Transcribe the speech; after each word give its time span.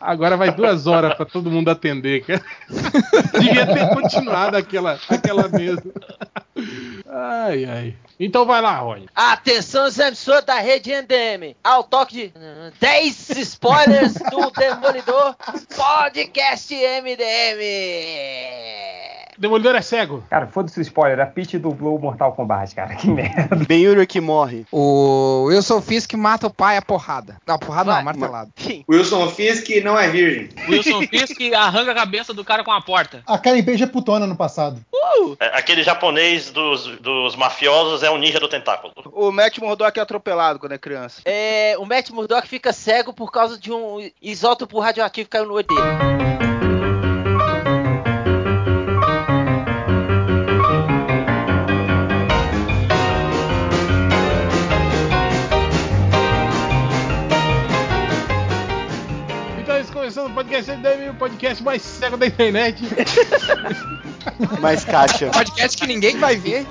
Agora 0.00 0.36
vai 0.36 0.52
duas 0.52 0.86
horas 0.86 1.14
pra 1.14 1.26
todo 1.26 1.50
mundo 1.50 1.70
atender, 1.70 2.24
cara. 2.24 2.44
Devia 3.38 3.66
ter 3.66 3.88
continuado 3.94 4.56
aquela, 4.56 4.98
aquela 5.08 5.48
mesa. 5.48 5.82
Ai, 7.06 7.64
ai. 7.64 7.96
Então 8.20 8.44
vai 8.44 8.60
lá, 8.60 8.76
Rony. 8.78 9.08
Atenção, 9.14 9.86
os 9.86 9.98
emissores 9.98 10.44
da 10.44 10.58
rede 10.58 10.90
NDM. 10.92 11.56
Ao 11.62 11.84
toque 11.84 12.32
de 12.32 12.32
10 12.80 13.30
spoilers 13.30 14.14
do 14.14 14.50
Demolidor 14.50 15.36
Podcast 15.76 16.74
MDM. 16.74 17.62
Demolidor 19.38 19.74
é 19.76 19.82
cego. 19.82 20.22
Cara, 20.28 20.46
foda-se 20.48 20.78
o 20.78 20.82
spoiler. 20.82 21.20
A 21.20 21.26
Peach 21.26 21.56
dublou 21.58 21.96
o 21.96 22.00
Mortal 22.00 22.32
Kombat, 22.32 22.74
cara. 22.74 22.94
Que 22.96 23.08
merda. 23.08 23.54
Ben 23.68 23.86
Urich 23.86 24.06
que 24.06 24.20
morre. 24.20 24.66
O 24.72 25.44
Wilson 25.48 25.80
Fisk 25.80 26.12
mata 26.14 26.48
o 26.48 26.50
pai 26.50 26.76
a 26.76 26.82
porrada. 26.82 27.36
Não, 27.46 27.58
porrada 27.58 27.92
Vai. 27.92 27.98
não, 27.98 28.04
martelado. 28.04 28.50
Wilson 28.88 29.28
Fisk 29.28 29.68
não 29.84 29.98
é 29.98 30.08
virgem. 30.08 30.48
Wilson 30.68 31.02
Fisk 31.02 31.40
arranca 31.54 31.92
a 31.92 31.94
cabeça 31.94 32.34
do 32.34 32.44
cara 32.44 32.64
com 32.64 32.72
a 32.72 32.80
porta. 32.80 33.22
A 33.26 33.38
Karen 33.38 33.62
Page 33.62 33.84
é 33.84 33.86
putona 33.86 34.26
no 34.26 34.36
passado. 34.36 34.80
É, 35.40 35.58
Aquele 35.58 35.82
japonês 35.82 36.50
dos, 36.50 36.86
dos 36.98 37.36
mafiosos 37.36 38.02
é 38.02 38.10
um 38.10 38.18
ninja 38.18 38.40
do 38.40 38.48
tentáculo. 38.48 38.92
O 39.12 39.30
Matt 39.30 39.58
Murdock 39.58 39.98
é 39.98 40.02
atropelado 40.02 40.58
quando 40.58 40.72
é 40.72 40.78
criança. 40.78 41.20
É, 41.24 41.76
o 41.78 41.84
Matt 41.84 42.10
Murdock 42.10 42.48
fica 42.48 42.72
cego 42.72 43.12
por 43.12 43.30
causa 43.30 43.58
de 43.58 43.72
um 43.72 44.10
isótopo 44.20 44.78
radioativo 44.80 45.26
que 45.26 45.30
caiu 45.30 45.46
no 45.46 45.54
olho 45.54 45.66
dele. 45.66 46.37
Podcast 60.48 60.70
MDM, 60.72 61.10
o 61.10 61.14
podcast 61.14 61.62
mais 61.62 61.82
cego 61.82 62.16
da 62.16 62.26
internet. 62.26 62.82
Mais 64.60 64.84
caixa. 64.84 65.30
Podcast 65.30 65.76
que 65.78 65.86
ninguém 65.86 66.18
vai 66.18 66.36
ver. 66.36 66.66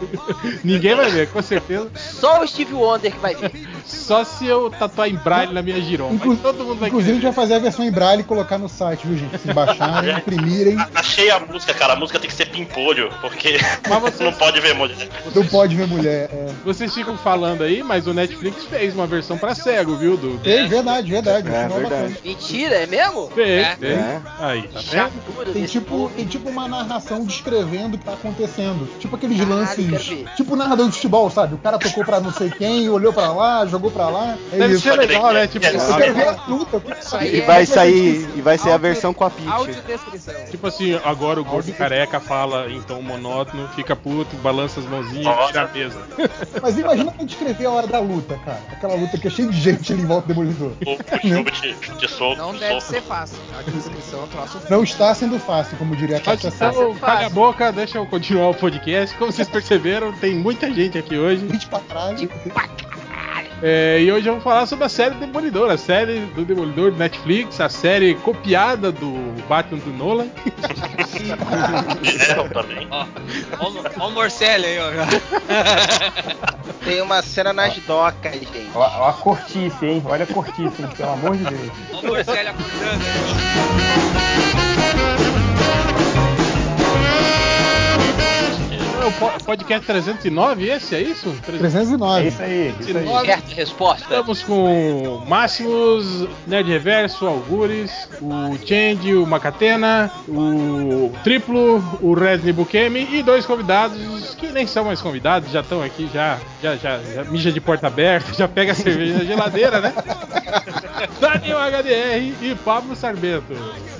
Ninguém 0.63 0.93
vai 0.93 1.09
ver, 1.09 1.27
com 1.29 1.41
certeza. 1.41 1.89
Só 1.95 2.43
o 2.43 2.47
Steve 2.47 2.73
Wonder 2.73 3.11
que 3.11 3.19
vai 3.19 3.33
ver. 3.33 3.51
Só 3.83 4.23
se 4.23 4.45
eu 4.45 4.69
tatuar 4.69 5.07
em 5.09 5.15
braille 5.15 5.53
na 5.53 5.61
minha 5.63 5.81
giromba. 5.81 6.15
Inclu- 6.15 6.35
todo 6.37 6.63
mundo 6.63 6.79
vai 6.79 6.89
Inclusive, 6.89 7.11
a 7.11 7.15
gente 7.15 7.23
vai 7.23 7.33
fazer 7.33 7.55
a 7.55 7.59
versão 7.59 7.83
em 7.83 7.91
braille 7.91 8.21
e 8.21 8.25
colocar 8.25 8.57
no 8.59 8.69
site, 8.69 9.07
viu, 9.07 9.17
gente? 9.17 9.39
Se 9.39 9.51
baixarem, 9.53 10.13
imprimirem. 10.17 10.77
Achei 10.93 11.31
a 11.31 11.39
música, 11.39 11.73
cara. 11.73 11.93
A 11.93 11.95
música 11.95 12.19
tem 12.19 12.29
que 12.29 12.35
ser 12.35 12.45
pimpolho, 12.47 13.09
porque 13.21 13.57
Mas 13.89 14.01
você- 14.01 14.23
não 14.23 14.33
pode 14.33 14.59
ver 14.61 14.75
mulher. 14.75 15.09
Não 15.33 15.45
pode 15.47 15.75
ver 15.75 15.87
mulher. 15.87 16.29
É. 16.31 16.45
Vocês 16.63 16.93
ficam 16.93 17.17
falando 17.17 17.63
aí, 17.63 17.81
mas 17.81 18.05
o 18.07 18.13
Netflix 18.13 18.65
fez 18.65 18.93
uma 18.93 19.07
versão 19.07 19.37
pra 19.37 19.55
cego, 19.55 19.95
viu, 19.95 20.15
do... 20.15 20.37
Fez, 20.43 20.69
verdade, 20.69 21.09
verdade. 21.09 21.47
É, 21.47 21.67
verdade. 21.67 22.17
Mentira, 22.23 22.75
é 22.75 22.85
mesmo? 22.85 23.29
Fez, 23.33 23.66
É. 23.67 23.75
fez. 23.75 23.97
É. 23.99 24.21
Aí, 24.39 24.67
tá 24.67 24.79
vendo? 24.81 25.53
Tem 25.53 25.65
tipo, 25.65 26.11
tem 26.15 26.25
tipo 26.25 26.49
uma 26.49 26.67
narração 26.67 27.23
descrevendo 27.25 27.95
o 27.95 27.97
que 27.99 28.05
tá 28.05 28.13
acontecendo. 28.13 28.87
Tipo 28.99 29.15
aqueles 29.15 29.37
Caralho, 29.39 29.55
lances. 29.91 30.25
Tipo 30.35 30.55
narrador 30.55 30.87
de 30.87 30.93
futebol, 30.95 31.29
sabe? 31.29 31.55
O 31.55 31.57
cara 31.57 31.77
tocou 31.77 32.03
pra 32.05 32.19
não 32.19 32.31
sei 32.31 32.49
quem, 32.49 32.87
olhou 32.89 33.13
pra 33.13 33.31
lá, 33.31 33.65
jogou 33.65 33.91
pra 33.91 34.09
lá. 34.09 34.37
É 34.51 34.57
Deve 34.57 34.73
isso. 34.75 34.83
ser 34.83 34.93
legal, 34.95 35.33
né? 35.33 35.47
Tipo, 35.47 35.65
É, 35.65 35.75
Eu 35.75 35.95
quero 35.97 36.13
ver 36.13 36.27
a 36.27 36.45
luta. 36.47 36.81
E 37.23 37.39
é- 37.39 37.45
vai 37.45 37.63
é 37.63 37.65
sair, 37.65 38.29
e 38.35 38.41
vai 38.41 38.57
ser 38.57 38.71
a 38.71 38.77
versão 38.77 39.13
com 39.13 39.23
a 39.23 39.29
Peach. 39.29 39.47
Audiodescrição. 39.49 40.33
tipo 40.49 40.67
assim, 40.67 40.99
agora 41.03 41.39
o 41.39 41.43
gordo 41.45 41.71
careca 41.73 42.19
fala 42.19 42.69
em 42.69 42.81
tom 42.81 43.01
monótono, 43.01 43.67
fica 43.75 43.95
puto, 43.95 44.35
balança 44.37 44.79
as 44.79 44.85
mãozinhas, 44.85 45.25
Nossa. 45.25 45.47
tira 45.47 45.63
a 45.63 45.67
mesa. 45.67 45.99
Mas 46.61 46.77
imagina 46.77 47.11
pra 47.11 47.25
descrever 47.25 47.65
a 47.65 47.71
hora 47.71 47.87
da 47.87 47.99
luta, 47.99 48.39
cara. 48.45 48.59
Aquela 48.71 48.95
luta 48.95 49.17
que 49.17 49.27
é 49.27 49.29
cheia 49.31 49.47
de 49.49 49.59
gente 49.59 49.91
ali 49.93 50.01
em 50.01 50.05
volta 50.05 50.27
do 50.27 50.33
demolidor. 50.33 50.71
O, 50.85 51.27
o 51.27 51.29
jogo 51.29 51.51
de, 51.51 51.73
de 51.73 52.07
soco. 52.07 52.35
Não 52.37 52.53
deve 52.53 52.79
soco. 52.81 52.93
ser 52.93 53.01
fácil. 53.01 53.37
A 53.57 53.61
é 53.61 54.21
um 54.21 54.27
troço 54.27 54.61
Não 54.69 54.83
está 54.83 55.15
sendo 55.15 55.39
fácil, 55.39 55.77
como 55.77 55.95
diria 55.95 56.17
a 56.17 56.51
Sá. 56.51 56.69
então, 56.69 56.95
calha 56.95 57.25
a 57.25 57.29
boca, 57.29 57.71
deixa 57.71 57.97
eu 57.97 58.05
continuar 58.05 58.49
o 58.49 58.53
podcast. 58.53 59.17
Como 59.17 59.31
vocês 59.31 59.49
perceberam, 59.49 60.13
tem 60.13 60.35
muita 60.35 60.71
gente 60.71 60.97
aqui 60.97 61.17
hoje. 61.17 61.47
Gente 61.49 61.67
pra 61.67 61.79
trás. 61.79 62.21
É, 63.61 63.99
e 64.01 64.11
hoje 64.11 64.29
vamos 64.29 64.43
falar 64.43 64.67
sobre 64.67 64.85
a 64.85 64.89
série 64.89 65.15
Demolidor, 65.15 65.71
a 65.71 65.77
série 65.77 66.19
do 66.35 66.45
Demolidor 66.45 66.91
do 66.91 66.97
Netflix, 66.97 67.59
a 67.59 67.67
série 67.67 68.13
copiada 68.15 68.91
do 68.91 69.11
Batman 69.47 69.79
do 69.79 69.89
Nolan. 69.93 70.27
Fizeram 72.03 72.47
também. 72.53 72.87
Ó, 72.91 73.05
ó, 73.59 73.69
o- 73.69 73.83
ó 73.99 74.09
Morcelli 74.11 74.65
aí, 74.65 74.77
ó. 74.79 74.91
Tem 76.85 77.01
uma 77.01 77.21
cena 77.23 77.51
nas 77.51 77.75
docas, 77.79 78.33
gente. 78.33 78.69
Ó, 78.75 78.79
ó 78.79 79.09
a 79.09 79.13
cortice, 79.13 79.85
hein? 79.85 80.03
Olha 80.05 80.23
a 80.23 80.27
cortice, 80.27 80.83
pelo 80.95 81.11
amor 81.13 81.35
de 81.35 81.43
Deus. 81.45 81.71
Ó 81.93 81.99
o 81.99 82.05
Morcelli 82.07 82.49
acordando. 82.49 83.03
É 88.43 88.46
o 89.05 89.11
po- 89.13 89.43
podcast 89.45 89.85
309, 89.85 90.69
esse 90.69 90.95
é 90.95 91.01
isso? 91.01 91.29
É 91.43 91.45
309. 91.45 92.27
isso 92.27 92.41
aí, 92.41 92.73
isso 92.79 92.97
aí. 92.97 93.25
Certa 93.25 93.55
resposta. 93.55 94.03
Estamos 94.03 94.43
com 94.43 95.23
Máximos, 95.27 96.27
Nerd 96.45 96.69
Reverso, 96.69 97.25
Algures, 97.27 97.91
o 98.21 98.57
Change, 98.65 99.13
o 99.15 99.25
Macatena, 99.25 100.11
o 100.27 101.11
Triplo, 101.23 101.83
o 102.01 102.13
Resni 102.13 102.51
Bukemi 102.51 103.07
e 103.11 103.23
dois 103.23 103.45
convidados 103.45 104.35
que 104.35 104.47
nem 104.47 104.65
são 104.67 104.85
mais 104.85 105.01
convidados, 105.01 105.51
já 105.51 105.61
estão 105.61 105.81
aqui, 105.81 106.09
já, 106.13 106.37
já, 106.61 106.75
já, 106.75 106.99
já 106.99 107.23
mija 107.25 107.51
de 107.51 107.61
porta 107.61 107.87
aberta, 107.87 108.33
já 108.33 108.47
pega 108.47 108.71
a 108.71 108.75
cerveja 108.75 109.19
na 109.19 109.23
geladeira, 109.25 109.79
né? 109.81 109.93
Daniel 111.19 111.57
HDR 111.59 112.33
e 112.41 112.55
Pablo 112.63 112.95
Sarmento. 112.95 113.53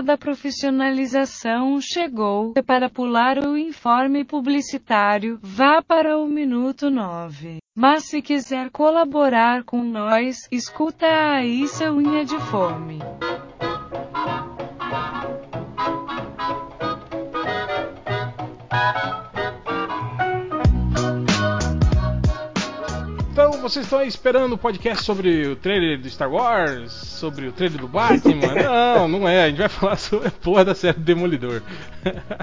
era 0.00 0.02
da 0.02 0.16
profissionalização 0.16 1.78
chegou. 1.80 2.54
Para 2.66 2.88
pular 2.88 3.38
o 3.38 3.56
informe 3.56 4.24
publicitário, 4.24 5.38
vá 5.42 5.82
para 5.82 6.18
o 6.18 6.26
minuto 6.26 6.90
9. 6.90 7.58
Mas 7.76 8.04
se 8.08 8.22
quiser 8.22 8.70
colaborar 8.70 9.62
com 9.64 9.82
nós, 9.82 10.48
escuta 10.50 11.06
aí 11.06 11.68
seu 11.68 11.94
unha 11.94 12.24
de 12.24 12.38
fome. 12.38 12.98
Então 18.60 19.29
vocês 23.60 23.84
estão 23.86 23.98
aí 23.98 24.08
esperando 24.08 24.52
o 24.54 24.58
podcast 24.58 25.04
sobre 25.04 25.46
o 25.46 25.56
trailer 25.56 25.98
do 26.00 26.08
Star 26.10 26.30
Wars? 26.30 26.92
Sobre 26.92 27.46
o 27.46 27.52
trailer 27.52 27.80
do 27.80 27.88
Batman? 27.88 28.54
Não, 28.96 29.08
não 29.08 29.28
é. 29.28 29.44
A 29.44 29.48
gente 29.48 29.58
vai 29.58 29.68
falar 29.68 29.96
sobre 29.96 30.28
a 30.28 30.30
porra 30.30 30.64
da 30.64 30.74
série 30.74 30.98
Demolidor. 30.98 31.62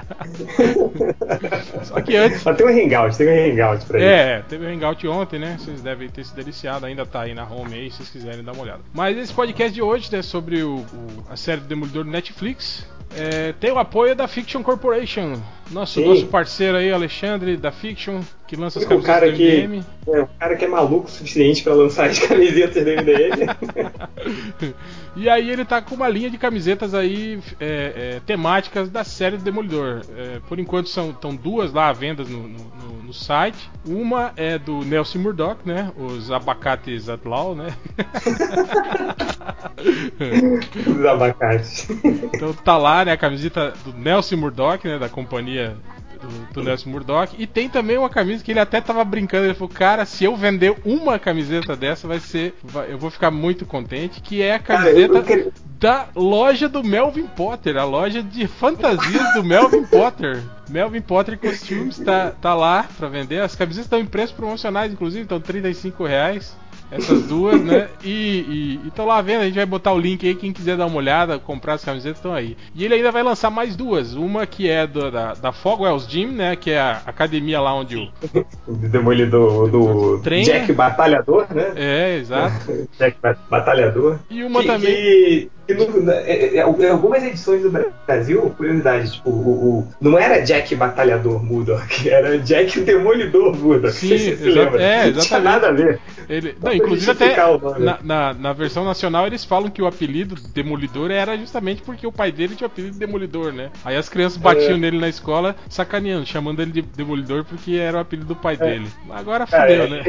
Só 1.84 2.02
que 2.02 2.16
antes. 2.16 2.42
Só 2.42 2.54
tem 2.54 2.66
um 2.66 2.70
hangout, 2.70 3.18
tem 3.18 3.28
um 3.28 3.52
hangout 3.54 3.86
pra 3.86 4.00
isso. 4.00 4.08
É, 4.08 4.42
teve 4.48 4.66
o 4.66 4.70
Hangout 4.70 5.08
ontem, 5.08 5.40
né? 5.40 5.58
Vocês 5.60 5.82
devem 5.82 6.10
ter 6.10 6.26
se 6.26 6.36
deliciado, 6.36 6.86
ainda 6.86 7.06
tá 7.06 7.22
aí 7.22 7.34
na 7.34 7.44
home 7.44 7.74
aí, 7.74 7.92
se 7.92 7.98
vocês 7.98 8.10
quiserem 8.10 8.44
dar 8.44 8.54
uma 8.54 8.64
olhada. 8.64 8.82
Mas 8.94 9.18
esse 9.18 9.34
podcast 9.34 9.74
de 9.74 9.82
hoje, 9.82 10.10
né, 10.12 10.22
sobre 10.22 10.62
o, 10.64 10.78
o- 10.78 11.24
a 11.30 11.36
série 11.36 11.62
do 11.62 11.68
Demolidor 11.68 12.04
do 12.04 12.12
Netflix, 12.12 12.86
é, 13.16 13.54
tem 13.54 13.72
o 13.72 13.80
apoio 13.80 14.16
da 14.16 14.28
Fiction 14.28 14.62
Corporation. 14.64 15.42
Nosso, 15.72 15.96
Sim. 16.00 16.08
nosso 16.08 16.26
parceiro 16.28 16.78
aí, 16.78 16.92
Alexandre, 16.92 17.58
da 17.58 17.72
Fiction, 17.72 18.22
que 18.48 18.56
lança 18.56 18.80
as 18.80 18.86
O 18.86 18.88
camisetas 18.88 19.16
cara 19.16 19.32
do 19.32 19.38
que, 19.38 19.68
MDM. 19.68 19.86
é, 20.08 20.22
o 20.22 20.28
cara 20.40 20.56
que 20.56 20.66
é 20.66 20.68
maluco 20.68 21.08
o 21.08 21.12
suficiente 21.12 21.62
pra 21.64 21.74
lançar 21.74 22.10
as 22.10 22.20
camisetas 22.26 22.84
do 22.84 22.90
MDM. 22.90 24.74
e 25.18 25.28
aí 25.30 25.50
ele 25.50 25.66
tá 25.66 25.82
com 25.82 25.96
uma 25.96 26.08
linha 26.08 26.30
de 26.30 26.38
camisetas 26.38 26.94
aí 26.94 27.40
é, 27.60 28.16
é, 28.16 28.22
temáticas 28.26 28.90
da 28.90 29.04
série 29.04 29.38
do 29.38 29.44
Demolidor. 29.44 30.02
É, 30.16 30.40
por 30.48 30.60
enquanto 30.60 30.88
são 30.90 31.12
tão 31.12 31.36
duas 31.36 31.74
lá 31.74 31.90
à 31.90 31.94
venda 31.94 32.24
no, 32.24 32.48
no- 32.48 33.04
no- 33.04 33.14
site. 33.14 33.70
Uma 33.88 34.34
é 34.36 34.60
do 34.60 34.82
Nelson 34.84 35.20
Murdoch, 35.20 35.62
né? 35.66 35.94
Os 35.96 36.30
abacates 36.30 37.08
Outlaw, 37.08 37.56
né? 37.56 37.74
Os 40.88 41.06
abacates. 41.06 41.88
então 42.34 42.54
tá 42.54 42.78
lá, 42.78 43.06
né? 43.06 43.14
A 43.14 43.18
camiseta 43.18 43.74
do 43.86 43.94
Nelson 43.94 44.36
Murdoch, 44.36 44.86
né? 44.88 45.00
Da 45.00 45.10
companhia 45.10 45.76
do, 46.18 46.54
do 46.54 46.64
Nelson 46.64 46.90
Murdoch. 46.90 47.36
E 47.38 47.46
tem 47.48 47.70
também 47.70 47.98
uma 47.98 48.10
camisa 48.10 48.44
que 48.44 48.52
ele 48.52 48.60
até 48.60 48.82
tava 48.82 49.04
brincando. 49.04 49.46
Ele 49.46 49.54
falou, 49.54 49.70
cara, 49.70 50.06
se 50.06 50.24
eu 50.26 50.36
vender 50.36 50.76
uma 50.86 51.18
camiseta 51.20 51.76
dessa, 51.76 52.08
vai 52.08 52.20
ser. 52.20 52.56
vai- 52.64 52.92
eu 52.92 52.98
vou 52.98 53.10
ficar 53.10 53.32
muito 53.32 53.66
contente. 53.66 54.22
Que 54.22 54.42
é 54.42 54.56
a 54.56 54.60
Cara, 54.60 54.84
camiseta 54.86 55.22
quero- 55.24 55.54
da 55.80 56.08
loja 56.16 56.68
do 56.68 56.84
Melvin 56.84 57.28
Potter, 57.28 57.78
a 57.78 57.84
loja 57.84 58.24
de 58.24 58.48
fantasias 58.48 59.34
do 59.34 59.44
Melvin 59.44 59.86
Potter. 59.86 60.42
Melvin 60.70 61.02
Potter 61.02 61.38
Costumes 61.38 61.98
tá, 62.00 62.32
tá 62.42 62.54
lá 62.54 62.86
pra 62.98 63.08
vender. 63.08 63.42
As 63.42 63.56
camisetas 63.56 63.86
estão 63.86 64.00
em 64.00 64.06
preços 64.06 64.36
promocionais, 64.36 64.92
inclusive, 64.92 65.24
estão 65.24 65.40
35 65.40 66.04
reais. 66.06 66.58
Essas 66.92 67.24
duas, 67.28 67.62
né? 67.62 67.90
E, 68.04 68.80
e, 68.80 68.88
e 68.88 69.02
lá 69.02 69.22
vendo, 69.22 69.42
a 69.42 69.46
gente 69.46 69.56
vai 69.56 69.66
botar 69.66 69.92
o 69.94 70.00
link 70.00 70.26
aí, 70.28 70.34
quem 70.36 70.54
quiser 70.54 70.78
dar 70.78 70.86
uma 70.86 70.98
olhada, 70.98 71.38
comprar 71.38 71.74
as 71.74 71.84
camisetas 71.84 72.18
estão 72.18 72.34
aí. 72.34 72.56
E 72.74 72.86
ele 72.86 72.94
ainda 72.96 73.12
vai 73.12 73.24
lançar 73.24 73.50
mais 73.50 73.76
duas. 73.76 74.14
Uma 74.16 74.46
que 74.46 74.70
é 74.70 74.88
do- 74.88 75.12
da, 75.12 75.34
da 75.34 75.52
Fogwell's 75.52 76.08
Gym, 76.08 76.28
né? 76.28 76.56
Que 76.56 76.72
é 76.72 76.80
a 76.80 77.02
academia 77.06 77.60
lá 77.60 77.74
onde 77.74 77.98
o. 77.98 78.08
O 78.68 78.74
Demolidor 78.74 79.70
do 79.70 80.20
Treina. 80.22 80.46
Jack 80.46 80.74
Batalhador, 80.74 81.48
né? 81.54 81.72
É, 81.76 82.18
exato. 82.18 82.88
Jack 82.98 83.18
Ba- 83.22 83.38
Batalhador. 83.50 84.20
E 84.30 84.44
uma 84.44 84.62
que, 84.62 84.68
também. 84.68 84.94
que- 84.96 85.50
que 85.68 85.74
no- 85.74 86.12
é- 86.12 86.32
é- 86.32 86.58
é- 86.58 86.66
em 86.66 86.90
algumas 86.90 87.24
edições 87.24 87.62
do 87.62 87.72
Brasil, 88.08 88.42
curiosidade, 88.58 89.12
tipo, 89.14 89.30
o, 89.30 89.80
o- 89.80 89.88
não 90.02 90.18
era 90.18 90.40
Jack 90.40 90.74
Batalhador 90.76 91.44
Murdoch, 91.44 91.86
era 92.10 92.38
Jack 92.40 92.80
Demolidor 92.82 93.56
Murdoch. 93.56 93.94
Sim, 93.94 94.18
se 94.18 94.36
você 94.36 94.50
lembra. 94.52 94.82
é, 94.82 95.12
Não 95.12 95.22
tinha 95.22 95.40
nada 95.40 95.68
a 95.68 95.72
ver. 95.72 96.00
Ele, 96.30 96.56
não, 96.62 96.74
inclusive 96.74 97.12
até 97.12 97.36
na, 97.80 98.00
na, 98.04 98.34
na 98.34 98.54
versão 98.54 98.84
nacional 98.84 99.28
eles 99.28 99.44
falam 99.46 99.70
que 99.70 99.82
o 99.82 99.88
apelido 99.88 100.36
Demolidor 100.54 101.12
era 101.12 101.38
justamente 101.38 101.82
porque 101.82 102.06
o 102.08 102.12
pai 102.12 102.32
dele 102.32 102.56
tinha 102.56 102.68
o 102.68 102.72
apelido 102.72 102.94
de 102.94 103.00
Demolidor, 103.00 103.54
né? 103.54 103.70
Aí 103.86 103.96
as 103.96 104.10
crianças 104.10 104.38
batiam 104.38 104.76
É. 104.76 104.78
nele 104.78 104.98
na 105.00 105.08
escola, 105.10 105.56
sacaneando, 105.70 106.26
chamando 106.26 106.62
ele 106.62 106.72
de 106.72 106.82
Demolidor 106.82 107.44
porque 107.46 107.76
era 107.76 107.98
o 107.98 108.02
apelido 108.02 108.28
do 108.28 108.36
pai 108.36 108.58
dele. 108.58 108.88
Agora 109.10 109.46
fudeu, 109.46 109.84
é- 109.84 109.88
né? 109.90 110.04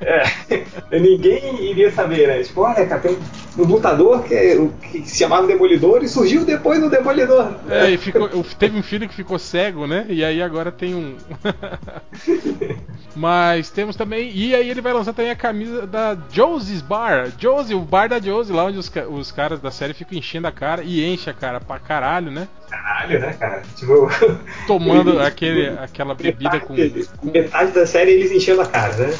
é, 0.00 0.98
ninguém 0.98 1.70
iria 1.70 1.90
saber, 1.90 2.26
né? 2.28 2.42
Tipo, 2.42 2.62
olha, 2.62 2.86
cara, 2.86 3.00
tem 3.00 3.16
um 3.58 3.62
lutador 3.64 4.22
que, 4.24 4.34
é- 4.34 4.56
que 4.82 5.08
se 5.08 5.18
chamava 5.18 5.46
Demolidor 5.46 6.02
e 6.02 6.08
surgiu 6.08 6.44
depois 6.44 6.80
do 6.80 6.90
Demolidor. 6.90 7.54
É, 7.68 7.90
e 7.90 7.96
ficou, 7.96 8.28
teve 8.58 8.78
um 8.78 8.82
filho 8.82 9.08
que 9.08 9.14
ficou 9.14 9.38
cego, 9.38 9.86
né? 9.86 10.06
E 10.08 10.24
aí 10.24 10.42
agora 10.42 10.70
tem 10.70 10.94
um. 10.94 11.16
Mas 13.14 13.70
temos 13.70 13.96
também. 13.96 14.30
E 14.34 14.54
aí 14.54 14.68
ele 14.68 14.80
vai 14.80 14.92
lançar 14.92 15.12
também 15.12 15.30
a 15.30 15.36
camisa 15.36 15.86
da 15.86 16.16
Josie's 16.30 16.80
Bar. 16.80 17.30
Josie, 17.38 17.74
o 17.74 17.80
bar 17.80 18.08
da 18.08 18.18
Josie, 18.18 18.54
lá 18.54 18.64
onde 18.64 18.78
os, 18.78 18.90
os 19.10 19.30
caras 19.30 19.60
da 19.60 19.70
série 19.70 19.94
ficam 19.94 20.16
enchendo 20.16 20.46
a 20.46 20.52
cara. 20.52 20.82
E 20.82 21.04
enche 21.04 21.28
a 21.28 21.34
cara 21.34 21.60
pra 21.60 21.78
caralho, 21.78 22.30
né? 22.30 22.48
Caralho, 22.72 23.20
né, 23.20 23.34
cara? 23.34 23.62
Tipo, 23.76 24.08
Tomando 24.66 25.20
aquele, 25.20 25.68
aquela 25.78 26.14
bebida 26.14 26.58
com. 26.58 26.72
metade, 26.72 27.08
metade 27.22 27.72
da 27.72 27.86
série 27.86 28.12
eles 28.12 28.32
enchendo 28.32 28.62
a 28.62 28.66
cara, 28.66 28.96
né? 28.96 29.14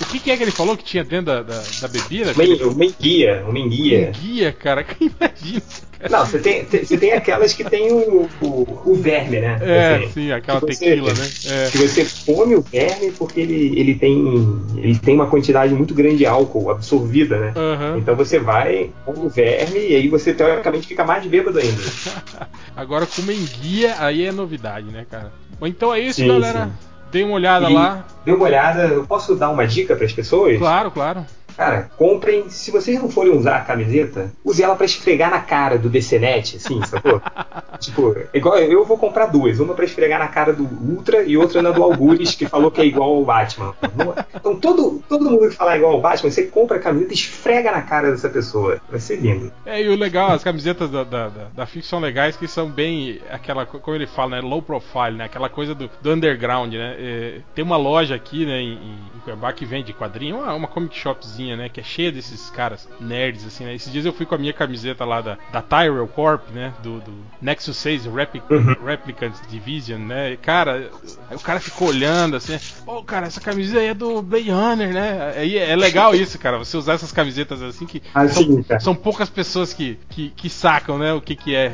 O 0.00 0.04
que, 0.06 0.20
que 0.20 0.30
é 0.30 0.36
que 0.36 0.44
ele 0.44 0.52
falou 0.52 0.76
que 0.76 0.84
tinha 0.84 1.02
dentro 1.02 1.26
da, 1.26 1.42
da, 1.42 1.60
da 1.80 1.88
bebida? 1.88 2.32
Uma, 2.32 2.72
uma 2.72 2.84
enguia, 2.84 3.44
uma 3.44 3.58
enguia. 3.58 4.12
Guia, 4.12 4.52
cara. 4.52 4.86
Imagina. 5.00 5.62
Não, 6.10 6.26
você 6.26 6.38
tem, 6.38 6.64
você 6.64 6.96
tem 6.98 7.12
aquelas 7.12 7.52
que 7.52 7.64
tem 7.64 7.92
o, 7.92 8.28
o, 8.40 8.82
o 8.86 8.94
verme, 8.94 9.40
né? 9.40 9.58
É, 9.60 9.94
Assim, 9.96 10.08
sim, 10.12 10.32
aquela 10.32 10.60
você- 10.60 10.66
tequila, 10.78 11.12
né? 11.14 11.30
É. 11.46 11.68
Que 11.70 11.78
você 11.78 12.06
come 12.26 12.54
o 12.56 12.60
verme 12.60 13.12
porque 13.12 13.40
ele, 13.40 13.78
ele, 13.78 13.94
tem, 13.94 14.60
ele 14.76 14.98
tem 14.98 15.14
uma 15.14 15.26
quantidade 15.26 15.72
muito 15.74 15.94
grande 15.94 16.18
de 16.18 16.26
álcool 16.26 16.70
absorvida, 16.70 17.38
né? 17.38 17.52
Aham. 17.56 17.98
Então 17.98 18.16
você 18.16 18.38
vai, 18.38 18.90
come 19.04 19.26
o 19.26 19.28
verme 19.28 19.78
e 19.78 19.94
aí 19.96 20.08
você 20.08 20.32
teoricamente 20.34 20.86
fica 20.86 21.04
mais 21.04 21.24
bêbado 21.26 21.58
ainda. 21.58 21.82
Agora 22.76 23.06
com 23.06 23.22
enguia, 23.30 23.96
aí 23.98 24.26
é 24.26 24.32
novidade, 24.32 24.86
né, 24.86 25.06
cara? 25.10 25.32
Bom, 25.58 25.66
então 25.66 25.94
é 25.94 26.00
isso, 26.00 26.20
Sim, 26.20 26.28
galera. 26.28 26.66
sim. 26.66 26.72
Dê 27.12 27.22
uma 27.22 27.34
olhada 27.34 27.68
E 27.68 27.74
lá. 27.74 28.06
Dê 28.24 28.32
uma 28.32 28.44
olhada, 28.44 28.84
eu 28.84 29.04
posso 29.06 29.34
dar 29.36 29.50
uma 29.50 29.66
dica 29.66 29.94
para 29.94 30.06
as 30.06 30.12
pessoas? 30.12 30.56
Claro, 30.58 30.90
claro. 30.90 31.26
Cara, 31.56 31.90
comprem, 31.96 32.48
se 32.48 32.70
vocês 32.70 33.00
não 33.00 33.10
forem 33.10 33.36
usar 33.36 33.56
a 33.56 33.60
camiseta, 33.60 34.32
use 34.44 34.62
ela 34.62 34.74
pra 34.76 34.86
esfregar 34.86 35.30
na 35.30 35.40
cara 35.40 35.78
do 35.78 35.88
DCNet, 35.88 36.56
assim, 36.56 36.82
sacou? 36.84 37.20
tipo, 37.78 38.14
igual 38.32 38.58
eu 38.58 38.84
vou 38.84 38.96
comprar 38.98 39.26
duas, 39.26 39.58
uma 39.60 39.74
pra 39.74 39.84
esfregar 39.84 40.18
na 40.18 40.28
cara 40.28 40.52
do 40.52 40.64
Ultra 40.64 41.22
e 41.22 41.36
outra 41.36 41.62
na 41.62 41.70
do 41.70 41.82
Algures, 41.82 42.34
que 42.34 42.46
falou 42.46 42.70
que 42.70 42.80
é 42.80 42.84
igual 42.86 43.10
ao 43.16 43.24
Batman. 43.24 43.74
Não- 43.96 44.14
Então 44.34 44.56
todo, 44.56 45.02
todo 45.08 45.24
mundo 45.30 45.48
que 45.48 45.54
falar 45.56 45.76
igual 45.76 45.92
ao 45.92 46.00
Batman, 46.00 46.30
você 46.30 46.44
compra 46.44 46.76
a 46.76 46.80
camiseta 46.80 47.12
e 47.12 47.16
esfrega 47.16 47.70
na 47.72 47.82
cara 47.82 48.10
dessa 48.10 48.28
pessoa. 48.28 48.80
Vai 48.88 49.00
ser 49.00 49.16
lindo. 49.16 49.52
É, 49.66 49.82
e 49.82 49.88
o 49.88 49.96
legal, 49.96 50.30
as 50.30 50.42
camisetas 50.44 50.90
da, 50.90 51.04
da, 51.04 51.28
da, 51.28 51.44
da 51.54 51.66
FIC 51.66 51.84
são 51.86 51.98
legais, 52.00 52.36
que 52.36 52.46
são 52.48 52.68
bem 52.68 53.20
aquela, 53.30 53.66
co- 53.66 53.78
como 53.78 53.96
ele 53.96 54.06
fala, 54.06 54.36
né, 54.36 54.40
low 54.40 54.62
profile, 54.62 55.16
né, 55.16 55.24
aquela 55.24 55.48
coisa 55.48 55.74
do, 55.74 55.90
do 56.00 56.12
underground, 56.12 56.72
né. 56.74 56.94
É, 56.98 57.40
tem 57.54 57.64
uma 57.64 57.76
loja 57.76 58.14
aqui, 58.14 58.44
né, 58.46 58.60
em, 58.60 58.72
em 58.74 59.20
Cuiabá 59.24 59.52
que 59.52 59.64
vende 59.64 59.92
quadrinho, 59.92 60.36
uma, 60.38 60.54
uma 60.54 60.68
comic 60.68 60.96
shopzinha, 60.96 61.41
né, 61.56 61.68
que 61.68 61.80
é 61.80 61.82
cheia 61.82 62.12
desses 62.12 62.48
caras 62.50 62.88
nerds, 63.00 63.44
assim, 63.44 63.64
né. 63.64 63.74
Esses 63.74 63.92
dias 63.92 64.04
eu 64.04 64.12
fui 64.12 64.24
com 64.26 64.34
a 64.34 64.38
minha 64.38 64.52
camiseta 64.52 65.04
lá 65.04 65.20
da, 65.20 65.38
da 65.52 65.60
Tyrell 65.60 66.06
Corp, 66.08 66.48
né, 66.52 66.72
do, 66.82 67.00
do 67.00 67.12
Nexus 67.40 67.76
6 67.76 68.06
Replic, 68.06 68.44
Replicant 68.84 69.34
Division, 69.48 70.00
né, 70.00 70.32
e, 70.32 70.36
cara, 70.36 70.90
o 71.30 71.40
cara 71.40 71.58
ficou 71.60 71.88
olhando, 71.88 72.36
assim, 72.36 72.58
pô, 72.84 73.02
cara, 73.02 73.26
essa 73.26 73.40
camisa 73.40 73.78
aí 73.78 73.86
é 73.86 73.94
do 73.94 74.22
Blade 74.22 74.50
Runner, 74.50 74.92
né, 74.92 75.32
aí 75.36 75.56
é 75.58 75.74
legal 75.76 76.14
isso, 76.16 76.38
cara, 76.38 76.58
você 76.58 76.76
usar 76.76 76.94
essas 76.94 77.12
camisetas 77.12 77.62
assim 77.62 77.86
que 77.86 78.02
Ah, 78.14 78.28
são, 78.28 78.42
sim, 78.42 78.64
são 78.78 78.94
poucas 78.94 79.28
pessoas 79.28 79.72
que, 79.72 79.98
que, 80.08 80.30
que 80.30 80.48
sacam, 80.48 80.98
né, 80.98 81.12
o 81.12 81.20
que 81.20 81.34
que 81.34 81.54
é. 81.54 81.72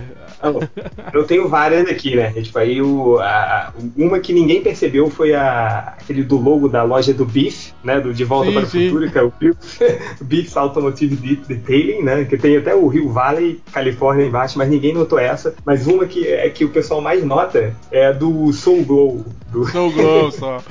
Eu 1.12 1.24
tenho 1.26 1.48
várias 1.48 1.88
aqui, 1.88 2.14
né? 2.16 2.32
Tipo, 2.32 2.58
aí 2.58 2.80
o, 2.82 3.18
a- 3.18 3.72
uma 3.96 4.20
que 4.20 4.32
ninguém 4.32 4.62
percebeu 4.62 5.10
foi 5.10 5.34
a, 5.34 5.94
aquele 5.98 6.22
do 6.22 6.36
logo 6.36 6.68
da 6.68 6.82
loja 6.82 7.12
do 7.12 7.24
Beef, 7.24 7.72
né? 7.82 8.00
Do 8.00 8.12
De 8.14 8.24
Volta 8.24 8.50
Sim, 8.50 8.54
para 8.54 8.64
o. 8.64 8.66
Futuro, 8.68 9.10
que 9.10 9.18
é 9.18 9.22
o 9.22 9.32
Beef, 9.38 9.56
Beef 10.20 10.56
Automotive 10.56 11.16
De- 11.16 11.36
Detailing, 11.36 12.02
né? 12.02 12.24
Que 12.24 12.36
tem 12.36 12.56
até 12.56 12.74
o 12.74 12.86
Rio 12.88 13.10
Valley, 13.10 13.60
Califórnia 13.72 14.26
embaixo, 14.26 14.56
mas 14.58 14.68
ninguém 14.68 14.92
notou 14.92 15.18
essa. 15.18 15.54
Mas 15.64 15.86
uma 15.86 16.06
que 16.06 16.26
é 16.26 16.48
que 16.50 16.64
o 16.64 16.68
pessoal 16.70 17.00
mais 17.00 17.24
nota 17.24 17.74
é 17.90 18.06
a 18.06 18.12
do 18.12 18.52
Soul 18.52 18.84
Glow. 18.84 19.24
Do... 19.50 19.66
Soul 19.66 19.92
Glow 19.92 20.30
só. 20.32 20.62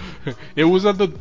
Eu 0.56 0.72
uso 0.72 0.90
a, 0.90 0.92
do, 0.92 1.12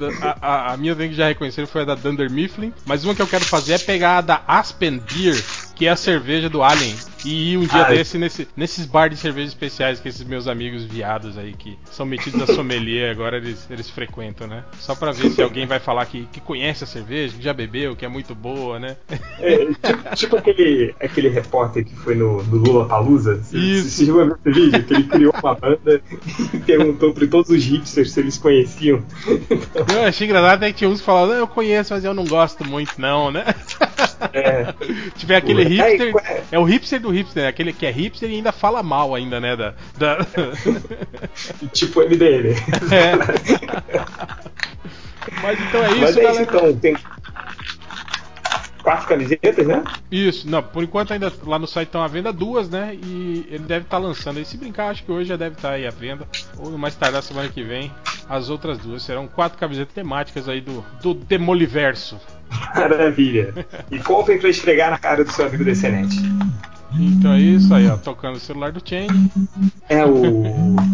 a, 0.41 0.73
a- 0.73 0.77
minha 0.77 0.95
que 0.95 1.15
já 1.15 1.29
reconheceram 1.29 1.67
foi 1.69 1.83
a 1.83 1.85
da 1.85 1.95
Dunder 1.95 2.31
Mifflin, 2.31 2.73
mas 2.85 3.05
uma 3.05 3.15
que 3.15 3.23
eu 3.23 3.27
quero 3.27 3.45
fazer 3.45 3.75
é 3.75 3.79
pegar 3.79 4.19
a 4.19 4.21
da 4.21 4.43
Aspen 4.47 5.01
Beer, 5.13 5.43
que 5.75 5.87
é 5.87 5.91
a 5.91 5.97
cerveja 5.97 6.49
do 6.49 6.63
Alien. 6.63 6.95
E 7.27 7.53
ir 7.53 7.57
um 7.59 7.67
dia 7.67 7.83
Ah, 7.83 7.91
desse 7.91 8.17
nesse, 8.19 8.47
nesses 8.57 8.87
bar 8.87 9.09
de 9.09 9.17
cerveja 9.17 9.49
especiais 9.49 9.99
que 9.99 10.09
esses 10.09 10.25
meus 10.25 10.47
amigos 10.47 10.85
viados 10.85 11.37
aí 11.37 11.53
que 11.53 11.77
são 11.91 12.07
metidos 12.07 12.41
a 12.41 12.47
sommelier 12.55 13.11
agora 13.13 13.37
eles, 13.37 13.67
eles 13.69 13.91
frequentam, 13.91 14.47
né? 14.47 14.63
Só 14.79 14.95
pra 14.95 15.11
ver 15.11 15.31
se 15.31 15.43
alguém 15.43 15.67
vai 15.67 15.81
falar 15.81 16.07
que, 16.07 16.27
que 16.33 16.41
conhece 16.41 16.85
a 16.85 16.87
cerveja, 16.87 17.37
que 17.37 17.43
já 17.43 17.53
bebeu, 17.53 17.97
que 17.97 18.05
é 18.05 18.09
muito 18.09 18.35
boa, 18.35 18.79
né? 18.79 18.97
É, 19.41 19.67
tipo, 19.67 20.15
tipo 20.15 20.37
aquele, 20.37 20.95
aquele 21.01 21.29
repórter 21.29 21.85
que 21.85 21.97
foi 21.97 22.15
no, 22.15 22.43
no 22.45 22.57
Lula 22.59 22.87
Palusa. 22.87 23.43
Isso. 23.53 23.91
Você 23.91 24.05
chegou 24.07 24.21
a 24.23 24.25
ver 24.25 24.37
esse 24.47 24.61
vídeo? 24.61 24.85
Que 24.85 24.95
ele 24.95 25.05
criou 25.05 25.35
uma 25.43 25.55
banda 25.55 26.01
e 26.55 26.59
perguntou 26.61 27.13
para 27.13 27.27
todos 27.27 27.51
os 27.51 27.65
hipsters 27.65 28.13
se 28.13 28.21
eles 28.21 28.39
conheciam. 28.39 29.03
Eu 29.93 30.05
achei 30.05 30.27
engraçado 30.27 30.55
até 30.57 30.71
que 30.71 30.79
tinha 30.79 30.89
uns 30.91 31.01
que 31.01 31.07
falavam, 31.07 31.35
"Não, 31.35 31.41
eu 31.41 31.49
conheço, 31.49 31.93
mas 31.93 32.05
eu 32.05 32.15
não 32.15 32.25
gosto 32.25 32.65
muito, 32.65 33.01
não, 33.01 33.31
né? 33.33 33.45
É. 34.33 34.75
Tiver 35.17 35.37
aquele 35.37 35.65
hipster. 35.65 36.13
qual 36.13 36.25
é? 36.25 36.43
É 36.53 36.59
o 36.59 36.65
hipster 36.65 37.01
do 37.01 37.11
hipster, 37.11 37.45
né? 37.45 37.49
Aquele 37.49 37.73
que 37.73 37.87
é 37.87 37.91
hipster 37.91 38.31
e 38.31 38.35
ainda 38.35 38.53
fala 38.53 38.83
mal 38.83 39.15
ainda, 39.15 39.41
né? 39.41 39.57
Da, 39.57 39.75
da... 39.97 40.19
tipo 41.73 42.01
MDM. 42.01 42.55
É. 42.93 43.17
Mas 45.43 45.61
então 45.61 45.85
é 45.85 45.91
isso, 45.91 46.01
Mas 46.01 46.17
é 46.17 46.21
isso 46.21 46.21
galera. 46.21 46.43
então, 46.43 46.77
tem 46.77 46.97
quatro 48.87 49.09
camisetas, 49.09 49.67
né? 49.67 49.83
Isso, 50.13 50.49
não, 50.49 50.63
por 50.63 50.85
enquanto 50.85 51.13
ainda 51.13 51.33
lá 51.45 51.59
no 51.59 51.67
site 51.67 51.89
estão 51.89 52.03
à 52.03 52.07
venda 52.07 52.33
duas, 52.33 52.71
né? 52.71 52.95
E 52.95 53.45
ele 53.51 53.65
deve 53.65 53.85
estar 53.85 53.99
lançando 53.99 54.39
aí. 54.39 54.45
Se 54.45 54.57
brincar, 54.57 54.91
acho 54.91 55.03
que 55.03 55.11
hoje 55.11 55.29
já 55.29 55.37
deve 55.37 55.57
estar 55.57 55.71
aí 55.71 55.85
à 55.85 55.91
venda. 55.91 56.29
Ou 56.57 56.71
no 56.71 56.79
mais 56.79 56.95
tardar 56.95 57.21
semana 57.21 57.49
que 57.49 57.65
vem, 57.65 57.93
as 58.29 58.49
outras 58.49 58.79
duas. 58.79 59.03
Serão 59.03 59.27
quatro 59.27 59.59
camisetas 59.59 59.93
temáticas 59.93 60.49
aí 60.49 60.61
do, 60.61 60.85
do 61.03 61.15
Demoliverso. 61.15 62.17
Maravilha. 62.75 63.55
E 63.91 63.99
comprem 63.99 64.39
pra 64.39 64.49
esfregar 64.49 64.91
na 64.91 64.99
cara 64.99 65.25
do 65.25 65.31
seu 65.33 65.47
amigo 65.47 65.65
DCNet. 65.65 66.15
Então 66.99 67.33
é 67.33 67.41
isso 67.41 67.75
aí, 67.75 67.87
ó. 67.89 67.97
Tocando 67.99 68.37
o 68.37 68.41
celular 68.41 68.73
do 68.73 68.81
Change. 68.83 69.31
É 69.89 70.05
o. 70.07 70.45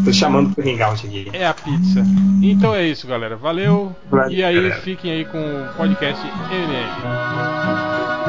tô 0.05 0.13
chamando 0.13 0.53
pro 0.55 0.69
Hangout 0.69 1.07
aqui. 1.07 1.29
É 1.33 1.47
a 1.47 1.55
pizza. 1.55 2.03
Então 2.43 2.75
é 2.75 2.85
isso, 2.85 3.07
galera. 3.07 3.37
Valeu. 3.37 3.95
Valeu, 4.11 4.31
E 4.31 4.43
aí 4.43 4.55
galera. 4.57 4.81
fiquem 4.81 5.13
aí 5.13 5.25
com 5.25 5.39
o 5.39 5.69
podcast 5.77 6.21
MNM. 6.51 8.22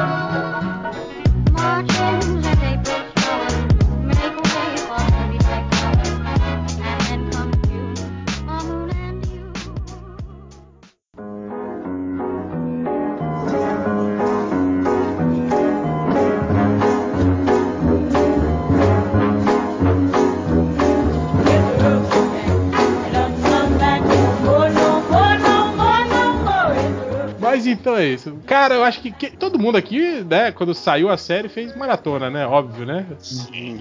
Então 27.84 27.98
é 27.98 28.06
isso. 28.06 28.38
Cara, 28.46 28.76
eu 28.76 28.82
acho 28.82 29.02
que, 29.02 29.12
que 29.12 29.36
todo 29.36 29.58
mundo 29.58 29.76
aqui, 29.76 30.24
né, 30.24 30.50
quando 30.50 30.74
saiu 30.74 31.10
a 31.10 31.18
série, 31.18 31.50
fez 31.50 31.76
maratona, 31.76 32.30
né? 32.30 32.46
Óbvio, 32.46 32.86
né? 32.86 33.06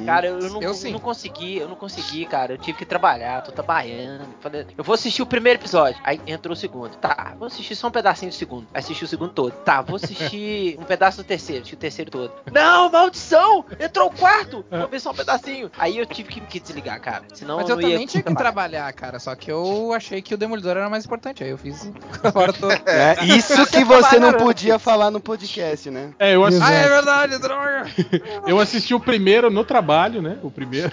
Cara, 0.06 0.28
eu 0.28 0.50
não, 0.50 0.62
Eu 0.62 0.74
sim. 0.74 0.92
não 0.92 1.00
consegui, 1.00 1.60
eu 1.60 1.70
não 1.70 1.78
consegui, 1.78 2.26
cara. 2.26 2.52
Eu 2.52 2.58
tive 2.58 2.78
que 2.78 2.86
trabalhar, 2.86 3.42
tô 3.44 3.54
trabalhando. 3.54 4.26
Falei, 4.42 4.68
eu 4.78 4.84
vou 4.84 4.94
assistir 4.94 5.22
o 5.22 5.26
primeiro 5.26 5.58
episódio. 5.58 6.02
Aí 6.04 6.20
entrou 6.28 6.52
o 6.52 6.56
segundo. 6.56 6.98
Tá, 6.98 7.34
vou 7.40 7.48
assistir 7.48 7.78
só 7.78 7.88
um 7.88 7.92
pedacinho 7.92 8.30
do 8.30 8.36
segundo. 8.36 8.68
Aí 8.74 8.80
assisti 8.80 9.06
o 9.06 9.08
segundo 9.08 9.32
todo. 9.32 9.54
Tá, 9.54 9.82
vou 9.82 9.96
assistir 9.96 10.76
um 10.82 10.84
pedaço 10.84 11.20
do 11.20 11.24
terceiro, 11.24 11.62
assisti 11.62 11.76
o 11.76 11.80
terceiro 11.80 12.12
todo. 12.12 12.34
Não, 12.52 12.92
maldição! 12.92 13.64
Entrou 13.80 14.10
o 14.10 14.12
quarto! 14.12 14.66
Vou 14.70 14.90
ver 14.90 15.00
só 15.00 15.12
um 15.12 15.16
pedacinho. 15.16 15.72
Aí 15.78 15.98
eu 15.98 16.06
tive 16.06 16.28
que, 16.28 16.42
que 16.42 16.60
desligar, 16.60 17.00
cara. 17.00 17.24
Senão 17.34 17.56
Mas 17.56 17.70
eu 17.70 17.78
não 17.78 17.84
ia 17.84 17.92
também 17.92 18.08
tinha 18.08 18.22
que 18.24 18.36
trabalhar, 18.36 18.92
cara. 18.92 19.18
Só 19.18 19.34
que 19.34 19.50
eu 19.50 19.94
achei 19.94 20.22
que 20.22 20.34
o 20.34 20.38
Demolidor 20.38 20.76
era 20.76 20.90
mais 20.90 21.06
importante. 21.06 21.42
Aí 21.42 21.52
eu 21.52 21.58
fiz 21.58 21.90
a 22.22 22.38
hora 22.38 22.52
toda. 22.52 22.74
É, 22.86 23.24
isso 23.24 23.66
que 23.68 23.93
você 24.02 24.20
não 24.20 24.34
podia 24.34 24.80
falar 24.80 25.12
no 25.12 25.20
podcast, 25.20 25.90
né? 25.90 26.12
É, 26.20 26.36
eu 26.36 26.44
assisti, 26.44 26.66
Ah, 26.66 26.74
é 26.74 26.88
verdade, 26.90 27.38
droga! 27.40 27.86
eu 28.48 28.60
assisti 28.60 28.94
o 28.94 29.00
primeiro 29.00 29.50
no 29.50 29.64
trabalho, 29.64 30.22
né? 30.22 30.38
O 30.44 30.50
primeiro. 30.52 30.92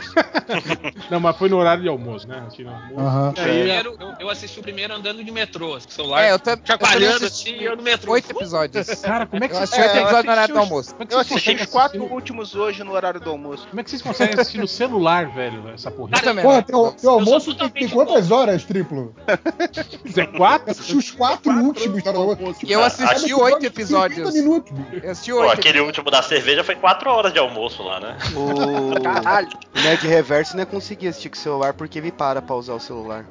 não, 1.10 1.20
mas 1.20 1.36
foi 1.36 1.48
no 1.48 1.56
horário 1.58 1.82
de 1.82 1.88
almoço, 1.88 2.26
né? 2.28 2.38
Assisti 2.46 2.64
no 2.64 2.70
almoço. 2.70 3.40
Aí, 3.40 3.42
Primeiro, 3.60 3.96
eu, 4.00 4.14
eu 4.20 4.30
assisti 4.30 4.60
o 4.60 4.62
primeiro 4.62 4.94
andando 4.94 5.22
de 5.22 5.30
metrô, 5.30 5.76
o 5.76 5.80
celular 5.80 6.22
É, 6.22 6.32
eu, 6.32 6.38
tam- 6.38 6.52
eu 6.52 6.56
também 6.58 6.66
chacoalhando 6.66 7.26
assisti 7.26 7.50
assim, 7.54 7.62
eu 7.62 7.76
no 7.76 7.82
metrô. 7.82 8.12
oito 8.12 8.30
episódios. 8.30 8.86
Cara, 9.00 9.26
como 9.26 9.44
é 9.44 9.48
que 9.48 9.54
vocês 9.54 9.72
É, 9.72 9.98
eu 9.98 10.02
no 10.02 10.08
horário 10.08 10.30
assisti 10.30 10.52
do 10.52 10.54
os- 10.54 10.60
almoço. 10.60 10.90
como 10.92 11.02
é 11.02 11.06
que 11.06 11.14
Eu 11.14 11.18
vocês 11.18 11.32
assisti 11.32 11.62
os 11.62 11.66
quatro 11.70 12.02
últimos 12.04 12.54
hoje 12.54 12.82
no 12.84 12.92
horário 12.92 13.20
do 13.20 13.30
almoço. 13.30 13.66
Como 13.68 13.80
é 13.80 13.84
que 13.84 13.90
vocês 13.90 14.02
conseguem 14.02 14.34
assistir 14.38 14.58
no 14.58 14.68
celular, 14.68 15.26
velho, 15.30 15.68
essa 15.70 15.90
porra? 15.90 16.10
Eu 16.16 16.22
também. 16.22 16.44
Porra, 16.44 16.62
teu, 16.62 17.10
almoço 17.10 17.54
tem, 17.54 17.88
quantas 17.88 18.30
horas, 18.30 18.64
triplo? 18.64 19.14
É 20.16 20.26
quatro? 20.26 20.68
Eu 20.68 20.72
assisti 20.72 20.96
os 20.96 21.10
quatro 21.10 21.52
últimos 21.52 22.02
do 22.02 22.10
almoço. 22.10 22.60
Eu 22.68 22.82
assisti 22.90 23.34
oito 23.34 23.64
episódio, 23.66 24.24
episódios. 24.24 24.32
50 24.34 24.42
minutos. 24.42 24.72
Eu 25.02 25.10
assisti 25.10 25.30
Pô, 25.32 25.40
oito. 25.40 25.52
aquele 25.52 25.80
último 25.80 26.10
da 26.10 26.22
cerveja 26.22 26.62
foi 26.64 26.74
4 26.76 27.10
horas 27.10 27.32
de 27.32 27.38
almoço 27.38 27.82
lá, 27.82 28.00
né? 28.00 28.16
O 28.36 29.00
Caralho. 29.02 29.48
o 29.76 29.80
Nerd 29.80 30.06
Reverso 30.06 30.56
não 30.56 30.64
conseguia 30.66 31.10
assistir 31.10 31.28
com 31.30 31.36
o 31.36 31.38
celular 31.38 31.72
porque 31.74 31.98
ele 31.98 32.10
para 32.12 32.40
pra 32.42 32.54
usar 32.56 32.74
o 32.74 32.80
celular. 32.80 33.24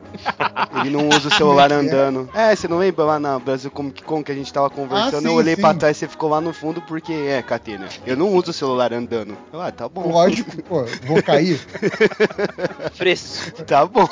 Ele 0.79 0.89
não 0.89 1.07
usa 1.09 1.27
o 1.29 1.33
celular 1.33 1.71
andando. 1.73 2.29
É, 2.33 2.55
você 2.55 2.67
não 2.67 2.77
lembra 2.79 3.03
lá 3.05 3.19
na 3.19 3.37
Brasil 3.39 3.69
como 3.71 3.91
que, 3.91 4.03
como 4.03 4.23
que 4.23 4.31
a 4.31 4.35
gente 4.35 4.51
tava 4.51 4.69
conversando? 4.69 5.15
Ah, 5.17 5.21
sim, 5.21 5.27
eu 5.27 5.33
olhei 5.33 5.55
sim. 5.55 5.61
pra 5.61 5.73
trás 5.73 5.97
e 5.97 5.99
você 6.01 6.07
ficou 6.07 6.29
lá 6.29 6.39
no 6.41 6.53
fundo 6.53 6.81
porque, 6.81 7.13
é, 7.13 7.41
Catena, 7.41 7.87
eu 8.05 8.15
não 8.17 8.29
uso 8.33 8.51
o 8.51 8.53
celular 8.53 8.93
andando. 8.93 9.37
Eu, 9.51 9.61
ah, 9.61 9.71
tá 9.71 9.87
bom. 9.89 10.09
Lógico, 10.11 10.61
pô, 10.63 10.85
vou 11.03 11.21
cair. 11.23 11.59
Fresco. 12.93 13.63
Tá 13.63 13.85
bom. 13.85 14.07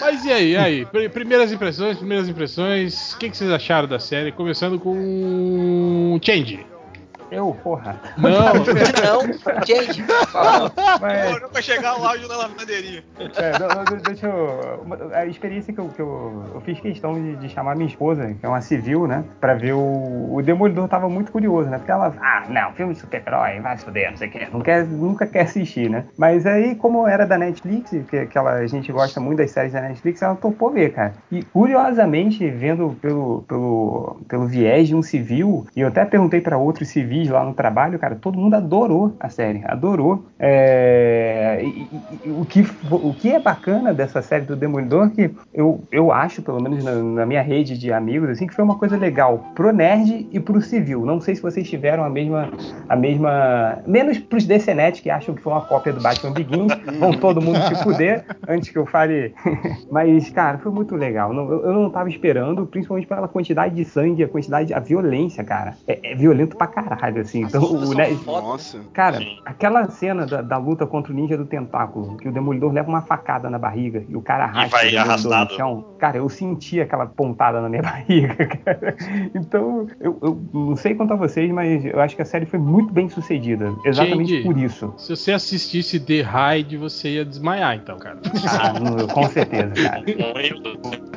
Mas 0.00 0.24
e 0.24 0.32
aí, 0.32 0.50
e 0.52 0.56
aí? 0.56 0.86
Pr- 0.86 1.08
Primeiras 1.10 1.52
impressões, 1.52 1.98
primeiras 1.98 2.28
impressões. 2.28 3.12
O 3.12 3.18
que, 3.18 3.30
que 3.30 3.36
vocês 3.36 3.50
acharam 3.50 3.88
da 3.88 3.98
série? 3.98 4.17
Começando 4.36 4.78
com. 4.78 6.18
Change. 6.22 6.77
Eu, 7.30 7.56
porra. 7.62 8.00
Não, 8.16 8.30
Não, 8.58 9.64
gente. 9.64 10.04
Mas, 11.00 11.42
nunca 11.42 11.62
chegar 11.62 12.00
o 12.00 12.04
áudio 12.04 12.28
na 12.28 12.36
lavanderinha. 12.36 13.02
é, 13.18 13.58
não, 13.58 13.68
não, 13.68 13.84
deixa 14.02 14.26
eu. 14.26 15.12
A 15.12 15.26
experiência 15.26 15.72
que 15.72 15.80
eu, 15.80 15.88
que 15.88 16.00
eu, 16.00 16.44
eu 16.54 16.60
fiz 16.62 16.80
questão 16.80 17.14
de, 17.14 17.36
de 17.36 17.48
chamar 17.48 17.76
minha 17.76 17.88
esposa, 17.88 18.34
que 18.34 18.44
é 18.44 18.48
uma 18.48 18.60
civil, 18.60 19.06
né? 19.06 19.24
Pra 19.40 19.54
ver 19.54 19.74
o. 19.74 20.34
O 20.38 20.42
Demolidor 20.42 20.88
tava 20.88 21.08
muito 21.08 21.32
curioso, 21.32 21.68
né? 21.68 21.78
Porque 21.78 21.90
ela. 21.90 22.14
Ah, 22.20 22.44
não, 22.48 22.72
filme 22.72 22.94
de 22.94 23.00
super-herói, 23.00 23.60
vai 23.60 23.76
se 23.76 23.84
fuder, 23.84 24.10
não 24.10 24.16
sei 24.16 24.28
o 24.28 24.30
que. 24.30 24.48
Não 24.52 24.60
quer, 24.60 24.84
nunca 24.86 25.26
quer 25.26 25.42
assistir, 25.42 25.90
né? 25.90 26.04
Mas 26.16 26.46
aí, 26.46 26.74
como 26.74 27.06
era 27.06 27.26
da 27.26 27.36
Netflix, 27.36 27.90
que, 28.08 28.26
que 28.26 28.38
ela, 28.38 28.52
a 28.52 28.66
gente 28.66 28.90
gosta 28.92 29.20
muito 29.20 29.38
das 29.38 29.50
séries 29.50 29.72
da 29.72 29.80
Netflix, 29.80 30.22
ela 30.22 30.34
topou 30.34 30.70
ver, 30.70 30.92
cara. 30.92 31.14
E 31.30 31.42
curiosamente, 31.42 32.48
vendo 32.50 32.96
pelo, 33.00 33.42
pelo, 33.42 34.20
pelo 34.28 34.46
viés 34.46 34.88
de 34.88 34.94
um 34.94 35.02
civil, 35.02 35.66
e 35.74 35.80
eu 35.80 35.88
até 35.88 36.04
perguntei 36.04 36.40
pra 36.40 36.56
outros 36.56 36.88
civis 37.18 37.28
lá 37.30 37.44
no 37.44 37.54
trabalho, 37.54 37.98
cara, 37.98 38.14
todo 38.16 38.38
mundo 38.38 38.54
adorou 38.54 39.14
a 39.20 39.28
série, 39.28 39.62
adorou. 39.66 40.24
É, 40.38 41.60
e- 41.62 42.28
e- 42.28 42.30
o, 42.30 42.44
que, 42.44 42.64
o 42.90 43.12
que 43.14 43.32
é 43.32 43.38
bacana 43.40 43.92
dessa 43.92 44.22
série 44.22 44.44
do 44.44 44.56
Demolidor, 44.56 45.10
que 45.10 45.30
eu, 45.52 45.82
eu 45.90 46.12
acho, 46.12 46.42
pelo 46.42 46.60
menos 46.62 46.82
na, 46.84 46.94
na 46.94 47.26
minha 47.26 47.42
rede 47.42 47.76
de 47.78 47.92
amigos, 47.92 48.28
assim, 48.30 48.46
que 48.46 48.54
foi 48.54 48.64
uma 48.64 48.76
coisa 48.78 48.96
legal 48.96 49.44
pro 49.54 49.72
nerd 49.72 50.28
e 50.32 50.40
pro 50.40 50.60
civil. 50.60 51.04
Não 51.04 51.20
sei 51.20 51.34
se 51.34 51.42
vocês 51.42 51.68
tiveram 51.68 52.04
a 52.04 52.10
mesma. 52.10 52.50
A 52.88 52.96
mesma 52.96 53.78
menos 53.86 54.18
pros 54.18 54.46
DCNet, 54.46 55.02
que 55.02 55.10
acham 55.10 55.34
que 55.34 55.42
foi 55.42 55.52
uma 55.52 55.60
cópia 55.62 55.92
do 55.92 56.00
Batman 56.00 56.32
Begins, 56.32 56.72
vão 56.98 57.12
todo 57.12 57.40
mundo 57.40 57.58
se 57.68 57.74
fuder 57.82 58.24
antes 58.48 58.70
que 58.70 58.78
eu 58.78 58.86
fale. 58.86 59.34
Mas, 59.90 60.30
cara, 60.30 60.58
foi 60.58 60.72
muito 60.72 60.94
legal. 60.96 61.32
Não- 61.32 61.50
eu, 61.50 61.62
eu 61.64 61.72
não 61.72 61.90
tava 61.90 62.08
esperando, 62.08 62.66
principalmente 62.66 63.06
pela 63.06 63.28
quantidade 63.28 63.74
de 63.74 63.84
sangue, 63.84 64.24
a 64.24 64.28
quantidade, 64.28 64.72
a 64.72 64.80
violência, 64.80 65.44
cara. 65.44 65.74
É, 65.86 66.12
é 66.12 66.14
violento 66.14 66.56
pra 66.56 66.66
caralho, 66.66 67.07
assim. 67.16 67.42
Então, 67.42 67.62
o 67.62 67.94
nerd. 67.94 68.18
Nossa. 68.26 68.80
Cara, 68.92 69.18
Sim. 69.18 69.38
aquela 69.44 69.88
cena 69.88 70.26
da, 70.26 70.42
da 70.42 70.56
luta 70.56 70.86
contra 70.86 71.12
o 71.12 71.16
ninja 71.16 71.36
do 71.36 71.46
tentáculo, 71.46 72.16
que 72.16 72.28
o 72.28 72.32
demolidor 72.32 72.72
leva 72.72 72.88
uma 72.88 73.02
facada 73.02 73.48
na 73.48 73.58
barriga 73.58 74.04
e 74.08 74.16
o 74.16 74.20
cara 74.22 74.44
arrasta 74.44 74.76
vai 74.76 74.94
o 74.94 75.44
no 75.44 75.50
chão. 75.50 75.84
Cara, 75.98 76.18
eu 76.18 76.28
senti 76.28 76.80
aquela 76.80 77.06
pontada 77.06 77.60
na 77.60 77.68
minha 77.68 77.82
barriga, 77.82 78.46
cara. 78.46 78.96
Então, 79.34 79.86
eu, 80.00 80.18
eu 80.22 80.40
não 80.52 80.76
sei 80.76 80.94
quanto 80.94 81.12
a 81.12 81.16
vocês, 81.16 81.50
mas 81.50 81.84
eu 81.84 82.00
acho 82.00 82.16
que 82.16 82.22
a 82.22 82.24
série 82.24 82.46
foi 82.46 82.58
muito 82.58 82.92
bem 82.92 83.08
sucedida. 83.08 83.72
Exatamente 83.84 84.30
Gente. 84.30 84.44
por 84.44 84.58
isso. 84.58 84.92
se 84.96 85.14
você 85.14 85.32
assistisse 85.32 86.00
The 86.00 86.22
Raid, 86.22 86.76
você 86.76 87.10
ia 87.10 87.24
desmaiar, 87.24 87.76
então, 87.76 87.98
cara. 87.98 88.18
Ah, 88.60 88.72
não, 88.78 89.06
com 89.06 89.28
certeza, 89.28 89.72
cara. 89.74 90.02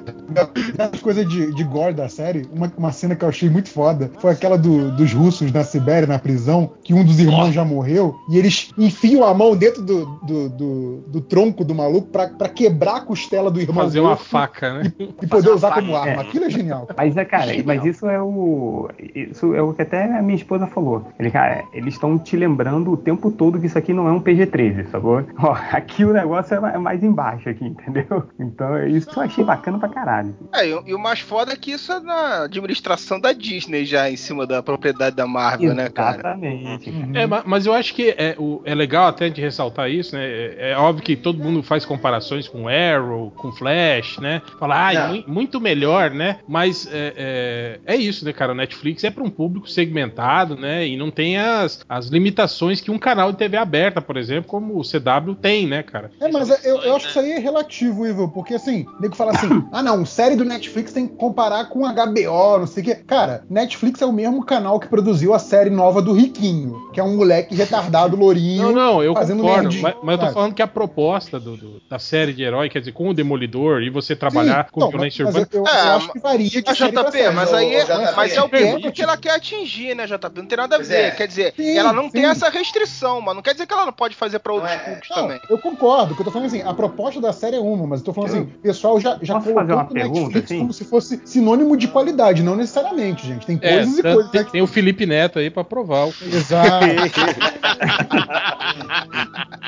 Das 0.77 1.01
coisas 1.01 1.27
de, 1.27 1.53
de 1.53 1.63
gore 1.65 1.93
da 1.93 2.07
série, 2.07 2.47
uma, 2.53 2.71
uma 2.77 2.91
cena 2.93 3.15
que 3.17 3.25
eu 3.25 3.27
achei 3.29 3.49
muito 3.49 3.69
foda 3.69 4.09
foi 4.19 4.31
aquela 4.31 4.57
do- 4.57 4.89
dos 4.91 5.11
russos 5.13 5.51
na 5.51 5.61
Sibéria, 5.81 6.07
na 6.07 6.19
prisão, 6.19 6.71
que 6.83 6.93
um 6.93 7.03
dos 7.03 7.19
irmãos 7.19 7.51
já 7.51 7.65
morreu, 7.65 8.15
e 8.29 8.37
eles 8.37 8.71
enfiam 8.77 9.23
a 9.25 9.33
mão 9.33 9.55
dentro 9.55 9.81
do, 9.81 10.05
do, 10.21 10.49
do- 10.49 10.97
do 11.07 11.21
tronco 11.21 11.65
do 11.65 11.73
maluco 11.73 12.07
pra, 12.07 12.27
pra 12.27 12.47
quebrar 12.47 12.97
a 12.97 13.01
costela 13.01 13.49
do 13.49 13.59
irmão 13.59 13.83
Fazer 13.83 13.99
uma 13.99 14.15
faca, 14.15 14.73
né? 14.73 14.93
e 14.99 15.27
poder 15.27 15.49
uma 15.49 15.55
usar 15.55 15.69
faca. 15.69 15.81
como 15.81 15.95
arma. 15.95 16.21
É. 16.21 16.25
Aquilo 16.25 16.45
é 16.45 16.49
genial. 16.49 16.87
Mas 16.95 17.17
é, 17.17 17.25
cara, 17.25 17.47
Genial. 17.47 17.65
mas 17.65 17.85
isso 17.85 18.07
é 18.07 18.21
o. 18.21 18.89
Isso 19.15 19.55
é 19.55 19.61
o 19.61 19.73
que 19.73 19.81
até 19.81 20.03
a 20.17 20.21
minha 20.21 20.35
esposa 20.35 20.67
falou. 20.67 21.07
Ele, 21.19 21.31
cara, 21.31 21.63
eles 21.73 21.95
estão 21.95 22.17
te 22.19 22.35
lembrando 22.37 22.91
o 22.91 22.97
tempo 22.97 23.31
todo 23.31 23.59
que 23.59 23.65
isso 23.65 23.77
aqui 23.77 23.91
não 23.93 24.07
é 24.07 24.11
um 24.11 24.21
PG-13, 24.21 24.87
sacou? 24.91 25.23
Ó, 25.39 25.51
aqui 25.71 26.05
o 26.05 26.13
negócio 26.13 26.53
é 26.55 26.75
é 26.75 26.77
mais 26.77 27.03
embaixo 27.03 27.49
aqui, 27.49 27.65
entendeu? 27.65 28.23
Então, 28.39 28.85
isso 28.87 29.09
eu 29.15 29.23
achei 29.23 29.43
bacana 29.43 29.79
pra 29.79 29.89
caralho. 29.89 30.35
É, 30.53 30.67
e, 30.67 30.73
o- 30.73 30.83
e 30.87 30.93
o 30.93 30.99
mais 30.99 31.19
foda 31.19 31.53
é 31.53 31.55
que 31.55 31.71
isso 31.71 31.91
é 31.91 31.99
na 31.99 32.43
administração 32.43 33.19
da 33.19 33.33
Disney 33.33 33.83
já 33.85 34.09
em 34.09 34.15
cima 34.17 34.45
da 34.45 34.61
propriedade 34.61 35.15
da 35.15 35.25
Marvel, 35.27 35.70
né, 35.73 35.89
cara? 35.89 36.13
Exatamente. 36.17 36.91
cara. 36.91 37.19
É, 37.19 37.25
ma- 37.27 37.43
mas 37.45 37.65
eu 37.65 37.73
acho 37.73 37.93
que 37.93 38.09
é, 38.09 38.35
é 38.65 38.75
legal 38.75 39.07
até 39.07 39.29
de 39.29 39.41
ressaltar 39.41 39.89
isso, 39.89 40.15
né? 40.15 40.23
É, 40.25 40.71
é 40.71 40.77
óbvio 40.77 41.03
que 41.03 41.15
todo 41.15 41.43
mundo 41.43 41.61
faz 41.63 41.85
comparações 41.85 42.47
com 42.47 42.67
Arrow, 42.67 43.31
com 43.31 43.51
Flash, 43.51 44.17
né? 44.19 44.41
Fala, 44.59 44.89
ah, 44.89 45.07
mu- 45.07 45.23
muito 45.27 45.59
melhor, 45.61 46.11
né? 46.11 46.39
Mas 46.47 46.87
é, 46.91 47.79
é, 47.85 47.93
é 47.93 47.95
isso, 47.95 48.25
né, 48.25 48.33
cara? 48.33 48.51
O 48.51 48.55
Netflix 48.55 49.03
é 49.03 49.09
para 49.11 49.23
um 49.23 49.29
público 49.29 49.69
segmentado, 49.69 50.55
né? 50.55 50.87
E 50.87 50.97
não 50.97 51.11
tem 51.11 51.37
as, 51.37 51.83
as 51.87 52.07
limitações 52.07 52.81
que 52.81 52.91
um 52.91 52.97
canal 52.97 53.31
de 53.31 53.37
TV 53.37 53.57
aberta, 53.57 54.01
por 54.01 54.17
exemplo, 54.17 54.49
como 54.49 54.77
o 54.77 54.81
CW 54.83 55.35
tem, 55.41 55.67
né, 55.67 55.83
cara? 55.83 56.11
É, 56.19 56.31
mas 56.31 56.49
eu, 56.65 56.77
eu 56.81 56.95
acho 56.95 57.05
que 57.05 57.11
isso 57.11 57.19
aí 57.19 57.31
é 57.31 57.39
relativo, 57.39 58.05
Ivo, 58.07 58.29
porque 58.29 58.55
assim, 58.55 58.85
o 58.97 59.01
nego 59.01 59.15
fala 59.15 59.31
assim: 59.31 59.47
ah, 59.71 59.83
não, 59.83 60.05
série 60.05 60.35
do 60.35 60.43
Netflix 60.45 60.91
tem 60.91 61.07
que 61.07 61.15
comparar 61.15 61.65
com 61.65 61.81
HBO, 61.81 62.57
não 62.59 62.67
sei 62.67 62.81
o 62.83 62.85
quê. 62.85 62.95
Cara, 62.95 63.43
Netflix 63.49 64.01
é 64.01 64.05
o 64.05 64.13
mesmo 64.13 64.43
canal 64.45 64.79
que 64.79 64.87
produziu 64.87 65.33
a 65.33 65.39
série 65.39 65.60
nova 65.69 66.01
do 66.01 66.13
Riquinho, 66.13 66.89
que 66.93 66.99
é 66.99 67.03
um 67.03 67.15
moleque 67.17 67.53
retardado, 67.55 68.15
lourinho. 68.17 68.63
Não, 68.63 68.71
não, 68.71 69.03
eu 69.03 69.13
fazendo 69.13 69.41
concordo, 69.41 69.63
nerdinho, 69.63 69.83
mas, 69.83 69.95
mas 70.03 70.13
eu 70.13 70.17
tô 70.17 70.23
sabe? 70.25 70.33
falando 70.33 70.53
que 70.55 70.61
a 70.61 70.67
proposta 70.67 71.39
do- 71.39 71.55
do- 71.57 71.81
da 71.89 71.99
série 71.99 72.33
de 72.33 72.43
herói, 72.43 72.69
quer 72.69 72.79
dizer, 72.79 72.91
com 72.91 73.09
o 73.09 73.13
Demolidor 73.13 73.81
e 73.81 73.89
você 73.89 74.15
trabalhar 74.15 74.65
Sim, 74.65 74.71
com 74.71 74.79
então, 74.81 74.89
violência 74.91 75.25
mas 75.25 75.35
urbana. 75.35 75.49
eu, 75.53 75.61
eu 75.61 75.67
É, 75.67 75.95
acho 75.95 76.11
que 76.11 76.19
varia 76.19 76.49
de 76.49 76.63
Mas, 76.65 76.77
série 76.77 76.91
pra 76.91 77.03
JP, 77.03 77.11
série. 77.17 77.35
mas 77.35 77.53
aí 77.53 77.75
é, 77.75 77.83
JP, 77.85 78.15
mas 78.15 78.33
é 78.33 78.41
o 78.41 78.49
pergunta. 78.49 78.73
público 78.75 78.95
que 78.95 79.01
ela 79.01 79.17
quer 79.17 79.35
atingir, 79.35 79.95
né, 79.95 80.05
JP? 80.07 80.31
Não 80.39 80.45
tem 80.45 80.57
nada 80.57 80.75
a 80.75 80.79
Pois 80.79 80.89
ver. 80.89 80.95
é. 81.05 81.11
Quer 81.11 81.27
dizer, 81.27 81.53
Sim, 81.55 81.77
ela 81.77 81.93
não 81.93 82.09
tem 82.09 82.23
sim. 82.23 82.29
essa 82.29 82.49
restrição, 82.49 83.21
mas 83.21 83.35
não 83.35 83.41
quer 83.41 83.53
dizer 83.53 83.65
que 83.67 83.73
ela 83.73 83.85
não 83.85 83.93
pode 83.93 84.15
fazer 84.15 84.39
pra 84.39 84.53
outros 84.53 84.71
é- 84.71 84.77
públicos 84.77 85.09
Não, 85.09 85.15
também. 85.17 85.39
eu 85.49 85.57
concordo, 85.57 86.15
que 86.15 86.21
eu 86.21 86.25
tô 86.25 86.31
falando 86.31 86.47
assim, 86.47 86.61
a 86.61 86.73
proposta 86.73 87.19
da 87.21 87.33
série 87.33 87.55
é 87.55 87.59
uma, 87.59 87.85
mas 87.87 87.99
eu 87.99 88.05
tô 88.05 88.13
falando 88.13 88.29
assim, 88.31 88.41
o 88.41 88.47
pessoal 88.61 88.99
já, 88.99 89.17
já 89.21 89.35
Posso 89.35 89.53
fazer 89.53 89.73
uma 89.73 89.83
o 89.83 89.87
pergunta, 89.87 90.19
Netflix 90.21 90.45
assim? 90.51 90.59
como 90.59 90.73
se 90.73 90.85
fosse 90.85 91.21
sinônimo 91.25 91.75
de 91.77 91.87
qualidade, 91.87 92.43
não 92.43 92.55
necessariamente, 92.55 93.25
gente. 93.27 93.45
Tem 93.45 93.59
É, 93.61 93.73
coisas 93.77 93.97
e 93.97 94.01
tem, 94.01 94.13
coisas. 94.13 94.31
tem- 94.31 94.43
tem 94.45 94.61
o 94.61 94.67
Felipe 94.67 95.05
Neto 95.05 95.39
aí 95.41 95.49
pra 95.49 95.63
provar. 95.63 96.07
o- 96.07 96.13
Exato. 96.21 96.85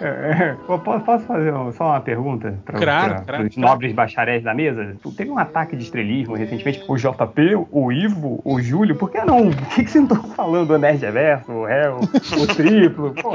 É, 0.00 0.54
eu 0.68 0.78
posso, 0.78 1.04
posso 1.04 1.24
fazer 1.26 1.52
só 1.72 1.86
uma 1.88 2.00
pergunta 2.00 2.58
para 2.64 2.78
Claro, 2.78 3.24
claro, 3.26 3.44
os 3.46 3.54
claro. 3.54 3.68
nobres 3.70 3.92
bacharéis 3.92 4.42
da 4.44 4.54
mesa? 4.54 4.96
Teve 5.16 5.30
um 5.30 5.38
ataque 5.38 5.76
de 5.76 5.82
estrelismo 5.84 6.34
recentemente. 6.36 6.82
O 6.88 6.96
JP, 6.96 7.66
o 7.70 7.92
Ivo, 7.92 8.40
o 8.44 8.60
Júlio, 8.60 8.96
por 8.96 9.10
que 9.10 9.20
não? 9.24 9.50
Por 9.50 9.66
que, 9.68 9.84
que 9.84 9.90
você 9.90 10.00
não 10.00 10.06
tá 10.08 10.16
falando 10.36 10.70
o 10.70 10.78
Nerd 10.78 11.00
Reverso, 11.04 11.50
o 11.52 11.68
Hell, 11.68 12.00
o 12.40 12.46
Triplo? 12.54 13.12
Pô, 13.14 13.32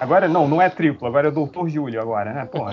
agora 0.00 0.28
não, 0.28 0.48
não 0.48 0.60
é 0.60 0.68
triplo, 0.68 1.06
agora 1.06 1.28
é 1.28 1.30
o 1.30 1.34
Doutor 1.34 1.68
Júlio 1.68 2.00
agora, 2.00 2.32
né? 2.32 2.44
Porra. 2.46 2.72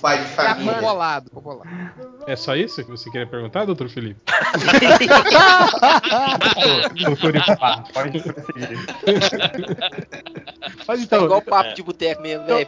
Pai 0.00 0.18
de 0.18 0.24
Tô 0.24 0.42
família. 0.42 0.80
bolado, 0.80 1.30
tô 1.30 1.40
bolado. 1.40 1.68
É 2.26 2.36
só 2.36 2.54
isso 2.54 2.84
que 2.84 2.90
você 2.90 3.10
queria 3.10 3.26
perguntar, 3.26 3.64
doutor 3.64 3.88
Felipe? 3.88 4.20
Doutor 7.04 7.36
Ipá, 7.36 7.84
pode 7.92 8.20
prosseguir. 8.22 8.78
Mas 10.86 11.00
É 11.00 11.02
então, 11.04 11.24
igual 11.24 11.42
papo 11.42 11.74
de 11.74 11.82
boteco 11.82 12.22
mesmo, 12.22 12.44
velho. 12.46 12.66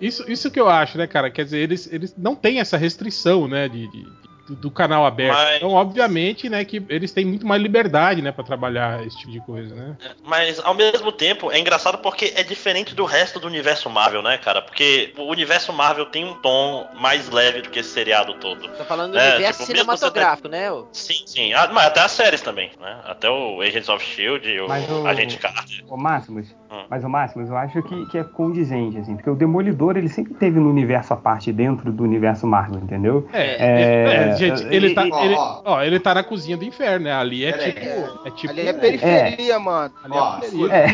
isso, 0.00 0.24
isso 0.30 0.50
que 0.50 0.60
eu 0.60 0.68
acho, 0.68 0.96
né, 0.98 1.06
cara? 1.06 1.30
Quer 1.30 1.44
dizer, 1.44 1.58
eles, 1.58 1.92
eles 1.92 2.14
não 2.16 2.34
têm 2.34 2.60
essa 2.60 2.76
restrição, 2.76 3.46
né, 3.48 3.68
de, 3.68 3.90
de- 3.90 4.06
do, 4.48 4.54
do 4.54 4.70
canal 4.70 5.06
aberto. 5.06 5.34
Mas- 5.34 5.56
Então, 5.56 5.70
obviamente, 5.70 6.48
né, 6.48 6.64
que 6.64 6.84
eles 6.88 7.12
têm 7.12 7.24
muito 7.24 7.46
mais 7.46 7.62
liberdade, 7.62 8.20
né, 8.22 8.30
pra 8.32 8.44
trabalhar 8.44 9.04
esse 9.06 9.16
tipo 9.18 9.32
de 9.32 9.40
coisa, 9.40 9.74
né? 9.74 9.96
Mas 10.24 10.58
ao 10.60 10.74
mesmo 10.74 11.10
tempo 11.12 11.50
é 11.50 11.58
engraçado 11.58 11.98
porque 11.98 12.32
é 12.36 12.42
diferente 12.42 12.94
do 12.94 13.04
resto 13.04 13.38
do 13.40 13.46
universo 13.46 13.88
Marvel, 13.88 14.22
né, 14.22 14.36
cara? 14.38 14.60
Porque 14.62 15.12
o 15.16 15.24
universo 15.30 15.72
Marvel 15.72 16.06
tem 16.06 16.24
um 16.24 16.34
tom 16.34 16.86
mais 17.00 17.28
leve 17.30 17.62
do 17.62 17.70
que 17.70 17.78
esse 17.80 17.90
seriado 17.90 18.34
todo. 18.34 18.68
Tá 18.76 18.84
falando 18.84 19.12
do 19.12 19.18
É, 19.18 19.30
universo 19.36 19.60
tipo, 19.60 19.72
cinematográfico, 19.78 20.48
né? 20.48 20.70
ô? 20.70 20.86
Sim, 20.92 21.22
sim. 21.26 21.52
Ah, 21.54 21.68
mas 21.72 21.86
até 21.86 22.00
as 22.00 22.12
séries 22.12 22.40
também, 22.40 22.70
né? 22.80 23.00
Até 23.04 23.28
o 23.30 23.60
Agents 23.60 23.88
of 23.88 24.04
Shield, 24.04 24.60
o, 24.60 24.68
Mas 24.68 24.88
o- 24.90 25.06
Agente 25.06 25.38
Carter. 25.38 25.84
Ô, 25.88 25.96
Máximos, 25.96 26.54
Hum. 26.70 26.84
mas 26.90 27.04
o 27.04 27.08
Máximos, 27.08 27.48
eu 27.48 27.56
acho 27.56 27.82
que, 27.82 28.06
que 28.06 28.18
é 28.18 28.24
condizente, 28.24 28.98
assim, 28.98 29.14
porque 29.16 29.30
o 29.30 29.34
Demolidor 29.34 29.96
ele 29.96 30.08
sempre 30.08 30.34
teve 30.34 30.58
no 30.58 30.68
universo 30.70 31.12
à 31.14 31.16
parte 31.16 31.52
dentro 31.52 31.92
do 31.92 32.02
universo 32.02 32.46
Marvel, 32.46 32.80
entendeu? 32.82 33.28
É, 33.32 33.44
É, 33.44 34.30
é, 34.30 34.33
gente, 34.36 34.66
é, 34.66 34.74
ele 34.74 34.88
e- 34.88 34.94
tá, 34.94 35.06
e- 35.06 35.24
ele, 35.24 35.34
ó. 35.36 35.62
ó, 35.64 35.82
ele 35.82 36.00
tá 36.00 36.14
na 36.14 36.22
cozinha 36.24 36.56
do 36.56 36.64
inferno, 36.64 37.04
né? 37.04 37.12
Ali 37.12 37.44
é 37.44 37.52
tipo, 37.52 38.26
é 38.26 38.30
tipo, 38.30 38.52
Ali 38.52 38.66
é 38.68 38.72
periferia, 38.72 39.58
mano. 39.58 39.92
ali 40.04 40.14
é 40.14 40.18
Ó, 40.20 40.36
periferia. 40.40 40.74
É, 40.74 40.86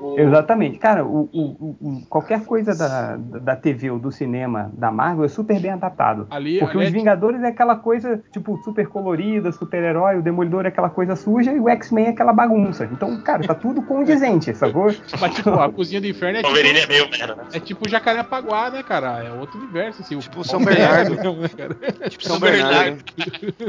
O- 0.00 0.14
o- 0.14 0.20
exatamente. 0.20 0.78
Cara, 0.78 1.04
o, 1.04 1.28
o- 1.32 2.02
qualquer 2.08 2.44
coisa 2.44 2.74
da, 2.76 3.16
da 3.16 3.56
TV 3.56 3.90
ou 3.90 3.98
do 3.98 4.10
cinema 4.12 4.70
da 4.74 4.90
Marvel 4.90 5.24
é 5.24 5.28
super 5.28 5.58
bem 5.60 5.70
adaptado. 5.70 6.26
Ali, 6.30 6.58
Porque 6.58 6.76
ali 6.76 6.86
os 6.86 6.90
é 6.92 6.92
Vingadores 6.92 7.42
é 7.42 7.48
aquela 7.48 7.76
coisa, 7.76 8.22
tipo, 8.32 8.58
super 8.64 8.86
colorida, 8.88 9.50
super-herói, 9.52 10.18
o 10.18 10.22
Demolidor 10.22 10.64
é 10.64 10.68
aquela 10.68 10.90
coisa 10.90 11.16
suja 11.16 11.52
e 11.52 11.60
o 11.60 11.68
X-Men 11.68 12.06
é 12.06 12.08
aquela 12.10 12.32
bagunça. 12.32 12.88
Então, 12.92 13.20
cara, 13.22 13.42
tá 13.46 13.54
tudo 13.54 13.82
condizente, 13.82 14.52
sacou? 14.54 14.92
Mas, 15.20 15.34
tipo, 15.34 15.50
a 15.50 15.70
cozinha 15.70 16.00
do 16.00 16.06
inferno 16.06 16.38
é 16.38 16.42
Wolverine 16.42 16.78
é 16.78 16.80
tipo, 16.82 16.92
meio 16.92 17.10
merda, 17.10 17.34
né? 17.34 17.44
é 17.52 17.60
tipo 17.60 17.88
Jacarepaguá, 17.88 18.70
né, 18.70 18.82
cara? 18.82 19.22
É 19.24 19.30
outro 19.32 19.58
universo, 19.58 20.02
assim. 20.02 20.18
Tipo 20.18 20.40
o 20.40 20.44
São 20.44 20.62
Bernardo. 20.64 21.14
Não, 21.22 21.36
né, 21.40 21.48
cara? 21.48 21.74
Tipo 22.08 22.24
São 22.24 22.38
Bernardo. 22.40 22.71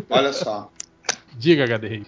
Olha 0.09 0.33
só. 0.33 0.71
Diga, 1.37 1.65
HD. 1.65 2.05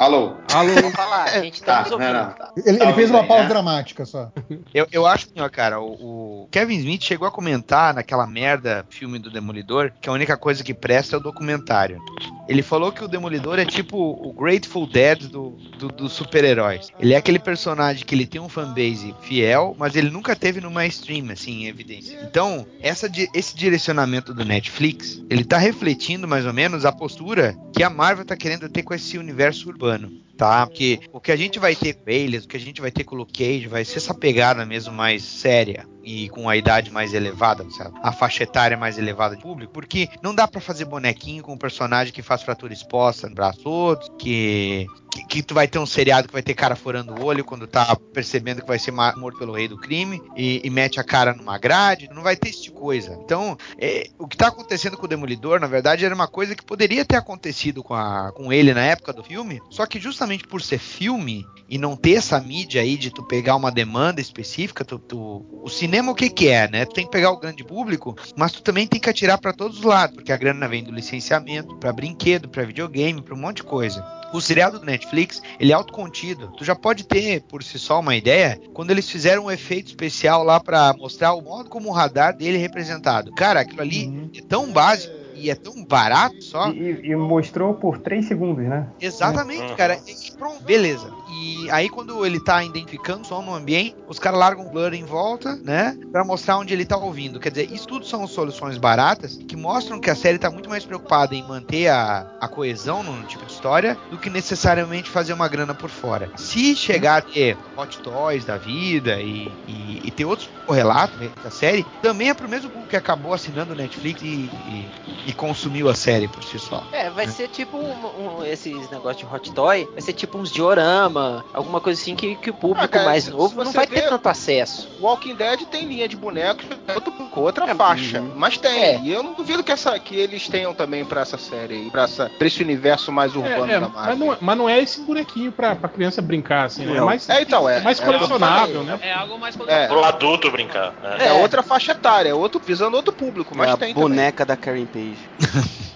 Alô? 0.00 0.32
Alô? 0.54 0.72
Vamos 0.76 0.92
falar, 0.94 1.24
a 1.24 1.42
gente 1.42 1.62
tá, 1.62 1.84
Tá, 1.84 1.90
não, 1.90 1.98
não, 1.98 2.32
tá. 2.32 2.52
Ele, 2.56 2.70
ele 2.70 2.78
Tá 2.78 2.94
fez 2.94 3.10
uma 3.10 3.22
pausa 3.26 3.42
né? 3.42 3.48
dramática 3.50 4.06
só. 4.06 4.32
Eu, 4.72 4.86
eu 4.90 5.04
acho 5.06 5.28
que, 5.28 5.38
ó, 5.38 5.46
cara, 5.50 5.78
o, 5.78 6.44
o 6.44 6.48
Kevin 6.50 6.76
Smith 6.78 7.02
chegou 7.02 7.28
a 7.28 7.30
comentar 7.30 7.92
naquela 7.92 8.26
merda 8.26 8.86
filme 8.88 9.18
do 9.18 9.30
Demolidor 9.30 9.92
que 10.00 10.08
a 10.08 10.12
única 10.12 10.38
coisa 10.38 10.64
que 10.64 10.72
presta 10.72 11.16
é 11.16 11.18
o 11.18 11.22
documentário. 11.22 12.00
Ele 12.48 12.62
falou 12.62 12.90
que 12.90 13.04
o 13.04 13.08
Demolidor 13.08 13.58
é 13.58 13.66
tipo 13.66 13.98
o 13.98 14.32
Grateful 14.32 14.86
Dead 14.86 15.24
do, 15.28 15.50
do- 15.78 15.88
dos 15.88 16.12
super-heróis. 16.14 16.88
Ele 16.98 17.12
é 17.12 17.18
aquele 17.18 17.38
personagem 17.38 18.04
que 18.06 18.14
ele 18.14 18.26
tem 18.26 18.40
um 18.40 18.48
fanbase 18.48 19.14
fiel, 19.20 19.76
mas 19.78 19.94
ele 19.96 20.08
nunca 20.08 20.34
teve 20.34 20.62
no 20.62 20.70
mainstream, 20.70 21.30
assim, 21.30 21.64
em 21.64 21.66
evidência. 21.66 22.18
Então, 22.24 22.66
essa, 22.80 23.06
esse 23.34 23.54
direcionamento 23.54 24.32
do 24.32 24.46
Netflix, 24.46 25.22
ele 25.28 25.44
tá 25.44 25.58
refletindo 25.58 26.26
mais 26.26 26.46
ou 26.46 26.54
menos 26.54 26.86
a 26.86 26.90
postura 26.90 27.54
que 27.74 27.82
a 27.84 27.90
Marvel 27.90 28.24
tá 28.24 28.34
querendo 28.34 28.66
ter 28.68 28.82
com 28.82 28.94
esse 28.94 29.18
universo 29.18 29.68
urbano 29.68 29.89
tá? 30.36 30.66
Porque 30.66 31.00
o 31.12 31.20
que 31.20 31.30
a 31.30 31.36
gente 31.36 31.58
vai 31.58 31.74
ter 31.74 31.94
com 31.94 32.08
eles, 32.10 32.44
o 32.44 32.48
que 32.48 32.56
a 32.56 32.60
gente 32.60 32.80
vai 32.80 32.90
ter 32.90 33.04
com 33.04 33.14
o 33.14 33.18
Luke 33.18 33.32
Cage, 33.32 33.68
vai 33.68 33.84
ser 33.84 33.98
essa 33.98 34.14
pegada 34.14 34.64
mesmo 34.64 34.92
mais 34.92 35.22
séria 35.22 35.86
e 36.04 36.28
com 36.30 36.48
a 36.48 36.56
idade 36.56 36.90
mais 36.90 37.12
elevada, 37.14 37.64
sabe? 37.70 37.98
A 38.02 38.12
faixa 38.12 38.42
etária 38.44 38.76
mais 38.76 38.98
elevada 38.98 39.36
do 39.36 39.42
público, 39.42 39.72
porque 39.72 40.08
não 40.22 40.34
dá 40.34 40.46
pra 40.48 40.60
fazer 40.60 40.84
bonequinho 40.84 41.42
com 41.42 41.52
um 41.52 41.58
personagem 41.58 42.12
que 42.12 42.22
faz 42.22 42.42
fratura 42.42 42.72
exposta 42.72 43.28
no 43.28 43.34
braço 43.34 43.60
todo, 43.60 44.10
que, 44.16 44.86
que 45.10 45.24
que 45.30 45.42
tu 45.42 45.54
vai 45.54 45.66
ter 45.68 45.78
um 45.78 45.86
seriado 45.86 46.26
que 46.28 46.32
vai 46.32 46.42
ter 46.42 46.54
cara 46.54 46.74
furando 46.76 47.14
o 47.14 47.24
olho 47.24 47.44
quando 47.44 47.66
tá 47.66 47.94
percebendo 48.12 48.60
que 48.62 48.66
vai 48.68 48.78
ser 48.78 48.90
morto 48.92 49.38
pelo 49.38 49.52
rei 49.54 49.68
do 49.68 49.76
crime 49.78 50.20
e, 50.36 50.60
e 50.64 50.70
mete 50.70 50.98
a 51.00 51.04
cara 51.04 51.34
numa 51.34 51.58
grade, 51.58 52.08
não 52.12 52.22
vai 52.22 52.36
ter 52.36 52.48
esse 52.50 52.62
tipo 52.62 52.76
de 52.76 52.80
coisa. 52.80 53.18
Então, 53.24 53.56
é, 53.78 54.08
o 54.18 54.26
que 54.26 54.36
tá 54.36 54.48
acontecendo 54.48 54.96
com 54.96 55.04
o 55.04 55.08
Demolidor, 55.08 55.60
na 55.60 55.66
verdade, 55.66 56.04
era 56.04 56.14
uma 56.14 56.26
coisa 56.28 56.54
que 56.54 56.64
poderia 56.64 57.04
ter 57.04 57.16
acontecido 57.16 57.82
com, 57.82 57.94
a, 57.94 58.32
com 58.32 58.52
ele 58.52 58.72
na 58.72 58.82
época 58.82 59.12
do 59.12 59.22
filme, 59.22 59.60
só 59.70 59.84
que 59.86 60.00
justamente 60.00 60.46
por 60.46 60.62
ser 60.62 60.78
filme 60.78 61.44
e 61.68 61.76
não 61.78 61.96
ter 61.96 62.14
essa 62.14 62.40
mídia 62.40 62.80
aí 62.82 62.96
de 62.96 63.10
tu 63.10 63.22
pegar 63.22 63.56
uma 63.56 63.70
demanda 63.70 64.20
específica, 64.20 64.84
tu, 64.84 64.98
tu- 64.98 65.44
o 65.62 65.68
cinema 65.68 65.89
o 66.10 66.14
que 66.14 66.30
que 66.30 66.48
é, 66.48 66.68
né? 66.68 66.84
Tu 66.84 66.94
tem 66.94 67.04
que 67.04 67.10
pegar 67.10 67.30
o 67.30 67.38
grande 67.38 67.64
público, 67.64 68.16
mas 68.36 68.52
tu 68.52 68.62
também 68.62 68.86
tem 68.86 69.00
que 69.00 69.10
atirar 69.10 69.38
pra 69.38 69.52
todos 69.52 69.78
os 69.78 69.84
lados, 69.84 70.14
porque 70.14 70.32
a 70.32 70.36
grana 70.36 70.68
vem 70.68 70.84
do 70.84 70.92
licenciamento, 70.92 71.76
pra 71.76 71.92
brinquedo, 71.92 72.48
pra 72.48 72.64
videogame, 72.64 73.22
pra 73.22 73.34
um 73.34 73.38
monte 73.38 73.56
de 73.56 73.64
coisa. 73.64 74.04
O 74.32 74.40
seriado 74.40 74.78
do 74.78 74.86
Netflix, 74.86 75.42
ele 75.58 75.72
é 75.72 75.74
autocontido. 75.74 76.52
Tu 76.56 76.64
já 76.64 76.76
pode 76.76 77.04
ter 77.04 77.42
por 77.42 77.62
si 77.64 77.78
só 77.78 77.98
uma 77.98 78.14
ideia 78.14 78.60
quando 78.72 78.92
eles 78.92 79.10
fizeram 79.10 79.46
um 79.46 79.50
efeito 79.50 79.88
especial 79.88 80.44
lá 80.44 80.60
pra 80.60 80.94
mostrar 80.96 81.34
o 81.34 81.42
modo 81.42 81.68
como 81.68 81.88
o 81.88 81.92
radar 81.92 82.36
dele 82.36 82.56
é 82.56 82.60
representado. 82.60 83.32
Cara, 83.32 83.60
aquilo 83.60 83.82
ali 83.82 84.30
é 84.36 84.40
tão 84.42 84.70
básico 84.72 85.20
e 85.34 85.50
é 85.50 85.54
tão 85.54 85.84
barato 85.84 86.42
só. 86.42 86.70
E, 86.70 87.00
e 87.02 87.16
mostrou 87.16 87.74
por 87.74 87.98
3 87.98 88.26
segundos, 88.26 88.64
né? 88.64 88.86
Exatamente, 89.00 89.74
cara. 89.74 89.98
E 90.06 90.30
pronto, 90.36 90.62
beleza. 90.62 91.10
E 91.32 91.70
aí 91.70 91.88
quando 91.88 92.24
ele 92.26 92.40
tá 92.40 92.62
identificando 92.64 93.26
som 93.26 93.42
no 93.42 93.54
ambiente, 93.54 93.94
os 94.08 94.18
caras 94.18 94.38
largam 94.38 94.66
um 94.66 94.70
blur 94.70 94.92
em 94.94 95.04
volta, 95.04 95.56
né? 95.62 95.96
Pra 96.10 96.24
mostrar 96.24 96.58
onde 96.58 96.72
ele 96.74 96.84
tá 96.84 96.96
ouvindo. 96.96 97.38
Quer 97.38 97.50
dizer, 97.50 97.72
isso 97.72 97.86
tudo 97.86 98.04
são 98.06 98.26
soluções 98.26 98.76
baratas 98.78 99.38
que 99.48 99.56
mostram 99.56 100.00
que 100.00 100.10
a 100.10 100.14
série 100.14 100.38
tá 100.38 100.50
muito 100.50 100.68
mais 100.68 100.84
preocupada 100.84 101.34
em 101.34 101.42
manter 101.46 101.88
a, 101.88 102.26
a 102.40 102.48
coesão 102.48 103.02
no 103.02 103.22
tipo 103.24 103.44
de 103.46 103.52
história 103.52 103.96
do 104.10 104.18
que 104.18 104.28
necessariamente 104.30 105.08
fazer 105.10 105.32
uma 105.32 105.48
grana 105.48 105.74
por 105.74 105.90
fora. 105.90 106.30
Se 106.36 106.74
chegar 106.74 107.18
a 107.18 107.22
ter 107.22 107.56
Hot 107.76 107.98
Toys 108.00 108.44
da 108.44 108.56
vida 108.56 109.20
e, 109.20 109.48
e- 109.68 110.00
e 110.04 110.10
ter 110.10 110.24
outros 110.24 110.48
correlatos 110.66 111.18
né, 111.18 111.30
da 111.42 111.50
série, 111.50 111.84
também 112.02 112.28
é 112.30 112.34
pro 112.34 112.48
mesmo 112.48 112.68
público 112.70 112.90
que 112.90 112.96
acabou 112.96 113.32
assinando 113.32 113.72
o 113.72 113.76
Netflix 113.76 114.22
e, 114.22 114.26
e- 114.26 115.10
consumiu 115.40 115.88
a 115.88 115.94
série 115.94 116.28
por 116.28 116.44
si 116.44 116.58
só. 116.58 116.84
É, 116.92 117.08
vai 117.08 117.26
ser 117.26 117.48
tipo 117.48 117.78
um, 117.78 118.38
um- 118.40 118.44
esses 118.44 118.90
negócios 118.90 119.16
de 119.26 119.34
hot 119.34 119.52
toy, 119.54 119.88
vai 119.92 120.02
ser 120.02 120.12
tipo 120.12 120.36
uns 120.36 120.50
diorama, 120.52 121.19
alguma 121.52 121.80
coisa 121.80 122.00
assim 122.00 122.14
que, 122.16 122.34
que 122.36 122.50
o 122.50 122.54
público 122.54 122.84
Ah, 122.84 122.88
cara, 122.88 123.04
mais 123.06 123.24
se- 123.24 123.30
novo 123.30 123.48
se 123.50 123.64
não 123.64 123.72
vai 123.72 123.86
ter 123.86 124.02
tanto 124.08 124.28
acesso. 124.28 124.88
Walking 125.00 125.34
Dead 125.34 125.60
tem 125.66 125.86
linha 125.86 126.08
de 126.08 126.16
bonecos 126.16 126.64
outro- 126.94 127.12
com 127.12 127.40
outra 127.40 127.70
É, 127.70 127.74
faixa, 127.74 128.20
uhum. 128.20 128.32
mas 128.36 128.56
tem. 128.58 128.82
É. 128.84 129.00
E 129.00 129.12
eu 129.12 129.22
não 129.22 129.34
duvido 129.34 129.62
que, 129.62 129.70
essa, 129.72 129.98
que 129.98 130.16
eles 130.16 130.48
tenham 130.48 130.74
também 130.74 131.04
pra 131.04 131.20
essa 131.22 131.38
série 131.38 131.74
aí, 131.74 131.90
pra, 131.90 132.02
essa, 132.04 132.28
pra 132.38 132.46
esse 132.46 132.62
universo 132.62 133.12
mais 133.12 133.34
urbano 133.36 133.70
É, 133.70 133.76
é, 133.76 133.80
da 133.80 133.88
mas, 133.88 133.94
Marvel. 133.94 134.16
não, 134.26 134.36
mas 134.40 134.58
não 134.58 134.68
é 134.68 134.80
esse 134.80 135.00
bonequinho 135.02 135.52
pra, 135.52 135.74
pra 135.76 135.88
criança 135.88 136.20
brincar, 136.22 136.64
assim, 136.66 136.84
né? 136.86 136.96
É 136.96 137.00
mais, 137.00 137.28
É, 137.28 137.42
então, 137.42 137.68
é. 137.68 137.80
mais 137.80 138.00
É 138.00 138.04
colecionável, 138.04 138.82
né? 138.82 138.98
É 139.02 139.12
algo 139.12 139.38
mais 139.38 139.56
É. 139.66 139.86
Pro 139.86 140.04
adulto 140.04 140.50
brincar. 140.50 140.92
né? 141.02 141.26
É, 141.28 141.32
outra 141.34 141.62
faixa 141.62 141.92
etária, 141.92 142.30
é 142.30 142.34
outro, 142.34 142.60
visando 142.64 142.96
outro 142.96 143.12
público, 143.12 143.56
mas 143.56 143.70
é 143.70 143.72
a 143.72 143.76
tem 143.76 143.94
boneca 143.94 144.44
da 144.44 144.56
Karen 144.56 144.86
Page. 144.86 145.16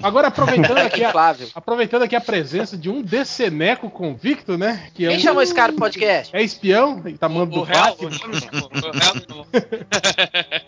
Agora, 0.03 0.29
aproveitando 0.29 0.79
aqui, 0.79 1.03
a, 1.05 1.13
aproveitando 1.55 2.03
aqui 2.03 2.15
a 2.15 2.21
presença 2.21 2.77
de 2.77 2.91
um 2.91 3.01
deceneco 3.03 3.89
convicto, 3.91 4.57
né? 4.59 4.89
Que 4.95 5.07
é 5.07 5.14
Quem 5.15 5.23
chamou 5.23 5.43
esse 5.43 5.55
cara 5.55 5.73
pro 5.73 5.81
podcast? 5.81 6.35
É 6.35 6.43
espião, 6.43 7.03
tá 7.19 7.29
mandando 7.29 7.53
O 7.53 7.59
do 7.61 7.63
réu, 7.63 7.81
Batman. 7.81 8.11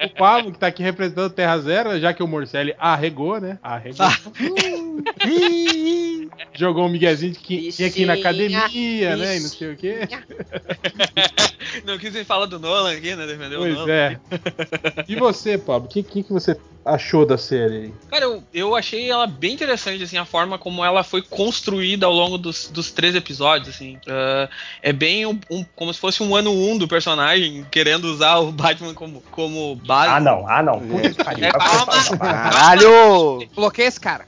O 0.05 0.09
Pablo, 0.17 0.53
que 0.53 0.59
tá 0.59 0.69
aqui 0.69 0.83
representando 0.83 1.31
Terra 1.31 1.59
Zero, 1.59 1.99
já 1.99 2.13
que 2.13 2.23
o 2.23 2.29
Morcelli 2.29 2.75
arregou, 2.79 3.41
né? 3.41 3.59
Arregou. 3.63 4.07
Jogou 6.55 6.87
um 6.87 6.89
miguezinho 6.89 7.33
de 7.33 7.39
que 7.39 7.71
tinha 7.73 7.89
aqui 7.89 8.05
na 8.07 8.15
academia, 8.15 9.17
né? 9.17 9.37
E 9.37 9.41
não 9.41 9.49
sei 9.49 9.73
o 9.73 9.77
quê. 9.77 10.01
Não 11.85 11.99
quis 11.99 12.13
nem 12.15 12.25
falar 12.25 12.47
do 12.47 12.59
Nolan 12.59 12.93
aqui, 12.93 13.15
né? 13.15 13.27
Defendeu 13.27 13.59
o 13.59 13.63
Pois 13.63 13.75
Nolan. 13.75 13.93
é. 13.93 14.19
E 15.09 15.17
você, 15.17 15.59
Pablo? 15.59 15.89
O 15.89 15.93
que, 15.93 16.03
que, 16.03 16.23
que 16.23 16.33
você 16.33 16.57
achou 16.85 17.27
da 17.27 17.37
série 17.37 17.77
aí? 17.77 17.93
Cara, 18.09 18.25
eu, 18.25 18.43
eu 18.55 18.75
achei 18.77 19.11
ela 19.11 19.27
bem 19.27 19.53
interessante, 19.53 20.03
assim, 20.03 20.17
a 20.17 20.25
forma 20.25 20.59
como 20.59 20.83
ela 20.85 21.03
foi 21.03 21.21
construída 21.21 22.07
ao 22.07 22.13
longo 22.13 22.39
dos, 22.39 22.69
dos 22.69 22.91
três 22.93 23.15
episódios, 23.15 23.75
assim. 23.75 23.99
Ah, 24.09 24.49
é 24.81 24.93
bem 24.93 25.27
um, 25.27 25.39
um- 25.51 25.65
como 25.75 25.93
se 25.93 26.01
fosse 26.01 26.23
um 26.23 26.35
ano 26.35 26.51
um 26.53 26.79
do 26.79 26.89
personagem, 26.89 27.67
querendo 27.71 28.05
usar 28.05 28.37
o 28.39 28.53
Batman 28.53 28.95
como, 28.95 29.21
como 29.31 29.75
base. 29.77 30.13
Ah, 30.13 30.21
não, 30.21 30.49
ah, 30.49 30.63
não. 30.63 30.81
Puta 30.81 31.11
que 31.11 31.25
pariu. 31.25 31.45
É, 31.47 31.53
calma. 31.53 32.19
Caralho! 32.19 33.47
Bloqueia 33.55 33.89
esse 33.89 34.01
cara. 34.01 34.25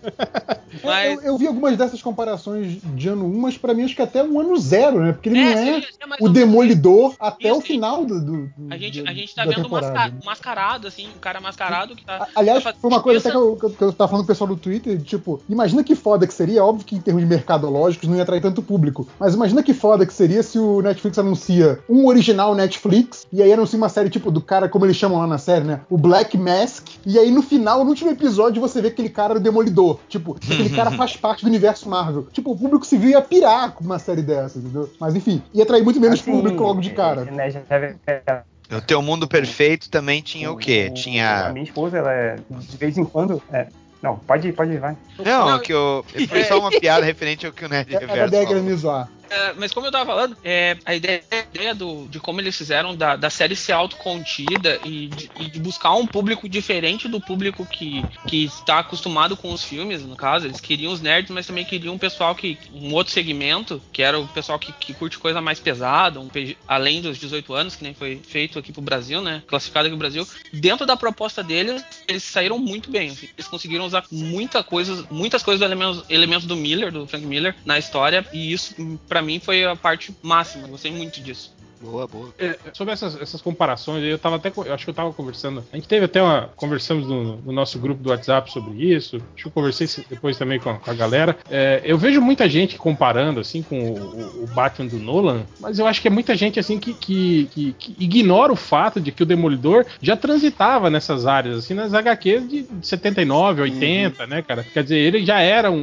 É, 0.83 0.87
Mas- 0.87 1.15
eu, 1.19 1.23
eu 1.33 1.39
vi 1.39 1.47
algumas 1.47 1.77
dessas 1.77 2.01
comparações 2.03 2.79
de 2.83 3.09
ano 3.09 3.27
1, 3.27 3.39
mas 3.41 3.57
pra 3.59 3.75
mim 3.75 3.85
acho 3.85 3.95
que 3.97 4.03
até 4.03 4.23
um 4.23 4.39
ano 4.41 4.57
zero, 4.59 5.01
né? 5.01 5.13
Porque 5.13 5.29
ele 5.29 5.41
não 5.41 5.49
é 5.49 5.57
seria 5.57 5.73
mais 6.07 6.21
o 6.21 6.29
Demolidor 6.29 7.15
até 7.19 7.53
o 7.53 7.61
final 7.61 8.05
do, 8.05 8.21
do- 8.21 8.51
A 8.71 8.77
gente, 8.77 9.03
do- 9.03 9.09
a 9.09 9.13
gente 9.13 9.35
tá 9.35 9.45
vendo 9.45 9.63
temporada. 9.63 9.93
masca- 9.95 10.15
mascarado, 10.25 10.87
assim, 10.89 11.07
um 11.09 11.19
cara 11.21 11.41
mascarado 11.41 11.95
que 11.97 12.05
tá. 12.05 12.27
Aliás, 12.35 12.63
tá 12.65 12.73
foi 12.73 12.91
uma 12.91 13.01
coisa 13.03 13.21
até 13.21 13.31
que 13.31 13.37
eu, 13.37 13.57
que 13.57 13.83
eu- 13.83 13.93
tava 13.93 14.09
falando 14.09 14.25
com 14.25 14.33
o 14.33 14.35
pessoal 14.35 14.49
do 14.49 14.57
Twitter, 14.57 15.01
tipo, 15.03 15.41
imagina 15.49 15.83
que 15.85 15.95
foda 15.95 16.27
que 16.27 16.35
seria, 16.35 16.65
óbvio 16.65 16.85
que 16.87 16.97
em 16.97 17.01
termos 17.01 17.23
de 17.23 17.29
mercadológicos 17.29 18.09
não 18.09 18.17
ia 18.17 18.23
atrair 18.23 18.41
tanto 18.41 18.63
público, 18.63 19.07
mas 19.19 19.35
imagina 19.35 19.63
que 19.63 19.75
foda 19.75 20.07
que 20.07 20.13
seria 20.13 20.43
se 20.43 20.59
o 20.59 20.81
Netflix 20.83 21.19
anuncia 21.19 21.79
um 21.89 22.07
original 22.07 22.55
Netflix, 22.55 23.27
e 23.33 23.43
aí 23.43 23.53
anuncia 23.53 23.77
uma 23.77 23.89
série 23.89 24.11
tipo 24.11 24.31
do 24.31 24.41
cara, 24.41 24.69
como 24.69 24.85
eles 24.85 24.97
chamam 24.97 25.19
lá 25.19 25.27
na 25.27 25.39
série, 25.39 25.65
né, 25.65 25.81
o 25.91 25.97
Black 25.99 26.37
Mask, 26.37 26.87
e 27.07 27.19
aí 27.19 27.31
no 27.31 27.43
final, 27.43 27.83
no 27.85 27.91
último 27.91 28.11
episódio, 28.11 28.61
você 28.61 28.81
vê 28.83 28.89
que 28.89 28.99
aquele 28.99 29.09
cara 29.11 29.37
o 29.37 29.41
Demolidor, 29.41 29.99
tipo, 30.09 30.37
aquele 30.61 30.77
cara 30.77 30.91
faz 30.93 31.17
parte 31.17 31.43
do 31.45 31.49
universo 31.49 31.89
Marvel. 31.89 32.27
Tipo, 32.33 32.53
o 32.53 32.57
público 32.57 32.85
civil 32.87 33.11
ia 33.11 33.21
pirar 33.21 33.73
com 33.73 33.85
uma 33.85 33.99
série 33.99 34.23
dessa, 34.23 34.59
entendeu? 34.59 34.91
Mas 35.01 35.15
enfim, 35.15 35.43
ia 35.55 35.63
atrair 35.63 35.83
muito 35.85 36.01
menos 36.01 36.21
Assim, 36.21 36.31
público 36.33 36.63
logo 36.63 36.81
de 36.81 36.91
cara. 36.91 37.25
né, 37.25 37.51
já 37.51 37.61
é- 37.71 38.43
No 38.71 38.81
teu 38.83 39.01
mundo 39.01 39.27
perfeito 39.29 39.89
também 39.91 40.21
tinha 40.23 40.51
o 40.51 40.57
quê? 40.57 40.89
A 40.91 40.95
Tinha. 40.95 41.51
minha 41.53 41.65
esposa, 41.65 41.99
ela 41.99 42.13
é, 42.13 42.37
de 42.51 42.77
vez 42.77 42.99
em 42.99 43.05
quando. 43.05 43.43
é, 43.53 43.67
não, 44.03 44.17
pode 44.17 44.49
ir, 44.49 44.53
pode 44.53 44.73
ir, 44.73 44.79
vai. 44.79 44.97
Não, 45.25 45.59
que 45.59 45.73
eu. 45.73 46.05
Foi 46.29 46.45
só 46.45 46.59
uma 46.61 46.71
piada 46.79 47.05
referente 47.05 47.45
ao 47.47 47.53
que 47.53 47.65
o 47.65 47.69
Nerd 47.69 47.93
Era 47.95 48.05
a 48.05 48.09
Reverso 48.09 48.29
ideia 48.29 48.43
falou. 48.47 48.49
querendo 48.63 48.71
me 48.73 48.77
zoar. 48.77 49.09
É, 49.31 49.53
mas 49.55 49.73
como 49.73 49.87
eu 49.87 49.93
tava 49.93 50.07
falando, 50.07 50.37
é, 50.43 50.77
a 50.85 50.95
ideia, 50.95 51.23
a 51.31 51.37
ideia 51.37 51.75
do, 51.75 52.07
de 52.09 52.19
como 52.19 52.41
eles 52.41 52.57
fizeram 52.57 52.97
da, 52.97 53.17
da 53.17 53.31
série 53.31 53.55
ser 53.55 53.73
autocontida 53.73 54.81
e 54.85 55.09
de, 55.09 55.31
e 55.39 55.51
de 55.51 55.61
buscar 55.61 55.93
um 55.95 56.07
público 56.07 56.49
diferente 56.49 57.09
do 57.09 57.21
público 57.21 57.67
que, 57.67 58.05
que 58.27 58.45
está 58.45 58.79
acostumado 58.79 59.37
com 59.37 59.53
os 59.53 59.63
filmes, 59.63 60.03
no 60.03 60.17
caso. 60.17 60.47
Eles 60.47 60.61
queriam 60.61 60.93
os 60.93 61.01
nerds, 61.01 61.31
mas 61.31 61.47
também 61.47 61.65
queriam 61.65 61.95
um 61.95 61.99
pessoal 61.99 62.35
que. 62.35 62.59
um 62.73 62.93
outro 62.93 63.13
segmento, 63.13 63.83
que 63.93 64.03
era 64.03 64.19
o 64.19 64.27
pessoal 64.29 64.59
que, 64.59 64.73
que 64.73 64.95
curte 64.95 65.19
coisa 65.19 65.41
mais 65.41 65.61
pesada, 65.61 66.21
um 66.21 66.29
além 66.67 67.01
dos 67.01 67.19
18 67.19 67.53
anos, 67.55 67.77
que 67.77 67.85
nem 67.85 67.95
foi 67.95 68.21
feito 68.27 68.59
aqui 68.59 68.73
pro 68.73 68.83
Brasil, 68.83 69.21
né? 69.21 69.43
Classificado 69.47 69.87
aqui 69.87 69.93
no 69.93 69.99
Brasil. 69.99 70.27
Dentro 70.53 70.87
da 70.87 70.97
proposta 70.97 71.43
deles, 71.43 71.85
eles 72.07 72.23
saíram 72.23 72.59
muito 72.59 72.91
bem. 72.91 73.11
assim. 73.11 73.29
Eles 73.37 73.49
conseguiram 73.49 73.85
usar 73.85 74.05
muita 74.11 74.63
coisa, 74.63 75.07
muitas 75.11 75.43
coisas 75.43 75.59
do 75.61 75.65
elementos, 75.65 76.05
elementos 76.09 76.47
do 76.47 76.57
Miller, 76.57 76.93
do 76.93 77.07
Frank 77.07 77.25
Miller, 77.25 77.55
na 77.65 77.79
história, 77.79 78.27
e 78.33 78.53
isso, 78.53 78.75
pra 79.09 79.18
mim, 79.23 79.41
foi 79.41 79.65
a 79.65 79.77
parte 79.77 80.15
máxima. 80.23 80.69
Gostei 80.69 80.93
muito 80.93 81.21
disso. 81.21 81.58
Boa, 81.81 82.07
boa. 82.07 82.29
É, 82.39 82.57
sobre 82.73 82.93
essas, 82.93 83.21
essas 83.21 83.41
comparações, 83.41 84.03
eu 84.05 84.19
tava 84.19 84.37
até. 84.37 84.53
Eu 84.57 84.75
acho 84.75 84.85
que 84.85 84.91
eu 84.91 84.95
tava 84.95 85.13
conversando. 85.13 85.65
A 85.73 85.77
gente 85.77 85.87
teve 85.87 86.07
até 86.07 86.21
uma. 86.21 86.51
Conversamos 86.57 87.07
no, 87.07 87.37
no 87.37 87.53
nosso 87.53 87.79
grupo 87.79 88.03
do 88.03 88.11
WhatsApp 88.11 88.51
sobre 88.51 88.75
isso. 88.93 89.17
Acho 89.17 89.43
que 89.45 89.47
eu 89.49 89.53
conversei 89.53 89.87
se- 89.87 90.05
depois 90.09 90.37
também 90.37 90.59
com 90.59 90.71
a, 90.71 90.75
com 90.75 90.91
a 90.91 90.95
galera. 90.95 91.37
É, 91.49 91.81
eu 91.85 91.97
vejo 91.97 92.21
muita 92.21 92.49
gente 92.49 92.77
comparando, 92.77 93.39
assim, 93.41 93.63
com 93.63 93.93
o, 93.93 94.45
o- 94.45 94.47
Batman 94.49 94.87
do 94.89 94.99
Nolan, 94.99 95.43
mas 95.61 95.79
eu 95.79 95.87
acho 95.87 96.01
que 96.03 96.09
é 96.09 96.11
muita 96.11 96.35
gente, 96.35 96.59
assim, 96.59 96.79
que, 96.81 96.95
que, 96.95 97.49
que- 97.53 97.73
que 97.79 97.97
ignora 98.03 98.53
o 98.53 98.57
fato 98.57 99.01
de 99.01 99.13
que 99.13 99.23
o 99.23 99.27
Demolidor 99.27 99.87
já 100.03 100.17
transitava 100.17 100.91
nessas 100.91 101.27
áreas, 101.27 101.59
assim, 101.59 101.75
nas 101.75 101.95
HQs 101.95 102.49
de 102.49 102.67
79, 102.83 103.63
80, 103.63 104.27
né, 104.27 104.43
cara? 104.43 104.65
Quer 104.65 104.83
dizer, 104.83 104.97
ele 104.99 105.25
já 105.25 105.41
era 105.41 105.71
um, 105.71 105.77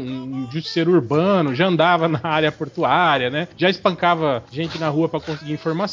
um 0.45 0.51
justiceiro 0.51 0.91
urbano, 0.91 1.55
já 1.55 1.67
andava 1.67 2.07
na 2.09 2.19
área 2.23 2.51
portuária, 2.51 3.29
né? 3.29 3.47
Já 3.55 3.69
espancava 3.69 4.43
gente 4.51 4.77
na 4.77 4.89
rua 4.89 5.07
pra 5.07 5.19
conseguir 5.21 5.53
informação. 5.53 5.84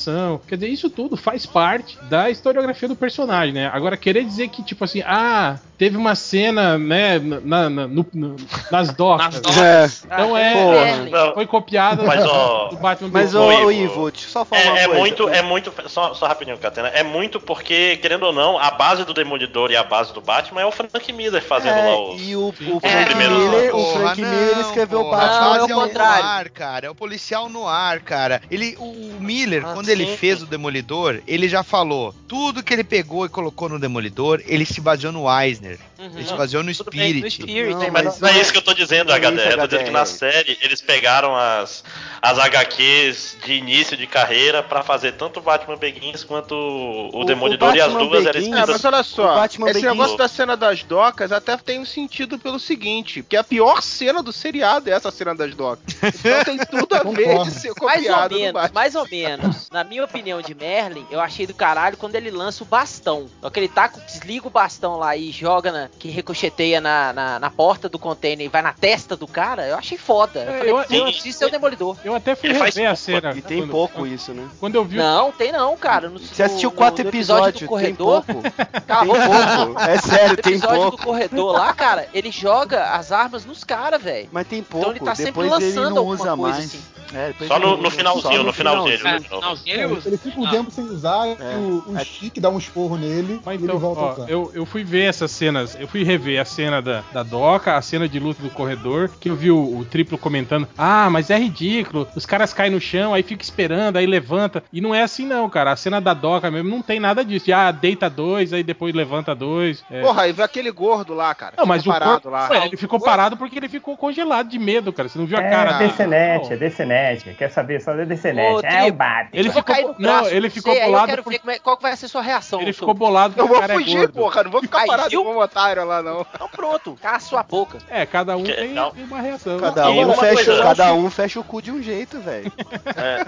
Quer 0.47 0.57
dizer, 0.57 0.69
isso 0.69 0.91
tudo 0.91 1.17
faz 1.17 1.47
parte 1.47 1.99
da 2.09 2.31
historiografia 2.31 2.89
do 2.89 2.97
personagem, 2.97 3.53
né? 3.55 3.71
Agora, 3.73 3.97
querer 3.97 4.25
dizer 4.25 4.49
que, 4.49 4.63
tipo 4.63 4.85
assim, 4.85 5.03
ah, 5.07 5.57
teve 5.79 5.97
uma 5.97 6.15
cena, 6.15 6.79
né, 6.79 7.19
na, 7.19 7.69
na- 7.69 7.87
no- 7.89 8.07
no- 8.15 8.37
nas 8.71 8.93
docas. 8.95 9.27
Nas 9.35 9.41
docas. 9.41 10.05
Então 10.05 10.35
Ah, 10.35 10.41
é. 10.41 10.97
Não. 11.11 11.35
foi 11.35 11.47
copiada 11.47 12.03
Mas, 12.05 12.23
do, 12.23 12.31
ó, 12.31 12.69
do 12.69 12.77
Batman 12.77 13.11
Mas, 13.13 13.35
Ô, 13.35 13.51
Ivo, 13.53 13.73
Ivo, 13.73 14.11
deixa 14.11 14.27
eu 14.27 14.31
só 14.31 14.45
falar 14.45 14.63
uma 14.63 14.79
É, 14.79 14.83
é 14.83 14.87
coisa. 14.87 15.01
muito, 15.01 15.29
é 15.29 15.43
muito. 15.43 15.73
Só, 15.89 16.15
só 16.15 16.27
rapidinho, 16.27 16.57
Catena. 16.59 16.89
É 16.89 17.03
muito 17.03 17.41
porque, 17.41 17.97
querendo 17.99 18.25
ou 18.25 18.33
não, 18.33 18.59
a 18.59 18.71
base 18.71 19.05
do 19.05 19.13
Demolidor 19.13 19.71
e 19.71 19.77
a 19.77 19.83
base 19.83 20.13
do 20.13 20.21
Batman 20.21 20.61
é 20.63 20.67
o 20.67 20.73
Frank 20.73 21.13
Miller 21.13 21.43
fazendo 21.43 21.77
É, 21.79 21.83
lá 21.91 22.01
os. 22.15 22.21
e 22.23 22.37
o, 22.37 22.49
o 22.49 22.53
Frank 22.81 23.05
primeiros- 23.07 23.39
Miller, 23.39 23.75
o 23.75 23.79
Porra, 23.79 24.01
Frank 24.01 24.21
não, 24.23 24.29
Miller 24.31 24.59
escreveu 24.61 25.01
o. 25.01 25.11
Batman. 25.11 25.41
Não, 25.41 25.55
é 25.57 25.63
o 25.65 25.69
no 25.69 25.75
contrário. 25.75 26.25
ar, 26.25 26.49
cara. 26.51 26.87
É 26.87 26.91
o 26.91 26.95
policial 26.95 27.49
no 27.49 27.67
ar, 27.67 28.01
cara. 28.01 28.41
Ele, 28.51 28.77
o 28.79 29.03
o 29.03 29.21
Miller, 29.21 29.65
Ah, 29.65 29.75
quando 29.83 29.89
ele 29.91 30.07
sim. 30.07 30.17
fez 30.17 30.43
o 30.43 30.47
Demolidor, 30.47 31.21
ele 31.27 31.49
já 31.49 31.63
falou. 31.63 32.15
Tudo 32.29 32.63
que 32.63 32.73
ele 32.73 32.85
pegou 32.85 33.27
e 33.27 33.29
colocou 33.29 33.69
no 33.69 33.79
Demolidor, 33.79 34.41
ele 34.47 34.65
se 34.65 34.81
baseou 34.81 35.13
no 35.13 35.25
Eisner. 35.41 35.79
Ele 35.99 36.25
se 36.27 36.35
baseou 36.35 36.63
no 36.65 36.75
tudo 36.75 36.91
bem, 36.91 37.15
No 37.21 37.31
Spirit. 37.31 37.53
Spirit, 37.53 37.73
Não, 37.75 37.79
né, 37.81 37.91
Mas 37.93 38.05
mas 38.05 38.21
não 38.21 38.29
é 38.29 38.41
isso 38.41 38.51
que 38.51 38.59
eu 38.59 38.63
tô 38.63 38.75
dizendo, 38.75 39.13
é 39.13 39.15
HD. 39.15 39.37
isso, 39.37 39.51
Eu 39.51 39.59
tô 39.59 39.67
dizendo 39.69 39.85
que 39.85 39.91
na 39.91 40.05
série 40.05 40.59
eles 40.61 40.81
pegaram 40.81 41.37
as, 41.37 41.85
as 42.21 42.39
HQs 42.39 43.37
de 43.45 43.53
início 43.53 43.97
de 43.97 44.07
carreira 44.07 44.63
pra 44.65 44.83
fazer 44.83 45.13
tanto 45.13 45.39
o 45.39 45.43
Batman 45.43 45.77
Begins 45.77 46.25
quanto 46.25 46.55
o, 46.55 47.21
O- 47.21 47.25
Demolidor 47.25 47.73
o 47.73 47.77
e 47.77 47.81
as 47.81 47.93
duas 47.93 48.25
eram 48.27 48.33
Begins- 48.33 48.35
É, 48.35 48.41
escritas. 48.61 48.69
mas 48.71 48.85
olha 48.85 49.03
só, 49.05 49.45
esse 49.45 49.59
Begins- 49.59 49.83
negócio 49.85 50.17
da 50.17 50.27
cena 50.29 50.57
das 50.57 50.83
docas 50.83 51.31
até 51.31 51.57
tem 51.57 51.79
um 51.79 51.85
sentido 51.85 52.37
pelo 52.39 52.59
seguinte, 52.59 53.23
porque 53.23 53.37
a 53.37 53.45
pior 53.45 53.81
cena 53.83 54.23
do 54.23 54.33
seriado 54.33 54.91
é 54.91 54.93
essa 54.95 55.11
cena 55.13 55.35
das 55.35 55.55
docas. 55.55 55.95
Então 56.03 56.45
tem 56.45 56.59
tudo 56.59 56.95
a 56.97 57.03
ver 57.13 57.43
de 57.45 57.51
ser 57.53 57.73
mais 57.81 58.01
ou 58.01 58.15
copiado 58.15 58.35
menos, 58.35 58.53
Batman. 58.53 58.75
mais 58.75 58.95
ou 58.97 59.09
menos. 59.09 59.69
Na 59.73 59.83
minha 59.85 60.05
opinião 60.05 60.41
de 60.43 60.55
Merlin, 60.55 61.07
eu 61.11 61.19
achei 61.21 61.47
do 61.47 61.55
caralho 61.55 61.97
quando 61.97 62.15
ele 62.15 62.31
lança 62.31 62.63
o 62.63 62.67
bastão. 62.67 63.27
Só 63.41 63.49
que 63.49 63.59
ele 63.59 63.69
tá, 63.69 63.87
desliga 64.07 64.47
o 64.47 64.51
bastão 64.51 64.97
lá 64.99 65.17
e 65.17 65.31
joga 65.31 65.73
na, 65.73 65.89
que 65.99 66.09
ricocheteia 66.09 66.81
na, 66.81 67.13
na, 67.13 67.39
na 67.39 67.51
porta 67.51 67.89
do 67.89 67.99
container 67.99 68.45
e 68.45 68.49
vai 68.49 68.61
na 68.61 68.73
testa 68.73 69.17
do 69.17 69.27
cara, 69.27 69.67
eu 69.67 69.77
achei 69.77 69.97
foda. 69.97 70.41
Eu 70.41 70.53
É, 70.53 70.59
falei, 70.59 70.73
eu- 70.73 70.77
"Pô, 70.85 70.95
eu- 70.95 71.09
isso 71.09 71.43
é 71.45 71.47
o 71.47 71.51
Demolidor. 71.51 71.97
Eu 72.05 72.15
até 72.15 72.35
fui 72.35 72.51
Ele 72.51 72.59
rever 72.59 72.85
a 72.87 72.89
pouco, 72.91 72.97
cena. 73.03 73.33
E 73.37 73.41
tem 73.43 73.59
quando, 73.61 73.71
pouco 73.71 74.07
isso, 74.07 74.35
né? 74.35 74.47
Quando 74.61 74.75
eu 74.75 74.85
vi 74.85 74.99
o 74.99 75.03
Não, 75.03 75.33
tem 75.33 75.51
não, 75.53 75.77
cara. 75.77 76.09
No, 76.11 76.19
Você 76.19 76.43
assistiu 76.43 76.71
no- 76.71 76.77
quatro 76.77 77.03
no 77.03 77.09
episódios, 77.11 77.55
do 77.55 77.59
tem 77.61 77.69
corredor, 77.69 78.23
pouco. 78.25 78.43
Cala 78.87 79.15
a 79.17 79.29
Tem 79.29 79.57
pouco. 79.67 79.81
É 79.81 79.99
sério, 79.99 80.31
No 80.31 80.37
tem 80.37 80.53
episódio 80.53 80.77
pouco. 80.83 80.97
do 80.99 81.03
corredor 81.03 81.53
lá, 81.53 81.73
cara, 81.73 82.09
ele 82.13 82.31
joga 82.31 82.91
as 82.91 83.11
armas 83.11 83.45
nos 83.47 83.65
caras, 83.65 84.03
velho. 84.03 84.29
Mas 84.31 84.47
tem 84.47 84.59
Então 84.59 84.81
pouco. 84.81 84.91
ele 84.97 85.01
tá 85.01 85.15
sempre 85.15 85.43
Depois 85.43 85.63
ele 85.63 85.65
lançando 85.67 85.91
não 85.95 85.99
alguma 85.99 86.15
usa 86.15 86.37
coisa 86.37 86.37
mais. 86.37 86.59
assim. 86.67 86.83
É, 87.15 87.27
depois 87.29 87.49
Só 87.49 87.57
ele 87.57 87.67
no, 87.67 87.77
no 87.77 87.91
finalzinho, 87.91 88.23
só 88.39 88.43
no 88.43 88.53
finalzinho. 88.55 89.07
É, 89.07 89.21
ele- 89.67 89.81
É, 89.83 89.85
ele, 89.85 90.01
ele 90.05 90.17
fica 90.17 90.41
um 90.41 90.47
Ah. 90.47 90.51
tempo 90.51 90.71
sem 90.71 90.85
usar, 90.85 91.27
É. 91.29 91.57
o, 91.57 91.85
o 91.93 91.97
É. 91.99 92.05
Chique 92.05 92.41
dá 92.41 92.49
um 92.51 92.59
esporro 92.59 92.97
nele 92.97 93.41
Mas 93.45 93.61
e 93.61 93.65
então, 93.65 93.75
ele 93.77 93.83
volta 93.85 94.01
a 94.01 94.05
ó, 94.05 94.13
usar. 94.13 94.29
eu, 94.31 94.51
eu 94.55 94.67
fui 94.67 94.85
ver 94.85 95.05
essas 95.05 95.31
cenas, 95.31 95.77
eu 95.79 95.87
fui 95.89 96.03
rever 96.03 96.41
a 96.41 96.45
cena 96.45 96.81
da, 96.83 97.03
da 97.13 97.23
doca, 97.23 97.77
a 97.77 97.83
cena 97.83 98.09
de 98.09 98.19
luta 98.19 98.43
do 98.43 98.51
corredor, 98.51 99.11
que 99.21 99.29
eu 99.31 99.37
vi 99.37 99.51
o, 99.51 99.79
o 99.79 99.85
triplo 99.85 100.17
comentando, 100.19 100.69
ah, 100.77 101.09
mas 101.11 101.31
é 101.31 101.39
ridículo, 101.39 102.07
os 102.17 102.27
caras 102.27 102.53
caem 102.53 102.71
no 102.73 102.81
chão, 102.81 103.15
aí 103.15 103.23
fica 103.23 103.43
esperando, 103.43 103.97
aí 103.97 104.07
levanta, 104.07 104.63
e 104.73 104.81
não 104.81 104.95
é 104.95 105.03
assim 105.03 105.27
não, 105.27 105.49
cara, 105.49 105.73
a 105.73 105.77
cena 105.77 106.01
da 106.01 106.15
doca 106.15 106.51
mesmo 106.51 106.69
não 106.69 106.83
tem 106.83 106.99
nada 107.01 107.25
disso, 107.25 107.47
de, 107.47 107.53
ah, 107.53 107.71
deita 107.71 108.09
dois, 108.11 108.53
aí 108.53 108.63
depois 108.63 108.95
levanta 108.95 109.35
dois, 109.35 109.85
é. 109.91 110.01
Porra, 110.01 110.29
e 110.29 110.33
vê 110.33 110.43
aquele 110.43 110.71
gordo 110.71 111.15
lá, 111.15 111.35
cara. 111.35 111.55
Não, 111.57 111.67
mas 111.67 111.83
parado 111.85 112.13
corpo, 112.13 112.29
lá. 112.31 112.49
Ué, 112.51 112.67
ele 112.67 112.77
ficou 112.77 113.01
parado 113.01 113.37
porque 113.37 113.59
ele 113.59 113.69
ficou 113.69 113.97
congelado 113.97 114.49
de 114.49 114.59
medo, 114.59 114.93
cara, 114.93 115.09
você 115.09 115.19
não 115.19 115.27
viu 115.27 115.39
a 115.39 115.43
cara 115.43 115.73
É 115.73 115.79
dele? 115.79 115.91
DCNet, 115.93 116.45
Não. 116.45 116.53
é 116.53 116.57
DCNet. 116.57 117.35
Quer 117.35 117.51
saber 117.51 117.81
só 117.81 117.95
da 117.95 118.05
DCNet. 118.05 118.55
Ô, 118.55 118.61
é 118.63 118.79
o 118.79 118.81
Tribo, 118.83 118.97
Batman. 118.97 119.29
Ele 119.53 119.61
ficou- 119.61 119.75
cair 119.75 119.83
no 119.87 119.89
não, 119.89 119.97
braço 119.99 120.35
ele 120.35 120.49
de 120.49 120.55
ficou 120.55 120.75
bolado 120.75 121.03
Eu 121.05 121.07
quero 121.09 121.23
por- 121.23 121.31
ver 121.33 121.39
como 121.39 121.51
é- 121.53 121.59
qual 121.59 121.79
vai 121.81 121.97
ser 121.97 122.07
a 122.07 122.09
sua 122.09 122.23
reação. 122.23 122.61
Ele 122.61 122.73
ficou 122.73 122.95
bolado 122.95 123.35
Eu 123.37 123.37
porque 123.37 123.51
o 123.51 123.53
vou 123.53 123.61
cara 123.61 123.75
é 123.75 123.77
fugir, 123.79 123.97
gordo. 123.99 124.13
porra. 124.13 124.43
Não 124.45 124.51
vou 124.51 124.61
ficar 124.63 124.79
Aí, 124.81 124.87
parado 124.87 125.11
viu? 125.11 125.21
igual 125.21 125.37
um 125.37 125.41
otário 125.41 125.85
lá, 125.85 126.03
não. 126.03 126.27
Então 126.35 126.49
pronto, 126.49 126.97
cala 127.01 127.17
a 127.17 127.21
sua 127.21 127.43
boca. 127.43 127.79
É, 127.89 128.05
cada 128.07 128.37
um 128.37 128.43
tem, 128.45 128.73
não. 128.73 128.91
tem 128.91 129.05
uma 129.05 129.21
reação. 129.21 129.59
Cada 129.59 129.91
um, 129.91 130.05
uma 130.05 130.15
fecha, 130.17 130.35
coisa- 130.45 130.63
cada 130.63 130.95
um 130.95 131.11
fecha 131.11 131.41
o 131.41 131.45
cu 131.45 131.61
de 131.63 131.71
um 131.71 131.83
jeito, 131.83 132.19
velho. 132.21 132.53
É, 132.97 133.27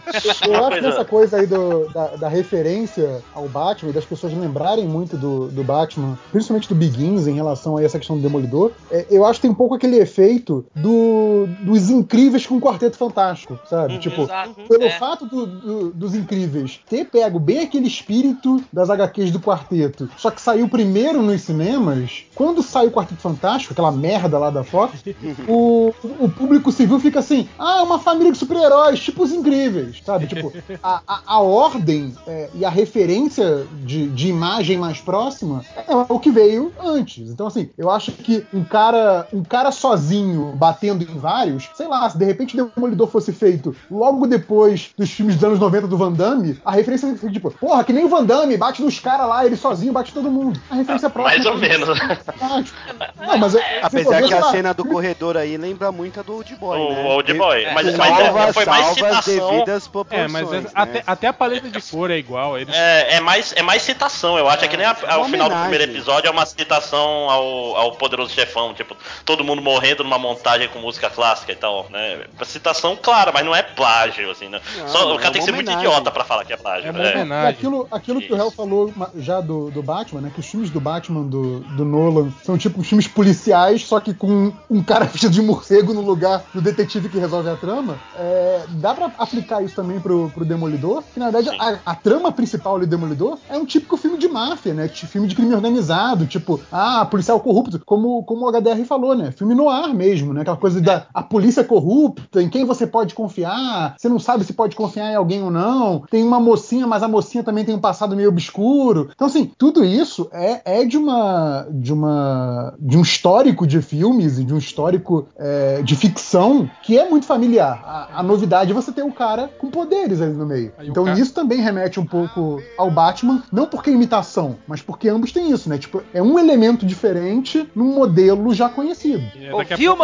Eu 0.48 0.64
acho 0.66 0.80
que 0.80 0.86
essa 0.86 1.04
coisa 1.04 1.36
aí 1.38 1.46
do- 1.46 1.88
da, 1.92 2.06
da 2.16 2.28
referência 2.28 3.22
ao 3.34 3.48
Batman 3.48 3.90
e 3.90 3.92
das 3.92 4.04
pessoas 4.04 4.32
lembrarem 4.32 4.86
muito 4.86 5.16
do, 5.16 5.48
do 5.48 5.62
Batman, 5.64 6.18
principalmente 6.30 6.68
do 6.68 6.74
Begins 6.74 7.26
em 7.26 7.34
relação 7.34 7.76
a 7.76 7.82
essa 7.82 7.98
questão 7.98 8.16
do 8.16 8.22
Demolidor, 8.22 8.72
é, 8.90 9.06
eu 9.10 9.24
acho 9.24 9.38
que 9.38 9.42
tem 9.42 9.50
um 9.50 9.54
pouco 9.54 9.74
aquele 9.74 9.96
efeito 9.98 10.64
do, 10.74 11.46
dos 11.60 11.90
incríveis 11.90 12.46
com 12.46 12.56
o 12.56 12.60
Quarteto 12.60 12.96
Fantástico, 12.96 13.58
sabe? 13.68 13.98
tipo, 13.98 14.22
Exato. 14.22 14.54
pelo 14.68 14.84
É. 14.84 14.90
fato 14.90 15.26
do- 15.26 15.46
do- 15.46 15.90
dos 16.04 16.14
incríveis 16.14 16.80
ter 16.88 17.04
pego 17.06 17.38
bem 17.38 17.60
aquele 17.60 17.86
espírito 17.86 18.62
das 18.72 18.90
HQs 18.90 19.30
do 19.30 19.40
quarteto, 19.40 20.08
só 20.16 20.30
que 20.30 20.40
saiu 20.40 20.68
primeiro 20.68 21.22
nos 21.22 21.42
cinemas, 21.42 22.24
quando 22.34 22.62
sai 22.62 22.86
o 22.86 22.90
Quarteto 22.90 23.20
Fantástico, 23.20 23.72
aquela 23.72 23.90
merda 23.90 24.38
lá 24.38 24.50
da 24.50 24.62
Fox, 24.62 25.02
o, 25.48 25.92
o 26.20 26.28
público 26.28 26.70
civil 26.70 27.00
fica 27.00 27.20
assim: 27.20 27.48
ah, 27.58 27.78
é 27.78 27.82
uma 27.82 27.98
família 27.98 28.32
de 28.32 28.38
super-heróis, 28.38 29.00
tipo 29.00 29.22
os 29.22 29.32
incríveis, 29.32 30.02
sabe? 30.04 30.26
Tipo, 30.26 30.52
a, 30.82 31.00
a, 31.06 31.22
a 31.26 31.40
ordem 31.40 32.14
é, 32.26 32.50
e 32.54 32.64
a 32.64 32.70
referência 32.70 33.66
de, 33.82 34.08
de 34.08 34.28
imagem 34.28 34.78
mais 34.78 35.00
próxima 35.00 35.64
é 35.76 35.94
o 36.08 36.18
que 36.18 36.30
veio 36.30 36.72
antes. 36.78 37.30
Então, 37.30 37.46
assim, 37.46 37.70
eu 37.78 37.90
acho 37.90 38.12
que 38.12 38.44
um 38.52 38.64
cara, 38.64 39.26
um 39.32 39.42
cara 39.42 39.70
sozinho 39.70 40.52
batendo 40.56 41.02
em 41.02 41.18
vários, 41.18 41.70
sei 41.76 41.88
lá, 41.88 42.08
se 42.08 42.18
de 42.18 42.24
repente 42.24 42.58
o 42.58 42.70
Demolidor 42.74 43.08
fosse 43.08 43.32
feito 43.32 43.74
logo 43.90 44.26
depois 44.26 44.90
dos 44.96 45.10
filmes 45.10 45.36
dos 45.36 45.44
anos 45.44 45.58
90 45.58 45.86
do 45.86 45.93
Van 45.96 46.12
Damme, 46.12 46.60
a 46.64 46.72
referência 46.72 47.06
é 47.06 47.30
tipo, 47.30 47.50
porra, 47.50 47.84
que 47.84 47.92
nem 47.92 48.04
o 48.04 48.08
Van 48.08 48.24
Damme, 48.24 48.56
bate 48.56 48.82
nos 48.82 48.98
caras 49.00 49.28
lá, 49.28 49.44
ele 49.44 49.56
sozinho 49.56 49.92
bate 49.92 50.12
todo 50.12 50.30
mundo. 50.30 50.60
A 50.70 50.74
referência 50.76 51.08
próxima. 51.10 51.34
mais 51.44 51.46
ou 51.46 51.56
menos. 51.58 51.98
Não, 53.18 53.38
mas 53.38 53.54
é- 53.54 53.58
se 53.60 53.78
Apesar 53.82 54.20
for 54.20 54.28
que 54.28 54.34
a 54.34 54.40
lá, 54.40 54.50
cena 54.50 54.74
do 54.74 54.84
corredor 54.84 55.36
aí 55.36 55.56
lembra 55.56 55.90
muito 55.92 56.20
a 56.20 56.22
do 56.22 56.34
Old 56.34 56.54
Boy, 56.56 56.78
O 56.78 56.92
né? 56.92 57.04
Old 57.04 57.34
Boy. 57.34 57.66
Mas, 57.72 57.86
De- 57.86 57.96
mas 57.96 58.16
salva, 58.16 58.40
é- 58.48 58.52
foi 58.52 58.64
mais 58.64 58.84
salva 58.86 59.22
citação. 59.22 59.50
devidas 59.50 59.90
É, 60.10 60.28
mas 60.28 60.52
é- 60.52 60.60
né? 60.60 60.66
até, 60.74 61.02
até 61.06 61.26
a 61.28 61.32
paleta 61.32 61.68
de 61.68 61.80
cor 61.82 62.10
é 62.10 62.16
igual. 62.18 62.58
Eles... 62.58 62.74
É, 62.74 63.16
é 63.16 63.20
mais, 63.20 63.52
é 63.56 63.62
mais 63.62 63.82
citação, 63.82 64.38
eu 64.38 64.48
acho. 64.48 64.64
É, 64.64 64.68
que 64.68 64.76
nem 64.76 64.86
a- 64.86 64.96
é 65.02 65.12
ao 65.12 65.24
final 65.26 65.48
do 65.48 65.56
primeiro 65.56 65.84
episódio 65.84 66.28
é 66.28 66.30
uma 66.30 66.46
citação 66.46 67.30
ao, 67.30 67.76
ao 67.76 67.92
poderoso 67.92 68.32
chefão, 68.32 68.74
tipo, 68.74 68.96
todo 69.24 69.44
mundo 69.44 69.60
morrendo 69.62 70.02
numa 70.04 70.18
montagem 70.18 70.68
com 70.68 70.78
música 70.78 71.10
clássica 71.10 71.52
e 71.52 71.56
tal, 71.56 71.86
né? 71.90 72.20
Citação 72.44 72.96
clara, 72.96 73.32
mas 73.32 73.44
não 73.44 73.54
é 73.54 73.62
plágio, 73.62 74.30
assim, 74.30 74.48
né? 74.48 74.60
Não, 74.76 74.88
Só, 74.88 75.00
não, 75.06 75.14
o 75.14 75.18
cara 75.18 75.28
é 75.28 75.32
tem 75.32 75.40
que 75.40 75.44
ser 75.46 75.52
muito. 75.52 75.70
Idiota 75.88 76.10
pra 76.10 76.24
falar 76.24 76.44
que 76.44 76.52
é 76.52 76.56
plágio. 76.56 76.88
É 76.88 76.90
uma 76.90 76.98
né? 76.98 77.12
Homenagem. 77.14 77.50
aquilo, 77.50 77.88
aquilo 77.90 78.20
que 78.20 78.32
o 78.32 78.36
Hell 78.36 78.50
falou 78.50 78.92
já 79.16 79.40
do, 79.40 79.70
do 79.70 79.82
Batman, 79.82 80.22
né? 80.22 80.30
Que 80.32 80.40
os 80.40 80.46
filmes 80.46 80.70
do 80.70 80.80
Batman 80.80 81.22
do, 81.22 81.60
do 81.60 81.84
Nolan 81.84 82.30
são 82.42 82.56
tipo 82.56 82.82
filmes 82.82 83.06
policiais, 83.06 83.84
só 83.84 84.00
que 84.00 84.14
com 84.14 84.52
um 84.70 84.82
cara 84.82 85.04
vestido 85.06 85.32
de 85.32 85.42
morcego 85.42 85.92
no 85.92 86.00
lugar 86.00 86.44
do 86.52 86.60
detetive 86.60 87.08
que 87.08 87.18
resolve 87.18 87.48
a 87.48 87.56
trama. 87.56 87.98
É, 88.16 88.64
dá 88.70 88.94
pra 88.94 89.10
aplicar 89.18 89.62
isso 89.62 89.74
também 89.74 90.00
pro, 90.00 90.30
pro 90.30 90.44
Demolidor. 90.44 91.02
Que 91.12 91.20
na 91.20 91.30
verdade 91.30 91.56
a, 91.58 91.78
a 91.84 91.94
trama 91.94 92.32
principal 92.32 92.78
do 92.78 92.86
Demolidor 92.86 93.38
é 93.48 93.56
um 93.56 93.64
típico 93.64 93.96
filme 93.96 94.18
de 94.18 94.28
máfia, 94.28 94.74
né? 94.74 94.88
Filme 94.88 95.28
de 95.28 95.34
crime 95.34 95.54
organizado, 95.54 96.26
tipo, 96.26 96.60
ah, 96.72 97.04
policial 97.04 97.38
corrupto, 97.40 97.80
como, 97.84 98.22
como 98.24 98.46
o 98.46 98.52
HDR 98.52 98.84
falou, 98.84 99.14
né? 99.14 99.32
Filme 99.32 99.54
no 99.54 99.68
ar 99.68 99.92
mesmo, 99.94 100.32
né? 100.32 100.42
Aquela 100.42 100.56
coisa 100.56 100.80
da 100.80 101.06
a 101.12 101.22
polícia 101.22 101.64
corrupta, 101.64 102.42
em 102.42 102.48
quem 102.48 102.64
você 102.64 102.86
pode 102.86 103.14
confiar, 103.14 103.94
você 103.96 104.08
não 104.08 104.18
sabe 104.18 104.44
se 104.44 104.52
pode 104.52 104.76
confiar 104.76 105.10
em 105.10 105.14
alguém 105.14 105.42
ou 105.42 105.50
não. 105.50 105.73
Tem 106.10 106.22
uma 106.22 106.40
mocinha, 106.40 106.86
mas 106.86 107.02
a 107.02 107.08
mocinha 107.08 107.42
também 107.44 107.64
tem 107.64 107.74
um 107.74 107.80
passado 107.80 108.16
meio 108.16 108.28
obscuro. 108.28 109.10
Então, 109.14 109.26
assim, 109.26 109.50
tudo 109.58 109.84
isso 109.84 110.28
é, 110.32 110.80
é 110.80 110.84
de 110.84 110.96
uma. 110.96 111.66
de 111.70 111.92
uma. 111.92 112.74
de 112.78 112.96
um 112.96 113.02
histórico 113.02 113.66
de 113.66 113.80
filmes 113.82 114.38
e 114.38 114.44
de 114.44 114.54
um 114.54 114.58
histórico 114.58 115.26
é, 115.38 115.82
de 115.82 115.96
ficção 115.96 116.68
que 116.82 116.98
é 116.98 117.08
muito 117.08 117.26
familiar. 117.26 117.82
A, 117.84 118.20
a 118.20 118.22
novidade 118.22 118.70
é 118.70 118.74
você 118.74 118.92
ter 118.92 119.02
o 119.02 119.12
cara 119.12 119.50
com 119.58 119.70
poderes 119.70 120.20
ali 120.20 120.32
no 120.32 120.46
meio. 120.46 120.72
Aí 120.78 120.88
Então 120.88 121.04
cara- 121.04 121.18
isso 121.18 121.32
também 121.32 121.60
remete 121.60 121.98
um 122.00 122.06
pouco 122.06 122.62
ao 122.78 122.90
Batman, 122.90 123.42
não 123.52 123.66
porque 123.66 123.90
é 123.90 123.92
imitação, 123.92 124.56
mas 124.66 124.80
porque 124.82 125.08
ambos 125.08 125.32
têm 125.32 125.50
isso, 125.50 125.68
né? 125.68 125.78
Tipo, 125.78 126.02
é 126.12 126.22
um 126.22 126.38
elemento 126.38 126.86
diferente 126.86 127.68
num 127.74 127.94
modelo 127.94 128.52
já 128.54 128.68
conhecido. 128.68 129.22
É, 129.40 129.52
Ouviu, 129.54 129.90
pouco-? 129.90 130.02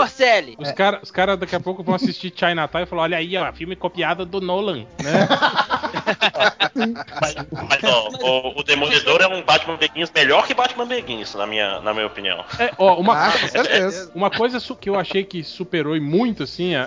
Os 0.59 0.73
caras 0.73 1.01
os 1.03 1.11
cara 1.11 1.37
daqui 1.37 1.55
a 1.57 1.61
pouco 1.61 1.83
vão 1.83 1.95
assistir 1.95 2.33
Chinatown 2.35 2.83
e 2.83 2.87
falar: 2.87 3.03
olha 3.03 3.17
aí, 3.17 3.37
ó, 3.37 3.53
filme 3.53 3.77
copiado 3.77 4.25
do 4.25 4.41
Nolan, 4.41 4.85
né? 5.03 5.29
Mas, 7.20 7.35
mas, 7.68 7.85
ó, 7.85 8.09
o, 8.11 8.61
o 8.61 8.62
Demolidor 8.62 9.20
é 9.20 9.27
um 9.27 9.42
Batman 9.42 9.77
Begins 9.77 10.11
melhor 10.14 10.46
que 10.46 10.55
Batman 10.55 10.87
Begins, 10.87 11.35
na 11.35 11.46
minha, 11.46 11.81
na 11.81 11.92
minha 11.92 12.07
opinião. 12.07 12.44
É, 12.59 12.73
ó, 12.79 12.96
uma, 12.96 13.27
Ah, 13.29 13.33
com 13.33 13.49
certeza. 13.49 14.11
uma 14.14 14.31
coisa 14.31 14.59
que 14.81 14.88
eu 14.88 14.99
achei 14.99 15.25
que 15.25 15.42
superou 15.44 15.96
e 15.96 16.01
muito, 16.01 16.42
assim, 16.42 16.75
a, 16.75 16.85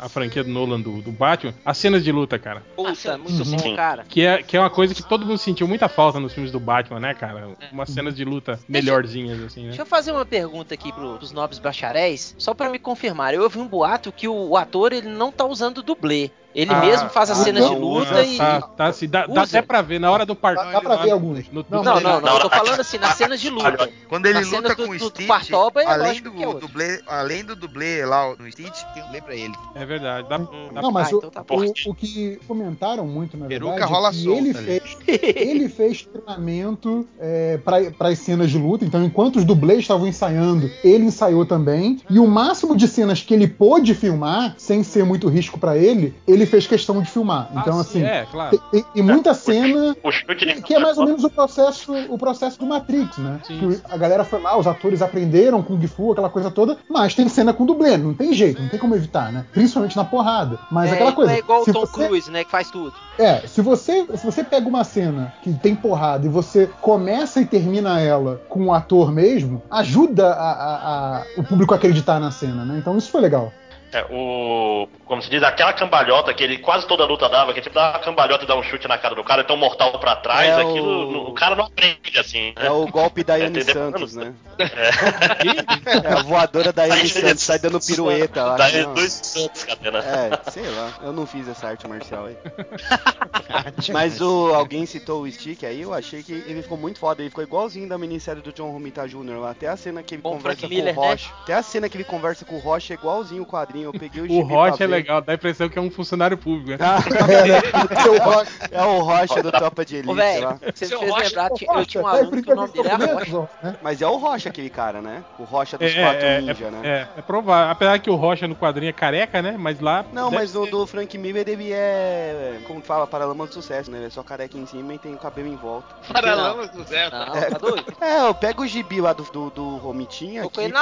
a- 0.00 0.06
a 0.06 0.08
franquia 0.08 0.42
do 0.44 0.50
Nolan 0.50 0.80
do, 0.80 1.02
do 1.02 1.12
Batman, 1.12 1.54
as 1.64 1.76
cenas 1.78 2.02
de 2.04 2.12
luta, 2.12 2.38
cara. 2.38 2.62
Puta, 2.74 3.18
muito 3.18 3.44
Sim. 3.44 3.56
bom, 3.56 3.76
cara. 3.76 4.04
Que 4.08 4.24
é, 4.24 4.42
que 4.42 4.56
é 4.56 4.60
uma 4.60 4.70
coisa 4.70 4.94
que 4.94 5.02
todo 5.02 5.26
mundo 5.26 5.38
sentiu 5.38 5.66
muita 5.68 5.88
falta 5.88 6.18
nos 6.20 6.32
filmes 6.32 6.52
do 6.52 6.60
Batman, 6.60 7.00
né, 7.00 7.14
cara? 7.14 7.50
Umas 7.72 7.90
cenas 7.90 8.14
de 8.16 8.24
luta 8.24 8.58
melhorzinhas, 8.68 9.40
assim, 9.42 9.62
né? 9.62 9.68
Deixa 9.68 9.82
eu 9.82 9.86
fazer 9.86 10.12
uma 10.12 10.24
pergunta 10.24 10.74
aqui 10.74 10.92
pro, 10.92 11.16
pros 11.18 11.32
nobres 11.32 11.58
bacharéis, 11.58 12.34
só 12.38 12.54
pra 12.54 12.68
me 12.70 12.78
confirmar. 12.78 13.34
Eu 13.34 13.42
ouvi 13.42 13.58
um 13.58 13.66
boato 13.68 14.12
que 14.12 14.28
o, 14.28 14.34
o 14.50 14.56
ator 14.56 14.92
ele 14.92 15.08
não 15.08 15.30
tá 15.32 15.44
usando 15.44 15.82
dublê. 15.82 16.30
Ele 16.56 16.72
Ah, 16.72 16.80
mesmo 16.80 17.10
faz 17.10 17.30
as 17.30 17.38
ah, 17.40 17.44
cenas 17.44 17.68
de 17.68 17.74
luta 17.76 18.22
e. 18.24 18.38
tá, 18.38 18.60
tá, 18.62 18.86
assim, 18.86 19.06
dá, 19.06 19.26
dá 19.26 19.42
até 19.42 19.60
pra 19.60 19.82
ver 19.82 20.00
na 20.00 20.10
hora 20.10 20.24
do 20.24 20.34
parto. 20.34 20.64
Dá, 20.64 20.72
dá 20.72 20.80
pra 20.80 20.96
ver 20.96 21.10
alguns. 21.10 21.50
No- 21.52 21.64
Não, 21.68 21.84
Não, 21.84 22.00
não, 22.00 22.20
não. 22.20 22.34
Eu 22.34 22.40
tô 22.40 22.48
falando 22.48 22.80
assim, 22.80 22.96
nas 22.96 23.14
cenas 23.14 23.38
de 23.40 23.50
luta. 23.50 23.90
Quando 24.08 24.24
ele 24.24 24.40
luta 24.42 24.68
do- 24.70 24.76
com 24.76 24.82
o 24.90 24.98
do 24.98 25.04
Stitch, 25.10 25.26
Partoba, 25.26 25.82
é 25.82 25.86
além 25.86 26.22
do, 26.22 26.32
que 26.32 26.42
é 26.42 26.46
outro. 26.46 26.66
dublê, 26.66 27.00
além 27.06 27.44
do 27.44 27.54
dublê 27.54 28.06
lá 28.06 28.34
no 28.38 28.50
Stitch, 28.50 28.82
tem 28.94 29.02
um 29.02 29.06
dublê 29.06 29.20
pra 29.20 29.34
ele. 29.34 29.52
É 29.74 29.84
verdade. 29.84 30.28
Dá, 30.30 30.38
dá 30.38 30.80
Não, 30.80 30.90
mas 30.90 31.12
Ah, 31.12 31.16
o, 31.16 31.18
então 31.18 31.30
tá 31.30 31.44
o, 31.50 31.90
o 31.90 31.94
que 31.94 32.38
comentaram 32.48 33.06
muito, 33.06 33.36
na 33.36 33.46
Peruca 33.46 33.72
verdade, 33.72 33.92
rola 33.92 34.08
é 34.08 34.12
que 34.12 34.22
solta 34.24 34.38
ele 34.40 34.54
fez, 34.54 34.98
ele 35.36 35.68
fez 35.68 36.02
treinamento 36.06 37.06
é, 37.18 37.58
para 37.58 38.08
as 38.08 38.18
cenas 38.18 38.50
de 38.50 38.56
luta. 38.58 38.84
Então, 38.84 39.04
enquanto 39.04 39.36
os 39.36 39.44
dublês 39.44 39.80
estavam 39.80 40.06
ensaiando, 40.06 40.70
ele 40.82 41.04
ensaiou 41.04 41.44
também. 41.44 42.00
E 42.08 42.18
o 42.18 42.26
máximo 42.26 42.74
de 42.76 42.88
cenas 42.88 43.20
que 43.22 43.34
ele 43.34 43.46
pôde 43.46 43.94
filmar, 43.94 44.54
sem 44.56 44.82
ser 44.82 45.04
muito 45.04 45.28
risco 45.28 45.58
pra 45.58 45.76
ele, 45.76 46.14
ele 46.26 46.45
fez 46.46 46.66
questão 46.66 47.00
de 47.02 47.10
filmar. 47.10 47.48
Então, 47.54 47.78
Ah, 47.78 47.80
assim, 47.80 48.00
sim, 48.00 48.04
É, 48.04 48.26
claro. 48.30 48.50
tem, 48.50 48.60
tem- 48.70 48.84
tem 48.94 49.02
muita 49.02 49.34
cena 49.34 49.96
O 50.02 50.34
que, 50.34 50.62
que 50.62 50.74
é 50.74 50.78
mais 50.78 50.96
ou 50.98 51.04
menos 51.04 51.24
o 51.24 51.30
processo, 51.30 51.92
o 52.08 52.16
processo 52.18 52.58
do 52.58 52.66
Matrix, 52.66 53.18
né? 53.18 53.40
Sim. 53.46 53.58
Que 53.58 53.80
a 53.92 53.96
galera 53.96 54.24
foi 54.24 54.40
lá, 54.40 54.56
os 54.58 54.66
atores 54.66 55.02
aprenderam 55.02 55.62
Kung 55.62 55.84
Fu, 55.86 56.12
aquela 56.12 56.30
coisa 56.30 56.50
toda, 56.50 56.76
mas 56.88 57.14
tem 57.14 57.28
cena 57.28 57.52
com 57.52 57.66
dublê, 57.66 57.96
não 57.96 58.14
tem 58.14 58.32
jeito, 58.32 58.62
não 58.62 58.68
tem 58.68 58.78
como 58.78 58.94
evitar, 58.94 59.32
né? 59.32 59.44
Principalmente 59.52 59.96
na 59.96 60.04
porrada. 60.04 60.58
Mas 60.70 60.90
é, 60.90 60.94
aquela 60.94 61.12
coisa. 61.12 61.30
não 61.30 61.36
é 61.36 61.40
igual 61.40 61.62
o 61.62 61.64
Tom 61.72 61.80
você- 61.80 62.06
Cruise, 62.06 62.30
né? 62.30 62.44
Que 62.44 62.50
faz 62.50 62.70
tudo. 62.70 62.92
é, 63.18 63.40
se 63.46 63.60
você, 63.62 64.06
se 64.16 64.24
você 64.24 64.44
pega 64.44 64.68
uma 64.68 64.84
cena 64.84 65.32
que 65.42 65.52
tem 65.54 65.74
porrada 65.74 66.26
e 66.26 66.28
você 66.28 66.68
começa 66.80 67.40
e 67.40 67.46
termina 67.46 68.00
ela 68.00 68.40
com 68.48 68.66
o 68.66 68.72
ator 68.72 69.10
mesmo, 69.12 69.62
ajuda 69.70 70.32
a- 70.32 70.52
a- 70.52 71.16
a- 71.18 71.22
o 71.38 71.42
público 71.42 71.72
a 71.74 71.76
acreditar 71.76 72.20
na 72.20 72.30
cena, 72.30 72.64
né? 72.64 72.76
Então 72.78 72.96
isso 72.96 73.10
foi 73.10 73.20
legal. 73.20 73.52
É, 73.92 74.04
o. 74.10 74.88
Como 75.06 75.22
se 75.22 75.30
diz, 75.30 75.40
aquela 75.44 75.72
cambalhota 75.72 76.34
que 76.34 76.42
ele 76.42 76.58
quase 76.58 76.86
toda 76.88 77.04
luta 77.06 77.28
dava, 77.28 77.52
que 77.52 77.60
é 77.60 77.62
tipo 77.62 77.74
dar 77.74 77.92
uma 77.92 77.98
cambalhota 78.00 78.42
e 78.44 78.46
dar 78.46 78.56
um 78.56 78.62
chute 78.62 78.88
na 78.88 78.98
cara 78.98 79.14
do 79.14 79.22
cara, 79.22 79.42
então 79.42 79.56
mortal 79.56 79.96
pra 80.00 80.16
trás, 80.16 80.48
É 80.48 80.60
aquilo. 80.60 81.08
o- 81.08 81.12
no- 81.12 81.28
o 81.28 81.32
cara 81.34 81.54
não 81.54 81.64
aprende 81.66 82.18
assim. 82.18 82.52
É 82.56 82.68
o 82.70 82.86
golpe 82.88 83.22
da 83.22 83.36
Yane 83.38 83.60
É, 83.60 83.64
Santos, 83.64 84.14
né? 84.16 84.34
É. 84.58 86.08
É 86.08 86.12
a 86.12 86.22
voadora 86.22 86.72
da 86.72 86.84
Yane 86.84 87.08
Santos, 87.08 87.42
sai 87.44 87.58
dando 87.60 87.80
pirueta 87.80 88.42
lá. 88.44 88.56
Daí 88.56 88.82
não. 88.82 88.94
dois 88.94 89.12
santos, 89.12 89.62
Catena. 89.64 89.98
É, 90.00 90.50
sei 90.50 90.68
lá, 90.68 90.92
eu 91.02 91.12
não 91.12 91.24
fiz 91.26 91.46
essa 91.48 91.68
arte 91.68 91.86
marcial 91.86 92.26
aí. 92.26 92.36
Mas 93.92 94.20
o, 94.20 94.52
alguém 94.54 94.84
citou 94.86 95.22
o 95.22 95.30
Stick 95.30 95.62
aí, 95.64 95.82
eu 95.82 95.94
achei 95.94 96.22
que 96.22 96.32
ele 96.32 96.62
ficou 96.62 96.76
muito 96.76 96.98
foda, 96.98 97.22
ele 97.22 97.30
ficou 97.30 97.44
igualzinho 97.44 97.88
da 97.88 97.96
minissérie 97.96 98.42
do 98.42 98.52
John 98.52 98.70
Romita 98.70 99.06
Jr. 99.08 99.38
lá. 99.38 99.50
Até 99.50 99.68
a 99.68 99.76
cena 99.76 100.02
que 100.02 100.14
ele 100.16 100.22
Bom, 100.22 100.32
conversa 100.36 100.58
Frank 100.60 100.62
com 100.62 100.74
Miller, 100.74 100.98
o 100.98 101.00
né? 101.02 101.08
Rocha. 101.10 101.30
Até 101.42 101.54
a 101.54 101.62
cena 101.62 101.88
que 101.88 101.96
ele 101.96 102.04
conversa 102.04 102.44
com 102.44 102.56
o 102.56 102.58
Rocha 102.58 102.92
é 102.92 102.96
igualzinho 102.96 103.42
o 103.42 103.46
quadrinho. 103.46 103.75
Eu 103.82 103.92
peguei 103.92 104.22
o 104.22 104.32
O 104.32 104.40
Rocha 104.42 104.84
é 104.84 104.86
legal, 104.86 105.20
dá 105.20 105.32
a 105.32 105.34
impressão 105.34 105.68
que 105.68 105.78
é 105.78 105.82
um 105.82 105.90
funcionário 105.90 106.36
público. 106.38 106.70
né? 106.70 106.76
Ah, 106.80 106.98
Rocha, 108.24 108.50
é 108.70 108.82
o 108.82 109.00
Rocha 109.00 109.42
do 109.42 109.50
Tropa 109.52 109.84
de 109.84 109.96
Elite 109.96 110.10
Ô, 110.10 110.14
você 110.14 110.24
me 110.26 110.72
fez 110.74 111.10
Rocha- 111.10 111.24
lembrar, 111.24 111.52
Ô, 111.52 111.54
ti- 111.54 111.66
eu 111.68 111.86
tinha 111.86 112.02
um 112.02 112.06
aluno 112.06 112.42
que 112.42 112.52
o 112.52 112.54
nome 112.56 112.72
dele 112.72 112.88
era 112.88 113.06
Rocha. 113.14 113.48
né? 113.62 113.76
Mas 113.82 114.02
é 114.02 114.06
o 114.06 114.16
Rocha 114.16 114.48
aquele 114.48 114.70
cara, 114.70 115.00
né? 115.00 115.22
O 115.38 115.44
Rocha 115.44 115.78
dos 115.78 115.94
É, 115.94 116.02
quatro 116.02 116.26
é, 116.26 116.40
ninja, 116.40 116.70
né? 116.70 116.80
É, 116.84 117.08
é 117.18 117.22
provável. 117.22 117.70
Apesar 117.70 117.98
que 117.98 118.10
o 118.10 118.14
Rocha 118.14 118.46
no 118.48 118.54
quadrinho 118.56 118.90
é 118.90 118.92
careca, 118.92 119.40
né? 119.42 119.56
Mas 119.58 119.80
lá. 119.80 120.04
Não, 120.12 120.30
mas 120.30 120.52
no 120.54 120.64
ser- 120.64 120.70
do 120.70 120.86
Frank 120.86 121.16
Miller 121.18 121.48
ele 121.48 121.72
é, 121.72 122.58
como 122.66 122.80
fala, 122.82 123.06
paralama 123.06 123.46
de 123.46 123.54
sucesso, 123.54 123.90
né? 123.90 123.98
Ele 123.98 124.06
é 124.06 124.10
só 124.10 124.22
careca 124.22 124.56
em 124.56 124.66
cima 124.66 124.94
e 124.94 124.98
tem 124.98 125.14
o 125.14 125.18
cabelo 125.18 125.48
em 125.48 125.56
volta. 125.56 125.94
Paralamas 126.12 126.70
do. 126.70 126.78
Não, 126.78 127.36
É. 127.36 127.50
tá 127.50 127.58
doido? 127.58 127.84
É, 128.00 128.20
eu 128.28 128.34
pego 128.34 128.62
o 128.62 128.66
gibi 128.66 129.00
lá 129.00 129.12
do, 129.12 129.22
do, 129.24 129.50
do 129.50 129.76
Romitinha 129.78 130.42
que 130.48 130.50
tem, 130.50 130.72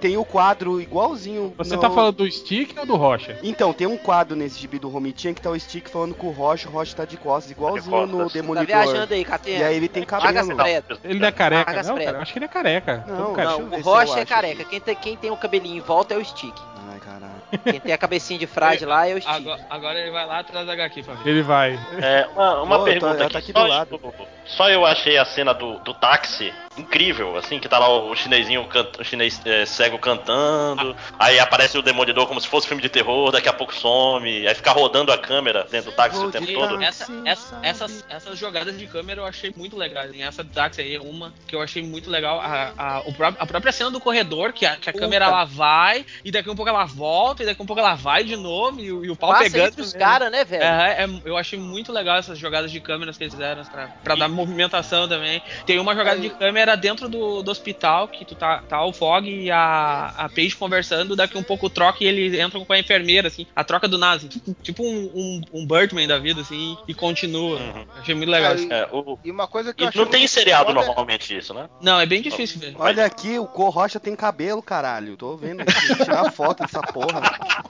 tem 0.00 0.16
o 0.16 0.24
quadro 0.24 0.80
igualzinho. 0.80 1.54
Você 1.56 1.74
no- 1.76 1.80
tá 1.80 1.90
falando 1.90 2.16
do 2.16 2.26
Stick 2.44 2.78
ou 2.78 2.84
do 2.86 2.96
Rocha? 2.96 3.38
Então, 3.42 3.72
tem 3.72 3.86
um 3.86 3.96
quadro 3.96 4.36
nesse 4.36 4.58
gibi 4.60 4.78
do 4.78 4.88
Romitinha 4.88 5.32
que 5.32 5.40
tá 5.40 5.50
o 5.50 5.58
Stick 5.58 5.88
falando 5.88 6.14
com 6.14 6.26
o 6.28 6.30
Rocha, 6.30 6.68
o 6.68 6.72
Rocha 6.72 6.94
tá 6.94 7.04
de 7.04 7.16
costas, 7.16 7.50
igualzinho 7.50 7.90
costas. 7.90 8.10
no 8.10 8.18
Tá 8.18 8.24
Tá 8.26 8.32
Demolidor. 8.34 8.66
viajando 8.66 9.14
aí, 9.14 9.24
Catena. 9.24 9.58
E 9.58 9.64
aí 9.64 9.76
ele 9.76 9.88
tem 9.88 10.04
cabelo. 10.04 10.56
preto. 10.56 11.00
Ele 11.02 11.18
não 11.18 11.28
é 11.28 11.32
careca, 11.32 11.82
não, 11.82 11.96
cara? 11.96 12.10
Eu 12.18 12.20
Acho 12.20 12.32
que 12.32 12.38
ele 12.38 12.44
é 12.44 12.48
careca. 12.48 13.04
Não, 13.06 13.16
Todo 13.34 13.36
não. 13.38 13.58
Não, 13.60 13.78
o 13.78 13.80
Rocha 13.80 14.20
é 14.20 14.24
careca. 14.24 14.64
Quem 14.64 14.80
tem, 14.80 14.94
quem 14.94 15.16
tem 15.16 15.30
o 15.30 15.36
cabelinho 15.36 15.76
em 15.78 15.80
volta 15.80 16.14
é 16.14 16.18
o 16.18 16.24
Stick. 16.24 16.54
Ai, 16.92 17.00
caralho. 17.00 17.62
Quem 17.64 17.80
tem 17.80 17.92
a 17.92 17.98
cabecinha 17.98 18.38
de 18.38 18.46
frade 18.46 18.84
lá 18.84 19.08
é 19.08 19.14
o 19.14 19.20
Stick. 19.20 19.34
Agora, 19.34 19.66
agora 19.70 19.98
ele 20.00 20.10
vai 20.10 20.26
lá 20.26 20.38
atrás 20.40 20.66
da 20.66 20.72
HQ 20.74 21.02
pra 21.02 21.14
ver. 21.14 21.30
Ele 21.30 21.42
vai. 21.42 21.78
É, 22.00 22.26
uma, 22.34 22.62
uma 22.62 22.78
Ô, 22.78 22.84
pergunta 22.84 23.16
tá- 23.16 23.24
aqui. 23.24 23.32
tá 23.32 23.38
aqui 23.38 23.52
só, 23.52 23.62
do 23.62 23.68
lado. 23.68 24.00
eu, 24.02 24.14
só 24.44 24.68
eu 24.68 24.84
achei 24.84 25.16
a 25.16 25.24
cena 25.24 25.52
do, 25.54 25.78
do 25.78 25.94
táxi 25.94 26.52
incrível, 26.76 27.36
assim, 27.36 27.58
que 27.58 27.68
tá 27.68 27.78
lá 27.78 27.88
o 27.88 28.14
chinesinho, 28.16 28.64
canta, 28.66 29.00
o 29.00 29.04
chinês 29.04 29.40
é, 29.44 29.64
cego 29.64 29.98
cantando, 29.98 30.96
aí 31.18 31.38
aparece 31.38 31.78
o 31.78 31.82
demolidor 31.82 32.26
como 32.26 32.40
se 32.40 32.48
fosse 32.48 32.66
filme 32.66 32.82
de 32.82 32.88
terror, 32.88 33.30
daqui 33.30 33.48
a 33.48 33.52
pouco 33.52 33.74
some, 33.74 34.46
aí 34.46 34.54
fica 34.54 34.72
rodando 34.72 35.12
a 35.12 35.18
câmera 35.18 35.66
dentro 35.70 35.90
do 35.90 35.94
táxi 35.96 36.18
o 36.18 36.30
tempo 36.30 36.50
E 36.50 36.54
todo. 36.54 36.82
essa- 36.82 37.06
essa- 37.24 37.58
essas, 37.62 38.04
essas 38.08 38.38
jogadas 38.38 38.76
de 38.76 38.86
câmera 38.86 39.20
eu 39.20 39.26
achei 39.26 39.52
muito 39.56 39.76
legais. 39.76 40.12
hein? 40.12 40.22
Essa 40.24 40.42
do 40.42 40.50
táxi 40.50 40.80
aí 40.80 40.96
é 40.96 41.00
uma 41.00 41.32
que 41.46 41.54
eu 41.54 41.62
achei 41.62 41.82
muito 41.82 42.10
legal. 42.10 42.40
A, 42.40 42.72
a, 42.76 43.02
a 43.38 43.46
própria 43.46 43.72
cena 43.72 43.90
do 43.90 44.00
corredor, 44.00 44.52
que 44.52 44.66
a, 44.66 44.76
que 44.76 44.90
a 44.90 44.92
câmera 44.92 45.26
ela 45.26 45.44
vai, 45.44 46.04
e 46.24 46.30
daqui 46.30 46.50
a 46.50 46.54
pouco 46.54 46.68
ela 46.68 46.84
volta, 46.84 47.42
e 47.42 47.46
daqui 47.46 47.62
a 47.62 47.64
pouco 47.64 47.80
ela 47.80 47.94
vai 47.94 48.24
de 48.24 48.36
novo, 48.36 48.80
e, 48.80 48.90
o- 48.92 49.04
e 49.04 49.10
o 49.10 49.16
pau 49.16 49.30
Passa 49.30 49.44
pegando. 49.44 49.78
os 49.80 49.92
caras, 49.92 50.30
né, 50.30 50.44
velho? 50.44 50.62
É, 50.62 51.04
é, 51.04 51.08
eu 51.24 51.36
achei 51.36 51.58
muito 51.58 51.92
legal 51.92 52.16
essas 52.16 52.38
jogadas 52.38 52.70
de 52.72 52.80
câmeras 52.80 53.16
que 53.16 53.24
eles 53.24 53.34
fizeram 53.34 53.64
pra, 53.64 53.88
pra 54.02 54.14
dar 54.14 54.28
movimentação 54.28 55.08
também. 55.08 55.42
Tem 55.66 55.78
uma 55.78 55.94
jogada 55.94 56.18
de 56.20 56.30
câmera 56.30 56.63
era 56.64 56.76
dentro 56.76 57.08
do, 57.08 57.42
do 57.42 57.50
hospital, 57.50 58.08
que 58.08 58.24
tu 58.24 58.34
tá, 58.34 58.62
tá 58.68 58.84
o 58.84 58.92
Fog 58.92 59.28
e 59.28 59.50
a, 59.50 60.14
a 60.16 60.28
Paige 60.28 60.56
conversando, 60.56 61.14
daqui 61.14 61.36
um 61.38 61.42
pouco 61.42 61.68
troca 61.70 62.02
e 62.02 62.06
eles 62.06 62.38
entram 62.38 62.64
com 62.64 62.72
a 62.72 62.78
enfermeira, 62.78 63.28
assim, 63.28 63.46
a 63.54 63.62
troca 63.62 63.86
do 63.86 63.98
Nazi. 63.98 64.28
Tipo, 64.28 64.56
tipo 64.62 64.82
um, 64.82 65.10
um, 65.14 65.40
um 65.60 65.66
Birdman 65.66 66.08
da 66.08 66.18
vida, 66.18 66.40
assim, 66.40 66.76
e 66.88 66.94
continua. 66.94 67.60
Achei 68.00 68.14
muito 68.14 68.30
legal. 68.30 68.54
isso. 68.54 68.72
É, 68.72 68.88
o- 68.90 69.18
E 69.24 69.30
uma 69.30 69.46
coisa 69.46 69.72
que 69.74 69.84
e 69.84 69.90
não 69.94 70.06
tem 70.06 70.26
seriado 70.26 70.66
foda 70.66 70.80
é- 70.80 70.86
normalmente 70.86 71.36
isso, 71.36 71.52
né? 71.54 71.68
Não, 71.80 72.00
é 72.00 72.06
bem 72.06 72.22
difícil 72.22 72.58
ver. 72.58 72.74
Olha 72.78 73.04
aqui, 73.04 73.38
o 73.38 73.46
Cor 73.46 73.70
Rocha 73.70 74.00
tem 74.00 74.16
cabelo, 74.16 74.62
caralho. 74.62 75.16
Tô 75.16 75.36
vendo 75.36 75.60
aqui, 75.60 75.72
tirar 76.02 76.30
foto 76.32 76.62
dessa 76.62 76.80
porra. 76.80 77.20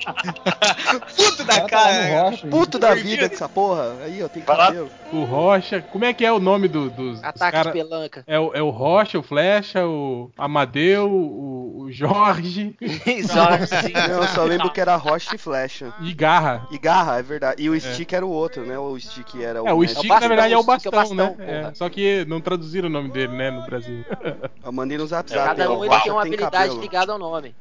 Puto 1.16 1.44
da 1.44 1.60
Cara, 1.68 2.22
Rocha, 2.30 2.46
Puto 2.46 2.78
da 2.78 2.94
vida 2.94 3.28
dessa 3.28 3.48
porra. 3.48 3.96
Aí, 4.04 4.22
ó, 4.22 4.28
tem 4.28 4.42
cabelo. 4.42 4.90
O 5.12 5.24
Rocha. 5.24 5.80
Como 5.92 6.04
é 6.04 6.12
que 6.12 6.24
é 6.24 6.32
o 6.32 6.38
nome 6.38 6.68
do- 6.68 6.90
dos, 6.90 7.14
dos 7.20 7.24
Ataque 7.24 7.52
cara- 7.52 7.70
de 7.70 7.78
pelanca. 7.78 8.24
É 8.26 8.38
o, 8.38 8.52
é 8.54 8.62
o 8.62 8.70
Rocha, 8.84 9.18
o 9.18 9.22
Flecha, 9.22 9.86
o 9.86 10.30
Amadeu, 10.36 11.10
o, 11.10 11.84
o 11.84 11.90
Jorge 11.90 12.76
Não, 14.10 14.16
eu 14.18 14.28
só 14.28 14.44
lembro 14.44 14.70
que 14.70 14.78
era 14.78 14.94
Rocha 14.96 15.34
e 15.34 15.38
Flecha. 15.38 15.94
e 16.02 16.12
Garra. 16.12 16.68
E 16.70 16.76
Garra, 16.76 17.18
é 17.18 17.22
verdade. 17.22 17.62
E 17.62 17.70
o 17.70 17.80
Stick 17.80 18.12
era 18.12 18.26
o 18.26 18.28
outro, 18.28 18.66
né? 18.66 18.78
O 18.78 19.00
Stick 19.00 19.40
era 19.40 19.62
o. 19.62 19.66
É, 19.66 19.72
o. 19.72 19.88
Stick, 19.88 20.10
na 20.10 20.28
verdade, 20.28 20.52
é 20.52 20.58
o 20.58 20.62
Stick 20.62 20.86
é 20.86 20.90
bastão, 20.90 21.14
o 21.14 21.16
né? 21.16 21.26
bastão, 21.28 21.70
É, 21.70 21.74
só 21.74 21.88
que 21.88 22.26
não 22.26 22.42
traduziram 22.42 22.90
o 22.90 22.92
nome 22.92 23.08
dele, 23.10 23.34
né, 23.34 23.50
no 23.50 23.64
Brasil. 23.64 24.04
Eu 24.62 24.70
mandei 24.70 24.98
no 24.98 25.06
zap 25.06 25.30
zap. 25.30 25.46
Cada 25.56 25.72
um 25.72 25.82
ele 25.82 26.00
tem 26.02 26.12
uma 26.12 26.20
habilidade 26.20 26.50
cabelo. 26.50 26.80
ligada 26.82 27.12
ao 27.12 27.18
nome. 27.18 27.54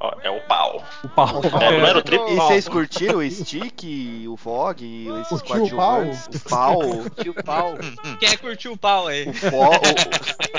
Ó, 0.00 0.12
é 0.22 0.30
o 0.30 0.40
pau. 0.42 0.82
O 1.04 1.08
pau. 1.08 1.40
É, 1.60 1.78
não 1.78 1.86
era 1.86 1.98
o 1.98 2.02
triplo? 2.02 2.28
E 2.28 2.34
vocês 2.36 2.68
curtiram 2.68 3.18
o 3.18 3.30
Stick, 3.30 3.84
o 4.28 4.36
Fog, 4.36 4.82
esses 5.20 5.42
Curtiu 5.42 5.74
o 5.74 5.76
pau? 5.76 6.00
coadjuvantes? 6.00 6.26
O 6.34 6.48
pau, 6.48 6.80
Tio 7.22 7.34
Pau. 7.44 7.74
Quem 8.18 8.28
é 8.28 8.32
que 8.32 8.38
curtiu 8.38 8.72
o 8.72 8.76
pau 8.76 9.06
aí? 9.06 9.28
o, 9.28 9.32
fo 9.32 9.48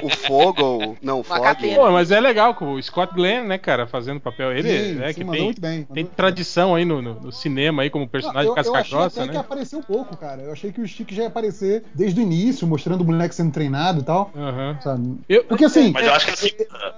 o, 0.02 0.06
o 0.06 0.10
Fogle, 0.10 0.98
não, 1.02 1.20
o 1.20 1.24
Fog. 1.24 1.76
Pô, 1.76 1.92
mas 1.92 2.12
é 2.12 2.20
legal 2.20 2.54
com 2.56 2.74
o 2.74 2.82
Scott 2.82 3.14
Glenn, 3.14 3.44
né, 3.46 3.58
cara, 3.58 3.86
fazendo 3.88 4.20
papel. 4.20 4.52
Ele 4.52 4.70
Sim, 4.70 5.02
é 5.04 5.14
sim, 5.14 5.24
que 5.26 5.32
tem, 5.32 5.54
bem. 5.60 5.84
tem 5.86 6.06
tradição 6.06 6.76
aí 6.76 6.86
no, 6.86 7.02
no- 7.02 7.16
no 7.20 7.32
cinema 7.32 7.82
aí 7.84 7.90
como 7.90 8.08
personagem 8.08 8.44
eu, 8.48 8.52
eu 8.52 8.56
casca 8.56 8.78
achei 8.80 8.98
grossa, 8.98 9.20
até 9.22 9.28
que 9.30 9.36
né? 9.36 9.40
apareceu 9.42 9.82
pouco, 9.82 10.16
cara. 10.18 10.42
Eu 10.42 10.52
achei 10.52 10.72
que 10.72 10.82
o 10.82 10.88
Stick 10.88 11.12
já 11.14 11.24
ia 11.24 11.28
aparecer 11.28 11.84
desde 11.94 12.20
o 12.20 12.24
início, 12.24 12.66
mostrando 12.68 13.02
o 13.02 13.06
moleque 13.06 13.36
sendo 13.36 13.52
treinado 13.52 14.00
e 14.00 14.04
tal. 14.04 14.32
Sabe? 14.82 15.18
Eu, 15.28 15.44
Porque 15.46 15.66
assim, 15.66 15.92
Mas 15.92 16.06
eu 16.06 16.14
acho 16.14 16.26
que 16.28 16.32
assim. 16.34 16.50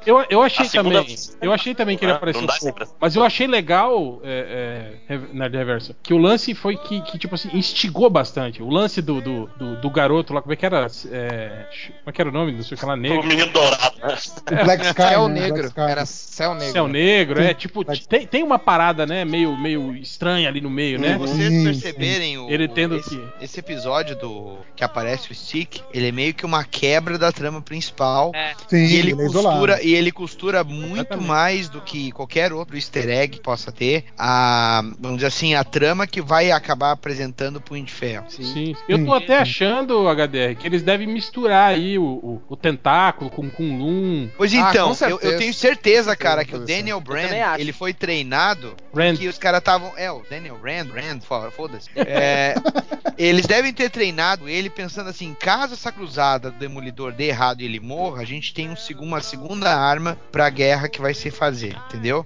Eu, 0.06 0.26
eu 0.30 0.42
achei 0.42 0.68
também. 0.70 1.06
Eu 1.42 1.52
achei 1.52 1.74
também 1.76 1.98
que 1.98 2.06
ele 2.06 2.14
Não 2.34 2.42
dá 2.46 2.54
pouco. 2.54 2.64
sempre. 2.66 2.86
Mas 3.00 3.16
eu 3.16 3.24
achei 3.24 3.48
legal 3.48 4.20
é, 4.24 4.94
é, 5.10 5.20
na 5.34 5.48
reversa. 5.48 5.96
Que 6.04 6.14
o 6.14 6.18
lance 6.18 6.54
foi 6.56 6.78
que, 6.78 7.02
que, 7.02 7.18
tipo 7.18 7.36
assim, 7.36 7.50
instigou 7.54 8.10
bastante. 8.10 8.62
O 8.62 8.70
lance 8.70 9.02
do, 9.02 9.22
do, 9.22 9.48
do, 9.58 9.76
do 9.82 9.90
garoto 9.90 10.34
lá, 10.34 10.42
como 10.42 10.54
é 10.54 10.56
que 10.56 10.66
era? 10.66 10.88
É, 11.12 11.66
como 12.00 12.10
é 12.10 12.12
que 12.12 12.22
era 12.22 12.30
o 12.30 12.34
nome? 12.34 12.52
Não 12.52 12.64
sei 12.64 12.76
o 12.76 12.80
que 12.80 12.86
lá, 12.86 12.94
O 12.94 12.98
negro. 12.98 13.28
menino 13.28 13.52
dourado, 13.52 13.96
né? 14.02 14.16
o 14.62 14.64
Black 14.66 14.86
Sky. 14.88 15.02
Céu 15.02 15.28
né? 15.28 15.42
Negro. 15.42 15.54
Black 15.56 15.68
Sky. 15.80 15.92
Era 15.92 16.06
Céu 16.06 16.54
Negro. 16.54 16.72
Céu 16.74 16.88
negro, 16.88 17.42
é 17.42 17.54
tipo, 17.54 17.84
tem, 18.08 18.28
tem 18.28 18.44
uma 18.44 18.60
parada, 18.60 19.06
né, 19.06 19.24
meio, 19.26 19.56
meio 19.58 19.96
estranha 19.96 20.48
ali 20.50 20.60
no 20.62 20.70
meio, 20.70 21.00
né? 21.00 21.14
Se 21.14 21.18
vocês 21.18 21.64
perceberem 21.64 22.38
o, 22.38 22.50
Ele 22.50 22.68
tendo 22.68 22.96
esse, 22.96 23.10
que- 23.12 23.28
esse 23.42 23.60
episódio 23.60 24.16
do 24.18 24.58
que 24.76 24.84
aparece 24.84 25.32
o 25.32 25.36
Stick, 25.36 25.82
ele 25.94 26.10
é 26.10 26.12
meio 26.12 26.34
que 26.34 26.46
uma 26.46 26.64
quebra 26.64 27.18
da 27.18 27.32
trama 27.32 27.62
principal. 27.62 28.32
É. 28.36 28.54
Sim, 28.68 28.78
E 28.86 28.96
ele, 28.98 29.12
ele 29.12 29.22
é 29.22 29.26
costura, 29.32 29.84
e 29.84 29.96
ele 29.96 30.12
costura 30.12 30.64
muito 30.64 30.96
Exatamente. 30.98 31.28
mais 31.28 31.70
do 31.70 31.82
que 31.82 32.12
qualquer 32.16 32.52
outro 32.54 32.76
easter 32.76 33.08
egg 33.10 33.36
que 33.38 33.42
possa 33.44 33.72
ter 33.72 34.06
a, 34.18 34.82
vamos 35.00 35.18
dizer 35.18 35.28
assim, 35.28 35.54
a 35.54 35.64
trama 35.64 36.08
que 36.08 36.22
vai 36.22 36.50
acabar 36.52 36.92
apresentando 36.92 37.58
o 37.58 37.62
Punho 37.62 37.84
de 37.84 37.92
Ferro. 37.92 38.26
Sim. 38.30 38.76
Eu 38.90 39.06
tô 39.06 39.18
Sim. 39.18 39.24
até 39.24 39.38
achando, 39.38 40.08
HDR, 40.10 40.56
que 40.58 40.66
eles 40.66 40.82
devem 40.82 41.08
misturar 41.08 41.70
aí 41.74 41.98
o, 42.00 42.04
o, 42.04 42.42
o 42.50 42.56
tentáculo 42.56 43.30
com 43.30 43.50
com 43.50 43.78
Loom. 43.78 44.30
Pois 44.38 44.54
Ah, 44.54 44.70
então, 44.70 44.96
eu, 45.10 45.20
eu 45.22 45.38
tenho 45.38 45.54
certeza, 45.54 46.16
cara, 46.16 46.44
que 46.46 46.56
o. 46.56 46.60
Daniel 46.66 47.00
Brand, 47.02 47.32
ele 47.60 47.72
foi 47.74 47.94
treinado 47.94 48.76
Rand. 48.96 49.18
que 49.18 49.28
os 49.28 49.38
caras 49.38 49.60
estavam. 49.60 49.92
É, 49.98 50.10
o 50.12 50.24
Daniel 50.30 50.58
Rand, 50.64 50.88
Rand, 50.92 51.20
fo- 51.22 51.52
foda-se. 51.52 51.90
É, 51.96 52.56
eles 53.18 53.46
devem 53.46 53.74
ter 53.74 53.90
treinado 53.90 54.48
ele 54.50 54.70
pensando 54.70 55.10
assim: 55.10 55.36
caso 55.40 55.74
essa 55.74 55.92
cruzada 55.92 56.50
do 56.52 56.58
Demolidor 56.58 57.12
dê 57.12 57.26
errado 57.28 57.62
e 57.62 57.66
ele 57.66 57.80
morra, 57.80 58.22
a 58.22 58.26
gente 58.26 58.54
tem 58.54 58.70
um 58.70 58.76
seg- 58.76 59.00
uma 59.02 59.22
segunda 59.22 59.76
arma 59.76 60.18
pra 60.32 60.50
guerra 60.50 60.88
que 60.90 61.02
vai 61.02 61.14
se 61.14 61.30
fazer, 61.32 61.76
entendeu? 61.88 62.05
Uhum. 62.14 62.24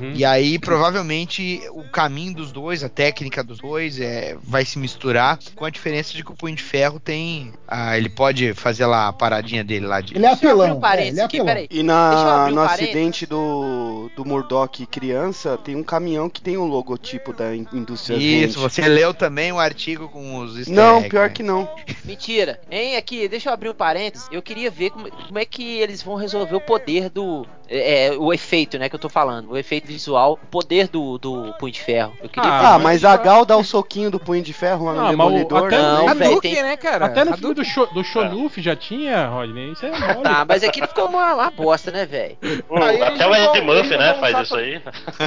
Uhum. 0.00 0.12
E 0.14 0.24
aí, 0.24 0.58
provavelmente, 0.58 1.60
o 1.72 1.82
caminho 1.84 2.34
dos 2.34 2.52
dois, 2.52 2.82
a 2.84 2.88
técnica 2.88 3.42
dos 3.42 3.58
dois, 3.58 4.00
é, 4.00 4.36
vai 4.42 4.64
se 4.64 4.78
misturar, 4.78 5.38
com 5.54 5.64
a 5.64 5.70
diferença 5.70 6.12
de 6.12 6.24
que 6.24 6.30
o 6.32 6.34
Punho 6.34 6.56
de 6.56 6.62
Ferro 6.62 7.00
tem. 7.00 7.52
ah, 7.66 7.96
ele 7.96 8.08
pode 8.08 8.52
fazer 8.54 8.86
lá 8.86 9.08
a 9.08 9.12
paradinha 9.12 9.64
dele 9.64 9.86
lá 9.86 10.00
de. 10.00 10.14
Ele 10.16 10.26
é 10.26 10.32
apelão. 10.32 10.78
um 10.78 10.86
É, 10.86 11.06
ele 11.08 11.20
é 11.20 11.24
aqui, 11.24 11.36
apelão. 11.36 11.46
peraí. 11.46 11.68
E 11.70 11.82
na, 11.82 12.46
um 12.46 12.50
no 12.50 12.56
parênteses. 12.56 12.84
acidente 12.84 13.26
do, 13.26 14.10
do 14.16 14.24
Murdoch 14.24 14.86
criança, 14.86 15.56
tem 15.56 15.74
um 15.76 15.82
caminhão 15.82 16.28
que 16.28 16.40
tem 16.40 16.56
o 16.56 16.64
logotipo 16.64 17.32
da 17.32 17.54
in- 17.54 17.66
indústria 17.72 18.16
Isso, 18.16 18.60
você 18.60 18.82
leu 18.88 19.14
também 19.14 19.52
o 19.52 19.58
artigo 19.58 20.08
com 20.08 20.36
os 20.38 20.66
Não, 20.68 21.02
pior 21.02 21.28
né? 21.28 21.34
que 21.34 21.42
não. 21.42 21.68
Mentira. 22.04 22.60
Hein, 22.70 22.96
aqui, 22.96 23.28
deixa 23.28 23.48
eu 23.48 23.52
abrir 23.54 23.70
um 23.70 23.74
parênteses. 23.74 24.28
Eu 24.30 24.42
queria 24.42 24.70
ver 24.70 24.90
como, 24.90 25.10
como 25.10 25.38
é 25.38 25.44
que 25.44 25.78
eles 25.78 26.02
vão 26.02 26.14
resolver 26.16 26.54
o 26.56 26.60
poder 26.60 27.08
do. 27.08 27.46
É, 27.74 28.06
é, 28.08 28.12
o 28.18 28.32
efeito, 28.34 28.78
né, 28.78 28.88
que 28.88 28.94
eu 28.94 28.98
tô 29.00 29.08
falando. 29.08 29.50
O 29.52 29.56
efeito 29.56 29.86
visual, 29.86 30.34
o 30.42 30.46
poder 30.46 30.88
do, 30.88 31.16
do 31.16 31.54
Punho 31.58 31.72
de 31.72 31.80
Ferro. 31.80 32.12
Eu 32.22 32.28
queria 32.28 32.48
Ah, 32.50 32.74
Ah, 32.74 32.78
ver. 32.78 32.84
mas 32.84 33.04
a 33.04 33.16
Gal 33.16 33.46
dá 33.46 33.56
o 33.56 33.64
soquinho 33.64 34.10
do 34.10 34.20
punho 34.20 34.42
de 34.42 34.52
ferro 34.52 34.84
lá 34.86 34.92
no 34.94 35.06
Ah, 35.06 35.10
Demolidor. 35.10 35.66
até- 35.68 35.76
né? 35.80 35.82
Não, 35.82 36.08
A 36.08 36.14
velho, 36.14 36.40
tem- 36.40 36.62
né, 36.62 36.76
cara? 36.76 37.06
Até 37.06 37.24
no 37.24 37.36
filme 37.36 37.54
do, 37.54 37.64
Sho- 37.64 37.86
do 37.86 38.04
Shonuf 38.04 38.60
já 38.60 38.76
tinha, 38.76 39.26
Rodney. 39.28 39.72
Isso 39.72 39.86
é 39.86 39.90
mole. 39.90 40.20
Ah, 40.24 40.44
mas 40.46 40.62
aquilo 40.62 40.86
ficou 40.86 41.06
uma, 41.08 41.34
uma 41.34 41.50
bosta, 41.50 41.90
né, 41.90 42.04
velho? 42.04 42.36
Até 42.42 43.26
o 43.26 43.30
não 43.30 43.36
Ed 43.36 43.60
Murphy, 43.62 43.90
não 43.92 43.98
né, 43.98 44.14
faz 44.20 44.38
isso 44.46 44.56
aí. 44.56 44.82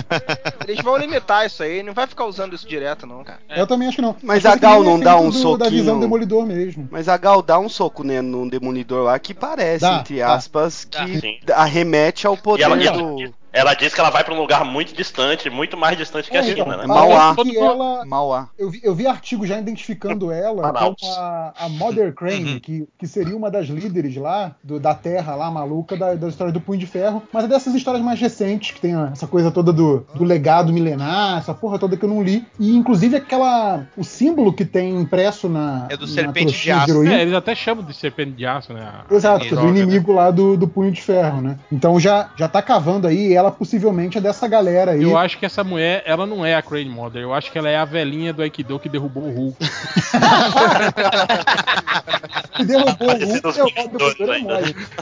Eles 0.67 0.83
vão 0.83 0.97
limitar 0.97 1.45
isso 1.45 1.63
aí, 1.63 1.81
não 1.83 1.93
vai 1.93 2.07
ficar 2.07 2.25
usando 2.25 2.53
isso 2.55 2.67
direto, 2.67 3.05
não, 3.07 3.23
cara. 3.23 3.39
Eu 3.55 3.65
também 3.67 3.87
acho 3.87 3.95
que 3.97 4.01
não. 4.01 4.15
Mas 4.21 4.45
Acho 4.45 4.55
a 4.55 4.59
Gal 4.59 4.83
não 4.83 4.99
dá 4.99 5.13
efeito 5.17 5.27
um 5.27 5.31
do- 5.51 5.57
Da 5.57 5.69
visão 5.69 5.85
soquinho. 5.85 5.99
demolidor 6.01 6.45
mesmo. 6.45 6.87
Mas 6.91 7.07
a 7.09 7.17
Gal 7.17 7.41
dá 7.41 7.57
um 7.59 7.69
soco 7.69 8.03
né, 8.03 8.21
no 8.21 8.49
Demolidor 8.49 9.03
lá 9.05 9.17
que 9.19 9.33
parece, 9.33 9.81
Dá, 9.81 9.97
entre 9.99 10.19
dá. 10.19 10.33
aspas, 10.33 10.87
Dá. 10.91 11.05
que 11.05 11.39
arremete 11.51 12.27
ao 12.27 12.34
E 12.35 12.41
poder 12.41 12.63
ela, 12.63 12.75
do. 12.77 13.33
Ela, 13.55 13.69
ela 13.71 13.73
diz 13.73 13.93
que 13.93 13.99
ela 13.99 14.09
vai 14.09 14.23
pra 14.23 14.33
um 14.33 14.37
lugar 14.39 14.63
muito 14.65 14.93
distante, 14.95 15.49
muito 15.49 15.75
mais 15.77 15.97
distante 15.97 16.29
que 16.29 16.37
a 16.37 16.41
É, 16.41 16.43
China, 16.43 16.61
então, 16.61 16.77
né? 16.77 16.85
Mauá. 16.87 17.35
ela, 17.55 18.05
Mauá. 18.05 18.49
Eu 18.57 18.69
vi, 18.69 18.79
eu 18.83 18.93
vi 18.93 19.07
artigo 19.07 19.45
já 19.45 19.57
identificando 19.59 20.31
ela 20.31 20.61
Manaus. 20.63 20.95
como 20.99 21.13
a, 21.13 21.53
a 21.59 21.69
Mother 21.69 22.13
Crane, 22.13 22.59
que, 22.59 22.87
que 22.97 23.07
seria 23.07 23.35
uma 23.35 23.49
das 23.49 23.67
líderes 23.67 24.15
lá 24.17 24.55
do- 24.63 24.79
da 24.79 24.93
Terra, 24.93 25.35
lá 25.35 25.49
maluca, 25.49 25.95
da, 25.97 26.13
das 26.15 26.31
histórias 26.31 26.53
do 26.53 26.61
Punho 26.61 26.79
de 26.79 26.85
Ferro, 26.87 27.23
mas 27.31 27.45
é 27.45 27.47
dessas 27.47 27.73
histórias 27.73 28.03
mais 28.03 28.19
recentes, 28.19 28.71
que 28.71 28.81
tem 28.81 28.93
essa 29.11 29.27
coisa 29.27 29.51
toda 29.51 29.71
do, 29.71 30.05
do 30.15 30.23
legado 30.23 30.71
milenar, 30.73 31.37
essa 31.39 31.53
porra 31.53 31.79
toda 31.79 31.95
que 31.97 32.03
eu 32.05 32.09
não 32.09 32.21
li. 32.21 32.45
E 32.59 32.75
inclusive 32.75 33.15
aquela. 33.17 33.85
o 33.97 34.03
símbolo 34.03 34.51
que 34.53 34.65
tem 34.65 34.95
impresso 34.99 35.47
na. 35.49 35.85
É 35.89 35.97
do 35.97 36.05
na 36.07 36.13
serpente 36.13 36.61
de 36.61 36.71
aço. 36.71 36.89
heroína. 36.91 37.15
É, 37.15 37.21
eles 37.21 37.33
até 37.33 37.55
chamam 37.55 37.83
de 37.83 37.93
serpente 37.93 38.31
de 38.31 38.45
aço, 38.45 38.73
né? 38.73 38.91
Exato, 39.09 39.45
que 39.45 39.53
é 39.53 39.57
do 39.57 39.63
né? 39.71 39.79
inimigo 39.79 40.13
lá 40.13 40.31
do, 40.31 40.57
do 40.57 40.67
Punho 40.67 40.91
de 40.91 41.01
Ferro, 41.01 41.41
né? 41.41 41.57
Então 41.71 41.99
já, 41.99 42.29
já 42.35 42.47
tá 42.47 42.61
cavando 42.61 43.07
aí, 43.07 43.27
e 43.31 43.33
ela 43.45 43.51
possivelmente 43.51 44.17
é 44.17 44.21
dessa 44.21 44.47
galera 44.47 44.91
aí. 44.91 45.03
Eu 45.03 45.17
acho 45.17 45.37
que 45.37 45.45
essa 45.45 45.61
mulher, 45.63 46.03
ela 46.05 46.25
não 46.25 46.45
é 46.45 46.55
a 46.55 46.61
Crane 46.61 46.89
Mother. 46.89 47.21
Eu 47.21 47.33
acho 47.33 47.49
que 47.51 47.57
ela 47.57 47.69
é 47.69 47.77
a 47.77 47.85
velhinha 47.85 48.33
do 48.33 48.41
Aikido 48.41 48.79
que 48.79 48.89
derrubou 48.89 49.23
o 49.23 49.31
Hulk. 49.31 49.57
que 52.55 52.65
derrubou 52.65 53.09
o 53.09 53.25
Hulk, 53.25 53.41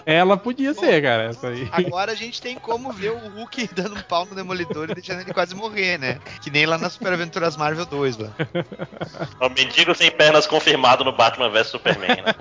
é. 0.05 0.17
Ela 0.17 0.35
podia 0.35 0.73
ser, 0.73 1.01
cara. 1.01 1.23
Essa 1.23 1.47
aí. 1.47 1.69
Agora 1.71 2.11
a 2.11 2.15
gente 2.15 2.41
tem 2.41 2.55
como 2.55 2.91
ver 2.91 3.11
o 3.11 3.17
Hulk 3.17 3.69
dando 3.73 3.95
um 3.95 4.01
pau 4.01 4.25
no 4.25 4.35
Demolidor 4.35 4.89
e 4.89 4.95
deixando 4.95 5.21
ele 5.21 5.33
quase 5.33 5.55
morrer, 5.55 5.97
né? 5.97 6.19
Que 6.41 6.49
nem 6.49 6.65
lá 6.65 6.77
nas 6.77 6.91
Super 6.93 7.13
Aventuras 7.13 7.55
Marvel 7.55 7.85
2 7.85 8.17
lá. 8.17 8.29
O 9.39 9.49
mendigo 9.49 9.95
sem 9.95 10.11
pernas 10.11 10.45
confirmado 10.45 11.03
no 11.03 11.11
Batman 11.11 11.49
vs 11.49 11.67
Superman, 11.67 12.23
né? 12.23 12.33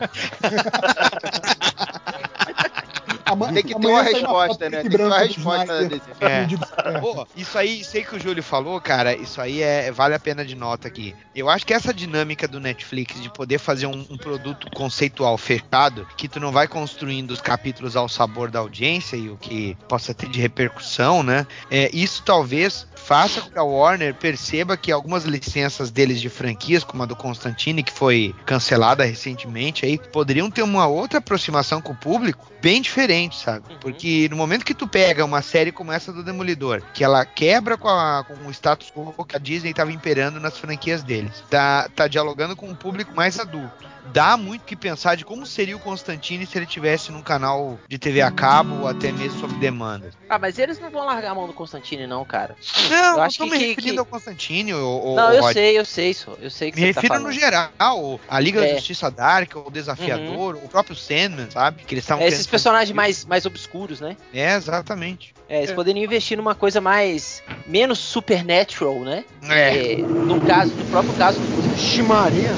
Ama- 3.25 3.53
Tem 3.53 3.63
que 3.63 3.75
ter 3.75 3.87
uma 3.87 4.03
resposta, 4.03 4.71
né? 4.71 4.79
e 4.79 4.83
Tem 4.83 4.91
que 4.91 4.97
ter 4.97 5.05
uma 5.05 5.19
resposta. 5.19 5.73
É. 6.21 7.01
Pô, 7.01 7.27
isso 7.37 7.59
aí, 7.59 7.83
aí 7.95 8.05
que 8.05 8.17
o 8.17 8.21
Júlio 8.21 8.43
falou, 8.43 8.81
cara, 8.81 9.15
isso 9.15 9.41
aí 9.41 9.63
é, 9.63 9.91
vale 9.93 10.15
a 10.15 10.19
pena 10.19 10.45
de 10.45 10.55
nota 10.55 10.89
aqui. 10.89 11.15
Eu 11.35 11.49
acho 11.49 11.67
que 11.67 11.73
essa 11.75 11.93
dinâmica 11.95 12.47
do 12.47 12.61
Netflix 12.61 13.21
de 13.21 13.31
poder 13.31 13.59
fazer 13.59 13.87
um, 13.87 14.07
um 14.11 14.17
produto 14.17 14.69
conceitual 14.75 15.37
fechado, 15.39 16.07
que 16.17 16.29
tu 16.29 16.41
não 16.41 16.53
vai 16.53 16.67
construindo 16.69 17.31
os 17.31 17.41
capítulos 17.41 17.97
ao 17.97 18.09
sabor 18.09 18.51
da 18.51 18.59
audiência 18.59 19.17
e 19.17 19.29
o 19.31 19.37
que 19.37 19.77
possa 19.89 20.13
ter 20.13 20.29
de 20.29 20.41
repercussão, 20.41 21.23
né? 21.23 21.47
É, 21.71 21.91
isso 21.93 22.23
talvez 22.25 22.87
faça 22.95 23.41
com 23.41 23.51
que 23.51 23.59
a 23.59 23.63
Warner 23.65 24.15
perceba 24.15 24.77
que 24.77 24.93
algumas 24.93 25.25
licenças 25.25 25.91
deles 25.91 26.21
de 26.21 26.29
franquias, 26.29 26.85
como 26.85 27.03
a 27.03 27.07
do 27.07 27.17
Constantine, 27.17 27.83
que 27.83 27.93
foi 27.93 28.35
cancelada 28.47 29.05
recentemente, 29.05 29.85
aí 29.85 29.99
poderiam 29.99 30.51
ter 30.51 30.63
uma 30.63 30.87
outra 30.87 31.19
aproximação 31.19 31.81
com 31.81 31.93
o 31.93 31.97
público 31.97 32.51
bem 32.61 32.81
diferente, 32.81 33.12
sabe? 33.33 33.65
Porque 33.81 34.29
no 34.31 34.37
momento 34.37 34.65
que 34.65 34.75
tu 34.75 34.87
pega 34.87 35.25
uma 35.25 35.43
série 35.43 35.71
como 35.73 35.93
essa 35.93 36.13
do 36.13 36.23
Demolidor, 36.23 36.83
que 36.95 37.03
ela 37.05 37.25
quebra 37.25 37.77
com, 37.77 37.89
a- 37.89 38.25
com 38.27 38.35
o 38.47 38.51
status 38.51 38.91
quo 38.91 39.25
que 39.25 39.37
a 39.37 39.39
Disney 39.39 39.71
estava 39.71 39.93
imperando 39.93 40.39
nas 40.41 40.59
franquias 40.59 41.03
deles, 41.03 41.43
tá, 41.51 41.89
tá 41.95 42.07
dialogando 42.09 42.57
com 42.57 42.69
um 42.69 42.75
público 42.75 43.15
mais 43.15 43.39
adulto. 43.39 43.93
Dá 44.03 44.37
muito 44.37 44.63
o 44.63 44.65
que 44.65 44.75
pensar 44.77 45.17
de 45.17 45.25
como 45.25 45.47
seria 45.47 45.77
o 45.77 45.81
Constantine 45.81 46.47
se 46.47 46.59
ele 46.59 46.67
tivesse 46.67 47.13
num 47.13 47.23
canal 47.23 47.79
de 47.89 47.99
TV 47.99 48.21
a 48.21 48.31
cabo 48.31 48.81
ou 48.81 48.89
até 48.89 49.13
mesmo 49.13 49.39
sob 49.41 49.55
demanda. 49.55 50.11
Ah, 50.29 50.39
mas 50.39 50.59
eles 50.59 50.79
não 50.81 50.91
vão 50.91 51.05
largar 51.07 51.33
a 51.33 51.35
mão 51.35 51.47
do 51.47 51.53
Constantine, 51.53 52.07
não, 52.07 52.25
cara. 52.25 52.57
Não, 52.91 53.17
Eu 53.17 53.23
acho 53.23 53.41
não 53.41 53.49
que- 53.49 53.57
me 53.59 53.67
referindo 53.67 53.93
que- 53.95 53.99
ao 54.01 54.07
Constantine 54.07 54.75
ou, 54.75 55.03
ou 55.07 55.17
não, 55.17 55.27
ou 55.29 55.33
eu 55.33 55.43
Rod. 55.43 55.53
sei, 55.53 55.79
eu 55.79 55.85
sei 55.85 56.11
isso. 56.11 56.37
Eu 56.41 56.51
sei 56.51 56.71
que 56.71 56.81
Me 56.81 56.87
você 56.87 56.95
tá 56.95 57.01
refiro 57.01 57.15
falando. 57.15 57.27
no 57.27 57.33
geral, 57.33 58.21
a 58.29 58.41
Liga 58.41 58.61
da 58.61 58.67
É. 58.67 58.75
Justiça 58.75 59.11
Dark, 59.11 59.55
o 59.57 59.71
Desafiador, 59.71 60.57
o 60.57 60.69
próprio 60.69 60.97
Sandman, 60.97 61.51
sabe? 61.51 61.85
Que 61.85 61.95
eles 61.95 62.05
estavam 62.05 62.25
É, 62.25 62.29
esses 62.29 62.47
personagens 62.47 62.95
mais, 62.95 63.25
mais 63.25 63.47
obscuros, 63.47 64.01
né? 64.01 64.17
É, 64.33 64.55
exatamente. 64.55 65.35
É, 65.49 65.59
eles 65.59 65.73
poderiam 65.73 66.03
investir 66.05 66.37
numa 66.37 66.55
coisa 66.55 66.81
mais. 66.81 67.43
menos 67.67 67.99
supernatural, 67.99 69.01
né? 69.01 69.25
É. 69.49 69.93
É, 69.93 69.97
no 70.03 70.41
caso, 70.41 70.75
no 70.77 70.85
próprio 70.87 71.15
caso 71.15 71.41
do. 71.41 71.77
Ximaria. 71.79 72.55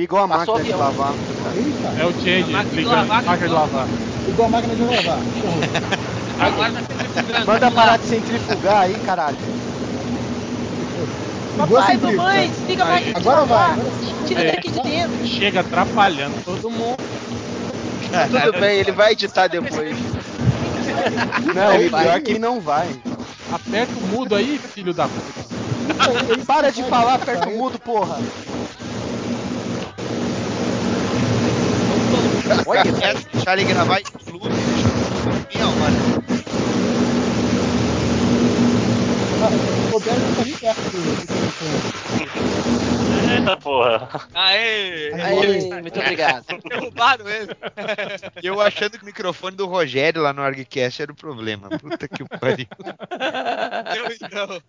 Ligou 0.00 0.18
a 0.18 0.26
Passou 0.26 0.54
máquina 0.54 0.64
de 0.64 0.80
lavar. 0.80 1.12
Eita, 1.54 1.88
É 2.00 2.06
o 2.06 2.12
Change, 2.12 2.52
ligando 2.74 2.86
lavar, 2.94 3.22
máquina 3.22 3.36
de 3.48 3.54
lavar. 3.54 3.86
igual 4.26 4.46
a 4.46 4.50
máquina 4.50 4.74
de 4.74 4.82
lavar. 4.82 5.18
Agora 6.40 6.72
centrifugando. 6.72 7.46
Manda 7.46 7.70
parar 7.70 7.98
de 7.98 8.06
centrifugar 8.06 8.80
aí, 8.84 8.94
caralho. 8.94 9.36
Papai, 11.58 11.98
mamãe, 11.98 12.48
desliga 12.48 12.82
a 12.82 12.86
máquina 12.86 13.12
de 13.12 13.28
Agora 13.28 13.44
vai. 13.44 13.58
lavar. 13.58 13.72
Agora 13.72 13.90
sim. 13.90 14.14
Tira 14.24 14.40
É. 14.42 14.52
daqui 14.52 14.70
de 14.70 14.80
dentro. 14.82 15.26
Chega 15.26 15.60
atrapalhando 15.60 16.42
todo 16.46 16.70
mundo. 16.70 16.96
Tudo 18.30 18.58
bem, 18.58 18.78
ele 18.78 18.92
vai 18.92 19.12
editar 19.12 19.48
depois. 19.48 19.96
Não, 21.54 21.74
Ele 21.74 21.88
o 21.88 21.90
pior 21.90 22.16
é 22.16 22.20
que 22.20 22.38
não 22.38 22.58
vai. 22.58 22.88
Aperta 23.52 23.92
o 23.98 24.06
mudo 24.08 24.34
aí, 24.34 24.58
filho 24.58 24.94
da 24.94 25.06
puta. 25.06 26.44
Para 26.46 26.70
de 26.72 26.82
falar 26.84 27.18
perto 27.18 27.50
do 27.50 27.56
mudo, 27.56 27.78
porra. 27.78 28.16
Olha, 32.66 32.82
É, 33.02 33.14
deixar 33.32 33.58
ele 33.58 33.64
gravar 33.72 34.00
incluso, 34.00 34.50
tá 34.50 34.70
do 34.80 35.48
telefone. 35.48 35.96
Eita 43.28 43.56
porra. 43.56 44.08
Aê! 44.34 45.12
Aê, 45.14 45.80
muito 45.82 45.98
obrigado. 45.98 46.44
Derrubaram 46.68 47.28
ele. 47.28 47.52
Eu 48.42 48.60
achando 48.60 48.96
que 48.98 49.02
o 49.02 49.06
microfone 49.06 49.56
do 49.56 49.66
Rogério 49.66 50.22
lá 50.22 50.32
no 50.32 50.42
ArgCast 50.42 51.02
era 51.02 51.12
o 51.12 51.16
problema. 51.16 51.68
Puta 51.70 52.08
que 52.08 52.24
pariu. 52.38 52.66
Eu 53.96 54.12
então. 54.12 54.62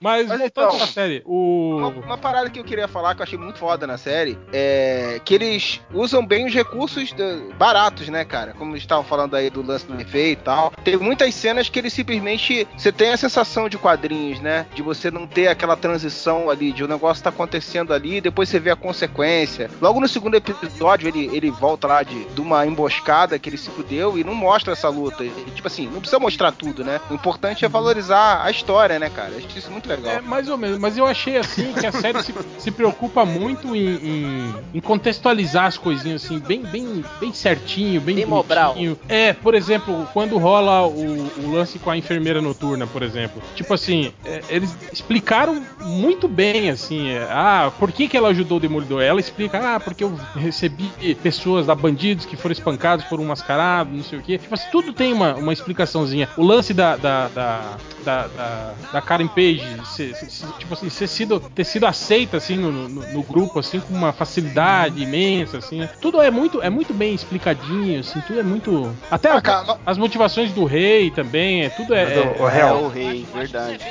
Mas, 0.00 0.26
voltando 0.28 0.46
então- 0.46 0.76
pra 0.76 0.86
série, 0.86 1.22
Uma, 1.26 1.88
o. 1.88 2.00
uma 2.00 2.18
parada 2.18 2.50
que 2.50 2.58
eu 2.60 2.64
queria 2.64 2.88
falar 2.88 3.14
que 3.14 3.20
eu 3.20 3.24
achei 3.24 3.38
muito 3.38 3.58
foda 3.58 3.86
na 3.86 3.96
série 3.96 4.38
é 4.52 5.20
que 5.24 5.34
eles 5.34 5.80
usam 5.92 6.24
bem 6.24 6.46
os 6.46 6.54
recursos 6.54 7.14
baratos, 7.58 8.08
né, 8.08 8.24
cara? 8.24 8.52
Como 8.54 8.72
eles 8.72 8.82
estavam 8.82 9.04
falando 9.04 9.34
aí 9.34 9.50
do 9.50 9.62
lance 9.62 9.86
do 9.86 10.00
efeito 10.00 10.40
e 10.40 10.44
tal. 10.44 10.72
Tem 10.84 10.96
muitas 10.96 11.34
cenas 11.34 11.68
que 11.68 11.78
eles 11.78 11.92
simplesmente. 11.92 12.66
Você 12.76 12.92
tem 12.92 13.10
a 13.12 13.16
sensação 13.16 13.68
de 13.68 13.78
quadrinhos, 13.78 14.40
né? 14.40 14.66
De 14.74 14.82
você 14.82 15.10
não 15.10 15.26
ter 15.26 15.48
aquela 15.48 15.76
transição 15.76 16.50
ali, 16.50 16.72
de 16.72 16.84
o 16.84 16.88
negócio 16.88 17.22
tá 17.22 17.30
acontecendo 17.30 17.92
ali 17.92 18.16
e 18.16 18.20
depois 18.20 18.48
você 18.48 18.58
vê 18.60 18.70
a 18.70 18.76
consequência. 18.76 19.70
Logo 19.80 20.00
no 20.00 20.08
segundo 20.08 20.34
episódio, 20.36 21.08
ele, 21.08 21.30
ele 21.34 21.50
volta 21.50 21.86
lá 21.86 22.02
de, 22.02 22.24
de 22.26 22.40
uma 22.40 22.66
emboscada 22.66 23.38
que 23.38 23.48
ele 23.48 23.56
se 23.56 23.70
fudeu 23.70 24.18
e 24.18 24.24
não 24.24 24.34
mostra 24.34 24.72
essa 24.72 24.88
luta. 24.88 25.24
E, 25.24 25.30
tipo 25.54 25.66
assim, 25.66 25.86
não 25.88 26.00
precisa 26.00 26.18
mostrar 26.18 26.52
tudo, 26.52 26.84
né? 26.84 27.00
O 27.10 27.14
importante 27.14 27.64
é 27.64 27.68
valorizar 27.68 28.42
a 28.44 28.50
história, 28.50 28.98
né, 28.98 29.10
cara? 29.10 29.34
Acho 29.36 29.58
isso 29.58 29.70
muito 29.74 29.88
legal. 29.88 30.12
É, 30.14 30.20
mais 30.20 30.48
ou 30.48 30.56
menos, 30.56 30.78
mas 30.78 30.96
eu 30.96 31.06
achei 31.06 31.36
assim 31.36 31.72
que 31.72 31.86
a 31.86 31.92
série 31.92 32.22
se, 32.22 32.34
se 32.58 32.70
preocupa 32.70 33.24
muito 33.24 33.74
em, 33.76 33.86
em- 33.96 34.54
em 34.74 34.80
contextualizar 34.80 35.66
as 35.66 35.76
coisinhas 35.76 36.24
assim, 36.24 36.38
bem, 36.38 36.62
bem, 36.62 37.04
bem 37.20 37.32
certinho, 37.32 38.00
bem, 38.00 38.16
Bem 38.16 38.26
Mobral. 38.26 38.74
bonitinho. 38.74 38.98
É, 39.08 39.32
por 39.32 39.54
exemplo, 39.54 40.08
quando 40.12 40.38
rola 40.38 40.86
o, 40.86 41.30
o 41.44 41.52
lance 41.52 41.78
com 41.78 41.90
a 41.90 41.96
enfermeira 41.96 42.40
noturna, 42.40 42.86
por 42.86 43.02
exemplo. 43.02 43.42
Tipo 43.54 43.74
assim, 43.74 44.12
é, 44.24 44.40
eles 44.48 44.74
explicaram 44.92 45.62
muito 45.80 46.26
bem, 46.28 46.70
assim, 46.70 47.10
é, 47.10 47.26
ah, 47.30 47.70
por 47.78 47.92
que, 47.92 48.08
que 48.08 48.16
ela 48.16 48.28
ajudou 48.28 48.58
o 48.58 48.60
Demolidor? 48.60 49.02
Ela 49.02 49.20
explica, 49.20 49.74
ah, 49.76 49.80
porque 49.80 50.02
eu 50.04 50.14
recebi 50.36 50.90
pessoas 51.22 51.66
da 51.66 51.74
bandidos 51.74 52.24
que 52.24 52.36
foram 52.36 52.52
espancados 52.52 53.04
por 53.06 53.20
um 53.20 53.24
mascarado, 53.26 53.90
não 53.94 54.02
sei 54.02 54.18
o 54.18 54.22
quê. 54.22 54.38
Tipo 54.38 54.54
assim, 54.54 54.68
tudo 54.70 54.92
tem 54.92 55.12
uma, 55.12 55.34
uma 55.34 55.52
explicaçãozinha. 55.52 56.28
O 56.36 56.42
lance 56.44 56.72
da, 56.72 56.96
da, 56.96 57.28
da, 57.28 57.60
da, 58.04 58.26
da, 58.28 58.74
da 58.92 59.02
Karen 59.02 59.26
Page, 59.28 59.53
ser- 59.84 60.14
ser- 60.14 60.52
tipo 60.58 60.74
assim, 60.74 60.88
ser 60.90 61.06
sido, 61.06 61.40
ter 61.40 61.64
sido 61.64 61.86
aceita, 61.86 62.36
assim, 62.36 62.56
no, 62.56 62.70
no, 62.72 62.88
no 63.12 63.22
grupo, 63.22 63.58
assim, 63.58 63.80
com 63.80 63.94
uma 63.94 64.12
facilidade 64.12 65.02
imensa, 65.02 65.58
assim. 65.58 65.88
Tudo 66.00 66.20
é 66.22 66.30
muito, 66.30 66.60
é 66.62 66.70
muito 66.70 66.92
bem 66.94 67.14
explicadinho, 67.14 68.00
assim, 68.00 68.20
tudo 68.26 68.40
é 68.40 68.42
muito... 68.42 68.94
Até 69.10 69.30
Ah, 69.30 69.40
a- 69.44 69.78
as 69.86 69.98
motivações 69.98 70.52
do 70.52 70.64
rei 70.64 71.10
também, 71.10 71.64
é 71.64 71.68
tudo 71.70 71.94
é... 71.94 72.02
É- 72.04 72.36
É 72.38 72.48
Real, 72.48 72.84
o 72.84 72.88
rei, 72.88 73.26
verdade. 73.34 73.74
Isso 73.76 73.84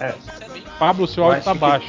é. 0.00 0.06
É. 0.06 0.08
É. 0.10 0.14
Pablo, 0.78 1.06
seu 1.06 1.22
Eu 1.24 1.28
áudio 1.30 1.44
tá 1.44 1.52
que- 1.52 1.58
baixo. 1.58 1.86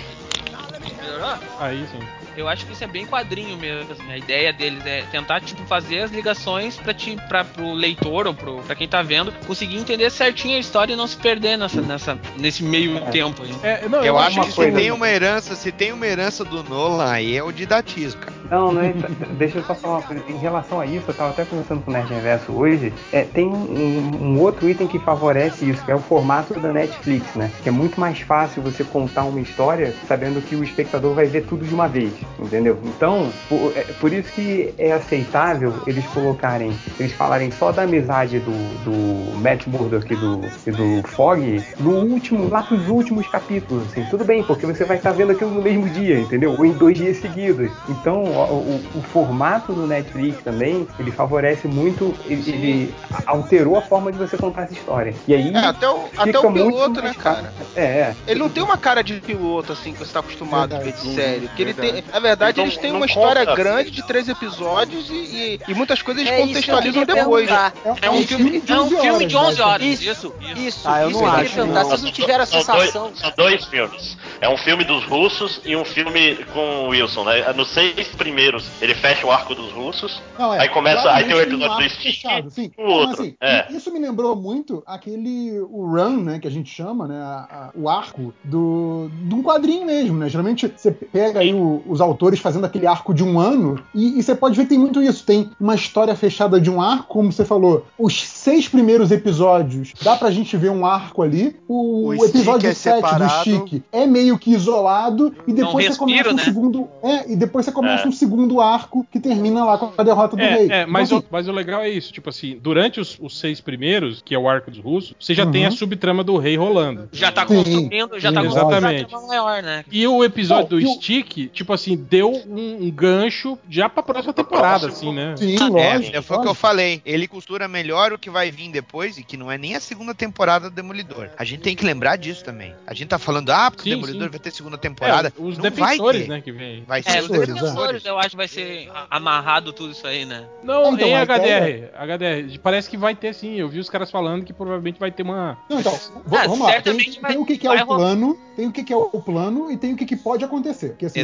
Aí 1.59 1.85
sim. 1.91 2.18
Eu 2.39 2.47
acho 2.47 2.65
que 2.65 2.71
isso 2.71 2.83
é 2.83 2.87
bem 2.87 3.05
quadrinho 3.05 3.57
mesmo. 3.57 3.91
assim, 3.91 4.09
a 4.09 4.17
ideia 4.17 4.53
deles 4.53 4.85
é 4.85 5.01
tentar 5.11 5.41
tipo 5.41 5.65
fazer 5.65 5.99
as 5.99 6.11
ligações 6.11 6.77
para 6.77 6.93
ti, 6.93 7.17
para 7.27 7.43
pro 7.43 7.73
leitor 7.73 8.27
ou 8.27 8.33
pro, 8.33 8.61
pra 8.61 8.75
quem 8.75 8.87
tá 8.87 9.01
vendo 9.01 9.33
conseguir 9.45 9.77
entender 9.77 10.09
certinho 10.09 10.55
a 10.55 10.59
história 10.59 10.93
e 10.93 10.95
não 10.95 11.05
se 11.05 11.17
perder 11.17 11.57
nessa, 11.57 11.81
nessa 11.81 12.17
nesse 12.37 12.63
meio 12.63 13.01
tempo 13.11 13.43
aí. 13.43 13.53
É, 13.61 13.89
não, 13.89 14.03
Eu 14.03 14.17
acho 14.17 14.37
uma 14.37 14.45
que 14.45 14.53
se 14.53 14.71
tem 14.71 14.89
uma 14.91 15.09
herança, 15.09 15.53
se 15.53 15.69
tem 15.69 15.91
uma 15.91 16.07
herança 16.07 16.45
do 16.45 16.63
Nolan, 16.63 17.11
aí 17.11 17.35
é 17.35 17.43
o 17.43 17.51
didatismo, 17.51 18.21
cara. 18.21 18.39
Não, 18.49 18.71
não 18.71 18.81
é. 18.81 18.93
Deixa 19.37 19.59
eu 19.59 19.63
só 19.63 19.75
falar 19.75 19.97
uma 19.97 20.01
coisa. 20.01 20.23
Em 20.27 20.37
relação 20.37 20.79
a 20.79 20.85
isso, 20.85 21.05
eu 21.07 21.13
tava 21.13 21.29
até 21.29 21.45
conversando 21.45 21.81
com 21.83 21.91
o 21.91 21.93
Nerd 21.93 22.11
Reverso 22.11 22.51
hoje. 22.51 22.91
É, 23.11 23.23
tem 23.23 23.47
um, 23.47 24.17
um 24.21 24.39
outro 24.39 24.67
item 24.67 24.87
que 24.87 24.97
favorece 24.97 25.69
isso, 25.69 25.83
que 25.83 25.91
é 25.91 25.95
o 25.95 25.99
formato 25.99 26.59
da 26.59 26.73
Netflix, 26.73 27.35
né? 27.35 27.51
Que 27.61 27.69
é 27.69 27.71
muito 27.71 27.99
mais 27.99 28.19
fácil 28.21 28.61
você 28.61 28.83
contar 28.83 29.23
uma 29.25 29.39
história 29.39 29.93
sabendo 30.07 30.41
que 30.41 30.55
o 30.55 30.63
espectador 30.63 31.13
vai 31.13 31.25
ver 31.25 31.45
tudo 31.45 31.65
de 31.65 31.73
uma 31.73 31.87
vez, 31.87 32.13
entendeu? 32.37 32.77
Então, 32.83 33.31
por, 33.47 33.75
é, 33.75 33.81
por 33.93 34.13
isso 34.13 34.31
que 34.31 34.73
é 34.77 34.91
aceitável 34.91 35.73
eles 35.85 36.05
colocarem, 36.07 36.71
eles 36.99 37.13
falarem 37.13 37.51
só 37.51 37.71
da 37.71 37.83
amizade 37.83 38.39
do, 38.39 38.51
do 38.83 39.37
Matt 39.39 39.67
Murdock 39.67 40.11
e 40.13 40.15
do, 40.15 40.49
e 40.65 40.71
do 40.71 41.01
Fog 41.07 41.63
no 41.79 41.91
último, 41.91 42.49
lá 42.49 42.61
pros 42.63 42.87
últimos 42.87 43.27
capítulos, 43.27 43.83
assim. 43.91 44.03
Tudo 44.03 44.23
bem, 44.23 44.43
porque 44.43 44.65
você 44.65 44.85
vai 44.85 44.97
estar 44.97 45.11
vendo 45.11 45.31
aquilo 45.31 45.51
no 45.51 45.61
mesmo 45.61 45.87
dia, 45.89 46.19
entendeu? 46.19 46.55
Ou 46.57 46.65
em 46.65 46.71
dois 46.73 46.97
dias 46.97 47.17
seguidos. 47.17 47.71
Então, 47.87 48.23
o, 48.23 48.75
o- 48.75 48.99
o 48.99 49.01
formato 49.03 49.73
do 49.73 49.85
Netflix 49.87 50.43
também, 50.43 50.87
ele 50.97 51.11
favorece 51.11 51.67
muito, 51.67 52.13
ele, 52.25 52.49
ele 52.51 52.93
alterou 53.25 53.77
a 53.77 53.81
forma 53.81 54.11
de 54.11 54.17
você 54.17 54.37
contar 54.37 54.63
essa 54.63 54.73
história. 54.73 55.13
E 55.27 55.33
aí, 55.33 55.53
É, 55.53 55.57
até 55.59 55.89
o, 55.89 56.05
até 56.17 56.39
o 56.39 56.51
piloto, 56.53 57.01
né, 57.01 57.13
cara? 57.13 57.53
É, 57.75 57.83
é. 57.83 58.15
Ele 58.27 58.39
não 58.39 58.49
tem 58.49 58.63
uma 58.63 58.77
cara 58.77 59.03
de 59.03 59.15
piloto, 59.21 59.73
assim, 59.73 59.93
que 59.93 59.99
você 59.99 60.13
tá 60.13 60.19
acostumado 60.19 60.75
a 60.75 60.79
ver 60.79 60.93
de 60.93 60.99
série. 61.15 61.47
Que 61.49 61.61
ele 61.61 61.73
tem, 61.73 62.03
na 62.11 62.19
verdade, 62.19 62.59
Ele 62.59 62.67
eles 62.67 62.75
não- 62.75 62.81
têm 62.81 62.91
uma 62.93 63.05
história 63.05 63.45
conta, 63.45 63.55
grande 63.55 63.81
assim. 63.89 63.91
de 63.91 64.03
três 64.07 64.27
episódios 64.29 65.09
e, 65.09 65.13
e, 65.13 65.59
e 65.67 65.73
muitas 65.73 66.01
coisas 66.01 66.23
eles 66.23 66.33
É 66.39 66.41
contextualizam 66.45 67.05
depois. 67.05 67.47
perguntar. 67.49 67.73
É 68.01 68.09
um 68.09 68.21
filme, 68.23 68.63
é 68.67 68.79
um 68.81 68.89
filme 68.89 69.25
de 69.25 69.35
11 69.37 69.61
horas. 69.61 69.85
Isso, 69.85 70.03
isso. 70.09 70.33
isso. 70.57 70.81
Ah, 70.89 71.01
eu 71.03 71.09
isso 71.11 71.19
não 71.21 71.27
acho, 71.27 71.65
não. 71.65 71.83
Vocês 71.83 72.01
não 72.03 72.11
tiveram 72.11 72.43
a 72.43 72.47
sensação. 72.47 72.75
dois, 73.03 73.19
são 73.19 73.31
dois 73.37 73.65
filmes. 73.65 74.17
É 74.41 74.49
um 74.49 74.57
filme 74.57 74.83
dos 74.83 75.03
russos 75.05 75.61
e 75.65 75.75
um 75.75 75.83
filme 75.85 76.35
com 76.53 76.85
o 76.85 76.89
Wilson, 76.89 77.23
né? 77.25 77.51
Nos 77.53 77.69
seis 77.69 78.07
primeiros, 78.09 78.65
ele 78.81 78.95
fecha 78.95 79.25
o 79.27 79.31
arco 79.31 79.53
dos 79.55 79.71
russos. 79.71 80.21
Não, 80.37 80.53
é, 80.53 80.59
Aí 80.61 80.69
começa- 80.69 81.11
aí 81.11 81.25
tem 81.25 81.33
o 81.35 81.41
episódio 81.41 81.67
do 81.67 81.73
arco 81.73 81.89
Stick 81.89 82.01
fechado, 82.03 82.49
sim. 82.49 82.71
e 82.77 82.81
o 82.81 82.85
outro, 82.85 83.09
Mas, 83.09 83.19
assim, 83.19 83.35
é. 83.41 83.65
Isso 83.71 83.91
me 83.91 83.99
lembrou 83.99 84.35
muito 84.35 84.81
aquele 84.85 85.59
o 85.69 85.85
run, 85.85 86.23
né, 86.23 86.39
que 86.39 86.47
a 86.47 86.51
gente 86.51 86.69
chama, 86.73 87.07
né, 87.07 87.17
a- 87.21 87.47
a- 87.51 87.71
o 87.75 87.89
arco 87.89 88.33
do 88.43 89.09
de 89.11 89.35
um 89.35 89.43
quadrinho 89.43 89.85
mesmo, 89.85 90.17
né? 90.17 90.29
Geralmente 90.29 90.71
você 90.75 90.91
pega 90.91 91.39
aí 91.41 91.53
o- 91.53 91.83
os 91.99 92.01
autores 92.01 92.39
fazendo 92.39 92.65
aquele 92.65 92.87
arco 92.87 93.13
de 93.13 93.23
um 93.23 93.39
ano 93.39 93.79
e, 93.93 94.17
e 94.17 94.23
você 94.23 94.33
pode 94.33 94.55
ver 94.55 94.63
que 94.63 94.69
tem 94.69 94.79
muito 94.79 95.01
isso. 95.01 95.23
Tem 95.25 95.49
uma 95.59 95.75
história 95.75 96.15
fechada 96.15 96.59
de 96.59 96.69
um 96.69 96.81
arco, 96.81 97.07
como 97.09 97.31
você 97.31 97.43
falou. 97.43 97.85
Os 97.97 98.21
seis 98.21 98.67
primeiros 98.67 99.11
episódios 99.11 99.93
dá 100.01 100.15
pra 100.15 100.31
gente 100.31 100.55
ver 100.57 100.71
um 100.71 100.85
arco 100.85 101.21
ali. 101.21 101.55
O, 101.67 102.07
O 102.09 102.25
episódio 102.25 102.69
é 102.69 102.73
7 102.73 103.01
do. 103.01 103.29
Stick 103.29 103.83
é 103.91 104.05
meio 104.07 104.37
que 104.37 104.51
isolado 104.51 105.33
e 105.47 105.53
depois 105.53 105.85
você 105.85 105.89
respiro, 105.89 105.97
começa 105.99 106.29
um 106.29 106.35
né? 106.35 106.43
segundo, 106.43 106.87
é, 107.03 107.31
e 107.31 107.35
depois 107.35 107.65
você 107.65 107.71
começa 107.71 108.05
É. 108.05 108.07
um 108.07 108.11
segundo 108.11 108.61
arco 108.61 109.05
que 109.11 109.19
termina 109.19 109.65
lá 109.65 109.77
com 109.77 109.91
a 109.97 110.03
derrota 110.03 110.35
do 110.35 110.41
rei. 110.41 110.69
É, 110.71 110.81
é, 110.81 110.85
mas, 110.85 111.09
Então, 111.09 111.19
o, 111.19 111.23
mas 111.29 111.47
o 111.47 111.51
legal 111.51 111.81
é 111.81 111.89
isso, 111.89 112.11
tipo 112.13 112.29
assim, 112.29 112.57
durante 112.61 112.99
os, 112.99 113.17
os 113.21 113.37
seis 113.39 113.59
primeiros, 113.59 114.21
que 114.23 114.33
é 114.33 114.39
o 114.39 114.47
arco 114.47 114.71
dos 114.71 114.79
russos, 114.79 115.13
você 115.19 115.33
já 115.33 115.45
Uhum. 115.45 115.51
tem 115.51 115.65
a 115.65 115.71
subtrama 115.71 116.23
do 116.23 116.37
rei 116.37 116.55
rolando. 116.55 117.09
Já 117.11 117.31
tá 117.31 117.45
construindo, 117.45 118.19
já 118.19 118.31
tá 118.31 118.43
exatamente. 118.43 119.11
maior, 119.27 119.61
né? 119.63 119.83
E 119.91 120.07
o 120.07 120.23
episódio 120.23 120.77
Não, 120.79 120.85
do 120.85 120.93
Stick, 120.95 121.49
tipo 121.51 121.73
assim, 121.73 121.88
deu 121.95 122.31
um, 122.31 122.83
um 122.85 122.91
gancho 122.91 123.57
já 123.69 123.87
pra 123.89 124.01
próxima 124.03 124.33
temporada, 124.33 124.87
assim, 124.87 125.13
né? 125.13 125.35
Sim, 125.37 125.55
É, 125.79 125.93
lógico. 125.95 126.21
foi 126.23 126.37
o 126.37 126.41
que 126.41 126.47
eu 126.47 126.53
falei. 126.55 127.01
Ele 127.05 127.27
costura 127.27 127.67
melhor 127.67 128.11
o 128.13 128.17
que 128.19 128.29
vai 128.29 128.51
vir 128.51 128.69
depois 128.71 129.17
e 129.17 129.23
que 129.23 129.37
não 129.37 129.51
é 129.51 129.57
nem 129.57 129.75
a 129.75 129.79
segunda 129.79 130.13
temporada 130.13 130.69
do 130.69 130.75
Demolidor. 130.75 131.29
A 131.37 131.43
gente 131.43 131.61
tem 131.61 131.75
que 131.75 131.85
lembrar 131.85 132.15
disso 132.17 132.43
também. 132.43 132.73
A 132.87 132.93
gente 132.93 133.09
tá 133.09 133.19
falando, 133.19 133.49
ah, 133.51 133.69
porque 133.71 133.83
Sim, 133.89 133.95
o 133.95 133.95
Demolidor 133.95 134.23
sim. 134.27 134.31
vai 134.31 134.39
ter 134.39 134.51
segunda 134.51 134.77
temporada. 134.77 135.33
É, 135.37 135.41
os 135.41 135.57
não 135.57 135.63
defensores, 135.63 136.27
vai 136.27 136.27
ter. 136.27 136.27
né, 136.29 136.41
que 136.41 136.51
vem. 136.51 136.83
Vai 136.87 137.03
ser 137.03 137.09
É, 137.09 137.21
os 137.21 137.27
Defensores, 137.29 137.53
defensores, 137.61 138.05
eu 138.05 138.17
acho 138.19 138.29
que 138.31 138.35
vai 138.37 138.47
ser 138.47 138.89
amarrado 139.09 139.71
tudo 139.73 139.91
isso 139.91 140.05
aí, 140.07 140.25
né? 140.25 140.45
Não, 140.63 140.93
Então, 140.93 141.07
em 141.07 141.15
HDR. 141.15 141.89
HDR. 141.95 142.59
Parece 142.61 142.89
que 142.89 142.97
vai 142.97 143.15
ter 143.15 143.33
sim. 143.33 143.55
Eu 143.55 143.69
vi 143.69 143.79
os 143.79 143.89
caras 143.89 144.09
falando 144.11 144.43
que 144.43 144.53
provavelmente 144.53 144.99
vai 144.99 145.11
ter 145.11 145.23
uma. 145.23 145.57
Não, 145.69 145.79
então, 145.79 145.93
Ah, 146.31 146.47
vamos 146.47 146.59
lá. 146.59 146.65
Tem, 146.73 146.81
certamente 146.83 147.19
vai- 147.21 147.31
tem 147.31 147.41
o 147.41 147.45
que, 147.45 147.57
que 147.57 147.67
é 147.67 147.71
o 147.83 147.85
plano, 147.87 148.37
tem 148.55 148.67
o 148.67 148.71
que, 148.71 148.83
que 148.83 148.93
é 148.93 148.97
o 148.97 149.21
plano 149.21 149.71
e 149.71 149.77
tem 149.77 149.93
o 149.93 149.97
que, 149.97 150.05
que 150.05 150.15
pode 150.15 150.43
acontecer. 150.43 150.89
Porque 150.89 151.05
assim, 151.05 151.21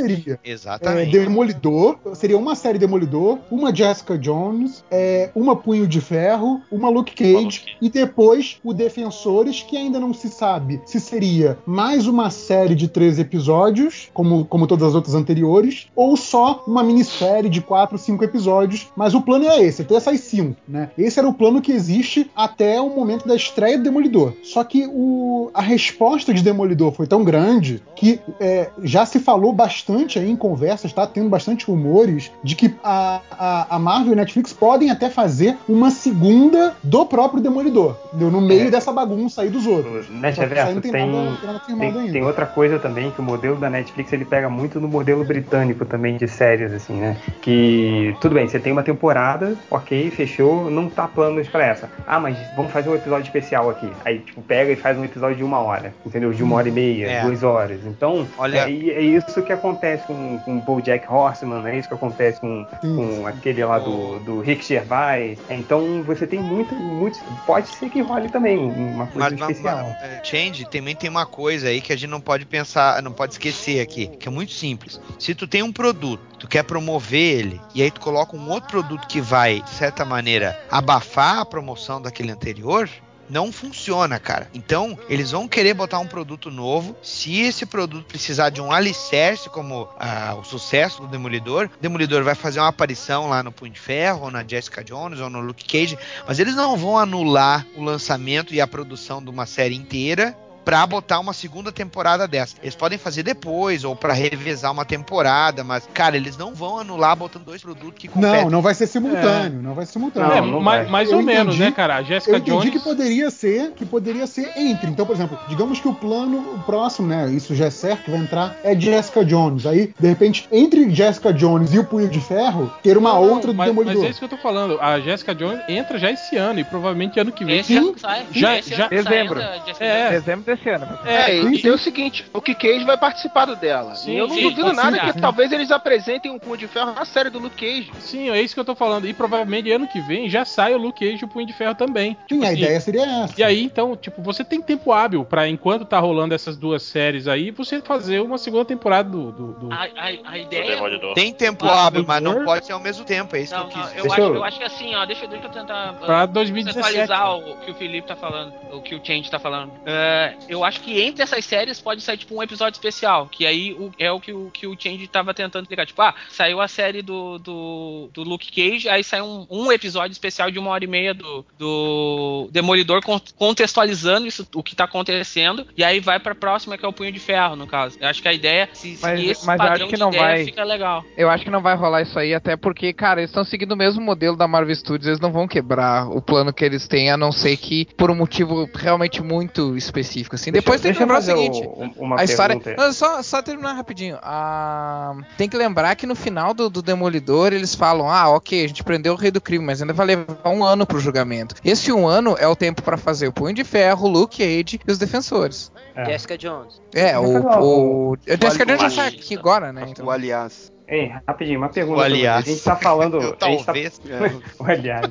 Exatamente. 0.00 0.22
seria 0.22 0.40
é, 0.44 0.50
Exatamente. 0.50 1.12
Demolidor, 1.12 1.98
seria 2.14 2.38
uma 2.38 2.54
série 2.54 2.78
Demolidor, 2.78 3.38
uma 3.50 3.74
Jessica 3.74 4.18
Jones, 4.18 4.84
é, 4.90 5.30
uma 5.34 5.56
Punho 5.56 5.86
de 5.86 6.00
Ferro, 6.00 6.60
uma 6.70 6.88
Luke 6.88 7.14
Cage 7.14 7.30
Uma 7.32 7.40
Luke 7.40 7.60
Cage. 7.60 7.76
e 7.80 7.88
depois 7.88 8.58
o 8.62 8.72
Defensores, 8.74 9.62
que 9.62 9.76
ainda 9.76 9.98
não 9.98 10.12
se 10.12 10.28
sabe 10.28 10.80
se 10.84 11.00
seria 11.00 11.58
mais 11.66 12.06
uma 12.06 12.30
série 12.30 12.74
de 12.74 12.88
três 12.88 13.18
episódios, 13.18 14.10
como, 14.12 14.44
como 14.44 14.66
todas 14.66 14.88
as 14.88 14.94
outras 14.94 15.14
anteriores, 15.14 15.86
ou 15.94 16.16
só 16.16 16.62
uma 16.66 16.82
minissérie 16.82 17.50
de 17.50 17.60
quatro, 17.60 17.98
cinco 17.98 18.24
episódios. 18.24 18.88
Mas 18.96 19.14
o 19.14 19.22
plano 19.22 19.46
é 19.46 19.62
esse, 19.62 19.82
é 19.82 19.84
ter 19.84 19.94
essas 19.94 20.20
cinco, 20.20 20.56
né? 20.68 20.90
Esse 20.96 21.18
era 21.18 21.28
o 21.28 21.34
plano 21.34 21.60
que 21.60 21.72
existe 21.72 22.30
até 22.34 22.80
o 22.80 22.90
momento 22.90 23.26
da 23.26 23.34
estreia 23.34 23.78
do 23.78 23.84
Demolidor. 23.84 24.34
Só 24.42 24.62
que 24.64 24.86
o, 24.86 25.50
a 25.54 25.62
resposta 25.62 26.32
de 26.34 26.42
Demolidor 26.42 26.92
foi 26.92 27.06
tão 27.06 27.24
grande 27.24 27.82
que 27.94 28.20
é, 28.40 28.70
já 28.82 29.06
se 29.06 29.18
falou 29.18 29.52
bastante 29.52 29.85
aí 30.18 30.30
em 30.30 30.36
conversas, 30.36 30.92
tá 30.92 31.06
tendo 31.06 31.28
bastante 31.28 31.66
rumores 31.66 32.30
de 32.42 32.54
que 32.54 32.74
a, 32.82 33.20
a, 33.30 33.76
a 33.76 33.78
Marvel 33.78 34.10
e 34.10 34.12
a 34.12 34.16
Netflix 34.16 34.52
podem 34.52 34.90
até 34.90 35.08
fazer 35.10 35.56
uma 35.68 35.90
segunda 35.90 36.74
do 36.82 37.06
próprio 37.06 37.40
Demolidor, 37.42 37.96
entendeu? 38.08 38.30
no 38.30 38.40
meio 38.40 38.68
É. 38.68 38.70
dessa 38.70 38.92
bagunça 38.92 39.42
aí 39.42 39.48
dos 39.50 39.66
outros. 39.66 40.08
O 40.08 40.12
Net 40.12 40.34
Só 40.36 40.42
que 40.42 40.52
isso 40.52 40.54
aí 40.54 40.64
Reverso 40.66 40.74
não 40.74 40.80
tem, 40.82 40.92
tem, 40.92 41.10
nada, 41.46 41.60
tem 41.66 41.92
tem, 41.92 42.12
tem 42.12 42.24
outra 42.24 42.46
coisa 42.46 42.78
também, 42.78 43.10
que 43.10 43.20
o 43.20 43.22
modelo 43.24 43.56
da 43.56 43.70
Netflix 43.70 44.12
ele 44.12 44.24
pega 44.24 44.48
muito 44.48 44.80
no 44.80 44.88
modelo 44.88 45.24
britânico 45.24 45.84
também 45.84 46.16
de 46.16 46.26
séries, 46.26 46.72
assim, 46.72 46.94
né? 46.94 47.16
Que 47.42 48.14
tudo 48.20 48.34
bem, 48.34 48.48
você 48.48 48.58
tem 48.58 48.72
uma 48.72 48.82
temporada, 48.82 49.54
ok, 49.70 50.10
fechou, 50.10 50.70
não 50.70 50.88
tá 50.88 51.06
planos 51.06 51.46
pra 51.48 51.64
essa. 51.64 51.88
Ah, 52.06 52.18
mas 52.18 52.36
vamos 52.56 52.72
fazer 52.72 52.88
um 52.90 52.94
episódio 52.94 53.24
especial 53.26 53.70
aqui. 53.70 53.88
Aí, 54.04 54.18
tipo, 54.18 54.42
pega 54.42 54.72
e 54.72 54.76
faz 54.76 54.98
um 54.98 55.04
episódio 55.04 55.36
de 55.36 55.44
uma 55.44 55.58
hora, 55.60 55.94
entendeu? 56.04 56.32
De 56.32 56.42
uma 56.42 56.56
hora 56.56 56.68
e 56.68 56.72
meia, 56.72 57.06
É. 57.06 57.22
duas 57.22 57.42
horas. 57.42 57.80
Então, 57.86 58.26
Olha- 58.38 58.68
é, 58.68 58.70
é 58.70 59.00
isso 59.02 59.42
que 59.42 59.52
acontece 59.52 59.75
com, 60.06 60.38
com 60.40 60.58
o 60.58 60.60
BoJack 60.60 61.06
Horseman, 61.10 61.66
é 61.66 61.78
isso 61.78 61.88
que 61.88 61.94
acontece 61.94 62.40
com, 62.40 62.66
Sim. 62.80 62.96
com 62.96 63.26
aquele 63.26 63.64
lá 63.64 63.78
do, 63.78 64.18
do 64.20 64.40
Rick 64.40 64.64
Gervais. 64.64 65.38
Então, 65.50 66.02
você 66.02 66.26
tem 66.26 66.40
muito, 66.40 66.74
muito. 66.74 67.18
Pode 67.46 67.68
ser 67.68 67.90
que 67.90 68.00
role 68.00 68.28
também 68.28 68.58
uma 68.58 69.06
coisa 69.06 69.30
Mas, 69.30 69.40
mas, 69.40 69.50
especial. 69.50 69.84
mas, 69.84 70.02
é, 70.02 70.24
Change 70.24 70.68
também 70.70 70.94
tem 70.94 71.10
uma 71.10 71.26
coisa 71.26 71.68
aí 71.68 71.80
que 71.80 71.92
a 71.92 71.96
gente 71.96 72.10
não 72.10 72.20
pode 72.20 72.46
pensar, 72.46 73.02
não 73.02 73.12
pode 73.12 73.32
esquecer 73.32 73.80
aqui, 73.80 74.08
que 74.08 74.28
é 74.28 74.30
muito 74.30 74.52
simples. 74.52 75.00
Se 75.18 75.34
tu 75.34 75.46
tem 75.46 75.62
um 75.62 75.72
produto, 75.72 76.22
tu 76.38 76.48
quer 76.48 76.62
promover 76.64 77.38
ele, 77.38 77.60
e 77.74 77.82
aí 77.82 77.90
tu 77.90 78.00
coloca 78.00 78.36
um 78.36 78.50
outro 78.50 78.68
produto 78.68 79.06
que 79.06 79.20
vai, 79.20 79.60
de 79.60 79.70
certa 79.70 80.04
maneira, 80.04 80.58
abafar 80.70 81.38
a 81.40 81.44
promoção 81.44 82.00
daquele 82.00 82.30
anterior, 82.30 82.88
não 83.28 83.52
funciona, 83.52 84.18
cara. 84.18 84.48
Então, 84.54 84.98
eles 85.08 85.30
vão 85.30 85.48
querer 85.48 85.74
botar 85.74 85.98
um 85.98 86.06
produto 86.06 86.50
novo. 86.50 86.96
Se 87.02 87.40
esse 87.40 87.66
produto 87.66 88.06
precisar 88.06 88.50
de 88.50 88.60
um 88.60 88.72
alicerce, 88.72 89.48
como 89.48 89.88
ah, 89.98 90.36
o 90.38 90.44
sucesso 90.44 91.02
do 91.02 91.08
Demolidor, 91.08 91.70
o 91.78 91.80
Demolidor 91.80 92.22
vai 92.22 92.34
fazer 92.34 92.60
uma 92.60 92.68
aparição 92.68 93.28
lá 93.28 93.42
no 93.42 93.52
Punho 93.52 93.72
de 93.72 93.80
Ferro, 93.80 94.24
ou 94.24 94.30
na 94.30 94.44
Jessica 94.46 94.82
Jones, 94.82 95.20
ou 95.20 95.30
no 95.30 95.40
Luke 95.40 95.64
Cage, 95.64 95.98
mas 96.26 96.38
eles 96.38 96.54
não 96.54 96.76
vão 96.76 96.98
anular 96.98 97.66
o 97.76 97.82
lançamento 97.82 98.54
e 98.54 98.60
a 98.60 98.66
produção 98.66 99.22
de 99.22 99.30
uma 99.30 99.46
série 99.46 99.74
inteira 99.74 100.36
pra 100.66 100.84
botar 100.84 101.20
uma 101.20 101.32
segunda 101.32 101.70
temporada 101.70 102.26
dessa. 102.26 102.56
Eles 102.60 102.74
podem 102.74 102.98
fazer 102.98 103.22
depois 103.22 103.84
ou 103.84 103.94
pra 103.94 104.12
revezar 104.12 104.72
uma 104.72 104.84
temporada, 104.84 105.62
mas 105.62 105.88
cara, 105.94 106.16
eles 106.16 106.36
não 106.36 106.52
vão 106.54 106.80
anular 106.80 107.14
botando 107.14 107.44
dois 107.44 107.62
produtos 107.62 107.94
que 107.96 108.08
competem. 108.08 108.42
Não, 108.42 108.50
não 108.50 108.60
vai 108.60 108.74
ser 108.74 108.88
simultâneo, 108.88 109.62
não 109.62 109.74
vai 109.74 109.86
ser 109.86 109.92
simultâneo. 109.92 110.32
É, 110.32 110.40
Não, 110.40 110.48
não 110.48 110.60
mais, 110.60 110.90
mais 110.90 111.10
Eu 111.10 111.18
ou 111.18 111.22
menos, 111.22 111.54
entendi- 111.54 111.70
né, 111.70 111.76
cara? 111.76 111.96
A 111.96 112.00
Eu 112.00 112.04
Jessica 112.06 112.36
entendi 112.38 112.50
Jones. 112.50 112.70
que 112.70 112.80
poderia 112.80 113.30
ser, 113.30 113.70
que 113.76 113.86
poderia 113.86 114.26
ser 114.26 114.52
entre. 114.56 114.90
Então, 114.90 115.06
por 115.06 115.14
exemplo, 115.14 115.38
digamos 115.48 115.78
que 115.78 115.86
o 115.86 115.94
plano 115.94 116.54
o 116.56 116.58
próximo, 116.64 117.06
né? 117.06 117.30
Isso 117.30 117.54
já 117.54 117.66
é 117.66 117.70
certo 117.70 118.02
que 118.06 118.10
vai 118.10 118.18
entrar 118.18 118.56
é 118.64 118.74
Jessica 118.78 119.24
Jones. 119.24 119.66
Aí, 119.66 119.94
de 119.98 120.08
repente, 120.08 120.48
entre 120.50 120.90
Jessica 120.92 121.32
Jones 121.32 121.72
e 121.74 121.78
o 121.78 121.84
Punho 121.84 122.08
de 122.08 122.18
Ferro, 122.20 122.72
ter 122.82 122.98
uma 122.98 123.10
Não, 123.12 123.22
outra 123.22 123.52
do 123.52 123.54
mas, 123.56 123.68
mas 123.68 123.76
Demolidor. 123.76 124.04
é 124.04 124.10
isso 124.10 124.18
que 124.18 124.24
eu 124.24 124.28
tô 124.28 124.36
falando. 124.36 124.80
A 124.80 124.98
Jessica 124.98 125.32
Jones 125.32 125.60
entra 125.68 125.96
já 125.96 126.10
esse 126.10 126.36
ano 126.36 126.58
e 126.58 126.64
provavelmente 126.64 127.20
ano 127.20 127.30
que 127.30 127.44
vem. 127.44 127.60
Esse 127.60 127.74
Sim. 127.78 127.94
já 127.96 128.08
sai. 128.08 128.26
Já- 128.32 128.58
esse 128.58 128.70
já- 128.70 128.86
ano 128.86 128.88
sai 128.90 129.02
Dezembro. 129.04 129.40
Jessica 129.66 129.84
É. 129.84 130.10
Dezembro 130.10 130.55
ano. 130.66 130.98
É, 131.04 131.26
Sim, 131.26 131.50
e 131.52 131.56
sim. 131.56 131.62
tem 131.62 131.70
o 131.72 131.78
seguinte, 131.78 132.24
o 132.32 132.40
Cage 132.40 132.84
vai 132.84 132.96
participar 132.96 133.44
do 133.44 133.56
dela. 133.56 133.94
Sim, 133.94 134.12
e 134.12 134.18
eu 134.18 134.26
não 134.26 134.34
sim, 134.34 134.42
duvido 134.42 134.70
sim, 134.70 134.76
nada 134.76 134.98
sim, 134.98 135.06
que 135.06 135.12
sim. 135.14 135.20
talvez 135.20 135.52
eles 135.52 135.70
apresentem 135.70 136.30
um 136.30 136.38
Punho 136.38 136.56
de 136.56 136.68
Ferro 136.68 136.92
na 136.92 137.04
série 137.04 137.30
do 137.30 137.38
Luke 137.38 137.56
Cage. 137.56 137.92
Sim, 137.98 138.30
é 138.30 138.40
isso 138.40 138.54
que 138.54 138.60
eu 138.60 138.64
tô 138.64 138.74
falando. 138.74 139.06
E 139.06 139.12
provavelmente 139.14 139.70
ano 139.70 139.86
que 139.86 140.00
vem 140.00 140.28
já 140.28 140.44
sai 140.44 140.74
o 140.74 140.78
Luke 140.78 141.04
Cage 141.04 141.22
e 141.22 141.24
o 141.24 141.28
Punho 141.28 141.46
de 141.46 141.52
Ferro 141.52 141.74
também. 141.74 142.16
Sim, 142.28 142.42
a 142.44 142.48
assim, 142.48 142.58
ideia 142.58 142.80
seria 142.80 143.02
essa. 143.24 143.34
E 143.40 143.42
aí, 143.44 143.62
então, 143.64 143.96
tipo, 143.96 144.22
você 144.22 144.44
tem 144.44 144.60
tempo 144.62 144.92
hábil 144.92 145.24
pra, 145.24 145.48
enquanto 145.48 145.84
tá 145.84 145.98
rolando 145.98 146.34
essas 146.34 146.56
duas 146.56 146.82
séries 146.82 147.28
aí, 147.28 147.50
você 147.50 147.80
fazer 147.80 148.20
uma 148.20 148.38
segunda 148.38 148.64
temporada 148.64 149.08
do. 149.08 149.32
do- 149.32 149.52
do- 149.54 149.72
A, 149.72 149.84
a, 149.96 150.30
a 150.32 150.38
ideia. 150.38 150.76
Tem 151.14 151.32
tempo 151.32 151.66
Ah, 151.66 151.86
hábil, 151.86 152.04
mas 152.06 152.22
não 152.22 152.44
pode 152.44 152.66
ser 152.66 152.72
ao 152.72 152.80
mesmo 152.80 153.04
tempo, 153.04 153.34
é 153.36 153.40
isso 153.40 153.54
Não, 153.54 153.68
que 153.68 153.74
eu 153.76 153.80
não, 153.80 153.88
quis 153.88 153.96
eu, 153.98 154.02
dizer. 154.02 154.08
Deixa 154.08 154.14
acho, 154.22 154.30
eu- 154.32 154.34
eu 154.36 154.44
acho 154.44 154.58
que 154.58 154.64
assim, 154.64 154.94
ó, 154.94 155.04
deixa, 155.04 155.26
deixa 155.26 155.46
eu 155.46 155.50
tentar 155.50 155.94
Pra 155.94 156.24
uh, 156.24 156.26
2017. 156.28 156.76
contextualizar 156.86 157.36
o, 157.36 157.52
o 157.52 157.56
que 157.58 157.70
o 157.70 157.74
Felipe 157.74 158.06
tá 158.06 158.16
falando, 158.16 158.52
o 158.72 158.80
que 158.80 158.94
o 158.94 159.00
Change 159.04 159.30
tá 159.30 159.38
falando. 159.38 159.70
Uh, 159.70 160.45
eu 160.48 160.64
acho 160.64 160.80
que 160.80 161.00
entre 161.00 161.22
essas 161.22 161.44
séries 161.44 161.80
pode 161.80 162.00
sair 162.02 162.16
tipo 162.16 162.34
um 162.36 162.42
episódio 162.42 162.76
especial, 162.76 163.26
que 163.28 163.46
aí 163.46 163.72
o- 163.72 163.92
é 163.98 164.10
o 164.10 164.20
que 164.20 164.32
o, 164.32 164.50
que 164.52 164.66
o 164.66 164.76
Change 164.78 165.06
tava 165.08 165.32
tentando 165.34 165.62
explicar. 165.64 165.86
Tipo, 165.86 166.02
ah, 166.02 166.14
saiu 166.28 166.60
a 166.60 166.68
série 166.68 167.02
do, 167.02 167.38
do, 167.38 168.10
do 168.12 168.22
Luke 168.22 168.50
Cage, 168.50 168.88
aí 168.88 169.02
sai 169.04 169.22
um, 169.22 169.46
um 169.50 169.72
episódio 169.72 170.12
especial 170.12 170.50
de 170.50 170.58
uma 170.58 170.70
hora 170.70 170.84
e 170.84 170.86
meia 170.88 171.14
do, 171.14 171.44
do 171.58 172.48
Demolidor 172.52 173.02
con- 173.02 173.20
contextualizando 173.36 174.26
isso, 174.26 174.46
o 174.54 174.62
que 174.62 174.76
tá 174.76 174.84
acontecendo, 174.84 175.66
e 175.76 175.82
aí 175.82 176.00
vai 176.00 176.18
pra 176.20 176.34
próxima, 176.34 176.76
que 176.76 176.84
é 176.84 176.88
o 176.88 176.92
Punho 176.92 177.12
de 177.12 177.18
Ferro, 177.18 177.56
no 177.56 177.66
caso. 177.66 177.96
Eu 178.00 178.08
acho 178.08 178.20
que 178.22 178.28
a 178.28 178.32
ideia, 178.32 178.68
se 178.72 178.98
Mas- 179.00 179.18
seguir 179.18 179.30
esse 179.30 179.46
mas 179.46 179.56
padrão 179.58 179.88
de 179.88 179.94
ideia, 179.94 180.10
vai. 180.10 180.44
fica 180.44 180.64
legal. 180.64 181.04
Eu 181.16 181.30
acho 181.30 181.44
que 181.44 181.50
não 181.50 181.62
vai 181.62 181.74
rolar 181.76 182.02
isso 182.02 182.18
aí, 182.18 182.34
até 182.34 182.56
porque, 182.56 182.92
cara, 182.92 183.20
eles 183.20 183.30
estão 183.30 183.44
seguindo 183.44 183.72
o 183.72 183.76
mesmo 183.76 184.00
modelo 184.02 184.36
da 184.36 184.46
Marvel 184.46 184.74
Studios, 184.74 185.06
eles 185.06 185.20
não 185.20 185.32
vão 185.32 185.48
quebrar 185.48 186.08
o 186.08 186.20
plano 186.20 186.52
que 186.52 186.64
eles 186.64 186.86
têm, 186.86 187.10
a 187.10 187.16
não 187.16 187.32
ser 187.32 187.56
que 187.56 187.86
por 187.96 188.10
um 188.10 188.14
motivo 188.14 188.68
realmente 188.74 189.22
muito 189.22 189.76
específico, 189.76 190.35
assim. 190.36 190.52
Depois 190.52 190.80
tem 190.80 190.92
que 190.92 190.98
deixa 190.98 191.00
lembrar 191.00 191.18
o 191.18 191.22
seguinte, 191.22 191.66
o- 191.66 192.04
uma 192.04 192.20
a 192.20 192.24
história... 192.24 192.56
Não, 192.78 192.92
só, 192.92 193.22
só 193.22 193.42
terminar 193.42 193.72
rapidinho. 193.72 194.18
Ah, 194.22 195.14
tem 195.36 195.48
que 195.48 195.56
lembrar 195.56 195.94
que 195.96 196.06
no 196.06 196.14
final 196.14 196.54
do, 196.54 196.70
do 196.70 196.80
Demolidor 196.80 197.52
eles 197.52 197.74
falam, 197.74 198.08
ah, 198.08 198.28
ok, 198.28 198.64
a 198.64 198.68
gente 198.68 198.84
prendeu 198.84 199.14
o 199.14 199.16
Rei 199.16 199.30
do 199.30 199.40
Crime, 199.40 199.64
mas 199.64 199.82
ainda 199.82 199.92
vai 199.92 200.06
levar 200.06 200.48
um 200.48 200.64
ano 200.64 200.86
pro 200.86 201.00
julgamento. 201.00 201.54
Esse 201.64 201.92
um 201.92 202.06
ano 202.06 202.36
é 202.38 202.46
o 202.46 202.54
tempo 202.56 202.82
pra 202.82 202.96
fazer 202.96 203.28
o 203.28 203.32
Punho 203.32 203.54
de 203.54 203.64
Ferro, 203.64 204.06
o 204.06 204.10
Luke 204.10 204.38
Cage 204.38 204.80
e 204.86 204.90
os 204.90 204.98
Defensores. 204.98 205.72
É. 205.94 206.04
Jessica 206.06 206.36
Jones. 206.38 206.80
É, 206.94 207.12
Deixa 207.12 207.20
o... 207.20 207.42
falar, 207.42 207.62
o... 207.62 208.16
A 208.28 208.30
Jessica 208.36 208.64
o 208.64 208.66
Jones 208.66 208.80
já 208.82 208.90
sai 208.90 209.08
aqui 209.08 209.36
agora, 209.36 209.72
né? 209.72 209.86
Então. 209.88 210.06
O 210.06 210.10
aliás. 210.10 210.72
Ei, 210.88 211.10
rapidinho, 211.26 211.58
uma 211.58 211.68
pergunta. 211.68 211.98
O 212.00 212.02
aliás. 212.02 212.46
A 212.46 212.48
gente 212.50 212.62
tá 212.62 212.76
falando. 212.76 213.20
Eu, 213.20 213.36
a 213.42 213.50
gente 213.50 213.58
tá- 213.58 213.64
talvez. 213.66 214.00
o 214.58 214.64
aliás. 214.64 215.10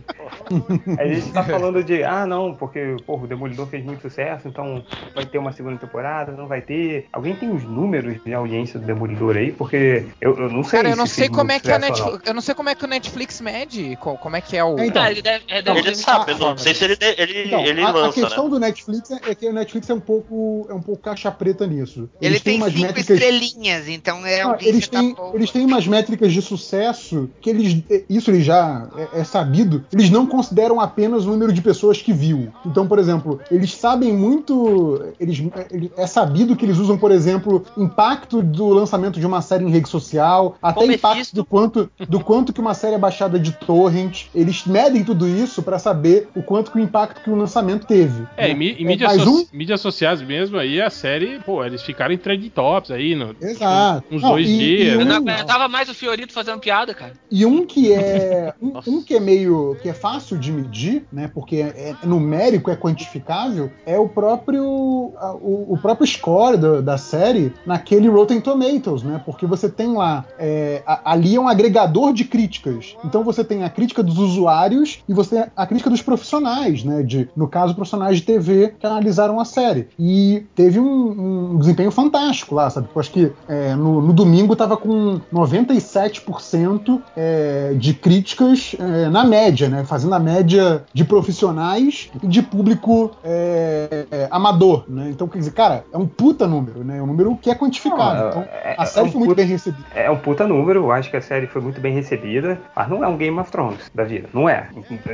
A 0.98 1.06
gente 1.08 1.32
tá 1.32 1.44
falando 1.44 1.84
de, 1.84 2.04
ah, 2.04 2.26
não, 2.26 2.54
porque 2.56 2.96
porra, 3.06 3.24
o 3.26 3.28
Demolidor 3.28 3.68
fez 3.68 3.84
muito 3.84 4.02
sucesso, 4.02 4.48
então 4.48 4.84
vai 5.14 5.26
ter 5.26 5.38
uma 5.38 5.52
segunda 5.52 5.78
temporada, 5.78 6.32
não 6.32 6.48
vai 6.48 6.62
ter. 6.62 7.08
Alguém 7.12 7.36
tem 7.36 7.52
os 7.52 7.64
números 7.64 8.24
de 8.24 8.34
audiência 8.34 8.80
do 8.80 8.86
Demolidor 8.86 9.36
aí? 9.36 9.52
Porque 9.52 10.06
eu, 10.22 10.38
eu 10.38 10.50
não 10.50 10.64
sei. 10.64 10.80
Cara, 10.80 10.90
eu 10.92 10.96
não 10.96 11.06
se 11.06 11.16
sei 11.16 11.30
como 11.30 11.52
é 11.52 11.60
que 11.60 11.68
não. 11.70 11.80
Netflix, 11.80 12.20
eu 12.26 12.34
não 12.34 12.42
sei 12.42 12.56
como 12.56 12.70
é 12.70 12.76
que 12.76 12.86
o 12.86 12.88
Netflix 12.88 13.42
mede, 13.42 13.96
co- 13.98 14.18
como 14.18 14.36
é 14.36 14.42
que 14.42 14.56
é 14.56 14.64
o 14.64 14.78
É, 14.80 14.88
então. 14.88 15.02
Ah, 15.04 15.12
ele 15.12 15.22
deve, 15.22 15.44
é, 15.50 15.62
deve 15.62 15.80
Ele 15.80 15.96
sabe, 15.96 16.32
eu 16.32 16.38
não 16.40 16.58
sei 16.58 16.74
se 16.74 16.86
ele, 16.86 16.98
ele, 17.18 17.48
Então, 17.48 17.66
ele 17.66 17.82
a, 17.82 17.88
a 17.90 17.92
lança, 17.92 18.22
questão 18.22 18.46
né? 18.46 18.50
do 18.52 18.60
Netflix 18.60 19.12
é, 19.12 19.20
é 19.32 19.36
que 19.36 19.48
o 19.48 19.54
Netflix 19.54 19.90
é 19.90 19.94
um 19.94 20.00
pouco 20.00 20.68
é 20.70 20.74
um 20.74 20.82
pouco 20.82 21.02
caixa 21.02 21.30
preta 21.32 21.68
nisso. 21.68 22.10
Ele 22.22 22.36
Eles 22.36 22.42
têm 22.42 22.60
tem 22.60 22.70
cinco 22.70 22.82
métricas 22.82 23.10
estrelinhas, 23.10 23.88
então 23.90 24.26
é 24.26 24.42
alguém 24.42 24.70
eles, 24.70 24.86
que 24.86 24.92
tá 24.92 25.00
têm, 25.00 25.14
bom. 25.14 25.32
eles 25.36 25.52
têm 25.52 25.65
tem 25.66 25.74
umas 25.74 25.88
métricas 25.88 26.32
de 26.32 26.42
sucesso 26.42 27.30
que 27.42 27.50
eles. 27.50 27.84
Isso 28.10 28.30
eles 28.32 28.46
já 28.46 28.88
é, 29.14 29.22
é 29.22 29.24
sabido. 29.24 29.84
Eles 29.92 30.10
não 30.10 30.26
consideram 30.26 30.80
apenas 30.80 31.26
o 31.26 31.30
número 31.32 31.52
de 31.52 31.62
pessoas 31.62 32.02
que 32.02 32.14
viu. 32.14 32.50
Então, 32.66 32.88
por 32.88 33.00
exemplo, 33.00 33.40
eles 33.50 33.74
sabem 33.74 34.14
muito. 34.14 35.04
Eles, 35.20 35.42
ele- 35.72 35.92
é 35.98 36.08
sabido 36.08 36.56
que 36.56 36.66
eles 36.66 36.78
usam, 36.78 36.98
por 36.98 37.12
exemplo, 37.12 37.64
impacto 37.78 38.42
do 38.42 38.68
lançamento 38.70 39.20
de 39.20 39.26
uma 39.26 39.42
série 39.42 39.66
em 39.66 39.70
rede 39.70 39.90
social, 39.90 40.56
até 40.62 40.82
Como 40.82 40.92
impacto 40.92 41.16
Mephisto. 41.18 41.36
do 41.36 41.46
quanto, 41.46 41.90
do 42.08 42.20
quanto 42.20 42.54
que 42.54 42.62
uma 42.62 42.74
série 42.74 42.96
é 42.96 43.00
baixada 43.00 43.40
de 43.40 43.52
torrent. 43.54 44.26
Eles 44.34 44.66
medem 44.66 45.04
tudo 45.04 45.28
isso 45.28 45.62
pra 45.64 45.80
saber 45.80 46.30
o 46.36 46.42
quanto 46.44 46.72
que 46.72 46.78
o 46.78 46.82
impacto 46.82 47.22
que 47.24 47.30
o 47.30 47.36
lançamento 47.36 47.86
teve. 47.88 48.24
É, 48.38 48.54
né? 48.54 48.64
em, 48.64 48.84
É, 48.84 48.86
mídias, 48.86 49.10
mais 49.18 49.22
so- 49.24 49.30
um 49.32 49.46
mídias 49.58 49.82
sociais 49.82 50.22
mesmo, 50.22 50.58
aí 50.58 50.82
a 50.82 50.90
série, 50.90 51.40
pô, 51.40 51.64
eles 51.64 51.82
ficaram 51.82 52.14
em 52.14 52.18
trend 52.18 52.50
tops 52.50 52.92
aí, 52.92 53.16
no, 53.16 53.36
Exato. 53.42 54.04
uns 54.12 54.22
Não, 54.22 54.30
dois 54.32 54.48
e- 54.50 54.58
dias. 54.58 54.96
e 54.96 54.98
um- 54.98 55.06
não 55.06 55.24
aguentava 55.56 55.68
mais 55.70 55.90
o 55.90 55.94
Fiorito 55.94 56.34
fazendo 56.34 56.60
piada, 56.60 56.94
cara. 56.94 57.14
E 57.32 57.46
um 57.46 57.66
que 57.66 57.92
é 57.94 58.54
um, 58.62 58.74
um 58.88 59.02
que 59.04 59.16
é 59.16 59.20
meio 59.20 59.78
que 59.82 59.90
é 59.90 59.94
fácil 59.94 60.38
de 60.38 60.52
medir, 60.52 61.06
né? 61.12 61.30
Porque 61.34 61.58
é, 61.58 61.96
é 62.02 62.06
numérico, 62.06 62.70
é 62.70 62.76
quantificável, 62.76 63.72
é 63.86 63.98
o 63.98 64.08
próprio 64.08 65.14
a- 65.18 65.34
o, 65.34 65.74
o 65.74 65.78
próprio 65.82 66.06
score 66.08 66.58
da, 66.58 66.82
da 66.82 66.98
série 66.98 67.54
naquele 67.66 68.08
Rotten 68.08 68.42
Tomatoes, 68.42 69.04
né? 69.04 69.22
Porque 69.26 69.46
você 69.46 69.70
tem 69.70 69.94
lá 69.94 70.26
é, 70.38 70.84
a- 70.86 71.12
ali 71.14 71.36
é 71.36 71.40
um 71.40 71.48
agregador 71.48 72.14
de 72.14 72.26
críticas. 72.26 72.96
Então 73.04 73.24
você 73.24 73.44
tem 73.44 73.64
a 73.64 73.70
crítica 73.70 74.04
dos 74.04 74.18
usuários 74.18 75.00
e 75.08 75.14
você 75.14 75.36
tem 75.42 75.46
a 75.56 75.66
crítica 75.66 75.90
dos 75.90 76.02
profissionais, 76.02 76.84
né? 76.84 77.02
De 77.04 77.30
no 77.36 77.48
caso 77.48 77.74
profissionais 77.76 78.18
de 78.18 78.24
TV 78.24 78.74
que 78.80 78.86
analisaram 78.86 79.40
a 79.40 79.46
série. 79.46 79.88
E 79.98 80.46
teve 80.56 80.80
um, 80.80 81.54
um 81.54 81.58
desempenho 81.60 81.92
fantástico 81.92 82.56
lá, 82.56 82.70
sabe? 82.70 82.88
Eu 82.94 83.00
acho 83.00 83.12
que 83.12 83.32
é, 83.48 83.76
no, 83.76 84.02
no 84.02 84.14
domingo 84.14 84.56
tava 84.56 84.76
com 84.78 85.20
97% 85.48 87.02
é, 87.16 87.74
de 87.76 87.94
críticas 87.94 88.76
é, 88.80 89.10
na 89.10 89.24
média, 89.24 89.70
né? 89.70 89.84
Fazendo 89.86 90.14
a 90.16 90.20
média 90.20 90.84
de 90.94 91.04
profissionais 91.04 92.10
e 92.22 92.28
de 92.28 92.42
público 92.42 93.12
é, 93.24 94.06
é, 94.12 94.28
amador, 94.32 94.86
né? 94.88 95.08
Então, 95.10 95.28
quer 95.28 95.40
dizer, 95.40 95.52
cara, 95.52 95.84
é 95.94 95.98
um 95.98 96.08
puta 96.08 96.48
número, 96.48 96.84
né? 96.84 96.98
É 96.98 97.02
um 97.02 97.06
número 97.08 97.36
que 97.38 97.50
é 97.50 97.56
quantificado. 97.56 98.20
Não, 98.22 98.30
então, 98.30 98.42
é- 98.52 98.76
a 98.78 98.86
série 98.86 99.06
é 99.06 99.10
um 99.10 99.12
foi 99.12 99.20
muito 99.20 99.30
puta- 99.30 99.42
bem 99.42 99.48
recebida. 99.52 99.86
É 99.96 100.12
um 100.12 100.18
puta 100.18 100.48
número, 100.48 100.80
eu 100.86 100.92
acho 100.92 101.10
que 101.10 101.18
a 101.18 101.22
série 101.22 101.48
foi 101.48 101.62
muito 101.62 101.80
bem 101.82 101.94
recebida, 101.94 102.60
mas 102.76 102.90
não 102.90 103.04
é 103.04 103.08
um 103.08 103.18
Game 103.18 103.38
of 103.40 103.52
Thrones 103.52 103.80
da 103.94 104.04
vida, 104.04 104.30
não 104.34 104.48
é. 104.50 104.68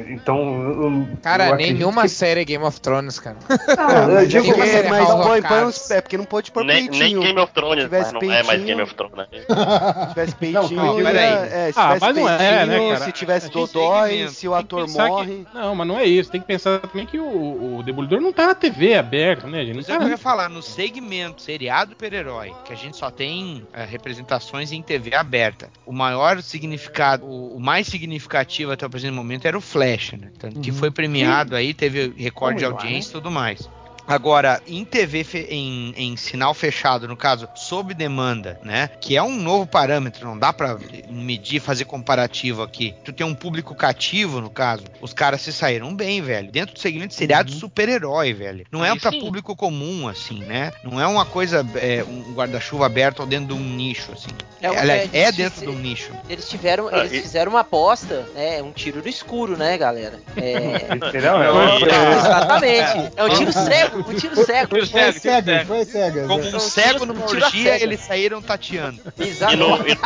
Então, 0.10 0.38
eu- 0.62 1.08
Cara, 1.22 1.48
eu 1.48 1.54
acredito 1.54 1.78
nenhuma 1.78 2.04
que- 2.04 2.10
série 2.10 2.42
é 2.42 2.46
Game 2.46 2.64
of 2.64 2.80
Thrones, 2.82 3.20
cara. 3.20 3.38
Não, 3.50 3.90
eu 4.10 4.16
Mas, 4.16 4.30
digo 4.30 4.52
é 4.62 4.90
mas 4.90 5.08
não 5.10 5.20
of 5.20 5.28
põe, 5.28 5.42
põe 5.42 5.64
uns, 5.66 5.92
é 5.92 6.02
porque 6.02 6.18
não 6.18 6.26
pode 6.26 6.52
pôr 6.52 6.64
Nem, 6.64 6.88
peitinho. 6.88 7.20
nem 7.20 7.28
Game 7.28 7.40
of 7.40 7.54
Thrones, 7.54 7.88
mas 7.90 8.12
não 8.12 8.22
é 8.22 8.28
mais 8.28 8.48
peitinho- 8.48 8.68
Game 8.68 8.82
of 8.82 8.94
Thrones, 8.96 9.16
né? 9.18 9.28
Se 10.32 10.36
tivesse 10.36 10.36
peitinho, 10.36 10.82
Não, 10.84 11.00
é, 11.08 11.72
se 11.72 11.80
Ah, 11.80 11.84
tivesse 11.88 12.00
mas 12.02 12.16
não 12.16 12.30
é, 12.30 12.66
né, 12.66 12.80
cara? 12.94 13.06
se 13.06 13.12
tivesse 13.12 13.50
dodói, 13.50 14.28
se 14.30 14.48
o 14.48 14.54
ator 14.56 14.86
pensar 14.86 15.04
que- 15.04 15.10
morre. 15.10 15.46
Não, 15.54 15.76
mas 15.76 15.88
não 15.88 16.00
é 16.00 16.06
isso. 16.06 16.32
Tem 16.32 16.42
que 16.42 16.48
pensar 16.48 16.80
também 16.80 17.06
que 17.06 17.20
o, 17.20 17.78
o 17.78 17.84
Demolidor 17.84 18.20
não 18.22 18.32
tá 18.34 18.48
na 18.48 18.56
TV 18.56 18.96
aberta, 18.96 19.48
né, 19.48 19.66
gente? 19.66 19.76
Não 19.76 19.82
é 19.82 19.84
tá 19.84 19.98
que 19.98 20.04
eu 20.04 20.10
ia 20.10 20.18
falar, 20.18 20.50
no 20.50 20.62
segmento 20.62 21.42
seriado 21.42 21.92
super-herói, 21.92 22.54
que 22.66 22.74
a 22.74 22.76
gente 22.76 22.98
só 22.98 23.10
tem 23.12 23.66
eh, 23.74 23.86
representações 23.86 24.72
em 24.72 24.82
TV 24.82 25.16
aberta, 25.16 25.70
o 25.86 25.92
maior 25.94 26.42
significado, 26.42 27.26
o, 27.26 27.56
o 27.56 27.60
mais 27.60 27.88
significativo 27.88 28.72
até 28.72 28.86
o 28.86 28.90
presente 28.90 29.14
momento 29.14 29.46
era 29.46 29.58
o 29.58 29.62
Flash, 29.62 30.14
né? 30.14 30.30
Tanto 30.40 30.60
que 30.60 30.72
Uhum. 30.72 30.78
foi 30.78 30.92
premiado 30.92 31.56
aí, 31.56 31.74
teve 31.74 32.14
recorde 32.18 32.60
de 32.60 32.66
Vamos 32.66 32.78
lá, 32.80 32.84
audiência 32.84 33.10
e 33.10 33.14
tudo 33.14 33.32
mais. 33.32 33.70
Agora, 34.12 34.62
em 34.68 34.84
TV, 34.84 35.26
em, 35.50 35.94
em 35.96 36.18
sinal 36.18 36.54
fechado, 36.54 37.08
no 37.08 37.16
caso, 37.16 37.48
sob 37.56 37.94
demanda, 37.94 38.60
né? 38.64 38.90
Que 39.00 39.16
é 39.16 39.24
um 39.24 39.36
novo 39.36 39.66
parâmetro, 39.66 40.28
não 40.28 40.38
dá 40.38 40.52
pra 40.52 40.78
medir, 41.10 41.60
fazer 41.62 41.86
comparativo 41.86 42.62
aqui. 42.62 42.94
Tu 43.06 43.14
tem 43.14 43.26
um 43.26 43.34
público 43.34 43.74
cativo, 43.74 44.42
no 44.42 44.50
caso, 44.50 44.84
os 45.02 45.14
caras 45.14 45.42
se 45.42 45.54
saíram 45.54 45.96
bem, 45.96 46.22
velho. 46.22 46.52
Dentro 46.52 46.74
do 46.76 46.80
segmento 46.80 47.10
de 47.10 47.16
seriado 47.16 47.52
super-herói, 47.52 48.34
velho. 48.34 48.66
Não 48.72 48.84
é 48.84 48.92
Aí 48.92 49.00
pra 49.00 49.12
sim. 49.12 49.20
público 49.22 49.56
comum, 49.56 50.08
assim, 50.08 50.40
né? 50.40 50.72
Não 50.84 51.00
é 51.00 51.08
uma 51.08 51.26
coisa, 51.26 51.66
é, 51.76 52.04
um 52.04 52.34
guarda-chuva 52.34 52.86
aberto 52.86 53.22
ou 53.22 53.26
dentro 53.26 53.48
de 53.48 53.54
um 53.54 53.64
nicho, 53.64 54.12
assim. 54.12 54.30
É 54.62 54.70
um- 54.70 54.78
Aliás, 54.78 55.10
é, 55.14 55.22
é 55.24 55.32
dentro 55.32 55.62
de 55.62 55.70
um 55.70 55.80
nicho. 55.80 56.12
Eles 56.30 56.48
tiveram, 56.50 56.88
Ah, 56.90 57.00
eles 57.00 57.14
e- 57.14 57.22
fizeram 57.22 57.52
uma 57.52 57.62
aposta, 57.62 58.26
né? 58.36 58.62
Um 58.62 58.72
tiro 58.72 59.02
no 59.02 59.08
escuro, 59.08 59.56
né, 59.58 59.78
galera? 59.78 60.20
É? 60.36 60.52
Não, 61.22 61.42
É- 61.42 61.80
e- 61.80 62.18
exatamente. 62.18 63.12
É 63.16 63.24
um 63.24 63.30
tiro 63.30 63.52
cego, 63.54 64.01
um 64.10 64.14
tiro 64.16 64.36
cego. 64.46 64.76
Tiro 64.76 64.88
Foi 64.88 65.12
cego, 65.14 65.20
cego. 65.20 65.66
foi 65.68 65.86
cegas. 65.86 66.28
Como 66.28 66.44
um 66.44 66.60
cego 66.60 67.06
numa 67.06 67.26
orgia, 67.26 67.82
eles 67.82 68.00
saíram 68.02 68.42
tateando. 68.42 69.02
E 69.20 69.24
Exato. 69.24 69.56
no, 69.58 69.78
e- 69.88 69.98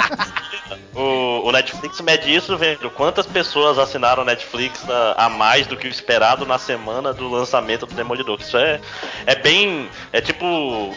o, 0.94 1.48
o 1.48 1.52
Netflix 1.52 2.00
mede 2.02 2.34
isso 2.34 2.58
vendo 2.58 2.90
quantas 2.92 3.26
pessoas 3.26 3.78
assinaram 3.78 4.24
o 4.24 4.26
Netflix 4.26 4.82
a, 4.90 5.26
a 5.26 5.30
mais 5.30 5.68
do 5.68 5.76
que 5.78 5.88
o 5.88 5.90
esperado 5.92 6.46
na 6.46 6.58
semana 6.58 7.14
do 7.14 7.28
lançamento 7.30 7.86
do 7.86 7.94
Demolidor. 7.94 8.40
Isso 8.40 8.58
é, 8.58 8.80
é 9.26 9.36
bem. 9.36 9.90
É 10.12 10.22
tipo. 10.22 10.46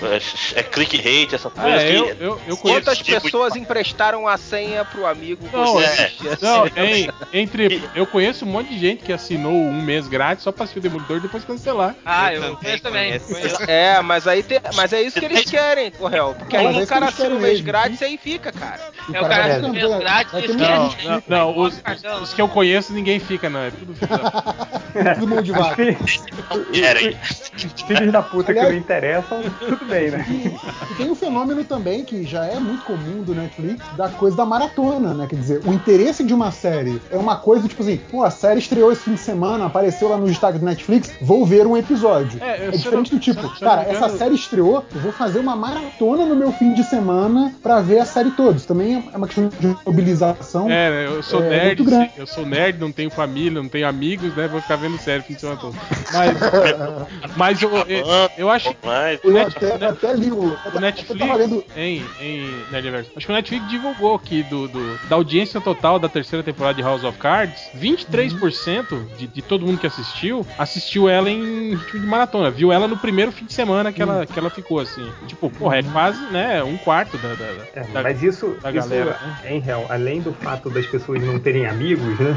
É, 0.02 0.60
é 0.60 0.62
click 0.62 0.96
rate, 0.96 1.36
coisas 1.50 1.82
É, 1.82 1.96
eu, 1.96 2.04
que. 2.16 2.22
eu, 2.22 2.40
eu 2.46 2.56
conheço. 2.56 2.62
Quantas 2.62 2.98
tipo 2.98 3.10
de- 3.10 3.20
pessoas 3.20 3.56
emprestaram 3.56 4.26
a 4.28 4.36
senha 4.36 4.84
pro 4.84 5.06
amigo 5.06 5.48
Não, 5.52 5.80
é. 5.80 6.10
Não, 6.40 6.66
em- 6.84 7.08
entre. 7.32 7.82
Eu 7.94 8.06
conheço 8.06 8.44
um 8.44 8.48
monte 8.48 8.68
de 8.70 8.78
gente 8.78 9.02
que 9.04 9.12
assinou 9.12 9.52
um 9.52 9.82
mês 9.82 10.06
grátis 10.06 10.44
só 10.44 10.52
pra 10.52 10.64
assistir 10.64 10.78
o 10.78 10.82
Demolidor 10.82 11.18
e 11.18 11.20
depois 11.20 11.44
cancelar. 11.44 11.94
Ah, 12.04 12.32
Eu 12.32 12.42
eu, 12.42 12.58
também. 12.88 13.18
Conheço. 13.20 13.62
É, 13.70 14.00
mas 14.02 14.26
aí 14.26 14.42
tem, 14.42 14.60
mas 14.74 14.92
é 14.92 15.02
isso 15.02 15.18
que 15.18 15.24
eles 15.26 15.44
querem, 15.50 15.90
Correal. 15.90 16.34
Porque 16.38 16.56
Não, 16.56 16.68
aí 16.68 16.74
é 16.74 16.78
o 16.78 16.82
isso 16.82 16.88
cara 16.88 17.06
que 17.06 17.12
assina 17.12 17.34
um 17.34 17.40
mês 17.40 17.60
grátis 17.60 18.00
e 18.00 18.04
aí 18.04 18.16
fica, 18.18 18.52
cara. 18.52 18.80
E 19.08 19.16
É 19.16 19.20
o 19.20 19.28
cara 19.28 19.60
que 19.60 19.70
ter- 19.70 19.80
fez 19.80 19.98
grátis 19.98 20.32
e. 20.44 20.48
Não, 20.56 20.92
não, 21.04 21.22
não, 21.28 21.58
os, 21.58 21.82
os 22.22 22.32
que 22.34 22.40
eu 22.42 22.48
conheço 22.48 22.92
ninguém 22.92 23.18
fica, 23.18 23.48
não. 23.48 23.60
É 23.60 23.70
tudo 23.70 23.94
filho 23.94 24.08
da- 24.18 24.68
Tudo 25.14 25.28
mão 25.28 25.42
de 25.42 25.52
vaca. 25.52 25.76
Querem. 26.72 27.16
Filhos 27.86 28.12
da 28.12 28.22
puta 28.22 28.52
que 28.52 28.58
Aliás- 28.58 28.70
não 28.70 28.78
interessam, 28.80 29.42
tudo 29.58 29.84
bem, 29.86 30.10
né? 30.10 30.24
E 30.90 30.94
tem 30.94 31.10
um 31.10 31.14
fenômeno 31.14 31.64
também 31.64 32.04
que 32.04 32.24
já 32.24 32.44
é 32.46 32.58
muito 32.58 32.84
comum 32.84 33.22
do 33.22 33.34
Netflix, 33.34 33.84
da 33.96 34.08
coisa 34.08 34.36
da 34.36 34.44
maratona, 34.44 35.14
né? 35.14 35.26
Quer 35.28 35.36
dizer, 35.36 35.60
o 35.64 35.72
interesse 35.72 36.24
de 36.24 36.32
uma 36.34 36.50
série 36.50 37.00
é 37.10 37.16
uma 37.16 37.36
coisa 37.36 37.68
tipo 37.68 37.82
assim, 37.82 37.96
pô, 38.10 38.22
a 38.24 38.30
série 38.30 38.58
estreou 38.60 38.92
esse 38.92 39.02
fim 39.02 39.14
de 39.14 39.20
semana, 39.20 39.66
apareceu 39.66 40.08
lá 40.08 40.16
no 40.16 40.26
destaque 40.26 40.58
do 40.58 40.64
Netflix, 40.64 41.12
vou 41.20 41.44
ver 41.44 41.66
um 41.66 41.76
episódio. 41.76 42.42
É, 42.42 42.66
eu- 42.66 42.67
É 42.70 42.74
eu 42.74 42.78
diferente 42.78 43.12
não- 43.12 43.18
do 43.18 43.22
tipo, 43.22 43.48
cara, 43.60 43.82
essa 43.82 44.08
série 44.10 44.34
estreou, 44.34 44.84
eu 44.94 45.00
vou 45.00 45.12
fazer 45.12 45.38
uma 45.38 45.56
maratona 45.56 46.24
no 46.26 46.34
meu 46.36 46.52
fim 46.52 46.72
de 46.72 46.82
semana 46.84 47.52
pra 47.62 47.80
ver 47.80 47.98
a 48.00 48.04
série 48.04 48.30
toda. 48.30 48.56
Isso 48.56 48.66
também 48.68 49.04
é 49.12 49.16
uma 49.16 49.26
questão 49.26 49.48
de 49.48 49.76
mobilização. 49.86 50.70
É, 50.70 50.90
né, 50.90 51.06
eu 51.06 51.22
sou 51.22 51.42
É, 51.42 51.48
nerd, 51.50 51.66
muito 51.78 51.84
grande. 51.84 52.12
sim, 52.14 52.20
eu 52.20 52.26
sou 52.26 52.46
nerd, 52.46 52.78
não 52.78 52.92
tenho 52.92 53.10
família, 53.10 53.60
não 53.62 53.68
tenho 53.68 53.86
amigos, 53.88 54.34
né? 54.34 54.48
Vou 54.48 54.60
ficar 54.60 54.76
vendo 54.76 54.98
série 54.98 55.20
o 55.20 55.24
fim 55.24 55.34
de 55.34 55.40
semana 55.40 55.58
todo. 55.60 55.74
Mas, 56.12 56.36
mas 57.36 57.62
eu, 57.62 57.70
eu, 57.88 58.04
eu 58.36 58.50
acho 58.50 58.70
que 58.70 58.76
Eu 59.24 59.32
Net- 59.32 59.56
até, 59.56 59.78
Net- 59.78 59.84
até 59.84 60.14
li 60.14 60.30
o. 60.30 60.56
o 60.74 60.80
Netflix, 60.80 61.36
lendo 61.36 61.64
em, 61.76 62.02
em 62.20 62.64
Nerdverse, 62.70 63.10
acho 63.16 63.26
que 63.26 63.32
o 63.32 63.34
Netflix 63.34 63.68
divulgou 63.68 64.18
que 64.18 64.42
do, 64.44 64.68
do- 64.68 64.98
da 65.08 65.16
audiência 65.16 65.60
total 65.60 65.98
da 65.98 66.08
terceira 66.08 66.42
temporada 66.42 66.74
de 66.74 66.82
House 66.82 67.04
of 67.04 67.18
Cards, 67.18 67.70
23% 67.76 69.16
de, 69.18 69.26
de 69.26 69.42
todo 69.42 69.64
mundo 69.66 69.78
que 69.78 69.86
assistiu, 69.86 70.46
assistiu 70.58 71.08
ela 71.08 71.30
em 71.30 71.74
ritmo 71.74 72.00
de 72.00 72.06
maratona, 72.06 72.50
viu 72.58 72.72
ela 72.72 72.88
no 72.88 72.96
primeiro 72.96 73.30
fim 73.30 73.44
de 73.44 73.52
semana 73.52 73.92
que, 73.92 74.02
ela, 74.02 74.26
que 74.26 74.36
ela 74.38 74.50
ficou, 74.50 74.80
assim. 74.80 75.12
Tipo, 75.26 75.48
porra, 75.48 75.78
é 75.78 75.82
quase, 75.82 76.20
né, 76.26 76.62
um 76.64 76.76
quarto 76.76 77.16
da, 77.18 77.28
da, 77.34 77.44
É, 77.72 77.82
da- 77.84 78.02
mas 78.02 78.22
isso, 78.22 78.58
da 78.60 78.70
isso 78.70 78.88
galera, 78.88 79.16
né? 79.22 79.36
em 79.52 79.60
real, 79.60 79.86
além 79.88 80.20
do 80.20 80.32
fato 80.32 80.68
das 80.68 80.84
pessoas 80.86 81.22
não 81.22 81.38
terem 81.38 81.66
amigos, 81.66 82.18
né? 82.18 82.36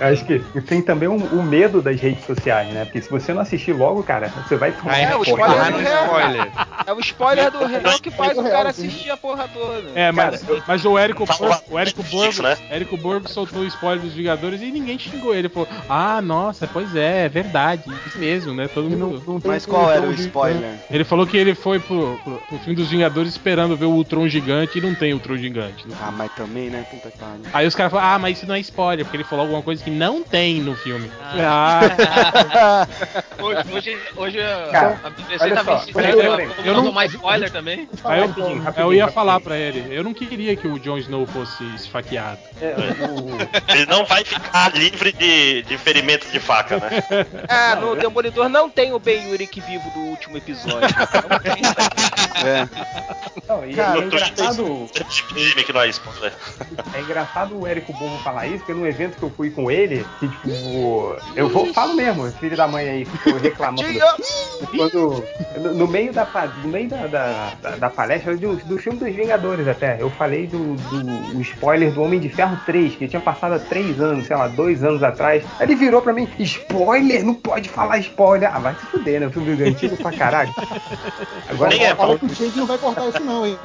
acho 0.00 0.24
que 0.24 0.38
tem 0.62 0.80
também 0.82 1.08
o 1.08 1.12
o 1.32 1.42
medo 1.42 1.80
das 1.82 2.00
redes 2.00 2.24
sociais, 2.24 2.72
né? 2.72 2.84
Porque 2.84 3.00
se 3.00 3.08
você 3.10 3.32
não 3.32 3.42
assistir 3.42 3.72
logo, 3.72 4.02
cara, 4.02 4.28
você 4.28 4.56
vai 4.56 4.72
tomar 4.72 4.92
Ah, 4.94 4.98
é, 4.98 5.16
o 5.16 5.22
spoiler 5.22 5.72
do 5.72 5.80
spoiler. 5.82 6.52
É 6.86 6.92
o 6.92 7.00
spoiler 7.00 7.50
do 7.50 7.64
réu 7.66 8.00
que 8.00 8.10
faz 8.10 8.36
o 8.36 8.42
real, 8.42 8.52
cara 8.56 8.70
assistir 8.70 9.10
a 9.10 9.16
porra 9.16 9.48
toda. 9.48 9.90
É, 9.94 10.10
mas, 10.10 10.44
mas 10.66 10.84
o 10.84 10.98
Érico 10.98 11.24
o 11.70 11.78
Érico 11.78 12.02
Borgo, 12.04 12.42
né? 12.42 12.56
Érico 12.70 12.96
Borgo 12.96 13.28
soltou 13.28 13.60
o 13.60 13.66
spoiler 13.66 14.02
dos 14.02 14.12
Vingadores 14.14 14.60
e 14.62 14.70
ninguém 14.70 14.98
xingou 14.98 15.32
ele. 15.34 15.42
Ele 15.42 15.48
falou: 15.48 15.68
Ah, 15.88 16.20
nossa, 16.22 16.68
pois 16.68 16.94
é, 16.94 17.24
é 17.24 17.28
verdade, 17.28 17.82
isso 18.06 18.16
mesmo, 18.18 18.54
né? 18.54 18.61
Todo 18.68 18.88
e 18.90 18.96
não, 18.96 19.08
mundo. 19.08 19.22
não 19.26 19.40
tem 19.40 19.50
Mas 19.50 19.66
qual 19.66 19.90
era 19.90 20.06
o 20.06 20.12
spoiler? 20.12 20.74
Ele 20.90 21.04
falou 21.04 21.26
que 21.26 21.36
ele 21.36 21.54
foi 21.54 21.78
pro, 21.78 22.18
pro, 22.24 22.36
pro 22.48 22.58
filme 22.58 22.74
dos 22.74 22.88
Vingadores 22.90 23.30
esperando 23.32 23.76
ver 23.76 23.86
o 23.86 23.90
Ultron 23.90 24.28
gigante 24.28 24.78
e 24.78 24.80
não 24.80 24.94
tem 24.94 25.12
Ultron 25.12 25.36
gigante. 25.36 25.86
Ah, 26.00 26.10
mas 26.10 26.32
também, 26.34 26.70
né? 26.70 26.84
Puta 26.90 27.10
que 27.10 27.18
pariu. 27.18 27.40
Aí 27.52 27.66
os 27.66 27.74
caras 27.74 27.92
falaram, 27.92 28.14
ah, 28.14 28.18
mas 28.18 28.38
isso 28.38 28.46
não 28.46 28.54
é 28.54 28.60
spoiler, 28.60 29.04
porque 29.04 29.16
ele 29.16 29.24
falou 29.24 29.44
alguma 29.44 29.62
coisa 29.62 29.82
que 29.82 29.90
não 29.90 30.22
tem 30.22 30.60
no 30.60 30.74
filme. 30.76 31.10
Ah, 31.22 32.86
Hoje, 33.42 33.62
hoje, 33.72 33.98
hoje 34.16 34.38
Cara, 34.70 35.00
a 35.02 35.10
BBC 35.10 35.50
tava 35.50 35.78
só, 35.80 35.92
peraí. 35.92 36.12
eu, 36.12 36.22
eu 36.22 36.46
Vamos 36.48 36.64
não- 36.76 36.84
tomar 36.84 37.06
spoiler 37.06 37.50
também? 37.50 37.88
Aí 38.04 38.20
eu, 38.20 38.26
Rapidinho, 38.28 38.56
eu 38.58 38.62
rapidinho, 38.62 38.92
ia 38.94 39.04
rapidinho. 39.04 39.08
falar 39.12 39.40
pra 39.40 39.56
ele, 39.56 39.84
eu 39.90 40.04
não 40.04 40.14
queria 40.14 40.54
que 40.54 40.68
o 40.68 40.78
Jon 40.78 40.96
Snow 40.98 41.26
fosse 41.26 41.64
esfaqueado. 41.74 42.38
É, 42.60 42.74
o- 43.08 43.72
Ele 43.74 43.86
não 43.86 44.04
vai 44.04 44.24
ficar 44.24 44.72
livre 44.74 45.12
de, 45.12 45.62
de 45.62 45.76
ferimentos 45.78 46.30
de 46.30 46.38
faca, 46.38 46.76
né? 46.76 47.02
É, 47.48 47.74
no 47.76 47.96
Demolidor 47.96 48.48
não 48.52 48.68
tem 48.70 48.92
o 48.92 48.98
Ben 48.98 49.28
Yurik 49.30 49.60
vivo 49.60 49.88
do 49.90 50.00
último 50.00 50.36
episódio. 50.36 50.88
Não 51.28 51.38
tem. 51.38 51.62
É. 52.44 52.68
Não, 53.48 53.64
e 53.66 53.78
é 53.78 53.98
engraçado, 53.98 54.88
é 56.94 57.00
engraçado 57.00 57.58
o 57.58 57.66
Érico 57.66 57.92
Borro 57.92 58.18
falar 58.22 58.46
isso, 58.46 58.58
porque 58.58 58.72
no 58.74 58.86
evento 58.86 59.16
que 59.16 59.22
eu 59.22 59.30
fui 59.30 59.50
com 59.50 59.70
ele, 59.70 60.04
que 60.20 60.28
tipo, 60.28 61.16
eu 61.34 61.48
vou, 61.48 61.72
falo 61.72 61.94
mesmo, 61.94 62.30
filho 62.32 62.56
da 62.56 62.66
mãe 62.68 62.88
aí, 62.88 63.04
ficou 63.04 63.34
reclamando. 63.38 63.82
Quando, 64.76 65.24
no, 65.74 65.88
meio, 65.88 66.12
da, 66.12 66.26
no 66.62 66.68
meio 66.68 66.88
da, 66.88 67.06
da, 67.06 67.52
da- 67.62 67.70
da 67.76 67.90
palestra 67.90 68.36
do, 68.36 68.56
do 68.56 68.78
filme 68.78 68.98
dos 68.98 69.14
Vingadores 69.14 69.66
até, 69.66 70.00
eu 70.00 70.10
falei 70.10 70.46
do, 70.46 70.74
do 70.74 71.40
spoiler 71.42 71.92
do 71.92 72.02
Homem 72.02 72.20
de 72.20 72.28
Ferro 72.28 72.58
3, 72.64 72.94
que 72.96 73.08
tinha 73.08 73.20
passado 73.20 73.54
há 73.54 73.58
3 73.58 74.00
anos, 74.00 74.26
sei 74.26 74.36
lá, 74.36 74.48
2 74.48 74.84
anos 74.84 75.02
atrás. 75.02 75.44
Aí 75.58 75.66
Ele 75.66 75.74
virou 75.74 76.00
pra 76.02 76.12
mim, 76.12 76.28
spoiler? 76.38 77.24
Não 77.24 77.34
pode 77.34 77.68
falar 77.68 77.98
spoiler. 77.98 78.41
Ah, 78.46 78.58
vai 78.58 78.74
se 78.74 78.86
fuder, 78.86 79.20
né? 79.20 79.26
O 79.26 79.30
filme 79.30 79.56
do 79.56 79.64
antigo 79.64 79.96
pra 79.96 80.12
caralho. 80.12 80.54
Agora 81.48 81.70
Nem 81.70 81.84
é 81.84 81.94
Fala 81.94 82.18
que 82.18 82.26
o 82.26 82.34
Change 82.34 82.56
não 82.56 82.66
vai 82.66 82.78
cortar 82.78 83.08
isso, 83.08 83.20
não, 83.20 83.46
hein? 83.46 83.58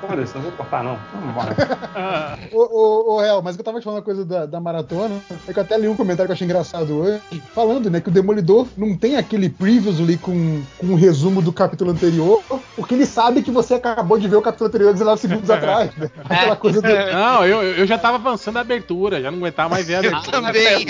Foda-se, 0.00 0.34
não 0.34 0.42
vou 0.42 0.52
cortar 0.52 0.84
não. 0.84 0.98
Vamos 1.14 1.30
embora. 1.30 2.38
Ô, 2.52 2.60
ô, 2.60 3.14
ô, 3.14 3.20
Real, 3.20 3.42
mas 3.42 3.56
eu 3.56 3.64
tava 3.64 3.80
te 3.80 3.84
falando 3.84 3.98
uma 3.98 4.04
coisa 4.04 4.24
da, 4.24 4.46
da 4.46 4.60
maratona, 4.60 5.20
é 5.46 5.52
que 5.52 5.58
eu 5.58 5.62
até 5.62 5.78
li 5.78 5.88
um 5.88 5.96
comentário 5.96 6.26
que 6.26 6.32
eu 6.32 6.34
achei 6.34 6.44
engraçado 6.44 6.94
hoje, 6.94 7.20
falando, 7.54 7.90
né, 7.90 8.00
que 8.00 8.08
o 8.08 8.12
Demolidor 8.12 8.66
não 8.76 8.96
tem 8.96 9.16
aquele 9.16 9.48
previously 9.48 10.18
com, 10.18 10.62
com 10.78 10.86
um 10.86 10.94
resumo 10.94 11.40
do 11.40 11.52
capítulo 11.52 11.90
anterior, 11.90 12.42
porque 12.76 12.94
ele 12.94 13.06
sabe 13.06 13.42
que 13.42 13.50
você 13.50 13.74
acabou 13.74 14.18
de 14.18 14.28
ver 14.28 14.36
o 14.36 14.42
capítulo 14.42 14.68
anterior 14.68 14.92
19 14.92 15.20
segundos 15.20 15.50
atrás, 15.50 15.94
né? 15.96 16.10
Aquela 16.28 16.56
coisa 16.56 16.82
do... 16.82 16.88
Não, 16.88 17.44
eu, 17.44 17.62
eu 17.62 17.86
já 17.86 17.98
tava 17.98 18.16
avançando 18.16 18.58
a 18.58 18.60
abertura, 18.60 19.20
já 19.22 19.30
não 19.30 19.38
aguentava 19.38 19.70
mais 19.70 19.86
ver 19.86 19.96
a 19.96 19.98
abertura. 20.00 20.42
Também. 20.42 20.86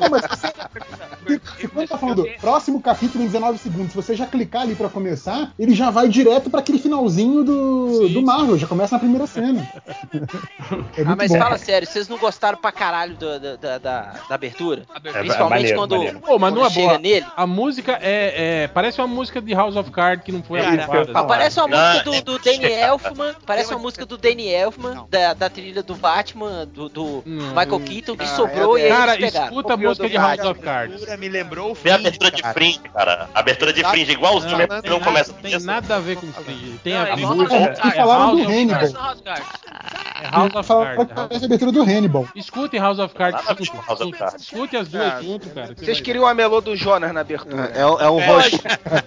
Não, 0.00 0.08
mas 0.10 0.22
você, 0.22 0.52
quando 1.74 1.88
tá 1.88 1.98
falando 1.98 2.26
próximo 2.40 2.80
capítulo 2.80 3.22
em 3.24 3.26
19 3.26 3.58
segundos, 3.58 3.90
se 3.90 3.96
você 3.96 4.14
já 4.14 4.26
clicar 4.26 4.62
ali 4.62 4.74
pra 4.74 4.88
começar, 4.88 5.52
ele 5.58 5.74
já 5.74 5.90
vai 5.90 6.08
direto 6.08 6.48
pra 6.48 6.60
aquele 6.60 6.78
finalzinho 6.78 7.42
do, 7.44 8.08
do 8.08 8.22
Marvel, 8.22 8.56
já 8.58 8.66
começa 8.66 8.94
na 8.94 8.98
primeira 9.00 9.26
cena. 9.26 9.68
É 10.96 11.02
Ah, 11.02 11.14
mas 11.16 11.30
bom. 11.30 11.38
fala 11.38 11.58
sério, 11.58 11.86
vocês 11.86 12.08
não 12.08 12.16
gostaram 12.18 12.56
pra 12.56 12.72
caralho 12.72 13.14
do- 13.16 13.38
da, 13.40 13.56
da, 13.56 13.78
da, 13.78 14.00
da 14.28 14.34
abertura? 14.34 14.82
Abertura. 14.94 15.18
É, 15.18 15.22
Principalmente 15.24 15.58
maneiro, 15.74 15.78
quando, 15.78 15.96
maneiro. 15.96 16.20
Pô, 16.20 16.38
mas 16.38 16.54
não 16.54 16.60
é 16.60 16.64
quando 16.64 16.72
chega 16.72 16.86
boa. 16.88 16.98
nele. 16.98 17.26
A 17.36 17.46
música 17.46 17.98
é, 18.00 18.62
é- 18.64 18.68
Parece 18.68 19.00
uma 19.00 19.06
música 19.06 19.40
de 19.42 19.52
House 19.54 19.76
of 19.76 19.90
Cards 19.90 20.24
que 20.24 20.32
não 20.32 20.42
foi 20.42 20.60
Cara, 20.60 20.84
aprovada. 20.84 21.12
falar. 21.12 21.26
Parece 21.28 21.60
uma 21.60 21.68
Ah, 21.76 21.92
música 21.92 22.04
do, 22.22 22.22
do 22.22 22.38
Danny 22.44 22.64
Elfman. 22.72 23.34
Parece 23.46 23.74
uma 23.74 23.78
música 23.80 24.06
do 24.06 24.16
Danny 24.16 24.48
Elfman, 24.48 25.06
da, 25.10 25.34
da 25.34 25.50
trilha 25.50 25.82
do 25.82 25.94
Batman, 25.94 26.66
do, 26.66 26.88
do 26.88 27.04
Hum. 27.26 27.48
Michael 27.48 27.80
Keaton, 27.80 28.16
que 28.16 28.24
Ah, 28.24 28.28
sobrou 28.28 28.78
é, 28.78 28.80
e 28.80 28.84
aí 28.84 28.88
Cara, 28.90 29.20
escuta 29.26 29.74
a 29.74 29.76
música 29.76 30.08
de 30.08 30.16
House 30.16 30.40
of 30.44 30.60
Cards. 30.60 31.18
Me 31.18 31.28
lembrou 31.28 31.63
o 31.70 31.74
Vê 31.74 31.90
a 31.90 31.94
Fringe, 31.94 32.08
abertura 32.08 32.30
de 32.30 32.42
cara. 32.42 32.54
Fringe, 32.54 32.78
cara. 32.92 33.28
A 33.34 33.40
abertura 33.40 33.72
de 33.72 33.84
Fringe, 33.84 34.12
igualzinho, 34.12 34.52
Não, 34.52 34.58
mesmo 34.58 34.74
não 34.74 34.82
que 34.82 34.88
não 34.90 34.96
tem, 34.98 35.04
começa 35.04 35.34
nada, 35.60 35.86
tem 35.86 35.96
a 35.96 36.00
ver 36.00 36.16
com 36.16 36.32
Fringe. 36.32 36.80
Tem 36.82 36.96
a 36.96 37.08
é 37.08 37.14
igual 37.16 37.34
música. 37.36 37.54
House 37.58 37.68
of 37.70 37.80
Cards. 37.80 37.94
é 37.94 37.96
Falaram 37.96 38.20
House 38.24 38.36
do 38.36 38.42
of 38.42 38.52
Hannibal. 38.52 38.78
Cards. 38.78 38.94
House 38.94 39.14
of 39.14 39.22
Cards. 39.24 39.46
É 40.22 40.26
House 40.28 40.54
of 40.54 40.68
Cards. 40.68 41.12
Parece 41.14 41.44
a 41.44 41.46
abertura 41.46 41.72
do 41.72 41.82
Hannibal. 41.82 42.28
Escute 42.34 42.78
House 42.78 42.98
of 42.98 43.14
Cards 43.14 43.40
Nada 43.40 43.50
a 43.50 43.54
ver 43.54 43.64
junto. 43.64 43.76
com 43.78 43.86
House 43.86 44.00
of 44.00 44.12
Cards. 44.12 44.42
Escute 44.42 44.76
as 44.76 44.88
duas 44.88 45.04
Ah, 45.12 45.22
junto, 45.22 45.50
cara. 45.50 45.74
Vocês 45.76 46.00
queriam 46.00 46.26
a 46.26 46.34
melô 46.34 46.60
do 46.60 46.76
Jonas 46.76 47.12
na 47.12 47.20
abertura. 47.20 47.70
É, 47.74 47.80
é 47.80 47.86
um, 48.10 48.20
roch, 48.26 48.60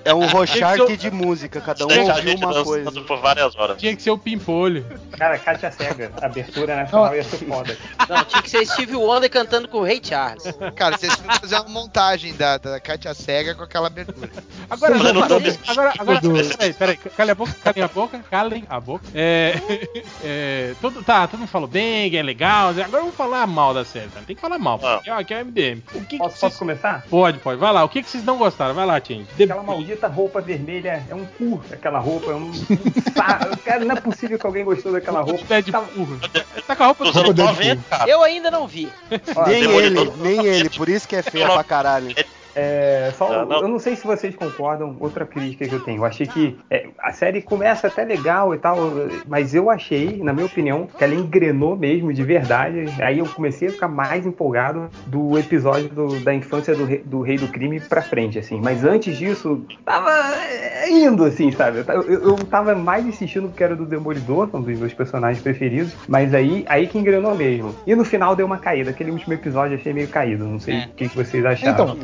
é 0.05 0.14
um 0.14 0.28
Rochark 0.28 0.97
de 0.97 1.12
música, 1.12 1.60
cada 1.62 1.86
um 1.86 1.89
ouviu 2.10 2.36
uma 2.38 2.64
coisa. 2.64 2.91
por 3.01 3.20
várias 3.20 3.55
horas. 3.55 3.78
Tinha 3.78 3.95
que 3.95 4.01
ser 4.01 4.12
o 4.12 4.18
Pimpolho. 4.18 4.86
Cara, 5.18 5.38
Kátia 5.38 5.72
Cega, 5.72 6.12
abertura 6.22 6.76
nacional 6.78 7.16
ia 7.16 7.24
ser 7.24 7.45
foda. 7.45 7.78
Não, 8.08 8.24
tinha 8.26 8.41
que 8.41 8.49
ser 8.49 8.66
Steve 8.66 8.95
Wonder 8.95 9.30
cantando 9.30 9.68
com 9.68 9.80
o 9.80 9.84
Rei 9.84 9.99
Charles. 10.03 10.43
Cara, 10.76 10.97
vocês 10.97 11.16
tinham 11.16 11.30
que 11.30 11.39
fazer 11.39 11.55
uma 11.55 11.70
montagem 11.70 12.34
da, 12.36 12.47
da 12.58 12.80
Katia 12.80 13.14
Cega 13.14 13.54
com 13.56 13.64
aquela 13.64 13.88
abertura. 13.88 14.30
Agora, 14.70 14.95
eu 14.95 15.00
tô 15.14 15.24
agora, 15.24 15.58
agora, 15.68 15.93
agora 15.98 16.22
Do- 16.22 16.34
peraí, 16.58 16.74
peraí, 16.74 16.98
calem 16.98 17.32
a 17.32 17.36
boca, 17.36 17.54
calem 17.64 17.84
a 17.84 17.88
boca, 17.88 18.20
calem 18.30 18.64
a 18.70 18.80
boca. 18.82 19.06
É, 19.16 19.56
é, 20.24 20.74
todo, 20.82 21.02
tá, 21.04 21.26
todo 21.28 21.39
mundo 21.39 21.50
falou 21.50 21.68
bem, 21.68 22.14
é 22.16 22.22
legal, 22.22 22.70
agora 22.70 22.88
vamos 23.02 23.16
falar 23.16 23.48
mal 23.48 23.74
da 23.74 23.84
série, 23.86 24.08
tá? 24.10 24.20
tem 24.28 24.36
que 24.36 24.41
falar 24.41 24.60
mal, 24.60 24.80
Ah. 24.84 24.95
aqui, 24.98 25.10
é- 25.10 25.14
aqui 25.14 25.34
é 25.34 25.38
o 25.41 25.45
MDM. 25.45 25.82
O 25.95 26.00
que 26.02 26.06
que 26.06 26.18
Posso, 26.18 26.32
vocês... 26.32 26.39
posso 26.41 26.60
começar? 26.60 27.06
Pode, 27.10 27.39
pode, 27.39 27.60
vai 27.60 27.72
lá, 27.74 27.84
o 27.84 27.89
que, 27.89 28.04
que 28.04 28.10
vocês 28.10 28.24
não 28.24 28.38
gostaram? 28.38 28.74
Vai 28.76 28.86
lá, 28.86 29.00
Tim. 29.00 29.26
Aquela 29.34 29.64
maldita 29.64 30.08
roupa 30.08 30.41
vermelha 30.41 31.04
é 31.10 31.16
um 31.16 31.26
cu, 31.26 31.62
aquela 31.72 32.00
roupa, 32.00 32.32
é 32.32 32.36
um. 32.36 32.52
Tá, 33.16 33.50
cara, 33.64 33.86
não 33.86 33.95
é 33.95 34.02
possível 34.02 34.38
que 34.38 34.45
alguém 34.45 34.66
gostou 34.66 34.91
daquela 34.91 35.22
roupa. 35.22 35.43
Deadpool. 35.48 36.20
Tá 36.68 36.76
com 36.76 36.84
a 36.84 36.86
roupa 36.88 37.06
Dos 37.06 37.16
anos 37.18 37.34
Deadpool. 37.34 37.56
90, 37.66 37.84
cara. 37.89 38.10
Eu 38.12 38.22
ainda 38.24 38.52
não 38.52 38.68
vi. 38.68 38.91
Ó, 39.36 39.48
Nem 39.48 39.64
ele, 39.64 40.12
nem 40.18 40.45
ele, 40.45 40.70
por 40.70 40.89
isso 40.89 41.08
que 41.08 41.16
é 41.16 41.22
feia 41.24 41.45
pra 41.50 41.64
caralho. 41.64 42.14
É, 42.58 43.12
só, 43.16 43.30
Não, 43.32 43.45
não. 43.45 43.62
Eu 43.62 43.68
não 43.68 43.78
sei 43.80 43.95
se 43.95 44.05
vocês 44.05 44.36
concordam, 44.36 44.95
outra 44.99 45.26
crítica 45.26 45.68
que 45.68 45.74
eu 45.76 45.80
tenho. 45.80 45.99
Eu 45.99 46.05
achei 46.05 46.26
que 46.26 46.58
é, 46.72 46.88
a 46.99 47.12
série 47.12 47.41
começa 47.41 47.86
até 47.88 48.03
legal 48.03 48.53
e 48.55 48.58
tal, 48.58 48.78
mas 49.28 49.53
eu 49.53 49.70
achei, 49.70 50.18
na 50.24 50.34
minha 50.34 50.45
opinião, 50.47 50.88
que 50.97 51.03
ela 51.03 51.14
engrenou 51.14 51.76
mesmo 51.76 52.12
de 52.12 52.24
verdade. 52.24 52.86
Aí 52.99 53.20
eu 53.20 53.28
comecei 53.28 53.68
a 53.68 53.72
ficar 53.72 53.88
mais 53.88 54.26
empolgado 54.26 54.89
do 55.05 55.38
episódio 55.38 55.89
do- 55.89 56.20
da 56.22 56.34
infância 56.34 56.74
do, 56.74 56.86
rei- 56.86 57.03
do 57.05 57.22
Rei 57.22 57.38
do 57.38 57.47
Crime 57.47 57.80
pra 57.80 58.01
frente, 58.01 58.39
assim. 58.39 58.60
Mas 58.60 58.84
antes 58.84 59.16
disso, 59.18 59.64
tava 59.86 60.10
é, 60.36 60.89
indo, 60.89 61.24
assim, 61.26 61.51
sabe? 61.51 61.84
Eu, 61.88 62.01
eu, 62.03 62.24
eu 62.30 62.36
tava 62.45 62.74
mais 62.74 63.05
insistindo 63.05 63.49
porque 63.49 63.64
era 63.64 63.76
do 63.76 63.86
Demolidor, 63.86 64.49
um 64.53 64.62
dos 64.62 64.80
meus 64.80 64.93
personagens 64.93 65.41
preferidos, 65.43 65.93
mas 66.08 66.34
aí, 66.34 66.66
aí 66.68 66.88
que 66.88 66.97
engrenou 66.97 67.36
mesmo. 67.36 67.76
E 67.86 67.93
no 67.95 68.03
final 68.03 68.36
deu 68.36 68.45
uma 68.45 68.58
caída. 68.58 68.89
Aquele 68.89 69.12
último 69.12 69.34
episódio 69.34 69.76
eu 69.76 69.80
achei 69.80 69.93
meio 69.93 70.08
caído. 70.08 70.45
Não 70.45 70.60
sei 70.60 70.80
o 70.86 70.88
que, 70.95 71.10
que 71.10 71.16
vocês 71.16 71.45
acharam. 71.45 71.74
Então, 71.74 71.95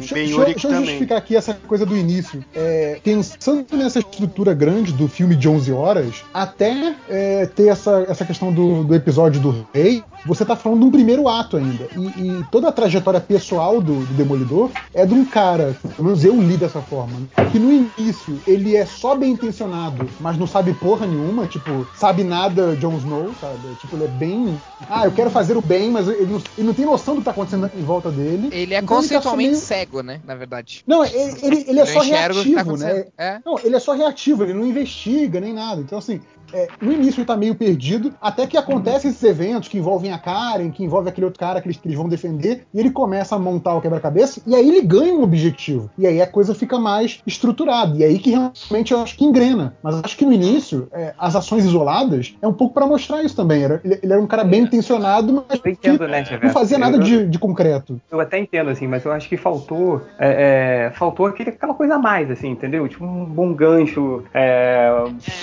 Ben 0.46 0.54
deixa- 0.54 0.68
Urich 0.68 0.68
deixa 0.68 0.68
eu 0.68 0.86
justificar 0.86 1.18
aqui 1.18 1.36
essa 1.36 1.54
coisa 1.68 1.86
do 1.86 1.96
início. 1.96 2.44
É, 2.56 3.00
pensando 3.04 3.66
nessa 3.78 4.00
estrutura 4.00 4.54
grande 4.54 4.91
do 4.94 5.08
filme 5.08 5.36
de 5.36 5.48
11 5.48 5.72
horas, 5.72 6.24
até 6.34 6.96
é, 7.10 7.46
ter 7.46 7.68
essa, 7.68 8.06
essa 8.08 8.26
questão 8.26 8.52
do, 8.52 8.84
do 8.84 8.96
episódio 8.96 9.41
do 9.41 9.66
rei, 9.74 10.04
você 10.26 10.45
tá 10.45 10.55
falando 10.55 10.80
de 10.82 10.86
um 10.86 10.91
primeiro 10.91 11.28
ato 11.28 11.57
ainda. 11.57 11.88
E, 11.95 12.39
e 12.39 12.43
toda 12.51 12.69
a 12.69 12.71
trajetória 12.71 13.19
pessoal 13.19 13.82
do, 13.82 14.05
do 14.05 14.13
Demolidor 14.13 14.69
é 14.93 15.05
de 15.05 15.13
um 15.13 15.26
cara, 15.26 15.76
pelo 15.95 16.05
menos 16.05 16.24
eu 16.24 16.39
li 16.41 16.57
dessa 16.57 16.82
forma, 16.82 17.19
né, 17.19 17.28
que 17.51 17.59
no 17.59 17.71
início 17.71 18.39
ele 18.47 18.76
é 18.76 18.86
só 18.86 19.15
bem 19.15 19.32
intencionado, 19.32 20.07
mas 20.19 20.38
não 20.38 20.47
sabe 20.47 20.74
porra 20.74 21.05
nenhuma, 21.07 21.47
tipo, 21.47 21.86
sabe 21.93 22.24
nada 22.24 22.76
Jon 22.76 22.97
Snow, 22.97 23.32
sabe? 23.39 23.76
Tipo, 23.76 23.95
ele 23.95 24.05
é 24.05 24.07
bem. 24.07 24.59
Ah, 24.89 25.05
eu 25.05 25.11
quero 25.11 25.30
fazer 25.30 25.57
o 25.57 25.61
bem, 25.61 25.89
mas 25.91 26.07
ele 26.07 26.26
não, 26.32 26.41
ele 26.57 26.67
não 26.67 26.74
tem 26.74 26.86
noção 26.86 27.15
do 27.15 27.19
que 27.21 27.26
tá 27.26 27.32
acontecendo 27.32 27.69
em 27.76 27.84
volta 27.84 28.11
dele. 28.11 28.49
Ele 28.51 28.74
é 28.74 28.78
Então 28.78 28.88
tá 28.88 29.01
conceitualmente 29.01 29.51
meio- 29.51 29.61
cego, 29.61 30.01
né? 30.01 30.19
Na 30.26 30.36
verdade. 30.36 30.84
Não, 30.86 31.03
ele, 31.03 31.38
ele, 31.41 31.65
ele 31.67 31.80
é 31.80 31.86
não 31.86 31.88
só 31.88 31.99
tá 31.99 32.05
reativo, 32.05 32.55
né? 32.55 32.61
acontecendo. 32.61 33.05
É. 33.17 33.39
Não, 33.45 33.59
ele 33.59 33.76
é 33.76 33.80
só 33.80 33.93
reativo, 33.93 34.43
ele 34.43 34.53
não 34.53 34.65
investiga 34.65 35.39
nem 35.39 35.53
nada. 35.53 35.82
Então, 35.82 35.97
assim, 35.97 36.21
é, 36.54 36.68
no 36.82 36.91
início 36.91 37.20
ele 37.20 37.26
tá 37.28 37.36
meio 37.36 37.56
perdido, 37.56 38.14
até 38.22 38.45
que 38.47 38.58
acontecem 38.58 39.10
esses 39.12 39.24
eventos 39.24 39.68
que 39.70 39.78
envolvem 39.78 40.12
a 40.12 40.18
Karen, 40.18 40.70
que 40.72 40.84
envolve 40.84 41.10
aquele 41.10 41.26
outro 41.26 41.39
cara 41.39 41.62
que 41.62 41.68
eles, 41.68 41.78
que 41.78 41.88
eles 41.88 41.97
vão 41.97 42.08
defender, 42.08 42.66
e 42.74 42.80
ele 42.80 42.91
começa 42.91 43.36
a 43.36 43.39
montar 43.39 43.76
o 43.76 43.82
quebra-cabeça, 43.82 44.41
e 44.45 44.56
aí 44.56 44.68
ele 44.68 44.82
ganha 44.82 45.14
um 45.14 45.24
objetivo. 45.24 45.89
E 45.97 46.06
aí 46.08 46.22
a 46.22 46.28
coisa 46.28 46.54
fica 46.56 46.78
mais 46.80 47.22
estruturada. 47.26 47.97
E 47.97 48.04
aí 48.04 48.20
que 48.20 48.32
realmente 48.32 48.93
eu 48.93 48.99
acho 49.01 49.18
que 49.18 49.26
engrena. 49.26 49.76
Mas 49.84 49.95
acho 50.04 50.18
que 50.18 50.26
no 50.26 50.34
início, 50.34 50.88
é, 50.91 51.14
as 51.18 51.36
ações 51.36 51.66
isoladas 51.66 52.36
é 52.41 52.47
um 52.47 52.54
pouco 52.54 52.74
pra 52.74 52.86
mostrar 52.86 53.24
isso 53.24 53.36
também. 53.36 53.64
Era- 53.64 53.82
ele, 53.84 53.99
ele 54.01 54.14
era 54.14 54.22
um 54.22 54.28
cara 54.28 54.43
bem 54.43 54.62
intencionado, 54.62 55.34
mas 55.34 55.60
Eu 55.64 55.72
entendo, 55.72 55.99
que 56.06 56.08
né, 56.12 56.24
não 56.43 56.49
fazia 56.49 56.78
nada 56.78 56.97
de, 56.99 57.28
de 57.28 57.39
concreto. 57.39 57.99
Eu 58.12 58.20
até 58.20 58.38
entendo, 58.39 58.70
assim, 58.70 58.88
mas 58.88 59.04
eu 59.06 59.12
acho 59.12 59.28
que 59.28 59.38
faltou. 59.38 60.01
é, 60.20 60.88
é, 60.88 60.91
faltou 60.91 61.26
aquele, 61.26 61.49
aquela 61.49 61.74
coisa 61.74 61.95
a 61.95 61.99
mais, 61.99 62.30
assim, 62.30 62.49
entendeu? 62.49 62.88
Tipo 62.88 63.06
um 63.06 63.26
bom 63.26 63.54
gancho 63.54 64.24
é, 64.34 64.89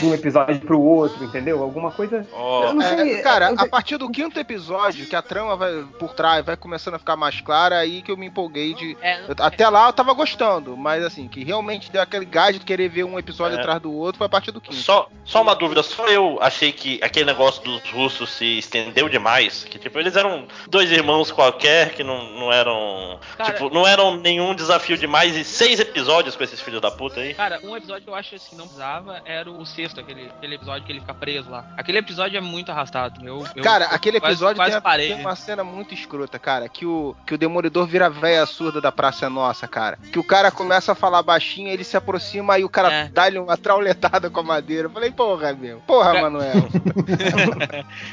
de 0.00 0.06
um 0.06 0.14
episódio 0.14 0.60
pro 0.60 0.80
outro, 0.80 0.99
entendeu? 1.06 1.62
Alguma 1.62 1.90
coisa. 1.90 2.26
Ó, 2.32 2.64
Eu 2.64 2.74
não 2.74 2.82
sei. 2.82 3.14
É, 3.14 3.22
cara, 3.22 3.50
eu- 3.50 3.60
a 3.60 3.66
partir 3.68 3.96
do 3.96 4.10
quinto 4.10 4.38
episódio, 4.38 5.06
que 5.06 5.16
a 5.16 5.22
trama 5.22 5.56
vai 5.56 5.84
por 5.98 6.12
trás 6.14 6.44
vai 6.44 6.56
começando 6.56 6.94
a 6.94 6.98
ficar 6.98 7.16
mais 7.16 7.40
clara, 7.40 7.78
aí 7.78 8.02
que 8.02 8.10
eu 8.10 8.16
me 8.16 8.26
empolguei 8.26 8.74
de. 8.74 8.96
É, 9.00 9.20
eu- 9.28 9.34
até 9.38 9.68
lá 9.68 9.88
eu 9.88 9.92
tava 9.92 10.12
gostando, 10.12 10.76
mas 10.76 11.04
assim, 11.04 11.28
que 11.28 11.44
realmente 11.44 11.90
deu 11.90 12.02
aquele 12.02 12.24
gás 12.24 12.58
de 12.58 12.64
querer 12.64 12.88
ver 12.88 13.04
um 13.04 13.18
episódio 13.18 13.56
É. 13.56 13.60
atrás 13.60 13.80
do 13.80 13.92
outro 13.92 14.18
foi 14.18 14.26
a 14.26 14.30
partir 14.30 14.50
do 14.50 14.60
quinto. 14.60 14.76
Só, 14.76 15.08
só 15.24 15.42
uma 15.42 15.54
dúvida, 15.54 15.82
só 15.82 16.06
eu 16.08 16.38
achei 16.40 16.72
que 16.72 17.00
aquele 17.02 17.26
negócio 17.26 17.62
dos 17.62 17.82
russos 17.90 18.30
se 18.30 18.58
estendeu 18.58 19.08
demais. 19.08 19.64
Que 19.64 19.78
tipo, 19.78 19.98
eles 19.98 20.16
eram 20.16 20.46
dois 20.68 20.90
irmãos 20.90 21.30
qualquer 21.30 21.90
que 21.94 22.02
não, 22.04 22.30
não 22.32 22.52
eram. 22.52 23.18
Cara- 23.36 23.52
tipo, 23.52 23.70
não 23.70 23.86
eram 23.86 24.16
nenhum 24.16 24.54
desafio 24.54 24.96
demais 24.96 25.36
e 25.36 25.44
seis 25.44 25.80
episódios 25.80 26.36
com 26.36 26.44
esses 26.44 26.60
filhos 26.60 26.80
da 26.80 26.90
puta 26.90 27.20
aí. 27.20 27.34
Cara, 27.34 27.60
um 27.62 27.76
episódio 27.76 28.04
que 28.04 28.10
eu 28.10 28.14
acho 28.14 28.34
assim, 28.34 28.56
não 28.56 28.64
precisava 28.64 29.20
era 29.24 29.50
o 29.50 29.64
sexto, 29.66 30.00
aquele, 30.00 30.26
aquele 30.26 30.54
episódio 30.56 30.82
que 30.90 30.92
ele 30.92 31.00
fica 31.00 31.14
preso 31.14 31.48
lá. 31.50 31.64
Aquele 31.76 31.98
episódio 31.98 32.36
é 32.36 32.40
muito 32.40 32.70
arrastado. 32.72 33.24
Eu, 33.26 33.46
eu- 33.54 33.62
Cara, 33.62 33.84
eu 33.86 33.94
aquele 33.94 34.16
episódio 34.18 34.56
quase 34.56 34.72
tem, 34.72 34.80
parei. 34.80 35.08
tem 35.14 35.20
uma 35.20 35.36
cena 35.36 35.62
muito 35.62 35.94
escrota, 35.94 36.38
cara. 36.38 36.68
Que 36.68 36.84
o, 36.84 37.14
que 37.26 37.34
o 37.34 37.38
Demolidor 37.38 37.86
vira 37.86 38.06
a 38.06 38.08
véia 38.08 38.44
surda 38.46 38.80
da 38.80 38.90
Praça 38.90 39.26
é 39.26 39.28
Nossa, 39.28 39.68
cara. 39.68 39.98
Que 40.12 40.18
o 40.18 40.24
cara 40.24 40.50
começa 40.50 40.92
a 40.92 40.94
falar 40.94 41.22
baixinho, 41.22 41.68
ele 41.68 41.84
se 41.84 41.96
aproxima 41.96 42.58
e 42.58 42.64
o 42.64 42.68
cara 42.68 42.92
É. 42.92 43.08
dá-lhe 43.08 43.38
uma 43.38 43.56
trauletada 43.56 44.28
com 44.28 44.40
a 44.40 44.42
madeira. 44.42 44.86
Eu 44.88 44.90
falei, 44.90 45.10
porra, 45.10 45.52
meu. 45.52 45.78
Porra, 45.86 46.12
Ca- 46.14 46.22
Manuel. 46.22 46.52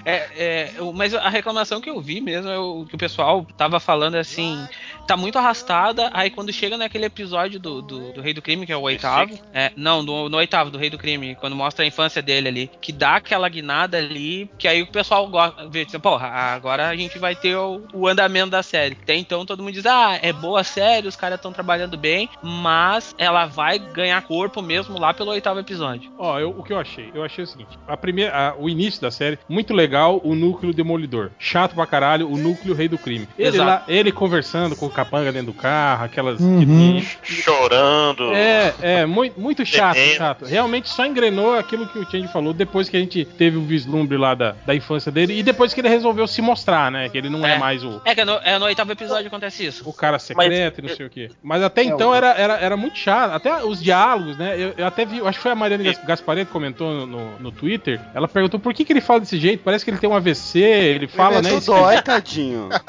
É, 0.06 0.28
é, 0.38 0.72
mas 0.94 1.14
a 1.14 1.30
reclamação 1.30 1.82
que 1.82 1.90
eu 1.90 2.00
vi 2.02 2.22
mesmo 2.22 2.50
é 2.50 2.58
o 2.58 2.86
que 2.86 2.96
o 2.96 2.98
pessoal 2.98 3.46
tava 3.58 3.80
falando 3.80 4.16
é 4.16 4.20
assim, 4.20 4.68
tá 5.08 5.18
muito 5.18 5.38
arrastada, 5.38 6.10
aí 6.14 6.30
quando 6.30 6.52
chega 6.54 6.78
naquele 6.78 7.06
episódio 7.06 7.60
do, 7.60 7.82
do, 7.82 8.14
do 8.14 8.22
Rei 8.22 8.34
do 8.34 8.42
Crime, 8.42 8.66
que 8.66 8.72
é 8.72 8.78
o 8.78 8.82
oitavo, 8.82 9.38
é, 9.54 9.72
não, 9.76 10.04
do, 10.04 10.30
no 10.30 10.38
oitavo, 10.38 10.70
do 10.72 10.78
Rei 10.78 10.90
do 10.90 10.98
Crime, 10.98 11.36
quando 11.36 11.56
mostra 11.56 11.84
a 11.84 11.88
infância 11.88 12.22
dele 12.22 12.48
ali, 12.48 12.57
que 12.82 12.91
dá 12.91 13.16
aquela 13.18 13.47
guinada 13.47 13.97
ali, 13.97 14.49
que 14.58 14.68
aí 14.68 14.82
o 14.82 14.88
pessoal 14.88 15.28
gosta, 15.28 15.68
vê, 15.70 15.86
tipo, 15.86 15.99
porra, 15.99 16.28
agora 16.28 16.88
a 16.89 16.95
gente 16.95 17.20
vai 17.20 17.36
ter 17.36 17.55
o, 17.55 17.82
o 17.93 18.08
andamento 18.08 18.49
da 18.49 18.64
série. 18.64 18.97
Até 19.01 19.16
então 19.16 19.45
todo 19.45 19.62
mundo 19.62 19.74
diz, 19.74 19.86
ah, 19.86 20.18
é 20.22 20.34
boa 20.34 20.62
a 20.62 20.64
série, 20.64 21.08
os 21.08 21.16
caras 21.16 21.38
estão 21.38 21.51
trabalhando 21.51 21.97
bem, 21.97 22.30
mas 22.41 23.14
ela 23.18 23.45
vai 23.45 23.78
ganhar 23.80 24.22
corpo 24.24 24.62
mesmo 24.62 24.97
lá 24.99 25.14
pelo 25.14 25.32
oitavo 25.32 25.60
episódio. 25.60 26.12
Ó, 26.18 26.39
eu- 26.39 26.49
o 26.58 26.64
que 26.64 26.74
eu 26.74 26.80
achei? 26.80 27.12
Eu 27.14 27.24
achei 27.24 27.43
o 27.43 27.47
seguinte: 27.47 27.78
a 27.88 27.95
primeira, 27.97 28.49
a- 28.49 28.55
o 28.58 28.70
início 28.70 29.01
da 29.01 29.12
série, 29.12 29.38
muito 29.47 29.74
legal, 29.74 30.20
o 30.24 30.34
núcleo 30.36 30.74
demolidor. 30.74 31.32
Chato 31.38 31.76
pra 31.76 31.86
caralho, 31.86 32.30
o 32.32 32.38
núcleo 32.38 32.74
rei 32.74 32.88
do 32.88 32.97
crime. 32.97 33.28
Ele, 33.38 33.49
Exato. 33.49 33.66
lá, 33.70 33.84
ele 33.88 34.12
conversando 34.12 34.76
com 34.76 34.86
o 34.86 34.89
capanga 34.89 35.32
dentro 35.32 35.51
do 35.51 35.58
carro, 35.58 36.05
aquelas. 36.05 36.39
Uhum. 36.39 37.01
Chorando. 37.24 38.34
É, 38.34 38.74
é, 38.82 39.05
muito, 39.05 39.39
muito 39.39 39.66
chato, 39.66 39.97
chato. 40.16 40.45
Realmente 40.45 40.89
só 40.89 41.05
engrenou 41.05 41.55
aquilo 41.58 41.88
que 41.88 41.99
o 41.99 42.10
Change 42.10 42.28
falou 42.28 42.47
depois 42.54 42.89
que 42.89 42.98
a 42.98 43.00
gente 43.00 43.26
teve 43.26 43.58
o 43.58 43.62
vislumbre 43.62 44.18
lá 44.18 44.34
da, 44.36 44.56
da 44.66 44.76
infância 44.76 45.12
dele 45.12 45.38
e 45.38 45.43
depois 45.43 45.74
que 45.74 45.82
ele 45.82 45.89
resolveu 45.89 46.28
se 46.28 46.41
mostrar, 46.41 46.91
né? 46.91 47.10
Que 47.10 47.18
ele 47.18 47.30
não 47.30 47.45
é, 47.45 47.56
É. 47.56 47.58
mais 47.58 47.84
o, 47.84 48.02
É 48.06 48.14
que 48.16 48.24
no, 48.26 48.34
é 48.43 48.58
no 48.60 48.66
oitavo 48.66 48.91
episódio 48.91 49.28
acontece 49.28 49.66
isso. 49.66 49.88
o 49.88 49.93
cara 49.93 50.20
secreto 50.20 50.80
e 50.80 50.82
não 50.88 50.95
sei 50.95 51.06
o 51.06 51.10
quê. 51.10 51.30
Mas 51.43 51.62
até 51.64 51.84
então 51.84 52.14
era, 52.14 52.32
era, 52.32 52.54
era 52.58 52.78
muito 52.78 52.98
chato. 52.98 53.32
Até 53.34 53.64
os 53.64 53.82
diálogos, 53.82 54.38
né? 54.38 54.56
Eu, 54.58 54.74
eu 54.78 54.86
até 54.88 55.06
vi, 55.06 55.18
eu 55.20 55.28
acho 55.28 55.38
que 55.39 55.43
foi 55.43 55.52
a 55.52 55.56
Mariana 55.56 55.84
Gaspareto 56.06 56.48
que 56.48 56.54
comentou 56.54 56.91
no, 56.93 57.06
no, 57.06 57.39
no 57.39 57.52
Twitter. 57.52 58.00
Ela 58.14 58.28
perguntou 58.28 58.60
por 58.60 58.74
que, 58.74 58.84
que 58.86 58.93
ele 58.93 59.02
fala 59.02 59.20
desse 59.20 59.38
jeito. 59.39 59.64
Parece 59.64 59.84
que 59.86 59.91
ele 59.91 59.98
tem 59.98 60.10
um 60.10 60.16
AVC, 60.16 60.60
ele 60.60 61.08
fala, 61.08 61.41
né? 61.41 61.54
Isso 61.54 61.72
dói, 61.72 62.02
tadinho. 62.02 62.70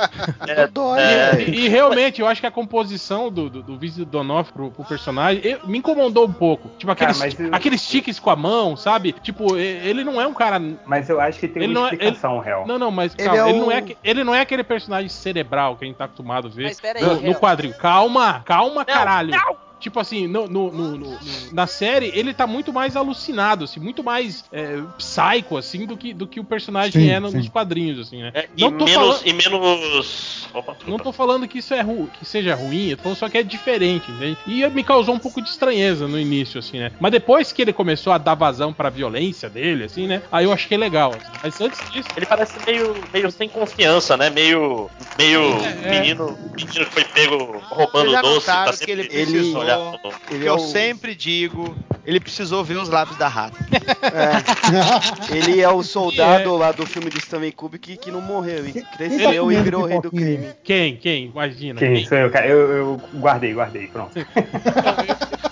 É, 0.46 0.66
dói, 0.66 1.00
é. 1.00 1.44
E, 1.48 1.66
e 1.66 1.68
realmente, 1.68 2.20
eu 2.20 2.26
acho 2.26 2.40
que 2.40 2.46
a 2.46 2.50
composição 2.50 3.30
do, 3.30 3.48
do, 3.50 3.62
do 3.62 3.78
Vice 3.78 4.04
Donoff 4.04 4.52
pro, 4.52 4.70
pro 4.70 4.84
personagem 4.84 5.42
eu- 5.44 5.60
me 5.66 5.78
incomodou 5.78 6.26
um 6.26 6.32
pouco. 6.32 6.68
Tipo, 6.78 6.94
Cara, 6.94 7.10
aqueles, 7.10 7.18
mas 7.18 7.40
eu- 7.48 7.54
aqueles 7.54 7.86
tiques 7.86 8.18
com 8.18 8.30
a 8.30 8.36
mão, 8.36 8.76
sabe? 8.76 9.12
Tipo, 9.22 9.47
ele 9.56 10.04
não 10.04 10.20
é 10.20 10.26
um 10.26 10.34
cara. 10.34 10.60
Mas 10.86 11.08
eu 11.08 11.20
acho 11.20 11.38
que 11.40 11.48
tem 11.48 11.62
Ele 11.62 11.72
uma 11.72 11.80
não 11.80 11.86
é- 11.88 11.92
explicação, 11.92 12.38
real. 12.38 12.66
Não, 12.66 12.78
não, 12.78 12.90
mas 12.90 13.14
Ele 13.18 13.24
calma, 13.28 13.42
é 13.46 13.48
ele, 13.50 13.58
o- 13.58 13.62
não 13.64 13.72
é, 13.72 13.82
que- 13.82 13.96
ele 14.02 14.24
não 14.24 14.34
é 14.34 14.40
aquele 14.40 14.64
personagem 14.64 15.08
cerebral 15.08 15.76
que 15.76 15.84
a 15.84 15.88
gente 15.88 15.96
tá 15.96 16.04
acostumado 16.04 16.48
a 16.48 16.50
ver 16.50 16.66
aí, 16.66 17.02
no, 17.02 17.20
no 17.22 17.34
quadril. 17.34 17.72
Calma, 17.74 18.42
calma, 18.44 18.84
caralho. 18.84 19.32
Tipo 19.80 20.00
assim, 20.00 20.26
no, 20.26 20.48
no- 20.48 20.72
no- 20.72 20.90
no- 20.98 20.98
no- 20.98 21.18
na 21.52 21.66
série, 21.66 22.10
ele 22.14 22.34
tá 22.34 22.46
muito 22.46 22.72
mais 22.72 22.96
alucinado, 22.96 23.64
assim, 23.64 23.78
muito 23.80 24.02
mais 24.02 24.44
é, 24.52 24.80
psycho, 24.96 25.56
assim, 25.56 25.86
do 25.86 25.96
que, 25.96 26.12
do 26.12 26.26
que 26.26 26.40
o 26.40 26.44
personagem 26.44 26.92
Sim, 27.02 27.10
é 27.10 27.20
no- 27.20 27.30
nos 27.30 27.48
quadrinhos, 27.48 27.98
assim, 28.06 28.22
né? 28.22 28.30
É, 28.34 28.48
e, 28.56 28.60
Não 28.60 28.72
tô 28.72 28.84
menos, 28.84 29.18
falando- 29.18 29.26
e 29.26 29.32
menos. 29.32 30.48
Opa, 30.54 30.76
Não 30.86 30.98
tô 30.98 31.12
falando 31.12 31.46
que 31.46 31.58
isso 31.58 31.74
é 31.74 31.80
ru 31.80 32.08
que 32.18 32.24
seja 32.24 32.54
ruim, 32.54 32.88
eu 32.88 32.96
tô 32.96 33.02
falando 33.04 33.18
só 33.18 33.28
que 33.28 33.38
é 33.38 33.42
diferente, 33.42 34.10
entende? 34.10 34.36
E 34.46 34.66
me 34.70 34.82
causou 34.82 35.14
um 35.14 35.18
pouco 35.18 35.40
de 35.42 35.48
estranheza 35.48 36.08
no 36.08 36.18
início, 36.18 36.58
assim, 36.58 36.78
né? 36.78 36.90
Mas 37.00 37.12
depois 37.12 37.52
que 37.52 37.62
ele 37.62 37.72
começou 37.72 38.12
a 38.12 38.18
dar 38.18 38.34
vazão 38.34 38.72
pra 38.72 38.88
violência 38.90 39.48
dele, 39.48 39.84
assim, 39.84 40.06
né? 40.06 40.22
Aí 40.32 40.44
eu 40.44 40.52
achei 40.52 40.76
legal. 40.76 41.14
assim. 41.14 41.30
Mas 41.42 41.60
antes 41.60 41.90
disso. 41.90 42.08
Ele 42.16 42.26
parece 42.26 42.54
meio, 42.66 42.94
meio 43.12 43.30
sem 43.30 43.48
confiança, 43.48 44.16
né? 44.16 44.30
Meio. 44.30 44.90
Meio 45.18 45.40
É. 45.84 46.00
menino, 46.00 46.36
menino 46.56 46.68
que 46.72 46.84
foi 46.86 47.04
pego 47.04 47.62
roubando 47.70 48.10
doce. 48.22 48.46
Tá 48.46 48.64
que 48.66 48.76
sempre 48.76 48.92
ele 48.92 49.02
ele 49.10 49.32
precisou- 49.32 49.62
olhar. 49.76 50.00
Ele 50.30 50.38
que 50.40 50.46
é 50.46 50.48
eu 50.48 50.54
o- 50.54 50.58
sempre 50.58 51.14
digo, 51.14 51.76
ele 52.06 52.18
precisou 52.20 52.64
ver 52.64 52.76
os 52.78 52.88
lábios 52.88 53.18
da 53.18 53.28
rata. 53.28 53.56
É. 54.02 54.38
Ele 55.36 55.60
é 55.60 55.68
o 55.68 55.82
soldado 55.82 56.56
lá 56.56 56.72
do 56.72 56.86
filme 56.86 57.10
de 57.10 57.18
Stanley 57.18 57.52
Kubrick 57.52 57.96
que, 57.96 58.04
que 58.04 58.10
não 58.10 58.20
morreu, 58.20 58.66
e 58.66 58.72
Quem 58.72 58.82
tá 58.82 58.88
cresceu 58.96 59.52
e 59.52 59.56
virou 59.62 59.82
o 59.82 59.86
rei 59.86 60.00
do 60.00 60.10
crime. 60.10 60.48
Quem? 60.64 60.96
Quem? 60.96 61.26
Imagina. 61.26 61.78
Quem 61.78 62.04
sou 62.06 62.16
eu, 62.18 62.30
cara? 62.30 62.46
Eu, 62.46 62.58
eu 62.72 63.00
guardei, 63.16 63.52
guardei, 63.52 63.86
pronto. 63.88 64.12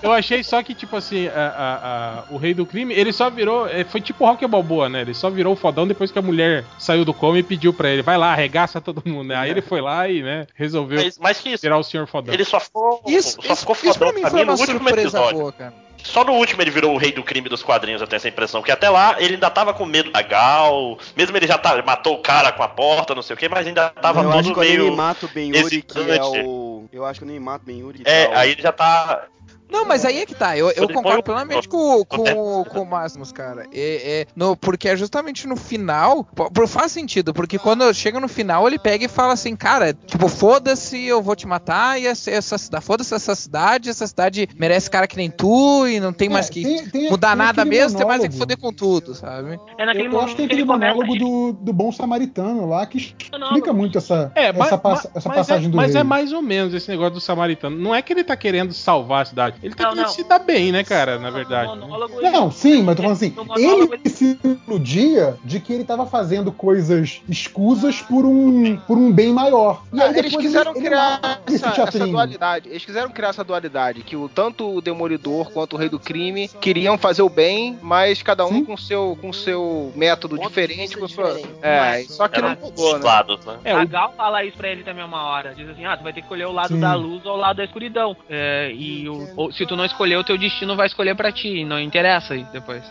Eu 0.03 0.13
achei 0.13 0.43
só 0.43 0.63
que, 0.63 0.75
tipo 0.75 0.97
assim, 0.97 1.29
a- 1.29 1.33
a- 1.33 1.75
a- 2.21 2.25
o 2.31 2.37
rei 2.37 2.55
do 2.55 2.65
crime, 2.67 2.95
ele 2.95 3.13
só 3.13 3.29
virou. 3.31 3.67
é, 3.69 3.85
Foi 3.85 4.01
tipo 4.01 4.25
Rock 4.25 4.47
Balboa, 4.47 4.89
né? 4.89 5.01
Ele 5.03 5.15
só 5.15 5.31
virou 5.31 5.53
o 5.53 5.57
fodão 5.57 5.87
depois 5.87 6.11
que 6.11 6.19
a 6.19 6.23
mulher 6.23 6.65
saiu 6.79 7.05
do 7.05 7.15
coma 7.15 7.39
e 7.39 7.43
pediu 7.43 7.73
pra 7.73 7.89
ele, 7.89 8.03
vai 8.03 8.17
lá, 8.19 8.33
arregaça 8.33 8.81
todo 8.81 9.03
mundo, 9.05 9.29
né? 9.29 9.37
Aí 9.37 9.51
ele 9.51 9.63
foi 9.63 9.81
lá 9.81 10.09
e, 10.09 10.23
né, 10.23 10.47
resolveu 10.55 10.99
Mas, 11.21 11.41
que 11.41 11.51
isso, 11.51 11.63
virar 11.63 11.79
o 11.79 11.83
senhor 11.85 12.07
fodão. 12.07 12.33
ele 12.35 12.45
só 12.45 12.59
ficou, 12.61 13.03
Isso, 13.07 13.39
só 13.43 13.53
isso, 13.53 13.57
ficou 13.61 13.75
isso 13.75 13.99
pra 13.99 14.09
fodão 14.09 14.13
mim 14.15 14.21
pra 14.23 14.31
mim 14.31 14.37
no 14.39 14.53
uma 14.53 14.53
último 14.61 14.79
surpresa 14.81 15.01
episódio. 15.09 15.39
boa, 15.39 15.53
cara. 15.53 15.87
Só 16.03 16.23
no 16.23 16.35
último 16.35 16.63
ele 16.63 16.71
virou 16.71 16.95
o 16.95 16.99
rei 16.99 17.11
do 17.11 17.23
crime 17.23 17.49
dos 17.49 17.65
quadrinhos, 17.65 18.01
eu 18.01 18.07
tenho 18.07 18.19
essa 18.19 18.29
impressão. 18.29 18.61
Porque 18.61 18.71
até 18.71 18.89
lá 18.89 19.17
ele 19.19 19.35
ainda 19.35 19.51
tava 19.51 19.75
com 19.75 19.85
medo 19.85 20.13
da 20.13 20.23
Gal, 20.23 20.99
mesmo 21.17 21.37
ele 21.37 21.47
já 21.49 21.59
tá, 21.59 21.83
matou 21.83 22.15
o 22.15 22.19
cara 22.23 22.53
com 22.53 22.63
a 22.63 22.69
porta, 22.69 23.13
não 23.15 23.23
sei 23.23 23.35
o 23.35 23.37
que, 23.37 23.49
mas 23.49 23.67
ainda 23.67 23.89
tava 23.91 24.21
eu 24.23 24.31
acho 24.31 24.39
todo 24.39 24.49
que 24.49 24.55
quando 24.55 24.67
ele 24.69 24.83
meio. 24.85 24.97
mata 24.97 25.27
o 25.27 25.29
Ben 25.31 25.49
Yuri, 25.57 25.83
que 25.83 25.99
é 25.99 26.23
o. 26.23 26.85
Eu 26.93 27.05
acho 27.05 27.19
que 27.21 27.25
eu 27.25 27.29
nem 27.29 27.41
mato 27.41 27.63
o 27.63 27.67
Ben 27.67 27.81
Yuri. 27.81 27.99
que 28.05 28.09
É, 28.09 28.27
tá 28.27 28.31
o- 28.31 28.39
aí 28.39 28.51
ele 28.53 28.63
já 28.63 28.71
tá. 28.73 29.25
Não, 29.71 29.85
mas 29.85 30.05
aí 30.05 30.19
é 30.23 30.27
que 30.27 30.35
tá. 30.35 30.57
Eu, 30.57 30.71
eu 30.71 30.89
concordo 30.89 31.23
plenamente 31.23 31.69
com, 31.69 32.05
com, 32.05 32.65
com 32.65 32.81
o 32.83 32.87
Máximos, 32.87 33.33
cara. 33.33 33.67
É, 33.73 34.21
é, 34.23 34.27
no, 34.35 34.57
porque 34.57 34.89
é 34.89 34.97
justamente 34.97 35.47
no 35.47 35.57
final. 35.57 36.27
Faz 36.69 36.93
sentido, 36.93 37.33
porque 37.35 37.59
quando 37.59 37.93
chega 37.95 38.19
no 38.21 38.29
final, 38.29 38.67
ele 38.67 38.79
pega 38.79 39.05
e 39.05 39.09
fala 39.09 39.33
assim, 39.33 39.55
cara, 39.57 39.93
tipo, 39.93 40.29
foda-se, 40.29 41.03
eu 41.05 41.23
vou 41.23 41.35
te 41.37 41.47
matar, 41.47 42.01
e 42.01 42.07
essa, 42.07 42.31
essa 42.31 42.59
cidade, 42.59 42.85
foda-se 42.85 43.15
essa 43.15 43.35
cidade, 43.35 43.91
essa 43.91 44.07
cidade 44.07 44.49
merece 44.57 44.91
cara 44.91 45.07
que 45.07 45.17
nem 45.17 45.31
tu, 45.31 45.87
e 45.87 45.99
não 46.01 46.13
tem 46.13 46.29
É, 46.29 46.31
mais 46.33 46.49
que 46.51 46.63
tem- 46.63 46.89
tem- 46.89 47.11
mudar 47.11 47.31
tem 47.31 47.37
nada 47.39 47.65
mesmo, 47.65 47.99
tem 47.99 48.07
mais 48.07 48.23
é 48.25 48.29
que 48.29 48.35
monólogo. 48.35 48.39
foder 48.39 48.59
com 48.59 48.73
tudo, 48.73 49.15
sabe? 49.15 49.59
É 49.79 49.85
naquele 49.87 50.09
Eu, 50.09 50.21
acho 50.21 50.31
que 50.31 50.37
tem 50.37 50.49
que 50.49 50.55
aquele 50.55 50.67
começa 50.67 50.95
monólogo 50.95 51.15
a- 51.15 51.19
do, 51.19 51.53
do 51.65 51.73
bom 51.73 51.91
samaritano 51.93 52.67
lá 52.67 52.87
que 52.87 52.99
explica 52.99 53.73
muito 53.73 53.99
essa, 53.99 54.31
É, 54.35 54.53
mas, 54.53 54.67
essa, 54.69 54.81
mas- 54.83 55.07
essa 55.15 55.29
mas 55.29 55.39
passagem 55.39 55.67
é, 55.67 55.71
do 55.71 55.77
mas 55.77 55.93
rei. 55.93 56.01
é 56.01 56.05
mais 56.05 56.33
ou 56.33 56.43
menos 56.43 56.73
esse 56.75 56.89
negócio 56.91 57.15
do 57.15 57.21
samaritano. 57.21 57.77
Não 57.77 57.95
é 57.95 58.01
que 58.03 58.13
ele 58.13 58.25
tá 58.25 58.37
querendo 58.37 58.73
salvar 58.73 59.23
a 59.23 59.25
cidade. 59.25 59.56
Ele 59.63 59.75
tá 59.75 59.85
Não, 59.85 59.91
querendo 59.91 60.07
não. 60.07 60.13
se 60.15 60.25
dar 60.25 60.39
bem, 60.39 60.73
né, 60.73 60.85
cara? 60.85 61.19
Na 61.19 61.31
verdade. 61.31 61.69
Monólogo, 61.69 62.21
ele- 62.21 62.31
Não, 62.31 62.51
sim, 62.51 62.83
mas 62.83 62.97
tô 62.97 63.03
falando 63.03 63.17
assim, 63.17 63.31
monólogo, 63.37 63.95
ele 63.95 64.09
se 64.09 64.39
iludia 64.67 65.37
de 65.45 65.61
que 65.61 65.73
ele 65.73 65.85
tava 65.85 66.07
fazendo 66.07 66.53
coisas 66.53 67.23
escusas 67.29 68.01
por 68.03 68.25
um, 68.25 68.77
por 68.79 68.97
um 68.99 69.13
bem 69.13 69.33
maior. 69.33 69.83
E 69.93 70.01
aí 70.01 70.15
Ah, 70.15 70.19
eles 70.19 70.37
quiseram 70.37 70.71
ele, 70.73 70.81
ele 70.81 70.89
criar 70.89 71.41
esse 71.49 71.65
essa, 71.65 71.83
essa 71.83 72.07
dualidade. 72.07 72.69
Eles 72.69 72.85
quiseram 72.85 73.11
criar 73.11 73.29
essa 73.31 73.45
dualidade 73.45 74.03
que 74.03 74.17
o 74.17 74.29
tanto 74.29 74.77
o 74.77 74.81
Demolidor 74.81 75.51
quanto 75.53 75.75
o 75.75 75.79
Rei 75.79 75.89
do 75.89 75.99
Crime 75.99 76.49
queriam 76.61 76.97
fazer 76.99 77.23
o 77.23 77.29
bem, 77.29 77.79
mas 77.83 78.23
cada 78.23 78.45
um 78.45 78.51
Sim. 78.51 78.65
com 78.65 78.77
seu 78.77 79.17
com 79.21 79.33
seu 79.33 79.93
método 79.95 80.37
Ponto 80.37 80.49
diferente, 80.49 80.97
com 80.97 81.09
sua. 81.09 81.35
diferente. 81.35 81.49
É, 81.63 82.05
só 82.09 82.29
que 82.29 82.41
não 82.41 82.55
pulou, 82.57 82.99
né? 82.99 83.05
lados, 83.05 83.45
né? 83.45 83.59
É, 83.65 83.73
a 83.73 83.83
o- 83.83 83.89
Gal 83.89 84.13
fala 84.17 84.45
isso 84.45 84.57
pra 84.57 84.69
ele 84.69 84.83
também 84.83 85.05
uma 85.05 85.23
hora. 85.23 85.55
Diz 85.55 85.69
assim, 85.69 85.85
ah, 85.85 85.97
tu 85.97 86.03
vai 86.03 86.13
ter 86.13 86.21
que 86.21 86.27
escolher 86.27 86.47
o 86.47 86.53
lado 86.53 86.69
Sim. 86.75 86.81
da 86.81 86.95
luz 86.95 87.25
ou 87.25 87.35
o 87.35 87.37
lado 87.37 87.57
da 87.57 87.65
escuridão. 87.65 88.17
É, 88.29 88.71
e 88.73 89.09
o- 89.09 89.46
se 89.53 89.67
tu 89.67 89.77
não 89.77 89.85
escolher, 89.85 90.17
o 90.17 90.25
teu 90.25 90.39
destino 90.39 90.77
vai 90.77 90.87
escolher 90.87 91.15
pra 91.15 91.33
ti. 91.33 91.65
Não 91.65 91.81
interessa 91.81 92.35
aí 92.35 92.45
depois. 92.53 92.83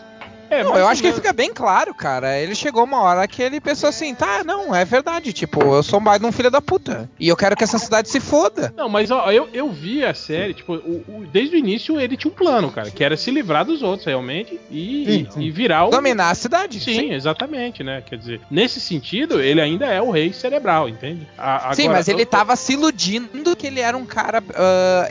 É, 0.50 0.62
Não, 0.64 0.76
eu 0.76 0.86
acho 0.88 1.02
que 1.02 1.12
fica 1.12 1.32
bem 1.32 1.52
claro, 1.52 1.94
cara. 1.94 2.38
Ele 2.38 2.54
chegou 2.54 2.84
uma 2.84 3.00
hora 3.02 3.26
que 3.26 3.42
ele 3.42 3.60
pensou 3.60 3.88
assim, 3.88 4.14
tá, 4.14 4.42
não, 4.44 4.74
é 4.74 4.84
verdade, 4.84 5.32
tipo, 5.32 5.60
eu 5.62 5.82
sou 5.82 6.00
mais 6.00 6.20
de 6.20 6.26
um 6.26 6.32
filho 6.32 6.50
da 6.50 6.60
puta. 6.60 7.08
E 7.18 7.28
eu 7.28 7.36
quero 7.36 7.56
que 7.56 7.64
essa 7.64 7.78
cidade 7.78 8.08
se 8.08 8.20
foda. 8.20 8.72
Não, 8.76 8.88
mas 8.88 9.10
ó, 9.10 9.30
eu, 9.30 9.48
eu 9.52 9.70
vi 9.70 10.04
a 10.04 10.14
série, 10.14 10.54
tipo, 10.54 10.74
o- 10.74 11.04
o- 11.08 11.26
desde 11.32 11.56
o 11.56 11.58
início 11.58 12.00
ele 12.00 12.16
tinha 12.16 12.30
um 12.30 12.34
plano, 12.34 12.70
cara, 12.70 12.90
que 12.90 13.02
era 13.02 13.16
se 13.16 13.30
livrar 13.30 13.64
dos 13.64 13.82
outros 13.82 14.06
realmente 14.06 14.60
e, 14.70 15.04
Sim, 15.06 15.28
sim. 15.30 15.40
e 15.42 15.50
virar 15.50 15.86
o. 15.86 15.90
Dominar 15.90 16.30
a 16.30 16.34
cidade. 16.34 16.80
Sim, 16.80 17.12
exatamente, 17.12 17.82
né? 17.82 18.02
Quer 18.06 18.16
dizer, 18.18 18.40
nesse 18.50 18.80
sentido, 18.80 19.40
ele 19.40 19.60
ainda 19.60 19.86
é 19.86 20.00
o 20.00 20.10
rei 20.10 20.32
cerebral, 20.32 20.88
entende? 20.88 21.26
A- 21.38 21.72
Sim, 21.74 21.82
agora- 21.84 21.98
mas 21.98 22.08
ele 22.08 22.24
tava 22.24 22.54
se 22.56 22.72
iludindo 22.74 23.56
que 23.56 23.66
ele 23.66 23.80
era 23.80 23.96
um 23.96 24.04
cara. 24.06 24.42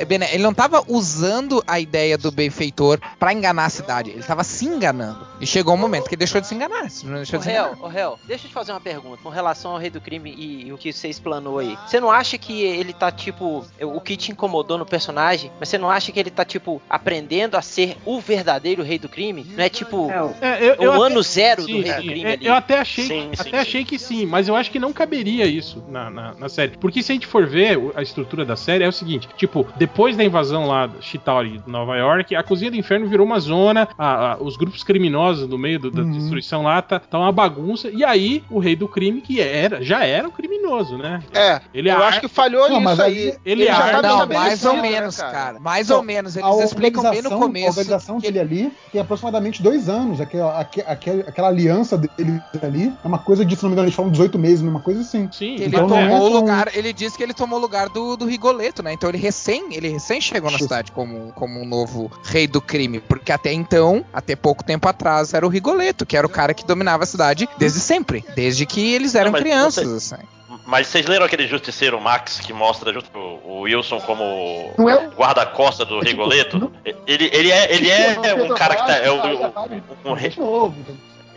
bene- 0.08 0.28
ele 0.32 0.44
não 0.44 0.54
tava 0.54 0.84
usando 0.88 1.64
a 1.68 1.80
ideia 1.80 2.18
do 2.18 2.32
benfeitor 2.32 3.00
pra 3.20 3.34
enganar 3.34 3.66
a 3.66 3.70
cidade. 3.70 4.12
Ele 4.12 4.24
tava 4.24 4.44
se 4.44 4.66
enganando. 4.66 5.24
E 5.39 5.45
chegou 5.45 5.73
um 5.73 5.78
momento 5.78 6.03
que 6.07 6.15
ele 6.15 6.19
deixou 6.19 6.39
de 6.39 6.47
se 6.47 6.55
enganar. 6.55 6.88
Não 7.03 7.15
deixou 7.15 7.38
Ô, 7.39 7.41
de 7.43 7.49
Réu, 7.49 7.73
Réu, 7.88 8.19
deixa 8.26 8.45
eu 8.45 8.49
te 8.49 8.53
fazer 8.53 8.71
uma 8.71 8.80
pergunta 8.80 9.17
com 9.21 9.28
relação 9.28 9.71
ao 9.71 9.78
Rei 9.78 9.89
do 9.89 9.99
Crime 9.99 10.34
e, 10.34 10.67
e 10.67 10.71
o 10.73 10.78
que 10.78 10.93
você 10.93 11.09
explanou 11.09 11.59
aí. 11.59 11.78
Você 11.86 11.99
não 11.99 12.09
acha 12.09 12.38
que 12.38 12.61
ele 12.61 12.93
tá, 12.93 13.11
tipo, 13.11 13.65
o 13.82 13.99
que 13.99 14.15
te 14.15 14.32
incomodou 14.32 14.78
no 14.78 14.86
personagem, 14.86 15.51
mas 15.59 15.67
você 15.67 15.78
não 15.78 15.89
acha 15.91 16.09
que 16.13 16.19
ele 16.19 16.30
tá, 16.30 16.45
tipo, 16.45 16.82
aprendendo 16.89 17.57
a 17.57 17.61
ser 17.61 17.97
o 18.05 18.21
verdadeiro 18.21 18.82
Rei 18.82 18.97
do 18.97 19.09
Crime? 19.09 19.43
Não 19.43 19.61
é, 19.63 19.67
tipo, 19.67 20.09
É, 20.41 20.57
eu, 20.61 20.76
eu 20.76 20.91
o 20.91 20.93
até- 20.93 21.05
ano 21.07 21.21
zero 21.21 21.63
sim, 21.63 21.71
do 21.73 21.82
Rei 21.84 21.93
do 21.95 22.01
sim, 22.01 22.07
Crime 22.07 22.23
é, 22.30 22.34
ali? 22.34 22.45
Eu 22.45 22.53
até 22.53 22.80
achei, 22.80 23.03
Sim, 23.05 23.09
sim, 23.09 23.32
até 23.38 23.49
sim. 23.49 23.55
achei 23.57 23.84
que 23.84 23.99
sim, 23.99 24.26
mas 24.26 24.47
eu 24.47 24.55
acho 24.55 24.71
que 24.71 24.80
não 24.80 24.93
caberia 24.93 25.45
isso 25.45 25.84
na, 25.89 26.09
na, 26.09 26.34
na 26.36 26.47
série. 26.47 26.78
Porque 26.78 27.03
se 27.03 27.11
a 27.11 27.15
gente 27.15 27.28
for 27.28 27.45
ver 27.45 27.78
o- 27.78 27.91
a 27.93 28.01
estrutura 28.01 28.45
da 28.45 28.55
série 28.55 28.86
é 28.86 28.88
o 28.88 28.91
seguinte: 28.93 29.28
tipo, 29.36 29.67
depois 29.76 30.15
da 30.15 30.23
invasão 30.23 30.65
lá 30.65 30.88
do 30.88 31.01
Chitauri 31.01 31.57
de 31.57 31.69
Nova 31.69 31.97
York, 31.97 32.34
a 32.34 32.41
cozinha 32.41 32.71
do 32.71 32.78
inferno 32.78 33.05
virou 33.07 33.26
uma 33.26 33.39
zona, 33.41 33.89
a- 33.97 34.34
a- 34.34 34.38
os 34.39 34.55
grupos 34.55 34.82
criminosos 34.82 35.14
no 35.16 35.57
meio 35.57 35.80
do- 35.80 35.91
da 35.91 36.03
destruição 36.03 36.63
lá 36.63 36.82
tá, 36.82 36.99
tá 36.99 37.18
uma 37.18 37.32
bagunça. 37.32 37.89
E 37.89 38.03
aí, 38.03 38.43
o 38.49 38.59
rei 38.59 38.76
do 38.76 38.88
crime, 38.88 39.22
que 39.22 39.39
era, 39.39 39.84
já 39.84 40.03
era 40.05 40.28
um 40.28 40.32
criminoso, 40.32 40.97
né? 40.97 41.22
É, 41.34 41.61
Ele 41.74 41.89
eu 41.89 41.95
ar- 41.95 42.03
acho 42.03 42.22
que 42.22 42.28
falhou 42.28 42.63
Não, 42.70 42.76
nisso 42.80 42.84
mas 42.84 42.99
aí. 42.99 43.30
aí- 43.30 43.38
ele 43.45 43.66
já 43.66 44.01
tá 44.01 44.01
Não, 44.01 44.28
mais 44.28 44.66
ou 44.66 44.74
né, 44.76 44.82
menos, 44.82 45.18
cara? 45.18 45.32
cara. 45.32 45.59
Mais 45.59 45.88
Então, 45.88 45.97
ou 45.97 46.03
menos. 46.03 46.36
Eles 46.36 46.59
explicam 46.63 47.01
bem 47.03 47.22
no 47.22 47.30
organização- 47.30 47.38
A 47.38 47.41
começo. 47.41 47.68
organização 47.70 48.16
que 48.20 48.32
dele 48.32 48.39
ali 48.39 48.74
tem 48.91 49.01
aproximadamente 49.01 49.61
dois 49.61 49.88
anos. 49.89 50.20
Aquela, 50.22 50.59
aque- 50.59 50.82
aquela, 50.86 51.22
aquela 51.22 51.47
aliança 51.47 51.97
dele 51.97 52.41
ali 52.61 52.93
é 53.03 53.07
uma 53.07 53.20
coisa 53.20 53.45
de, 53.45 53.55
se 53.55 53.63
não 53.63 53.70
me 53.70 53.74
engano, 53.74 53.88
eles 53.88 53.95
falam 53.95 54.11
18 54.11 54.38
meses, 54.39 54.61
uma 54.61 54.80
coisa 54.80 55.01
assim. 55.01 55.30
Sim, 55.32 55.55
ele 55.55 55.66
Então 55.68 55.88
não 55.88 55.97
é 55.97 56.09
tomou 56.09 56.30
o 56.30 56.34
lugar, 56.34 56.70
ele 56.76 56.91
disse 56.93 57.18
que 57.18 57.24
ele 57.24 57.34
tomou 57.34 57.57
o 57.59 57.61
lugar 57.61 57.89
do, 57.89 58.16
do 58.18 58.26
Rigoleto, 58.26 58.82
né? 58.84 58.93
Então 58.93 59.09
ele 59.09 59.18
recém, 59.18 59.74
ele 59.74 59.89
recém 59.89 60.20
chegou 60.22 60.49
na 60.51 60.57
cidade 60.57 60.91
como, 60.91 61.32
como 61.34 61.59
um 61.61 61.66
novo 61.66 62.11
rei 62.24 62.47
do 62.47 62.61
crime, 62.61 62.99
porque 62.99 63.32
até 63.32 63.51
então, 63.53 64.03
até 64.13 64.36
pouco 64.36 64.63
tempo 64.63 64.88
atrás, 64.88 65.05
era 65.34 65.45
o 65.45 65.49
Rigoleto, 65.49 66.06
que 66.06 66.18
era 66.18 66.26
o 66.26 66.30
cara 66.30 66.53
que 66.53 66.66
dominava 66.66 67.03
a 67.03 67.08
cidade 67.08 67.47
desde 67.58 67.80
sempre, 67.80 68.26
desde 68.36 68.66
que 68.66 68.93
eles 68.93 69.16
eram 69.16 69.32
Não, 69.32 69.39
crianças, 69.39 69.86
você- 69.88 70.16
assim. 70.16 70.24
Mas 70.68 70.88
vocês 70.88 71.06
leram 71.06 71.26
aquele 71.26 71.47
Justiceiro 71.47 71.99
Max 72.01 72.39
que 72.39 72.51
mostra 72.51 72.91
justo 72.91 73.10
o 73.18 73.62
Wilson 73.62 73.99
como 74.01 74.24
é 74.24 74.95
o- 74.95 75.12
guarda-costa 75.16 75.86
do 75.86 75.99
Rigoleto? 75.99 76.72
Ele, 77.06 77.30
ele 77.32 77.51
é, 77.51 77.74
ele 77.76 77.89
é 77.89 78.34
um 78.34 78.56
cara 78.56 78.76
que 78.76 78.88
tá. 78.88 78.95
É 78.97 79.12
o, 79.12 79.16
o- 79.16 80.10
um 80.12 80.14
rei, 80.14 80.34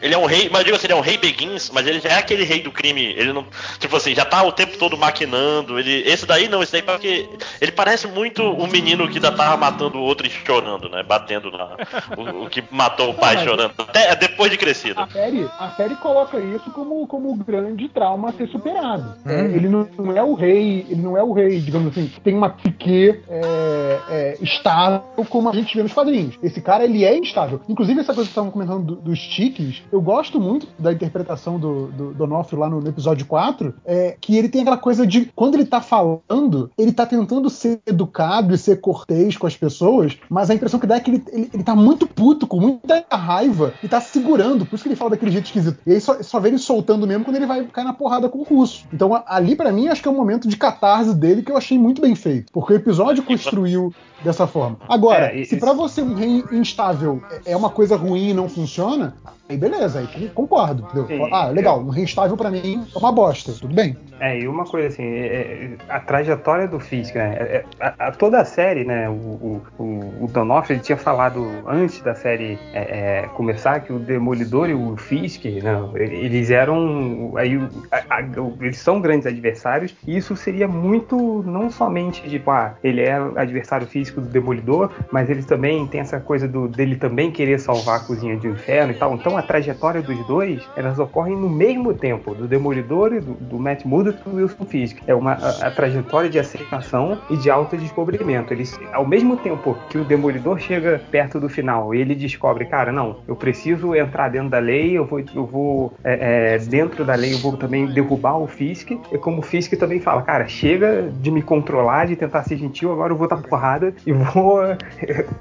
ele 0.02 0.14
é 0.14 0.18
um 0.18 0.26
rei, 0.26 0.48
mas 0.50 0.60
eu 0.60 0.64
digo 0.66 0.76
assim, 0.76 0.86
ele 0.86 0.92
é 0.92 0.96
um 0.96 1.00
rei 1.00 1.18
Beguins, 1.18 1.70
mas 1.72 1.86
ele 1.86 2.00
já 2.00 2.10
é 2.10 2.18
aquele 2.18 2.44
rei 2.44 2.60
do 2.62 2.70
crime. 2.70 3.02
Ele 3.16 3.32
não. 3.32 3.46
Tipo 3.78 3.96
assim, 3.96 4.14
já 4.14 4.24
tá 4.24 4.42
o 4.42 4.52
tempo 4.52 4.76
todo 4.78 4.96
maquinando. 4.96 5.78
Ele, 5.78 6.02
esse 6.08 6.26
daí 6.26 6.48
não, 6.48 6.62
esse 6.62 6.72
daí 6.72 6.82
porque. 6.82 7.28
Ele 7.60 7.72
parece 7.72 8.06
muito 8.06 8.42
um 8.42 8.66
menino 8.66 9.08
que 9.08 9.16
ainda 9.16 9.32
tava 9.32 9.56
matando 9.56 9.98
o 9.98 10.02
outro 10.02 10.26
e 10.26 10.30
chorando, 10.30 10.88
né? 10.88 11.02
Batendo 11.02 11.50
na. 11.50 11.76
O, 12.16 12.44
o 12.44 12.48
que 12.50 12.62
matou 12.70 13.10
o 13.10 13.14
pai 13.14 13.36
mas- 13.36 13.44
chorando. 13.44 13.72
Até 13.78 14.14
depois 14.16 14.50
de 14.50 14.56
crescido. 14.56 15.00
A 15.00 15.06
série, 15.08 15.48
a 15.58 15.70
série 15.76 15.94
coloca 15.96 16.38
isso 16.38 16.70
como, 16.70 17.06
como 17.06 17.34
grande 17.36 17.88
trauma 17.88 18.30
a 18.30 18.32
ser 18.32 18.48
superado. 18.48 19.14
É, 19.26 19.38
Uhum. 19.38 19.54
ele 19.54 19.68
não, 19.68 19.88
não 19.98 20.16
é 20.16 20.22
o 20.22 20.34
rei, 20.34 20.86
ele 20.88 21.00
não 21.02 21.16
é 21.16 21.22
o 21.22 21.32
rei, 21.32 21.60
digamos 21.60 21.88
assim, 21.92 22.10
tem 22.24 22.34
uma 22.34 22.50
piquet 22.50 23.20
é, 23.28 23.98
é, 24.10 24.38
estável 24.40 25.02
como 25.28 25.48
a 25.48 25.52
gente 25.52 25.76
vê 25.76 25.82
nos 25.82 25.92
quadrinhos. 25.92 26.36
Esse 26.42 26.60
cara, 26.60 26.84
ele 26.84 27.04
é 27.04 27.16
instável. 27.16 27.60
Inclusive, 27.68 28.00
essa 28.00 28.12
coisa 28.14 28.28
que 28.28 28.32
estavam 28.32 28.50
comentando 28.50 28.84
do- 28.84 28.96
dos 28.96 29.18
tiques, 29.20 29.82
eu 29.90 30.00
gosto 30.00 30.40
muito 30.40 30.66
da 30.78 30.92
interpretação 30.92 31.58
do, 31.58 31.86
do, 31.88 32.14
do 32.14 32.24
Onofre 32.24 32.56
lá 32.56 32.68
no, 32.68 32.80
no 32.80 32.88
episódio 32.88 33.26
4, 33.26 33.74
é, 33.84 34.16
que 34.20 34.36
ele 34.36 34.48
tem 34.48 34.62
aquela 34.62 34.76
coisa 34.76 35.06
de, 35.06 35.26
quando 35.34 35.54
ele 35.54 35.64
tá 35.64 35.80
falando, 35.80 36.70
ele 36.76 36.92
tá 36.92 37.06
tentando 37.06 37.48
ser 37.50 37.80
educado 37.86 38.54
e 38.54 38.58
ser 38.58 38.80
cortês 38.80 39.36
com 39.36 39.46
as 39.46 39.56
pessoas, 39.56 40.16
mas 40.28 40.50
a 40.50 40.54
impressão 40.54 40.80
que 40.80 40.86
dá 40.86 40.96
é 40.96 41.00
que 41.00 41.10
ele, 41.10 41.24
ele, 41.32 41.50
ele 41.52 41.62
tá 41.62 41.74
muito 41.74 42.06
puto, 42.06 42.46
com 42.46 42.60
muita 42.60 43.04
raiva, 43.10 43.74
e 43.82 43.88
tá 43.88 44.00
segurando, 44.00 44.66
por 44.66 44.74
isso 44.74 44.82
que 44.82 44.88
ele 44.88 44.96
fala 44.96 45.10
daquele 45.10 45.32
jeito 45.32 45.46
esquisito. 45.46 45.78
E 45.86 45.92
aí 45.92 46.00
só, 46.00 46.22
só 46.22 46.40
vê 46.40 46.48
ele 46.48 46.58
soltando 46.58 47.06
mesmo 47.06 47.24
quando 47.24 47.36
ele 47.36 47.46
vai 47.46 47.64
cair 47.64 47.84
na 47.84 47.92
porrada 47.92 48.28
com 48.28 48.38
o 48.38 48.44
russo. 48.44 48.86
Então 48.92 49.22
ali, 49.26 49.56
pra 49.56 49.72
mim, 49.72 49.88
acho 49.88 50.02
que 50.02 50.08
é 50.08 50.10
um 50.10 50.16
momento 50.16 50.48
de 50.48 50.56
catarse 50.56 51.14
dele 51.14 51.42
que 51.42 51.50
eu 51.50 51.56
achei 51.56 51.78
muito 51.78 52.00
bem 52.00 52.14
feito, 52.14 52.52
porque 52.52 52.72
o 52.72 52.76
episódio 52.76 53.22
construiu 53.22 53.92
dessa 54.22 54.46
forma. 54.46 54.76
Agora, 54.88 55.38
É, 55.38 55.44
se 55.44 55.56
pra 55.56 55.72
você 55.72 56.02
um 56.02 56.14
rei 56.14 56.44
instável 56.52 57.22
é 57.44 57.56
uma 57.56 57.70
coisa 57.70 57.96
ruim 57.96 58.30
e 58.30 58.34
não 58.34 58.48
funciona, 58.48 59.14
aí 59.48 59.56
beleza, 59.56 60.00
aí 60.00 60.06
con- 60.06 60.46
concordo. 60.46 60.86
entendeu? 60.92 61.28
Ah, 61.32 61.48
legal, 61.48 61.80
um 61.80 61.88
rei 61.90 62.04
instável 62.04 62.36
pra 62.36 62.50
mim 62.50 62.84
é 62.94 62.98
uma 62.98 63.12
bosta, 63.12 63.52
tudo 63.52 63.74
bem. 63.74 63.96
É, 64.20 64.40
e 64.40 64.48
uma 64.48 64.64
coisa 64.64 64.88
assim, 64.88 65.04
é- 65.04 65.26
é- 65.26 65.76
a 65.88 66.00
trajetória 66.00 66.66
do 66.66 66.80
Fisk, 66.80 67.14
né? 67.14 67.36
é- 67.38 67.56
é- 67.58 67.64
a- 67.80 68.08
a- 68.08 68.10
toda 68.10 68.40
a 68.40 68.44
série, 68.44 68.84
né? 68.84 69.08
O, 69.08 69.62
o, 69.78 70.14
o, 70.24 70.26
Donofrio 70.28 70.74
ele 70.74 70.82
tinha 70.82 70.98
falado 70.98 71.46
antes 71.66 72.00
da 72.02 72.14
série 72.16 72.58
é, 72.72 73.22
é, 73.22 73.28
começar 73.34 73.80
que 73.80 73.92
o 73.92 73.98
Demolidor 73.98 74.68
e 74.68 74.74
o 74.74 74.96
Fisk, 74.96 75.44
né, 75.44 75.78
eles 75.94 76.50
eram. 76.50 77.32
Aí, 77.36 77.60
a- 77.92 78.22
eles 78.60 78.78
são 78.78 79.00
grandes 79.00 79.26
adversários, 79.26 79.94
e 80.06 80.16
isso 80.16 80.34
seria 80.36 80.66
muito, 80.66 81.42
não 81.46 81.70
somente 81.70 82.28
tipo, 82.28 82.50
ah, 82.50 82.74
ele 82.82 83.02
é 83.02 83.14
adversário 83.36 83.86
físico 83.86 84.07
do 84.14 84.28
Demolidor, 84.28 84.90
mas 85.10 85.30
ele 85.30 85.42
também 85.42 85.86
tem 85.86 86.00
essa 86.00 86.20
coisa 86.20 86.46
do, 86.46 86.68
dele 86.68 86.96
também 86.96 87.30
querer 87.30 87.58
salvar 87.58 87.96
a 87.96 88.00
cozinha 88.00 88.36
do 88.36 88.48
inferno 88.48 88.92
e 88.92 88.96
tal. 88.96 89.14
Então 89.14 89.36
a 89.36 89.42
trajetória 89.42 90.02
dos 90.02 90.26
dois, 90.26 90.62
elas 90.76 90.98
ocorrem 90.98 91.36
no 91.36 91.48
mesmo 91.48 91.94
tempo, 91.94 92.34
do 92.34 92.46
Demolidor 92.46 93.12
e 93.12 93.20
do, 93.20 93.34
do 93.34 93.58
Matt 93.58 93.84
Murdock 93.84 94.20
e 94.20 94.30
do 94.30 94.36
Wilson 94.36 94.64
Fisk. 94.64 94.98
É 95.06 95.14
uma 95.14 95.32
a, 95.32 95.68
a 95.68 95.70
trajetória 95.70 96.28
de 96.28 96.38
aceitação 96.38 97.18
e 97.30 97.36
de 97.36 97.50
autodescobrimento. 97.50 98.52
Eles, 98.52 98.78
ao 98.92 99.06
mesmo 99.06 99.36
tempo 99.36 99.76
que 99.88 99.98
o 99.98 100.04
Demolidor 100.04 100.58
chega 100.58 101.00
perto 101.10 101.40
do 101.40 101.48
final 101.48 101.94
e 101.94 102.00
ele 102.00 102.14
descobre, 102.14 102.64
cara, 102.64 102.92
não, 102.92 103.18
eu 103.26 103.36
preciso 103.36 103.94
entrar 103.94 104.28
dentro 104.28 104.50
da 104.50 104.58
lei, 104.58 104.96
eu 104.96 105.04
vou, 105.04 105.20
eu 105.34 105.46
vou 105.46 105.92
é, 106.04 106.54
é, 106.54 106.58
dentro 106.58 107.04
da 107.04 107.14
lei, 107.14 107.34
eu 107.34 107.38
vou 107.38 107.56
também 107.56 107.86
derrubar 107.86 108.38
o 108.38 108.46
Fisk. 108.46 108.90
E 108.90 109.18
como 109.18 109.38
o 109.38 109.42
Fisk 109.42 109.72
também 109.74 110.00
fala, 110.00 110.22
cara, 110.22 110.46
chega 110.46 111.10
de 111.20 111.30
me 111.30 111.42
controlar, 111.42 112.06
de 112.06 112.16
tentar 112.16 112.42
ser 112.44 112.56
gentil, 112.56 112.92
agora 112.92 113.12
eu 113.12 113.16
vou 113.16 113.28
dar 113.28 113.38
porrada 113.38 113.92
e 114.06 114.12
vou 114.12 114.62
é, 114.64 114.76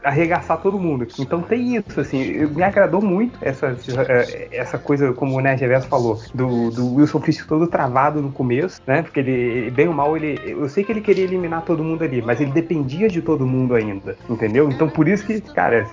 arregaçar 0.04 0.58
todo 0.62 0.80
mundo. 0.80 1.08
Então 1.20 1.42
tem 1.42 1.76
isso, 1.78 2.00
assim, 2.00 2.46
me 2.48 2.64
agradou 2.64 3.02
muito 3.02 3.38
essa, 3.42 3.68
essa- 3.68 4.08
essa 4.52 4.78
coisa, 4.78 5.14
como 5.14 5.36
o 5.38 5.42
Nerd 5.42 5.60
Reverso 5.62 5.88
falou, 5.88 6.22
do, 6.34 6.72
do 6.72 6.96
Wilson 6.96 7.22
Fisk 7.22 7.48
todo 7.48 7.68
travado 7.68 8.22
no 8.22 8.32
começo, 8.32 8.80
né? 8.86 9.02
Porque 9.02 9.20
ele, 9.20 9.72
bem 9.72 9.88
ou 9.88 9.94
mal, 9.94 10.16
ele. 10.16 10.40
Eu 10.46 10.68
sei 10.70 10.84
que 10.84 10.92
ele 10.92 11.02
queria 11.02 11.24
eliminar 11.24 11.64
todo 11.64 11.84
mundo 11.84 12.04
ali, 12.04 12.22
mas 12.22 12.40
ele 12.42 12.52
dependia 12.52 13.08
de 13.10 13.22
todo 13.22 13.46
mundo 13.46 13.76
ainda, 13.76 14.18
entendeu? 14.30 14.70
Então 14.70 14.90
por 14.90 15.08
isso 15.08 15.26
que, 15.26 15.40
cara. 15.42 15.88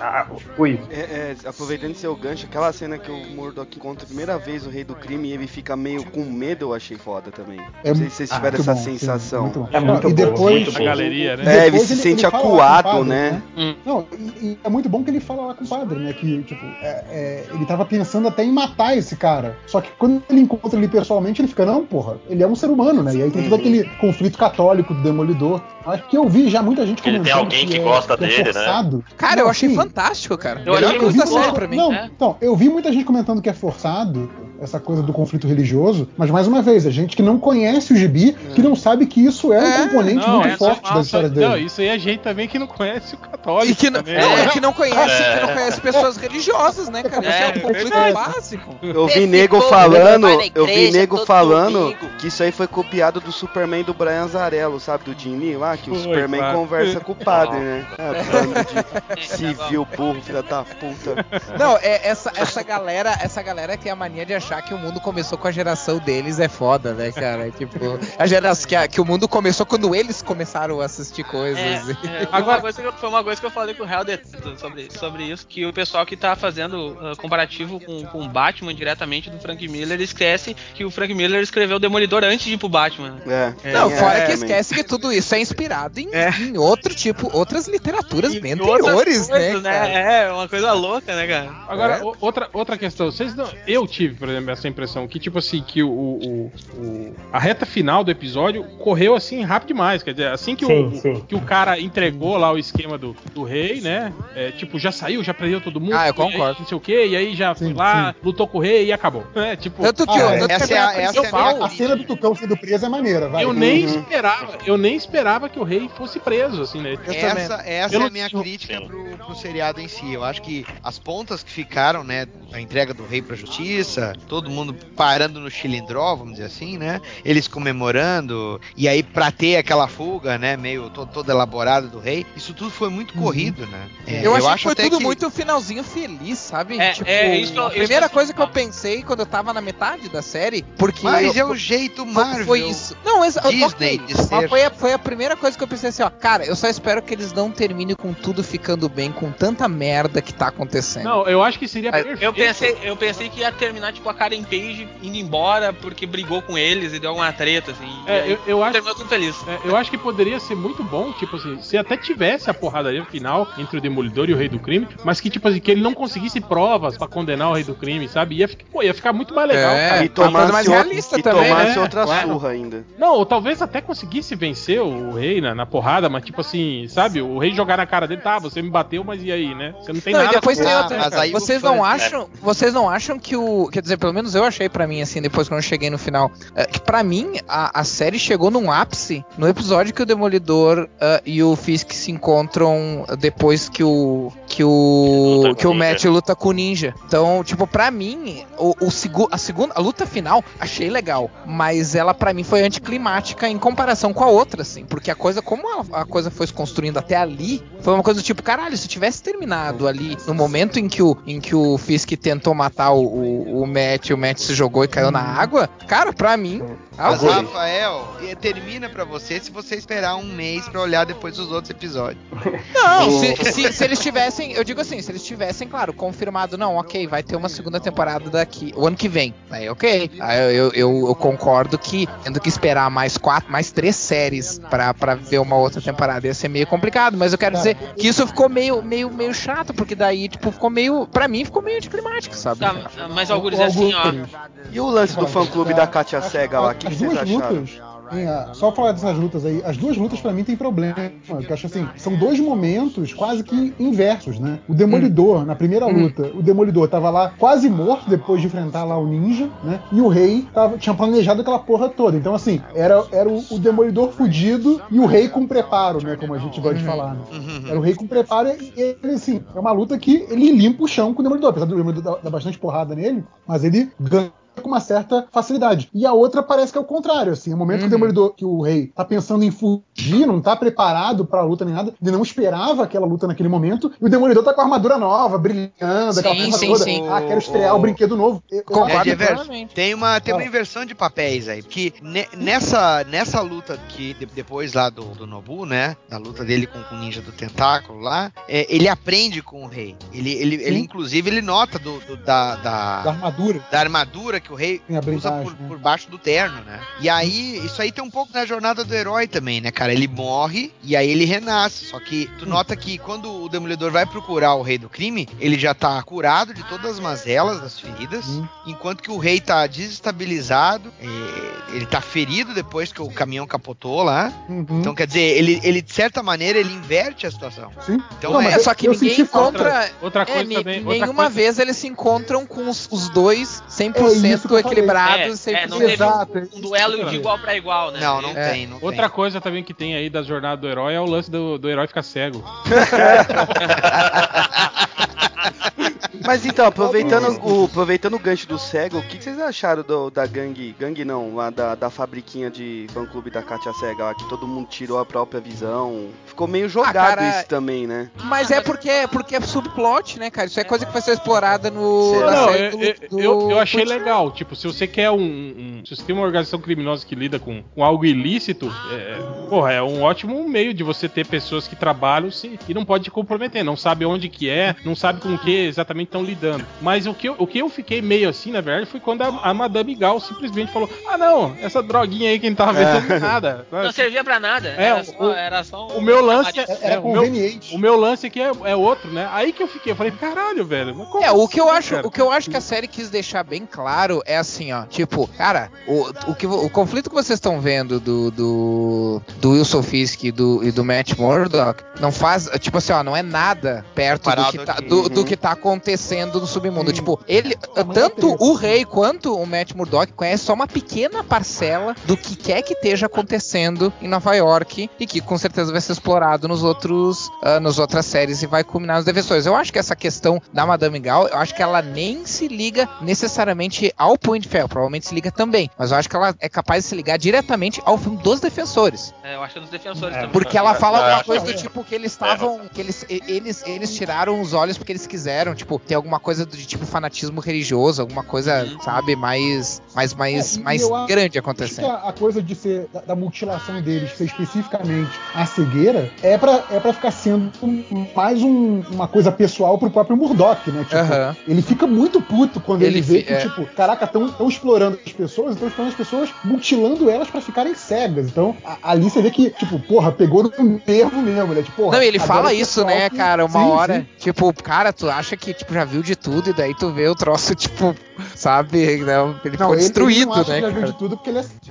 A- 0.00 0.26
oi. 0.58 0.78
É, 0.90 1.00
é, 1.00 1.36
aproveitando 1.46 1.94
seu 1.94 2.14
gancho, 2.16 2.46
aquela 2.46 2.72
cena 2.72 2.98
que 2.98 3.10
o 3.10 3.16
Murdock 3.34 3.76
encontra 3.76 4.04
a 4.04 4.06
primeira 4.06 4.38
vez 4.38 4.66
o 4.66 4.70
rei 4.70 4.84
do 4.84 4.94
crime 4.94 5.28
e 5.28 5.32
ele 5.32 5.46
fica 5.46 5.76
meio 5.76 6.04
com 6.04 6.24
medo, 6.24 6.66
eu 6.66 6.74
achei 6.74 6.96
foda 6.96 7.30
também. 7.30 7.60
É 7.84 7.88
Não 7.88 7.96
sei 7.96 8.10
se 8.10 8.16
vocês 8.16 8.32
ah, 8.32 8.36
tiveram 8.36 8.58
muito 8.58 8.70
essa 8.70 8.74
bom, 8.74 8.84
sim, 8.84 8.98
sensação. 8.98 9.42
muito 9.42 9.58
bom. 9.60 9.68
É 9.72 9.80
muito 9.80 10.08
e 10.08 10.12
bom, 10.12 10.14
depois, 10.14 10.66
muito 10.66 10.82
A 10.82 10.84
galeria, 10.84 11.36
né? 11.36 11.58
É, 11.58 11.66
ele 11.66 11.78
se 11.96 12.02
sente 12.02 12.24
lá 12.24 12.30
com 12.30 12.36
o 12.36 12.40
acuado, 12.54 12.84
padre, 12.84 13.08
né? 13.08 13.42
Não, 13.84 14.06
e, 14.18 14.46
e 14.46 14.58
é 14.64 14.68
muito 14.68 14.88
bom 14.88 15.02
que 15.02 15.10
ele 15.10 15.20
fala 15.20 15.46
lá 15.46 15.54
com 15.54 15.64
o 15.64 15.68
padre, 15.68 15.98
né? 15.98 16.12
Que, 16.12 16.42
tipo, 16.42 16.64
é- 16.82 17.04
é, 17.10 17.44
ele 17.52 17.64
tava 17.66 17.84
pensando 17.84 18.28
até 18.28 18.44
em 18.44 18.52
matar 18.52 18.96
esse 18.96 19.16
cara. 19.16 19.56
Só 19.66 19.80
que 19.80 19.90
quando 19.98 20.22
ele 20.28 20.40
encontra 20.40 20.78
ele 20.78 20.88
pessoalmente, 20.88 21.40
ele 21.40 21.48
fica, 21.48 21.64
não, 21.66 21.84
porra, 21.84 22.16
ele 22.28 22.42
é 22.42 22.46
um 22.46 22.54
ser 22.56 22.70
humano, 22.70 23.02
né? 23.02 23.14
E 23.14 23.22
aí 23.22 23.30
tem 23.30 23.42
todo 23.44 23.52
Uhum. 23.52 23.58
aquele 23.58 23.84
conflito 24.00 24.38
católico 24.38 24.94
do 24.94 25.02
Demolidor. 25.02 25.60
Acho 25.86 26.06
que 26.08 26.16
eu 26.16 26.28
vi 26.28 26.48
já 26.48 26.62
muita 26.62 26.86
gente 26.86 27.00
Ele 27.06 27.18
tem 27.20 27.32
comentando 27.32 27.38
alguém 27.40 27.66
que 27.66 27.76
é- 27.76 27.82
gosta 27.82 28.14
é 28.14 28.16
dele, 28.16 28.36
né? 28.38 28.44
forçado. 28.52 29.04
Cara, 29.16 29.36
Não, 29.36 29.42
eu 29.44 29.50
achei 29.50 29.68
sim. 29.68 29.74
fantástico, 29.76 30.36
cara. 30.38 30.62
Eu 30.64 30.74
Melhor 30.74 30.88
achei 30.88 30.98
coisa 31.00 31.26
série 31.26 31.52
pra 31.52 31.66
mim. 31.68 31.76
Não, 31.76 31.92
É. 31.92 32.06
então, 32.14 32.36
eu 32.40 32.54
vi 32.56 32.68
muita 32.68 32.92
gente 32.92 33.04
comentando 33.04 33.40
que 33.42 33.48
é 33.48 33.52
forçado 33.52 34.30
essa 34.62 34.78
coisa 34.80 35.02
do 35.02 35.12
conflito 35.12 35.46
religioso, 35.46 36.08
mas 36.16 36.30
mais 36.30 36.46
uma 36.46 36.62
vez, 36.62 36.86
a 36.86 36.90
gente 36.90 37.16
que 37.16 37.22
não 37.22 37.38
conhece 37.38 37.92
o 37.92 37.96
gibi, 37.96 38.32
que 38.54 38.62
não 38.62 38.76
sabe 38.76 39.06
que 39.06 39.20
isso 39.24 39.52
é, 39.52 39.58
um 39.60 39.64
É, 39.66 39.82
componente 39.84 40.26
Não, 40.26 40.40
muito 40.40 40.48
é 40.54 40.56
forte 40.56 40.86
só- 40.88 40.94
das 40.94 41.06
histórias 41.06 41.30
dele. 41.32 41.46
Não, 41.48 41.56
isso 41.56 41.80
aí 41.80 41.88
é 41.88 41.98
gente 41.98 42.20
também 42.20 42.46
que 42.48 42.58
não 42.58 42.66
conhece 42.66 43.14
o 43.14 43.18
católico. 43.18 43.72
E 43.72 43.74
que 43.74 43.90
não, 43.90 44.00
não, 44.02 44.38
é 44.38 44.46
que 44.48 44.60
não 44.60 44.72
conhece, 44.72 44.98
É. 45.22 45.34
que 45.38 45.46
não 45.46 45.54
conhece 45.54 45.80
pessoas 45.80 46.16
religiosas, 46.16 46.88
né, 46.88 47.02
cara? 47.02 47.22
Isso 47.22 47.30
é, 47.32 47.42
É, 47.42 47.48
um 47.48 47.60
conflito 47.60 47.90
verdade. 47.92 48.12
básico. 48.14 48.74
Eu 48.82 49.06
vi 49.06 49.12
Esse 49.12 49.26
nego 49.26 49.60
falando, 49.62 50.22
na 50.28 50.44
eu 50.54 50.66
vi 50.66 50.72
igreja 50.72 50.98
nego 50.98 51.26
falando 51.26 51.78
domingo. 51.80 52.08
que 52.18 52.28
isso 52.28 52.42
aí 52.42 52.52
foi 52.52 52.66
copiado 52.66 53.20
do 53.20 53.32
Superman 53.32 53.82
do 53.82 53.92
Brian 53.92 54.28
Zarello, 54.28 54.78
sabe, 54.78 55.04
do 55.04 55.18
Jim 55.20 55.36
Lee 55.38 55.56
lá, 55.56 55.76
que 55.76 55.90
o 55.90 55.94
Foi, 55.94 56.02
Superman 56.04 56.40
claro. 56.40 56.58
conversa 56.58 57.00
com 57.00 57.12
o 57.12 57.16
padre, 57.16 57.58
né? 57.58 57.86
É, 57.98 59.14
de 59.16 59.26
civil 59.28 59.86
burro, 59.96 60.20
filha 60.22 60.42
da 60.42 60.62
puta. 60.64 61.24
Não, 61.58 61.76
é 61.78 62.00
essa, 62.08 62.32
essa 62.36 62.62
galera, 62.62 63.16
essa 63.20 63.42
galera 63.42 63.76
que 63.76 63.84
tem 63.84 63.92
a 63.92 63.96
mania 63.96 64.24
de 64.24 64.34
achar 64.34 64.51
que 64.60 64.74
o 64.74 64.78
mundo 64.78 65.00
começou 65.00 65.38
com 65.38 65.48
a 65.48 65.52
geração 65.52 65.98
deles 65.98 66.38
é 66.40 66.48
foda, 66.48 66.92
né, 66.92 67.10
cara? 67.12 67.50
Tipo, 67.50 67.78
a 68.18 68.26
geração 68.26 68.68
que, 68.68 68.76
a- 68.76 68.88
que 68.88 69.00
o 69.00 69.04
mundo 69.04 69.26
começou 69.28 69.64
quando 69.64 69.94
eles 69.94 70.20
começaram 70.20 70.80
a 70.80 70.84
assistir 70.84 71.24
coisas. 71.24 71.58
É, 71.58 71.74
é, 71.74 71.80
foi, 72.26 72.28
Agora- 72.32 72.56
uma 72.56 72.60
coisa 72.60 72.82
que 72.82 72.88
eu, 72.88 72.92
foi 72.92 73.08
uma 73.08 73.24
coisa 73.24 73.40
que 73.40 73.46
eu 73.46 73.50
falei 73.50 73.74
com 73.74 73.84
o 73.84 73.88
Helder 73.90 74.20
sobre, 74.58 74.88
sobre 74.90 75.22
isso, 75.24 75.46
que 75.46 75.64
o 75.64 75.72
pessoal 75.72 76.04
que 76.04 76.16
tá 76.16 76.34
fazendo 76.36 76.98
ah, 77.00 77.12
comparativo 77.16 77.80
com, 77.80 78.04
com 78.06 78.22
o 78.24 78.28
Batman 78.28 78.74
diretamente 78.74 79.30
do 79.30 79.38
Frank 79.38 79.66
Miller 79.68 80.00
esquece 80.00 80.56
que 80.74 80.84
o 80.84 80.90
Frank 80.90 81.14
Miller 81.14 81.40
escreveu 81.42 81.76
o 81.76 81.80
Demolidor 81.80 82.24
antes 82.24 82.44
de 82.46 82.54
ir 82.54 82.58
pro 82.58 82.68
Batman. 82.68 83.16
É, 83.64 83.72
Não, 83.72 83.88
fora 83.90 84.18
essa 84.18 84.26
que 84.26 84.32
também. 84.32 84.48
esquece 84.50 84.74
que 84.74 84.84
tudo 84.84 85.12
isso 85.12 85.34
é 85.34 85.40
inspirado 85.40 86.00
em, 86.00 86.08
É. 86.12 86.30
em 86.30 86.58
outro 86.58 86.94
tipo, 86.94 87.30
outras 87.36 87.68
literaturas 87.68 88.34
E 88.34 88.40
bem 88.40 88.52
anteriores, 88.52 89.28
né, 89.28 89.38
coisas, 89.52 89.62
cara? 89.62 89.88
É, 89.88 90.32
uma 90.32 90.48
coisa 90.48 90.72
louca, 90.72 91.14
né, 91.14 91.26
cara? 91.26 91.50
Agora, 91.68 91.96
É. 91.98 92.02
o- 92.02 92.16
outra, 92.20 92.48
outra 92.52 92.76
questão. 92.78 93.10
Vocês 93.10 93.34
não, 93.34 93.48
eu 93.66 93.86
tive, 93.86 94.14
por 94.14 94.28
exemplo, 94.28 94.41
essa 94.50 94.66
impressão. 94.68 95.06
Que, 95.06 95.18
tipo 95.18 95.38
assim, 95.38 95.62
que 95.62 95.82
o, 95.82 95.88
o- 95.90 96.52
o- 96.74 97.14
a 97.32 97.38
reta 97.38 97.64
final 97.66 98.02
do 98.04 98.10
episódio 98.10 98.64
correu 98.78 99.14
assim 99.14 99.42
rápido 99.42 99.68
demais. 99.68 100.02
Quer 100.02 100.12
dizer, 100.12 100.28
assim 100.28 100.54
que, 100.56 100.64
Sim, 100.66 100.84
o, 100.86 100.96
sim. 100.96 101.24
que 101.28 101.34
o 101.34 101.40
cara 101.40 101.78
entregou 101.80 102.36
lá 102.36 102.52
o 102.52 102.58
esquema 102.58 102.96
do, 102.98 103.14
do 103.34 103.42
rei, 103.42 103.80
né? 103.80 104.12
é, 104.34 104.50
tipo, 104.50 104.78
já 104.78 104.90
saiu, 104.92 105.22
já 105.22 105.34
prendeu 105.34 105.60
todo 105.60 105.80
mundo. 105.80 105.94
Ah, 105.94 106.02
eu 106.02 106.04
e 106.06 106.08
aí 106.08 106.12
concordo. 106.14 106.60
não 106.60 106.66
sei 106.66 106.76
o 106.76 106.80
quê, 106.80 107.06
e 107.08 107.16
aí 107.16 107.34
já 107.34 107.54
foi 107.54 107.68
Sim, 107.68 107.74
lá, 107.74 108.14
lutou 108.22 108.46
com 108.48 108.58
o 108.58 108.60
rei 108.60 108.86
e 108.86 108.92
acabou. 108.92 109.26
É, 109.34 109.56
tipo, 109.56 109.82
Tanto 109.82 110.06
que, 110.06 110.18
Ah, 110.18 110.22
é. 110.32 110.38
tanto 110.38 110.46
que 110.48 110.52
Essa 110.52 110.74
é 110.74 110.78
a- 110.78 111.00
essa 111.00 111.20
é 111.26 111.30
a 111.30 111.64
A 111.64 111.68
cena 111.68 111.96
do 111.96 112.04
Tucão 112.04 112.34
sendo 112.34 112.56
preso 112.56 112.86
é 112.86 112.88
maneira, 112.88 113.28
vai. 113.28 113.44
eu 113.44 113.52
nem 113.52 113.84
esperava, 113.84 114.58
eu 114.66 114.76
nem 114.78 114.96
esperava 114.96 115.48
que 115.48 115.58
o 115.58 115.62
rei 115.64 115.88
fosse 115.96 116.18
preso, 116.18 116.62
assim, 116.62 116.80
né? 116.80 116.92
Eu 116.92 116.98
também. 116.98 117.20
Essa, 117.22 117.54
essa 117.54 117.62
é 117.64 117.88
Pelo- 117.88 118.06
a 118.06 118.10
minha 118.10 118.28
crítica 118.30 118.80
pro, 118.80 119.04
pro 119.18 119.34
seriado 119.36 119.80
em 119.80 119.88
si. 119.88 120.12
Eu 120.12 120.24
acho 120.24 120.42
que 120.42 120.64
as 120.82 120.98
pontas 120.98 121.42
que 121.42 121.50
ficaram, 121.50 122.02
né, 122.04 122.26
a 122.52 122.60
entrega 122.60 122.92
do 122.94 123.04
rei 123.06 123.20
pra 123.22 123.36
justiça, 123.36 124.12
todo 124.28 124.50
mundo 124.50 124.74
parando 124.96 125.40
no 125.40 125.50
chilindró, 125.50 126.14
vamos 126.16 126.34
dizer 126.34 126.46
assim, 126.46 126.78
né, 126.78 127.00
eles 127.24 127.46
comemorando, 127.48 128.60
e 128.76 128.88
aí 128.88 129.02
pra 129.02 129.30
ter 129.30 129.56
aquela 129.56 129.88
fuga, 129.88 130.38
né, 130.38 130.56
meio 130.56 130.88
to- 130.90 131.06
toda 131.06 131.32
elaborada 131.32 131.86
do 131.88 131.98
rei, 131.98 132.24
isso 132.36 132.54
tudo 132.54 132.70
foi 132.70 132.88
muito 132.88 133.14
corrido, 133.14 133.66
né. 133.66 133.88
É, 134.06 134.26
Eu, 134.26 134.34
que 134.38 134.46
acho 134.46 134.62
foi 134.64 134.72
até 134.72 134.84
tudo 134.84 134.98
que- 134.98 135.04
muito 135.04 135.30
finalzinho 135.30 135.82
feliz, 135.84 136.38
sabe? 136.38 136.78
É, 136.78 136.92
tipo, 136.92 137.08
é, 137.08 137.36
isso 137.38 137.52
que 137.52 137.58
eu- 137.58 137.64
a 137.64 137.68
isso 137.68 137.76
primeira 137.78 138.08
que 138.08 138.12
eu- 138.12 138.14
coisa 138.14 138.32
que 138.32 138.40
eu 138.40 138.48
pensei 138.48 139.02
quando 139.02 139.20
eu 139.20 139.26
tava 139.26 139.52
na 139.52 139.60
metade 139.60 140.08
da 140.08 140.22
série, 140.22 140.62
porque 140.78 141.02
Mas 141.04 141.36
eu- 141.36 141.48
é 141.48 141.50
o 141.52 141.54
jeito 141.56 142.04
foi- 142.04 142.12
Marvel. 142.12 142.46
Foi 142.46 142.60
isso. 142.60 142.96
Não, 143.04 143.24
exa- 143.24 143.40
Disney 143.42 143.64
ok, 143.64 143.98
de 143.98 144.14
mas 144.14 144.26
ser. 144.26 144.48
foi 144.48 144.64
a, 144.64 144.70
foi 144.70 144.92
a 144.92 144.98
primeira 144.98 145.36
coisa 145.36 145.56
que 145.56 145.62
eu 145.62 145.68
pensei 145.68 145.88
assim, 145.90 146.02
ó, 146.02 146.10
cara, 146.10 146.44
eu 146.44 146.56
só 146.56 146.68
espero 146.68 147.02
que 147.02 147.12
eles 147.12 147.32
não 147.32 147.50
terminem 147.50 147.94
com 147.96 148.12
tudo 148.14 148.42
ficando 148.42 148.88
bem, 148.88 149.12
com 149.12 149.30
tanta 149.30 149.68
merda 149.68 150.20
que 150.22 150.32
tá 150.32 150.48
acontecendo. 150.48 151.04
Não, 151.04 151.26
eu 151.26 151.42
acho 151.42 151.58
que 151.58 151.68
seria 151.68 151.90
Eu 151.90 151.92
perfeito. 152.04 152.34
pensei, 152.34 152.78
eu 152.82 152.96
pensei 152.96 153.28
que 153.28 153.40
ia 153.40 153.52
terminar, 153.52 153.92
tipo, 153.92 154.08
a 154.12 154.14
Karen 154.14 154.42
Page 154.44 154.88
indo 155.02 155.16
embora 155.16 155.72
porque 155.72 156.06
brigou 156.06 156.40
com 156.42 156.56
eles 156.56 156.92
e 156.92 156.98
deu 156.98 157.14
uma 157.14 157.32
treta, 157.32 157.72
assim. 157.72 157.88
É, 158.06 158.32
eu, 158.32 158.38
eu 158.46 158.62
acho 158.62 158.72
terminou 158.72 158.94
tudo 158.94 159.08
feliz. 159.08 159.36
É, 159.48 159.58
eu 159.64 159.76
acho 159.76 159.90
que 159.90 159.98
poderia 159.98 160.38
ser 160.38 160.54
muito 160.54 160.82
bom, 160.84 161.12
tipo 161.12 161.36
assim, 161.36 161.60
se 161.60 161.76
até 161.76 161.96
tivesse 161.96 162.48
a 162.50 162.54
porradaria 162.54 163.04
final 163.04 163.48
entre 163.58 163.78
o 163.78 163.80
Demolidor 163.80 164.28
e 164.28 164.34
o 164.34 164.36
Rei 164.36 164.48
do 164.48 164.58
Crime, 164.58 164.86
mas 165.04 165.20
que, 165.20 165.28
tipo 165.30 165.48
assim, 165.48 165.60
que 165.60 165.70
ele 165.70 165.80
não 165.82 165.94
conseguisse 165.94 166.40
provas 166.40 166.96
pra 166.96 167.06
condenar 167.08 167.50
o 167.50 167.54
Rei 167.54 167.64
do 167.64 167.74
Crime, 167.74 168.08
sabe? 168.08 168.36
Ia, 168.36 168.48
ficar- 168.48 168.64
pô, 168.70 168.82
ia 168.82 168.94
ficar 168.94 169.12
muito 169.12 169.34
mais 169.34 169.48
legal, 169.48 169.74
É, 169.74 169.88
cara. 169.88 170.04
E 170.04 170.08
tomasse, 170.08 170.52
mais 170.52 170.66
realista 170.66 171.18
e 171.18 171.22
também, 171.22 171.48
tomasse 171.48 171.76
né? 171.76 171.80
outra 171.82 172.04
Claro. 172.04 172.28
surra 172.32 172.48
ainda. 172.50 172.84
Não, 172.98 173.14
ou 173.14 173.26
talvez 173.26 173.60
até 173.62 173.80
conseguisse 173.80 174.34
vencer 174.34 174.80
o 174.80 175.12
Rei 175.12 175.40
na, 175.40 175.54
na 175.54 175.66
porrada, 175.66 176.08
mas 176.08 176.24
tipo 176.24 176.40
assim, 176.40 176.86
sabe? 176.88 177.20
O 177.22 177.38
Rei 177.38 177.54
jogar 177.54 177.76
na 177.76 177.86
cara 177.86 178.06
dele, 178.06 178.20
tá, 178.20 178.38
você 178.38 178.60
me 178.62 178.70
bateu, 178.70 179.02
mas 179.04 179.22
e 179.22 179.30
aí, 179.32 179.54
né? 179.54 179.74
Você 179.80 179.92
não 179.92 180.00
tem 180.00 180.12
Não, 180.12 180.20
nada 180.20 180.32
e 180.32 180.36
depois 180.36 180.58
tem 180.58 180.70
Ah, 180.72 180.82
outra. 180.82 181.26
o 181.28 181.30
vocês 181.32 181.62
não 181.62 181.84
acham, 181.84 182.28
vocês 182.40 182.74
não 182.74 182.88
acham 182.90 183.18
que 183.18 183.36
o, 183.36 183.68
quer 183.72 183.82
dizer, 183.82 183.96
pelo 184.02 184.12
menos 184.12 184.34
eu 184.34 184.42
achei 184.42 184.68
pra 184.68 184.84
mim 184.84 185.00
assim, 185.00 185.22
depois 185.22 185.48
quando 185.48 185.58
eu 185.58 185.62
cheguei 185.62 185.88
no 185.88 185.96
final, 185.96 186.28
é, 186.56 186.66
que 186.66 186.80
para 186.80 187.04
mim 187.04 187.36
a, 187.46 187.80
a 187.80 187.84
série 187.84 188.18
chegou 188.18 188.50
num 188.50 188.68
ápice 188.68 189.24
no 189.38 189.46
episódio 189.46 189.94
que 189.94 190.02
o 190.02 190.06
Demolidor 190.06 190.88
ah, 191.00 191.22
e 191.24 191.40
o 191.40 191.54
Fisk 191.54 191.92
se 191.92 192.10
encontram 192.10 193.06
depois 193.20 193.68
que 193.68 193.84
o 193.84 194.32
que 194.48 194.64
o 194.64 195.42
Luta 195.44 195.54
que 195.54 195.66
o. 195.66 195.72
Matt 195.72 196.04
luta 196.04 196.34
com 196.34 196.48
o 196.48 196.52
Ninja. 196.52 196.94
Então, 197.06 197.42
tipo, 197.44 197.66
pra 197.66 197.90
mim, 197.90 198.44
o, 198.58 198.74
o 198.86 198.90
segu, 198.90 199.28
a 199.30 199.38
segunda 199.38 199.72
a 199.74 199.80
luta 199.80 200.04
final 200.04 200.44
achei 200.58 200.90
legal, 200.90 201.30
mas 201.46 201.94
ela 201.94 202.12
pra 202.12 202.34
mim 202.34 202.42
foi 202.42 202.62
anticlimática 202.62 203.48
em 203.48 203.56
comparação 203.56 204.12
com 204.12 204.24
a 204.24 204.28
outra, 204.28 204.62
assim, 204.62 204.84
porque 204.84 205.10
a 205.10 205.14
coisa 205.14 205.40
como 205.40 205.62
a, 205.68 206.00
a 206.02 206.04
coisa 206.04 206.30
foi 206.30 206.46
se 206.46 206.52
construindo 206.52 206.98
até 206.98 207.16
ali, 207.16 207.62
foi 207.80 207.94
uma 207.94 208.02
coisa 208.02 208.20
do 208.20 208.24
tipo, 208.24 208.42
caralho, 208.42 208.76
se 208.76 208.88
tivesse 208.88 209.22
terminado 209.22 209.86
ali 209.86 210.18
no 210.26 210.34
momento 210.34 210.78
em 210.78 210.88
que 210.88 211.02
o 211.02 211.16
em 211.26 211.40
que 211.40 211.54
o 211.54 211.78
Fisk 211.78 212.10
tentou 212.12 212.52
matar 212.52 212.92
o, 212.92 213.02
o, 213.04 213.62
o 213.62 213.66
Matt, 213.66 213.91
o 214.12 214.18
Matt 214.18 214.38
se 214.38 214.54
jogou 214.54 214.84
e 214.84 214.88
caiu 214.88 215.10
na 215.10 215.20
água, 215.20 215.68
cara, 215.86 216.12
pra 216.12 216.36
mim, 216.36 216.62
Mas, 216.96 217.22
Rafael, 217.22 218.16
termina 218.40 218.88
pra 218.88 219.04
você 219.04 219.40
se 219.40 219.50
você 219.50 219.76
esperar 219.76 220.16
um 220.16 220.24
mês 220.24 220.68
pra 220.68 220.80
olhar 220.80 221.04
depois 221.04 221.38
os 221.38 221.50
outros 221.50 221.70
episódios. 221.70 222.22
Não, 222.74 223.20
se, 223.20 223.36
se, 223.52 223.72
se 223.72 223.84
eles 223.84 223.98
tivessem, 223.98 224.52
eu 224.52 224.64
digo 224.64 224.80
assim, 224.80 225.00
se 225.00 225.10
eles 225.10 225.22
tivessem, 225.22 225.68
claro, 225.68 225.92
confirmado, 225.92 226.56
não, 226.58 226.76
ok, 226.76 227.06
vai 227.06 227.22
ter 227.22 227.36
uma 227.36 227.48
segunda 227.48 227.78
temporada 227.80 228.28
daqui, 228.30 228.72
o 228.76 228.86
ano 228.86 228.96
que 228.96 229.08
vem, 229.08 229.34
aí 229.50 229.68
ok. 229.68 230.10
Aí 230.20 230.56
eu, 230.56 230.70
eu, 230.72 231.06
eu 231.08 231.14
concordo 231.14 231.78
que 231.78 232.06
tendo 232.22 232.40
que 232.40 232.48
esperar 232.48 232.90
mais 232.90 233.16
quatro, 233.16 233.50
mais 233.50 233.70
três 233.70 233.96
séries 233.96 234.60
pra, 234.70 234.92
pra 234.92 235.14
ver 235.14 235.38
uma 235.38 235.56
outra 235.56 235.80
temporada 235.80 236.26
ia 236.26 236.34
ser 236.34 236.48
meio 236.48 236.66
complicado, 236.66 237.16
mas 237.16 237.32
eu 237.32 237.38
quero 237.38 237.56
dizer 237.56 237.76
que 237.96 238.08
isso 238.08 238.26
ficou 238.26 238.48
meio, 238.48 238.82
meio, 238.82 239.10
meio 239.10 239.32
chato, 239.34 239.72
porque 239.72 239.94
daí, 239.94 240.28
tipo, 240.28 240.50
ficou 240.50 240.70
meio, 240.70 241.06
pra 241.06 241.28
mim 241.28 241.44
ficou 241.44 241.62
meio 241.62 241.76
anticlimático, 241.76 242.34
sabe? 242.34 242.60
Tá, 242.60 243.08
mas 243.08 243.30
Algures 243.30 243.58
é 243.58 243.68
ó. 243.94 244.68
E 244.70 244.80
o 244.80 244.86
lance 244.86 245.16
do 245.16 245.26
fã 245.26 245.44
clube 245.46 245.74
da 245.74 245.86
Katia 245.86 246.20
Cega 246.20 246.60
lá, 246.60 246.72
o 246.72 246.74
que, 246.74 246.94
vocês 246.94 247.16
acharam? 247.16 247.64
Tem 248.12 248.26
a- 248.28 248.50
só 248.54 248.70
falar 248.72 248.92
dessas 248.92 249.16
lutas 249.16 249.44
aí, 249.44 249.62
as 249.64 249.76
duas 249.76 249.96
lutas 249.96 250.20
pra 250.20 250.32
mim 250.32 250.44
tem 250.44 250.56
problema. 250.56 250.94
Que 251.42 251.50
eu 251.50 251.54
acho 251.54 251.66
assim, 251.66 251.88
são 251.96 252.14
dois 252.16 252.38
momentos 252.38 253.12
quase 253.12 253.42
que 253.42 253.74
inversos, 253.78 254.38
né? 254.38 254.58
O 254.68 254.74
Demolidor, 254.74 255.44
na 255.44 255.54
primeira 255.54 255.86
luta, 255.86 256.30
o 256.34 256.42
Demolidor 256.42 256.88
tava 256.88 257.10
lá 257.10 257.32
quase 257.38 257.68
morto 257.68 258.08
depois 258.08 258.40
de 258.40 258.46
enfrentar 258.46 258.84
lá 258.84 258.98
o 258.98 259.06
ninja, 259.06 259.48
né? 259.64 259.80
E 259.92 260.00
o 260.00 260.08
rei 260.08 260.46
tava, 260.52 260.78
tinha 260.78 260.94
planejado 260.94 261.40
aquela 261.40 261.58
porra 261.58 261.88
toda. 261.88 262.16
Então, 262.16 262.34
assim, 262.34 262.60
era, 262.74 263.04
era 263.12 263.28
o, 263.28 263.42
o 263.50 263.58
Demolidor 263.58 264.10
fudido 264.12 264.80
e 264.90 264.98
o 264.98 265.06
rei 265.06 265.28
com 265.28 265.46
preparo, 265.46 266.02
né? 266.04 266.16
Como 266.16 266.34
a 266.34 266.38
gente 266.38 266.60
gosta 266.60 266.78
de 266.78 266.84
falar, 266.84 267.14
né? 267.14 267.20
Era 267.68 267.78
o 267.78 267.82
rei 267.82 267.94
com 267.94 268.06
preparo 268.06 268.48
e 268.60 268.72
ele, 268.76 269.14
assim, 269.14 269.40
é 269.54 269.58
uma 269.58 269.72
luta 269.72 269.98
que 269.98 270.26
ele 270.28 270.50
limpa 270.52 270.84
o 270.84 270.88
chão 270.88 271.12
com 271.14 271.20
o 271.20 271.22
Demolidor. 271.22 271.50
Apesar 271.50 271.66
do 271.66 271.76
Demolidor 271.76 272.18
dar 272.22 272.30
bastante 272.30 272.58
porrada 272.58 272.94
nele, 272.94 273.24
mas 273.46 273.64
ele 273.64 273.90
ganha 273.98 274.30
com 274.62 274.68
uma 274.68 274.80
certa 274.80 275.26
facilidade. 275.30 275.88
E 275.92 276.06
a 276.06 276.12
outra 276.12 276.42
parece 276.42 276.72
que 276.72 276.78
é 276.78 276.80
o 276.80 276.84
contrário, 276.84 277.32
assim. 277.32 277.50
No 277.50 277.56
momento 277.56 277.80
que 277.80 277.86
o 277.86 277.90
Demolidor, 277.90 278.34
que 278.34 278.44
o 278.44 278.62
rei 278.62 278.86
tá 278.94 279.04
pensando 279.04 279.44
em 279.44 279.50
fugir, 279.50 280.26
não 280.26 280.40
tá 280.40 280.56
preparado 280.56 281.24
pra 281.26 281.42
luta 281.42 281.64
nem 281.64 281.74
nada, 281.74 281.92
ele 282.00 282.10
não 282.12 282.22
esperava 282.22 282.84
aquela 282.84 283.06
luta 283.06 283.26
naquele 283.26 283.48
momento, 283.48 283.92
e 284.00 284.04
o 284.04 284.08
Demolidor 284.08 284.42
tá 284.44 284.54
com 284.54 284.60
a 284.60 284.64
armadura 284.64 284.96
nova, 284.96 285.36
brilhando, 285.38 286.18
aquela 286.18 286.34
Sim, 286.34 286.44
porra 286.46 286.58
sim, 286.58 286.66
toda. 286.68 286.84
sim. 286.84 287.08
Ah, 287.08 287.20
quero 287.20 287.38
estrear 287.38 287.74
o, 287.76 287.78
brinquedo 287.78 288.16
novo. 288.16 288.42
Eu- 288.50 288.62
Concordo 288.64 289.10
É. 289.10 289.66
Tem 289.74 289.94
uma, 289.94 290.20
tem 290.20 290.32
uma 290.34 290.44
inversão 290.44 290.84
de 290.84 290.94
papéis 290.94 291.48
aí, 291.48 291.62
porque 291.62 291.92
ne- 292.02 292.28
nessa, 292.36 293.04
nessa 293.04 293.40
luta 293.40 293.78
que 293.88 294.14
de- 294.14 294.26
depois 294.26 294.72
lá 294.74 294.88
do, 294.88 295.02
do 295.06 295.26
Nobu, 295.26 295.64
né, 295.66 295.96
da 296.08 296.18
luta 296.18 296.44
dele 296.44 296.66
com, 296.66 296.82
com 296.84 296.94
o 296.94 296.98
ninja 296.98 297.20
do 297.20 297.32
tentáculo 297.32 298.00
lá, 298.00 298.30
é, 298.48 298.66
ele 298.74 298.88
aprende 298.88 299.42
com 299.42 299.64
o 299.64 299.66
rei. 299.66 299.96
Ele, 300.12 300.30
ele, 300.32 300.54
ele 300.62 300.78
inclusive 300.78 301.28
ele 301.30 301.40
nota 301.42 301.78
do, 301.78 301.98
do- 302.00 302.16
da, 302.16 302.56
da, 302.56 303.02
Da 303.02 303.10
armadura. 303.10 303.60
da 303.70 303.80
armadura 303.80 304.40
que 304.40 304.51
o 304.52 304.56
rei 304.56 304.80
usa 305.16 305.32
por, 305.32 305.52
né? 305.52 305.68
por 305.68 305.78
baixo 305.78 306.10
do 306.10 306.18
terno, 306.18 306.60
né? 306.62 306.80
E 307.00 307.08
aí, 307.08 307.64
isso 307.64 307.80
aí 307.80 307.90
tem 307.90 308.02
um 308.04 308.10
pouco 308.10 308.32
na 308.32 308.44
jornada 308.44 308.84
do 308.84 308.94
herói 308.94 309.26
também, 309.26 309.60
né, 309.60 309.70
cara? 309.70 309.92
Ele 309.92 310.06
morre 310.08 310.72
e 310.82 310.94
aí 310.96 311.10
ele 311.10 311.24
renasce. 311.24 311.86
Só 311.86 311.98
que 312.00 312.28
tu 312.38 312.46
nota 312.46 312.76
que 312.76 312.98
quando 312.98 313.30
o 313.44 313.48
Demolidor 313.48 313.90
vai 313.90 314.06
procurar 314.06 314.54
o 314.54 314.62
rei 314.62 314.78
do 314.78 314.88
crime, 314.88 315.28
ele 315.40 315.58
já 315.58 315.74
tá 315.74 316.00
curado 316.02 316.52
de 316.54 316.62
todas 316.64 316.92
as 316.92 317.00
mazelas 317.00 317.60
das 317.60 317.78
feridas, 317.80 318.24
enquanto 318.66 319.02
que 319.02 319.10
o 319.10 319.18
rei 319.18 319.40
tá 319.40 319.66
desestabilizado, 319.66 320.92
é, 321.00 321.76
ele 321.76 321.86
tá 321.86 322.00
ferido 322.00 322.54
depois 322.54 322.92
que 322.92 323.00
o 323.00 323.08
caminhão 323.10 323.46
capotou 323.46 324.02
lá. 324.02 324.32
Uhum. 324.48 324.66
Então, 324.80 324.94
quer 324.94 325.06
dizer, 325.06 325.20
ele, 325.38 325.60
ele 325.62 325.80
de 325.80 325.92
certa 325.92 326.22
maneira 326.22 326.58
ele 326.58 326.72
inverte 326.72 327.26
a 327.26 327.30
situação. 327.30 327.70
Sim. 327.86 327.98
Então, 328.18 328.32
Não, 328.32 328.40
é, 328.40 328.52
É, 328.52 328.58
só 328.58 328.74
que 328.74 328.88
ninguém 328.88 329.20
encontra. 329.20 329.90
Outra 330.00 330.22
É, 330.22 330.26
coisa 330.26 330.44
ni- 330.44 330.54
também. 330.56 330.78
outra 330.80 330.92
nenhuma 330.92 331.14
coisa- 331.24 331.30
vez 331.30 331.58
eles 331.58 331.76
se 331.76 331.86
encontram 331.86 332.44
com 332.46 332.68
os, 332.68 332.88
os 332.90 333.08
dois 333.08 333.62
É 333.66 333.70
100% 333.70 334.41
falei. 334.48 334.64
equilibrados. 334.64 335.46
É, 335.46 335.52
é, 335.52 335.66
100% 335.66 335.70
não 335.70 335.78
teve 335.78 335.92
Exato, 335.92 336.38
um, 336.38 336.58
um 336.58 336.60
duelo 336.60 337.10
de 337.10 337.16
igual 337.16 337.38
pra 337.38 337.56
igual, 337.56 337.90
né? 337.90 338.00
não, 338.00 338.22
não 338.22 338.30
É. 338.30 338.50
tem, 338.50 338.66
não 338.66 338.78
Outra 338.80 339.02
tem. 339.08 339.10
coisa 339.10 339.40
também 339.40 339.62
que 339.62 339.74
tem 339.74 339.94
aí 339.94 340.08
da 340.10 340.22
jornada 340.22 340.56
do 340.60 340.68
herói 340.68 340.94
é 340.94 341.00
o 341.00 341.04
lance 341.06 341.30
do, 341.30 341.58
do 341.58 341.68
herói 341.68 341.86
ficar 341.86 342.02
cego. 342.02 342.42
Mas 346.24 346.44
então, 346.44 346.66
aproveitando 346.66 347.38
o, 347.42 347.64
aproveitando 347.64 348.14
o 348.14 348.18
gancho 348.18 348.46
do 348.46 348.58
cego, 348.58 348.98
o 348.98 349.02
que 349.02 349.16
que 349.18 349.24
vocês 349.24 349.38
acharam 349.40 349.82
do- 349.82 350.10
da 350.10 350.26
gangue, 350.26 350.74
gangue 350.78 351.04
não, 351.04 351.34
lá 351.36 351.50
da, 351.50 351.74
da 351.74 351.90
fabriquinha 351.90 352.50
de 352.50 352.86
fã 352.92 353.06
clube 353.06 353.30
da 353.30 353.42
Katia 353.42 353.72
Cega, 353.72 354.04
lá, 354.04 354.14
que 354.14 354.28
todo 354.28 354.46
mundo 354.46 354.66
tirou 354.68 354.98
a 354.98 355.04
própria 355.06 355.40
visão? 355.40 356.08
Ficou 356.26 356.46
meio 356.46 356.68
jogado 356.68 356.92
cara, 356.92 357.28
isso 357.38 357.46
também, 357.46 357.86
né? 357.86 358.10
Mas 358.24 358.50
é 358.50 358.60
porque, 358.60 358.90
porque 359.10 359.36
é 359.36 359.40
subplot, 359.40 360.18
né, 360.18 360.30
cara? 360.30 360.46
Isso 360.46 360.60
é 360.60 360.64
coisa 360.64 360.84
que 360.84 360.92
vai 360.92 361.02
ser 361.02 361.12
explorada 361.12 361.70
no. 361.70 362.20
Não, 362.20 362.48
série 362.52 362.64
eu, 362.64 362.70
do- 362.70 362.84
eu- 362.84 362.94
do- 363.10 363.20
eu- 363.20 363.50
eu 363.52 363.58
achei 363.58 363.84
legal. 363.84 364.30
Tipo, 364.30 364.54
se 364.56 364.66
você 364.66 364.86
quer 364.86 365.10
um, 365.10 365.16
um- 365.20 365.82
Se 365.84 365.96
você 365.96 366.02
tem 366.04 366.14
uma 366.14 366.24
organização 366.24 366.60
criminosa 366.60 367.04
que 367.04 367.14
lida 367.14 367.38
com, 367.38 367.62
com 367.74 367.84
algo 367.84 368.04
ilícito, 368.04 368.72
é, 368.92 369.18
porra, 369.48 369.72
é 369.72 369.82
um 369.82 370.02
ótimo 370.02 370.46
meio 370.48 370.72
de 370.72 370.82
você 370.82 371.08
ter 371.08 371.26
pessoas 371.26 371.66
que 371.66 371.74
trabalham 371.74 372.30
se, 372.30 372.58
e 372.68 372.74
não 372.74 372.84
pode 372.84 373.04
te 373.04 373.10
comprometer. 373.10 373.64
Não 373.64 373.76
sabe 373.76 374.04
onde 374.04 374.28
que 374.28 374.48
é, 374.48 374.74
não 374.84 374.94
sabe 374.94 375.20
com 375.20 375.36
que 375.36 375.50
exatamente 375.50 376.01
realmente 376.02 376.08
estão 376.08 376.22
lidando. 376.22 376.66
Mas 376.80 377.06
o 377.06 377.14
que, 377.14 377.28
eu, 377.28 377.34
o 377.38 377.46
que 377.46 377.58
eu 377.58 377.68
fiquei 377.68 378.02
meio 378.02 378.28
assim, 378.28 378.50
na 378.50 378.60
verdade, 378.60 378.86
foi 378.90 379.00
quando 379.00 379.22
a, 379.22 379.28
a 379.42 379.54
Madame 379.54 379.94
Gal 379.94 380.20
simplesmente 380.20 380.72
falou: 380.72 380.88
Ah, 381.08 381.16
não, 381.16 381.56
essa 381.60 381.82
droguinha 381.82 382.30
aí 382.30 382.38
que 382.38 382.46
a 382.46 382.48
gente 382.48 382.58
tava 382.58 382.72
vendo 382.72 383.08
não 383.08 383.16
é 383.16 383.18
nada. 383.18 383.66
Não 383.70 383.92
servia 383.92 384.24
pra 384.24 384.40
nada. 384.40 384.68
É, 384.76 384.84
era, 384.86 385.00
o- 385.00 385.04
só, 385.04 385.32
era 385.32 385.64
só 385.64 385.88
um- 385.88 385.98
O 385.98 386.02
meu 386.02 386.24
lance 386.24 386.58
é, 386.58 386.66
Era 386.82 386.94
é, 386.94 386.98
o, 386.98 387.04
meu, 387.12 387.22
conveniente. 387.22 387.74
o 387.74 387.78
meu 387.78 387.96
lance 387.96 388.26
aqui 388.26 388.40
é, 388.40 388.50
é 388.64 388.76
outro, 388.76 389.10
né? 389.12 389.28
Aí 389.32 389.52
que 389.52 389.62
eu 389.62 389.68
fiquei, 389.68 389.92
eu 389.92 389.96
falei, 389.96 390.12
caralho, 390.12 390.64
velho. 390.64 390.94
mas 390.94 391.08
como 391.08 391.24
É, 391.24 391.30
o 391.30 391.46
que 391.48 391.60
eu 391.60 391.68
assim, 391.68 391.78
acho, 391.78 391.90
cara? 391.94 392.06
o 392.06 392.10
que 392.10 392.20
eu 392.20 392.30
acho 392.30 392.50
que 392.50 392.56
a 392.56 392.60
série 392.60 392.88
quis 392.88 393.10
deixar 393.10 393.42
bem 393.44 393.66
claro 393.66 394.22
é 394.26 394.36
assim, 394.36 394.72
ó, 394.72 394.84
tipo, 394.86 395.26
cara, 395.36 395.70
o, 395.86 396.30
o, 396.30 396.34
que, 396.34 396.46
o 396.46 396.68
conflito 396.70 397.08
que 397.08 397.14
vocês 397.14 397.36
estão 397.36 397.60
vendo 397.60 398.00
do, 398.00 398.30
do, 398.30 399.22
do 399.38 399.50
Wilson 399.52 399.82
Fisk 399.82 400.24
e 400.24 400.32
do, 400.32 400.62
e 400.64 400.70
do 400.70 400.84
Matt 400.84 401.16
Murdock 401.16 401.82
não 402.00 402.10
faz, 402.12 402.48
tipo 402.60 402.78
assim, 402.78 402.92
ó, 402.92 403.02
não 403.02 403.16
é 403.16 403.22
nada 403.22 403.84
perto 403.94 404.30
do 404.30 404.50
que, 404.50 404.58
tá, 404.58 404.74
do, 404.74 405.08
do 405.08 405.24
que 405.24 405.36
tá 405.36 405.52
acontecendo 405.52 405.91
no 406.40 406.46
submundo. 406.46 406.90
Sim. 406.90 406.96
Tipo, 406.96 407.20
ele, 407.26 407.56
tanto 407.94 408.36
o 408.42 408.52
rei 408.54 408.84
quanto 408.84 409.34
o 409.36 409.46
Matt 409.46 409.72
Murdock 409.74 410.12
conhecem 410.12 410.46
só 410.46 410.52
uma 410.54 410.66
pequena 410.66 411.22
parcela 411.24 411.94
do 412.04 412.16
que 412.16 412.36
quer 412.36 412.62
que 412.62 412.74
esteja 412.74 413.06
acontecendo 413.06 413.92
em 414.00 414.08
Nova 414.08 414.34
York 414.34 414.90
e 414.98 415.06
que 415.06 415.20
com 415.20 415.36
certeza 415.38 415.72
vai 415.72 415.80
ser 415.80 415.92
explorado 415.92 416.46
nos 416.48 416.62
outros, 416.62 417.30
ah, 417.42 417.60
nas 417.60 417.78
outras 417.78 418.06
séries 418.06 418.42
e 418.42 418.46
vai 418.46 418.62
culminar 418.64 418.96
nos 418.96 419.04
defensores. 419.04 419.46
Eu 419.46 419.54
acho 419.56 419.72
que 419.72 419.78
essa 419.78 419.96
questão 419.96 420.40
da 420.52 420.66
Madame 420.66 420.98
Gal, 420.98 421.28
eu 421.28 421.36
acho 421.38 421.54
que 421.54 421.62
ela 421.62 421.80
nem 421.82 422.24
se 422.26 422.48
liga 422.48 422.88
necessariamente 423.00 423.92
ao 423.96 424.18
Punho 424.18 424.40
de 424.40 424.48
Ferro, 424.48 424.68
provavelmente 424.68 425.06
se 425.06 425.14
liga 425.14 425.30
também, 425.30 425.70
mas 425.78 425.90
eu 425.90 425.96
acho 425.96 426.08
que 426.08 426.16
ela 426.16 426.34
é 426.40 426.48
capaz 426.48 426.84
de 426.84 426.90
se 426.90 426.94
ligar 426.96 427.16
diretamente 427.18 427.80
ao 427.84 427.96
filme 427.96 428.18
dos 428.18 428.40
defensores. 428.40 429.14
É, 429.22 429.34
eu 429.36 429.42
acho 429.42 429.52
que 429.54 429.58
é 429.58 429.62
dos 429.62 429.70
defensores 429.70 430.14
É. 430.16 430.20
também. 430.20 430.32
Porque 430.32 430.56
ela 430.58 430.74
fala 430.74 430.98
É, 430.98 431.00
alguma 431.00 431.16
acho 431.16 431.24
coisa 431.24 431.44
do 431.46 431.54
tipo 431.54 431.84
que 431.84 431.94
eles 431.94 432.12
estavam. 432.12 432.60
que 432.72 432.80
eles, 432.80 433.04
eles, 433.08 433.62
eles 433.66 433.94
tiraram 433.94 434.40
os 434.40 434.52
olhos 434.52 434.76
porque 434.76 434.92
eles 434.92 435.06
quiseram. 435.06 435.54
Tipo, 435.54 435.80
tem 435.86 435.96
alguma 435.96 436.18
coisa 436.20 436.46
de 436.46 436.64
tipo 436.66 436.86
fanatismo 436.86 437.40
religioso, 437.40 438.00
alguma 438.02 438.22
coisa, 438.22 438.64
Uhum. 438.64 438.80
sabe, 438.80 439.16
mais. 439.16 439.80
mais, 439.94 440.14
mais, 440.14 440.56
É, 440.56 440.60
mais 440.60 440.82
grande 441.06 441.38
acontecendo. 441.38 441.86
a, 441.86 442.08
a 442.08 442.12
coisa 442.12 442.42
de 442.42 442.54
ser 442.54 442.86
da, 442.92 443.00
da 443.00 443.14
mutilação 443.16 443.80
deles 443.82 444.12
ser 444.16 444.24
especificamente 444.24 445.10
a 445.34 445.44
cegueira 445.46 446.10
é 446.22 446.36
pra, 446.38 446.64
é 446.70 446.78
pra 446.80 446.92
ficar 446.92 447.10
sendo 447.10 447.50
um- 447.62 448.06
mais 448.14 448.42
um- 448.42 448.80
uma 448.90 449.06
coisa 449.08 449.30
pessoal 449.32 449.78
pro 449.78 449.90
próprio 449.90 450.16
Murdoch, 450.16 450.70
né? 450.70 450.84
Tipo, 450.84 450.96
Aham. 450.96 451.36
ele 451.46 451.62
fica 451.62 451.86
muito 451.86 452.20
puto 452.20 452.60
quando 452.60 452.82
ele, 452.82 452.98
Ele 452.98 453.00
vê 453.02 453.22
que, 453.22 453.32
é. 453.32 453.38
tipo, 453.40 453.66
caraca, 453.74 454.04
estão 454.04 454.48
explorando 454.48 454.98
as 455.04 455.12
pessoas, 455.12 455.52
estão 455.54 455.68
explorando 455.68 455.92
as 455.92 455.96
pessoas, 455.98 456.30
mutilando 456.44 457.10
elas 457.10 457.28
pra 457.30 457.40
ficarem 457.40 457.74
cegas. 457.74 458.26
Então, 458.26 458.56
a- 458.64 458.78
ali 458.82 459.08
você 459.10 459.20
vê 459.22 459.30
que, 459.30 459.50
tipo, 459.50 459.78
porra, 459.80 460.12
pegou 460.12 460.44
no 460.44 460.80
nervo 460.86 461.20
mesmo, 461.22 461.54
né? 461.54 461.62
Tipo, 461.62 461.76
porra, 461.82 461.96
Não, 461.96 462.02
ele 462.02 462.18
fala 462.18 462.52
isso, 462.52 462.84
né, 462.84 463.08
cara? 463.10 463.44
Uma 463.44 463.60
Sim, 463.60 463.66
hora. 463.70 463.94
sim. 464.00 464.06
Tipo, 464.18 464.52
cara, 464.62 464.92
tu 464.92 465.08
acha 465.10 465.36
que 465.36 465.52
tipo, 465.52 465.71
já 465.72 465.84
viu 465.84 466.02
de 466.02 466.14
tudo 466.16 466.50
e 466.50 466.52
daí 466.52 466.74
tu 466.74 466.92
vê 466.92 467.08
o 467.08 467.14
troço, 467.14 467.54
tipo, 467.56 467.94
sabe? 468.34 468.98
Não, 468.98 469.34
ele 469.44 469.56
Não, 469.56 469.66
foi 469.68 469.76
ele, 469.76 469.82
destruído, 469.84 470.20
ele 470.20 470.26
não 470.26 470.32
acha 470.34 470.50
né? 470.50 470.56
que 470.56 470.60
já 470.62 470.68
viu 470.70 470.82
de 470.84 470.98
tudo 470.98 471.16
porque 471.16 471.30
ele 471.30 471.38
é 471.38 471.42
cego. 471.42 471.62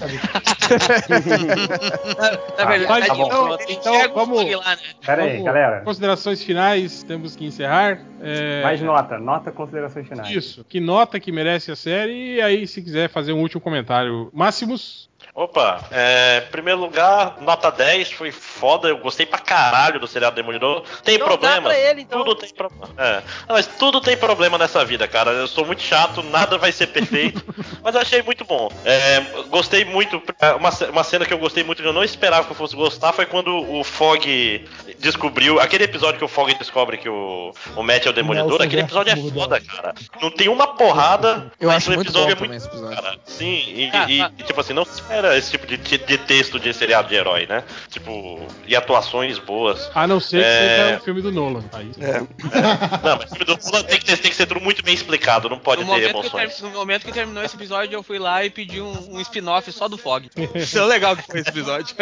Na 2.57 2.65
verdade, 2.65 3.07
tá 3.07 3.13
então- 3.15 3.57
então 3.69 3.93
enxerga 3.93 4.13
o 4.13 4.15
vamos- 4.25 4.51
lá, 4.55 4.75
né? 4.75 4.81
Pera 5.05 5.23
aí, 5.23 5.29
Vamos- 5.31 5.45
galera. 5.45 5.81
Considerações 5.81 6.43
finais, 6.43 7.03
temos 7.03 7.35
que 7.35 7.45
encerrar. 7.45 7.99
É, 8.21 8.61
Mais 8.63 8.81
nota, 8.81 9.17
nota 9.17 9.51
considerações 9.51 10.07
finais. 10.07 10.29
Isso. 10.29 10.63
Que 10.67 10.79
nota 10.79 11.19
que 11.19 11.31
merece 11.31 11.71
a 11.71 11.75
série. 11.75 12.35
E 12.35 12.41
aí, 12.41 12.67
se 12.67 12.81
quiser 12.81 13.09
fazer 13.09 13.33
um 13.33 13.39
último 13.41 13.61
comentário. 13.61 14.29
Máximos. 14.33 15.09
Opa, 15.33 15.79
é, 15.91 16.43
em 16.45 16.51
primeiro 16.51 16.79
lugar, 16.79 17.37
nota 17.39 17.71
10, 17.71 18.11
foi 18.11 18.31
foda, 18.31 18.89
eu 18.89 18.97
gostei 18.97 19.25
pra 19.25 19.39
caralho 19.39 19.97
do 19.99 20.05
seriado 20.05 20.35
Demolidor. 20.35 20.83
Tem 21.05 21.17
dá 21.17 21.23
problema? 21.25 21.69
pra 21.69 21.79
ele, 21.79 22.01
então. 22.01 22.19
Tudo 22.19 22.35
tem 22.35 22.49
problema. 22.53 22.89
É. 22.97 23.15
Não, 23.47 23.55
mas 23.55 23.65
tudo 23.65 24.01
tem 24.01 24.17
problema 24.17 24.57
nessa 24.57 24.83
vida, 24.83 25.07
cara. 25.07 25.31
Eu 25.31 25.47
sou 25.47 25.65
muito 25.65 25.81
chato, 25.81 26.21
nada 26.23 26.57
vai 26.57 26.71
ser 26.73 26.87
perfeito. 26.87 27.41
mas 27.81 27.95
eu 27.95 28.01
achei 28.01 28.21
muito 28.21 28.43
bom. 28.43 28.69
É, 28.83 29.21
gostei 29.49 29.85
muito. 29.85 30.21
Uma, 30.59 30.69
uma 30.89 31.03
cena 31.03 31.25
que 31.25 31.33
eu 31.33 31.37
gostei 31.39 31.63
muito 31.63 31.81
que 31.81 31.87
eu 31.87 31.93
não 31.93 32.03
esperava 32.03 32.45
que 32.45 32.51
eu 32.51 32.55
fosse 32.55 32.75
gostar 32.75 33.13
foi 33.13 33.25
quando 33.25 33.55
o 33.55 33.83
Fog 33.85 34.67
descobriu. 34.99 35.59
Aquele 35.61 35.85
episódio 35.85 36.19
que 36.19 36.25
o 36.25 36.27
Fog 36.27 36.53
descobre 36.55 36.97
que 36.97 37.07
o, 37.07 37.53
o 37.77 37.83
Matt 37.83 38.05
é 38.05 38.09
o 38.09 38.13
Demolidor. 38.13 38.49
Nelson 38.49 38.63
aquele 38.65 38.81
episódio 38.81 39.13
é 39.13 39.31
foda, 39.31 39.61
cara. 39.61 39.93
Não 40.21 40.29
tem 40.29 40.49
uma 40.49 40.67
porrada. 40.75 41.51
Eu 41.59 41.69
mas 41.69 41.77
acho 41.77 41.91
o 41.91 41.93
muito 41.95 42.07
episódio 42.09 42.35
bom 42.35 42.43
é 42.43 42.47
muito 42.47 42.57
esse 42.57 42.67
episódio. 42.67 42.95
cara. 43.01 43.17
Sim, 43.25 43.45
e, 43.67 43.89
Ah, 43.93 44.05
e- 44.09 44.21
ah. 44.21 44.31
e, 44.37 44.43
tipo 44.43 44.59
assim, 44.59 44.73
não 44.73 44.83
se 44.83 44.93
espera 44.95 45.20
esse 45.37 45.51
tipo 45.51 45.65
de, 45.67 45.77
de 45.77 46.17
texto 46.17 46.59
de 46.59 46.73
seriado 46.73 47.07
de 47.07 47.15
herói, 47.15 47.45
né? 47.47 47.63
Tipo, 47.89 48.39
e 48.67 48.75
atuações 48.75 49.37
boas. 49.39 49.89
A 49.93 50.05
não 50.07 50.19
ser 50.19 50.39
que 50.41 50.45
É. 50.45 50.85
seja 50.85 50.97
o 50.99 51.03
filme 51.03 51.21
do 51.21 51.31
Nolan. 51.31 51.63
Aí, 51.73 51.91
Não, 53.03 53.17
mas 53.17 53.31
o 53.31 53.35
filme 53.35 53.45
do 53.45 53.57
Nolan 53.65 53.83
tem 53.83 53.99
que, 53.99 54.05
ter, 54.05 54.17
tem 54.17 54.31
que 54.31 54.37
ser 54.37 54.45
tudo 54.45 54.61
muito 54.61 54.83
bem 54.83 54.93
explicado, 54.93 55.49
não 55.49 55.59
pode 55.59 55.83
No 55.83 55.93
ter 55.95 56.01
que 56.01 56.09
emoções. 56.09 56.55
ter- 56.55 56.63
no 56.63 56.69
momento 56.71 57.05
que 57.05 57.11
terminou 57.11 57.43
esse 57.43 57.55
episódio, 57.55 57.93
eu 57.95 58.03
fui 58.03 58.19
lá 58.19 58.43
e 58.43 58.49
pedi 58.49 58.81
um, 58.81 59.15
um 59.15 59.19
spin-off 59.21 59.71
só 59.71 59.87
do 59.87 59.97
Fog. 59.97 60.29
Tão 60.73 60.85
legal 60.87 61.15
que 61.15 61.23
foi 61.23 61.39
esse 61.39 61.49
episódio. 61.49 61.95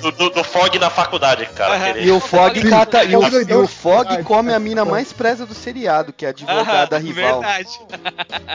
Do, 0.00 0.12
do- 0.12 0.30
do 0.30 0.44
Fog 0.44 0.78
na 0.78 0.90
faculdade, 0.90 1.46
cara. 1.54 1.98
E 1.98 2.10
o 2.10 2.20
Fog 2.20 2.60
cata, 2.68 3.04
e 3.04 3.16
o, 3.16 3.22
Fog 3.22 3.50
e 3.50 3.54
o 3.54 3.66
Fog 3.66 4.22
come 4.24 4.52
a 4.52 4.58
mina 4.58 4.84
mais 4.84 5.12
presa 5.12 5.44
do 5.46 5.54
seriado, 5.54 6.12
que 6.12 6.24
é 6.24 6.28
a 6.28 6.30
advogada 6.30 6.96
Aham, 6.96 7.04
rival. 7.04 7.40
Verdade. 7.40 7.68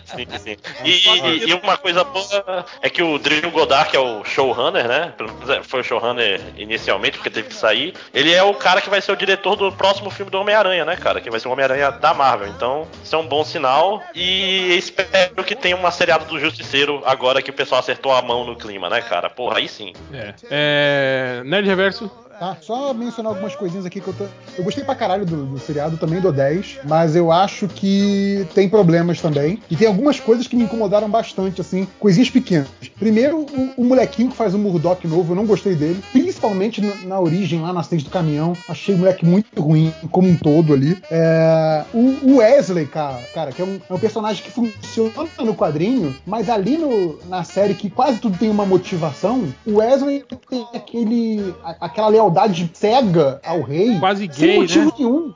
Sim, 0.06 0.27
sim. 0.43 0.57
E, 0.84 0.89
e- 0.91 1.49
e 1.49 1.53
uma 1.53 1.77
coisa 1.77 2.03
boa 2.03 2.65
é 2.81 2.89
que 2.89 3.01
o 3.01 3.18
Drew 3.18 3.51
Goddard, 3.70 3.90
que 3.91 3.96
é 3.96 4.00
o 4.00 4.26
showrunner, 4.26 4.88
né? 4.88 5.14
É, 5.48 5.62
foi 5.62 5.82
o 5.82 5.84
showrunner 5.84 6.41
inicialmente, 6.58 7.18
porque 7.18 7.30
teve 7.30 7.50
que 7.50 7.54
sair. 7.54 7.94
Ele 8.12 8.34
é 8.34 8.41
o 8.41 8.56
cara 8.56 8.82
que 8.82 8.90
vai 8.90 9.00
ser 9.00 9.12
o 9.12 9.16
diretor 9.16 9.56
do 9.56 9.72
próximo 9.72 10.10
filme 10.10 10.32
do 10.32 10.40
Homem-Aranha, 10.40 10.84
né, 10.84 10.96
cara? 10.96 11.22
Que 11.22 11.30
vai 11.30 11.40
ser 11.40 11.48
o 11.48 11.52
Homem-Aranha 11.52 11.91
da 11.91 12.12
Marvel. 12.14 12.48
Então, 12.48 12.88
isso 13.04 13.16
é 13.16 13.18
um 13.20 13.28
bom 13.28 13.44
sinal. 13.44 14.02
E 14.16 14.76
espero 14.76 15.44
que 15.44 15.56
tenha 15.56 15.76
uma 15.76 15.91
seriada 15.91 16.26
do 16.26 16.40
Justiceiro 16.40 17.04
agora 17.06 17.44
que 17.44 17.52
o 17.52 17.54
pessoal 17.54 17.80
acertou 17.80 18.12
a 18.12 18.22
mão 18.24 18.44
no 18.44 18.56
clima, 18.56 18.90
né, 18.90 19.02
cara? 19.02 19.30
Porra, 19.30 19.60
aí 19.60 19.68
sim. 19.68 19.94
É. 20.12 20.34
É, 20.50 21.41
Nerd 21.46 21.68
Reverso. 21.68 22.12
Tá? 22.40 22.56
Só 22.61 22.94
mencionar 22.94 23.34
algumas 23.34 23.53
coisinhas 23.53 23.86
aqui 23.86 23.99
que 23.99 24.07
eu 24.07 24.14
tô. 24.14 24.24
Eu 24.57 24.64
gostei 24.64 24.82
pra 24.84 24.95
caralho 24.95 25.26
do, 25.26 25.45
do 25.45 25.60
seriado, 25.60 25.98
também 25.98 26.22
do 26.22 26.32
10, 26.32 26.80
mas 26.88 27.14
eu 27.16 27.32
acho 27.34 27.68
que 27.68 28.48
tem 28.56 28.70
problemas 28.70 29.20
também. 29.22 29.61
E 29.70 29.76
tem 29.76 29.88
algumas 29.90 30.20
coisas 30.22 30.48
que 30.48 30.56
me 30.56 30.64
incomodaram 30.64 31.10
bastante, 31.10 31.60
assim, 31.60 31.86
coisinhas 31.99 32.30
pequenas. 32.30 32.70
Primeiro, 32.98 33.40
o, 33.41 33.82
o 33.82 33.84
molequinho 33.84 34.30
que 34.32 34.38
faz 34.38 34.53
o 34.53 34.57
Murdock 34.57 35.06
novo, 35.06 35.34
eu 35.34 35.36
não 35.36 35.45
gostei 35.45 35.76
dele. 35.76 36.02
Principalmente 36.14 36.80
na, 36.82 36.95
na 37.06 37.20
origem, 37.20 37.61
lá 37.61 37.74
na 37.74 37.82
stage 37.82 38.06
do 38.06 38.10
caminhão. 38.10 38.53
Achei 38.70 38.95
o 38.95 38.98
moleque 38.98 39.26
muito 39.26 39.61
ruim, 39.61 39.94
como 40.10 40.30
um 40.30 40.38
todo 40.38 40.74
ali. 40.74 40.98
É, 41.11 41.84
o, 41.94 42.32
o 42.32 42.38
Wesley, 42.38 42.86
cara, 42.86 43.20
cara 43.34 43.52
que 43.52 43.61
é 43.61 43.66
um, 43.66 43.80
é 43.90 43.94
um 43.94 43.99
personagem 43.99 44.41
que 44.44 44.49
funciona 44.52 45.28
no 45.40 45.53
quadrinho, 45.53 46.16
mas 46.26 46.49
ali 46.49 46.78
no, 46.78 47.20
na 47.28 47.44
série 47.44 47.74
que 47.74 47.90
quase 47.90 48.20
tudo 48.20 48.38
tem 48.38 48.49
uma 48.49 48.66
motivação, 48.66 49.44
o 49.66 49.76
Wesley 49.80 50.24
tem 50.49 50.66
aquele, 50.74 51.53
a- 51.64 51.76
aquela 51.82 52.07
lealdade 52.07 52.28
cega 52.73 53.39
ao 53.45 53.61
rei. 53.61 53.97
Quase 53.99 54.30
sem 54.31 54.47
gay, 54.47 54.60
motivo 54.60 54.85
né? 54.85 54.91
nenhum. 54.97 55.34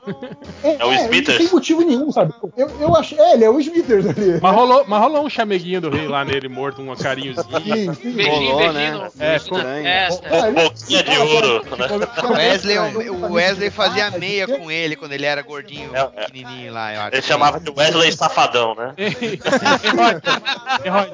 É 0.62 0.84
o 0.84 0.92
Smithers. 0.92 1.38
Sem 1.38 1.48
motivo 1.52 1.82
nenhum, 1.82 2.10
sabe? 2.12 2.32
Eu, 2.56 2.70
eu 2.80 2.96
achei. 2.96 3.18
É, 3.18 3.34
ele 3.34 3.44
é 3.44 3.50
o 3.50 3.58
Smithers 3.60 4.06
ali. 4.06 4.38
Mas 4.40 4.54
rolou, 4.54 4.84
mas 4.86 5.00
rolou 5.00 5.24
um 5.26 5.30
chameguinho 5.30 5.80
do 5.80 5.90
rei 5.90 6.06
lá 6.08 6.24
nele, 6.24 6.48
morto, 6.48 6.80
um 6.82 6.94
carinhozinho. 6.94 7.44
Sim, 7.62 7.94
sim. 7.94 8.12
Beijinho, 8.12 8.52
Rolou, 8.52 8.72
beijinho. 8.72 8.98
né? 8.98 9.10
É, 9.18 9.36
Estranho. 9.36 9.86
É, 9.86 10.08
Ah, 10.30 10.48
ele- 10.48 10.62
Boquinha 10.64 11.02
de 11.02 11.18
ouro? 11.18 11.64
O 12.28 12.32
Wesley, 12.34 12.78
o 12.78 13.32
Wesley 13.32 13.70
fazia 13.70 14.06
Ah, 14.08 14.18
meia 14.18 14.46
com 14.46 14.70
ele 14.70 14.96
quando 14.96 15.12
ele 15.12 15.24
era 15.26 15.42
gordinho, 15.42 15.90
É, 15.94 16.00
é. 16.00 16.06
pequenininho 16.26 16.72
lá, 16.72 16.92
eu 16.94 17.00
acho. 17.02 17.14
Ele 17.14 17.22
chamava 17.22 17.58
de 17.60 17.70
Wesley 17.70 18.12
Safadão, 18.12 18.74
né? 18.74 18.94
Rod, 20.90 21.12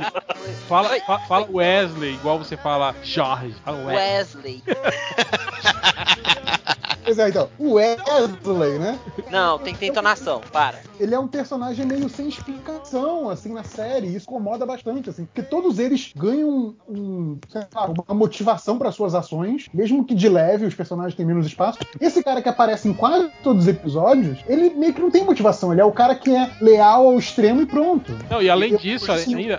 fala, 0.69 0.89
fa- 1.07 1.19
fala 1.21 1.47
Wesley, 1.51 2.15
igual 2.15 2.39
você 2.39 2.57
fala 2.57 2.95
Jorge. 3.03 3.55
Fala 3.65 3.79
Wesley. 3.85 4.01
Wesley. 4.01 4.63
Pois 7.11 7.19
é, 7.19 7.29
então. 7.29 7.49
O 7.59 7.73
Wesley, 7.73 8.79
né? 8.79 8.97
Não, 9.33 9.59
tem 9.59 9.75
que 9.75 9.81
ter 9.81 9.87
entonação, 9.87 10.41
para. 10.53 10.79
Ele 10.99 11.13
é 11.13 11.19
um 11.19 11.27
personagem 11.27 11.85
meio 11.85 12.09
sem 12.09 12.29
explicação, 12.29 13.29
assim, 13.29 13.53
na 13.53 13.65
série. 13.65 14.07
E 14.07 14.15
isso 14.15 14.27
incomoda 14.31 14.65
bastante, 14.65 15.11
assim. 15.11 15.25
Porque 15.25 15.43
todos 15.43 15.81
eles 15.81 16.13
ganham 16.15 16.75
um, 16.89 17.39
sei 17.49 17.63
lá, 17.75 17.87
uma 17.87 18.15
motivação 18.15 18.79
para 18.79 18.93
suas 18.93 19.15
ações, 19.15 19.67
mesmo 19.75 20.05
que 20.05 20.15
de 20.15 20.29
leve, 20.29 20.67
os 20.67 20.75
personagens 20.75 21.15
têm 21.17 21.27
menos 21.27 21.47
espaço. 21.47 21.81
Esse 22.01 22.23
cara 22.23 22.41
que 22.41 22.49
aparece 22.49 22.89
em 22.89 22.95
quase 22.95 23.29
todos 23.43 23.63
os 23.63 23.69
episódios, 23.69 24.39
ele 24.47 24.71
meio 24.71 24.95
que 24.95 25.01
não 25.01 25.11
tem 25.11 25.25
motivação. 25.25 25.73
Ele 25.73 25.81
é 25.81 25.85
o 25.85 25.93
cara 25.93 26.15
que 26.15 26.31
é 26.31 26.49
leal 26.61 27.07
ao 27.09 27.19
extremo 27.19 27.63
e 27.63 27.67
pronto. 27.67 28.17
Não, 28.31 28.41
e 28.41 28.49
além 28.49 28.73
Eu- 28.73 28.79
disso, 28.79 29.11
ainda, 29.11 29.59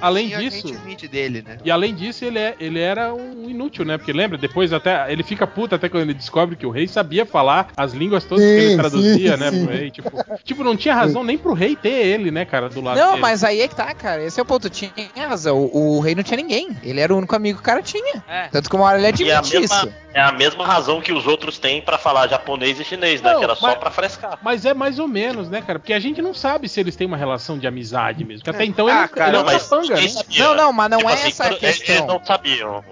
além 0.00 0.28
disso, 0.28 1.08
dele, 1.08 1.42
né? 1.42 1.58
E 1.64 1.70
além 1.70 1.94
disso, 1.94 2.24
ele, 2.24 2.38
é, 2.38 2.54
ele 2.60 2.78
era 2.78 3.12
um 3.12 3.48
inútil, 3.48 3.84
né? 3.84 3.98
Porque 3.98 4.12
lembra, 4.12 4.38
depois 4.38 4.72
até. 4.72 5.03
Ele 5.08 5.22
fica 5.22 5.46
puto 5.46 5.74
até 5.74 5.88
quando 5.88 6.02
ele 6.04 6.14
descobre 6.14 6.56
que 6.56 6.66
o 6.66 6.70
rei 6.70 6.86
sabia 6.88 7.24
falar 7.26 7.68
as 7.76 7.92
línguas 7.92 8.24
todas 8.24 8.44
que 8.44 8.50
Sim, 8.50 8.64
ele 8.66 8.76
traduzia, 8.76 9.32
sim, 9.34 9.40
né, 9.40 9.50
sim. 9.50 9.64
pro 9.66 9.74
rei. 9.74 9.90
Tipo, 9.90 10.10
tipo, 10.44 10.64
não 10.64 10.76
tinha 10.76 10.94
razão 10.94 11.22
nem 11.24 11.38
pro 11.38 11.52
rei 11.54 11.76
ter 11.76 11.88
ele, 12.06 12.30
né, 12.30 12.44
cara, 12.44 12.68
do 12.68 12.80
lado 12.80 12.98
Não, 12.98 13.10
dele. 13.10 13.20
mas 13.22 13.44
aí 13.44 13.60
é 13.60 13.68
que 13.68 13.74
tá, 13.76 13.92
cara. 13.94 14.22
Esse 14.24 14.38
é 14.40 14.42
o 14.42 14.46
ponto. 14.46 14.68
Tinha 14.70 14.92
razão. 15.28 15.58
O, 15.58 15.96
o 15.98 16.00
rei 16.00 16.14
não 16.14 16.22
tinha 16.22 16.36
ninguém. 16.36 16.68
Ele 16.82 17.00
era 17.00 17.12
o 17.14 17.18
único 17.18 17.34
amigo 17.34 17.58
que 17.58 17.62
o 17.62 17.64
cara 17.64 17.82
tinha. 17.82 18.22
É. 18.28 18.48
Tanto 18.48 18.68
que 18.68 18.76
uma 18.76 18.84
hora 18.86 18.96
ele 18.98 19.04
E 19.24 19.30
é 19.30 19.34
a, 19.34 19.38
admite 19.38 19.60
mesma, 19.60 19.76
isso. 19.76 19.92
é 20.14 20.20
a 20.20 20.32
mesma 20.32 20.66
razão 20.66 21.00
que 21.00 21.12
os 21.12 21.26
outros 21.26 21.58
têm 21.58 21.80
pra 21.82 21.98
falar 21.98 22.28
japonês 22.28 22.78
e 22.80 22.84
chinês, 22.84 23.20
né? 23.22 23.32
Não, 23.32 23.38
que 23.38 23.44
era 23.44 23.54
só 23.54 23.68
mas- 23.68 23.78
pra 23.78 23.90
frescar. 23.90 24.38
Mas 24.42 24.64
é 24.64 24.74
mais 24.74 24.98
ou 24.98 25.06
menos, 25.08 25.48
né, 25.48 25.62
cara? 25.62 25.78
Porque 25.78 25.92
a 25.92 25.98
gente 26.00 26.20
não 26.22 26.34
sabe 26.34 26.68
se 26.68 26.80
eles 26.80 26.96
têm 26.96 27.06
uma 27.06 27.16
relação 27.16 27.58
de 27.58 27.66
amizade 27.66 28.24
mesmo. 28.24 28.44
Porque 28.44 28.50
até 28.56 28.64
então 28.64 28.86
Ah, 28.88 29.00
ele, 29.00 29.08
cara, 29.08 29.28
ele 29.30 29.36
é 29.36 29.40
um 29.40 29.44
capanga, 29.58 29.94
né? 29.94 30.08
sabia? 30.08 30.44
Não, 30.44 30.54
não, 30.54 30.72
mas 30.72 30.90
não 30.90 30.98
Tipo 30.98 31.10
é 31.10 31.14
assim, 31.14 31.28
essa 31.28 31.44
a 31.44 31.54
questão. 31.56 31.94
Eles 31.96 32.06
não 32.06 32.24
sabiam 32.24 32.84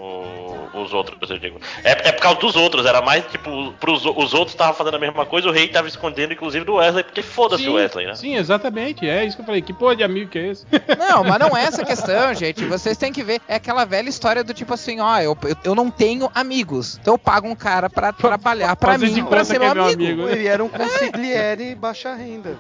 os 0.75 0.93
outros, 0.93 1.31
eu 1.31 1.39
digo. 1.39 1.61
É, 1.85 2.09
é 2.09 2.13
por 2.13 2.21
causa 2.23 2.41
dos 2.41 2.57
outros, 2.57 2.87
era 2.87 3.01
mais 3.03 3.25
tipo, 3.27 3.73
pros, 3.81 4.05
os 4.05 4.33
outros 4.35 4.53
estavam 4.53 4.75
fazendo 4.75 4.95
a 4.97 4.99
mesma 4.99 5.25
coisa, 5.27 5.49
o 5.49 5.53
rei 5.53 5.69
tava 5.69 5.89
escondendo, 5.89 6.33
inclusive, 6.33 6.65
do 6.65 6.75
Wesley, 6.75 7.05
porque 7.05 7.23
foda-se 7.23 7.69
o 7.69 7.75
Wesley, 7.75 8.07
né? 8.07 8.15
Sim, 8.15 8.37
exatamente. 8.37 9.09
É 9.09 9.25
isso 9.25 9.37
que 9.37 9.43
eu 9.43 9.47
falei. 9.47 9.63
Que 9.63 9.73
porra 9.73 9.97
de 9.97 10.03
amigo 10.05 10.31
que 10.31 10.39
é 10.39 10.47
esse? 10.49 10.67
Não, 10.99 11.25
mas 11.25 11.39
não 11.39 11.57
é 11.57 11.65
essa 11.65 11.85
questão, 11.85 12.35
gente. 12.35 12.65
Vocês 12.65 12.97
têm 12.97 13.13
que 13.13 13.23
ver. 13.23 13.41
É 13.49 13.57
aquela 13.57 13.85
velha 13.85 14.09
história 14.09 14.43
do 14.45 14.53
tipo 14.55 14.73
assim, 14.75 15.01
ó, 15.01 15.19
eu, 15.19 15.37
eu, 15.65 15.75
não 15.75 15.91
tenho 15.91 16.31
amigos. 16.35 16.99
Então 17.01 17.15
eu 17.15 17.19
pago 17.19 17.49
um 17.49 17.55
cara 17.55 17.89
pra 17.91 18.13
trabalhar 18.13 18.75
pra 18.77 18.93
fazer 18.93 19.07
mim, 19.11 19.25
pra 19.25 19.45
ser 19.45 19.59
que 19.59 19.65
é 19.65 19.67
meu 19.67 19.75
meu 19.75 19.85
amigo. 19.85 20.03
amigo. 20.23 20.29
Ele 20.29 20.47
era 20.47 20.63
um 20.63 20.69
consigliere 20.69 21.75
baixa 21.75 22.15
renda. 22.15 22.57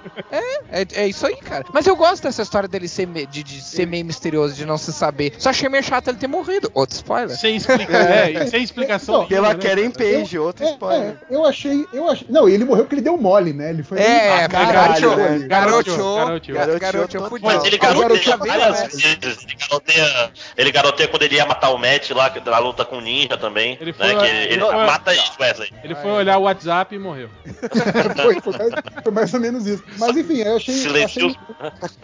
É, 0.71 1.03
é 1.03 1.07
isso 1.07 1.27
aí, 1.27 1.37
cara. 1.37 1.65
Mas 1.73 1.87
eu 1.87 1.97
gosto 1.97 2.23
dessa 2.25 2.43
história 2.43 2.69
dele 2.69 2.89
ser, 2.89 3.07
me- 3.07 3.27
de, 3.27 3.43
de 3.43 3.61
ser 3.61 3.87
meio 3.87 4.05
misterioso, 4.05 4.55
de 4.55 4.65
não 4.67 4.77
se 4.79 4.93
saber. 4.93 5.35
Só 5.39 5.51
achei 5.51 5.69
meio 5.69 5.83
chato 5.83 6.09
ele 6.09 6.19
ter 6.19 6.27
morrido. 6.29 6.71
Outro 6.75 6.95
spoiler. 6.97 7.37
Sem 7.37 7.57
explicar, 7.57 8.02
é, 8.03 8.45
e 8.45 8.49
sem 8.49 8.63
explicação 8.63 9.15
nenhuma, 9.15 9.29
Pela 9.29 9.55
né, 9.55 9.61
Karen? 9.63 9.91
Page, 9.91 10.39
outro 10.39 10.65
É, 10.65 10.71
spoiler. 10.71 11.09
é, 11.09 11.17
eu 11.35 11.45
achei, 11.45 11.87
eu 11.93 12.09
achei. 12.09 12.27
Não, 12.31 12.49
ele 12.49 12.65
morreu 12.65 12.85
porque 12.85 12.95
ele 12.97 13.03
deu 13.03 13.17
mole, 13.17 13.53
né? 13.53 13.71
Ele 13.71 13.83
foi. 13.83 13.99
É, 13.99 14.45
Ah, 14.45 14.47
garoteou, 14.49 15.17
né? 15.17 15.39
garoteou, 15.49 16.17
Garoteou. 16.17 16.79
Garoteou. 16.79 17.29
Mas 17.43 17.65
ele 17.65 17.79
garoteia 17.79 18.37
várias 18.37 18.81
vezes. 18.93 19.45
Ele 19.45 19.57
garoteia, 19.69 20.31
ele 20.57 20.73
garoteia 20.73 21.09
quando 21.09 21.23
ele 21.23 21.35
ia 21.37 21.47
matar 21.47 21.71
o 21.71 21.79
Matt 21.79 22.11
lá 22.11 22.33
na 22.45 22.59
luta 22.59 22.85
com 22.85 22.97
o 22.99 23.01
Ninja 23.01 23.37
também. 23.37 23.77
Ele 23.81 23.93
né, 23.93 23.97
foi- 24.15 24.29
ele, 24.29 24.61
mata 24.65 25.13
isso, 25.15 25.33
Wesley. 25.41 25.73
Ele 25.83 25.95
foi 25.95 26.11
olhar 26.11 26.39
o 26.39 26.43
WhatsApp 26.43 26.95
e 26.95 26.99
morreu. 26.99 27.29
foi, 28.23 28.41
foi 28.41 28.53
mais, 28.59 28.73
foi 29.03 29.13
mais 29.13 29.35
ou 29.35 29.41
menos 29.41 29.67
isso. 29.67 29.83
Mas 29.99 30.17
enfim, 30.17 30.39
eu 30.39 30.57
achei. 30.57 30.75
eu 30.75 30.79
achei 30.79 31.09
Silencioso. 31.09 31.37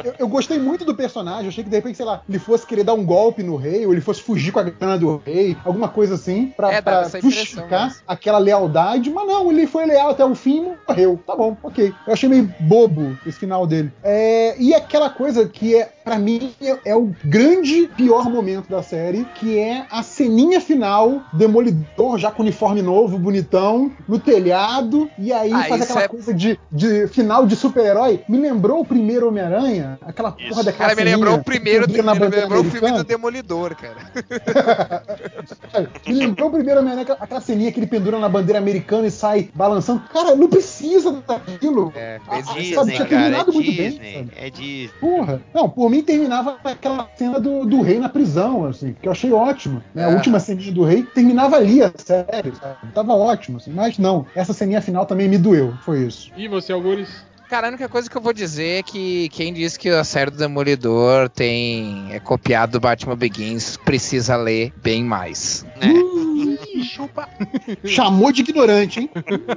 eu, 0.05 0.15
eu 0.21 0.29
gostei 0.29 0.59
muito 0.59 0.85
do 0.85 0.95
personagem. 0.95 1.45
Eu 1.45 1.49
achei 1.49 1.65
que 1.65 1.71
de 1.71 1.77
repente, 1.77 1.97
sei 1.97 2.07
lá, 2.07 2.23
ele 2.29 2.39
fosse 2.39 2.67
querer 2.67 2.85
dar 2.85 2.95
um 2.95 3.05
golpe 3.05 3.43
no 3.43 3.57
rei, 3.57 3.87
ou 3.87 3.93
ele 3.93 4.01
fosse 4.01 4.23
fugir 4.23 4.53
com 4.53 4.59
a 4.61 4.63
grana 4.63 4.99
do 4.99 5.23
rei, 5.25 5.57
alguma 5.65 5.88
coisa 5.89 6.15
assim, 6.15 6.53
pra, 6.57 6.73
É, 6.73 6.81
pra 6.81 7.01
essa 7.01 7.19
impressão 7.19 7.31
justificar 7.31 7.85
mesmo. 7.87 8.01
aquela 8.07 8.39
lealdade. 8.39 9.11
Mas 9.11 9.27
não, 9.27 9.51
ele 9.51 9.67
foi 9.67 9.87
leal 9.87 10.11
até 10.11 10.25
o 10.25 10.35
fim 10.35 10.59
e 10.67 10.75
morreu. 10.89 11.21
Tá 11.27 11.35
bom, 11.37 11.57
ok. 11.63 11.93
Eu 12.07 12.13
achei 12.13 12.29
meio 12.29 12.53
bobo 12.61 13.17
esse 13.27 13.39
final 13.39 13.67
dele. 13.67 13.93
É, 14.03 14.55
e 14.59 14.75
aquela 14.75 15.11
coisa 15.11 15.49
que 15.49 15.75
é, 15.77 15.91
pra 16.05 16.19
mim, 16.19 16.53
é, 16.61 16.79
é 16.91 16.97
o 16.97 17.13
grande 17.25 17.89
pior 17.97 18.25
momento 18.31 18.69
da 18.69 18.83
série, 18.83 19.25
que 19.35 19.59
é 19.59 19.87
a 19.91 20.03
ceninha 20.03 20.61
final, 20.61 21.21
Demolidor 21.33 22.19
já 22.19 22.31
com 22.31 22.43
uniforme 22.43 22.83
novo, 22.83 23.19
bonitão, 23.19 23.91
no 24.09 24.19
telhado, 24.19 25.11
e 25.19 25.33
aí 25.33 25.53
Ah, 25.53 25.65
faz 25.65 25.83
aquela 25.83 26.03
é- 26.03 26.09
coisa 26.09 26.33
de, 26.33 26.59
de 26.71 27.07
final 27.09 27.47
de 27.47 27.57
super-herói. 27.57 28.23
Me 28.29 28.39
lembrou 28.39 28.81
o 28.81 28.85
primeiro 28.85 29.29
Homem-Aranha, 29.29 29.99
aquela 30.03 30.33
porra 30.33 30.47
Isso. 30.49 30.65
daquela 30.65 30.89
Cara, 30.91 30.95
me 31.05 31.11
lembrou 31.11 31.35
o 31.37 31.45
primeiro, 31.45 31.89
me 31.89 31.97
lembrou 32.01 32.61
o 32.63 32.65
filme 32.65 32.93
do. 32.93 33.05
Demolidor, 33.05 33.75
cara. 33.75 33.97
Me 36.07 36.15
lembrou 36.15 36.51
primeiro 36.51 36.81
Homem-Aranha, 36.81 37.03
aquela- 37.03 37.19
aquela 37.21 37.41
ceninha 37.41 37.71
que 37.73 37.79
ele 37.81 37.87
pendura 37.87 38.19
na 38.19 38.29
bandeira 38.29 38.59
americana 38.59 39.07
e 39.07 39.11
sai 39.11 39.51
balançando. 39.55 40.03
Cara, 40.13 40.35
não 40.35 40.49
precisa 40.49 41.23
daquilo. 41.27 41.93
É, 41.95 42.21
Ah, 42.29 42.37
é 42.37 42.41
ah, 42.41 42.45
sabe, 42.45 42.61
Disney, 42.61 42.75
tinha 42.75 42.85
cara, 42.85 43.05
é 43.05 43.07
terminado 43.07 43.53
muito 43.53 43.73
bem, 43.73 43.91
Disney, 43.91 44.15
sabe? 44.15 44.33
é 44.37 44.51
Disney. 44.51 44.91
Porra. 45.01 45.43
Não, 45.55 45.69
por 45.69 45.91
mim 45.91 46.03
terminava 46.03 46.59
aquela 46.65 47.09
cena 47.17 47.39
do, 47.41 47.65
do 47.65 47.81
rei 47.83 47.99
na 47.99 48.09
prisão, 48.09 48.65
assim, 48.67 48.95
que 49.01 49.07
eu 49.09 49.13
achei 49.13 49.33
ótimo. 49.33 49.83
Né? 49.95 50.05
A 50.05 50.11
É. 50.11 50.15
última 50.15 50.41
ceninha 50.41 50.73
do 50.73 50.83
rei 50.85 51.03
terminava 51.03 51.57
ali 51.57 51.83
a 51.83 51.93
série, 51.97 52.53
sabe? 52.55 52.93
Tava 52.95 53.15
ótimo, 53.15 53.59
assim. 53.59 53.73
Mas 53.73 53.99
não, 53.99 54.27
essa 54.35 54.53
ceninha 54.53 54.81
final 54.81 55.07
também 55.07 55.29
me 55.29 55.39
doeu. 55.39 55.73
Foi 55.83 56.01
isso. 56.07 56.31
E 56.37 56.49
você, 56.49 56.73
Algures? 56.73 57.28
Cara, 57.49 57.69
a 57.69 57.71
única 57.71 57.89
coisa 57.89 58.11
que 58.11 58.17
eu 58.17 58.21
vou 58.21 58.33
dizer 58.35 58.81
é 58.81 58.83
que 58.83 59.29
quem 59.31 59.55
disse 59.55 59.79
que 59.79 59.89
a 59.89 60.05
série 60.05 60.31
do 60.31 60.37
Demolidor 60.37 61.29
tem 61.31 62.09
é 62.13 62.21
copiado 62.21 62.73
do 62.73 62.81
Batman 62.81 63.17
Begins 63.17 63.77
precisa 63.79 64.37
ler 64.37 64.71
bem 64.77 65.03
mais. 65.03 65.65
Ih, 65.81 66.85
chupa. 66.85 67.27
Chamou 67.85 68.31
de 68.33 68.43
ignorante, 68.43 69.01
hein? 69.01 69.11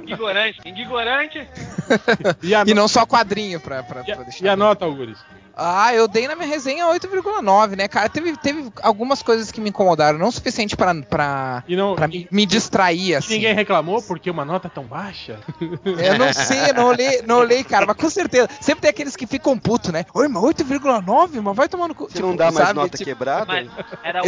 Ignorante, 0.06 0.58
ignorante. 0.64 1.46
E 2.42 2.70
E 2.70 2.74
não 2.74 2.88
só 2.88 3.04
quadrinho 3.04 3.60
pra, 3.60 3.82
pra, 3.82 4.00
e 4.00 4.04
pra 4.14 4.22
deixar. 4.24 4.44
e 4.44 4.48
a 4.48 4.56
nota, 4.56 4.84
Algures? 4.86 5.18
Ah, 5.56 5.94
eu 5.94 6.08
dei 6.08 6.26
na 6.26 6.34
minha 6.34 6.48
resenha 6.48 6.86
8,9, 6.86 7.76
né, 7.76 7.86
cara? 7.88 8.08
Teve, 8.08 8.36
teve 8.36 8.72
algumas 8.82 9.22
coisas 9.22 9.50
que 9.52 9.60
me 9.60 9.68
incomodaram, 9.70 10.18
não 10.18 10.28
o 10.28 10.32
suficiente 10.32 10.76
pra, 10.76 10.94
pra, 10.94 11.62
E 11.68 11.76
não, 11.76 11.94
pra 11.94 12.08
me, 12.08 12.26
me 12.30 12.46
distrair, 12.46 13.08
e 13.10 13.14
assim. 13.14 13.34
ninguém 13.34 13.54
reclamou 13.54 14.02
porque 14.02 14.30
uma 14.30 14.44
nota 14.44 14.68
tão 14.68 14.84
baixa? 14.84 15.38
Eu 15.60 16.18
não 16.18 16.32
sei, 16.32 16.72
não 16.72 16.86
olhei, 16.86 17.22
não 17.26 17.38
olhei, 17.38 17.62
cara, 17.64 17.84
mas 17.86 17.96
com 17.96 18.08
certeza. 18.10 18.48
Sempre 18.60 18.82
tem 18.82 18.90
aqueles 18.90 19.14
que 19.16 19.26
ficam 19.26 19.58
putos, 19.58 19.90
né? 19.92 20.04
Oi, 20.14 20.28
mas 20.28 20.42
8,9? 20.42 21.40
Mas 21.42 21.56
vai 21.56 21.68
tomar 21.68 21.88
no 21.88 21.94
cu. 21.94 22.08
Você 22.10 22.20
não 22.22 22.34
dá 22.36 22.50
mais 22.50 22.68
sabe? 22.68 22.80
nota 22.80 22.96
Tipo, 22.96 23.10
quebrada? 23.10 23.52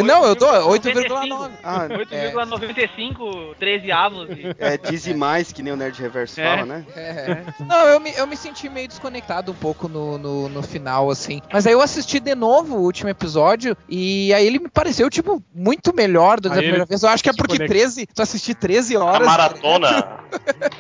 Não, 0.05 0.25
eu 0.25 0.35
dou 0.35 0.49
8,9. 0.71 1.09
8,9. 1.09 1.51
Ah, 1.63 1.89
8,95, 1.89 3.55
13 3.59 3.93
avos. 3.93 4.29
e- 4.31 4.55
é 4.59 4.77
dizimais, 4.77 5.53
que 5.53 5.63
nem 5.63 5.73
o 5.73 5.77
Nerd 5.77 6.01
Reverso 6.01 6.41
É. 6.41 6.45
fala, 6.45 6.67
né? 6.67 6.85
É. 6.97 7.43
Não, 7.61 7.87
eu 7.89 8.01
me, 8.01 8.13
eu 8.15 8.27
me 8.27 8.37
senti 8.37 8.69
meio 8.69 8.89
desconectado 8.89 9.53
um 9.53 9.55
pouco 9.55 9.89
no, 9.89 10.19
no, 10.19 10.49
no 10.49 10.63
final, 10.63 11.11
assim. 11.15 11.41
Mas 11.53 11.67
aí 11.67 11.73
eu 11.73 11.81
assisti 11.81 12.21
de 12.21 12.35
novo 12.35 12.77
o 12.77 12.83
último 12.83 13.09
episódio 13.09 13.77
e 13.89 14.33
aí 14.35 14.47
ele 14.47 14.59
me 14.59 14.69
pareceu, 14.69 15.09
tipo, 15.09 15.43
muito 15.55 15.95
melhor 15.95 16.39
do 16.39 16.49
que 16.51 16.57
ele 16.57 16.63
primeira 16.63 16.85
vez. 16.85 17.03
Eu 17.03 17.09
acho 17.09 17.23
que 17.23 17.31
é 17.31 17.33
porque 17.33 17.59
desconecta. 17.59 17.75
13, 17.75 18.07
tu 18.15 18.23
assistir 18.23 18.55
13 18.55 18.97
A 18.97 19.05
horas. 19.05 19.27
maratona. 19.27 20.07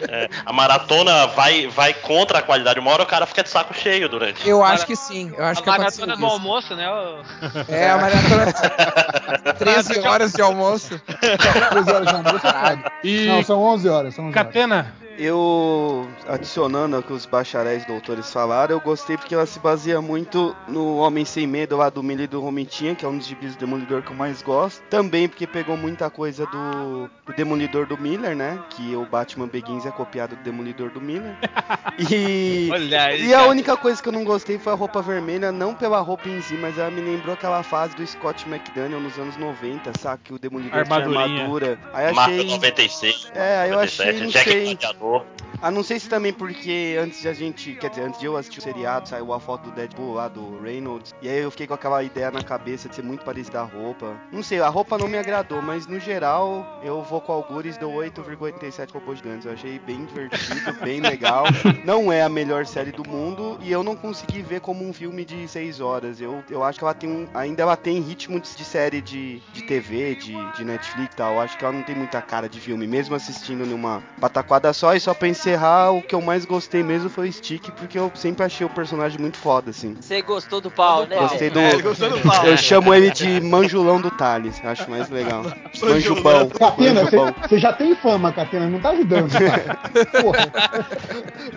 é, 0.08 0.28
a 0.44 0.52
maratona 0.52 1.26
vai, 1.28 1.68
vai 1.68 1.94
contra 1.94 2.38
a 2.38 2.42
qualidade. 2.42 2.78
Uma 2.78 2.90
hora 2.90 3.02
o 3.02 3.06
cara 3.06 3.26
fica 3.26 3.42
de 3.42 3.48
saco 3.48 3.74
cheio 3.74 4.08
durante. 4.08 4.46
Eu 4.48 4.62
acho 4.62 4.86
que 4.86 4.96
sim, 4.96 5.32
eu 5.36 5.44
acho 5.44 5.60
a 5.60 5.64
que 5.64 5.70
aconteceu 5.70 6.06
maratona 6.06 6.16
do 6.16 6.32
almoço, 6.32 6.74
né? 6.76 6.84
É, 7.68 7.90
a 7.90 7.96
maratona 7.98 9.54
13 9.58 10.00
horas 10.00 10.32
de 10.32 10.42
almoço. 10.42 11.00
13 11.70 11.90
horas 11.92 12.08
de 12.08 12.14
almoço 12.14 12.46
é. 12.46 12.92
E 13.04 13.26
Não, 13.26 13.42
são 13.42 13.60
11 13.62 13.88
horas. 13.88 14.14
São 14.14 14.26
11 14.28 14.38
horas. 14.38 14.86
Eu, 15.18 16.08
adicionando 16.26 16.96
ao 16.96 17.02
que 17.02 17.12
os 17.12 17.26
bacharéis 17.26 17.84
doutores 17.84 18.32
falaram, 18.32 18.74
eu 18.74 18.80
gostei 18.80 19.16
porque 19.16 19.34
ela 19.34 19.46
se 19.46 19.58
baseia 19.58 20.00
muito 20.00 20.54
no 20.66 20.96
Homem 20.96 21.24
Sem 21.24 21.46
Medo 21.46 21.76
lá 21.76 21.88
do 21.88 22.02
Mili 22.02 22.26
do 22.26 22.40
Romitinha, 22.40 22.94
que 22.94 23.04
é 23.04 23.08
um 23.08 23.16
dos 23.18 23.26
gibis 23.26 23.54
do 23.54 23.60
Demolidor 23.60 24.02
que 24.02 24.10
eu 24.10 24.16
mais 24.16 24.42
gosto. 24.42 24.82
Também 24.90 25.28
porque 25.28 25.46
pegou 25.46 25.76
muita 25.76 26.10
coisa 26.10 26.46
do, 26.46 27.08
do 27.26 27.32
Demolidor 27.36 27.86
do 27.86 27.96
Miller, 27.96 28.34
né? 28.34 28.60
Que 28.70 28.96
o 28.96 29.06
Batman 29.06 29.46
Begins 29.46 29.86
é 29.86 29.90
copiado 29.90 30.36
do 30.36 30.42
Demolidor 30.42 30.90
do 30.90 31.00
Miller. 31.00 31.36
E, 31.96 32.68
Olha 32.72 33.04
aí. 33.04 33.26
e 33.26 33.34
a 33.34 33.46
única 33.46 33.76
coisa 33.76 34.02
que 34.02 34.08
eu 34.08 34.12
não 34.12 34.24
gostei 34.24 34.58
foi 34.58 34.72
a 34.72 34.76
roupa 34.76 35.00
vermelha, 35.00 35.52
não 35.52 35.74
pela 35.74 36.00
roupa 36.00 36.28
em 36.28 36.42
si, 36.42 36.54
mas 36.54 36.76
ela 36.76 36.90
me 36.90 37.00
lembrou 37.00 37.34
aquela 37.34 37.62
fase 37.62 37.94
do 37.94 38.04
Scott 38.04 38.48
McDaniel 38.48 38.98
nos 38.98 39.16
anos 39.16 39.36
90, 39.36 39.92
sabe? 40.00 40.22
Que 40.24 40.34
o 40.34 40.38
Demolidor 40.38 40.82
tinha 40.82 40.96
armadura. 40.96 41.78
Aí 41.92 42.12
Marca 42.12 42.34
achei. 42.34 42.50
96. 42.50 43.30
É, 43.32 43.58
aí 43.58 43.70
eu 43.70 43.76
97, 43.76 44.10
achei, 44.10 44.24
não 44.24 44.32
sei. 44.32 44.78
Ah, 45.62 45.70
não 45.70 45.82
sei 45.82 45.98
se 45.98 46.08
também 46.08 46.32
porque 46.32 46.96
antes 47.00 47.22
de 47.22 47.28
a 47.28 47.32
gente, 47.32 47.74
quer 47.76 47.90
dizer, 47.90 48.02
antes 48.02 48.20
de 48.20 48.26
eu 48.26 48.36
assistir 48.36 48.58
o 48.58 48.62
seriado, 48.62 49.08
saiu 49.08 49.32
a 49.32 49.40
foto 49.40 49.64
do 49.64 49.70
Deadpool 49.70 50.14
lá 50.14 50.28
do 50.28 50.60
Reynolds. 50.60 51.14
E 51.22 51.28
aí 51.28 51.38
eu 51.38 51.50
fiquei 51.50 51.66
com 51.66 51.74
aquela 51.74 52.02
ideia 52.02 52.30
na 52.30 52.42
cabeça 52.42 52.88
de 52.88 52.96
ser 52.96 53.02
muito 53.02 53.24
parecida 53.24 53.60
a 53.60 53.64
roupa. 53.64 54.14
Não 54.32 54.42
sei, 54.42 54.60
a 54.60 54.68
roupa 54.68 54.98
não 54.98 55.08
me 55.08 55.16
agradou, 55.16 55.62
mas 55.62 55.86
no 55.86 55.98
geral 55.98 56.80
eu 56.82 57.02
vou 57.02 57.20
com 57.20 57.32
algures 57.32 57.78
dou 57.78 57.92
8,87 57.94 58.92
robôs 58.92 59.18
gigantes. 59.18 59.46
Eu 59.46 59.52
achei 59.52 59.78
bem 59.78 60.04
divertido, 60.04 60.72
bem 60.82 61.00
legal. 61.00 61.44
Não 61.84 62.12
é 62.12 62.22
a 62.22 62.28
melhor 62.28 62.66
série 62.66 62.92
do 62.92 63.08
mundo 63.08 63.58
e 63.62 63.70
eu 63.70 63.82
não 63.82 63.96
consegui 63.96 64.42
ver 64.42 64.60
como 64.60 64.86
um 64.86 64.92
filme 64.92 65.24
de 65.24 65.48
6 65.48 65.80
horas. 65.80 66.20
Eu, 66.20 66.42
eu 66.50 66.62
acho 66.62 66.78
que 66.78 66.84
ela 66.84 66.94
tem 66.94 67.08
um, 67.08 67.28
ainda 67.32 67.62
ela 67.62 67.76
tem 67.76 68.00
ritmo 68.00 68.40
de, 68.40 68.54
de 68.54 68.64
série 68.64 69.00
de, 69.00 69.40
de 69.52 69.62
TV, 69.62 70.14
de, 70.16 70.34
de 70.52 70.64
Netflix 70.64 71.14
e 71.14 71.16
tal. 71.16 71.34
Eu 71.34 71.40
acho 71.40 71.56
que 71.56 71.64
ela 71.64 71.72
não 71.72 71.82
tem 71.82 71.94
muita 71.94 72.20
cara 72.20 72.48
de 72.48 72.60
filme, 72.60 72.86
mesmo 72.86 73.14
assistindo 73.14 73.64
numa 73.64 74.02
pataquada 74.20 74.72
só 74.72 74.93
e 74.96 75.00
só 75.00 75.14
pensei 75.14 75.44
encerrar, 75.44 75.90
o 75.90 76.00
que 76.00 76.14
eu 76.14 76.22
mais 76.22 76.44
gostei 76.44 76.82
mesmo 76.82 77.10
foi 77.10 77.28
o 77.28 77.32
Stick, 77.32 77.70
porque 77.72 77.98
eu 77.98 78.10
sempre 78.14 78.44
achei 78.44 78.66
o 78.66 78.70
personagem 78.70 79.20
muito 79.20 79.36
foda, 79.36 79.70
assim. 79.70 79.96
Você 80.00 80.22
gostou 80.22 80.60
do 80.60 80.70
pau, 80.70 81.06
né? 81.06 81.16
Gostei 81.16 81.50
do. 81.50 81.58
É, 81.58 81.72
ele 81.72 81.82
gostou 81.82 82.08
do 82.08 82.20
pau. 82.20 82.46
Eu 82.46 82.56
chamo 82.56 82.94
ele 82.94 83.10
de 83.10 83.40
manjulão 83.40 84.00
do 84.00 84.10
Thales, 84.10 84.60
acho 84.64 84.90
mais 84.90 85.10
legal. 85.10 85.44
Manjupão. 85.82 86.48
Catena, 86.48 87.02
você 87.46 87.58
já 87.58 87.72
tem 87.72 87.94
fama, 87.94 88.32
Catena, 88.32 88.66
não 88.68 88.80
tá 88.80 88.90
ajudando. 88.90 89.30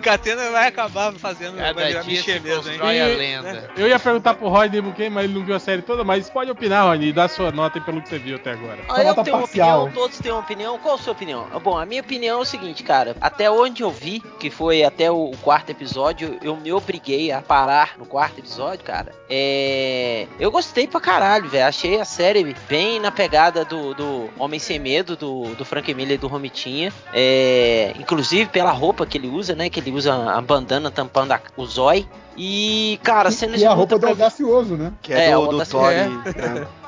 Catena 0.02 0.50
vai 0.50 0.68
acabar 0.68 1.12
fazendo. 1.14 1.56
vai 1.56 1.74
Cada 1.74 2.02
virar 2.02 2.04
mesmo, 2.04 2.70
hein? 2.70 2.80
a 2.82 3.06
lenda. 3.06 3.70
Eu 3.76 3.88
ia 3.88 3.98
perguntar 3.98 4.34
pro 4.34 4.48
Rodney 4.48 4.80
Buquem, 4.80 5.08
mas 5.08 5.24
ele 5.24 5.34
não 5.34 5.44
viu 5.44 5.54
a 5.54 5.60
série 5.60 5.82
toda, 5.82 6.04
mas 6.04 6.28
pode 6.28 6.50
opinar, 6.50 6.86
Rodney, 6.86 7.08
e 7.08 7.12
dar 7.12 7.28
sua 7.28 7.50
nota 7.50 7.78
aí 7.78 7.84
pelo 7.84 8.02
que 8.02 8.08
você 8.08 8.18
viu 8.18 8.36
até 8.36 8.52
agora. 8.52 8.78
Ah, 8.88 9.02
eu 9.02 9.14
tenho 9.22 9.36
uma 9.36 9.44
opinião, 9.44 9.90
todos 9.92 10.18
têm 10.18 10.32
uma 10.32 10.40
opinião. 10.40 10.78
Qual 10.78 10.94
a 10.94 10.98
sua 10.98 11.12
opinião? 11.12 11.46
Bom, 11.62 11.78
a 11.78 11.86
minha 11.86 12.00
opinião 12.00 12.38
é 12.38 12.42
o 12.42 12.44
seguinte, 12.44 12.82
cara. 12.82 13.16
Até 13.28 13.50
onde 13.50 13.82
eu 13.82 13.90
vi, 13.90 14.20
que 14.40 14.48
foi 14.50 14.82
até 14.82 15.10
o, 15.10 15.26
o 15.30 15.36
quarto 15.36 15.68
episódio, 15.70 16.38
eu 16.42 16.56
me 16.56 16.72
obriguei 16.72 17.30
a 17.30 17.42
parar 17.42 17.92
no 17.98 18.06
quarto 18.06 18.38
episódio, 18.38 18.82
cara. 18.84 19.12
É. 19.28 20.26
Eu 20.40 20.50
gostei 20.50 20.86
pra 20.86 20.98
caralho, 20.98 21.46
velho. 21.48 21.66
Achei 21.66 22.00
a 22.00 22.04
série 22.06 22.56
bem 22.68 22.98
na 22.98 23.10
pegada 23.10 23.64
do, 23.66 23.92
do 23.94 24.30
Homem 24.38 24.58
Sem 24.58 24.78
Medo, 24.78 25.14
do, 25.14 25.54
do 25.54 25.64
Frank 25.64 25.92
Miller 25.92 26.14
e 26.14 26.18
do 26.18 26.26
Romitinha. 26.26 26.90
É. 27.12 27.92
Inclusive 27.98 28.48
pela 28.50 28.72
roupa 28.72 29.04
que 29.04 29.18
ele 29.18 29.28
usa, 29.28 29.54
né? 29.54 29.68
Que 29.68 29.78
ele 29.80 29.90
usa 29.92 30.14
a 30.32 30.40
bandana 30.40 30.90
tampando 30.90 31.32
a- 31.32 31.40
o 31.56 31.66
zói. 31.66 32.08
E, 32.36 32.98
cara, 33.02 33.30
cenas 33.30 33.56
E 33.56 33.58
de 33.58 33.66
a 33.66 33.72
roupa 33.74 33.96
do 33.96 34.00
pra 34.00 34.10
audacioso, 34.10 34.76
né? 34.76 34.92
Que 35.02 35.12
é, 35.12 35.30
É, 35.30 35.32
do, 35.34 35.40
o 35.42 35.46
do 35.48 35.60
é. 35.90 36.08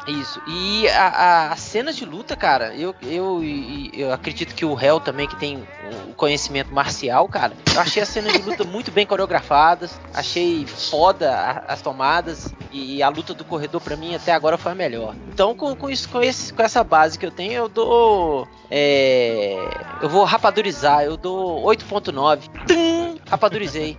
Isso. 0.07 0.41
E 0.47 0.89
as 0.89 1.61
cenas 1.61 1.95
de 1.97 2.05
luta, 2.05 2.35
cara, 2.35 2.75
eu, 2.75 2.95
eu, 3.03 3.41
eu 3.93 4.13
acredito 4.13 4.55
que 4.55 4.65
o 4.65 4.75
réu 4.75 4.99
também, 4.99 5.29
que 5.29 5.37
tem 5.37 5.63
o 6.09 6.15
conhecimento 6.15 6.73
marcial, 6.73 7.29
cara, 7.29 7.53
eu 7.75 7.81
achei 7.81 8.03
as 8.03 8.09
cenas 8.09 8.33
de 8.33 8.43
luta 8.43 8.65
muito 8.65 8.91
bem 8.91 9.07
coreografadas, 9.07 10.01
achei 10.15 10.67
foda 10.67 11.31
a- 11.33 11.65
as 11.73 11.83
tomadas 11.83 12.53
e 12.73 13.03
a 13.03 13.09
luta 13.09 13.35
do 13.35 13.45
corredor 13.45 13.81
pra 13.81 13.97
mim 13.97 14.15
até 14.15 14.33
agora 14.33 14.57
foi 14.59 14.73
a 14.73 14.75
melhor. 14.75 15.15
Então, 15.33 15.55
com, 15.55 15.77
com 15.77 15.91
isso, 15.91 16.09
com, 16.09 16.21
esse, 16.23 16.53
com 16.53 16.63
essa 16.63 16.83
base 16.83 17.19
que 17.19 17.27
eu 17.27 17.31
tenho, 17.31 17.53
eu 17.53 17.69
dou. 17.69 18.49
é, 18.71 19.55
eu 20.01 20.09
vou 20.09 20.25
rapadurizar, 20.25 21.03
eu 21.05 21.17
dou 21.17 21.63
8.9. 21.67 22.49
Tum! 22.67 23.19
Rapadurizei. 23.29 23.97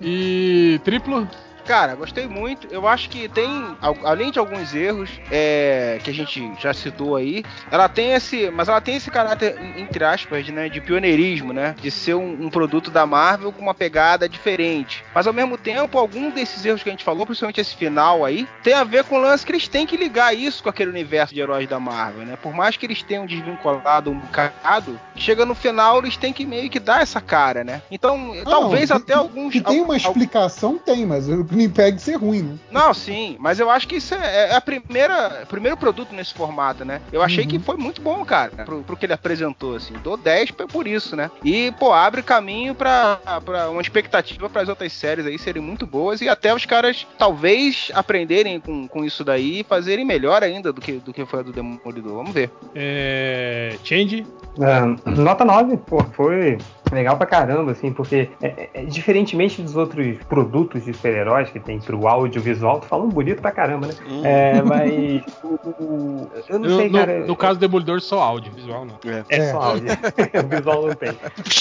E 0.00 0.80
triplo? 0.84 1.28
Cara, 1.66 1.94
gostei 1.94 2.26
muito. 2.26 2.66
Eu 2.70 2.86
acho 2.88 3.08
que 3.08 3.28
tem, 3.28 3.76
al- 3.80 3.96
além 4.04 4.30
de 4.30 4.38
alguns 4.38 4.74
erros 4.74 5.10
é, 5.30 5.98
que 6.02 6.10
a 6.10 6.14
gente 6.14 6.52
já 6.58 6.72
citou 6.74 7.16
aí, 7.16 7.44
ela 7.70 7.88
tem 7.88 8.12
esse, 8.12 8.50
mas 8.50 8.68
ela 8.68 8.80
tem 8.80 8.96
esse 8.96 9.10
caráter 9.10 9.56
entre 9.76 10.04
aspas, 10.04 10.48
né, 10.48 10.68
de 10.68 10.80
pioneirismo, 10.80 11.52
né, 11.52 11.74
de 11.80 11.90
ser 11.90 12.14
um, 12.14 12.46
um 12.46 12.50
produto 12.50 12.90
da 12.90 13.06
Marvel 13.06 13.52
com 13.52 13.62
uma 13.62 13.74
pegada 13.74 14.28
diferente. 14.28 15.04
Mas 15.14 15.26
ao 15.26 15.32
mesmo 15.32 15.56
tempo, 15.56 15.98
algum 15.98 16.30
desses 16.30 16.64
erros 16.64 16.82
que 16.82 16.88
a 16.88 16.92
gente 16.92 17.04
falou, 17.04 17.24
principalmente 17.26 17.60
esse 17.60 17.74
final 17.76 18.24
aí, 18.24 18.48
tem 18.62 18.74
a 18.74 18.84
ver 18.84 19.04
com 19.04 19.16
o 19.16 19.20
lance 19.20 19.44
que 19.46 19.52
eles 19.52 19.68
têm 19.68 19.86
que 19.86 19.96
ligar 19.96 20.34
isso 20.34 20.62
com 20.62 20.68
aquele 20.68 20.90
universo 20.90 21.34
de 21.34 21.40
heróis 21.40 21.68
da 21.68 21.78
Marvel, 21.78 22.24
né? 22.26 22.36
Por 22.36 22.52
mais 22.54 22.76
que 22.76 22.86
eles 22.86 23.02
tenham 23.02 23.26
desvinculado 23.26 24.10
um 24.10 24.18
bocado, 24.18 24.98
chega 25.16 25.44
no 25.46 25.54
final 25.54 25.98
eles 25.98 26.16
têm 26.16 26.32
que 26.32 26.44
meio 26.44 26.68
que 26.70 26.80
dar 26.80 27.02
essa 27.02 27.20
cara, 27.20 27.62
né? 27.64 27.82
Então, 27.90 28.32
talvez 28.44 28.90
Não, 28.90 28.96
até 28.96 29.12
que- 29.12 29.18
alguns 29.18 29.52
Que 29.52 29.60
tem 29.60 29.80
uma 29.80 29.96
explicação, 29.96 30.78
tem, 30.78 31.04
mas 31.06 31.28
o 31.28 31.44
que 31.50 31.56
me 31.56 31.64
impede 31.64 31.96
de 31.96 32.02
ser 32.02 32.16
ruim, 32.16 32.42
né? 32.42 32.58
não, 32.70 32.94
sim, 32.94 33.36
mas 33.38 33.60
eu 33.60 33.68
acho 33.68 33.86
que 33.86 33.96
isso 33.96 34.14
é, 34.14 34.50
é 34.50 34.56
a 34.56 34.60
primeira, 34.60 35.44
primeiro 35.48 35.76
produto 35.76 36.14
nesse 36.14 36.32
formato, 36.32 36.84
né? 36.84 37.00
Eu 37.12 37.22
achei 37.22 37.44
que 37.44 37.58
foi 37.58 37.76
muito 37.76 38.00
bom, 38.00 38.24
cara, 38.24 38.64
pro, 38.64 38.82
pro 38.82 38.96
que 38.96 39.06
ele 39.06 39.12
apresentou, 39.12 39.76
assim. 39.76 39.94
Dou 40.02 40.16
10 40.16 40.52
por 40.52 40.80
por 40.80 40.86
isso, 40.86 41.14
né? 41.14 41.30
E, 41.44 41.70
pô, 41.72 41.92
abre 41.92 42.22
caminho 42.22 42.74
pra, 42.74 43.20
pra 43.44 43.68
uma 43.68 43.82
expectativa 43.82 44.48
para 44.48 44.62
as 44.62 44.68
outras 44.68 44.92
séries 44.94 45.26
aí 45.26 45.38
serem 45.38 45.62
muito 45.62 45.86
boas 45.86 46.22
e 46.22 46.28
até 46.28 46.54
os 46.54 46.64
caras 46.64 47.06
talvez 47.18 47.90
aprenderem 47.92 48.58
com, 48.58 48.88
com 48.88 49.04
isso 49.04 49.22
daí 49.22 49.60
e 49.60 49.64
fazerem 49.64 50.06
melhor 50.06 50.42
ainda 50.42 50.72
do 50.72 50.80
que, 50.80 50.92
do 50.92 51.12
que 51.12 51.26
foi 51.26 51.40
a 51.40 51.42
do 51.42 51.52
Demolidor. 51.52 52.14
Vamos 52.14 52.32
ver. 52.32 52.50
É. 52.74 53.76
Change? 53.84 54.26
Ah, 54.58 54.86
nota 55.10 55.44
9, 55.44 55.76
pô, 55.78 56.02
foi 56.12 56.56
legal 56.92 57.16
pra 57.16 57.26
caramba, 57.26 57.72
assim, 57.72 57.92
porque 57.92 58.28
é, 58.42 58.46
é, 58.46 58.70
é, 58.74 58.84
diferentemente 58.84 59.62
dos 59.62 59.76
outros 59.76 60.16
produtos 60.28 60.84
de 60.84 60.92
super-heróis 60.94 61.50
que 61.50 61.60
tem 61.60 61.78
pro 61.80 62.06
audiovisual, 62.06 62.80
tu 62.80 62.86
falam 62.86 63.08
bonito 63.08 63.40
pra 63.40 63.50
caramba, 63.52 63.86
né? 63.88 63.94
É, 64.24 64.62
mas 64.62 65.22
o, 65.44 66.28
eu 66.48 66.58
não 66.58 66.76
sei, 66.76 66.88
no- 66.88 66.98
cara. 66.98 67.26
no 67.26 67.36
caso 67.36 67.58
do 67.58 67.60
Demolidor, 67.60 68.00
só 68.00 68.20
áudio, 68.22 68.52
visual 68.52 68.84
não. 68.84 68.98
É 69.28 69.50
só 69.50 69.60
áudio. 69.62 69.88
o 70.44 70.48
visual 70.56 70.86
não 70.86 70.94
tem. 70.94 71.12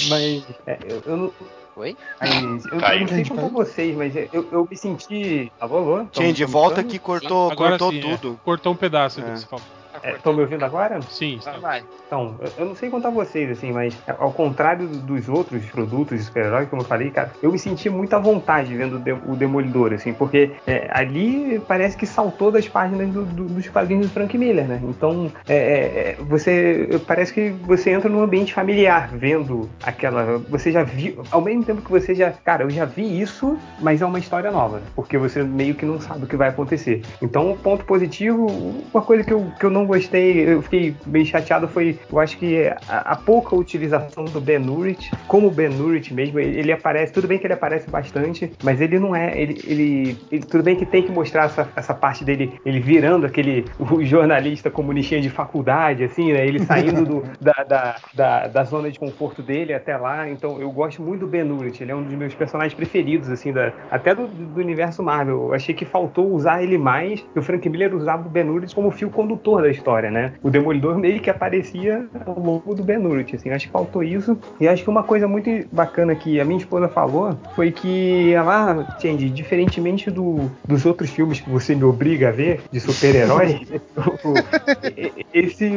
Mas 0.09 0.43
é, 0.65 0.77
eu, 0.87 1.01
eu 1.05 1.17
não. 1.17 1.31
Oi? 1.75 1.95
Mas 2.19 2.65
eu, 2.65 2.71
eu 2.73 2.79
Caiu. 2.79 2.99
não 3.01 3.07
sei 3.07 3.23
como 3.25 3.49
vocês, 3.49 3.95
mas 3.95 4.13
eu, 4.33 4.45
eu 4.51 4.67
me 4.69 4.75
senti. 4.75 5.49
Alô, 5.61 5.77
alô? 5.77 6.05
Tão 6.11 6.47
volta 6.47 6.83
que 6.83 6.99
cortou, 6.99 7.49
Agora 7.51 7.77
cortou 7.77 7.91
sim, 7.91 7.99
é. 7.99 8.01
tudo. 8.17 8.39
Cortou 8.43 8.73
um 8.73 8.75
pedaço 8.75 9.21
do 9.21 9.27
É. 9.27 9.31
que 9.31 9.39
você 9.39 9.45
falou. 9.45 9.65
Estão 10.03 10.33
me 10.33 10.41
ouvindo 10.41 10.63
agora? 10.63 10.99
Sim, 11.09 11.39
sim. 11.41 11.59
Vai. 11.61 11.83
Então, 12.05 12.37
eu- 12.41 12.51
eu 12.57 12.65
não 12.65 12.73
sei 12.73 12.89
contar 12.89 13.11
vocês, 13.11 13.51
assim, 13.51 13.71
mas 13.71 13.95
ao 14.17 14.31
contrário 14.33 14.87
do- 14.87 14.99
dos 14.99 15.29
outros 15.29 15.63
produtos 15.69 16.17
de 16.17 16.25
super-herói, 16.25 16.65
como 16.65 16.81
eu 16.81 16.85
falei, 16.85 17.11
cara, 17.11 17.33
eu 17.39 17.51
me 17.51 17.59
senti 17.59 17.87
muito 17.87 18.15
à 18.15 18.19
vontade 18.19 18.75
vendo 18.75 18.95
o, 18.95 18.99
De- 18.99 19.11
o 19.27 19.35
Demolidor, 19.35 19.93
assim, 19.93 20.11
porque 20.13 20.53
é, 20.65 20.87
ali 20.91 21.59
parece 21.67 21.95
que 21.95 22.07
saltou 22.07 22.51
das 22.51 22.67
páginas 22.67 23.09
do- 23.09 23.25
do- 23.25 23.45
dos 23.49 23.67
quadrinhos 23.69 24.07
do 24.07 24.13
Frank 24.13 24.35
Miller, 24.35 24.67
né? 24.67 24.79
Então, 24.83 25.31
é, 25.47 25.55
é, 25.55 26.09
é, 26.11 26.15
você 26.15 26.99
parece 27.05 27.31
que 27.31 27.51
você 27.67 27.91
entra 27.91 28.09
num 28.09 28.21
ambiente 28.23 28.53
familiar 28.55 29.09
vendo 29.13 29.69
aquela. 29.83 30.39
Você 30.49 30.71
já 30.71 30.81
viu, 30.83 31.23
ao 31.29 31.41
mesmo 31.41 31.63
tempo 31.63 31.81
que 31.83 31.91
você 31.91 32.15
já. 32.15 32.31
Cara, 32.31 32.63
eu 32.63 32.71
já 32.71 32.85
vi 32.85 33.21
isso, 33.21 33.55
mas 33.81 34.01
é 34.01 34.05
uma 34.05 34.17
história 34.19 34.49
nova, 34.51 34.81
porque 34.95 35.15
você 35.17 35.43
meio 35.43 35.75
que 35.75 35.85
não 35.85 35.99
sabe 35.99 36.23
o 36.25 36.27
que 36.27 36.35
vai 36.35 36.49
acontecer. 36.49 37.03
Então, 37.21 37.55
ponto 37.61 37.85
positivo, 37.85 38.47
uma 38.91 39.03
coisa 39.03 39.23
que 39.23 39.33
eu, 39.33 39.45
que 39.59 39.65
eu 39.65 39.69
não 39.69 39.85
gostei, 39.89 40.47
eu 40.53 40.61
fiquei 40.61 40.95
bem 41.05 41.25
chateado 41.25 41.67
foi, 41.67 41.99
eu 42.11 42.19
acho 42.19 42.37
que 42.37 42.67
a, 42.87 43.11
a 43.11 43.15
pouca 43.15 43.55
utilização 43.55 44.23
do 44.25 44.39
Ben 44.39 44.59
Urich, 44.69 45.11
como 45.27 45.49
Ben 45.51 45.69
Urich 45.81 46.13
mesmo, 46.13 46.39
ele, 46.39 46.59
ele 46.59 46.71
aparece, 46.71 47.11
tudo 47.11 47.27
bem 47.27 47.37
que 47.37 47.45
ele 47.45 47.53
aparece 47.53 47.89
bastante, 47.89 48.51
mas 48.63 48.79
ele 48.79 48.99
não 48.99 49.15
é, 49.15 49.39
ele, 49.39 49.59
ele, 49.65 50.17
ele- 50.31 50.43
tudo 50.45 50.63
bem 50.63 50.75
que 50.75 50.85
tem 50.85 51.03
que 51.03 51.11
mostrar 51.11 51.45
essa, 51.45 51.67
essa 51.75 51.93
parte 51.93 52.23
dele, 52.23 52.53
ele 52.65 52.79
virando 52.79 53.25
aquele 53.25 53.65
o 53.79 54.03
jornalista 54.03 54.69
comunistinha 54.69 55.19
de 55.21 55.29
faculdade, 55.29 56.03
assim, 56.03 56.31
né, 56.31 56.45
ele 56.45 56.59
saindo 56.65 57.05
do- 57.05 57.23
da, 57.41 57.63
da, 57.67 57.95
da, 58.13 58.47
da 58.47 58.63
zona 58.63 58.89
de 58.91 58.99
conforto 58.99 59.41
dele 59.41 59.73
até 59.73 59.97
lá, 59.97 60.29
então 60.29 60.59
eu 60.61 60.71
gosto 60.71 61.01
muito 61.01 61.21
do 61.21 61.27
Ben 61.27 61.43
Urich, 61.51 61.81
ele 61.81 61.91
é 61.91 61.95
um 61.95 62.03
dos 62.03 62.13
meus 62.13 62.33
personagens 62.35 62.73
preferidos, 62.73 63.29
assim, 63.29 63.51
da, 63.51 63.71
até 63.89 64.13
do, 64.13 64.27
do 64.27 64.59
universo 64.59 65.01
Marvel, 65.03 65.47
eu 65.47 65.53
achei 65.53 65.73
que 65.73 65.85
faltou 65.85 66.31
usar 66.31 66.61
ele 66.63 66.77
mais, 66.77 67.21
que 67.33 67.39
o 67.39 67.41
Frank 67.41 67.67
Miller 67.69 67.95
usava 67.95 68.27
o 68.27 68.29
Ben 68.29 68.47
Urich 68.49 68.75
como 68.75 68.91
fio 68.91 69.09
condutor 69.09 69.61
da 69.63 69.69
história, 69.69 69.78
né, 70.11 70.33
o 70.43 70.49
Demolidor 70.49 70.97
meio 70.97 71.19
que 71.19 71.29
aparecia 71.29 72.05
ao 72.25 72.39
longo 72.39 72.75
do 72.75 72.83
Ben 72.83 72.97
Urich, 72.97 73.35
assim, 73.35 73.49
acho 73.49 73.67
que 73.67 73.71
faltou 73.71 74.03
isso, 74.03 74.37
e 74.59 74.67
acho 74.67 74.83
que 74.83 74.89
uma 74.89 75.03
coisa 75.03 75.27
muito 75.27 75.49
bacana 75.71 76.15
que 76.15 76.39
a 76.39 76.45
minha 76.45 76.59
esposa 76.59 76.87
falou 76.87 77.37
foi 77.55 77.71
que 77.71 78.33
ela, 78.33 78.97
Change, 79.01 79.29
diferentemente 79.29 80.11
do, 80.11 80.49
dos 80.67 80.85
outros 80.85 81.09
filmes 81.09 81.39
que 81.39 81.49
você 81.49 81.75
me 81.75 81.83
obriga 81.83 82.29
a 82.29 82.31
ver, 82.31 82.61
de 82.71 82.79
super-herói, 82.79 83.61
esse, 85.33 85.71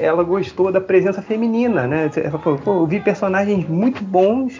ela 0.00 0.22
gostou 0.22 0.70
da 0.72 0.80
presença 0.80 1.22
feminina, 1.22 1.86
né? 1.86 2.10
Ela 2.16 2.38
falou, 2.38 2.58
pô, 2.58 2.72
eu 2.72 2.86
vi 2.86 3.00
personagens 3.00 3.66
muito 3.68 4.02
bons, 4.02 4.58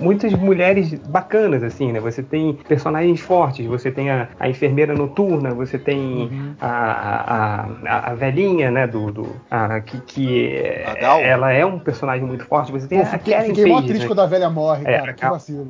muitas 0.00 0.32
mulheres 0.34 0.94
bacanas, 0.94 1.62
assim, 1.62 1.92
né? 1.92 2.00
Você 2.00 2.22
tem 2.22 2.54
personagens 2.68 3.20
fortes, 3.20 3.66
você 3.66 3.90
tem 3.90 4.10
a, 4.10 4.28
a 4.38 4.48
enfermeira 4.48 4.94
noturna, 4.94 5.50
você 5.54 5.78
tem 5.78 6.30
a, 6.60 6.68
a, 6.68 7.68
a, 7.86 8.03
a 8.10 8.14
velhinha, 8.14 8.70
né? 8.70 8.86
Do, 8.86 9.10
do, 9.10 9.36
a, 9.50 9.80
que, 9.80 9.98
que 10.02 10.56
é- 10.56 11.04
A 11.04 11.20
ela 11.20 11.52
é 11.52 11.64
um 11.64 11.78
personagem 11.78 12.26
muito 12.26 12.44
forte. 12.44 12.70
Você 12.72 12.86
tem 12.86 12.98
Pô, 13.00 13.06
a 13.06 13.18
Karen 13.18 13.46
fiquei 13.46 13.66
mó 13.66 13.76
Page, 13.76 13.86
triste 13.88 14.02
né? 14.02 14.08
quando 14.08 14.20
a 14.20 14.26
velha 14.26 14.50
morre, 14.50 14.82
É, 14.86 14.98
cara. 14.98 15.12
Que 15.14 15.24
a- 15.24 15.30
vacilo. 15.30 15.68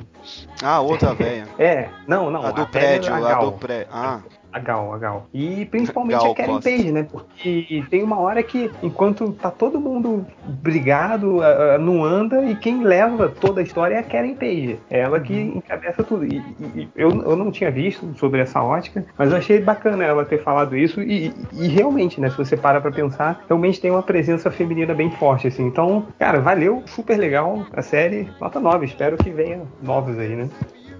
Ah, 0.63 0.81
outra 0.81 1.13
velha. 1.13 1.45
É, 1.57 1.87
não, 2.07 2.29
não. 2.29 2.41
A 2.45 2.49
do 2.51 2.55
velha- 2.55 2.67
prédio, 2.67 3.13
a 3.13 3.17
a 3.17 3.21
Gal. 3.21 3.45
do 3.45 3.51
prédio. 3.53 3.87
Ah, 3.91 4.19
A 4.55 4.59
Gal, 4.59 4.93
a 4.93 4.97
Gal. 4.97 5.27
E 5.33 5.65
principalmente 5.65 6.17
Gal 6.21 6.31
a 6.31 6.35
Karen 6.35 6.53
Costa. 6.53 6.69
Page, 6.69 6.91
né? 6.93 7.03
Porque 7.11 7.83
tem 7.89 8.01
uma 8.01 8.17
hora 8.21 8.41
que, 8.41 8.71
enquanto 8.81 9.33
tá 9.33 9.51
todo 9.51 9.81
mundo 9.81 10.25
brigado, 10.45 11.39
não 11.81 12.05
anda, 12.05 12.41
e 12.45 12.55
quem 12.55 12.81
leva 12.81 13.27
toda 13.27 13.59
a 13.59 13.63
história 13.63 13.95
é 13.95 13.99
a 13.99 14.03
Karen 14.03 14.33
Page. 14.35 14.79
É 14.89 15.01
ela 15.01 15.19
que 15.19 15.37
encabeça 15.37 16.03
tudo. 16.05 16.23
E, 16.25 16.37
e- 16.37 16.81
e 16.83 16.89
eu, 16.95 17.09
eu 17.09 17.35
não 17.35 17.51
tinha 17.51 17.69
visto 17.69 18.07
sobre 18.17 18.39
essa 18.39 18.63
ótica, 18.63 19.05
mas 19.17 19.29
eu 19.31 19.37
achei 19.37 19.59
bacana 19.59 20.05
ela 20.05 20.23
ter 20.23 20.41
falado 20.41 20.77
isso. 20.77 21.01
E, 21.01 21.33
e 21.51 21.67
realmente, 21.67 22.21
né? 22.21 22.29
Se 22.29 22.37
você 22.37 22.55
para 22.55 22.79
pra 22.79 22.91
pensar, 22.91 23.43
realmente 23.49 23.81
tem 23.81 23.91
uma 23.91 24.03
presença 24.03 24.49
feminina 24.49 24.93
bem 24.93 25.11
forte, 25.11 25.47
assim. 25.47 25.65
Então, 25.67 26.05
cara, 26.17 26.39
valeu, 26.39 26.81
super 26.85 27.17
legal 27.17 27.65
a 27.73 27.81
série. 27.81 28.29
Nota 28.39 28.61
9. 28.61 28.85
Espero 28.85 29.17
que 29.17 29.29
venha 29.31 29.63
novos 29.83 30.17
aí, 30.17 30.33
né? 30.33 30.47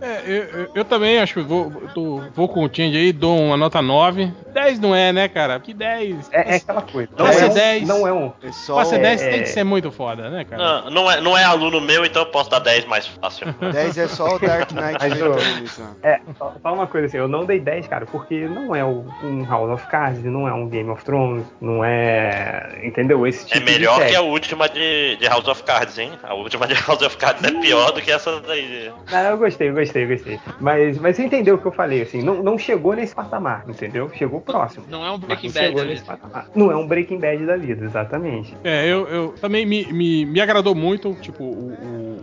É, 0.02 0.22
eu, 0.26 0.44
eu- 0.62 0.70
eu 0.76 0.86
também 0.86 1.20
acho 1.20 1.34
que 1.36 1.42
vou, 1.42 1.72
tô- 1.94 2.24
vou 2.34 2.48
com 2.50 2.64
o 2.64 2.70
Change 2.72 2.96
aí, 2.98 3.12
dou 3.12 3.38
uma 3.40 3.58
nota 3.58 3.82
9. 3.82 4.32
10 4.54 4.80
não 4.80 4.96
é, 4.96 5.12
né, 5.12 5.28
cara? 5.28 5.60
Que 5.60 5.74
10. 5.74 6.30
É, 6.32 6.54
é 6.54 6.56
aquela 6.58 6.82
coisa. 6.82 7.10
Não 7.18 7.28
é, 7.28 7.46
um- 7.46 7.54
10. 7.54 7.88
não 7.88 8.08
é 8.08 8.14
um. 8.14 8.30
Pra 8.30 8.86
ser 8.86 9.00
10 9.00 9.22
é- 9.22 9.30
tem 9.32 9.42
que 9.44 9.50
ser 9.50 9.64
muito 9.64 9.92
foda, 9.92 10.30
né, 10.30 10.46
cara? 10.46 10.62
Não, 10.62 10.90
não, 10.92 11.12
é, 11.12 11.22
não 11.22 11.38
é 11.38 11.44
aluno 11.44 11.80
meu, 11.82 12.06
então 12.06 12.22
eu 12.24 12.28
posso 12.30 12.50
dar 12.50 12.60
10 12.60 12.86
mais 12.86 13.06
fácil. 13.08 13.48
10 13.72 13.98
é 13.98 14.08
só 14.08 14.36
o 14.36 14.40
Dark 14.40 14.72
Knight 14.72 14.98
Mas, 15.00 15.78
né? 15.78 15.88
É, 16.04 16.20
só, 16.38 16.54
só 16.62 16.74
uma 16.74 16.88
coisa 16.88 17.08
assim, 17.08 17.18
eu 17.18 17.28
não 17.28 17.46
dei 17.46 17.60
10, 17.60 17.88
cara, 17.88 18.06
porque 18.06 18.48
não 18.48 18.76
é 18.76 18.84
um 18.86 19.46
House 19.50 19.72
of 19.72 19.86
Cards, 19.88 20.24
não 20.24 20.48
é 20.48 20.54
um 20.54 20.68
Game 20.70 20.90
of 20.90 21.04
Thrones, 21.04 21.46
não 21.62 21.84
é. 21.84 22.80
Entendeu? 22.84 23.26
Esse 23.28 23.46
tipo 23.46 23.58
É 23.58 23.72
melhor 23.72 24.00
de 24.02 24.10
que 24.10 24.16
a 24.16 24.22
última 24.22 24.68
de, 24.70 25.16
de 25.18 25.28
House 25.28 25.48
of 25.48 25.64
Cards, 25.64 25.98
hein? 25.98 26.12
A 26.24 26.34
última 26.34 26.68
de 26.68 26.74
House 26.76 27.02
of 27.02 27.18
Cards 27.18 27.44
é 27.44 27.52
pior 27.62 27.92
do 27.92 28.02
que 28.02 28.12
essa 28.12 28.40
daí. 28.42 28.92
Não, 29.12 29.20
eu 29.20 29.38
gostei, 29.38 29.70
eu 29.70 29.74
gostei, 29.74 29.85
eu 29.94 30.08
gostei. 30.08 30.40
Mas, 30.60 30.98
mas 31.00 31.16
você 31.16 31.26
entendeu 31.26 31.56
o 31.56 31.58
que 31.58 31.66
eu 31.66 31.72
falei, 31.72 32.02
assim, 32.02 32.22
não, 32.22 32.42
não 32.44 32.58
chegou 32.58 32.94
nesse 32.96 33.14
patamar, 33.14 33.64
entendeu? 33.68 34.10
Chegou 34.14 34.42
próximo. 34.42 34.86
Não 34.90 35.06
é 35.06 35.12
um 35.12 35.18
Breaking 35.18 35.48
não 35.48 35.54
Bad 35.54 35.66
chegou 35.68 35.82
da 35.82 35.88
nesse 35.88 36.02
vida. 36.02 36.18
patamar. 36.18 36.50
Não 36.56 36.72
é 36.72 36.76
um 36.76 36.88
Breaking 36.88 37.20
Bad 37.20 37.46
da 37.46 37.58
vida, 37.58 37.86
exatamente. 37.86 38.56
É, 38.64 38.86
eu, 38.88 39.08
eu 39.08 39.30
também 39.42 39.66
me, 39.66 39.86
me, 39.92 40.26
me 40.26 40.42
agradou 40.42 40.74
muito, 40.76 41.14
tipo, 41.22 41.44
o, 41.44 41.74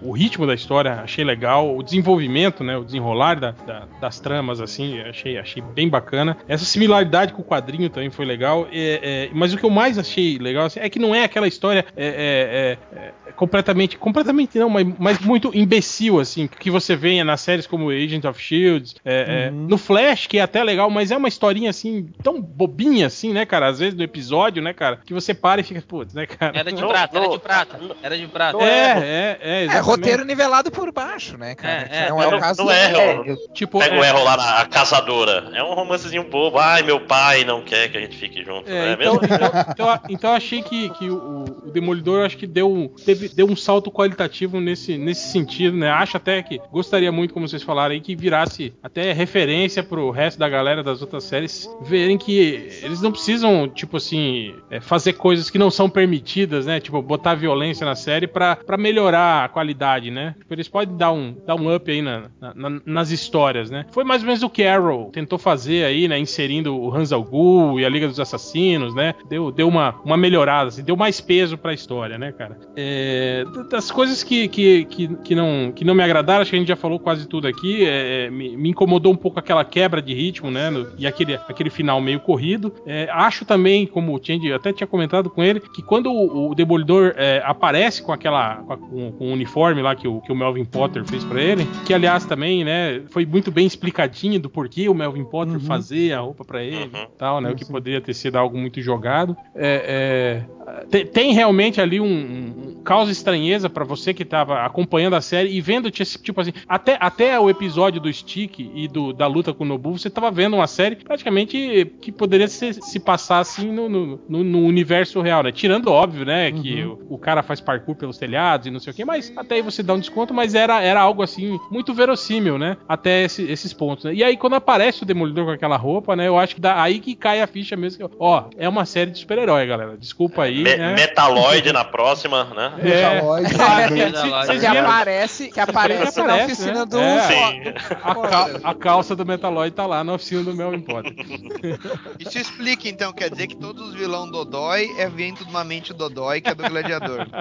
o, 0.02 0.08
o 0.08 0.12
ritmo 0.12 0.46
da 0.46 0.54
história, 0.54 0.94
achei 1.02 1.24
legal, 1.24 1.76
o 1.76 1.82
desenvolvimento, 1.82 2.62
né, 2.64 2.76
o 2.76 2.84
desenrolar 2.84 3.38
da, 3.38 3.50
da- 3.66 3.86
das 4.00 4.18
tramas, 4.20 4.60
assim, 4.60 5.00
achei, 5.00 5.38
achei 5.38 5.62
bem 5.62 5.88
bacana. 5.88 6.36
Essa 6.48 6.64
similaridade 6.64 7.32
com 7.32 7.42
o 7.42 7.44
quadrinho 7.44 7.88
também 7.90 8.10
foi 8.10 8.24
legal, 8.24 8.66
é, 8.72 9.00
é, 9.02 9.30
mas 9.32 9.52
o 9.52 9.58
que 9.58 9.64
eu 9.64 9.70
mais 9.70 9.98
achei 9.98 10.38
legal 10.38 10.66
assim, 10.66 10.80
é 10.80 10.88
que 10.88 10.98
não 10.98 11.14
é 11.14 11.24
aquela 11.24 11.46
história 11.48 11.84
é, 11.96 12.78
é, 12.94 12.98
é, 12.98 13.12
é 13.28 13.32
completamente, 13.32 13.96
completamente 13.96 14.58
não, 14.58 14.68
mas, 14.68 14.86
mas 14.98 15.18
muito 15.20 15.50
imbecil, 15.54 16.20
assim, 16.20 16.46
que 16.46 16.70
você 16.70 16.94
vê 16.96 17.22
nas 17.24 17.40
séries 17.52 17.66
como 17.66 17.90
Agent 17.90 18.24
of 18.24 18.40
Shields, 18.40 18.94
é, 19.04 19.46
é, 19.48 19.50
no 19.50 19.76
Flash, 19.76 20.26
que 20.26 20.38
é 20.38 20.42
até 20.42 20.62
legal, 20.64 20.88
mas 20.88 21.10
é 21.10 21.16
uma 21.16 21.28
historinha, 21.28 21.68
assim, 21.70 22.08
tão 22.22 22.40
bobinha, 22.40 23.06
assim, 23.06 23.32
né, 23.32 23.44
cara, 23.44 23.66
às 23.68 23.78
vezes 23.78 23.94
no 23.94 24.02
episódio, 24.02 24.62
né, 24.62 24.72
cara, 24.72 25.00
que 25.04 25.12
você 25.12 25.34
para 25.34 25.60
e 25.60 25.64
fica, 25.64 25.82
putz, 25.86 26.14
né, 26.14 26.26
cara. 26.26 26.58
Era 26.58 26.72
de 26.72 26.80
Não, 26.80 26.88
prata, 26.88 27.18
era 27.18 27.28
de 27.28 27.38
prata. 27.38 27.80
Era 28.02 28.16
de 28.18 28.26
prata. 28.26 28.58
É, 28.62 28.68
é, 28.98 29.38
é, 29.40 29.64
É, 29.66 29.78
roteiro 29.80 30.24
nivelado 30.24 30.70
por 30.70 30.90
baixo, 30.92 31.36
né, 31.36 31.54
cara? 31.54 31.88
É, 31.90 32.06
é, 32.06 32.08
não 32.08 32.22
é 32.22 32.26
o 32.28 32.38
caso 32.38 32.60
não 32.60 32.66
do- 32.66 32.72
é, 32.72 33.14
eu- 33.26 33.36
Tipo, 33.52 33.78
Pega 33.78 33.94
é, 33.96 34.00
o 34.00 34.04
erro 34.04 34.24
lá 34.24 34.36
na 34.36 34.64
caçadora. 34.66 35.50
É 35.54 35.62
um 35.62 35.74
romancezinho 35.74 36.24
bobo. 36.24 36.58
Ai, 36.58 36.82
meu 36.82 37.00
pai 37.00 37.44
não 37.44 37.62
quer 37.62 37.90
que 37.90 37.98
a 37.98 38.00
gente 38.00 38.16
fique 38.16 38.42
junto. 38.44 38.68
É, 38.70 38.90
É, 38.90 38.92
então, 38.94 39.14
mesmo? 39.20 39.34
então, 39.34 39.50
então, 39.70 40.00
então 40.08 40.30
eu 40.30 40.36
achei 40.36 40.62
que, 40.62 40.88
que 40.90 41.10
o, 41.10 41.44
o 41.66 41.70
Demolidor 41.70 42.24
acho 42.24 42.36
que 42.36 42.46
deu, 42.46 42.92
teve, 43.04 43.28
deu 43.28 43.46
um 43.46 43.56
salto 43.56 43.90
qualitativo 43.90 44.60
nesse, 44.60 44.96
nesse 44.96 45.28
sentido, 45.30 45.76
né? 45.76 45.90
Acho 45.90 46.16
até 46.16 46.42
que 46.42 46.60
gostaria 46.70 47.10
muito, 47.12 47.34
como 47.34 47.41
vocês 47.48 47.62
falaram 47.62 47.92
aí, 47.94 48.00
que 48.00 48.14
virasse 48.16 48.72
até 48.82 49.12
referência 49.12 49.82
pro 49.82 50.10
resto 50.10 50.38
da 50.38 50.48
galera 50.48 50.82
das 50.82 51.00
outras 51.02 51.24
séries 51.24 51.68
verem 51.82 52.16
que 52.18 52.68
eles 52.82 53.00
não 53.00 53.12
precisam, 53.12 53.68
tipo 53.68 53.96
assim, 53.96 54.54
é, 54.70 54.80
fazer 54.80 55.14
coisas 55.14 55.50
que 55.50 55.58
não 55.58 55.70
são 55.70 55.88
permitidas, 55.88 56.66
né? 56.66 56.80
Tipo, 56.80 57.00
botar 57.02 57.34
violência 57.34 57.84
na 57.84 57.94
série 57.94 58.26
pra, 58.26 58.58
melhorar 58.78 59.44
a 59.44 59.48
qualidade, 59.48 60.10
né? 60.10 60.34
Tipo, 60.38 60.54
eles 60.54 60.68
podem 60.68 60.96
dar 60.96 61.12
um, 61.12 61.34
dar 61.46 61.54
um 61.54 61.74
up 61.74 61.90
aí 61.90 62.02
na, 62.02 62.24
na- 62.40 62.54
na- 62.54 62.80
nas 62.84 63.10
histórias, 63.10 63.70
né? 63.70 63.86
Foi 63.92 64.04
mais 64.04 64.22
ou 64.22 64.26
menos 64.26 64.42
o 64.42 64.50
que 64.50 64.64
Arrow 64.64 65.10
tentou 65.12 65.38
fazer 65.38 65.84
aí, 65.84 66.08
né? 66.08 66.18
Inserindo 66.18 66.76
o 66.76 66.94
Hans 66.94 67.12
Al 67.12 67.22
Ghul 67.22 67.78
e 67.80 67.84
a 67.84 67.88
Liga 67.88 68.08
dos 68.08 68.18
Assassinos, 68.20 68.94
né? 68.94 69.14
Deu, 69.28 69.50
deu 69.50 69.68
uma, 69.68 69.94
uma 70.04 70.16
melhorada, 70.16 70.68
assim, 70.68 70.82
deu 70.82 70.96
mais 70.96 71.20
peso 71.20 71.56
pra 71.58 71.72
história, 71.72 72.18
né, 72.18 72.32
cara? 72.32 72.58
É, 72.76 73.44
das 73.70 73.90
coisas 73.90 74.22
que, 74.22 74.48
que, 74.48 74.84
que, 74.86 75.08
que 75.16 75.34
não, 75.34 75.72
que 75.74 75.84
não 75.84 75.94
me 75.94 76.02
agradaram, 76.02 76.42
acho 76.42 76.50
que 76.50 76.56
a 76.56 76.58
gente 76.58 76.68
já 76.68 76.76
falou 76.76 76.98
quase 76.98 77.26
tudo 77.32 77.48
aqui, 77.48 77.82
é, 77.86 78.28
me, 78.30 78.54
me 78.58 78.68
incomodou 78.68 79.10
um 79.10 79.16
pouco 79.16 79.38
aquela 79.38 79.64
quebra 79.64 80.02
de 80.02 80.12
ritmo, 80.12 80.50
né? 80.50 80.68
no- 80.68 80.86
e 80.98 81.06
aquele, 81.06 81.34
aquele 81.48 81.70
final 81.70 81.98
meio 81.98 82.20
corrido. 82.20 82.70
É, 82.86 83.08
acho 83.10 83.46
também, 83.46 83.86
como 83.86 84.14
o 84.14 84.20
Change 84.22 84.52
até 84.52 84.70
tinha 84.70 84.86
comentado 84.86 85.30
com 85.30 85.42
ele, 85.42 85.58
que 85.60 85.80
quando 85.82 86.12
o, 86.12 86.50
o 86.50 86.54
Demolidor 86.54 87.14
é, 87.16 87.40
aparece 87.42 88.02
com 88.02 88.12
aquela. 88.12 88.56
com, 88.56 88.72
a- 88.74 88.76
com- 88.76 89.12
com 89.12 89.28
o 89.28 89.32
uniforme 89.32 89.80
lá 89.80 89.96
que 89.96 90.06
o, 90.06 90.20
que 90.20 90.30
o 90.30 90.36
Melvin 90.36 90.66
Potter 90.66 91.06
fez 91.06 91.24
pra 91.24 91.40
ele, 91.40 91.66
que 91.86 91.94
aliás 91.94 92.26
também, 92.26 92.64
né, 92.64 93.00
foi 93.08 93.24
muito 93.24 93.50
bem 93.50 93.66
explicadinho 93.66 94.38
do 94.38 94.50
porquê 94.50 94.90
o 94.90 94.94
Melvin 94.94 95.24
Potter 95.24 95.58
fazia 95.60 96.18
a 96.18 96.20
roupa 96.20 96.44
pra 96.44 96.62
ele 96.62 96.76
Uhum. 96.76 97.02
e 97.04 97.16
tal, 97.16 97.40
né? 97.40 97.50
O 97.50 97.54
que 97.54 97.64
poderia 97.64 98.00
ter 98.02 98.12
sido 98.12 98.36
algo 98.36 98.58
muito 98.58 98.78
jogado. 98.82 99.34
É, 99.54 100.44
é, 100.68 100.84
tem, 100.90 101.06
tem 101.06 101.32
realmente 101.32 101.80
ali 101.80 101.98
um, 101.98 102.04
um, 102.06 102.82
causa 102.84 103.10
estranheza 103.10 103.70
pra 103.70 103.84
você 103.84 104.12
que 104.12 104.24
tava 104.24 104.60
acompanhando 104.66 105.14
a 105.14 105.20
série 105.22 105.48
e 105.50 105.60
vendo 105.60 105.90
tipo 105.90 106.02
tipo 106.22 106.40
assim, 106.40 106.52
até, 106.68 106.96
até 107.00 107.21
o 107.38 107.48
episódio 107.50 108.00
do 108.00 108.12
Stick 108.12 108.58
e 108.74 108.88
do, 108.88 109.12
da 109.12 109.26
luta 109.26 109.52
com 109.52 109.64
o 109.64 109.66
Nobu, 109.66 109.98
você 109.98 110.08
tava 110.10 110.30
vendo 110.30 110.54
uma 110.56 110.66
série 110.66 110.96
praticamente 110.96 111.92
que 112.00 112.10
poderia 112.12 112.48
se, 112.48 112.72
se 112.74 113.00
passar 113.00 113.38
assim 113.38 113.70
no, 113.70 113.88
no, 113.88 114.20
no- 114.28 114.44
no 114.44 114.58
universo 114.66 115.20
real, 115.20 115.42
né? 115.42 115.52
Tirando, 115.52 115.90
óbvio, 115.90 116.24
né, 116.24 116.50
que 116.52 116.82
o, 116.84 116.98
o 117.10 117.18
cara 117.18 117.42
faz 117.42 117.60
parkour 117.60 117.94
pelos 117.96 118.18
telhados 118.18 118.66
e 118.66 118.70
não 118.70 118.80
sei 118.80 118.92
o 118.92 118.96
que, 118.96 119.04
mas 119.04 119.32
até 119.36 119.56
aí 119.56 119.62
você 119.62 119.82
dá 119.82 119.94
um 119.94 119.98
desconto, 119.98 120.32
mas 120.34 120.54
era, 120.54 120.82
era 120.82 121.00
algo 121.00 121.22
assim, 121.22 121.58
muito 121.70 121.92
verossímil, 121.94 122.58
né? 122.58 122.76
Até 122.88 123.24
esse- 123.24 123.44
esses 123.50 123.72
pontos, 123.72 124.04
né? 124.04 124.14
E 124.14 124.22
aí 124.24 124.36
quando 124.36 124.54
aparece 124.54 125.02
o 125.02 125.06
Demolidor 125.06 125.44
com 125.46 125.50
aquela 125.52 125.76
roupa, 125.76 126.14
né, 126.16 126.28
eu 126.28 126.38
acho 126.38 126.54
que 126.54 126.60
dá, 126.60 126.82
aí 126.82 126.98
que 127.00 127.14
cai 127.14 127.40
a 127.40 127.46
ficha 127.46 127.76
mesmo, 127.76 128.08
que, 128.08 128.14
ó, 128.18 128.44
é 128.56 128.68
uma 128.68 128.84
série 128.84 129.10
de 129.10 129.18
super-herói, 129.18 129.66
galera, 129.66 129.96
desculpa 129.96 130.42
aí, 130.44 130.62
Me- 130.62 130.76
né? 130.76 130.94
Metaloid 130.94 131.72
na 131.72 131.84
próxima, 131.84 132.44
né? 132.54 132.72
É. 132.78 132.84
Metaloid, 133.14 133.42
né? 133.42 134.12
se- 134.12 134.28
vocês 134.46 134.60
que 134.60 134.66
aparece, 134.66 135.48
que 135.50 135.60
aparece 135.60 136.18
na 136.20 136.24
Aparece, 136.24 136.52
oficina 136.52 136.80
né? 136.80 136.86
do. 136.86 136.98
É. 137.12 137.28
Sim. 137.28 137.62
A, 138.02 138.14
cal- 138.14 138.50
a 138.64 138.74
calça 138.74 139.16
do 139.16 139.24
Metaloid 139.26 139.74
tá 139.74 139.86
lá 139.86 140.02
na 140.04 140.14
oficina 140.14 140.42
do 140.42 140.54
Melvin 140.54 140.80
Potter. 140.80 141.14
Isso 142.18 142.38
explica 142.38 142.88
então, 142.88 143.12
quer 143.12 143.30
dizer 143.30 143.46
que 143.46 143.56
todos 143.56 143.88
os 143.90 143.94
vilão 143.94 144.30
Dodói 144.30 144.88
é 144.98 145.08
vindo 145.08 145.44
de 145.44 145.50
uma 145.50 145.64
mente 145.64 145.92
Dodói 145.92 146.40
que 146.40 146.48
é 146.50 146.54
do 146.54 146.62
gladiador. 146.68 147.26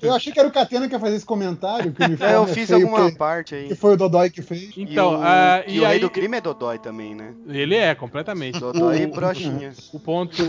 Eu 0.00 0.14
achei 0.14 0.32
que 0.32 0.38
era 0.38 0.48
o 0.48 0.52
Catena 0.52 0.88
que 0.88 0.94
ia 0.94 1.00
fazer 1.00 1.16
esse 1.16 1.26
comentário. 1.26 1.92
Que 1.92 2.02
É, 2.24 2.34
eu 2.34 2.44
é 2.44 2.46
fiz 2.48 2.70
alguma 2.72 2.98
porque- 3.02 3.16
parte 3.18 3.54
aí. 3.54 3.68
Que 3.68 3.74
foi 3.74 3.94
o 3.94 3.96
Dodói 3.96 4.30
que 4.30 4.42
fez. 4.42 4.70
Então, 4.76 5.12
e 5.12 5.16
o, 5.16 5.20
ah, 5.22 5.62
e 5.66 5.74
e 5.76 5.80
o 5.80 5.84
rei 5.84 5.92
aí- 5.94 5.98
do 6.00 6.10
crime 6.10 6.36
é 6.36 6.40
Dodói 6.40 6.78
também, 6.78 7.14
né? 7.14 7.32
Ele 7.48 7.76
é, 7.76 7.94
completamente. 7.94 8.58
Dodói 8.58 9.02
e 9.02 9.06
O- 9.06 9.10
brochinha. 9.12 9.72
O 9.92 10.00
ponto. 10.00 10.42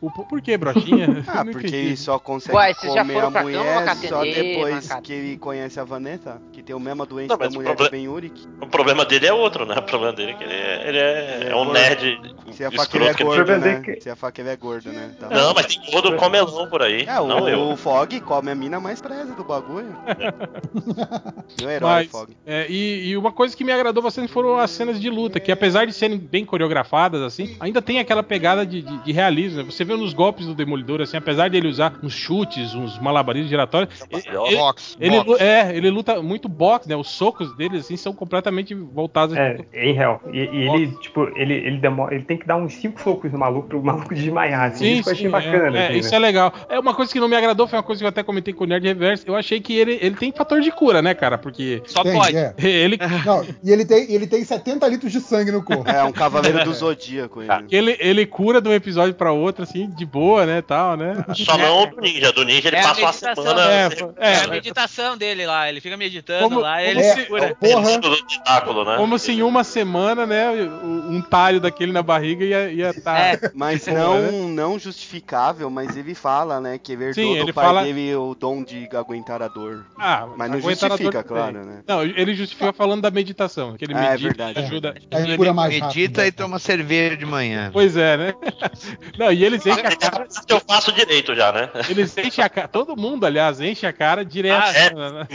O, 0.00 0.10
po- 0.10 0.24
por 0.26 0.40
que 0.40 0.56
broxinha? 0.56 1.24
Ah, 1.26 1.44
porque 1.44 1.66
entendi. 1.68 1.76
ele 1.76 1.96
só 1.96 2.18
consegue 2.18 2.56
já 2.94 3.02
comer 3.02 3.24
a 3.24 3.30
mulher 3.30 3.96
só 4.08 4.22
depois 4.22 4.88
que 5.02 5.12
ele 5.12 5.36
conhece 5.38 5.78
a 5.80 5.84
Vanessa, 5.84 6.35
que 6.52 6.62
tem 6.62 6.74
a 6.74 6.78
mesma 6.78 7.04
doença 7.06 7.32
Não, 7.34 7.38
da 7.38 7.48
o 7.48 7.52
mulher 7.52 7.74
proble- 7.76 7.84
do 7.88 7.90
Ben 7.90 8.08
Urich. 8.08 8.46
O 8.60 8.66
problema 8.66 9.04
dele 9.04 9.26
é 9.26 9.32
outro, 9.32 9.64
né? 9.66 9.74
O 9.78 9.82
problema 9.82 10.12
dele 10.12 10.32
é 10.32 10.34
que 10.34 10.44
ele 10.44 10.52
é, 10.52 10.88
ele 10.88 10.98
é, 10.98 11.48
é 11.50 11.54
um 11.56 11.64
gordo. 11.64 11.72
nerd 11.72 12.20
Se 12.52 12.64
a 12.64 12.70
faca 12.70 12.96
ele 12.96 13.04
é 13.06 13.10
escroto 13.10 13.16
que 13.16 13.22
ele- 13.22 13.36
gordo, 13.36 13.58
né? 13.58 13.72
é 13.72 13.80
que- 13.94 14.00
Se 14.00 14.10
a 14.10 14.16
faca 14.16 14.40
ele 14.40 14.50
é 14.50 14.56
gordo, 14.56 14.92
né? 14.92 15.10
Tá. 15.18 15.28
Não, 15.28 15.54
mas 15.54 15.66
tem 15.66 15.90
gordo 15.90 16.16
comelão 16.16 16.68
por 16.68 16.82
aí. 16.82 17.04
É, 17.06 17.20
o, 17.20 17.26
não 17.26 17.48
eu. 17.48 17.70
o 17.70 17.76
Fog 17.76 18.20
come 18.20 18.50
a 18.50 18.54
mina 18.54 18.78
mais 18.80 19.00
presa 19.00 19.34
do 19.34 19.44
bagulho. 19.44 19.94
Meu 21.60 21.70
herói, 21.70 21.90
Mas, 21.90 22.10
Fog. 22.10 22.36
é, 22.46 22.66
e, 22.68 23.08
e 23.08 23.16
uma 23.16 23.32
coisa 23.32 23.56
que 23.56 23.64
me 23.64 23.72
agradou 23.72 24.02
bastante 24.02 24.32
foram 24.32 24.58
as 24.58 24.70
cenas 24.70 25.00
de 25.00 25.08
luta, 25.10 25.40
que 25.40 25.50
apesar 25.52 25.84
de 25.86 25.92
serem 25.92 26.18
bem 26.18 26.44
coreografadas, 26.44 27.22
assim, 27.22 27.56
ainda 27.60 27.80
tem 27.80 27.98
aquela 27.98 28.22
pegada 28.22 28.64
de, 28.66 28.82
de- 28.82 28.98
de 29.04 29.12
realismo. 29.12 29.58
né? 29.58 29.64
Você 29.70 29.84
vê 29.84 29.94
nos 29.96 30.12
golpes 30.12 30.46
do 30.46 30.54
Demolidor, 30.54 31.00
assim, 31.00 31.16
apesar 31.16 31.48
de 31.48 31.56
ele 31.56 31.68
usar 31.68 31.94
uns 32.02 32.12
chutes, 32.14 32.74
uns 32.74 32.98
malabarismos 32.98 33.50
giratórios, 33.50 34.00
ele, 34.10 34.56
Box, 34.56 34.96
ele, 35.00 35.16
box. 35.16 35.30
lu- 35.30 35.36
é, 35.38 35.76
ele 35.76 35.90
luta 35.90 36.20
muito 36.26 36.48
boxe, 36.48 36.88
né? 36.88 36.96
Os 36.96 37.08
socos 37.08 37.56
dele, 37.56 37.78
assim, 37.78 37.96
são 37.96 38.12
completamente 38.12 38.74
voltados. 38.74 39.36
É, 39.36 39.58
em 39.72 39.92
real. 39.92 40.20
E, 40.32 40.38
e 40.38 40.68
ele, 40.68 40.96
tipo, 40.98 41.30
ele, 41.36 41.54
ele, 41.54 41.78
demora, 41.78 42.14
ele 42.14 42.24
tem 42.24 42.36
que 42.36 42.46
dar 42.46 42.56
uns 42.56 42.74
5 42.74 43.00
socos 43.00 43.32
no 43.32 43.38
maluco 43.38 43.68
pro 43.68 43.82
maluco 43.82 44.14
desmaiar. 44.14 44.70
Assim, 44.72 44.84
Sim, 44.84 44.92
isso 44.94 45.02
que 45.04 45.08
eu 45.08 45.12
achei 45.12 45.26
sim, 45.26 45.30
bacana. 45.30 45.78
é, 45.78 45.82
é, 45.82 45.88
assim, 45.88 45.98
isso 45.98 46.10
né? 46.10 46.16
é 46.16 46.20
legal. 46.20 46.52
É 46.68 46.78
uma 46.78 46.94
coisa 46.94 47.12
que 47.12 47.20
não 47.20 47.28
me 47.28 47.36
agradou, 47.36 47.66
foi 47.66 47.78
uma 47.78 47.82
coisa 47.82 48.00
que 48.00 48.04
eu 48.04 48.08
até 48.08 48.22
comentei 48.22 48.52
com 48.52 48.64
o 48.64 48.66
Nerd 48.66 48.86
Reverso. 48.86 49.24
Eu 49.26 49.36
achei 49.36 49.60
que 49.60 49.76
ele, 49.76 49.98
ele 50.00 50.16
tem 50.16 50.32
fator 50.32 50.60
de 50.60 50.70
cura, 50.70 51.00
né, 51.00 51.14
cara? 51.14 51.38
Porque 51.38 51.82
Só 51.86 52.02
Tem, 52.02 52.14
pode. 52.14 52.36
é. 52.36 52.54
ele, 52.58 52.98
Não, 53.24 53.46
e 53.62 53.70
ele 53.70 53.84
tem, 53.84 54.10
ele 54.12 54.26
tem 54.26 54.44
70 54.44 54.86
litros 54.88 55.12
de 55.12 55.20
sangue 55.20 55.52
no 55.52 55.62
corpo. 55.62 55.88
É, 55.88 56.02
um 56.04 56.12
cavaleiro 56.12 56.64
do 56.64 56.72
zodíaco 56.72 57.42
ele. 57.42 57.52
ele, 57.70 57.96
ele 58.00 58.26
cura 58.26 58.60
de 58.60 58.68
um 58.68 58.72
episódio 58.72 59.14
pra 59.14 59.32
outro, 59.32 59.62
assim, 59.62 59.88
de 59.90 60.04
boa, 60.04 60.46
né, 60.46 60.62
tal, 60.62 60.96
né? 60.96 61.24
Só 61.34 61.56
não 61.56 61.82
o 61.82 61.86
do 61.86 62.00
ninja. 62.00 62.32
Do 62.32 62.44
ninja 62.44 62.68
ele 62.68 62.76
É 62.76 62.80
a 62.80 62.82
passa 62.82 63.00
uma 63.00 63.12
semana. 63.12 63.62
É, 63.72 63.88
É, 64.16 64.32
é, 64.32 64.44
a 64.44 64.48
meditação 64.48 65.16
dele 65.16 65.46
lá, 65.46 65.68
ele 65.68 65.80
fica 65.80 65.96
meditando 65.96 66.05
Como- 66.42 66.60
lá, 66.60 66.76
como 66.78 66.88
ele 66.88 67.02
se- 67.02 67.14
se 67.20 67.26
cura. 67.26 67.56
Porra. 67.58 68.00
tentáculo, 68.00 68.84
né? 68.84 68.96
Como 68.96 69.18
se 69.18 69.32
em 69.32 69.42
uma 69.42 69.64
semana, 69.64 70.26
né, 70.26 70.50
o- 70.50 71.10
um 71.10 71.20
talho 71.22 71.60
daquele 71.60 71.92
na 71.92 72.02
barriga 72.02 72.44
ia 72.44 72.70
ia 72.70 72.94
tá. 72.94 73.18
É. 73.18 73.40
Mas 73.54 73.86
não, 73.86 74.20
né? 74.20 74.30
não 74.54 74.78
justificável, 74.78 75.68
mas 75.70 75.96
ele 75.96 76.14
fala, 76.14 76.60
né, 76.60 76.78
que 76.78 76.92
Sim, 77.12 77.34
do 77.34 77.42
ele 77.42 77.52
pai 77.52 77.64
fala- 77.64 77.82
dele 77.84 78.14
o 78.14 78.34
dom 78.34 78.62
de 78.62 78.88
aguentar 78.94 79.42
a 79.42 79.48
dor. 79.48 79.84
Ah, 79.98 80.26
Mas 80.36 80.50
não 80.50 80.60
justifica, 80.60 81.22
claro, 81.22 81.64
né? 81.64 81.80
Não, 81.86 82.02
ele 82.02 82.34
justifica 82.34 82.72
falando 82.72 83.02
da 83.02 83.10
meditação, 83.10 83.76
que 83.76 83.84
ele 83.84 83.94
Ah, 83.94 84.04
é 84.06 84.10
medita 84.12 84.28
verdade. 84.28 84.60
e 84.60 84.62
ajuda. 84.64 84.94
Aí 85.12 85.36
cura 85.36 85.52
mais 85.52 85.72
rápido. 85.78 85.86
Medita 85.96 86.26
e 86.26 86.32
toma 86.32 86.58
cerveja 86.58 87.16
de 87.16 87.24
manhã. 87.26 87.70
Pois 87.72 87.96
é, 87.96 88.16
né? 88.16 88.34
Não, 89.18 89.32
e 89.32 89.44
eles 89.44 89.64
enchem 89.66 89.86
a 89.86 89.96
cara. 89.96 90.26
Eu 90.48 90.60
faço 90.60 90.92
direito 90.92 91.34
já, 91.34 91.52
né? 91.52 91.70
Eles 91.88 92.16
enchem 92.16 92.44
a 92.44 92.48
cara. 92.48 92.68
Todo 92.68 92.96
mundo, 92.96 93.24
aliás, 93.26 93.60
enche 93.60 93.86
a 93.86 93.92
cara 93.92 94.24
direto. 94.24 94.62
Ah, 94.64 94.72
é? 94.72 94.94
né? 94.94 95.26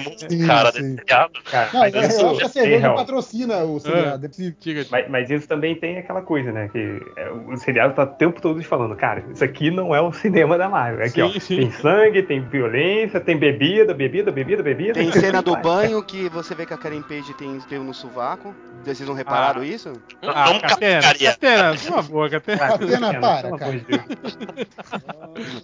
Cara. 0.48 0.61
Cara, 0.64 0.72
sim. 0.72 0.82
desse 0.82 0.96
seriado. 0.96 1.32
Cara, 1.50 1.70
Não, 1.74 1.80
mas 1.82 1.94
eu, 1.94 2.02
isso 2.02 2.22
eu 2.22 2.30
acho 2.30 2.38
que 2.40 2.46
a 2.46 2.50
cerveja 2.50 2.94
patrocina 2.94 3.58
o 3.64 3.80
seriado. 3.80 4.26
é 4.26 4.30
possível. 4.30 4.56
Diga, 4.60 4.86
Mas, 4.92 5.10
mas 5.10 5.30
isso 5.30 5.48
também 5.48 5.76
tem 5.76 5.98
aquela 5.98 6.22
coisa, 6.22 6.52
né? 6.52 6.70
Que 6.72 7.02
é, 7.16 7.30
o 7.32 7.58
seriado 7.58 7.94
tá 7.94 8.04
o 8.04 8.08
tempo 8.08 8.42
todo 8.42 8.62
falando, 8.64 8.96
cara, 8.96 9.24
isso 9.34 9.44
aqui 9.44 9.72
não 9.72 9.94
é 9.96 10.02
o 10.02 10.12
cinema 10.12 10.58
da 10.58 10.70
Marvel. 10.70 11.06
Aqui, 11.06 11.12
Sim, 11.14 11.22
ó, 11.22 11.40
sim. 11.40 11.56
tem 11.58 11.72
sangue, 11.72 12.24
tem 12.24 12.42
violência, 12.42 13.20
tem 13.20 13.38
bebida, 13.38 13.94
bebida, 13.94 14.32
bebida, 14.32 14.62
bebida. 14.64 14.94
Tem 14.94 15.12
cena 15.12 15.42
do 15.42 15.56
banho 15.58 16.02
que 16.04 16.30
você 16.30 16.54
vê 16.56 16.66
que 16.66 16.74
a 16.74 16.78
Karen 16.78 17.02
Page 17.02 17.34
tem 17.36 17.60
pelo 17.62 17.84
no 17.84 17.94
sovaco. 17.94 18.54
Vocês 18.84 19.08
não 19.08 19.14
repararam 19.14 19.62
Ah. 19.62 19.66
isso? 19.66 19.94
Ah, 20.24 20.52
Nunca 20.54 20.70
Catena. 20.70 21.02
Catena, 21.14 21.74
uma 21.90 22.02
boa, 22.02 22.30
Catena. 22.30 22.58
Catena, 22.68 23.20
para, 23.20 23.58
cara. 23.58 23.82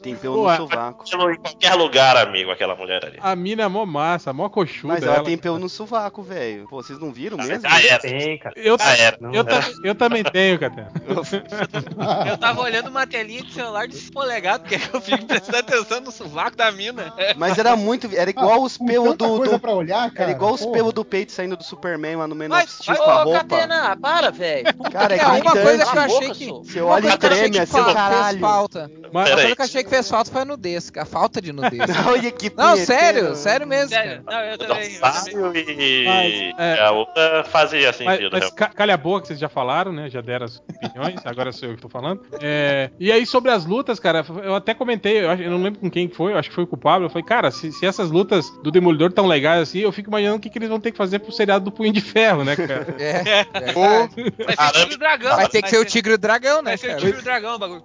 Tem 0.01 0.15
pelo 0.15 0.43
no 0.47 0.55
sovaco. 0.55 1.03
Em 1.07 1.35
qualquer 1.37 1.73
lugar, 1.75 2.17
amigo, 2.17 2.51
aquela 2.51 2.75
mulher 2.75 3.03
ali. 3.03 3.17
A 3.21 3.35
mina 3.35 3.63
é 3.63 3.67
mó 3.67 3.85
massa, 3.85 4.31
mó 4.33 4.49
Mas 4.87 5.03
ela 5.03 5.15
ela. 5.15 5.23
tem 5.23 5.37
pelo 5.37 5.59
no 5.59 5.69
sovaco, 5.69 6.21
velho. 6.23 6.67
Pô, 6.67 6.81
vocês 6.81 6.99
não 6.99 7.11
viram 7.11 7.37
mesmo? 7.37 7.63
Ah, 7.65 7.81
é. 7.81 7.97
Tem, 7.97 8.37
cara. 8.39 8.53
Eu, 8.57 8.77
Ah, 8.79 8.97
era. 8.97 9.17
Não, 9.19 9.33
eu, 9.33 9.41
era. 9.47 9.61
ta- 9.61 9.69
eu 9.83 9.95
também 9.95 10.23
tenho, 10.23 10.59
Catena. 10.59 10.91
Eu 12.27 12.37
tava 12.37 12.61
olhando 12.61 12.89
uma 12.89 13.05
telinha 13.07 13.41
de 13.43 13.53
celular 13.53 13.87
de 13.87 13.97
polegado, 14.11 14.61
porque 14.61 14.75
eu 14.93 15.01
fico 15.01 15.25
prestando 15.25 15.57
atenção 15.57 15.99
no 16.01 16.11
sovaco 16.11 16.55
da 16.55 16.71
mina. 16.71 17.13
Mas 17.35 17.57
era 17.57 17.75
muito. 17.75 18.09
Era 18.15 18.29
igual 18.29 18.61
os 18.63 18.77
Com 18.77 18.85
pelos 18.85 19.15
do. 19.15 19.39
do- 19.39 19.59
pra 19.59 19.71
olhar, 19.71 20.09
cara. 20.11 20.29
Era 20.29 20.31
igual 20.31 20.53
os 20.53 20.65
pelos 20.65 20.93
do 20.93 21.03
peito 21.03 21.31
saindo 21.31 21.55
do 21.57 21.63
Superman 21.63 22.15
lá 22.17 22.27
no 22.27 22.35
Man 22.35 22.47
Vai, 22.49 22.63
of 22.63 22.71
Steel 22.73 22.97
com 22.97 23.03
a 23.09 23.21
ô, 23.21 23.23
roupa. 23.25 23.39
Catena, 23.39 23.97
para, 23.97 24.31
velho. 24.31 24.65
Cara, 24.91 25.15
é 25.15 25.19
É, 25.19 25.25
uma 25.25 25.39
gritante. 25.39 25.61
coisa 25.63 25.85
que 25.85 25.97
eu 25.97 26.01
a 26.01 26.05
achei 26.05 26.29
que. 26.31 26.45
Você 26.51 26.81
olha 26.81 27.09
e 27.13 27.17
treme 27.17 27.59
assim, 27.59 27.71
fa- 27.71 27.83
fez 27.83 27.95
caralho. 27.95 28.39
falta. 28.39 28.91
Mas, 28.97 29.11
Uma 29.11 29.23
Peraí. 29.23 29.35
coisa 29.41 29.55
que 29.55 29.61
eu 29.61 29.65
achei 29.65 29.83
que 29.83 29.89
fez 29.89 30.09
falta 30.09 30.31
foi 30.31 30.41
a 30.41 30.45
nudez, 30.45 30.91
a 30.97 31.05
falta 31.05 31.41
de 31.41 31.51
nudez. 31.53 31.77
Não, 32.57 32.75
sério, 32.77 33.35
sério 33.35 33.67
mesmo. 33.67 33.89
Sério, 33.89 34.23
cara. 34.23 34.37
não, 34.37 34.45
eu. 34.45 34.51
Eu 34.57 34.57
também. 34.77 35.65
E 35.79 36.05
Mas, 36.05 36.59
é. 36.59 36.79
a 36.81 36.91
outra 36.91 37.43
fazia 37.45 37.87
Mas, 37.87 37.95
sentido. 37.97 38.29
mas 38.31 38.49
ca- 38.51 38.67
calha 38.69 38.93
a 38.93 38.97
boca, 38.97 39.21
que 39.21 39.27
vocês 39.27 39.39
já 39.39 39.49
falaram, 39.49 39.91
né? 39.91 40.09
Já 40.09 40.21
deram 40.21 40.45
as 40.45 40.57
opiniões, 40.57 41.19
agora 41.25 41.51
sou 41.51 41.69
eu 41.69 41.75
que 41.75 41.81
tô 41.81 41.89
falando. 41.89 42.21
É, 42.41 42.89
e 42.99 43.11
aí, 43.11 43.25
sobre 43.25 43.51
as 43.51 43.65
lutas, 43.65 43.99
cara, 43.99 44.25
eu 44.43 44.55
até 44.55 44.73
comentei, 44.73 45.23
eu, 45.23 45.29
acho- 45.29 45.43
eu 45.43 45.51
não 45.51 45.61
lembro 45.61 45.79
com 45.79 45.89
quem 45.89 46.07
foi, 46.09 46.33
eu 46.33 46.37
acho 46.37 46.49
que 46.49 46.55
foi 46.55 46.65
com 46.65 46.75
o 46.75 46.79
Pablo. 46.79 47.05
Eu 47.05 47.09
falei, 47.09 47.25
cara, 47.25 47.51
se, 47.51 47.71
se 47.71 47.85
essas 47.85 48.09
lutas 48.11 48.49
do 48.63 48.71
Demolidor 48.71 49.11
tão 49.11 49.25
legais 49.27 49.61
assim, 49.61 49.79
eu 49.79 49.91
fico 49.91 50.09
imaginando 50.09 50.37
o 50.37 50.39
que, 50.39 50.49
que 50.49 50.57
eles 50.57 50.69
vão 50.69 50.79
ter 50.79 50.91
que 50.91 50.97
fazer 50.97 51.19
pro 51.19 51.31
seriado 51.31 51.65
do 51.65 51.71
Punho 51.71 51.91
de 51.93 52.01
Ferro, 52.01 52.43
né, 52.43 52.55
cara? 52.55 52.87
É, 52.99 53.43
Pô, 53.73 53.81
Vai 53.81 54.73
ser 54.73 54.93
o 54.93 54.97
Dragão. 54.97 55.35
vai 55.35 55.47
ter 55.49 55.61
que 55.61 55.69
ser 55.69 55.77
o 55.77 55.85
Tigre 55.85 56.11
e 56.11 56.15
o 56.15 56.17
Dragão, 56.17 56.61
né, 56.61 56.71
Vai 56.71 56.77
ser 56.77 56.95
o? 56.95 56.97
Tigre 56.97 57.17
e 57.17 57.21
o 57.21 57.23
Dragão 57.23 57.55
o 57.55 57.59
bagulho. 57.59 57.81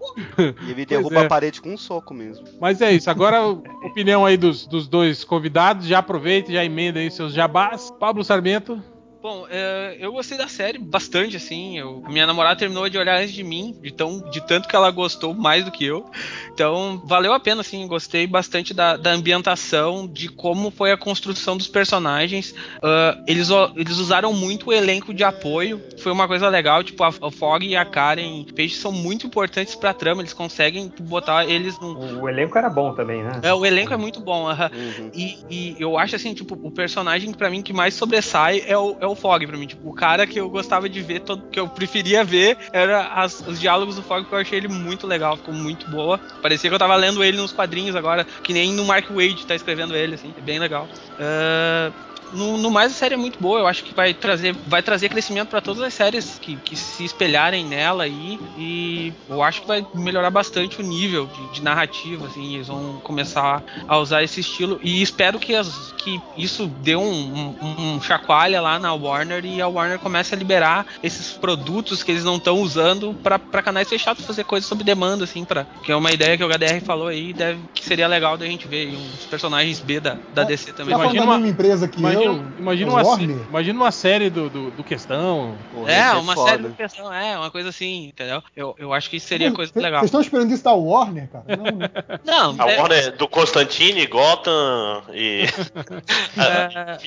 E 0.67 0.71
ele 0.71 0.87
derruba 0.87 1.21
é. 1.23 1.25
a 1.25 1.29
parede 1.29 1.61
com 1.61 1.71
um 1.73 1.77
soco 1.79 2.13
mesmo. 2.15 2.45
Mas 2.61 2.81
é 2.81 2.93
isso, 2.93 3.11
agora 3.11 3.43
opinião 3.47 4.25
aí 4.25 4.37
dos, 4.37 4.67
dos 4.67 4.89
dois 4.89 5.25
convidados, 5.25 5.87
já 5.87 5.99
aproveita, 5.99 6.53
já 6.53 6.65
emenda 6.65 6.82
aí 6.89 7.11
seus 7.11 7.33
jabás. 7.33 7.91
Pablo 7.99 8.25
Sarmento. 8.25 8.83
Bom, 9.23 9.47
é, 9.49 9.97
eu 10.01 10.11
gostei 10.11 10.37
da 10.37 10.49
série 10.49 10.79
bastante, 10.79 11.37
assim. 11.37 11.79
Eu, 11.79 12.03
a 12.05 12.11
minha 12.11 12.27
namorada 12.27 12.57
terminou 12.57 12.89
de 12.89 12.99
olhar 12.99 13.21
antes 13.21 13.33
de 13.33 13.45
mim, 13.45 13.73
de, 13.81 13.93
tão, 13.93 14.19
de 14.19 14.41
tanto 14.41 14.67
que 14.67 14.75
ela 14.75 14.91
gostou 14.91 15.33
mais 15.33 15.65
do 15.65 15.71
que 15.71 15.85
eu. 15.85 16.05
Então, 16.53 17.01
valeu 17.05 17.33
a 17.33 17.39
pena, 17.39 17.61
assim. 17.61 17.87
Gostei 17.87 18.27
bastante 18.27 18.75
da, 18.75 18.97
da 18.97 19.13
ambientação, 19.13 20.09
de 20.09 20.29
como 20.29 20.73
foi 20.73 20.91
a 20.91 20.97
construção 20.97 21.57
dos 21.57 21.69
personagens. 21.69 22.53
Ah, 22.83 23.17
eles, 23.29 23.49
eles 23.77 23.99
usaram 23.99 24.33
muito 24.33 24.71
o 24.71 24.73
elenco 24.73 25.15
de 25.15 25.23
apoio. 25.23 25.81
Foi 25.99 26.11
uma 26.11 26.27
coisa 26.27 26.49
legal. 26.49 26.83
Tipo, 26.83 27.05
a, 27.05 27.09
a 27.09 27.31
Fog 27.31 27.65
e 27.65 27.77
a 27.77 27.85
Karen 27.85 28.45
Page 28.57 28.75
são 28.75 28.91
muito 28.91 29.25
importantes 29.25 29.77
pra 29.77 29.95
trama. 29.95 30.23
Eles 30.23 30.33
conseguem 30.33 30.93
botar 30.99 31.47
eles 31.47 31.79
num. 31.79 32.21
O 32.21 32.29
elenco 32.29 32.59
era 32.59 32.69
bom 32.69 32.93
também, 32.93 33.23
né? 33.23 33.41
É, 33.45 33.55
o 33.55 33.65
elenco 33.65 33.95
é 33.95 33.97
muito 33.97 34.19
bom. 34.19 34.49
aham. 34.49 34.69
Uhum. 34.75 35.11
E, 35.15 35.37
e 35.49 35.77
eu 35.79 35.97
acho 35.97 36.17
assim, 36.17 36.35
tipo, 36.35 36.59
o 36.61 36.73
personagem 36.73 37.33
pra 37.33 37.49
mim 37.49 37.63
que 37.63 37.73
mais 37.73 37.95
sobressai 37.95 38.65
é 38.67 38.77
o, 38.77 38.97
é 39.01 39.07
o 39.07 39.12
Fog 39.15 39.47
pra 39.47 39.57
mim. 39.57 39.67
Tipo, 39.67 39.89
o 39.89 39.93
cara 39.95 40.27
que 40.27 40.39
eu 40.41 40.49
gostava 40.51 40.89
de 40.89 41.01
ver, 41.03 41.21
todo, 41.21 41.43
que 41.51 41.59
eu 41.61 41.69
preferia 41.69 42.25
ver, 42.25 42.57
era 42.73 43.09
as- 43.09 43.41
os 43.41 43.61
diálogos 43.61 43.97
do 43.97 44.03
Fog, 44.03 44.23
porque 44.23 44.35
eu 44.35 44.39
achei 44.39 44.59
ele 44.59 44.69
muito 44.69 45.07
legal, 45.07 45.37
ficou 45.37 45.55
muito 45.55 45.89
boa. 45.91 46.21
Parecia 46.41 46.69
que 46.71 46.75
eu 46.75 46.79
tava 46.79 46.97
lendo 46.97 47.23
ele 47.23 47.37
nos 47.37 47.53
quadrinhos 47.53 47.97
agora, 47.97 48.27
que 48.43 48.53
nem 48.53 48.73
no 48.73 48.85
Mark 48.85 49.09
Wade 49.11 49.47
tá 49.47 49.55
escrevendo 49.55 49.95
ele, 49.97 50.15
assim, 50.15 50.33
é 50.37 50.41
bem 50.41 50.59
legal. 50.59 50.89
Ah, 51.19 51.93
no, 52.33 52.57
no 52.57 52.71
mais 52.71 52.93
a 52.93 52.95
série 52.95 53.15
é 53.15 53.17
muito 53.17 53.39
boa, 53.41 53.61
eu 53.61 53.67
acho 53.67 53.85
que 53.85 53.95
vai 53.95 54.13
trazer, 54.15 54.55
vai 54.67 54.83
trazer 54.83 55.09
crescimento 55.09 55.49
pra 55.49 55.61
todas 55.61 55.83
as 55.83 55.95
séries 55.95 56.39
que, 56.41 56.57
que 56.57 56.77
se 56.77 57.05
espelharem 57.05 57.65
nela 57.65 58.05
aí. 58.05 58.39
E 58.59 59.13
eu 59.29 59.43
acho 59.43 59.63
que 59.63 59.67
vai 59.67 59.87
melhorar 59.95 60.31
bastante 60.31 60.81
o 60.81 60.85
nível 60.85 61.27
de, 61.27 61.55
de 61.55 61.63
narrativa, 61.63 62.27
assim, 62.27 62.55
eles 62.55 62.69
vão 62.69 63.01
começar 63.03 63.63
a 63.87 63.99
usar 63.99 64.23
esse 64.23 64.41
estilo. 64.41 64.79
E 64.83 65.03
espero 65.03 65.39
que, 65.39 65.55
as, 65.55 65.93
que 65.99 66.21
isso 66.37 66.67
dê 66.67 66.97
um, 66.97 67.57
um, 67.61 67.95
um 67.97 68.01
chacoalha 68.01 68.61
lá 68.61 68.79
na 68.79 68.93
Warner 68.95 69.45
e 69.45 69.61
a 69.61 69.69
Warner 69.69 69.99
comece 69.99 70.35
a 70.35 70.39
liberar 70.39 70.87
esses 71.03 71.33
produtos 71.33 72.03
que 72.03 72.11
eles 72.11 72.25
não 72.25 72.37
estão 72.37 72.59
usando 72.61 73.15
pra 73.23 73.39
pra 73.39 73.63
canais 73.63 73.89
fechados 73.89 74.25
fazer 74.25 74.45
coisas 74.45 74.67
sob 74.69 74.83
demanda, 74.85 75.25
assim, 75.25 75.45
pra, 75.45 75.67
que 75.83 75.93
é 75.93 75.97
uma 75.97 76.11
ideia 76.13 76.37
que 76.37 76.45
o 76.45 76.49
HDR 76.49 76.81
falou 76.85 77.09
aí, 77.09 77.33
deve, 77.33 77.61
que 77.75 77.85
seria 77.85 78.07
legal 78.07 78.37
da 78.39 78.47
gente 78.47 78.67
ver 78.67 78.89
aí, 78.89 78.97
uns 78.97 79.27
personagens 79.27 79.81
B 79.81 80.01
da, 80.01 80.19
da 80.33 80.43
DC 80.45 80.73
também. 80.73 80.95
Tá 80.97 81.03
Imagina 81.03 81.25
uma- 81.25 81.35
mesma 81.39 81.49
empresa 81.49 81.89
que 81.89 81.99
Imagina, 81.99 82.22
imagina, 82.59 82.91
a 82.91 83.03
uma, 83.03 83.23
imagina 83.23 83.81
uma 83.81 83.91
série 83.93 84.31
do, 84.31 84.49
do, 84.51 84.71
do 84.71 84.85
Questão. 84.85 85.57
Porra, 85.75 85.93
É, 85.93 86.13
uma 86.13 86.35
foda. 86.35 86.51
série 86.51 86.63
de 86.65 86.75
questão, 86.75 87.13
é, 87.13 87.37
uma 87.39 87.51
coisa 87.51 87.69
assim, 87.71 88.07
entendeu? 88.09 88.43
Eu, 88.57 88.75
eu 88.79 88.93
acho 88.93 89.09
que 89.11 89.17
isso 89.17 89.27
seria 89.27 89.49
Vocês- 89.49 89.57
coisa 89.57 89.73
Vocês 89.73 89.85
legal. 89.85 90.05
estão 90.05 90.21
esperando 90.21 90.53
isso 90.53 90.65
da 90.65 90.73
Warner, 90.73 91.29
cara? 91.29 91.45
Não, 91.57 91.77
né? 91.79 91.89
Não, 92.25 92.57
A 92.67 92.71
é- 92.71 92.79
Warner 92.81 93.17
do 93.17 93.29
Constantine, 93.29 94.07
Gotham 94.07 95.03
e. 95.13 95.47
É, 96.37 96.99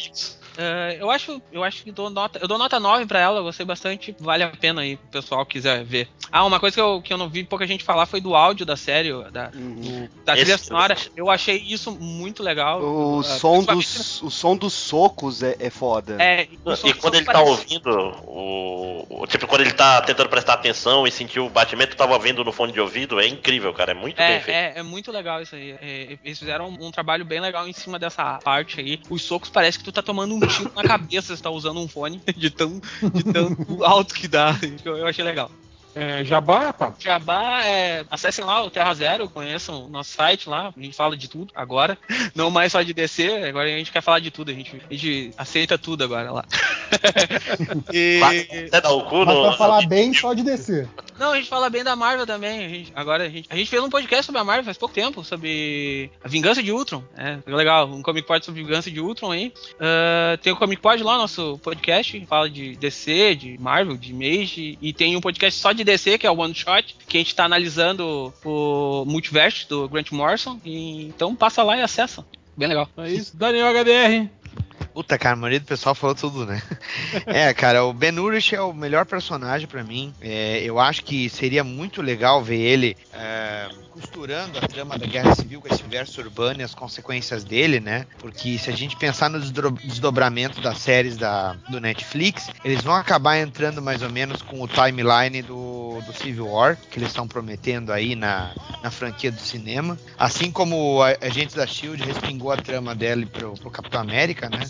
é, 0.57 0.97
eu 0.99 1.09
acho, 1.11 1.41
eu 1.51 1.63
acho 1.63 1.83
que 1.83 1.91
dou 1.91 2.09
nota, 2.09 2.39
eu 2.41 2.47
dou 2.47 2.57
nota 2.57 2.79
9 2.79 3.05
pra 3.05 3.19
ela, 3.19 3.39
eu 3.39 3.43
gostei 3.43 3.65
bastante, 3.65 4.15
vale 4.19 4.43
a 4.43 4.49
pena 4.49 4.81
aí, 4.81 4.97
pro 4.97 5.07
pessoal 5.07 5.45
que 5.45 5.53
quiser 5.53 5.83
ver. 5.83 6.07
Ah, 6.31 6.45
uma 6.45 6.59
coisa 6.59 6.73
que 6.75 6.81
eu, 6.81 7.01
que 7.01 7.13
eu 7.13 7.17
não 7.17 7.29
vi 7.29 7.43
pouca 7.43 7.65
gente 7.67 7.83
falar 7.83 8.05
foi 8.05 8.19
do 8.21 8.35
áudio 8.35 8.65
da 8.65 8.75
série, 8.75 9.11
da, 9.31 9.51
Uhum. 9.53 10.07
da 10.25 10.33
trilha 10.33 10.57
sonora. 10.57 10.95
Eu 11.15 11.29
achei 11.29 11.57
isso 11.57 11.91
muito 11.91 12.43
legal. 12.43 12.81
O 12.81 13.19
Ah, 13.19 13.23
som, 13.23 13.63
dos, 13.63 14.21
o 14.21 14.29
som 14.31 14.55
dos 14.57 14.73
socos 14.73 15.41
é, 15.43 15.55
é 15.59 15.69
foda. 15.69 16.21
É, 16.21 16.47
o 16.63 16.75
som- 16.75 16.87
E 16.87 16.93
quando 16.93 17.15
ele 17.15 17.25
tá 17.25 17.33
parece- 17.33 17.51
ouvindo, 17.51 17.89
o, 18.25 19.21
o- 19.21 19.27
Tipo, 19.27 19.47
quando 19.47 19.61
ele 19.61 19.73
tá 19.73 20.01
tentando 20.01 20.29
prestar 20.29 20.53
atenção 20.53 21.05
e 21.07 21.11
sentir 21.11 21.39
o 21.39 21.49
batimento, 21.49 21.95
tava 21.95 22.13
ouvindo 22.13 22.43
no 22.43 22.51
fone 22.51 22.71
de 22.71 22.79
ouvido, 22.79 23.19
é 23.19 23.27
incrível, 23.27 23.73
cara. 23.73 23.91
É 23.91 23.95
muito 23.95 24.17
bem 24.17 24.39
feito. 24.41 24.55
É, 24.55 24.73
é, 24.75 24.79
é 24.79 24.83
muito 24.83 25.11
legal 25.11 25.41
isso 25.41 25.55
aí. 25.55 25.71
É, 25.81 26.17
eles 26.23 26.37
fizeram 26.37 26.69
um, 26.69 26.87
um 26.87 26.91
trabalho 26.91 27.25
bem 27.25 27.39
legal 27.39 27.67
em 27.67 27.73
cima 27.73 27.97
dessa 27.97 28.39
parte 28.43 28.79
aí. 28.79 28.99
Os 29.09 29.21
socos 29.23 29.49
parece 29.49 29.77
que 29.79 29.83
tu 29.83 29.91
tá 29.91 30.01
tomando 30.01 30.35
um 30.35 30.39
tiro 30.47 30.71
na 30.75 30.83
cabeça, 30.83 31.35
você 31.35 31.41
tá 31.41 31.49
usando 31.49 31.79
um 31.79 31.87
fone 31.87 32.21
de 32.35 32.49
tão, 32.49 32.81
de 33.13 33.23
tão 33.23 33.55
alto 33.83 34.13
que 34.13 34.27
dá. 34.27 34.57
Eu, 34.83 34.97
eu 34.97 35.07
achei 35.07 35.23
legal. 35.23 35.51
É, 35.95 36.23
Jabá, 36.25 36.73
Pablo? 36.73 36.97
Jabá, 36.99 37.63
é, 37.63 38.05
acessem 38.11 38.43
lá 38.43 38.63
o 38.63 38.69
Terra 38.69 38.93
Zero, 38.93 39.29
conheçam 39.29 39.85
o 39.85 39.89
nosso 39.89 40.11
site 40.11 40.49
lá, 40.49 40.73
a 40.75 40.81
gente 40.81 40.95
fala 40.95 41.15
de 41.15 41.29
tudo 41.29 41.53
agora. 41.55 41.97
Não 42.35 42.51
mais 42.51 42.73
só 42.73 42.81
de 42.81 42.93
DC, 42.93 43.45
agora 43.47 43.67
a 43.67 43.77
gente 43.77 43.91
quer 43.91 44.01
falar 44.01 44.19
de 44.19 44.29
tudo, 44.29 44.51
a 44.51 44.53
gente, 44.53 44.81
a 44.89 44.93
gente 44.93 45.33
aceita 45.37 45.77
tudo 45.77 46.03
agora 46.03 46.31
lá. 46.31 46.45
e... 47.93 48.19
Até 48.67 48.81
dá 48.81 48.91
o 48.91 49.05
cu 49.05 49.25
Mas 49.25 49.35
no. 49.35 49.41
pra 49.43 49.53
falar 49.53 49.87
bem, 49.87 50.13
só 50.13 50.33
de 50.33 50.43
descer. 50.43 50.89
Não, 51.17 51.31
a 51.31 51.37
gente 51.37 51.47
fala 51.47 51.69
bem 51.69 51.83
da 51.83 51.95
Marvel 51.95 52.25
também. 52.25 52.65
A 52.65 52.69
gente, 52.69 52.91
agora 52.93 53.23
a 53.23 53.29
gente, 53.29 53.47
a 53.49 53.55
gente 53.55 53.69
fez 53.69 53.81
um 53.81 53.89
podcast 53.89 54.25
sobre 54.25 54.41
a 54.41 54.43
Marvel 54.43 54.65
faz 54.65 54.77
pouco 54.77 54.93
tempo, 54.93 55.23
sobre 55.23 56.11
a 56.21 56.27
Vingança 56.27 56.61
de 56.61 56.71
Ultron. 56.71 57.01
É, 57.15 57.39
legal, 57.47 57.87
um 57.87 58.01
Comic 58.01 58.27
Pod 58.27 58.43
sobre 58.43 58.61
Vingança 58.61 58.91
de 58.91 58.99
Ultron 58.99 59.31
aí. 59.31 59.53
Ah, 59.79 60.37
tem 60.41 60.51
o 60.51 60.57
Comic 60.57 60.81
Pod 60.81 61.01
lá, 61.01 61.17
nosso 61.17 61.57
podcast, 61.59 62.25
fala 62.25 62.49
de 62.49 62.75
DC, 62.75 63.35
de 63.35 63.57
Marvel, 63.57 63.95
de 63.95 64.13
Mage. 64.13 64.77
E 64.81 64.91
tem 64.91 65.15
um 65.15 65.21
podcast 65.21 65.59
só 65.59 65.71
de 65.71 65.84
DC, 65.85 66.17
que 66.17 66.27
é 66.27 66.31
o 66.31 66.37
One 66.37 66.53
Shot, 66.53 66.97
que 67.07 67.17
a 67.17 67.21
gente 67.21 67.35
tá 67.35 67.45
analisando 67.45 68.33
o 68.43 69.05
Multiverse 69.05 69.67
do 69.67 69.87
Grant 69.87 70.11
Morrison. 70.11 70.59
E, 70.65 71.05
então 71.05 71.35
passa 71.35 71.63
lá 71.63 71.77
e 71.77 71.81
acessa. 71.81 72.25
Bem 72.57 72.67
legal. 72.67 72.89
É 72.97 73.09
isso. 73.09 73.35
Daniel 73.35 73.67
HDR. 73.67 74.29
Puta, 74.93 75.17
cara, 75.17 75.33
a 75.33 75.35
maioria 75.35 75.59
do 75.59 75.65
pessoal 75.65 75.93
falou 75.93 76.15
tudo, 76.15 76.45
né? 76.45 76.61
é, 77.27 77.53
cara, 77.53 77.83
o 77.83 77.91
Ben 77.91 78.17
Urich 78.17 78.55
é 78.55 78.61
o 78.61 78.73
melhor 78.73 79.05
personagem 79.05 79.67
pra 79.67 79.83
mim. 79.83 80.13
É, 80.21 80.61
eu 80.63 80.79
acho 80.79 81.03
que 81.03 81.29
seria 81.29 81.65
muito 81.65 82.01
legal 82.01 82.41
ver 82.41 82.59
ele 82.59 82.97
é, 83.13 83.67
costurando 83.95 84.57
a 84.57 84.67
trama 84.67 84.97
da 84.97 85.05
Guerra 85.05 85.33
Civil 85.35 85.61
com 85.61 85.73
esse 85.73 85.81
universo 85.81 86.19
urbano 86.19 86.59
e 86.59 86.63
as 86.63 86.75
consequências 86.75 87.45
dele, 87.45 87.79
né? 87.79 88.05
Porque 88.19 88.57
se 88.57 88.69
a 88.69 88.73
gente 88.73 88.97
pensar 88.97 89.29
no 89.29 89.39
desdobramento 89.39 90.59
das 90.59 90.79
séries 90.79 91.15
da, 91.15 91.53
do 91.69 91.79
Netflix, 91.79 92.49
eles 92.65 92.83
vão 92.83 92.93
acabar 92.93 93.37
entrando 93.37 93.81
mais 93.81 94.01
ou 94.01 94.09
menos 94.09 94.41
com 94.41 94.61
o 94.61 94.67
timeline 94.67 95.41
do, 95.41 96.01
do 96.05 96.11
Civil 96.11 96.45
War, 96.45 96.77
que 96.91 96.99
eles 96.99 97.07
estão 97.07 97.25
prometendo 97.25 97.93
aí 97.93 98.15
na, 98.15 98.53
na 98.83 98.91
franquia 98.91 99.31
do 99.31 99.39
cinema. 99.39 99.97
Assim 100.19 100.51
como 100.51 101.01
a 101.01 101.15
Agentes 101.25 101.55
da 101.55 101.65
Shield 101.65 102.03
respingou 102.03 102.51
a 102.51 102.57
trama 102.57 102.93
dele 102.93 103.25
pro, 103.25 103.53
pro 103.53 103.71
Capitão 103.71 104.01
América, 104.01 104.49
né? 104.49 104.67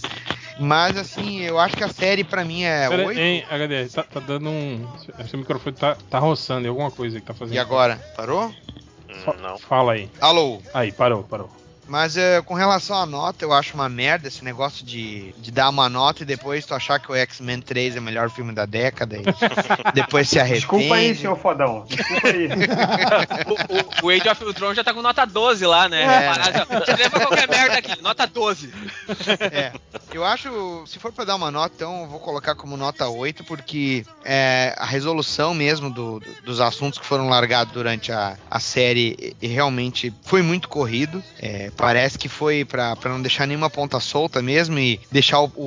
Mas 0.60 0.98
assim, 0.98 1.42
eu 1.42 1.60
acho 1.60 1.76
que 1.76 1.84
a 1.84 1.90
série 1.90 2.24
pra 2.24 2.46
mim 2.46 2.64
é 2.64 2.88
Pera, 2.88 3.06
8. 3.08 3.20
hein, 3.20 3.44
HDR, 3.50 3.92
tá, 3.92 4.04
tá 4.04 4.20
dando 4.20 4.50
um. 4.50 4.88
Seu 5.28 5.40
microfone 5.40 5.76
tá, 5.76 5.98
tá 6.10 6.20
roçando, 6.20 6.68
é 6.68 6.70
alguma 6.70 6.92
coisa 6.92 7.20
que 7.20 7.26
tá 7.26 7.34
fazendo. 7.34 7.56
E 7.56 7.60
agora? 7.60 7.98
Parou? 8.16 8.54
Hum, 9.16 9.42
não. 9.42 9.60
Fala 9.60 9.94
aí. 9.94 10.10
Alô? 10.22 10.62
Aí, 10.74 10.92
parou, 10.92 11.24
parou. 11.24 11.50
Mas 11.88 12.18
é, 12.18 12.42
com 12.42 12.54
relação 12.56 12.98
à 12.98 13.06
nota, 13.06 13.46
eu 13.46 13.54
acho 13.54 13.74
uma 13.76 13.88
merda 13.88 14.28
esse 14.28 14.44
negócio 14.44 14.86
de, 14.86 15.34
de 15.38 15.52
dar 15.52 15.70
uma 15.70 15.88
nota 15.88 16.24
e 16.24 16.26
depois 16.26 16.66
tu 16.66 16.74
achar 16.74 17.00
que 17.00 17.12
o 17.12 17.16
X-Men 17.16 17.62
3 17.62 17.96
é 17.96 18.00
o 18.00 18.02
melhor 18.02 18.30
filme 18.30 18.52
da 18.54 18.66
década 18.66 19.18
e 19.18 19.24
depois 19.94 20.28
se 20.28 20.40
arrepende. 20.40 20.62
Desculpa 20.62 20.96
aí, 20.96 21.16
senhor 21.16 21.38
fodão. 21.38 21.86
Desculpa 21.88 22.28
aí. 22.28 22.48
o, 24.02 24.06
o, 24.06 24.08
o 24.08 24.10
Age 24.10 24.28
of 24.30 24.44
Ultron 24.44 24.74
já 24.74 24.84
tá 24.84 24.94
com 24.94 25.02
nota 25.02 25.26
12 25.26 25.66
lá, 25.66 25.88
né? 25.88 26.04
É. 26.04 26.80
Você 26.86 26.94
lembra 26.96 27.20
qualquer 27.20 27.48
merda 27.50 27.78
aqui, 27.78 28.02
nota 28.02 28.26
12. 28.26 28.74
É, 29.52 29.72
eu 30.12 30.26
acho, 30.26 30.84
se 30.88 30.98
for 31.00 31.12
pra 31.12 31.26
dar 31.26 31.36
uma 31.36 31.52
nota, 31.52 31.76
então 31.76 32.02
eu 32.02 32.08
vou 32.08 32.20
colocar 32.20 32.56
como 32.56 32.76
nota 32.78 33.08
8, 33.08 33.44
porque 33.44 34.06
é, 34.24 34.74
a 34.78 34.86
resolução 34.86 35.54
mesmo 35.54 35.90
do- 35.90 36.20
do- 36.20 36.42
dos 36.44 36.60
assuntos 36.62 36.98
que 37.00 37.06
foram 37.06 37.30
largados 37.30 37.74
durante 37.74 38.12
a, 38.12 38.38
a 38.50 38.60
série 38.60 39.16
e- 39.20 39.36
e 39.46 39.48
realmente 39.48 40.14
foi 40.24 40.42
muito 40.42 40.68
corrido. 40.68 41.24
É, 41.40 41.70
parece 41.78 42.18
que 42.18 42.28
foi 42.30 42.64
pra 42.66 42.96
não 43.06 43.22
deixar 43.22 43.46
nenhuma 43.46 43.70
ponta 43.70 44.00
solta 44.00 44.42
mesmo 44.42 44.78
e 44.80 45.00
deixar 45.12 45.40
o, 45.42 45.52
o- 45.56 45.66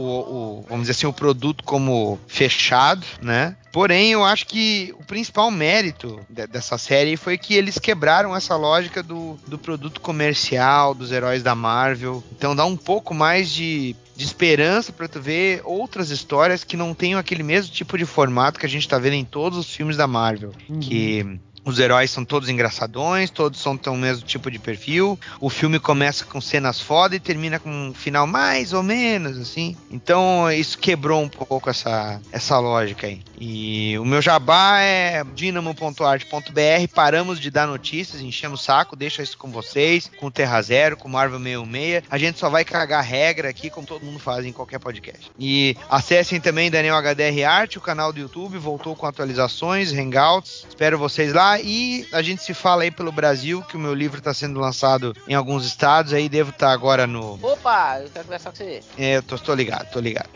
o- 0.61 0.65
vamos 0.69 0.83
dizer 0.89 0.93
assim, 0.93 1.07
o 1.07 1.13
produto 1.13 1.63
como 1.65 2.19
fechado, 2.27 3.05
né? 3.23 3.57
Porém, 3.73 4.13
eu 4.13 4.25
acho 4.25 4.47
que 4.47 4.95
o 4.99 5.05
principal 5.05 5.51
mérito 5.51 6.19
de- 6.29 6.47
dessa 6.47 6.79
série 6.79 7.17
foi 7.17 7.37
que 7.37 7.55
eles 7.55 7.79
quebraram 7.79 8.35
essa 8.35 8.57
lógica 8.57 9.03
do, 9.03 9.39
do 9.47 9.59
produto 9.59 10.01
comercial, 10.01 10.95
dos 10.95 11.13
heróis 11.13 11.43
da 11.43 11.55
Marvel. 11.55 12.25
Então 12.33 12.57
dá 12.57 12.65
um 12.65 12.77
pouco 12.77 13.13
mais 13.15 13.51
de, 13.51 13.95
de 14.17 14.25
esperança 14.25 14.91
pra 14.91 15.07
tu 15.07 15.21
ver 15.21 15.61
outras 15.65 16.11
histórias 16.11 16.65
que 16.65 16.77
não 16.79 16.95
tenham 16.95 17.21
aquele 17.21 17.43
mesmo 17.43 17.71
tipo 17.73 17.97
de 17.99 18.07
formato 18.07 18.59
que 18.59 18.67
a 18.67 18.69
gente 18.69 18.89
tá 18.89 18.99
vendo 18.99 19.15
em 19.15 19.25
todos 19.25 19.59
os 19.59 19.73
filmes 19.73 19.97
da 19.99 20.07
Marvel. 20.07 20.53
Que 20.81 21.39
os 21.69 21.79
heróis 21.79 22.11
são 22.11 22.25
todos 22.25 22.49
engraçadões, 22.49 23.29
todos 23.31 23.61
são 23.61 23.77
tão 23.77 23.95
mesmo 23.95 24.27
tipo 24.27 24.51
de 24.51 24.59
perfil. 24.59 25.19
O 25.39 25.51
filme 25.51 25.79
começa 25.79 26.25
com 26.25 26.41
cenas 26.41 26.81
foda 26.81 27.15
e 27.15 27.21
termina 27.21 27.59
com 27.59 27.71
um 27.71 27.93
final 27.93 28.27
mais 28.27 28.73
ou 28.73 28.83
menos 28.83 29.39
assim. 29.39 29.77
Então 29.91 30.51
isso 30.51 30.79
quebrou 30.79 31.23
um 31.23 31.29
pouco 31.29 31.69
essa, 31.69 32.21
essa 32.33 32.59
lógica 32.59 33.07
aí. 33.07 33.21
E 33.39 33.99
o 33.99 34.05
meu 34.05 34.23
jabá 34.23 34.81
é 34.81 35.23
dinamo.art.br. 35.35 36.89
Paramos 36.95 37.39
de 37.39 37.51
dar 37.51 37.67
notícias, 37.67 38.23
enchemos 38.23 38.61
o 38.61 38.65
saco, 38.65 38.97
deixa 38.97 39.23
isso 39.23 39.37
com 39.37 39.51
vocês, 39.51 40.11
com 40.19 40.27
o 40.27 40.31
Terra 40.31 40.63
Zero, 40.63 40.97
com 40.97 41.07
o 41.07 41.11
Marvel 41.11 41.39
66. 41.39 42.05
A 42.09 42.17
gente 42.17 42.39
só 42.39 42.49
vai 42.49 42.65
cagar 42.65 43.05
regra 43.05 43.51
aqui, 43.51 43.69
como 43.69 43.87
todo 43.87 44.07
mundo 44.07 44.19
faz 44.19 44.47
em 44.47 44.53
qualquer 44.53 44.79
podcast. 44.79 45.31
E 45.39 45.77
acessem 45.91 46.41
também 46.41 46.71
Daniel 46.71 46.97
HDR 46.97 47.45
Art, 47.47 47.77
o 47.77 47.81
canal 47.81 48.11
do 48.11 48.21
YouTube, 48.21 48.57
voltou 48.57 48.97
com 48.97 49.07
atualizações, 49.07 49.93
hangouts. 49.93 50.67
Espero 50.67 50.99
vocês 50.99 51.35
lá 51.35 51.58
e 51.63 52.07
a 52.13 52.23
gente 52.23 52.43
se 52.43 52.55
fala 52.55 52.83
aí 52.83 52.91
pelo 52.91 53.13
Brasil, 53.13 53.63
que 53.63 53.77
o 53.77 53.81
meu 53.81 53.95
livro 53.95 54.19
está 54.19 54.33
sendo 54.35 54.61
lançado 54.61 55.15
em 55.27 55.35
alguns 55.35 55.65
estados, 55.65 56.13
aí 56.13 56.29
devo 56.29 56.51
estar 56.51 56.71
agora 56.71 57.07
no. 57.07 57.39
Opa, 57.43 58.01
eu 58.01 58.11
quero 58.11 58.25
conversar 58.25 58.51
com 58.51 58.57
você. 58.57 58.81
É, 58.97 59.17
eu 59.17 59.23
tô, 59.23 59.39
tô 59.39 59.55
ligado, 59.55 59.91
tô 59.91 60.01
ligado. 60.01 60.29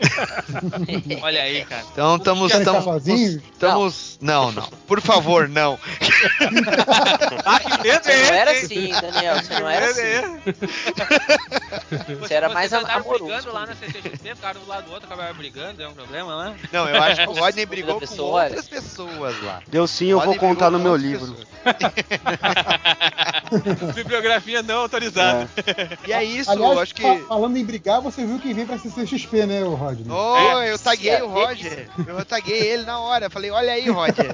Olha 1.21 1.41
aí, 1.41 1.65
cara. 1.65 1.83
Então 1.91 2.15
estamos. 2.15 2.53
Estamos. 2.53 3.05
Estamos. 3.07 4.17
Não, 4.21 4.51
não. 4.51 4.67
Por 4.87 5.01
favor, 5.01 5.47
não. 5.47 5.79
Ah, 7.45 7.59
que 7.59 7.81
medo 7.81 8.03
Você 8.03 8.11
é 8.11 8.25
não 8.25 8.33
era 8.33 8.51
assim, 8.51 8.91
Daniel. 8.91 9.35
Você 9.35 9.59
não 9.59 9.69
era 9.69 9.85
assim. 9.85 10.01
Você 12.19 12.33
era 12.33 12.49
mais 12.49 12.71
amoroso. 12.73 13.25
brigando 13.25 13.53
lá 13.53 13.65
na 13.65 13.75
CCXP, 13.75 14.35
ficaram 14.35 14.61
do 14.61 14.67
lado 14.67 14.85
do 14.85 14.91
outro, 14.91 15.07
acabaram 15.07 15.35
brigando, 15.35 15.81
é 15.81 15.87
um 15.87 15.93
problema 15.93 16.35
lá? 16.35 16.55
Não, 16.71 16.87
eu 16.87 17.01
acho 17.03 17.21
que 17.21 17.29
o 17.29 17.33
Rodney 17.33 17.65
brigou 17.65 17.99
com 17.99 18.21
outras 18.21 18.67
pessoas 18.67 19.41
lá. 19.43 19.61
Deu 19.67 19.85
sim, 19.87 20.07
eu 20.07 20.19
vou 20.19 20.35
contar 20.35 20.69
no 20.69 20.79
meu 20.79 20.91
outras 20.91 21.02
livro. 21.03 21.35
Bibliografia 23.93 24.61
não 24.63 24.79
autorizada. 24.79 25.47
E 26.07 26.13
é 26.13 26.23
isso, 26.23 26.49
Aliás, 26.51 26.77
acho 26.79 26.95
que. 26.95 27.01
fa- 27.01 27.25
falando 27.27 27.57
em 27.57 27.65
brigar, 27.65 28.01
você 28.01 28.25
viu 28.25 28.39
quem 28.39 28.53
vem 28.53 28.65
pra 28.65 28.77
CCXP, 28.77 29.45
né, 29.45 29.63
o 29.63 29.73
Rodney? 29.75 30.05
Oh, 30.09 30.61
eu 30.63 30.77
taguei 30.79 31.11
É, 31.11 31.23
o 31.23 31.27
Roger. 31.29 31.87
Eu 32.07 32.25
taguei 32.25 32.59
ele 32.59 32.83
na 32.83 32.99
hora. 32.99 33.29
Falei, 33.29 33.51
olha 33.51 33.73
aí, 33.73 33.89
Roger. 33.89 34.33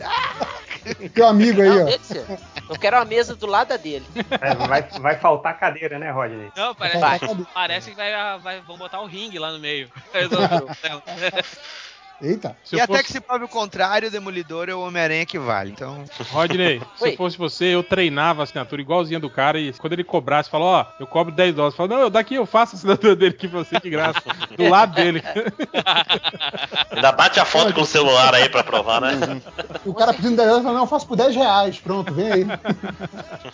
Teu 1.14 1.28
amigo 1.28 1.62
aí, 1.62 1.70
Não, 1.70 1.82
ó. 1.82 1.86
deixa. 1.86 2.26
Eu 2.70 2.80
quero 2.80 2.98
uma 2.98 3.06
mesa 3.06 3.36
do 3.36 3.46
lado 3.46 3.78
dele. 3.78 4.06
É, 4.40 4.56
vai, 4.68 4.82
vai 4.84 5.18
faltar 5.20 5.60
cadeira, 5.60 6.00
né, 6.00 6.10
Rodney? 6.12 6.50
Não, 6.56 6.74
parece, 6.74 7.00
Vai. 7.00 7.20
parece 7.54 7.90
que 7.92 7.96
vai, 7.98 8.40
vai- 8.40 8.62
vão 8.62 8.78
botar 8.78 9.02
o 9.02 9.06
ringue 9.06 9.38
lá 9.38 9.52
no 9.52 9.60
meio. 9.60 9.90
Eita. 12.22 12.56
Se 12.64 12.76
e 12.76 12.82
até 12.82 12.94
fosse- 12.94 13.04
que 13.06 13.12
se 13.14 13.22
prove 13.22 13.46
o 13.46 13.48
contrário, 13.48 14.08
o 14.08 14.12
Demolidor 14.12 14.70
é 14.70 14.74
o 14.74 14.82
Homem-Aranha 14.82 15.26
que 15.26 15.40
vale. 15.40 15.72
Então, 15.72 16.04
Rodney, 16.32 16.82
se 16.98 17.16
fosse 17.16 17.38
você, 17.38 17.66
eu 17.66 17.84
treinava 17.84 18.42
a 18.42 18.44
assinatura 18.44 18.82
igualzinha 18.82 19.20
do 19.20 19.30
cara 19.30 19.60
e 19.60 19.72
quando 19.74 19.94
ele 19.94 20.04
cobrasse, 20.04 20.50
falou, 20.50 20.68
ó, 20.68 20.86
eu 21.00 21.08
cobro 21.08 21.34
10 21.34 21.56
dólares. 21.56 21.76
Fala, 21.78 21.90
não, 21.90 22.00
eu 22.00 22.10
daqui 22.10 22.36
eu 22.36 22.46
faço 22.46 22.76
a 22.76 22.78
assinatura 22.78 23.16
dele 23.16 23.36
aqui 23.36 23.48
pra 23.48 23.60
você 23.60 23.80
de 23.80 23.90
graça. 23.90 24.22
Do 24.58 24.68
lado 24.68 24.94
dele. 24.96 25.24
Ainda 26.92 27.12
bate 27.12 27.40
a 27.40 27.46
foto 27.46 27.74
com 27.74 27.82
o 27.82 27.86
celular 27.86 28.34
aí 28.34 28.50
pra 28.50 28.64
provar, 28.64 29.00
né? 29.02 29.42
O 29.86 29.94
cara 29.94 30.14
pedindo 30.14 30.36
10 30.36 30.48
reais, 30.50 30.64
fala, 30.64 30.74
não, 30.76 30.84
eu 30.84 30.88
faço 30.88 31.08
por 31.08 31.16
10 31.16 31.36
reais. 31.36 31.80
Pronto, 31.80 32.14
vem 32.14 32.32
aí. 32.32 32.48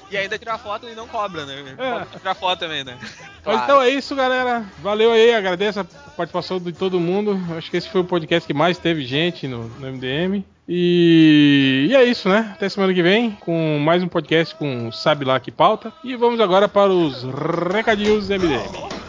E 0.09 0.17
ainda 0.17 0.37
tirar 0.37 0.57
foto 0.57 0.87
e 0.87 0.95
não 0.95 1.07
cobra, 1.07 1.45
né? 1.45 1.75
Pode 1.77 2.19
tirar 2.19 2.35
foto 2.35 2.59
também, 2.59 2.83
né? 2.83 2.97
Mas 3.45 3.61
então 3.63 3.81
é 3.81 3.89
isso, 3.89 4.15
galera. 4.15 4.65
Valeu 4.79 5.11
aí, 5.11 5.33
agradeço 5.33 5.79
a 5.79 5.83
participação 5.83 6.59
de 6.59 6.71
todo 6.71 6.99
mundo. 6.99 7.39
Acho 7.57 7.69
que 7.69 7.77
esse 7.77 7.89
foi 7.89 8.01
o 8.01 8.05
podcast 8.05 8.47
que 8.47 8.53
mais 8.55 8.77
teve 8.77 9.03
gente 9.03 9.47
no, 9.47 9.67
no 9.67 9.91
MDM. 9.91 10.43
E, 10.67 11.87
e 11.89 11.95
é 11.95 12.03
isso, 12.03 12.27
né? 12.27 12.51
Até 12.53 12.67
semana 12.69 12.93
que 12.93 13.03
vem 13.03 13.31
com 13.41 13.77
mais 13.79 14.01
um 14.01 14.07
podcast 14.07 14.55
com 14.55 14.91
Sabe 14.91 15.25
Lá 15.25 15.39
Que 15.39 15.51
Pauta. 15.51 15.93
E 16.03 16.15
vamos 16.15 16.39
agora 16.39 16.67
para 16.67 16.91
os 16.91 17.23
recadinhos 17.71 18.27
do 18.27 18.33
MDM. 18.39 19.04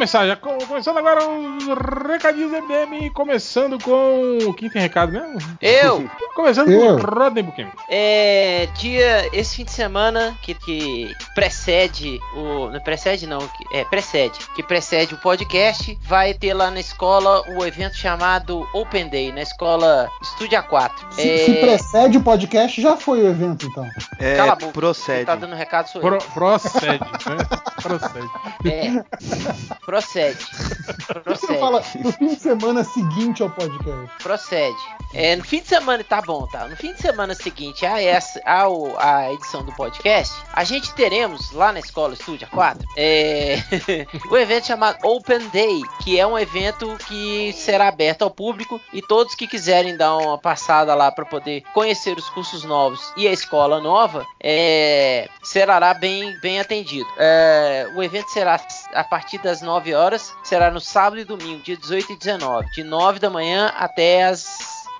Começar, 0.00 0.26
já 0.26 0.34
co- 0.34 0.56
começando 0.66 0.96
agora 0.96 1.20
os 1.28 1.64
recadinhos 2.08 2.50
do 2.50 2.56
MDM, 2.62 3.10
começando 3.10 3.78
com. 3.84 4.50
Quem 4.54 4.70
tem 4.70 4.80
recado 4.80 5.12
mesmo? 5.12 5.38
Eu, 5.60 6.08
Começando 6.34 6.70
Eu. 6.70 6.98
com 6.98 7.06
o 7.06 7.14
Rodney 7.18 7.42
Buchanan. 7.42 7.68
é, 7.90 8.66
dia, 8.78 9.28
esse 9.34 9.56
fim 9.56 9.64
de 9.64 9.72
semana 9.72 10.34
que, 10.42 10.54
que 10.54 11.14
precede 11.34 12.18
o. 12.34 12.70
Não 12.70 12.80
precede 12.80 13.26
não, 13.26 13.40
que- 13.40 13.76
é, 13.76 13.84
precede. 13.84 14.38
Que 14.56 14.62
precede 14.62 15.12
o 15.14 15.18
podcast, 15.18 15.98
vai 16.02 16.32
ter 16.32 16.54
lá 16.54 16.70
na 16.70 16.80
escola 16.80 17.42
o 17.54 17.62
evento 17.66 17.94
chamado 17.96 18.66
Open 18.72 19.06
Day, 19.08 19.30
na 19.32 19.42
escola 19.42 20.08
Estúdio 20.22 20.58
A4. 20.62 20.92
Se, 21.10 21.28
É, 21.28 21.44
se 21.44 21.54
precede 21.56 22.16
o 22.16 22.22
podcast, 22.22 22.80
já 22.80 22.96
foi 22.96 23.20
o 23.20 23.28
evento, 23.28 23.66
então. 23.66 23.86
É, 24.18 24.36
Cala 24.36 24.52
a 24.52 24.54
boca. 24.54 24.64
Quem 24.64 24.72
procede. 24.72 25.24
tá 25.26 25.34
dando 25.34 25.54
recado 25.54 25.88
sou 25.88 26.00
Pro- 26.00 26.14
eu. 26.14 26.20
procede, 26.32 26.98
né? 26.98 27.36
Procede. 27.82 28.30
É, 28.64 29.04
procede. 29.90 30.46
Procede. 31.24 31.58
fala 31.58 31.82
no 31.98 32.12
fim 32.12 32.28
de 32.28 32.36
semana 32.36 32.84
seguinte 32.84 33.42
ao 33.42 33.50
podcast? 33.50 34.22
Procede. 34.22 34.78
É, 35.12 35.34
no 35.34 35.42
fim 35.42 35.60
de 35.60 35.66
semana, 35.66 36.04
tá 36.04 36.22
bom, 36.22 36.46
tá? 36.46 36.68
No 36.68 36.76
fim 36.76 36.92
de 36.92 37.02
semana 37.02 37.34
seguinte 37.34 37.84
a 37.84 38.00
essa, 38.00 38.40
ao, 38.46 38.96
a 39.00 39.32
edição 39.32 39.64
do 39.64 39.72
podcast, 39.72 40.32
a 40.52 40.62
gente 40.62 40.94
teremos 40.94 41.50
lá 41.50 41.72
na 41.72 41.80
escola 41.80 42.14
Estúdio 42.14 42.46
4 42.52 42.86
é, 42.96 43.56
o 44.30 44.36
evento 44.36 44.68
chamado 44.68 44.98
Open 45.02 45.48
Day, 45.48 45.82
que 46.04 46.20
é 46.20 46.24
um 46.24 46.38
evento 46.38 46.96
que 47.08 47.52
será 47.54 47.88
aberto 47.88 48.22
ao 48.22 48.30
público 48.30 48.80
e 48.92 49.02
todos 49.02 49.34
que 49.34 49.48
quiserem 49.48 49.96
dar 49.96 50.16
uma 50.16 50.38
passada 50.38 50.94
lá 50.94 51.10
para 51.10 51.24
poder 51.24 51.62
conhecer 51.74 52.16
os 52.16 52.28
cursos 52.28 52.62
novos 52.62 53.12
e 53.16 53.26
a 53.26 53.32
escola 53.32 53.80
nova, 53.80 54.24
é, 54.40 55.28
será 55.42 55.92
bem, 55.94 56.38
bem 56.40 56.60
atendido. 56.60 57.08
É, 57.18 57.90
o 57.96 58.02
evento 58.02 58.28
será 58.30 58.60
a 58.94 59.02
partir 59.02 59.38
das 59.38 59.60
9 59.60 59.79
horas, 59.94 60.34
será 60.42 60.70
no 60.70 60.80
sábado 60.80 61.20
e 61.20 61.24
domingo, 61.24 61.62
dia 61.62 61.76
18 61.76 62.12
e 62.12 62.16
19, 62.16 62.70
de 62.70 62.84
9 62.84 63.18
da 63.18 63.30
manhã 63.30 63.72
até 63.76 64.24
as 64.24 64.46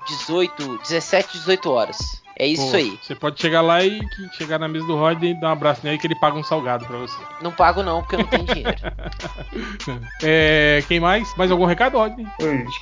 18, 0.09 0.79
17, 0.79 1.33
18 1.39 1.71
horas. 1.71 2.20
É 2.41 2.47
isso 2.47 2.71
Pô, 2.71 2.77
aí. 2.79 2.99
Você 3.03 3.15
pode 3.15 3.39
chegar 3.39 3.61
lá 3.61 3.85
e 3.85 4.01
chegar 4.33 4.59
na 4.59 4.67
mesa 4.67 4.87
do 4.87 4.97
Rodney, 4.97 5.35
dar 5.35 5.49
um 5.49 5.53
abraço 5.53 5.83
nele 5.85 5.99
que 5.99 6.07
ele 6.07 6.15
paga 6.15 6.39
um 6.39 6.43
salgado 6.43 6.87
pra 6.87 6.97
você. 6.97 7.19
Não 7.43 7.53
pago 7.53 7.83
não, 7.83 8.01
porque 8.01 8.15
eu 8.15 8.21
não 8.21 8.27
tenho 8.27 8.45
dinheiro. 8.45 8.81
É, 10.23 10.83
quem 10.87 11.01
mais? 11.01 11.35
Mais 11.37 11.51
algum 11.51 11.65
recado, 11.65 11.99
Rodney? 11.99 12.27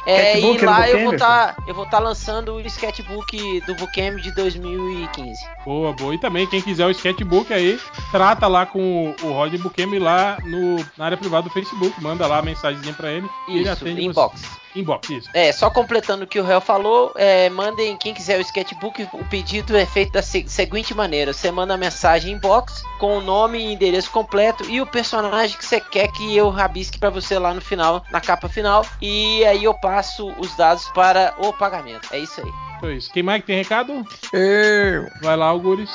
É, 0.07 0.39
e 0.39 0.59
lá 0.59 0.89
eu 0.89 1.05
vou 1.05 1.13
estar 1.15 1.57
eu 1.67 1.75
vou 1.75 1.87
tá 1.87 1.99
lançando 1.99 2.55
o 2.55 2.61
sketchbook 2.61 3.61
do 3.63 3.75
Bookend 3.75 4.21
de 4.21 4.35
2015. 4.35 5.41
Boa, 5.65 5.93
boa. 5.93 6.15
E 6.15 6.19
também, 6.19 6.47
quem 6.47 6.61
quiser 6.61 6.87
o 6.87 6.91
sketchbook 6.91 7.53
aí, 7.53 7.79
trata 8.11 8.47
lá 8.47 8.67
com 8.67 9.15
o 9.23 9.33
Rodney 9.33 9.59
Bukemi 9.59 9.99
lá 9.99 10.39
no, 10.45 10.77
na 10.97 11.07
área 11.07 11.17
privada 11.17 11.45
do 11.45 11.51
Facebook. 11.51 12.01
Manda 12.03 12.27
lá 12.27 12.39
a 12.39 12.43
mensagenzinha 12.43 12.95
pra 12.95 13.11
ele 13.11 13.29
e 13.49 13.57
ele 13.57 13.63
Isso, 13.63 13.73
atende 13.73 14.05
inbox. 14.05 14.41
você. 14.41 14.68
Inbox, 14.75 15.11
isso. 15.11 15.29
É, 15.35 15.51
só 15.53 15.71
completando 15.71 16.25
o 16.25 16.27
que 16.27 16.39
o 16.39 16.45
réu 16.45 16.61
falou, 16.61 17.13
é, 17.17 17.49
mandem, 17.51 17.97
quem 17.97 18.13
quiser 18.15 18.39
o 18.39 18.41
sketchbook, 18.43 19.09
o 19.13 19.25
pedido 19.25 19.77
é 19.77 19.87
feito 19.87 20.13
da 20.13 20.23
se- 20.23 20.45
seguinte 20.49 20.95
maneira: 20.95 21.33
você 21.33 21.51
manda 21.51 21.75
a 21.75 21.79
mensagem 21.79 22.33
inbox 22.35 22.83
com 22.99 23.19
o 23.19 23.21
nome 23.21 23.59
e 23.59 23.73
endereço 23.73 24.11
completo 24.11 24.65
e 24.71 24.81
o 24.81 24.87
personagem 24.87 25.57
que 25.57 25.65
você 25.65 25.81
quer 25.81 26.09
que 26.13 26.37
eu 26.37 26.49
rabisque 26.51 26.99
pra 26.99 27.11
você 27.11 27.39
lá 27.39 27.55
no 27.55 27.61
final, 27.61 28.03
na 28.11 28.21
capa 28.21 28.49
final, 28.49 28.85
e 29.01 29.45
aí 29.47 29.65
eu 29.65 29.75
passo 29.75 30.33
os 30.39 30.55
dados 30.57 30.89
para 30.95 31.35
o 31.39 31.53
pagamento. 31.53 32.09
É 32.13 32.19
isso 32.19 32.41
aí. 32.41 32.68
É 32.83 32.93
isso. 32.93 33.11
Quem 33.13 33.23
mais 33.23 33.41
que 33.41 33.47
tem 33.49 33.57
recado? 33.59 34.07
Eu. 34.33 35.09
Vai 35.23 35.37
lá, 35.37 35.47
Algures. 35.47 35.91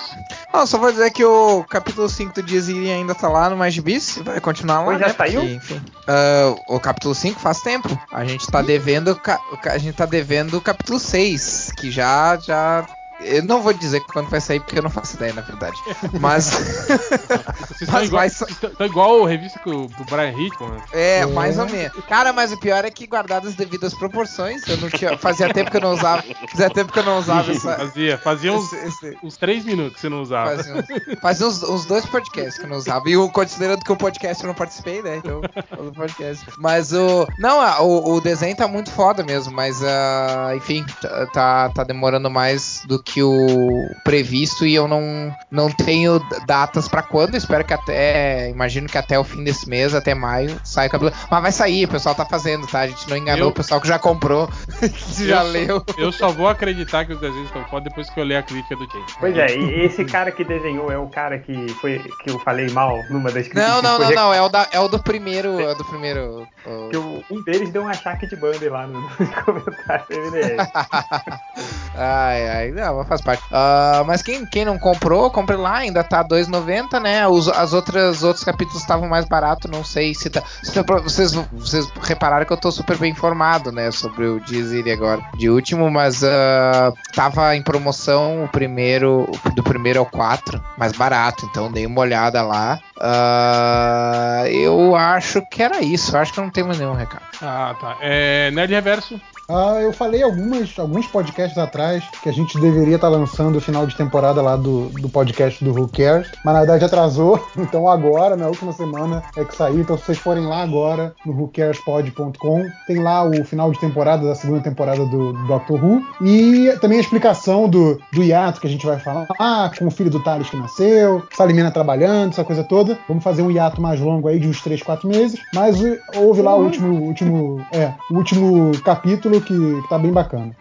Não, 0.53 0.67
só 0.67 0.77
vou 0.77 0.91
dizer 0.91 1.11
que 1.11 1.23
o 1.23 1.63
capítulo 1.63 2.09
5 2.09 2.33
do 2.33 2.43
Dizzy 2.43 2.89
ainda 2.89 3.15
tá 3.15 3.27
lá 3.29 3.49
no 3.49 3.55
Mais 3.57 3.77
Bis, 3.77 4.17
vai 4.23 4.39
continuar 4.41 4.79
lá, 4.79 4.85
Pois 4.85 4.99
já 4.99 5.07
né? 5.07 5.13
saiu? 5.13 5.39
porque, 5.41 5.55
enfim. 5.55 5.81
Ah, 6.07 6.55
o 6.67 6.79
capítulo 6.79 7.15
5 7.15 7.39
faz 7.39 7.61
tempo. 7.61 7.87
A 8.11 8.25
gente 8.25 8.45
tá 8.47 8.61
devendo 8.61 9.19
a 9.65 9.77
gente 9.77 9.95
tá 9.95 10.05
devendo 10.05 10.57
o 10.57 10.61
capítulo 10.61 10.99
6, 10.99 11.71
que 11.77 11.89
já 11.89 12.37
já 12.37 12.85
eu 13.25 13.43
não 13.43 13.61
vou 13.61 13.73
dizer 13.73 14.01
quando 14.01 14.29
vai 14.29 14.41
sair 14.41 14.59
porque 14.59 14.77
eu 14.79 14.83
não 14.83 14.89
faço 14.89 15.15
ideia, 15.15 15.33
na 15.33 15.41
verdade. 15.41 15.77
Mas 16.19 16.45
Vocês 17.69 17.89
Mas 17.89 18.07
igual, 18.07 18.25
estão 18.25 18.85
igual 18.87 19.25
a 19.25 19.29
revista 19.29 19.59
do 19.63 19.87
Brian 20.09 20.31
Hitman. 20.31 20.77
É, 20.91 21.25
mais 21.25 21.57
ou 21.57 21.65
menos. 21.67 21.91
Cara, 22.07 22.31
mas 22.33 22.51
o 22.51 22.59
pior 22.59 22.83
é 22.85 22.91
que 22.91 23.07
guardado 23.07 23.47
as 23.47 23.55
devidas 23.55 23.93
proporções, 23.93 24.61
eu 24.67 24.77
não 24.77 24.89
tinha. 24.89 25.17
Fazia 25.17 25.51
tempo 25.53 25.71
que 25.71 25.77
eu 25.77 25.81
não 25.81 25.93
usava. 25.93 26.23
Fazia 26.51 26.69
tempo 26.69 26.91
que 26.91 26.99
eu 26.99 27.03
não 27.03 27.17
usava 27.19 27.51
essa. 27.51 27.75
Fazia, 27.77 28.17
fazia 28.17 28.53
uns, 28.53 28.71
esse- 28.73 29.05
esse- 29.07 29.17
uns 29.23 29.37
três 29.37 29.63
minutos 29.65 29.95
que 29.95 30.01
você 30.01 30.09
não 30.09 30.21
usava. 30.21 30.55
Fazia 30.55 30.73
uns, 30.75 31.19
fazia 31.21 31.47
uns, 31.47 31.63
uns 31.63 31.85
dois 31.85 32.05
podcasts 32.05 32.57
que 32.57 32.65
eu 32.65 32.69
não 32.69 32.77
usava. 32.77 33.09
E 33.09 33.17
o, 33.17 33.29
considerando 33.29 33.83
que 33.83 33.91
o 33.91 33.97
podcast 33.97 34.43
eu 34.43 34.47
não 34.47 34.55
participei, 34.55 35.01
né? 35.01 35.17
Então, 35.17 35.41
o 35.77 35.91
podcast. 35.91 36.45
Mas 36.57 36.93
o. 36.93 37.27
Não, 37.39 37.59
o, 37.85 38.15
o 38.15 38.21
desenho 38.21 38.55
tá 38.55 38.67
muito 38.67 38.91
foda 38.91 39.23
mesmo, 39.23 39.53
mas 39.53 39.81
ah, 39.83 40.53
enfim, 40.55 40.85
tá- 41.01 41.25
tá, 41.27 41.69
tá 41.69 41.83
demorando 41.83 42.29
mais 42.29 42.81
do 42.87 43.01
que 43.01 43.12
o 43.21 43.87
previsto 44.03 44.65
e 44.65 44.73
eu 44.73 44.87
não, 44.87 45.35
não 45.51 45.69
tenho 45.69 46.19
datas 46.47 46.87
pra 46.87 47.01
quando. 47.03 47.35
Espero 47.35 47.63
que 47.63 47.73
até. 47.73 48.49
Imagino 48.49 48.87
que 48.87 48.97
até 48.97 49.19
o 49.19 49.23
fim 49.23 49.43
desse 49.43 49.69
mês, 49.69 49.93
até 49.93 50.15
maio, 50.15 50.59
saia 50.63 50.87
o 50.87 50.91
cabelo. 50.91 51.11
Mas 51.29 51.41
vai 51.41 51.51
sair, 51.51 51.85
o 51.85 51.89
pessoal 51.89 52.15
tá 52.15 52.25
fazendo, 52.25 52.65
tá? 52.67 52.79
A 52.81 52.87
gente 52.87 53.09
não 53.09 53.17
enganou 53.17 53.45
Eu- 53.45 53.49
o 53.49 53.53
pessoal 53.53 53.79
que 53.81 53.87
já 53.87 53.99
comprou, 53.99 54.47
que 54.79 55.27
já 55.27 55.43
eu 55.43 55.51
leu. 55.51 55.83
Só, 55.89 55.95
eu 55.97 56.11
só 56.11 56.27
vou 56.29 56.47
acreditar 56.47 57.05
que 57.05 57.13
os 57.13 57.19
desenhos 57.19 57.47
estão 57.47 57.63
foda 57.65 57.89
depois 57.89 58.09
que 58.09 58.19
eu 58.19 58.23
ler 58.23 58.37
a 58.37 58.43
crítica 58.43 58.75
do 58.75 58.89
James. 58.89 59.13
Pois 59.19 59.37
é, 59.37 59.55
e 59.57 59.85
esse 59.85 60.05
cara 60.05 60.31
que 60.31 60.43
desenhou 60.43 60.91
é 60.91 60.97
o 60.97 61.07
cara 61.07 61.37
que 61.39 61.67
foi 61.81 61.99
que 62.23 62.31
eu 62.31 62.39
falei 62.39 62.69
mal 62.69 62.97
numa 63.09 63.31
das 63.31 63.47
críticas. 63.47 63.63
Não, 63.67 63.77
que 63.81 63.87
não, 63.87 63.99
não, 63.99 64.11
não. 64.11 64.33
É 64.33 64.41
o, 64.41 64.49
da, 64.49 64.67
é 64.71 64.79
o 64.79 64.87
do 64.87 65.01
primeiro. 65.01 65.59
É 65.59 65.71
o 65.71 65.75
do 65.75 65.85
primeiro. 65.85 66.47
o- 66.65 66.89
Que 66.89 66.97
o- 66.97 67.23
um 67.31 67.41
deles 67.43 67.69
deu 67.71 67.83
um 67.83 67.87
achaque 67.87 68.27
de 68.27 68.35
banda 68.35 68.71
lá 68.71 68.87
no- 68.87 69.01
nos 69.19 69.29
comentários 69.43 70.07
do 70.07 70.15
MDM. 70.31 70.57
Ai, 71.95 72.47
ai, 72.49 72.71
não, 72.71 73.02
mas 73.03 73.07
faz 73.07 73.21
parte. 73.21 73.43
Ah, 73.51 74.03
mas 74.05 74.21
quem, 74.21 74.45
quem 74.45 74.65
não 74.65 74.77
comprou, 74.77 75.29
compre 75.29 75.55
lá, 75.55 75.77
ainda 75.77 76.03
tá 76.03 76.23
2,90, 76.23 76.99
né? 76.99 77.27
Os 77.27 77.47
as 77.47 77.73
outras 77.73 78.23
outros 78.23 78.43
capítulos 78.43 78.81
estavam 78.81 79.07
mais 79.07 79.25
baratos, 79.25 79.69
não 79.69 79.83
sei 79.83 80.13
se 80.13 80.29
tá. 80.29 80.41
se 80.61 80.71
tá- 80.71 80.81
vocês, 80.97 81.31
vocês 81.51 81.87
repararam 82.01 82.45
que 82.45 82.53
eu 82.53 82.57
tô 82.57 82.71
super 82.71 82.97
bem 82.97 83.11
informado, 83.11 83.71
né? 83.71 83.91
Sobre 83.91 84.25
o 84.25 84.39
Dizzy 84.39 84.89
agora 84.91 85.21
de 85.35 85.49
último, 85.49 85.89
mas 85.89 86.23
ah, 86.23 86.91
tava 87.15 87.55
em 87.55 87.61
promoção 87.61 88.43
o 88.45 88.47
primeiro, 88.47 89.29
do 89.55 89.63
primeiro 89.63 89.99
ao 89.99 90.05
4, 90.05 90.63
mais 90.77 90.91
barato, 90.93 91.45
então 91.45 91.71
dei 91.71 91.85
uma 91.85 92.01
olhada 92.01 92.41
lá. 92.41 92.79
Ah, 92.99 94.43
eu 94.47 94.95
acho 94.95 95.41
que 95.49 95.61
era 95.61 95.81
isso, 95.81 96.17
acho 96.17 96.33
que 96.33 96.41
não 96.41 96.49
mais 96.65 96.79
nenhum 96.79 96.93
recado. 96.93 97.23
Ah, 97.41 97.75
tá. 97.79 97.97
É, 98.01 98.51
Nerd 98.51 98.73
Reverso. 98.73 99.19
Ah, 99.49 99.79
eu 99.81 99.91
falei 99.91 100.23
algumas, 100.23 100.77
alguns 100.79 101.05
podcasts 101.07 101.57
atrás 101.57 102.03
que 102.21 102.29
a 102.29 102.31
gente 102.31 102.57
deveria 102.59 102.95
estar 102.95 103.09
lançando 103.09 103.57
o 103.57 103.61
final 103.61 103.85
de 103.85 103.95
temporada 103.95 104.41
lá 104.41 104.55
do, 104.55 104.87
do 104.89 105.09
podcast 105.09 105.63
do 105.63 105.71
Who 105.71 105.89
Cares, 105.89 106.31
mas 106.45 106.53
na 106.53 106.59
verdade 106.61 106.85
atrasou, 106.85 107.45
então 107.57 107.87
agora, 107.89 108.37
na 108.37 108.47
última 108.47 108.71
semana, 108.71 109.21
é 109.35 109.43
que 109.43 109.55
saiu. 109.55 109.81
Então 109.81 109.97
se 109.97 110.05
vocês 110.05 110.17
forem 110.17 110.45
lá 110.45 110.63
agora 110.63 111.13
no 111.25 111.33
whocarespod.com, 111.33 112.65
tem 112.87 112.99
lá 112.99 113.23
o 113.23 113.43
final 113.43 113.71
de 113.71 113.79
temporada 113.79 114.25
da 114.25 114.35
segunda 114.35 114.61
temporada 114.61 115.05
do, 115.05 115.33
do 115.33 115.47
Doctor 115.47 115.83
Who 115.83 116.01
e 116.21 116.71
também 116.79 116.97
a 116.97 117.01
explicação 117.01 117.67
do, 117.67 117.99
do 118.13 118.23
hiato 118.23 118.61
que 118.61 118.67
a 118.67 118.69
gente 118.69 118.85
vai 118.85 118.99
falar 118.99 119.27
ah, 119.39 119.69
com 119.77 119.87
o 119.87 119.91
filho 119.91 120.09
do 120.09 120.23
Thales 120.23 120.49
que 120.49 120.57
nasceu, 120.57 121.21
Salimena 121.35 121.71
trabalhando, 121.71 122.31
essa 122.31 122.43
coisa 122.43 122.63
toda. 122.63 122.97
Vamos 123.07 123.23
fazer 123.23 123.41
um 123.41 123.51
hiato 123.51 123.81
mais 123.81 123.99
longo 123.99 124.27
aí 124.27 124.39
de 124.39 124.47
uns 124.47 124.61
3, 124.61 124.81
4 124.81 125.07
meses, 125.07 125.39
mas 125.53 125.77
houve 126.15 126.41
lá 126.41 126.55
o 126.55 126.63
último, 126.63 126.95
último, 127.01 127.65
é, 127.73 127.93
o 128.09 128.15
último 128.15 128.71
capítulo 128.83 129.32
que, 129.41 129.81
que 129.81 129.89
tá 129.89 129.97
bem 129.97 130.11
bacana. 130.11 130.55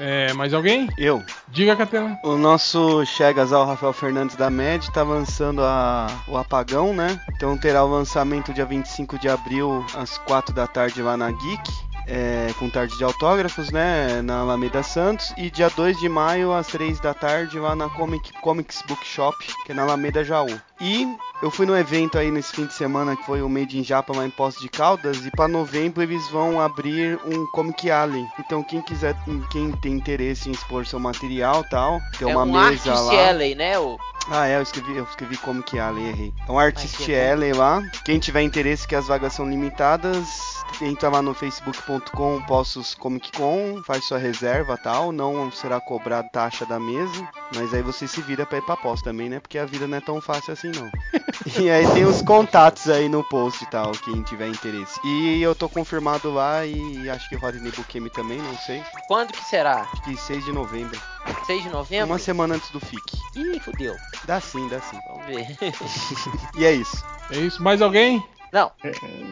É, 0.00 0.32
mais 0.34 0.54
alguém? 0.54 0.88
Eu. 0.96 1.22
Diga, 1.48 1.74
Catena. 1.74 2.18
O 2.22 2.36
nosso 2.36 3.04
Chegas 3.04 3.52
ao 3.52 3.66
Rafael 3.66 3.92
Fernandes 3.92 4.36
da 4.36 4.48
MED 4.48 4.92
tá 4.92 5.02
lançando 5.02 5.60
a, 5.62 6.06
o 6.28 6.36
Apagão, 6.36 6.94
né? 6.94 7.20
Então 7.34 7.58
terá 7.58 7.84
o 7.84 7.90
lançamento 7.90 8.54
dia 8.54 8.64
25 8.64 9.18
de 9.18 9.28
abril, 9.28 9.84
às 9.94 10.16
4 10.18 10.54
da 10.54 10.68
tarde 10.68 11.02
lá 11.02 11.16
na 11.16 11.32
Geek. 11.32 11.87
É, 12.08 12.52
com 12.58 12.70
tarde 12.70 12.96
de 12.96 13.04
autógrafos, 13.04 13.70
né? 13.70 14.22
Na 14.22 14.40
Alameda 14.40 14.82
Santos. 14.82 15.32
E 15.36 15.50
dia 15.50 15.68
2 15.68 15.98
de 15.98 16.08
maio, 16.08 16.52
às 16.52 16.66
3 16.68 16.98
da 17.00 17.12
tarde, 17.12 17.58
lá 17.58 17.76
na 17.76 17.88
Comic, 17.90 18.32
Comics 18.40 18.82
Bookshop, 18.88 19.36
que 19.64 19.72
é 19.72 19.74
na 19.74 19.82
Alameda 19.82 20.24
Jaú. 20.24 20.58
E 20.80 21.06
eu 21.42 21.50
fui 21.50 21.66
no 21.66 21.76
evento 21.76 22.18
aí 22.18 22.30
nesse 22.30 22.52
fim 22.52 22.66
de 22.66 22.72
semana 22.72 23.16
que 23.16 23.24
foi 23.24 23.42
o 23.42 23.48
Made 23.48 23.78
in 23.78 23.84
Japa 23.84 24.16
lá 24.16 24.24
em 24.24 24.30
Poços 24.30 24.62
de 24.62 24.68
Caldas. 24.68 25.26
E 25.26 25.30
para 25.30 25.48
novembro 25.48 26.02
eles 26.02 26.26
vão 26.30 26.60
abrir 26.60 27.18
um 27.26 27.46
Comic 27.48 27.90
Alley. 27.90 28.24
Então 28.38 28.62
quem 28.62 28.80
quiser, 28.80 29.14
quem 29.50 29.72
tem 29.72 29.92
interesse 29.92 30.48
em 30.48 30.52
expor 30.52 30.86
seu 30.86 30.98
material 30.98 31.64
tal, 31.70 32.00
tem 32.18 32.30
é 32.30 32.32
uma 32.34 32.44
um 32.44 32.68
mesa 32.68 32.94
lá. 32.94 33.28
Alley, 33.28 33.54
né? 33.54 33.78
O... 33.78 33.98
Ah, 34.30 34.46
é, 34.46 34.56
eu 34.56 34.62
escrevi, 34.62 34.96
eu 34.96 35.04
escrevi 35.04 35.36
Comic 35.38 35.78
Alley, 35.78 36.08
errei. 36.08 36.34
É 36.46 36.52
um 36.52 36.58
Artist 36.58 36.98
que. 36.98 37.14
Alley 37.14 37.52
lá. 37.52 37.82
Quem 38.04 38.18
tiver 38.18 38.42
interesse 38.42 38.86
que 38.86 38.94
as 38.94 39.06
vagas 39.06 39.32
são 39.32 39.48
limitadas, 39.48 40.57
entra 40.80 41.08
lá 41.08 41.22
no 41.22 41.34
facebook.com 41.34 42.42
Possos 42.42 42.94
Comic 42.94 43.32
Con, 43.32 43.82
faz 43.84 44.04
sua 44.04 44.18
reserva 44.18 44.76
tal. 44.76 45.12
Não 45.12 45.50
será 45.50 45.80
cobrado 45.80 46.28
taxa 46.30 46.64
da 46.66 46.78
mesa. 46.78 47.28
Mas 47.54 47.72
aí 47.74 47.82
você 47.82 48.06
se 48.06 48.20
vira 48.20 48.46
pra 48.46 48.58
ir 48.58 48.62
pra 48.62 48.76
pós 48.76 49.02
também, 49.02 49.28
né? 49.28 49.40
Porque 49.40 49.58
a 49.58 49.64
vida 49.64 49.86
não 49.86 49.98
é 49.98 50.00
tão 50.00 50.20
fácil 50.20 50.52
assim 50.52 50.70
não. 50.70 50.90
e 51.62 51.70
aí 51.70 51.86
tem 51.92 52.04
os 52.04 52.22
contatos 52.22 52.88
aí 52.88 53.08
no 53.08 53.24
post 53.24 53.64
e 53.64 53.66
tal, 53.70 53.92
quem 53.92 54.22
tiver 54.22 54.48
interesse. 54.48 55.00
E 55.04 55.42
eu 55.42 55.54
tô 55.54 55.68
confirmado 55.68 56.30
lá 56.32 56.64
e 56.66 57.08
acho 57.08 57.28
que 57.28 57.36
Rodney 57.36 57.72
Bukemi 57.72 58.10
também, 58.10 58.38
não 58.38 58.56
sei. 58.58 58.82
Quando 59.06 59.32
que 59.32 59.44
será? 59.44 59.86
Acho 59.92 60.02
que 60.02 60.16
6 60.16 60.44
de 60.44 60.52
novembro. 60.52 61.00
6 61.46 61.62
de 61.62 61.70
novembro? 61.70 62.06
Uma 62.06 62.18
semana 62.18 62.54
antes 62.54 62.70
do 62.70 62.80
FIC. 62.80 63.18
Ih, 63.36 63.60
fudeu. 63.60 63.94
Dá 64.24 64.40
sim, 64.40 64.68
dá 64.68 64.80
sim. 64.80 64.98
Vamos 65.08 65.26
ver. 65.26 65.46
E 66.56 66.64
é 66.64 66.72
isso. 66.72 67.04
É 67.30 67.38
isso. 67.38 67.62
Mais 67.62 67.80
alguém? 67.80 68.24
Não. 68.52 68.70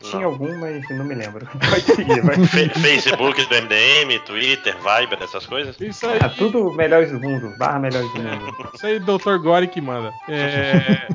Tinha 0.02 0.26
algum, 0.26 0.58
mas 0.58 0.88
não 0.90 1.04
me 1.04 1.14
lembro. 1.14 1.46
Pode 1.70 1.82
seguir, 1.82 2.20
vai. 2.22 2.36
Facebook 2.46 3.44
do 3.46 3.54
MDM, 3.54 4.18
Twitter, 4.24 4.76
Viber, 4.76 5.18
essas 5.22 5.46
coisas. 5.46 5.80
Isso 5.80 6.06
aí. 6.06 6.18
Tá 6.18 6.28
tudo 6.28 6.72
melhores 6.72 7.10
do 7.10 7.20
mundo, 7.20 7.52
barra 7.58 7.78
melhores 7.78 8.10
do 8.12 8.22
mundo. 8.22 8.70
Isso 8.74 8.86
aí, 8.86 8.98
Dr. 8.98 9.38
Gore 9.42 9.68
que 9.68 9.80
manda. 9.80 10.12
É... 10.28 11.06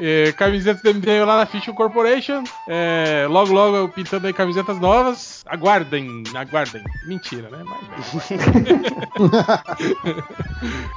é, 0.00 0.32
camisetas 0.32 0.82
do 0.82 0.94
MDM 0.94 1.24
lá 1.24 1.38
na 1.38 1.46
Fiction 1.46 1.74
Corporation. 1.74 2.44
É, 2.68 3.26
logo, 3.28 3.52
logo 3.52 3.76
eu 3.76 3.88
pintando 3.88 4.26
aí 4.26 4.32
camisetas 4.32 4.78
novas. 4.78 5.44
Aguardem, 5.46 6.24
aguardem. 6.34 6.82
Mentira, 7.06 7.48
né? 7.50 7.62
Mas 7.64 8.28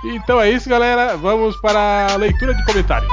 bem. 0.03 0.15
então 0.15 0.39
é 0.39 0.49
isso, 0.51 0.69
galera. 0.69 1.17
Vamos 1.17 1.57
para 1.57 2.07
a 2.11 2.15
leitura 2.15 2.53
de 2.53 2.65
comentários. 2.65 3.11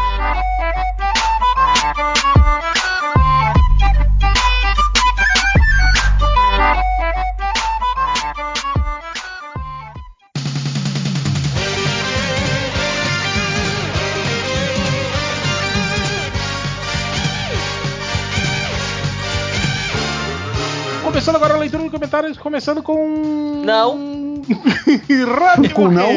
Começando 21.02 21.36
agora 21.36 21.54
a 21.54 21.58
leitura 21.58 21.82
de 21.82 21.90
comentários, 21.90 22.38
começando 22.38 22.84
com. 22.84 23.62
Não. 23.64 24.42
Rádio 25.40 25.74
Com 25.74 25.88
não? 25.88 26.08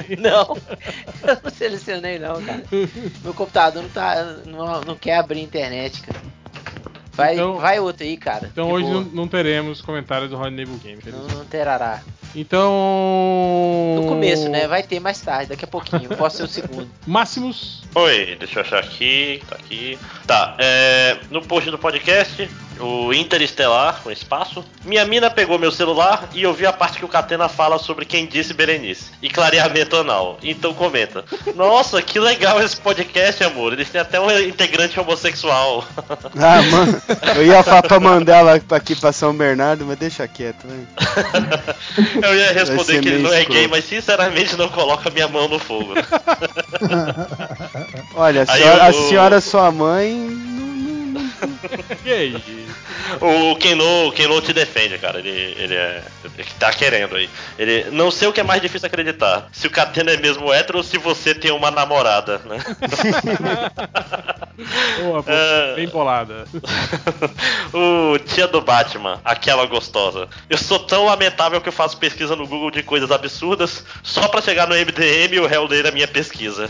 Não, 0.18 0.56
eu 1.28 1.38
não 1.42 1.50
selecionei 1.50 2.18
não, 2.18 2.42
cara. 2.42 2.64
Meu 3.22 3.34
computador 3.34 3.82
não 3.82 3.90
tá. 3.90 4.36
não, 4.46 4.80
não 4.82 4.96
quer 4.96 5.16
abrir 5.18 5.40
internet, 5.40 6.02
cara. 6.02 6.20
Vai, 7.12 7.34
Então- 7.34 7.58
vai 7.58 7.78
outro 7.78 8.04
aí, 8.04 8.16
cara. 8.16 8.48
Então 8.50 8.70
hoje 8.70 8.88
não, 8.88 9.02
não 9.02 9.28
teremos 9.28 9.82
comentários 9.82 10.30
do 10.30 10.36
Rodney 10.36 10.64
Game. 10.64 10.98
não, 11.06 11.26
não 11.38 11.44
terá. 11.44 12.02
Então. 12.34 13.96
No 13.96 14.06
começo, 14.08 14.48
né? 14.48 14.66
Vai 14.66 14.82
ter 14.82 14.98
mais 15.00 15.20
tarde, 15.20 15.50
daqui 15.50 15.64
a 15.64 15.68
pouquinho. 15.68 16.06
Eu 16.10 16.16
posso 16.16 16.38
ser 16.38 16.42
o 16.44 16.48
segundo. 16.48 16.88
Máximos. 17.06 17.82
Oi, 17.94 18.36
deixa 18.38 18.58
eu 18.60 18.62
achar 18.62 18.78
aqui, 18.78 19.42
tá 19.46 19.56
aqui. 19.56 19.98
Tá, 20.26 20.56
é, 20.58 21.18
no 21.30 21.42
post 21.42 21.70
do 21.70 21.78
podcast, 21.78 22.48
O 22.82 23.12
Interestelar, 23.12 24.00
com 24.02 24.10
espaço. 24.10 24.64
Minha 24.84 25.04
mina 25.04 25.30
pegou 25.30 25.58
meu 25.58 25.70
celular 25.70 26.28
e 26.34 26.42
eu 26.42 26.52
vi 26.52 26.66
a 26.66 26.72
parte 26.72 26.98
que 26.98 27.04
o 27.04 27.08
Catena 27.08 27.48
fala 27.48 27.78
sobre 27.78 28.04
quem 28.04 28.26
disse 28.26 28.52
Berenice. 28.52 29.04
E 29.22 29.28
clareamento 29.30 29.96
anal. 29.96 30.38
Então 30.42 30.74
comenta. 30.74 31.24
Nossa, 31.54 32.02
que 32.02 32.18
legal 32.18 32.60
esse 32.60 32.76
podcast, 32.76 33.42
amor. 33.44 33.72
Eles 33.72 33.88
têm 33.88 34.00
até 34.00 34.20
um 34.20 34.30
integrante 34.40 34.98
homossexual. 34.98 35.84
Ah, 36.38 36.62
mano, 36.70 37.02
eu 37.36 37.46
ia 37.46 37.62
falar 37.62 37.82
pra 37.82 38.00
mandar 38.00 38.38
ela 38.38 38.60
aqui 38.70 38.94
pra 38.96 39.12
São 39.12 39.34
Bernardo, 39.34 39.84
mas 39.86 39.98
deixa 39.98 40.26
quieto, 40.26 40.66
né? 40.66 40.84
Eu 42.22 42.34
ia 42.34 42.52
responder 42.52 43.00
que 43.00 43.08
ele 43.08 43.22
não 43.22 43.32
é 43.32 43.44
gay, 43.44 43.66
mas 43.68 43.84
sinceramente 43.84 44.56
não 44.56 44.68
coloca 44.68 45.10
minha 45.10 45.28
mão 45.28 45.48
no 45.48 45.58
fogo. 45.58 45.94
Olha, 48.14 48.42
a 48.42 48.46
senhora, 48.46 48.84
a 48.84 48.88
eu- 48.88 49.08
senhora 49.08 49.40
sua 49.40 49.70
mãe. 49.70 50.30
que 52.02 52.12
aí? 52.12 52.42
O 53.20 53.56
Keno, 53.56 54.08
o 54.08 54.12
Keno 54.12 54.40
te 54.40 54.52
defende, 54.52 54.98
cara. 54.98 55.18
Ele, 55.18 55.30
ele 55.58 55.74
é. 55.74 56.02
Ele 56.38 56.48
tá 56.58 56.72
querendo 56.72 57.16
aí. 57.16 57.28
Ele. 57.58 57.90
Não 57.90 58.10
sei 58.10 58.28
o 58.28 58.32
que 58.32 58.40
é 58.40 58.44
mais 58.44 58.62
difícil 58.62 58.86
acreditar. 58.86 59.48
Se 59.52 59.66
o 59.66 59.70
Catena 59.70 60.12
é 60.12 60.16
mesmo 60.16 60.52
hétero 60.52 60.78
ou 60.78 60.84
se 60.84 60.98
você 60.98 61.34
tem 61.34 61.50
uma 61.50 61.70
namorada, 61.70 62.40
né? 62.44 62.58
Boa, 65.02 65.24
É. 65.26 65.74
bem 65.74 65.88
bolada. 65.88 66.44
o 67.72 68.18
tia 68.18 68.46
do 68.46 68.60
Batman, 68.60 69.20
aquela 69.24 69.66
gostosa. 69.66 70.28
Eu 70.48 70.58
sou 70.58 70.78
tão 70.78 71.06
lamentável 71.06 71.60
que 71.60 71.68
eu 71.68 71.72
faço 71.72 71.96
pesquisa 71.96 72.36
no 72.36 72.46
Google 72.46 72.70
de 72.70 72.82
coisas 72.82 73.10
absurdas 73.10 73.84
só 74.02 74.28
pra 74.28 74.42
chegar 74.42 74.68
no 74.68 74.74
MDM 74.74 75.34
e 75.34 75.40
o 75.40 75.46
réu 75.46 75.66
ler 75.66 75.86
a 75.86 75.90
minha 75.90 76.06
pesquisa. 76.06 76.68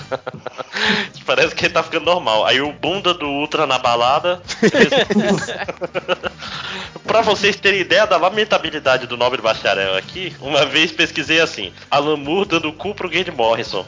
Parece 1.27 1.55
que 1.55 1.67
ele 1.67 1.75
tá 1.75 1.83
ficando 1.83 2.07
normal. 2.07 2.47
Aí 2.47 2.61
o 2.61 2.73
bunda 2.73 3.13
do 3.13 3.29
Ultra 3.29 3.67
na 3.67 3.79
balada. 3.79 4.41
pra 7.07 7.21
vocês 7.21 7.57
terem 7.57 7.81
ideia 7.81 8.07
da 8.07 8.17
lamentabilidade 8.17 9.07
do 9.07 9.17
nobre 9.17 9.43
bacharel 9.43 9.97
aqui, 9.97 10.35
uma 10.41 10.65
vez 10.65 10.93
pesquisei 10.93 11.41
assim: 11.41 11.73
Alan 11.91 12.17
Moore 12.17 12.49
dando 12.49 12.73
cu 12.73 12.95
pro 12.95 13.09
Gage 13.09 13.31
Morrison. 13.31 13.87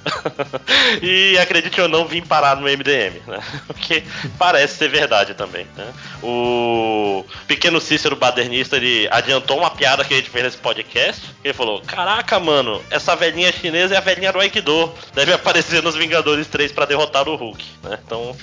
e 1.03 1.39
acredite 1.39 1.81
ou 1.81 1.89
não, 1.89 2.07
vim 2.07 2.23
parar 2.23 2.57
no 2.57 2.69
MDM, 2.69 3.21
né? 3.27 3.41
Porque 3.67 4.05
parece 4.39 4.77
ser 4.77 4.89
verdade 4.89 5.35
também, 5.35 5.67
né? 5.77 5.87
O 6.23 7.25
pequeno 7.47 7.81
Cícero 7.81 8.17
Badernista, 8.17 8.77
ele 8.77 9.09
adiantou 9.11 9.59
uma 9.59 9.71
piada 9.71 10.05
que 10.05 10.15
a 10.15 10.17
gente 10.17 10.31
fez 10.31 10.45
nesse 10.45 10.59
podcast. 10.59 11.23
Ele 11.43 11.55
falou: 11.55 11.81
Caraca, 11.83 12.39
mano, 12.39 12.83
essa 12.91 13.17
velhinha 13.17 13.53
chinesa 13.53 13.95
é 13.95 13.99
a 13.99 14.01
velhinha 14.01 14.33
do 14.33 14.41
Aikido. 14.41 14.93
Deve 15.15 15.33
aparecer 15.33 15.83
nos 15.83 15.95
Vingadores 15.95 16.47
3 16.47 16.73
pra 16.73 16.85
derrotar 16.85 17.29
o 17.29 17.37
Hulk, 17.37 17.65
né? 17.83 17.99
Então, 18.05 18.37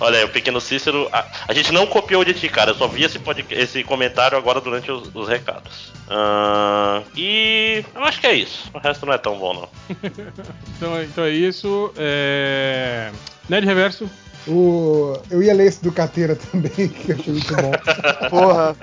olha 0.00 0.18
aí, 0.18 0.24
o 0.24 0.28
pequeno 0.28 0.60
Cícero. 0.60 1.08
A, 1.48 1.54
gente 1.54 1.72
não 1.72 1.86
copiou 1.86 2.24
de 2.24 2.34
ti, 2.34 2.48
cara. 2.48 2.70
Eu 2.70 2.74
só 2.74 2.86
vi 2.86 3.04
esse, 3.04 3.20
esse 3.50 3.84
comentário 3.84 4.36
agora 4.36 4.60
durante 4.60 4.90
os, 4.90 5.10
os 5.14 5.28
recados. 5.28 5.92
Ah, 6.08 7.02
e 7.16 7.84
eu 7.94 8.04
acho 8.04 8.20
que 8.20 8.26
é 8.26 8.34
isso. 8.34 8.70
O 8.72 8.78
resto 8.78 9.06
não 9.06 9.12
é 9.12 9.18
tão 9.18 9.38
bom, 9.38 9.54
não. 9.54 9.68
Então, 10.76 11.02
então 11.02 11.24
é 11.24 11.30
isso. 11.30 11.92
É... 11.96 13.10
Nerd 13.48 13.64
Reverso. 13.66 14.10
O... 14.48 15.18
Eu 15.30 15.42
ia 15.42 15.52
ler 15.54 15.66
esse 15.66 15.82
do 15.82 15.90
Cateira 15.90 16.36
também, 16.50 16.88
que 16.88 17.10
eu 17.10 17.16
achei 17.16 17.32
muito 17.32 17.54
bom. 17.54 17.72
Porra. 18.30 18.76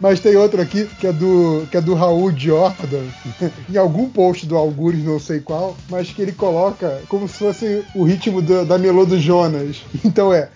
Mas 0.00 0.20
tem 0.20 0.36
outro 0.36 0.60
aqui 0.60 0.88
que 0.98 1.06
é 1.06 1.12
do, 1.12 1.66
que 1.70 1.76
é 1.76 1.80
do 1.80 1.94
Raul 1.94 2.32
Jordan, 2.36 3.04
em 3.68 3.76
algum 3.76 4.08
post 4.08 4.46
do 4.46 4.56
Algures, 4.56 5.04
não 5.04 5.18
sei 5.18 5.40
qual, 5.40 5.76
mas 5.88 6.10
que 6.10 6.22
ele 6.22 6.32
coloca 6.32 7.02
como 7.08 7.28
se 7.28 7.34
fosse 7.34 7.84
o 7.94 8.04
ritmo 8.04 8.40
da, 8.40 8.64
da 8.64 8.78
melô 8.78 9.04
do 9.04 9.18
Jonas. 9.18 9.82
Então 10.04 10.32
é 10.32 10.48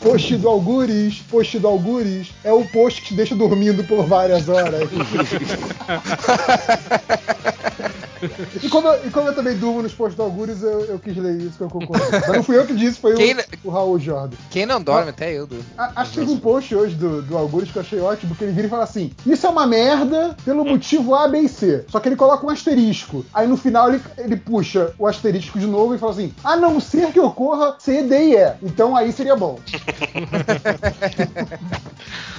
post 0.00 0.36
do 0.36 0.48
Algures, 0.48 1.18
post 1.30 1.58
do 1.58 1.68
Algures, 1.68 2.28
é 2.42 2.52
o 2.52 2.64
post 2.64 3.02
que 3.02 3.08
te 3.08 3.14
deixa 3.14 3.34
dormindo 3.34 3.84
por 3.84 4.06
várias 4.06 4.48
horas. 4.48 4.88
E 8.62 8.68
como, 8.68 8.88
eu, 8.88 9.06
e 9.06 9.10
como 9.10 9.28
eu 9.28 9.34
também 9.34 9.56
durmo 9.56 9.82
nos 9.82 9.92
posts 9.94 10.16
do 10.16 10.22
Algures, 10.22 10.62
eu, 10.62 10.84
eu 10.86 10.98
quis 10.98 11.16
ler 11.16 11.36
isso 11.40 11.56
que 11.56 11.62
eu 11.62 11.68
concordo. 11.70 12.04
Mas 12.10 12.28
não 12.36 12.42
fui 12.42 12.56
eu 12.56 12.66
que 12.66 12.74
disse, 12.74 12.98
foi 13.00 13.14
Quem- 13.14 13.34
o, 13.34 13.44
o 13.64 13.70
Raul 13.70 13.98
Jordan. 13.98 14.36
Quem 14.50 14.66
não 14.66 14.80
dorme, 14.82 15.10
até 15.10 15.32
eu 15.32 15.46
durmo. 15.46 15.64
A- 15.76 15.92
Acho 16.02 16.12
que 16.12 16.20
teve 16.20 16.30
um 16.32 16.38
post 16.38 16.74
hoje 16.74 16.94
do, 16.94 17.22
do 17.22 17.36
Algures 17.36 17.70
que 17.70 17.76
eu 17.76 17.82
achei 17.82 18.00
ótimo, 18.00 18.34
que 18.34 18.44
ele 18.44 18.52
vira 18.52 18.66
e 18.66 18.70
fala 18.70 18.84
assim: 18.84 19.12
Isso 19.26 19.46
é 19.46 19.50
uma 19.50 19.66
merda 19.66 20.36
pelo 20.44 20.64
motivo 20.64 21.14
A, 21.14 21.28
B 21.28 21.40
e 21.40 21.48
C. 21.48 21.84
Só 21.88 22.00
que 22.00 22.08
ele 22.08 22.16
coloca 22.16 22.46
um 22.46 22.50
asterisco. 22.50 23.24
Aí 23.32 23.46
no 23.46 23.56
final 23.56 23.88
ele, 23.88 24.00
ele 24.18 24.36
puxa 24.36 24.92
o 24.98 25.06
asterisco 25.06 25.58
de 25.58 25.66
novo 25.66 25.94
e 25.94 25.98
fala 25.98 26.12
assim: 26.12 26.32
A 26.42 26.56
não 26.56 26.80
ser 26.80 27.12
que 27.12 27.20
ocorra 27.20 27.76
C, 27.78 28.02
D 28.02 28.16
e 28.30 28.36
E. 28.36 28.54
Então 28.62 28.96
aí 28.96 29.12
seria 29.12 29.36
bom. 29.36 29.58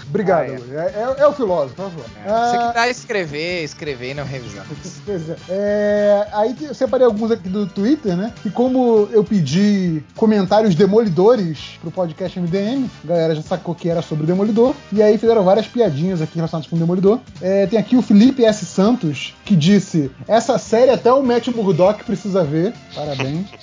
Obrigado, 0.07 0.51
Algures. 0.51 0.71
é. 0.71 0.93
É, 0.95 1.15
é 1.23 1.27
o 1.27 1.33
filósofo. 1.33 1.81
É 1.81 1.85
o 1.85 1.89
filósofo. 1.89 2.09
Você 2.23 2.55
Ah, 2.55 2.67
que 2.69 2.73
dá 2.73 2.81
a 2.81 2.89
escrever, 2.89 3.63
escrever 3.63 4.11
e 4.11 4.13
não 4.13 4.23
revisar. 4.25 4.65
Pois 5.05 5.29
é. 5.29 5.35
É, 5.75 6.27
aí 6.31 6.55
eu 6.61 6.73
separei 6.73 7.05
alguns 7.05 7.31
aqui 7.31 7.49
do 7.49 7.67
Twitter, 7.67 8.15
né? 8.15 8.33
E 8.45 8.49
como 8.49 9.09
eu 9.11 9.23
pedi 9.23 10.01
comentários 10.15 10.73
demolidores 10.73 11.77
pro 11.81 11.91
podcast 11.91 12.39
MDM, 12.39 12.89
a 13.03 13.07
galera 13.07 13.35
já 13.35 13.41
sacou 13.41 13.75
que 13.75 13.89
era 13.89 14.01
sobre 14.01 14.23
o 14.23 14.27
Demolidor. 14.27 14.73
E 14.93 15.03
aí 15.03 15.17
fizeram 15.17 15.43
várias 15.43 15.67
piadinhas 15.67 16.21
aqui 16.21 16.35
relacionadas 16.35 16.69
com 16.69 16.77
o 16.77 16.79
Demolidor. 16.79 17.19
É, 17.41 17.67
tem 17.67 17.77
aqui 17.77 17.97
o 17.97 18.01
Felipe 18.01 18.45
S. 18.45 18.65
Santos, 18.65 19.33
que 19.43 19.55
disse: 19.55 20.09
Essa 20.27 20.57
série 20.57 20.91
até 20.91 21.11
o 21.11 21.21
Matt 21.21 21.47
Murdock 21.49 22.03
precisa 22.05 22.43
ver. 22.43 22.73
Parabéns. 22.93 23.47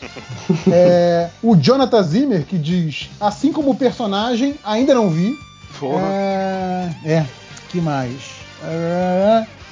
É, 0.70 1.28
o 1.42 1.56
Jonathan 1.56 2.02
Zimmer, 2.02 2.44
que 2.44 2.58
diz: 2.58 3.10
Assim 3.20 3.52
como 3.52 3.70
o 3.70 3.74
personagem, 3.74 4.54
ainda 4.64 4.94
não 4.94 5.08
vi. 5.10 5.36
Porra. 5.78 6.02
É, 6.02 6.90
é, 7.04 7.26
que 7.68 7.80
mais? 7.80 8.42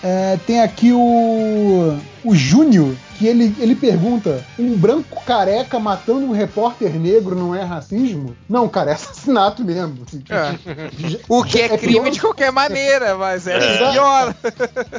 É, 0.02 0.38
tem 0.46 0.60
aqui 0.60 0.92
o, 0.92 1.98
o 2.24 2.34
Júnior, 2.34 2.94
que 3.20 3.26
ele, 3.26 3.54
ele 3.58 3.74
pergunta: 3.76 4.42
um 4.58 4.74
branco 4.74 5.22
careca 5.26 5.78
matando 5.78 6.24
um 6.24 6.30
repórter 6.32 6.98
negro 6.98 7.36
não 7.36 7.54
é 7.54 7.62
racismo? 7.62 8.34
Não, 8.48 8.66
cara, 8.66 8.92
é 8.92 8.94
assassinato 8.94 9.62
mesmo. 9.62 10.04
assim, 10.06 10.20
tipo, 10.20 10.32
É. 10.34 10.58
O 11.28 11.44
que 11.44 11.60
é, 11.60 11.66
é 11.66 11.76
crime 11.76 12.00
pior- 12.00 12.10
de 12.10 12.20
qualquer 12.20 12.50
maneira, 12.50 13.14
mas 13.16 13.46
é, 13.46 13.58
É. 13.58 13.92
pior. 13.92 14.34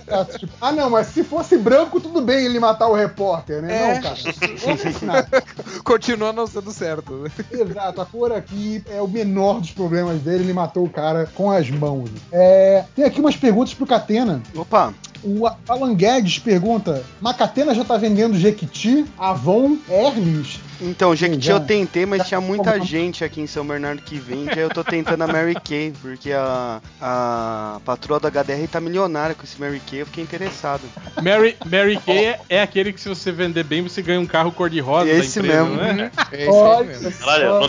Ah, 0.07 0.25
tipo, 0.37 0.53
ah, 0.61 0.71
não, 0.71 0.89
mas 0.91 1.07
se 1.07 1.23
fosse 1.23 1.57
branco, 1.57 1.99
tudo 1.99 2.21
bem 2.21 2.45
ele 2.45 2.59
matar 2.59 2.87
o 2.89 2.93
repórter, 2.93 3.59
né? 3.63 3.75
É. 3.75 3.93
Não, 3.95 4.01
cara. 4.03 4.15
É 4.67 4.71
assassinato. 4.71 5.29
Continua 5.83 6.31
não 6.31 6.45
sendo 6.45 6.71
certo. 6.71 7.25
Exato, 7.51 8.01
a 8.01 8.05
cor 8.05 8.31
aqui 8.31 8.83
é 8.87 9.01
o 9.01 9.07
menor 9.07 9.59
dos 9.59 9.71
problemas 9.71 10.19
dele, 10.21 10.43
ele 10.43 10.53
matou 10.53 10.83
o 10.85 10.89
cara 10.89 11.27
com 11.33 11.49
as 11.49 11.67
mãos. 11.71 12.09
É, 12.31 12.85
tem 12.95 13.03
aqui 13.03 13.19
umas 13.19 13.35
perguntas 13.35 13.73
pro 13.73 13.87
Catena. 13.87 14.41
Opa! 14.55 14.93
O 15.23 15.47
Alan 15.67 15.93
Guedes 15.93 16.39
pergunta: 16.39 17.03
Macatena 17.19 17.75
já 17.75 17.83
tá 17.83 17.97
vendendo 17.97 18.37
Jequiti, 18.37 19.05
Avon, 19.17 19.77
Hermes? 19.87 20.59
Então, 20.81 21.15
Jequiti 21.15 21.45
Já- 21.45 21.53
eu 21.53 21.59
tentei, 21.59 22.05
mas 22.05 22.27
tinha 22.27 22.41
muita 22.41 22.73
como- 22.73 22.85
gente 22.85 23.23
aqui 23.23 23.39
em 23.39 23.45
São 23.47 23.63
Bernardo 23.65 24.01
que 24.01 24.15
vende. 24.17 24.49
Aí 24.51 24.59
eu 24.61 24.69
tô 24.69 24.83
tentando 24.83 25.21
a 25.23 25.27
Mary 25.27 25.53
Kay, 25.53 25.93
porque 26.01 26.31
a, 26.31 26.81
a 26.99 27.79
patroa 27.85 28.19
da 28.19 28.29
HDR 28.29 28.67
tá 28.67 28.81
milionária 28.81 29.35
com 29.35 29.43
esse 29.43 29.59
Mary 29.61 29.79
Kay, 29.87 30.01
eu 30.01 30.05
fiquei 30.07 30.23
interessado. 30.23 30.81
Mary, 31.21 31.55
Mary 31.65 31.97
Kay 32.03 32.25
é, 32.25 32.39
é 32.49 32.61
aquele 32.63 32.91
que 32.91 32.99
se 32.99 33.07
você 33.07 33.31
vender 33.31 33.63
bem, 33.63 33.83
você 33.83 34.01
ganha 34.01 34.19
um 34.19 34.25
carro 34.25 34.51
cor-de-rosa 34.51 35.05
da 35.05 35.11
Esse 35.19 35.37
empresa, 35.39 35.63
mesmo. 35.65 35.75
né? 35.93 36.11
É 36.31 36.47
Olha 36.49 37.11
Caralho, 37.19 37.59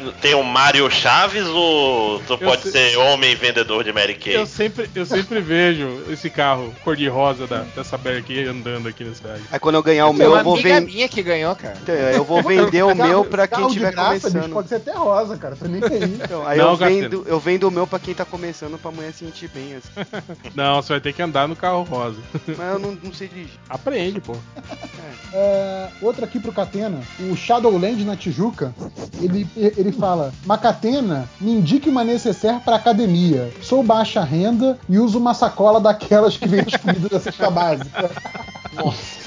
não 0.00 0.12
tem, 0.12 0.34
o 0.34 0.42
Mário 0.42 0.90
Chaves 0.90 1.46
ou 1.46 2.20
tu 2.20 2.38
pode 2.38 2.62
sei- 2.62 2.92
ser 2.92 2.96
homem 2.96 3.34
vendedor 3.36 3.84
de 3.84 3.92
Mary 3.92 4.14
Kay? 4.14 4.36
Eu 4.36 4.46
sempre, 4.46 4.88
eu 4.94 5.04
sempre 5.04 5.38
vejo 5.40 6.02
esse 6.10 6.30
carro 6.30 6.74
cor-de-rosa 6.82 7.46
da- 7.46 7.64
dessa 7.76 7.98
Mary 7.98 8.22
Kay 8.22 8.46
andando 8.46 8.88
aqui 8.88 9.04
na 9.04 9.14
cidade. 9.14 9.42
Aí 9.52 9.58
quando 9.58 9.74
eu 9.74 9.82
ganhar 9.82 10.06
o 10.06 10.14
meu, 10.14 10.30
uma 10.30 10.38
eu 10.40 10.44
vou 10.44 10.56
vender. 10.56 10.80
minha 10.80 11.08
que 11.10 11.22
ganhou, 11.22 11.54
cara. 11.54 11.76
Eu 12.14 12.24
vou 12.24 12.42
vender 12.42 12.53
o 12.60 12.94
meu 12.94 13.24
pra 13.24 13.46
quem 13.46 13.68
tiver 13.68 13.92
graça, 13.92 14.14
bicho, 14.14 14.30
começando. 14.30 14.52
pode 14.52 14.68
ser 14.68 14.76
até 14.76 14.92
rosa, 14.92 15.36
cara. 15.36 15.56
Você 15.56 15.68
nem 15.68 15.80
ir. 15.80 16.20
Então, 16.22 16.46
aí 16.46 16.58
Não, 16.58 16.70
eu, 16.70 16.76
vendo, 16.76 17.24
eu 17.26 17.40
vendo 17.40 17.68
o 17.68 17.70
meu 17.70 17.86
pra 17.86 17.98
quem 17.98 18.14
tá 18.14 18.24
começando 18.24 18.78
pra 18.78 18.90
amanhã 18.90 19.10
se 19.12 19.24
sentir 19.24 19.48
bem. 19.48 19.74
Assim. 19.76 19.88
Não, 20.54 20.80
você 20.80 20.94
vai 20.94 21.00
ter 21.00 21.12
que 21.12 21.22
andar 21.22 21.48
no 21.48 21.56
carro 21.56 21.82
rosa. 21.82 22.20
Mas 22.46 22.72
eu 22.72 22.78
não, 22.78 22.98
não 23.02 23.12
sei 23.12 23.28
dirigir. 23.28 23.58
Aprende, 23.68 24.20
pô. 24.20 24.36
É, 25.32 25.88
outra 26.00 26.24
aqui 26.24 26.38
pro 26.38 26.52
Catena, 26.52 27.00
o 27.30 27.36
Shadowland 27.36 28.04
na 28.04 28.16
Tijuca, 28.16 28.74
ele, 29.20 29.46
ele 29.56 29.92
fala: 29.92 30.32
Macatena, 30.44 31.28
me 31.40 31.52
indique 31.52 31.88
uma 31.88 32.04
necessaire 32.04 32.60
pra 32.60 32.76
academia. 32.76 33.52
Sou 33.60 33.82
baixa 33.82 34.22
renda 34.22 34.78
e 34.88 34.98
uso 34.98 35.18
uma 35.18 35.34
sacola 35.34 35.80
daquelas 35.80 36.36
que 36.36 36.48
vem 36.48 36.60
as 36.60 36.76
comidas 36.76 37.10
da 37.10 37.20
cesta 37.20 37.50
básica. 37.50 38.10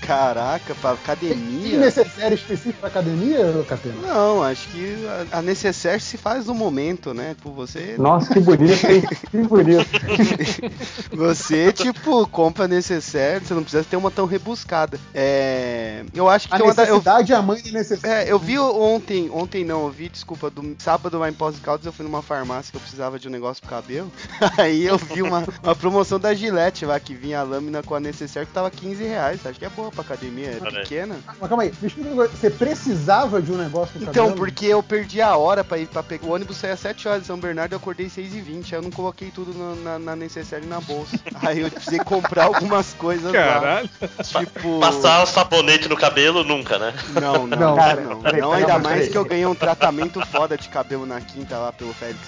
Caraca, 0.00 0.74
pra 0.76 0.90
Tem 0.94 1.00
academia. 1.32 1.78
necessário 1.78 2.34
específico 2.34 2.78
pra 2.80 2.88
academia, 2.88 3.64
Catena? 3.68 3.94
Não, 4.06 4.42
acho 4.42 4.68
que 4.68 4.96
a, 5.32 5.38
a 5.38 5.42
necessaire 5.42 6.00
se 6.00 6.16
faz 6.16 6.46
no 6.46 6.54
momento, 6.54 7.12
né? 7.12 7.34
Tipo, 7.34 7.50
você. 7.52 7.94
Nossa, 7.98 8.32
que 8.32 8.40
bonito, 8.40 8.84
hein? 8.86 9.02
Que 9.30 9.38
bonito. 9.38 9.86
Você, 11.12 11.72
tipo, 11.72 12.26
compra 12.28 12.68
necessaire, 12.68 13.44
você 13.44 13.54
não 13.54 13.62
precisa 13.62 13.84
ter 13.84 13.96
uma 13.96 14.10
tão 14.10 14.26
rebuscada. 14.26 14.98
É. 15.14 16.04
Eu 16.14 16.28
acho 16.28 16.48
que 16.48 16.54
A 16.54 16.58
tem 16.58 16.66
uma 16.66 16.74
da- 16.74 16.82
eu, 16.84 16.88
necessidade 16.96 17.32
é 17.32 17.36
a 17.36 17.42
mãe 17.42 17.62
da 17.62 17.70
necessidade. 17.70 18.28
é, 18.28 18.32
eu 18.32 18.38
vi 18.38 18.58
ontem, 18.58 19.30
ontem 19.32 19.64
não, 19.64 19.84
eu 19.84 19.90
vi, 19.90 20.08
desculpa, 20.08 20.50
do 20.50 20.76
sábado 20.78 21.18
lá 21.18 21.28
em 21.28 21.32
Pós 21.32 21.58
Caldas 21.60 21.86
eu 21.86 21.92
fui 21.92 22.04
numa 22.04 22.22
farmácia 22.22 22.70
que 22.70 22.76
eu 22.76 22.80
precisava 22.80 23.18
de 23.18 23.28
um 23.28 23.30
negócio 23.30 23.60
pro 23.62 23.70
cabelo. 23.70 24.10
Aí 24.58 24.84
eu 24.84 24.96
vi 24.98 25.22
uma, 25.22 25.44
uma 25.62 25.74
promoção 25.74 26.18
da 26.18 26.34
Gillette 26.34 26.84
lá, 26.84 26.98
que 27.00 27.14
vinha 27.14 27.40
a 27.40 27.42
lâmina 27.42 27.82
com 27.82 27.94
a 27.94 28.00
necessaire 28.00 28.46
que 28.46 28.52
tava 28.52 28.70
15 28.70 29.02
reais. 29.04 29.40
Acho 29.50 29.58
que 29.58 29.64
é 29.64 29.68
boa 29.70 29.90
pra 29.90 30.02
academia, 30.02 30.48
é 30.50 30.58
Olha 30.60 30.78
aí. 30.78 30.82
pequena. 30.82 31.16
Mas 31.40 31.48
calma 31.48 31.62
aí, 31.62 31.72
me 31.80 31.86
explica 31.88 32.08
uma 32.10 32.16
coisa. 32.16 32.32
Você 32.36 32.50
precisava 32.50 33.40
de 33.42 33.52
um 33.52 33.56
negócio 33.56 33.98
no 33.98 34.02
Então, 34.02 34.12
cabelo? 34.28 34.36
porque 34.36 34.66
eu 34.66 34.82
perdi 34.82 35.20
a 35.22 35.36
hora 35.36 35.62
pra 35.64 35.78
ir 35.78 35.86
pra 35.86 36.02
pegar. 36.02 36.26
O 36.26 36.32
ônibus 36.34 36.56
saía 36.56 36.74
às 36.74 36.80
7 36.80 37.08
horas 37.08 37.20
de 37.22 37.26
São 37.26 37.38
Bernardo 37.38 37.72
eu 37.72 37.78
acordei 37.78 38.08
6 38.08 38.34
e 38.34 38.40
20 38.40 38.74
Aí 38.74 38.78
eu 38.78 38.82
não 38.82 38.90
coloquei 38.90 39.30
tudo 39.30 39.52
na, 39.54 39.74
na, 39.92 39.98
na 39.98 40.16
necessaire 40.16 40.64
e 40.64 40.68
na 40.68 40.80
bolsa. 40.80 41.18
Aí 41.42 41.60
eu 41.60 41.70
precisei 41.70 41.98
comprar 42.00 42.44
algumas 42.44 42.92
coisas 42.94 43.32
Caralho. 43.32 43.88
lá. 44.00 44.24
Tipo. 44.24 44.80
Passar 44.80 45.26
sabonete 45.26 45.88
no 45.88 45.96
cabelo 45.96 46.44
nunca, 46.44 46.78
né? 46.78 46.94
Não, 47.20 47.46
não, 47.46 47.56
Não, 47.56 47.56
não. 47.70 47.76
cara, 47.76 48.00
não, 48.02 48.20
peraí, 48.22 48.40
Não, 48.40 48.52
ainda 48.52 48.66
peraí. 48.66 48.82
mais 48.82 49.08
que 49.08 49.16
eu 49.18 49.24
ganhei 49.24 49.46
um 49.46 49.54
tratamento 49.54 50.24
foda 50.26 50.56
de 50.56 50.68
cabelo 50.68 51.06
na 51.06 51.20
quinta 51.20 51.56
lá 51.58 51.72
pelo 51.72 51.92
Félix. 51.94 52.18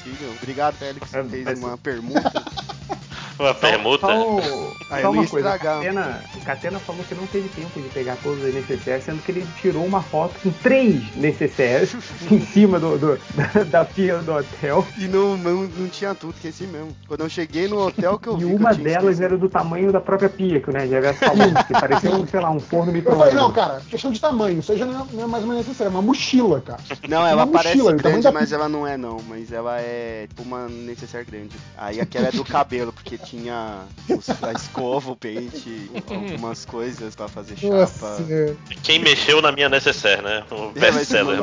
Obrigado, 0.41 0.75
Félix, 0.77 1.13
É, 1.15 1.23
que 1.23 1.29
fez 1.29 1.59
uma 1.59 1.77
permuta. 1.79 2.33
Uma 3.41 3.55
permuta. 3.55 4.07
Só, 4.07 4.73
Aí 4.91 5.03
só 5.03 5.11
uma 5.11 5.27
coisa. 5.27 5.59
Catena, 5.59 6.23
Catena 6.45 6.79
falou 6.81 7.03
que 7.05 7.15
não 7.15 7.27
teve 7.27 7.49
tempo 7.49 7.81
de 7.81 7.89
pegar 7.89 8.17
todos 8.23 8.43
os 8.45 8.55
necessários, 8.55 9.05
sendo 9.05 9.23
que 9.23 9.31
ele 9.33 9.47
tirou 9.61 9.85
uma 9.85 10.03
foto 10.03 10.35
com 10.43 10.51
três 10.51 11.15
necessários 11.17 11.95
em 12.31 12.41
cima 12.41 12.79
do, 12.79 12.99
do- 12.99 13.21
da, 13.35 13.63
da 13.65 13.85
pia 13.85 14.19
do 14.19 14.33
hotel. 14.35 14.87
E 14.99 15.07
não, 15.07 15.37
não, 15.37 15.63
não 15.63 15.89
tinha 15.89 16.15
tudo, 16.15 16.35
esqueci 16.35 16.65
mesmo. 16.65 16.95
Quando 17.09 17.21
eu 17.21 17.29
cheguei 17.29 17.67
no 17.69 17.79
hotel 17.87 18.19
que 18.19 18.29
eu 18.29 18.35
E 18.41 18.45
vi. 18.45 18.51
que 18.51 18.57
uma 18.57 18.75
delas 18.75 18.97
esquecido. 19.15 19.25
era 19.25 19.39
do 19.39 19.49
tamanho 19.49 19.93
da 19.93 20.01
própria 20.01 20.29
pia 20.29 20.61
que 20.61 20.69
o 20.69 20.73
Nerd 20.73 20.91
Reverso 20.91 21.21
falou, 21.21 21.47
que 21.67 21.73
parecia, 21.73 22.11
um, 22.11 22.27
sei 22.27 22.41
lá, 22.41 22.51
um 22.51 22.61
forno 22.61 22.87
falei, 22.93 23.03
não, 23.05 23.13
micro-ondas. 23.13 23.55
cara, 23.55 23.81
questão 23.89 24.11
de 24.11 24.21
tamanho, 24.21 24.59
isso 24.59 24.73
aí 24.73 24.79
já 24.79 24.87
não 24.87 25.01
é, 25.03 25.07
não 25.13 25.25
é 25.25 25.27
mais 25.27 25.45
uma 25.45 25.55
necessária, 25.55 25.89
é 25.89 25.91
uma 25.93 26.03
mochila, 26.03 26.61
cara. 26.61 26.81
Não, 27.09 27.27
ela 27.27 27.45
Uma 27.45 27.53
parece 27.53 27.77
mochila, 27.79 27.97
grande, 27.97 28.23
da 28.23 28.33
mas 28.33 28.53
ela 28.53 28.69
não 28.69 28.87
é 28.87 28.97
não. 28.97 29.19
Mas 29.29 29.53
ela 29.53 29.81
é 29.81 30.27
tipo 30.29 30.43
uma 30.43 30.69
necessaire 30.69 31.25
grande. 31.31 31.57
Aí 31.79 32.01
aquela 32.01 32.29
é 32.29 32.33
do 32.33 32.45
cabelo, 32.45 32.93
porque 32.93 33.17
tinha 33.31 33.85
os, 34.09 34.29
a 34.43 34.53
escova, 34.53 35.13
o 35.13 35.17
pente, 35.17 35.91
algumas 36.11 36.65
coisas 36.65 37.15
pra 37.15 37.29
fazer 37.29 37.57
chapa. 37.57 37.75
Nossa. 37.77 38.57
Quem 38.83 38.99
mexeu 38.99 39.41
na 39.41 39.53
minha 39.53 39.69
necessaire, 39.69 40.23
né? 40.23 40.43
O 40.51 40.73
É, 40.75 40.81
best-seller. 40.81 41.39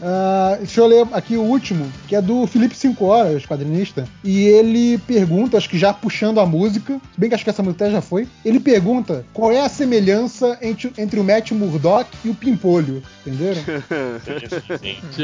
Ah, 0.00 0.54
deixa 0.58 0.80
eu 0.80 0.86
ler 0.86 1.06
aqui 1.12 1.36
o 1.36 1.42
último, 1.42 1.92
que 2.06 2.14
é 2.14 2.22
do 2.22 2.46
Felipe 2.46 2.76
5 2.76 3.04
Horas, 3.04 3.44
quadrinista. 3.44 4.08
E 4.22 4.44
ele 4.44 4.96
pergunta, 4.98 5.56
acho 5.56 5.68
que 5.68 5.76
já 5.76 5.92
puxando 5.92 6.38
a 6.38 6.46
música, 6.46 6.94
se 7.12 7.20
bem 7.20 7.28
que 7.28 7.34
acho 7.34 7.42
que 7.42 7.50
essa 7.50 7.64
música 7.64 7.84
até 7.84 7.94
já 7.94 8.00
foi. 8.00 8.28
Ele 8.44 8.60
pergunta 8.60 9.26
qual 9.32 9.50
é 9.50 9.60
a 9.60 9.68
semelhança 9.68 10.56
entre, 10.62 10.92
entre 10.96 11.18
o 11.18 11.24
Matt 11.24 11.50
Murdock 11.50 12.08
e 12.24 12.30
o 12.30 12.34
Pimpolho. 12.34 13.02
Entenderam? 13.26 13.60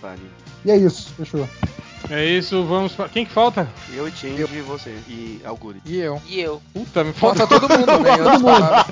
Pariu. 0.00 0.28
E 0.64 0.70
é 0.70 0.76
isso, 0.76 1.10
fechou. 1.16 1.48
É 2.10 2.24
isso, 2.24 2.64
vamos 2.64 2.92
pra... 2.92 3.08
Quem 3.08 3.24
que 3.24 3.32
falta? 3.32 3.68
Eu, 3.94 4.10
Change 4.10 4.42
e 4.42 4.60
você. 4.60 4.90
E 5.08 5.40
Alguri. 5.44 5.80
E 5.84 5.98
eu. 5.98 6.20
E 6.26 6.40
eu. 6.40 6.62
Puta, 6.72 7.04
me 7.04 7.12
Falta 7.12 7.46
falta. 7.46 7.60
todo 7.60 7.78
mundo, 7.78 8.00
né? 8.00 8.12
outras 8.12 8.42
palavras. 8.42 8.86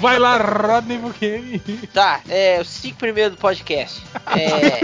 Vai 0.00 0.18
lá, 0.18 0.36
Rodney 0.38 0.98
Bukemi. 0.98 1.58
Tá, 1.92 2.20
é, 2.28 2.60
os 2.60 2.68
cinco 2.68 2.98
primeiros 2.98 3.36
do 3.36 3.38
podcast. 3.38 4.02
É... 4.36 4.80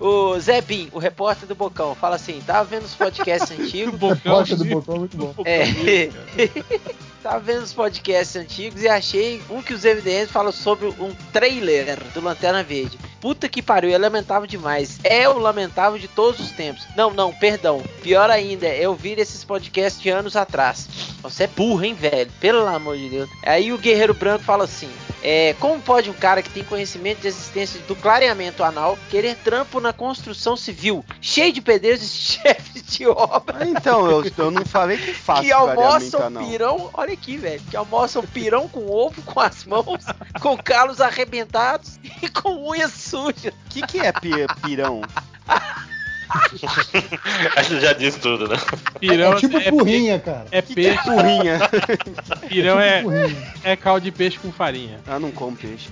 o 0.00 0.38
Zé 0.40 0.60
Bin, 0.60 0.88
o 0.92 0.98
repórter 0.98 1.48
do 1.48 1.54
Bocão, 1.54 1.94
fala 1.94 2.16
assim: 2.16 2.40
tava 2.46 2.64
vendo 2.64 2.84
os 2.84 2.94
podcasts 2.94 3.50
antigos. 3.58 4.00
Repórter 4.00 4.56
do 4.56 4.64
Bocão 4.64 4.94
é 4.94 4.98
muito 4.98 5.16
bom. 5.16 5.34
É. 5.44 5.64
Tava 7.22 7.40
vendo 7.40 7.62
os 7.62 7.72
podcasts 7.72 8.36
antigos 8.36 8.82
e 8.82 8.88
achei 8.88 9.42
um 9.50 9.60
que 9.60 9.74
os 9.74 9.82
MDMs 9.82 10.30
falam 10.30 10.52
sobre 10.52 10.86
um 10.86 11.12
trailer 11.32 12.02
do 12.14 12.20
Lanterna 12.20 12.62
Verde. 12.62 12.98
Puta 13.20 13.48
que 13.48 13.60
pariu, 13.60 13.90
é 13.90 13.98
lamentável 13.98 14.46
demais. 14.46 15.00
É 15.02 15.28
o 15.28 15.38
lamentável 15.38 15.98
de 15.98 16.06
todos 16.06 16.38
os 16.38 16.52
tempos. 16.52 16.86
Não, 16.96 17.12
não, 17.12 17.32
perdão. 17.32 17.82
Pior 18.02 18.30
ainda, 18.30 18.68
é 18.68 18.88
ouvir 18.88 19.18
esses 19.18 19.42
podcasts 19.42 20.06
anos 20.12 20.36
atrás. 20.36 20.88
Você 21.20 21.44
é 21.44 21.48
burro, 21.48 21.84
hein, 21.84 21.94
velho? 21.94 22.30
Pelo 22.40 22.64
amor 22.66 22.96
de 22.96 23.08
Deus. 23.08 23.30
Aí 23.42 23.72
o 23.72 23.78
Guerreiro 23.78 24.14
Branco 24.14 24.44
fala 24.44 24.64
assim: 24.64 24.88
é, 25.22 25.54
como 25.58 25.80
pode 25.80 26.08
um 26.10 26.14
cara 26.14 26.42
que 26.42 26.50
tem 26.50 26.62
conhecimento 26.64 27.20
de 27.20 27.28
existência 27.28 27.80
do 27.88 27.96
clareamento 27.96 28.62
anal 28.62 28.98
querer 29.10 29.36
trampo 29.36 29.80
na 29.80 29.92
construção 29.92 30.56
civil, 30.56 31.04
cheio 31.20 31.52
de 31.52 31.60
pedreiros 31.60 32.02
e 32.02 32.08
chefes 32.38 32.82
de 32.86 33.06
obra? 33.06 33.58
Ah, 33.60 33.66
então, 33.66 34.08
eu, 34.10 34.24
eu 34.36 34.50
não 34.50 34.64
falei 34.64 34.96
que 34.96 35.12
faço 35.12 35.42
que 35.42 35.52
almoçam 35.52 36.20
pirão, 36.46 36.90
olha 36.94 37.12
aqui, 37.12 37.36
velho, 37.36 37.60
que 37.70 37.76
almoçam 37.76 38.22
pirão 38.22 38.68
com 38.68 38.88
ovo 38.90 39.20
com 39.22 39.40
as 39.40 39.64
mãos, 39.64 40.04
com 40.40 40.56
calos 40.56 41.00
arrebentados 41.00 41.98
e 42.22 42.28
com 42.28 42.70
unhas 42.70 42.92
sujas. 42.92 43.52
O 43.52 43.68
que, 43.70 43.82
que 43.86 43.98
é 43.98 44.12
pi- 44.12 44.46
pirão? 44.62 45.02
Acho 47.56 47.68
que 47.70 47.80
já 47.80 47.92
disse 47.92 48.18
tudo, 48.20 48.48
né? 48.48 48.56
Pirão 49.00 49.32
é 49.32 49.36
tipo 49.36 49.58
é, 49.58 49.70
burrinha, 49.70 50.18
cara. 50.18 50.44
é 50.50 50.60
peixe. 50.62 50.98
Burrinha. 51.04 51.58
Pirão 52.48 52.78
é, 52.80 53.02
Burrinha. 53.02 53.52
é 53.64 53.76
caldo 53.76 54.04
de 54.04 54.12
peixe 54.12 54.38
com 54.38 54.52
farinha. 54.52 55.00
Ah, 55.06 55.18
não 55.18 55.30
como 55.30 55.56
peixe. 55.56 55.88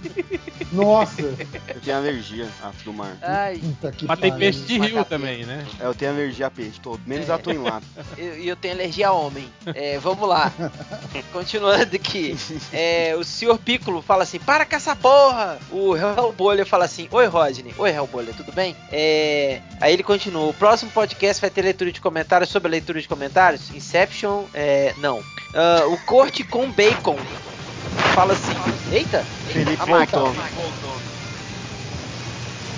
Nossa. 0.72 1.22
Eu 1.22 1.80
tenho 1.82 1.96
alergia 1.96 2.48
a 2.62 2.70
do 2.84 2.92
mar. 2.92 3.16
Ai, 3.22 3.58
Puta 3.58 3.92
que 3.92 4.06
Mas 4.06 4.18
tem 4.18 4.36
peixe 4.36 4.60
de 4.60 4.78
rio 4.78 5.04
também, 5.04 5.44
né? 5.44 5.64
É, 5.80 5.86
Eu 5.86 5.94
tenho 5.94 6.10
alergia 6.12 6.46
a 6.46 6.50
peixe 6.50 6.78
todo, 6.80 7.00
menos 7.06 7.28
É. 7.28 7.32
a 7.32 7.38
tonelada. 7.38 7.84
e 8.18 8.20
eu, 8.22 8.34
eu 8.44 8.56
tenho 8.56 8.74
alergia 8.74 9.08
a 9.08 9.12
homem. 9.12 9.48
É, 9.74 9.98
vamos 9.98 10.28
lá. 10.28 10.52
Continuando 11.32 11.96
aqui. 11.96 12.36
É, 12.72 13.14
o 13.18 13.24
senhor 13.24 13.58
Piccolo 13.58 14.02
fala 14.02 14.22
assim: 14.22 14.38
para 14.38 14.64
com 14.66 14.76
essa 14.76 14.94
porra! 14.94 15.58
O 15.70 15.96
Hellbolha 15.96 16.66
fala 16.66 16.84
assim: 16.84 17.08
Oi, 17.10 17.26
Rodney. 17.26 17.74
Oi, 17.78 17.90
Hellbolha, 17.90 18.32
tudo 18.34 18.52
bem? 18.52 18.76
É, 18.92 19.60
aí 19.80 19.92
ele 19.92 20.02
continua: 20.02 20.25
o 20.34 20.54
próximo 20.54 20.90
podcast 20.90 21.40
vai 21.40 21.50
ter 21.50 21.62
leitura 21.62 21.92
de 21.92 22.00
comentários 22.00 22.50
sobre 22.50 22.68
a 22.68 22.70
leitura 22.72 23.00
de 23.00 23.08
comentários? 23.08 23.70
Inception, 23.74 24.44
é, 24.54 24.94
não. 24.98 25.22
Ah, 25.54 25.86
o 25.86 25.96
Corte 26.04 26.44
com 26.44 26.70
Bacon 26.70 27.16
fala 28.14 28.32
assim: 28.32 28.52
Eita! 28.92 29.24
Felipe 29.48 29.82
a 29.82 29.86
máquina. 29.86 30.22
voltou. 30.22 30.44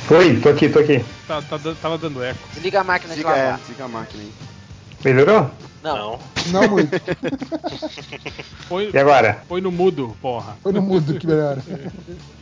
Foi, 0.06 0.40
tô 0.40 0.48
aqui, 0.48 0.68
tô 0.68 0.78
aqui. 0.78 1.04
Tá, 1.26 1.42
tá 1.42 1.58
tava 1.82 1.98
dando 1.98 2.24
eco. 2.24 2.38
Desliga 2.54 2.80
a 2.80 2.84
máquina 2.84 3.14
de 3.14 3.20
Desliga, 3.20 3.38
é, 3.38 3.44
lavar. 3.44 3.58
desliga 3.58 3.84
a 3.84 3.88
máquina 3.88 4.22
aí. 4.22 4.32
Melhorou? 5.04 5.50
Não. 5.82 6.18
Não. 6.48 6.68
Muito. 6.68 6.90
Foi, 8.68 8.90
E 8.92 8.98
agora? 8.98 9.42
foi 9.48 9.60
no 9.60 9.70
mudo, 9.72 10.14
porra. 10.20 10.56
Foi 10.62 10.72
no 10.72 10.82
mudo 10.82 11.18
que 11.18 11.26
melhora. 11.26 11.62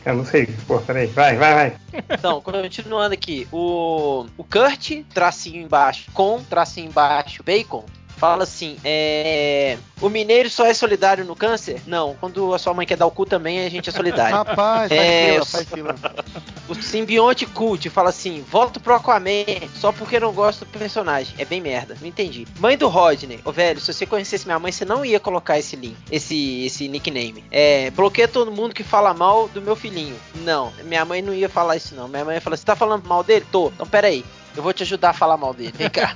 Eu 0.05 0.15
não 0.15 0.25
sei. 0.25 0.47
Pô, 0.67 0.79
peraí. 0.79 1.07
Vai, 1.07 1.37
vai, 1.37 1.53
vai. 1.53 1.77
Então, 2.09 2.41
continuando 2.41 3.13
aqui, 3.13 3.47
o, 3.51 4.25
o 4.37 4.43
Kurt, 4.43 5.03
tracinho 5.13 5.61
embaixo, 5.61 6.09
com 6.13 6.41
tracinho 6.43 6.87
embaixo, 6.89 7.43
bacon, 7.43 7.85
fala 8.17 8.43
assim: 8.43 8.77
é, 8.83 9.77
o 10.01 10.09
mineiro 10.09 10.49
só 10.49 10.65
é 10.65 10.73
solidário 10.73 11.23
no 11.23 11.35
câncer? 11.35 11.81
Não, 11.87 12.15
quando 12.19 12.53
a 12.53 12.59
sua 12.59 12.73
mãe 12.73 12.85
quer 12.85 12.97
dar 12.97 13.05
o 13.05 13.11
cu 13.11 13.25
também, 13.25 13.65
a 13.65 13.69
gente 13.69 13.89
é 13.89 13.93
solidário. 13.93 14.35
Rapaz, 14.37 14.89
faz 14.89 14.91
É, 14.91 15.25
fila, 15.25 15.37
eu- 15.37 15.45
faz 15.45 15.69
fila. 15.69 15.95
O 16.67 16.75
simbionte 16.75 17.45
cult 17.45 17.89
fala 17.89 18.09
assim: 18.09 18.43
volto 18.51 18.79
pro 18.79 18.93
Aquaman 18.95 19.45
só 19.75 19.91
porque 19.91 20.19
não 20.19 20.33
gosto 20.33 20.65
do 20.65 20.77
personagem. 20.77 21.33
É 21.37 21.45
bem 21.45 21.61
merda, 21.61 21.95
não 22.01 22.07
entendi. 22.07 22.45
Mãe 22.59 22.77
do 22.77 22.87
Rodney, 22.87 23.39
ô 23.45 23.51
velho, 23.51 23.79
se 23.79 23.93
você 23.93 24.05
conhecesse 24.05 24.45
minha 24.45 24.59
mãe, 24.59 24.71
você 24.71 24.83
não 24.83 25.05
ia 25.05 25.19
colocar 25.19 25.57
esse 25.57 25.75
link, 25.75 25.95
esse, 26.11 26.65
esse 26.65 26.87
nickname. 26.87 27.43
É, 27.49 27.89
bloqueia 27.91 28.27
todo 28.27 28.51
mundo 28.51 28.73
que 28.75 28.83
fala 28.83 29.13
mal 29.13 29.47
do 29.47 29.61
meu 29.61 29.75
filhinho. 29.75 30.15
Não, 30.43 30.73
minha 30.83 31.05
mãe 31.05 31.21
não 31.21 31.33
ia 31.33 31.47
falar 31.49 31.77
isso, 31.77 31.95
não. 31.95 32.07
Minha 32.07 32.25
mãe 32.25 32.35
ia 32.35 32.41
falar: 32.41 32.57
você 32.57 32.65
tá 32.65 32.75
falando 32.75 33.07
mal 33.07 33.23
dele? 33.23 33.45
Tô. 33.51 33.67
Então 33.69 33.85
peraí. 33.87 34.25
Eu 34.57 34.63
vou 34.63 34.73
te 34.73 34.81
ajudar 34.83 35.11
a 35.11 35.13
falar 35.13 35.37
mal 35.37 35.53
dele. 35.53 35.71
Vem 35.77 35.87
cá. 35.89 36.15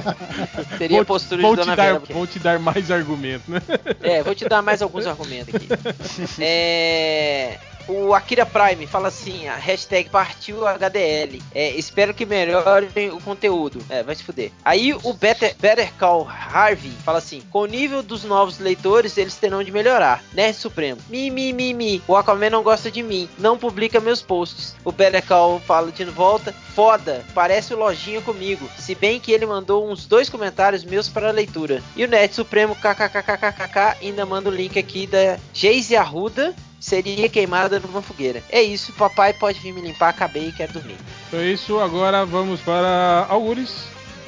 Seria 0.76 0.98
a 0.98 1.00
Vou- 1.00 1.06
postura 1.06 1.40
vou 1.40 1.52
de 1.56 1.62
Dona 1.62 1.74
dar, 1.74 1.84
Vera. 1.86 1.98
porque- 2.00 2.12
Vou 2.12 2.26
te 2.26 2.38
dar 2.38 2.58
mais 2.58 2.90
argumentos, 2.90 3.48
né? 3.48 3.60
é, 4.02 4.22
vou 4.22 4.34
te 4.34 4.46
dar 4.46 4.60
mais 4.62 4.82
alguns 4.82 5.06
argumentos 5.06 5.54
aqui. 5.54 5.66
É. 6.40 7.58
o 7.88 8.14
Akira 8.14 8.46
Prime 8.46 8.86
fala 8.86 9.08
assim, 9.08 9.48
a 9.48 9.56
hashtag 9.56 10.08
partiu 10.08 10.66
HDL. 10.66 11.42
É, 11.54 11.70
espero 11.70 12.14
que 12.14 12.24
melhorem 12.24 13.10
o 13.10 13.20
conteúdo. 13.20 13.80
É, 13.88 14.02
vai 14.02 14.14
se 14.14 14.24
fuder. 14.24 14.50
Aí 14.64 14.94
o 14.94 15.12
Better, 15.12 15.54
Better 15.58 15.92
Call 15.98 16.28
Harvey 16.28 16.92
fala 17.04 17.18
assim, 17.18 17.42
com 17.50 17.60
o 17.60 17.66
nível 17.66 18.02
dos 18.02 18.24
novos 18.24 18.58
leitores, 18.58 19.16
eles 19.18 19.36
terão 19.36 19.62
de 19.62 19.72
melhorar. 19.72 20.22
Nerd 20.32 20.56
Supremo. 20.56 21.00
Mi, 21.08 21.30
mi, 21.30 21.52
mi, 21.52 21.74
mi. 21.74 22.02
O 22.08 22.16
Aquaman 22.16 22.50
não 22.50 22.62
gosta 22.62 22.90
de 22.90 23.02
mim. 23.02 23.28
Não 23.38 23.58
publica 23.58 24.00
meus 24.00 24.22
posts. 24.22 24.74
O 24.84 24.92
Better 24.92 25.24
Call 25.24 25.60
fala 25.60 25.90
de 25.90 26.04
volta. 26.04 26.52
Foda. 26.74 27.24
Parece 27.34 27.74
o 27.74 27.78
Lojinha 27.78 28.20
comigo. 28.20 28.68
Se 28.78 28.94
bem 28.94 29.20
que 29.20 29.32
ele 29.32 29.46
mandou 29.46 29.88
uns 29.88 30.06
dois 30.06 30.28
comentários 30.28 30.84
meus 30.84 31.08
para 31.08 31.30
leitura. 31.30 31.82
E 31.96 32.04
o 32.04 32.08
Nerd 32.08 32.34
Supremo 32.34 32.74
kkkkkk 32.74 33.98
ainda 34.02 34.26
manda 34.26 34.48
o 34.48 34.52
link 34.52 34.78
aqui 34.78 35.06
da 35.06 35.38
Geise 35.52 35.96
Arruda 35.96 36.54
seria 36.84 37.28
queimada 37.30 37.80
numa 37.80 38.02
fogueira. 38.02 38.42
É 38.50 38.60
isso, 38.62 38.92
papai 38.92 39.32
pode 39.32 39.58
vir 39.58 39.72
me 39.72 39.80
limpar, 39.80 40.10
acabei 40.10 40.48
e 40.48 40.52
quero 40.52 40.74
dormir. 40.74 40.96
Então 41.28 41.40
é 41.40 41.46
isso, 41.46 41.78
agora 41.80 42.26
vamos 42.26 42.60
para 42.60 43.26
Algures. 43.28 43.72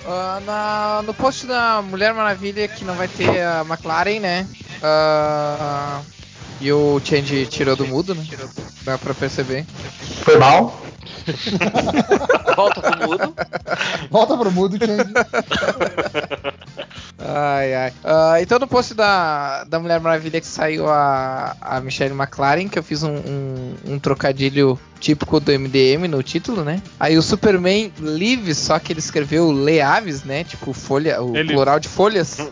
Ah, 0.06 0.40
na- 0.46 1.02
no 1.04 1.12
post 1.12 1.46
da 1.46 1.82
Mulher 1.82 2.14
Maravilha, 2.14 2.66
que 2.68 2.84
não 2.84 2.94
vai 2.94 3.08
ter 3.08 3.42
a 3.42 3.60
McLaren, 3.68 4.20
né? 4.20 4.46
Ah, 4.82 6.00
e 6.60 6.72
o 6.72 6.98
Change 7.04 7.46
tirou 7.46 7.76
do 7.76 7.86
mudo, 7.86 8.14
né? 8.14 8.24
Dá 8.82 8.96
pra 8.96 9.12
perceber. 9.12 9.66
Foi 10.22 10.38
mal. 10.38 10.80
Volta 12.56 12.80
pro 12.80 13.06
mudo. 13.08 13.34
Volta 14.10 14.36
pro 14.38 14.50
mudo, 14.52 14.78
Change. 14.78 15.12
Ai, 17.28 17.74
ai. 17.74 17.92
Ah, 18.04 18.40
então 18.40 18.58
no 18.58 18.68
post 18.68 18.94
da, 18.94 19.64
da 19.64 19.80
Mulher 19.80 19.98
Maravilha 20.00 20.40
que 20.40 20.46
saiu 20.46 20.88
a, 20.88 21.56
a 21.60 21.80
Michelle 21.80 22.14
McLaren, 22.14 22.68
que 22.68 22.78
eu 22.78 22.82
fiz 22.82 23.02
um, 23.02 23.14
um, 23.16 23.74
um 23.86 23.98
trocadilho 23.98 24.78
típico 25.00 25.40
do 25.40 25.52
MDM 25.52 26.06
no 26.08 26.22
título, 26.22 26.62
né? 26.64 26.80
Aí 27.00 27.18
o 27.18 27.22
Superman 27.22 27.92
Lives, 27.98 28.58
só 28.58 28.78
que 28.78 28.92
ele 28.92 29.00
escreveu 29.00 29.50
Leaves, 29.50 30.22
né? 30.24 30.44
Tipo 30.44 30.72
folha, 30.72 31.20
o 31.20 31.36
Ele- 31.36 31.52
plural 31.52 31.80
de 31.80 31.88
folhas. 31.88 32.36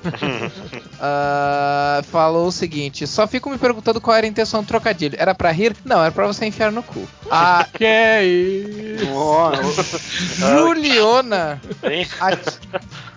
Ah, 1.07 2.03
falou 2.11 2.47
o 2.47 2.53
seguinte: 2.53 3.07
só 3.07 3.27
fico 3.27 3.51
me 3.51 3.59
perguntando 3.59 4.01
qual 4.01 4.17
era 4.17 4.27
a 4.27 4.29
intenção 4.29 4.63
do 4.63 4.67
trocadilho. 4.67 5.17
Era 5.19 5.35
pra 5.35 5.51
rir? 5.51 5.77
Não, 5.85 6.01
era 6.01 6.11
pra 6.13 6.27
você 6.27 6.47
enfiar 6.47 6.73
no 6.73 6.83
cu. 6.83 7.07
A 7.31 7.67
Que 7.75 7.85
é 7.85 8.25
isso? 8.25 9.05
Juliona. 10.39 11.61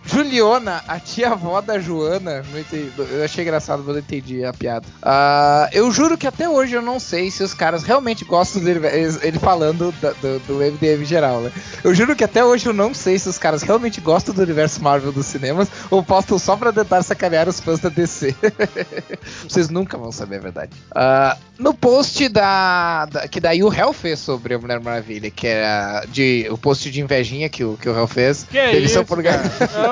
Hein? 0.07 0.17
A 0.17 0.23
ti- 0.23 0.27
Juliona, 0.27 0.84
a 0.88 0.99
tia-avó 0.99 1.61
da 1.61 1.79
Joana. 1.79 2.43
Não 2.51 2.59
entendi, 2.59 2.91
eu 2.97 3.23
achei 3.23 3.43
engraçado, 3.43 3.84
mas 3.85 3.93
não 3.95 3.99
entendi 3.99 4.43
a 4.43 4.53
piada. 4.53 4.85
Ah, 5.01 5.69
eu 5.71 5.91
juro 5.91 6.17
que 6.17 6.27
até 6.27 6.47
hoje 6.49 6.75
eu 6.75 6.81
não 6.81 6.99
sei 6.99 7.29
se 7.31 7.43
os 7.43 7.53
caras 7.53 7.84
realmente 7.84 8.25
gostam 8.25 8.63
dele. 8.63 8.79
Ele 9.21 9.39
falando 9.39 9.91
da- 10.01 10.13
do, 10.13 10.39
do 10.39 10.53
MDM 10.63 11.03
geral, 11.05 11.41
né? 11.41 11.51
Eu 11.84 11.93
juro 11.93 12.15
que 12.15 12.23
até 12.23 12.43
hoje 12.43 12.65
eu 12.67 12.73
não 12.73 12.93
sei 12.93 13.19
se 13.19 13.29
os 13.29 13.38
caras 13.38 13.61
realmente 13.61 14.01
gostam 14.01 14.34
do 14.34 14.41
universo 14.41 14.81
Marvel 14.81 15.11
dos 15.11 15.25
cinemas 15.25 15.67
ou 15.89 16.03
postam 16.03 16.38
só 16.39 16.55
pra 16.55 16.71
tentar 16.73 17.01
sacanear 17.03 17.47
os 17.47 17.59
fãs 17.59 17.79
da 17.79 17.89
DC. 17.89 18.35
Vocês 19.47 19.69
nunca 19.69 19.97
vão 19.97 20.11
saber 20.11 20.38
a 20.38 20.39
verdade. 20.41 20.71
Ah, 20.93 21.38
no 21.57 21.73
post 21.73 22.27
da, 22.29 23.05
da- 23.05 23.27
que 23.27 23.39
daí 23.39 23.63
o 23.63 23.73
Hell 23.73 23.93
fez 23.93 24.19
sobre 24.19 24.53
a 24.53 24.59
Mulher 24.59 24.79
Maravilha, 24.79 25.29
que 25.29 25.47
era 25.47 26.05
de, 26.07 26.47
o 26.49 26.57
post 26.57 26.89
de 26.91 27.01
invejinha 27.01 27.49
que 27.49 27.63
o, 27.63 27.77
que 27.77 27.89
o 27.89 27.95
Hell 27.97 28.07
fez. 28.07 28.45
Que 28.49 28.57
é 28.57 28.77
isso, 28.77 29.03
por 29.05 29.21
cara? 29.23 29.43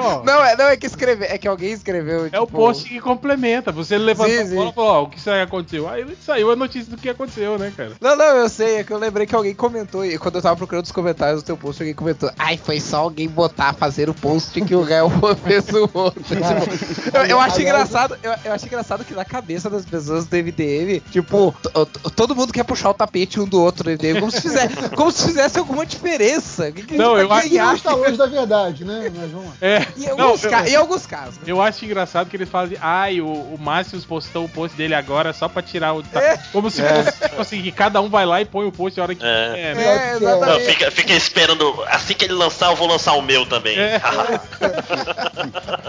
Não. 0.06 0.24
não, 0.24 0.44
é, 0.44 0.56
não, 0.56 0.66
é 0.66 0.78
que 0.78 0.86
escreve, 0.86 1.26
é 1.26 1.38
que 1.38 1.48
alguém 1.48 1.72
escreveu. 1.72 2.30
É 2.32 2.40
o 2.40 2.46
tipo, 2.46 2.58
post 2.58 2.88
que 2.88 3.00
complementa. 3.00 3.72
Você 3.72 3.98
levantou 3.98 4.34
Sim, 4.34 4.42
a 4.42 4.56
bola 4.56 4.70
e 4.70 4.74
falou, 4.74 4.90
ó, 4.92 5.04
o 5.04 5.10
que 5.10 5.30
aconteceu? 5.30 5.90
Aí 5.90 6.06
saiu 6.26 6.52
a 6.52 6.56
notícia 6.56 6.90
do 6.92 6.98
que 6.98 7.10
aconteceu, 7.10 7.58
né, 7.58 7.72
cara? 7.76 7.94
Não, 8.00 8.16
não, 8.16 8.38
eu 8.38 8.50
sei, 8.50 8.78
é 8.78 8.84
que 8.84 8.92
eu 8.92 8.98
lembrei 8.98 9.26
que 9.26 9.36
alguém 9.36 9.54
comentou, 9.56 10.06
e 10.06 10.18
quando 10.18 10.36
eu 10.36 10.42
tava 10.42 10.56
procurando 10.56 10.86
os 10.86 10.92
comentários 10.92 11.42
do 11.42 11.46
teu 11.46 11.58
post, 11.58 11.82
alguém 11.82 11.94
comentou, 11.96 12.30
ai, 12.38 12.58
foi 12.58 12.80
só 12.80 12.98
alguém 12.98 13.28
botar, 13.28 13.74
fazer 13.74 14.10
o 14.10 14.14
post 14.14 14.60
que 14.62 14.76
o 14.76 14.82
réu 14.84 15.10
fez 15.44 15.68
o 15.70 15.90
outro. 15.94 16.24
Tipo, 16.24 17.18
eu, 17.18 17.26
eu 17.26 17.40
acho 17.40 17.62
engraçado, 17.62 18.18
eu, 18.24 18.34
eu 18.44 18.54
acho 18.54 18.66
engraçado 18.66 19.04
que 19.04 19.14
na 19.14 19.26
cabeça 19.26 19.70
das 19.70 19.86
pessoas 19.86 20.26
do 20.26 20.36
MDM, 20.36 21.02
tipo, 21.12 21.54
to- 21.62 21.86
to- 21.86 22.12
todo 22.12 22.36
mundo 22.36 22.54
quer 22.54 22.64
puxar 22.64 22.90
o 22.90 22.94
tapete 22.94 23.40
um 23.40 23.46
do 23.48 23.62
outro 23.62 23.86
no 23.90 23.92
MDM, 23.96 24.20
como 24.20 24.32
se 24.32 24.42
fizesse, 24.42 24.90
como 24.96 25.12
se 25.12 25.26
fizesse 25.28 25.60
alguma 25.60 25.86
diferença. 25.86 26.70
O 26.70 26.74
que 26.74 26.84
que 26.84 26.94
a 26.96 26.98
gente 26.98 27.06
Não, 27.06 27.18
eu 27.18 27.32
acho? 27.32 27.54
Não 27.54 27.74
está 27.76 27.94
longe 27.94 28.18
da 28.18 28.26
verdade, 28.26 28.86
né? 28.86 29.12
Mas 29.16 29.32
vamos 29.32 29.48
lá. 29.48 29.54
É. 29.62 29.86
Em 29.98 30.08
Não, 30.08 30.26
alguns, 30.26 30.44
eu- 30.44 30.50
ca- 30.50 30.68
em 30.70 30.76
alguns 30.76 31.06
casos. 31.06 31.36
né? 31.36 31.44
Eu 31.48 31.62
acho 31.62 31.86
engraçado 31.86 32.30
que 32.30 32.36
eles 32.36 32.50
falam 32.50 32.68
assim, 32.68 32.78
ai, 32.82 33.22
o, 33.22 33.28
o 33.28 33.58
Márcio 33.60 34.00
postou 34.02 34.46
o 34.46 34.50
post 34.50 34.76
dele 34.76 34.94
agora 34.94 35.32
só 35.34 35.48
pra 35.48 35.62
tirar 35.62 35.94
o. 35.94 36.04
ta-" 36.04 36.22
É. 36.22 36.38
Como 36.52 36.70
se 36.70 36.82
É. 36.82 37.04
fosse 37.04 37.20
tipo 37.30 37.42
assim, 37.42 37.62
que 37.62 37.72
cada 37.72 38.02
um 38.02 38.10
vai 38.10 38.26
lá 38.26 38.42
e 38.42 38.46
põe 38.46 38.66
o 38.68 38.72
post 38.72 39.00
a 39.00 39.04
hora 39.04 39.16
que 39.16 39.24
É. 39.26 39.54
quer, 39.54 39.76
né? 39.76 40.16
É, 40.16 40.20
Não, 40.20 40.60
fica, 40.60 40.92
fica 40.92 41.14
esperando. 41.14 41.74
Assim 41.88 42.14
que 42.14 42.26
ele 42.26 42.34
lançar, 42.34 42.72
eu 42.72 42.76
vou 42.76 42.88
lançar 42.88 43.14
o 43.14 43.22
meu 43.22 43.46
também. 43.46 43.78
É. 43.80 44.02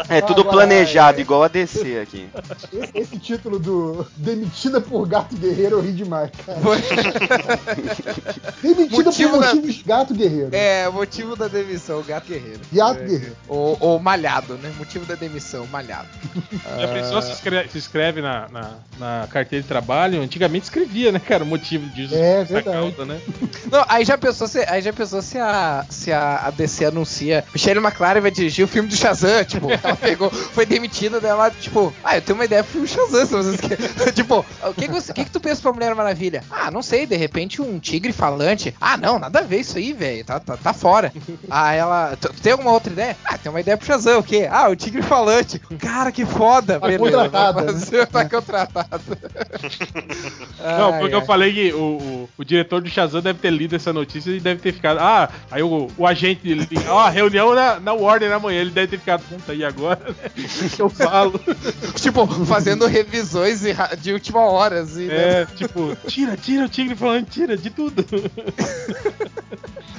É 0.09 0.21
tudo 0.21 0.45
planejado, 0.45 1.21
igual 1.21 1.43
a 1.43 1.49
DC 1.49 1.99
aqui. 1.99 2.29
Esse, 2.73 2.91
esse 2.99 3.19
título 3.19 3.59
do 3.59 4.07
Demitida 4.17 4.81
por 4.81 5.07
Gato 5.09 5.35
Guerreiro 5.37 5.77
eu 5.77 5.81
ri 5.83 5.93
demais, 5.93 6.31
cara. 6.45 6.59
Demitida 8.63 9.05
Motivo 9.05 9.31
por 9.33 9.41
da- 9.41 9.55
motivos 9.55 9.83
Gato 9.83 10.15
Guerreiro. 10.15 10.49
É, 10.53 10.89
motivo 10.89 11.37
da 11.37 11.49
demissão, 11.49 12.03
gato 12.03 12.27
guerreiro. 12.29 12.61
Gato 12.73 13.01
É. 13.01 13.05
Guerreiro. 13.07 13.37
Ou, 13.49 13.77
malhado, 13.99 14.55
né? 14.55 14.73
Motivo 14.79 15.05
da 15.05 15.15
demissão, 15.15 15.67
malhado. 15.67 16.09
Já 16.79 16.89
pensou 16.89 17.23
se 17.23 17.33
escreve, 17.33 17.69
se 17.71 17.79
escreve 17.79 18.21
na, 18.21 18.49
na, 18.49 18.71
na 18.99 19.29
carteira 19.31 19.63
de 19.63 19.69
trabalho? 19.69 20.23
Antigamente 20.23 20.65
escrevia, 20.65 21.13
né, 21.13 21.19
cara, 21.19 21.45
o 21.45 21.47
motivo 21.47 21.89
disso. 21.91 22.15
É, 22.15 22.45
verdade. 22.45 22.77
causa, 22.77 23.05
né? 23.05 23.21
Não, 23.71 23.85
aí 23.89 24.05
já 24.05 24.17
pensou 24.17 24.47
se, 24.47 24.61
aí 24.69 24.81
já 24.83 24.93
pensou 24.93 25.21
se 25.23 25.39
a, 25.39 25.85
se 25.89 26.13
a, 26.13 26.47
a 26.47 26.51
DC 26.51 26.85
anuncia 26.85 27.45
Michelle 27.53 27.81
McLaren 27.81 28.21
vai 28.21 28.31
dirigir 28.31 28.65
o 28.65 28.69
filme 28.69 28.89
do 28.89 28.97
Shazam, 28.97 29.45
tipo, 29.45 29.69
ela 29.83 29.97
pegou, 29.97 30.31
foi 30.31 30.67
demitida 30.67 31.21
dela, 31.21 31.51
tipo, 31.51 31.93
ah, 32.05 32.17
eu 32.17 32.23
tenho 32.23 32.39
uma 32.39 32.45
ideia 32.45 32.63
pro 32.63 32.73
filme 32.73 32.89
Shazam, 32.89 33.27
se 33.27 33.33
vocês 33.33 33.61
querem. 33.61 34.13
tipo, 34.13 34.45
o 34.63 34.75
que 34.75 34.87
que, 34.87 34.93
você, 34.93 35.13
o 35.13 35.15
que 35.15 35.25
que 35.25 35.31
tu 35.31 35.41
pensa 35.41 35.63
pra 35.63 35.73
Mulher 35.73 35.95
Maravilha? 35.95 36.43
Ah, 36.51 36.71
não 36.71 36.83
sei, 36.83 37.07
de 37.07 37.17
repente 37.17 37.61
um 37.61 37.79
tigre 37.79 38.13
falante. 38.13 38.75
Ah, 38.81 38.97
não, 38.97 39.19
nada 39.19 39.41
a 39.41 39.43
ver 39.43 39.61
isso 39.61 39.79
aí, 39.79 39.93
velho, 39.93 40.25
tá, 40.25 40.39
tá, 40.41 40.57
tá 40.57 40.73
fora. 40.73 41.13
Ah, 41.51 41.73
ela, 41.73 42.17
tu, 42.21 42.29
tu 42.29 42.43
tem 42.43 42.53
alguma 42.53 42.73
outra 42.73 42.93
ideia? 42.93 43.17
Ah, 43.25 43.39
tem 43.39 43.51
uma 43.51 43.61
ideia 43.61 43.77
pro 43.77 43.86
Shazam, 43.87 44.19
o 44.19 44.23
quê? 44.23 44.49
Ah, 44.51 44.69
o 44.69 44.75
tigre 44.75 45.01
falante. 45.01 45.61
Cara, 45.79 46.11
que 46.11 46.27
foda, 46.27 46.81
Tá 46.81 46.87
beleza, 46.89 47.05
contratada, 47.05 47.63
vamos 47.63 47.85
fazer, 47.85 48.07
tá 48.07 48.29
contratado. 48.29 49.03
Não, 50.59 50.93
Ai, 50.93 51.01
porque 51.01 51.15
ai. 51.15 51.21
eu 51.21 51.25
falei 51.25 51.53
que 51.53 51.73
o, 51.73 51.79
o, 51.79 52.29
o 52.39 52.45
diretor 52.45 52.81
do 52.81 52.89
Shazam 52.89 53.23
deve 53.23 53.39
ter 53.39 53.51
lido 53.51 53.77
essa 53.77 53.93
notícia 53.93 54.31
e 54.31 54.41
deve 54.41 54.61
ter 54.61 54.73
ficado. 54.73 54.99
Ah, 54.99 55.29
aí 55.51 55.63
o, 55.63 55.89
o 55.97 56.07
agente 56.07 56.43
dele. 56.43 56.69
Ó, 56.89 56.99
a 56.99 57.09
reunião 57.09 57.55
na, 57.55 57.79
na 57.79 57.93
Warner 57.93 58.33
amanhã. 58.33 58.61
Ele 58.61 58.71
deve 58.71 58.89
ter 58.89 58.99
ficado. 58.99 59.23
Puta, 59.29 59.55
e 59.55 59.65
agora? 59.65 60.01
né? 60.09 60.31
O 60.37 60.69
que 60.71 60.83
eu 60.83 60.89
falo? 60.89 61.41
tipo, 61.95 62.27
fazendo 62.47 62.87
revisões 62.87 63.63
de, 64.01 64.13
última 64.13 64.41
hora, 64.41 64.81
assim, 64.81 65.07
né? 65.07 65.43
É, 65.43 65.47
tipo, 65.55 65.97
tira, 66.09 66.37
tira 66.37 66.65
o 66.67 66.69
tigre 66.69 66.97
falando, 66.97 67.27
tira 67.27 67.57
de 67.57 67.71
tudo. 67.71 68.05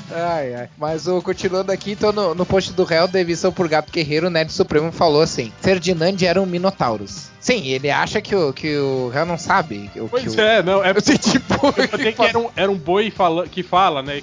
Ai, 0.09 0.55
ai. 0.55 0.69
Mas 0.77 1.05
o, 1.07 1.21
continuando 1.21 1.71
aqui, 1.71 1.91
então 1.91 2.11
no, 2.11 2.33
no 2.33 2.45
post 2.45 2.71
do 2.73 2.83
réu, 2.83 3.07
demissão 3.07 3.51
por 3.51 3.67
gato 3.77 3.91
guerreiro, 3.91 4.27
o 4.27 4.29
Nerd 4.29 4.51
Supremo 4.51 4.91
falou 4.91 5.21
assim: 5.21 5.51
Ferdinand 5.61 6.15
era 6.21 6.41
um 6.41 6.45
Minotauros. 6.45 7.27
Sim, 7.39 7.65
ele 7.67 7.89
acha 7.89 8.19
que 8.19 8.35
o, 8.35 8.51
que 8.51 8.75
o 8.77 9.09
réu 9.09 9.25
não 9.25 9.37
sabe. 9.37 9.89
que 9.93 10.01
o- 10.01 10.09
Pois 10.09 10.23
que 10.23 10.29
o- 10.29 10.43
é, 10.43 10.61
não, 10.61 10.83
é 10.83 10.91
Assim, 10.97 11.15
tipo, 11.15 11.67
Eu 11.77 11.87
falei 11.87 12.11
que 12.11 12.21
era 12.21 12.37
um, 12.39 12.49
era 12.55 12.71
um 12.71 12.75
boi 12.77 13.09
fala, 13.11 13.47
que 13.47 13.63
fala, 13.63 14.01
né? 14.03 14.21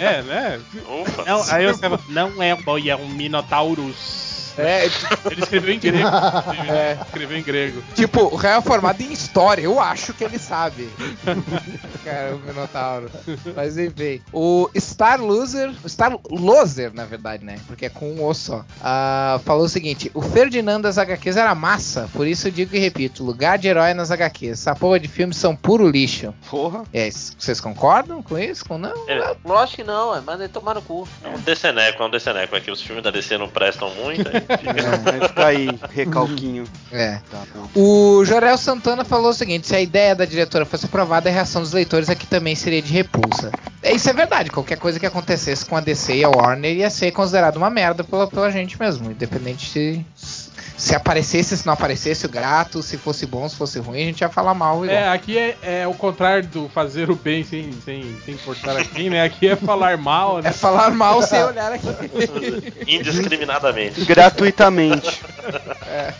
É, 0.00 0.22
né? 0.22 0.60
Ufa. 1.02 1.24
Não, 1.24 1.42
aí 1.50 1.64
eu 1.64 1.74
não 2.08 2.42
é 2.42 2.54
um 2.54 2.62
boi, 2.62 2.88
é 2.90 2.94
um 2.96 3.08
Minotaurus. 3.08 4.29
É, 4.60 4.84
Ele 5.30 5.40
escreveu 5.42 5.74
em 5.74 5.78
grego. 5.78 6.08
É. 6.70 6.98
Escreveu 7.06 7.38
em 7.38 7.42
grego. 7.42 7.82
tipo, 7.94 8.20
o 8.22 8.36
réu 8.36 8.58
é 8.58 8.62
formado 8.62 9.00
em 9.02 9.12
história, 9.12 9.62
eu 9.62 9.80
acho 9.80 10.12
que 10.14 10.22
ele 10.24 10.38
sabe. 10.38 10.88
Cara, 12.04 12.34
o 12.34 12.38
Minotauro. 12.38 13.10
Mas 13.54 13.76
enfim. 13.78 14.20
O 14.32 14.68
Star 14.78 15.20
Loser, 15.20 15.72
o 15.84 15.88
Star 15.88 16.16
Loser, 16.30 16.92
na 16.94 17.04
verdade, 17.04 17.44
né? 17.44 17.58
Porque 17.66 17.86
é 17.86 17.88
com 17.88 18.10
um 18.12 18.24
O 18.24 18.34
só. 18.34 18.64
ah, 18.82 19.40
falou 19.44 19.64
o 19.64 19.68
seguinte: 19.68 20.10
o 20.14 20.22
Ferdinand 20.22 20.80
das 20.80 20.98
HQs 20.98 21.36
era 21.36 21.54
massa, 21.54 22.08
por 22.12 22.26
isso 22.26 22.48
eu 22.48 22.52
digo 22.52 22.74
e 22.74 22.78
repito: 22.78 23.24
lugar 23.24 23.58
de 23.58 23.68
herói 23.68 23.94
nas 23.94 24.10
HQs. 24.10 24.60
Essa 24.60 24.74
porra 24.74 24.98
de 25.00 25.08
filmes 25.08 25.36
são 25.36 25.54
puro 25.54 25.88
lixo. 25.88 26.32
Porra. 26.48 26.84
É, 26.92 27.08
vocês 27.10 27.60
concordam 27.60 28.22
com 28.22 28.38
isso? 28.38 28.64
Com 28.64 28.78
não? 28.78 28.92
É, 29.08 29.36
Lógico 29.44 29.76
que 29.76 29.84
não, 29.84 30.14
é, 30.14 30.20
manda 30.20 30.44
ele 30.44 30.52
tomar 30.52 30.74
no 30.74 30.82
cu. 30.82 31.06
é 31.24 31.28
um 31.28 31.38
DCneco, 31.40 32.02
é 32.02 32.06
um 32.06 32.10
DCneco. 32.10 32.56
É 32.56 32.60
que 32.60 32.70
os 32.70 32.80
filmes 32.82 33.02
da 33.04 33.10
DC 33.10 33.36
não 33.38 33.48
prestam 33.48 33.90
muito. 33.94 34.28
aí 34.28 34.40
Vai 35.04 35.28
ficar 35.28 35.46
aí, 35.46 35.68
recalquinho. 35.90 36.64
É. 36.92 37.20
Tá. 37.30 37.42
O 37.74 38.24
Jorel 38.24 38.58
Santana 38.58 39.04
falou 39.04 39.30
o 39.30 39.34
seguinte: 39.34 39.66
se 39.66 39.76
a 39.76 39.80
ideia 39.80 40.14
da 40.14 40.24
diretora 40.24 40.64
fosse 40.64 40.86
aprovada, 40.86 41.28
a 41.28 41.32
reação 41.32 41.62
dos 41.62 41.72
leitores 41.72 42.08
aqui 42.10 42.26
também 42.26 42.54
seria 42.54 42.82
de 42.82 42.92
repulsa. 42.92 43.50
É, 43.82 43.94
Isso 43.94 44.10
é 44.10 44.12
verdade, 44.12 44.50
qualquer 44.50 44.78
coisa 44.78 44.98
que 45.00 45.06
acontecesse 45.06 45.64
com 45.64 45.76
a 45.76 45.80
DC 45.80 46.16
e 46.16 46.24
a 46.24 46.28
Warner 46.28 46.76
ia 46.76 46.90
ser 46.90 47.12
considerado 47.12 47.56
uma 47.56 47.70
merda 47.70 48.04
pela, 48.04 48.26
pela 48.26 48.50
gente 48.50 48.78
mesmo, 48.78 49.10
independente 49.10 49.70
se, 49.70 50.06
se 50.80 50.94
aparecesse, 50.94 51.56
se 51.56 51.66
não 51.66 51.74
aparecesse 51.74 52.24
o 52.24 52.28
grato, 52.28 52.82
se 52.82 52.96
fosse 52.96 53.26
bom, 53.26 53.46
se 53.48 53.54
fosse 53.54 53.78
ruim, 53.78 54.02
a 54.02 54.04
gente 54.06 54.20
ia 54.22 54.28
falar 54.30 54.54
mal. 54.54 54.84
Igual. 54.84 54.98
É, 54.98 55.08
aqui 55.10 55.36
é, 55.36 55.56
é 55.62 55.86
o 55.86 55.92
contrário 55.92 56.48
do 56.48 56.68
fazer 56.70 57.10
o 57.10 57.14
bem 57.14 57.44
sem, 57.44 57.70
sem, 57.84 58.16
sem 58.24 58.34
importar 58.34 58.76
a 58.76 58.84
quem, 58.84 59.10
né? 59.10 59.22
Aqui 59.22 59.48
é 59.48 59.56
falar 59.56 59.98
mal, 59.98 60.40
né? 60.40 60.48
É 60.48 60.52
falar 60.52 60.90
mal 60.90 61.20
sem 61.22 61.42
olhar 61.44 61.72
aqui. 61.72 61.86
Indiscriminadamente. 62.88 64.04
Gratuitamente. 64.06 65.20
É. 65.86 66.14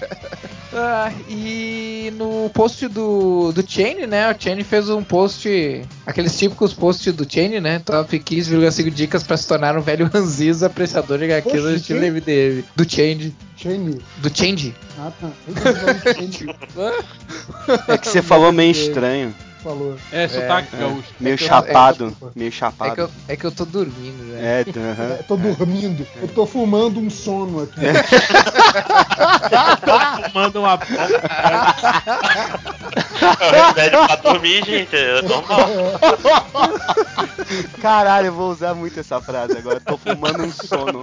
Ah, 0.73 1.13
e 1.29 2.13
no 2.17 2.49
post 2.51 2.87
do, 2.87 3.51
do 3.53 3.65
Chain, 3.69 4.07
né? 4.07 4.31
O 4.31 4.37
Chain 4.39 4.63
fez 4.63 4.89
um 4.89 5.03
post, 5.03 5.83
aqueles 6.07 6.39
típicos 6.39 6.73
posts 6.73 7.13
do 7.13 7.31
Chain, 7.31 7.61
né? 7.61 7.81
Top 7.81 8.17
15,5 8.17 8.91
dicas 8.91 9.23
pra 9.25 9.37
se 9.37 9.49
tornar 9.49 9.77
um 9.77 9.81
velho 9.81 10.09
ranziza 10.13 10.67
apreciador 10.67 11.19
de 11.19 11.25
HQs 11.25 11.63
do 11.63 11.71
de 11.71 11.77
estilo 11.77 12.01
quem? 12.01 12.11
MDM. 12.11 12.65
Do 12.77 12.89
Change. 12.89 13.35
Change. 13.57 13.99
Do 14.19 14.31
Change. 14.33 14.75
Ah, 14.99 15.11
tá. 15.21 15.31
Eu 15.49 15.55
tô 15.55 15.61
falando 15.61 16.03
Change. 16.03 16.47
É 17.89 17.99
que 17.99 18.09
você 18.09 18.23
falou 18.23 18.53
meio 18.53 18.71
estranho. 18.71 19.35
Falou. 19.62 19.95
É, 20.11 20.27
sotaque 20.27 20.74
É, 20.74 20.78
gaúcho. 20.78 21.09
meio 21.20 21.32
É 21.32 21.35
eu- 21.35 21.39
chapado. 21.39 22.07
é 22.07 22.11
que 22.11 22.23
eu- 22.24 22.32
meio 22.35 22.49
É 22.49 22.51
que, 22.51 22.57
chapado. 22.57 23.01
eu, 23.03 23.11
é 23.28 23.37
que 23.37 23.45
eu 23.45 23.53
tô 23.53 23.65
dormindo, 23.66 24.32
já. 24.32 24.39
É, 24.39 24.65
aham. 24.77 25.12
É, 25.19 25.23
tô 25.28 25.37
dormindo. 25.37 26.07
Eu 26.23 26.28
tô 26.28 26.47
fumando 26.47 26.99
um 26.99 27.11
sono 27.11 27.62
aqui. 27.65 27.81
Manda 30.35 30.61
uma 30.61 30.78
É 33.41 33.62
remédio 33.69 34.07
pra 34.07 34.16
dormir, 34.16 34.65
gente. 34.65 34.97
É 34.97 35.20
normal. 35.23 35.69
Caralho, 37.82 38.27
eu 38.28 38.32
vou 38.32 38.51
usar 38.51 38.74
muito 38.74 38.99
essa 39.01 39.20
frase 39.20 39.57
agora. 39.59 39.81
Tô 39.81 39.97
fumando 39.99 40.45
um 40.45 40.53
sono. 40.53 41.03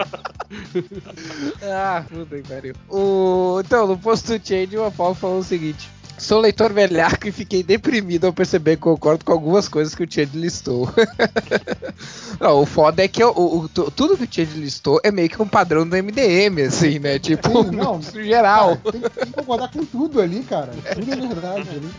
Ah, 1.61 2.03
puta 2.09 2.35
que 2.37 2.43
pariu. 2.47 2.73
O... 2.89 3.61
Então, 3.63 3.85
no 3.87 3.97
post 3.97 4.27
do 4.27 4.39
Change, 4.47 4.77
o 4.77 4.85
Apollo 4.85 5.15
falou 5.15 5.39
o 5.39 5.43
seguinte. 5.43 5.89
Sou 6.17 6.39
leitor 6.41 6.73
velhaco 6.73 7.27
e 7.27 7.31
fiquei 7.31 7.61
deprimido 7.61 8.25
ao 8.25 8.33
perceber 8.33 8.75
que 8.75 8.81
concordo 8.81 9.23
com 9.23 9.31
algumas 9.31 9.69
coisas 9.69 9.93
que 9.93 10.03
o 10.03 10.07
Change 10.11 10.35
listou. 10.37 10.89
Não, 12.39 12.61
o 12.61 12.65
foda 12.65 13.03
é 13.03 13.07
que 13.07 13.23
o, 13.23 13.29
o- 13.31 13.69
tu- 13.69 13.89
tudo 13.91 14.17
que 14.17 14.23
o 14.23 14.27
Change 14.29 14.59
listou 14.59 14.99
é 15.03 15.11
meio 15.11 15.29
que 15.29 15.41
um 15.41 15.47
padrão 15.47 15.87
do 15.87 15.95
MDM, 15.95 16.61
assim, 16.67 16.99
né? 16.99 17.17
Tipo, 17.19 17.63
Sim, 17.63 17.71
não. 17.77 17.97
no 17.99 18.23
geral. 18.23 18.77
Cara, 18.77 18.91
tem, 18.91 19.01
tem 19.01 19.25
que 19.25 19.31
concordar 19.33 19.71
com 19.71 19.85
tudo 19.85 20.21
ali, 20.21 20.41
cara. 20.43 20.71
Tudo 20.95 21.11
é 21.11 21.15
verdade 21.15 21.69
ali. 21.69 21.91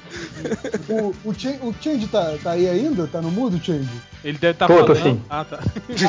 O, 0.89 1.15
o, 1.25 1.35
Change, 1.35 1.59
o 1.63 1.75
Change 1.81 2.07
tá, 2.09 2.35
tá 2.43 2.51
aí 2.53 2.69
ainda? 2.69 3.07
Tá 3.07 3.21
no 3.21 3.31
mudo, 3.31 3.59
Change? 3.65 3.89
Ele 4.25 4.39
deve 4.39 4.53
estar 4.53 4.67
Tô, 4.67 4.85
tô 4.85 4.95
falando. 4.95 5.15
sim. 5.17 5.23
Ah, 5.31 5.45
tá. 5.45 5.61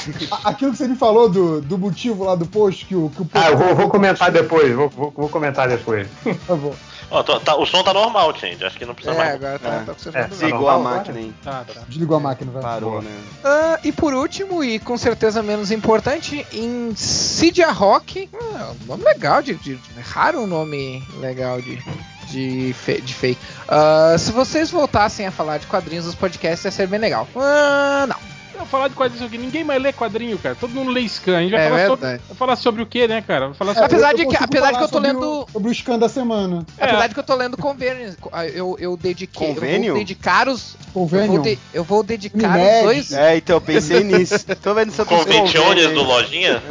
Aquilo 0.46 0.72
que 0.72 0.78
você 0.78 0.88
me 0.88 0.96
falou 0.96 1.30
do, 1.30 1.62
do 1.62 1.78
motivo 1.78 2.24
lá 2.24 2.36
do 2.36 2.46
post 2.46 2.86
que 2.86 2.96
o, 2.96 3.10
que 3.10 3.22
o 3.22 3.30
Ah, 3.34 3.50
eu 3.52 3.58
vou, 3.58 3.76
vou 3.76 3.90
comentar 3.90 4.32
depois. 4.32 4.74
Vou, 4.76 4.90
vou, 4.90 5.14
vou 5.16 5.30
comentar 5.30 5.68
depois. 5.68 6.08
Tá 6.48 6.56
bom. 6.56 6.76
Ó, 7.12 7.24
tô- 7.24 7.40
tá- 7.40 7.56
o 7.56 7.66
som 7.66 7.82
tá 7.84 7.92
normal, 8.04 8.36
gente. 8.38 8.64
Acho 8.64 8.78
que 8.78 8.86
não 8.86 8.94
precisa 8.96 9.16
É, 9.16 9.18
mais. 9.18 9.36
agora 9.36 9.60
tá, 9.60 9.70
É. 9.70 9.80
tá 9.86 9.94
funcionando 9.94 10.24
É. 10.24 10.28
Desligou 10.28 10.70
a 10.70 10.74
normal 10.74 10.94
máquina, 10.96 11.20
hein? 11.20 11.36
Tá, 11.44 11.66
tá. 11.74 11.82
Desligou 11.88 12.18
a 12.18 12.20
máquina, 12.20 12.52
vai. 12.52 12.62
Parou, 12.62 13.02
né? 13.02 13.12
Ah, 13.44 13.80
e 13.84 13.92
por 13.92 14.14
último, 14.14 14.64
e 14.64 14.80
com 14.80 14.98
certeza 14.98 15.42
menos 15.44 15.72
importante, 15.72 16.46
em 16.54 16.94
Cydia 16.96 17.72
Rock. 17.72 18.30
Ah, 18.34 18.72
um 18.84 18.86
nome 18.88 19.04
legal, 19.04 19.42
de, 19.42 19.56
de- 19.56 19.80
é 19.98 20.02
raro 20.02 20.42
um 20.42 20.48
nome 20.48 21.04
legal 21.20 21.62
de. 21.62 21.82
De, 22.30 22.74
fe, 22.74 23.02
de 23.02 23.12
fake. 23.16 23.42
Ah, 23.68 24.16
se 24.20 24.32
vocês 24.32 24.70
voltassem 24.70 25.26
a 25.26 25.32
falar 25.32 25.58
de 25.58 25.66
quadrinhos 25.66 26.06
nos 26.06 26.14
podcasts, 26.14 26.64
ia 26.64 26.70
ser 26.70 26.86
bem 26.86 27.00
legal. 27.00 27.28
Ah, 27.36 28.06
não. 28.08 28.16
Eu 28.60 28.66
vou 28.66 28.72
falar 28.72 28.90
de 28.90 28.94
quadrinhos 28.96 29.26
aqui. 29.26 29.38
Ninguém 29.38 29.64
mais 29.64 29.82
lê 29.82 29.94
quadrinho, 29.94 30.38
cara. 30.38 30.54
Todo 30.54 30.72
mundo 30.72 30.92
lê 30.92 31.02
scan. 31.08 31.38
A 31.38 31.42
gente 31.42 31.52
vai 31.52 31.62
É 31.66 31.70
falar, 31.70 31.88
sobre, 31.88 32.08
vai 32.08 32.20
falar 32.38 32.56
sobre 32.58 32.82
o 32.84 32.86
que, 32.86 33.08
né, 33.08 33.22
cara? 33.26 33.46
Vai 33.48 33.54
falar 33.56 33.74
sobre. 33.74 33.86
Apesar 33.88 34.12
eu 34.12 34.18
de 34.18 34.26
que- 34.28 34.36
apesar 34.44 34.72
de 34.74 34.78
que 34.78 34.84
eu 34.84 34.90
tô 34.90 35.00
lendo- 35.00 35.44
O, 35.44 35.48
sobre 35.50 35.70
o 35.72 35.74
scan 35.74 35.98
da 35.98 36.10
semana. 36.10 36.66
É. 36.78 36.84
Apesar 36.84 37.08
de 37.08 37.14
que 37.14 37.20
eu 37.22 37.24
tô 37.24 37.36
lendo 37.36 37.56
Convênios, 37.56 38.18
eu, 38.54 38.76
eu 38.78 38.98
dediquei. 38.98 39.50
Eu 39.52 39.56
Convênio? 39.56 39.94
vou 39.94 40.00
dedicar 40.02 40.50
os. 40.50 40.74
Eu 40.76 40.92
Convênio. 40.94 41.28
vou, 41.28 41.40
de- 41.42 41.60
eu 41.74 41.84
vou 41.86 42.04
dedicar 42.04 42.50
Unimed. 42.58 42.76
os 42.78 42.84
dois. 42.84 43.14
É, 43.14 43.38
então 43.38 43.56
eu 43.56 43.62
pensei 43.62 44.04
nisso. 44.04 44.46
Tô 44.62 44.74
vendo 44.74 44.92
sobre 44.92 45.16
os 45.16 45.22
Conventiones 45.24 45.86
convênios. 45.86 45.94
do 45.94 46.04
Lojinha? 46.04 46.64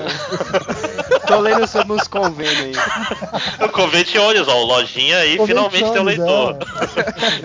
Tô 1.27 1.39
lendo 1.41 1.67
sobre 1.67 1.93
os 1.95 2.07
convênios 2.09 2.79
aí. 2.79 3.69
Conventiones, 3.71 4.47
ó, 4.49 4.61
o 4.63 4.65
Lojinha 4.67 5.19
aí 5.19 5.39
finalmente 5.47 5.91
tem 5.91 6.01
um 6.01 6.05
leitor. 6.05 6.57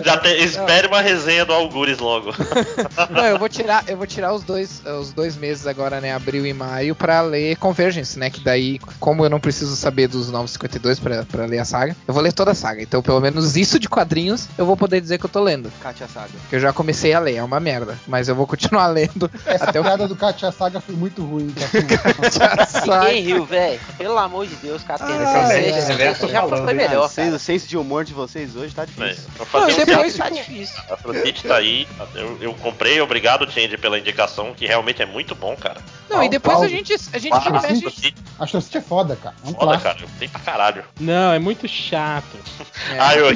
é. 0.00 0.04
Já 0.04 0.16
tem, 0.18 0.42
espere 0.42 0.86
uma 0.88 1.00
resenha 1.00 1.44
do 1.44 1.52
Algures 1.54 1.98
logo. 1.98 2.32
Não, 3.10 3.24
eu 3.24 3.38
vou 3.38 3.48
tirar, 3.48 3.84
eu 3.86 3.96
vou 3.96 4.06
tirar 4.06 4.33
os 4.34 4.42
dois, 4.42 4.82
os 5.00 5.12
dois 5.12 5.36
meses 5.36 5.66
agora, 5.66 6.00
né, 6.00 6.12
abril 6.14 6.46
e 6.46 6.52
maio, 6.52 6.94
pra 6.94 7.20
ler 7.20 7.56
Convergence, 7.56 8.18
né? 8.18 8.30
Que 8.30 8.40
daí, 8.40 8.78
como 9.00 9.24
eu 9.24 9.30
não 9.30 9.40
preciso 9.40 9.76
saber 9.76 10.08
dos 10.08 10.30
952 10.30 10.98
pra, 10.98 11.24
pra 11.24 11.46
ler 11.46 11.58
a 11.58 11.64
saga, 11.64 11.96
eu 12.06 12.14
vou 12.14 12.22
ler 12.22 12.32
toda 12.32 12.50
a 12.52 12.54
saga. 12.54 12.82
Então, 12.82 13.02
pelo 13.02 13.20
menos 13.20 13.56
isso 13.56 13.78
de 13.78 13.88
quadrinhos, 13.88 14.48
eu 14.58 14.66
vou 14.66 14.76
poder 14.76 15.00
dizer 15.00 15.18
que 15.18 15.26
eu 15.26 15.30
tô 15.30 15.40
lendo. 15.42 15.70
Katia 15.80 16.08
Saga. 16.08 16.30
Que 16.48 16.56
eu 16.56 16.60
já 16.60 16.72
comecei 16.72 17.12
a 17.12 17.20
ler, 17.20 17.36
é 17.36 17.42
uma 17.42 17.60
merda. 17.60 17.98
Mas 18.06 18.28
eu 18.28 18.34
vou 18.34 18.46
continuar 18.46 18.86
lendo 18.94 19.30
Essa 19.46 19.64
até 19.66 19.80
o 19.80 19.82
piada 19.82 20.06
do 20.08 20.16
Katia 20.16 20.50
Saga 20.52 20.80
foi 20.80 20.94
muito 20.94 21.22
ruim. 21.24 21.52
Tá? 22.84 23.04
Ninguém 23.04 23.22
riu, 23.22 23.44
velho. 23.44 23.80
Pelo 23.96 24.18
amor 24.18 24.46
de 24.46 24.54
Deus, 24.56 24.82
Catena. 24.82 25.24
Ah, 25.26 25.52
é. 25.52 25.70
Reverso 25.70 26.26
você 26.26 26.32
já 26.32 26.42
foi 26.46 26.74
melhor, 26.74 27.06
o 27.06 27.38
senso 27.38 27.66
de 27.68 27.76
humor 27.76 28.04
de 28.04 28.12
vocês 28.12 28.54
hoje 28.56 28.74
tá 28.74 28.84
difícil. 28.84 29.24
pra 29.36 29.46
fazer 29.46 29.72
Não, 29.72 29.82
um 29.82 29.84
depois, 29.86 30.14
Tá 30.16 30.28
difícil. 30.30 30.76
A 30.88 30.94
Afrodite 30.94 31.46
tá 31.46 31.56
aí. 31.56 31.86
Eu, 32.14 32.38
eu 32.40 32.54
comprei, 32.54 33.00
obrigado, 33.00 33.50
Change, 33.50 33.76
pela 33.76 33.98
indicação, 33.98 34.23
que 34.56 34.66
realmente 34.66 35.02
é 35.02 35.06
muito 35.06 35.34
bom, 35.34 35.54
cara. 35.56 35.80
Não, 36.08 36.22
e 36.22 36.28
depois 36.28 36.60
a 36.60 36.68
gente, 36.68 36.92
a 37.12 37.18
gente 37.18 37.30
Qual? 37.30 37.40
vira 37.42 37.56
e 37.58 37.62
mexe- 37.62 37.86
Afrodite, 37.86 38.14
Astro 38.38 38.60
City 38.60 38.78
é 38.78 38.80
foda, 38.80 39.16
cara. 39.16 39.34
É 39.44 39.48
um 39.48 39.52
foda, 39.54 39.78
clássico. 39.78 39.82
cara. 39.84 40.06
Tenho 40.18 40.30
pra 40.30 40.40
caralho. 40.40 40.84
Não, 41.00 41.32
é 41.32 41.38
muito 41.38 41.66
chato. 41.66 42.36
É. 42.92 42.98
Ai, 42.98 43.18
eu, 43.20 43.28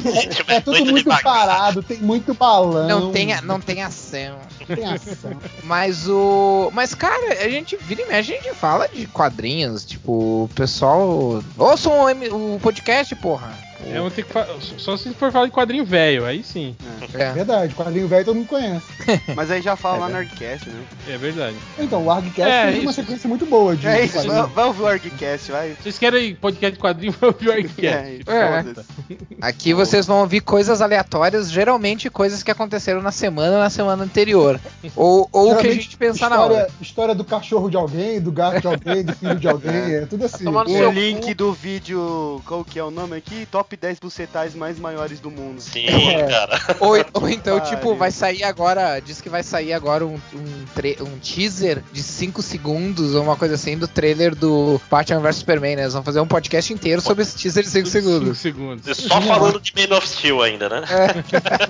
É 0.47 0.59
tudo 0.61 0.85
muito 0.85 1.09
parado, 1.21 1.81
tem 1.83 1.97
muito 1.97 2.33
balão. 2.33 2.87
Não 2.87 3.11
tem, 3.11 3.33
a- 3.33 3.41
não 3.41 3.59
tem 3.59 3.81
ação. 3.83 4.37
tem 4.67 4.85
ação. 4.85 5.31
Mas 5.63 6.07
o. 6.07 6.69
Mas, 6.73 6.93
cara, 6.93 7.33
a 7.43 7.49
gente 7.49 7.75
vira 7.77 8.01
e 8.03 8.05
mexe, 8.05 8.33
a 8.33 8.35
gente 8.41 8.53
fala 8.55 8.87
de 8.87 9.07
quadrinhos. 9.07 9.83
Tipo, 9.85 10.43
o 10.45 10.49
pessoal. 10.55 11.43
Ouçam 11.57 12.03
o, 12.03 12.09
M- 12.09 12.29
o 12.29 12.59
podcast, 12.61 13.15
porra. 13.15 13.51
É, 13.85 13.99
vou 13.99 14.11
ter 14.11 14.23
que 14.25 14.31
fa- 14.33 14.47
Só 14.77 14.97
se 14.97 15.13
for 15.13 15.31
falar 15.31 15.45
de 15.45 15.51
quadrinho 15.51 15.85
velho, 15.85 16.25
aí 16.25 16.43
sim. 16.43 16.75
É 17.13 17.23
É. 17.23 17.31
verdade, 17.31 17.73
quadrinho 17.73 18.07
velho 18.07 18.25
todo 18.25 18.35
mundo 18.35 18.47
conhece. 18.47 18.85
Mas 19.35 19.49
aí 19.49 19.61
já 19.61 19.75
fala 19.75 19.97
É 19.97 19.99
lá 20.01 20.09
no. 20.09 20.15
Argcast, 20.17 20.69
né? 20.69 20.81
É 21.07 21.17
verdade. 21.17 21.55
Então, 21.77 22.03
o 22.05 22.11
Argcast 22.11 22.51
É, 22.51 22.71
tem 22.71 22.81
uma 22.81 22.91
isso. 22.91 23.01
sequência 23.01 23.27
muito 23.29 23.45
boa 23.45 23.75
de 23.75 23.87
É 23.87 24.03
isso, 24.03 24.21
vai, 24.27 24.47
vai 24.47 24.65
ouvir 24.65 24.81
o 24.81 24.87
Argcast, 24.87 25.51
vai. 25.51 25.75
Vocês 25.81 25.97
querem 25.97 26.35
podcast 26.35 26.73
de 26.75 26.79
quadrinho? 26.81 27.13
Vai 27.19 27.29
ouvir 27.29 27.47
o 27.47 27.51
É, 27.51 27.55
Arquicast. 27.57 28.23
É. 28.27 28.63
foda-se. 28.63 29.17
Aqui 29.41 29.73
vocês 29.73 30.05
vão 30.05 30.19
ouvir 30.19 30.41
coisas 30.41 30.81
aleatórias, 30.81 31.49
geralmente 31.51 32.09
coisas 32.09 32.43
que 32.43 32.51
aconteceram 32.51 33.01
na 33.01 33.11
semana 33.11 33.53
ou 33.53 33.59
na 33.59 33.69
semana 33.69 34.03
anterior. 34.03 34.59
Ou, 34.95 35.27
ou 35.31 35.53
o 35.53 35.57
que 35.57 35.67
a 35.67 35.71
gente 35.73 35.95
pensar 35.97 36.29
na 36.29 36.35
história, 36.35 36.57
hora. 36.57 36.69
História 36.81 37.15
do 37.15 37.23
cachorro 37.23 37.69
de 37.69 37.77
alguém, 37.77 38.19
do 38.19 38.31
gato 38.31 38.61
de 38.61 38.67
alguém, 38.67 39.03
do 39.03 39.15
filho 39.15 39.35
de 39.35 39.47
alguém, 39.49 39.95
é, 39.95 40.05
tudo 40.05 40.25
assim. 40.25 40.43
no 40.43 40.51
O 40.59 40.91
link 40.91 41.33
do 41.33 41.53
vídeo, 41.53 42.41
qual 42.45 42.63
que 42.63 42.77
é 42.77 42.83
o 42.83 42.91
nome 42.91 43.15
aqui? 43.15 43.47
Top 43.51 43.68
10 43.77 43.99
bucetais 43.99 44.55
mais 44.55 44.79
maiores 44.79 45.19
do 45.19 45.29
mundo. 45.31 45.59
Sim, 45.61 45.85
É. 45.87 46.27
cara. 46.27 46.59
Ou, 46.79 46.95
ou 47.13 47.29
então, 47.29 47.59
Pariu. 47.59 47.75
tipo, 47.75 47.95
vai 47.95 48.11
sair 48.11 48.43
agora. 48.43 48.99
Diz 48.99 49.19
que 49.21 49.29
vai 49.29 49.43
sair 49.43 49.73
agora 49.73 50.05
um, 50.05 50.15
um, 50.33 50.65
tre- 50.75 50.97
um 51.01 51.17
teaser 51.19 51.83
de 51.91 52.01
5 52.03 52.41
segundos 52.41 53.15
ou 53.15 53.23
uma 53.23 53.35
coisa 53.35 53.55
assim 53.55 53.77
do 53.77 53.87
trailer 53.87 54.33
do 54.35 54.79
Batman 54.89 55.19
vs 55.21 55.35
Superman, 55.37 55.75
né? 55.75 55.81
Eles 55.83 55.93
vão 55.93 56.03
fazer 56.03 56.19
um 56.19 56.27
podcast 56.27 56.71
inteiro 56.73 57.01
sobre 57.01 57.23
esse 57.23 57.35
teaser 57.37 57.63
de 57.63 57.69
5 57.69 57.87
Cinco 57.89 57.89
segundos. 58.09 58.37
segundos. 58.39 58.97
Só 58.97 59.21
falando 59.21 59.59
de 59.59 59.73
Man 59.75 59.95
of 59.97 60.07
Steel 60.07 60.41
ainda, 60.41 60.69
né? 60.69 60.81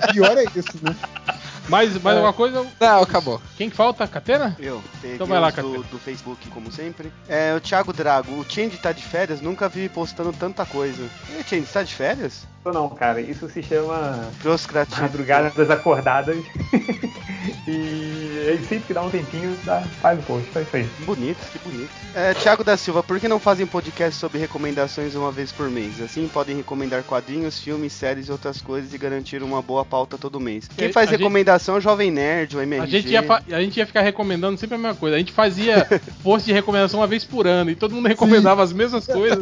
O 0.07 0.11
pior 0.13 0.37
é 0.37 0.43
isso, 0.55 0.77
né? 0.81 0.95
Mais, 1.69 1.93
mais 2.01 2.15
É. 2.15 2.19
alguma 2.19 2.33
coisa? 2.33 2.65
Não, 2.79 3.01
acabou. 3.03 3.41
Quem 3.57 3.69
que 3.69 3.75
falta? 3.75 4.07
Catena? 4.07 4.55
Eu, 4.59 4.81
Então 5.03 5.27
vai 5.27 5.39
lá, 5.39 5.49
do, 5.49 5.55
Catena. 5.55 5.83
do 5.91 5.99
Facebook, 5.99 6.47
como 6.49 6.71
sempre. 6.71 7.11
É, 7.27 7.53
o 7.55 7.59
Thiago 7.61 7.93
Drago, 7.93 8.31
o 8.33 8.45
Change 8.47 8.77
tá 8.77 8.91
de 8.91 9.03
férias? 9.03 9.39
Nunca 9.41 9.69
vi 9.69 9.87
postando 9.89 10.33
tanta 10.33 10.65
coisa. 10.65 11.03
E 11.29 11.43
Change, 11.43 11.67
tá 11.71 11.83
de 11.83 11.93
férias? 11.93 12.47
Ou 12.65 12.73
não, 12.73 12.89
cara, 12.89 13.21
isso 13.21 13.47
se 13.49 13.63
chama 13.63 14.27
Proscrativo. 14.41 15.01
madrugadas 15.01 15.69
acordadas. 15.71 16.37
e 17.67 18.47
aí 18.49 18.65
sempre 18.67 18.87
que 18.87 18.93
dá 18.93 19.01
um 19.01 19.09
tempinho, 19.09 19.57
dá, 19.63 19.81
faz 20.01 20.19
o 20.19 20.23
post, 20.23 20.51
só 20.51 20.59
isso 20.59 20.75
aí. 20.75 20.83
Bonito, 21.05 21.37
que 21.51 21.59
bonito. 21.59 21.89
É, 22.13 22.33
Thiago 22.33 22.63
da 22.63 22.75
Silva, 22.75 23.01
por 23.03 23.19
que 23.19 23.27
não 23.27 23.39
fazem 23.39 23.65
podcast 23.65 24.19
sobre 24.19 24.39
recomendações 24.39 25.15
uma 25.15 25.31
vez 25.31 25.51
por 25.51 25.69
mês? 25.69 26.01
Assim 26.01 26.27
podem 26.27 26.57
recomendar 26.57 27.03
quadrinhos, 27.03 27.59
filmes, 27.59 27.93
séries 27.93 28.27
e 28.27 28.31
outras 28.31 28.59
coisas 28.61 28.93
e 28.93 28.97
garantir 28.97 29.41
uma 29.41 29.61
boa 29.61 29.85
pauta 29.85 30.17
todo 30.17 30.39
mês. 30.39 30.67
Quem 30.75 30.91
faz 30.91 31.07
a 31.09 31.11
gente- 31.13 31.21
recomendação 31.59 31.77
é 31.77 31.81
Jovem 31.81 32.11
Nerd, 32.11 32.55
o 32.55 32.61
MRG. 32.61 32.83
A 32.83 32.99
gente, 32.99 33.11
ia 33.11 33.57
a 33.57 33.61
gente 33.61 33.77
ia 33.77 33.85
ficar 33.85 34.01
recomendando 34.01 34.57
sempre 34.57 34.75
a 34.75 34.77
mesma 34.77 34.95
coisa. 34.95 35.15
A 35.15 35.19
gente 35.19 35.31
fazia 35.31 35.85
post 36.23 36.45
de 36.45 36.53
recomendação 36.53 36.99
uma 36.99 37.07
vez 37.07 37.23
por 37.23 37.45
ano 37.45 37.69
e 37.69 37.75
todo 37.75 37.93
mundo 37.93 38.07
recomendava 38.07 38.63
as 38.63 38.73
mesmas 38.73 39.05
coisas. 39.05 39.39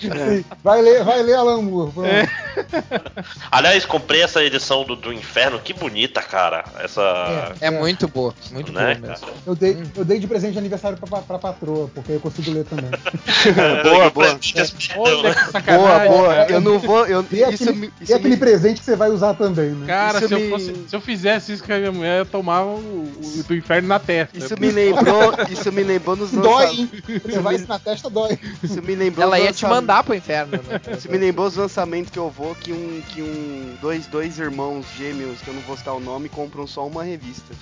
Sim. 0.00 0.44
Vai 0.62 0.80
ler, 0.80 1.04
vai 1.04 1.22
ler 1.22 1.34
Alan 1.34 1.62
Moore. 1.62 1.92
É. 2.04 2.28
Aliás, 3.50 3.84
comprei 3.84 4.22
essa 4.22 4.42
edição 4.44 4.84
do, 4.84 4.96
do 4.96 5.12
Inferno, 5.12 5.58
que 5.58 5.72
bonita, 5.72 6.22
cara. 6.22 6.64
Essa. 6.78 7.54
É 7.60 7.70
muito 7.70 8.08
boa. 8.08 8.34
Muito 8.50 8.72
né, 8.72 8.94
boa 8.94 9.10
mesmo. 9.10 9.26
Eu 9.46 9.54
dei, 9.54 9.82
eu 9.96 10.04
dei 10.04 10.18
de 10.18 10.26
presente 10.26 10.52
de 10.52 10.58
aniversário 10.58 10.98
pra, 10.98 11.20
pra 11.22 11.38
patroa, 11.38 11.90
porque 11.94 12.12
eu 12.12 12.20
consigo 12.20 12.50
ler 12.52 12.64
também. 12.64 12.90
boa, 13.82 14.10
boa. 14.10 14.26
Olha 14.26 14.38
que 14.38 14.94
Boa, 14.94 15.34
sacanagem. 15.52 16.08
boa. 16.10 16.34
cara. 16.34 16.52
Eu 16.52 16.60
não 16.60 16.78
vou. 16.78 17.06
Eu, 17.06 17.24
E 17.30 17.36
isso 17.42 17.62
aquele, 17.64 17.72
me, 17.72 17.86
e 18.00 18.04
isso 18.04 18.14
aquele 18.14 18.34
me, 18.34 18.40
presente 18.40 18.78
que 18.80 18.84
você 18.84 18.96
vai 18.96 19.10
usar 19.10 19.34
também, 19.34 19.70
né? 19.70 19.86
Cara, 19.86 20.20
se, 20.20 20.34
me- 20.34 20.42
eu 20.44 20.50
fosse- 20.50 20.74
se 20.88 20.96
eu 20.96 21.00
fizesse 21.00 21.52
isso 21.52 21.64
com 21.64 21.72
a 21.72 21.76
minha 21.78 21.92
mulher, 21.92 22.18
eu 22.20 22.26
tomava 22.26 22.66
o, 22.66 22.78
o 22.78 23.44
do 23.46 23.54
inferno 23.54 23.88
na 23.88 23.98
testa. 23.98 24.36
isso 24.36 24.54
me 24.58 24.70
lembrou. 24.70 25.34
Isso 25.50 25.72
me 25.72 25.82
lembrou 25.82 26.16
nos 26.16 26.30
Dói, 26.30 26.66
lança- 26.66 26.74
hein? 26.80 26.90
Levar 27.24 27.54
isso 27.54 27.66
na 27.68 27.78
testa 27.78 28.08
dói. 28.10 28.38
Isso 28.62 28.82
me 28.82 28.94
lembrou 28.94 29.24
Ela 29.26 29.38
ia 29.40 29.52
te 29.52 29.64
mandar 29.66 30.02
pro 30.04 30.14
inferno, 30.14 30.52
né? 30.68 30.80
Isso 30.96 31.10
me 31.10 31.18
lembrou 31.18 31.46
os 31.46 31.56
lançamentos 31.56 32.10
que 32.10 32.18
eu 32.18 32.30
vou, 32.30 32.45
que 32.54 32.72
um. 32.72 33.02
que 33.08 33.22
um. 33.22 33.76
Dois, 33.80 34.06
dois 34.06 34.38
irmãos 34.38 34.86
gêmeos, 34.96 35.40
que 35.40 35.48
eu 35.48 35.54
não 35.54 35.62
vou 35.62 35.76
citar 35.76 35.94
o 35.94 36.00
nome, 36.00 36.28
compram 36.28 36.66
só 36.66 36.86
uma 36.86 37.02
revista. 37.04 37.54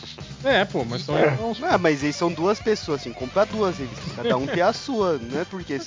É, 0.45 0.65
pô, 0.65 0.85
mas 0.85 1.03
são 1.03 1.19
irmãos. 1.19 1.59
Ah, 1.63 1.79
mas 1.79 2.03
eles 2.03 2.17
são 2.17 2.31
duas 2.31 2.61
pessoas, 2.61 3.01
assim, 3.01 3.13
compra 3.13 3.45
duas 3.47 3.79
revistas. 3.79 4.13
Cada 4.15 4.37
um 4.37 4.47
tem 4.47 4.63
a 4.63 4.73
sua, 4.73 5.19
não 5.19 5.41
é 5.41 5.45
porque 5.45 5.79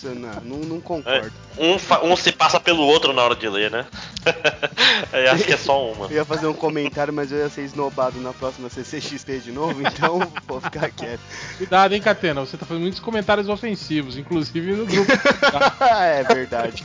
não, 0.43 0.57
não, 0.59 0.81
concordo. 0.81 1.31
Um, 1.57 1.77
fa- 1.79 2.03
um 2.03 2.15
se 2.15 2.31
passa 2.31 2.59
pelo 2.59 2.83
outro 2.83 3.13
na 3.13 3.21
hora 3.23 3.35
de 3.35 3.47
ler, 3.47 3.71
né? 3.71 3.85
Eu 5.13 5.31
acho 5.31 5.43
que 5.43 5.53
é 5.53 5.57
só 5.57 5.91
uma. 5.91 6.05
Eu 6.07 6.17
ia 6.17 6.25
fazer 6.25 6.47
um 6.47 6.53
comentário, 6.53 7.13
mas 7.13 7.31
eu 7.31 7.37
ia 7.39 7.49
ser 7.49 7.61
esnobado 7.61 8.19
na 8.19 8.33
próxima 8.33 8.69
CCXP 8.69 9.39
de 9.39 9.51
novo, 9.51 9.81
então 9.81 10.19
vou 10.47 10.59
ficar 10.61 10.89
quieto. 10.91 11.21
Cuidado, 11.57 11.93
hein, 11.93 12.01
Catena. 12.01 12.41
Você 12.41 12.57
tá 12.57 12.65
fazendo 12.65 12.83
muitos 12.83 12.99
comentários 12.99 13.47
ofensivos, 13.49 14.17
inclusive 14.17 14.73
no 14.73 14.85
grupo. 14.85 15.11
é 15.81 16.23
verdade. 16.23 16.83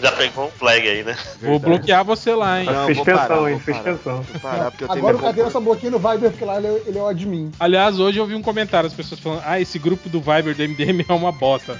Já 0.00 0.12
pegou 0.12 0.46
um 0.46 0.50
flag 0.50 0.86
aí, 0.88 1.02
né? 1.02 1.16
Vou 1.40 1.58
bloquear 1.58 2.04
você 2.04 2.34
lá, 2.34 2.60
hein? 2.60 2.66
Não, 2.66 2.94
vou 2.94 3.04
parar, 3.04 3.50
hein? 3.50 3.62
eu 3.66 3.98
tenho 3.98 4.92
Agora 4.92 5.16
o 5.16 5.20
Cadeira 5.20 5.50
só 5.50 5.60
bloqueia 5.60 5.90
no 5.90 5.98
Viber, 5.98 6.30
porque 6.30 6.44
lá 6.44 6.58
ele 6.58 6.66
é, 6.66 6.82
ele 6.86 6.98
é 6.98 7.02
o 7.02 7.06
admin. 7.06 7.50
Aliás, 7.58 7.98
hoje 7.98 8.18
eu 8.18 8.26
vi 8.26 8.34
um 8.34 8.42
comentário, 8.42 8.86
as 8.86 8.94
pessoas 8.94 9.20
falando, 9.20 9.42
ah, 9.44 9.60
esse 9.60 9.78
grupo 9.78 10.08
do 10.08 10.20
Viber 10.20 10.54
do 10.54 10.62
MDM 10.62 11.04
é 11.08 11.12
uma 11.12 11.32
bosta. 11.32 11.78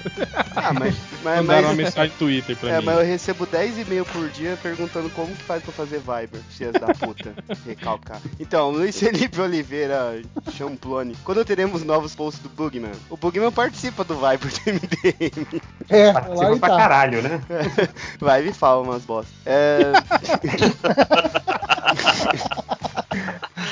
Ah, 0.55 0.73
mas. 0.73 0.95
mas, 1.23 1.37
Mandaram 1.41 1.67
uma 1.67 1.67
mas 1.69 1.77
mensagem 1.77 2.11
no 2.11 2.17
Twitter 2.17 2.55
pra 2.55 2.69
é, 2.69 2.79
mim. 2.79 2.85
mas 2.85 2.97
eu 2.97 3.05
recebo 3.05 3.45
10 3.45 3.79
e-mail 3.79 4.05
por 4.05 4.29
dia 4.29 4.57
perguntando 4.61 5.09
como 5.11 5.35
que 5.35 5.43
faz 5.43 5.63
pra 5.63 5.71
fazer 5.71 5.99
Viber, 5.99 6.41
filhas 6.49 6.73
da 6.73 6.93
puta. 6.93 7.33
Recalcar. 7.65 8.21
Então, 8.39 8.69
Luiz 8.71 8.97
Felipe 8.97 9.39
Oliveira 9.39 10.21
Champlone. 10.51 11.15
Quando 11.23 11.45
teremos 11.45 11.83
novos 11.83 12.15
posts 12.15 12.41
do 12.41 12.49
Bugman? 12.49 12.91
O 13.09 13.17
Bugman 13.17 13.51
participa 13.51 14.03
do 14.03 14.15
Viber 14.15 14.51
do 14.51 14.71
MDM. 14.71 15.61
É, 15.89 16.07
lá 16.07 16.21
Participa 16.21 16.51
ele 16.51 16.59
pra 16.59 16.69
tá. 16.69 16.77
caralho, 16.77 17.21
né? 17.21 17.41
Vai 18.19 18.47
e 18.47 18.53
fala 18.53 18.81
umas 18.81 19.03
bosta. 19.03 19.30
É. 19.45 19.91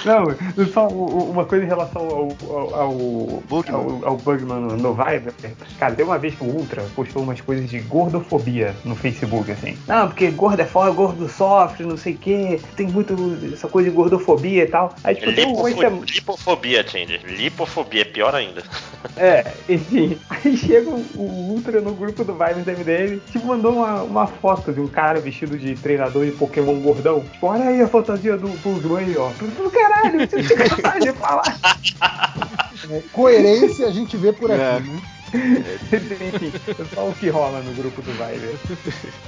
Não, 0.06 0.66
só 0.68 0.88
uma 0.88 1.46
coisa 1.46 1.66
em 1.66 1.68
relação 1.68 2.02
ao, 2.02 2.32
ao, 2.50 2.76
ao, 2.76 2.94
Bugman. 3.48 3.74
ao, 3.76 4.06
ao 4.10 4.18
Bugman 4.18 4.60
no, 4.60 4.78
no 4.78 4.94
Viber. 4.94 5.34
Cara, 5.80 5.96
tem 5.96 6.06
uma 6.06 6.18
vez 6.18 6.36
que 6.36 6.44
o 6.44 6.48
Ultra 6.48 6.84
postou 6.96 7.24
umas 7.24 7.42
coisas 7.42 7.70
de 7.70 7.80
gordofobia 7.80 8.76
no 8.86 8.96
Facebook, 8.96 9.52
assim. 9.52 9.78
Não, 9.88 10.08
porque 10.08 10.30
gordo 10.32 10.62
é 10.62 10.66
foda, 10.66 10.92
gordo 10.92 11.28
sofre, 11.30 11.86
não 11.86 11.98
sei 11.98 12.14
o 12.14 12.18
quê. 12.18 12.60
Tem 12.76 12.88
muito 12.88 13.16
essa 13.54 13.68
coisa 13.68 13.90
de 13.90 13.96
gordofobia 13.96 14.64
e 14.64 14.68
tal. 14.68 14.94
Aí, 15.04 15.16
tipo, 15.16 15.34
tem 15.34 15.46
uma 15.46 15.70
Lipofo- 15.70 15.82
semana. 15.82 16.06
Lipofobia, 16.06 16.88
Change. 16.88 17.18
Lipofobia 17.26 18.02
é 18.02 18.06
pior 18.06 18.34
ainda. 18.36 18.64
É, 19.16 19.54
enfim. 19.70 20.18
Aí 20.30 20.58
chega 20.58 20.90
o, 20.90 21.06
Ultra 21.16 21.80
no 21.80 21.94
grupo 21.94 22.24
do 22.26 22.34
Vibes 22.34 22.66
da 22.66 22.74
MDM, 22.74 23.20
tipo, 23.32 23.48
mandou 23.48 23.74
uma, 23.74 24.04
uma 24.04 24.28
foto 24.28 24.74
de 24.74 24.80
um 24.82 24.88
cara 24.88 25.22
vestido 25.22 25.58
de 25.58 25.74
treinador 25.76 26.26
de 26.26 26.32
Pokémon 26.34 26.76
gordão. 26.82 27.22
Tipo, 27.22 27.48
olha 27.48 27.66
aí 27.66 27.82
a 27.82 27.88
fantasia 27.88 28.36
do 28.38 28.50
Bugman 28.60 29.06
aí, 29.06 29.18
ó. 29.18 29.30
Do 29.30 29.72
caralho, 29.90 30.20
você 30.30 30.44
tinha 30.44 30.70
coragem 30.70 31.02
de 31.12 31.14
falar. 31.14 31.60
É, 32.90 33.02
coerência 33.12 33.88
a 33.88 33.92
gente 33.92 34.16
vê 34.18 34.32
por 34.32 34.52
aqui, 34.52 34.62
É. 34.62 34.80
né? 34.80 35.02
Enfim, 35.34 36.52
é 36.68 36.96
só 36.96 37.10
o 37.10 37.14
que 37.14 37.30
rola 37.30 37.62
no 37.62 37.74
grupo 37.74 38.02
do 38.02 38.12
Viber. 38.12 38.56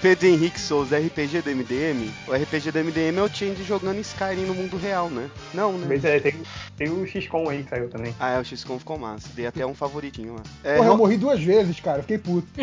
Pedro 0.02 0.28
Henrique 0.28 0.60
Souza, 0.60 0.98
RPG 0.98 1.42
do 1.42 1.50
MDM? 1.52 2.12
O 2.28 2.34
RPG 2.34 2.72
do 2.72 2.80
MDM 2.80 3.18
é 3.18 3.22
o 3.22 3.30
Change 3.30 3.64
jogando 3.64 4.00
Skyrim 4.00 4.46
no 4.46 4.54
mundo 4.54 4.78
real, 4.78 5.10
né? 5.10 5.30
Não, 5.54 5.74
né? 5.74 5.86
Mas 5.88 6.04
é, 6.06 6.20
tem, 6.20 6.36
tem 6.78 6.90
o 6.90 7.06
XCOM 7.06 7.50
aí 7.50 7.64
que 7.64 7.70
saiu 7.70 7.90
também. 7.90 8.16
Ah, 8.20 8.32
é, 8.32 8.40
o 8.40 8.46
XCOM 8.46 8.80
ficou 8.80 8.98
massa. 8.98 9.30
Dei 9.34 9.46
até 9.46 9.66
um 9.66 9.74
favoritinho 9.74 10.36
lá. 10.36 10.42
É, 10.64 10.78
Porra, 10.78 10.90
eu 10.90 10.98
morri 10.98 11.18
duas 11.18 11.42
vezes, 11.42 11.80
cara. 11.80 12.02
Fiquei 12.02 12.18
puto. 12.18 12.48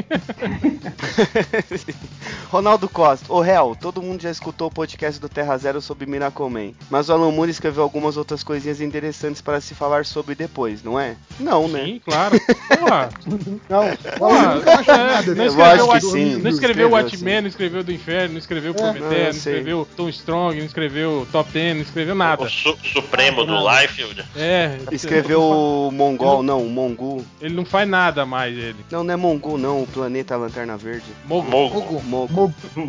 Ronaldo 2.51 2.89
Costa, 2.89 3.33
ô 3.33 3.41
réu, 3.41 3.77
todo 3.79 4.03
mundo 4.03 4.23
já 4.23 4.31
escutou 4.31 4.69
o 4.69 4.71
podcast 4.71 5.21
do 5.21 5.29
Terra 5.29 5.57
Zero 5.59 5.81
sobre 5.81 6.07
Miracoman, 6.07 6.73
mas 6.91 7.09
o 7.09 7.13
Alan 7.13 7.31
Moore 7.31 7.51
escreveu 7.51 7.83
algumas 7.83 8.17
outras 8.17 8.43
coisinhas 8.43 8.81
interessantes 8.81 9.43
para 9.43 9.61
se 9.61 9.75
falar 9.75 10.07
sobre 10.07 10.35
depois, 10.35 10.83
não 10.83 10.99
é? 10.99 11.17
Não, 11.39 11.69
né? 11.69 11.85
Sim, 11.85 12.01
claro. 12.05 12.41
Porra, 12.79 13.11
Não, 13.69 13.85
não 14.21 14.33
né? 14.33 15.25
Eu 15.27 15.47
escreveu, 15.47 15.63
acho 15.65 15.85
o 15.85 15.89
que 15.91 15.97
At- 15.97 16.03
sim. 16.03 16.37
não 16.43 16.51
escreveu 16.51 16.89
o 16.89 16.93
Watchmen, 16.93 17.41
não 17.43 17.49
escreveu 17.49 17.83
do 17.85 17.93
Inferno, 17.93 18.33
não 18.33 18.39
escreveu 18.39 18.75
Prometheus, 18.75 19.05
não, 19.11 19.17
eu 19.19 19.23
não 19.25 19.31
escreveu 19.31 19.89
Tom 19.97 20.09
Strong, 20.09 20.59
não 20.59 20.67
escreveu 20.67 21.27
Top 21.33 21.51
Ten, 21.53 21.75
não 21.75 21.83
escreveu 21.83 22.15
nada. 22.15 22.43
O 22.43 22.49
su- 22.51 22.79
Supremo 22.83 23.45
do 23.45 23.55
Liefeld. 23.69 24.25
É, 24.37 24.79
Escreveu 24.93 25.43
o 25.43 25.91
Mongol, 25.93 26.43
não, 26.43 26.63
o 26.63 26.69
Mongu. 26.71 27.25
ele 27.41 27.55
não 27.55 27.65
faz 27.65 27.89
nada 27.89 28.25
mais, 28.25 28.57
ele. 28.57 28.77
Não, 28.91 29.05
não 29.05 29.15
é 29.15 29.17
Mongu, 29.17 29.59
não, 29.59 29.83
o 29.83 29.87
planeta 29.87 30.37
Lanterna 30.37 30.77
Verde. 30.77 31.05
Mogo. 31.25 31.51
Mogo. 31.51 32.03
Mogo. 32.05 32.55
Mo- 32.77 32.89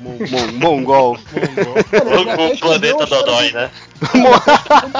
Mon- 0.00 0.52
Mongol. 0.58 1.18
O, 1.18 2.52
o 2.52 2.58
planeta 2.58 3.06
Dodói, 3.06 3.52
né? 3.52 3.70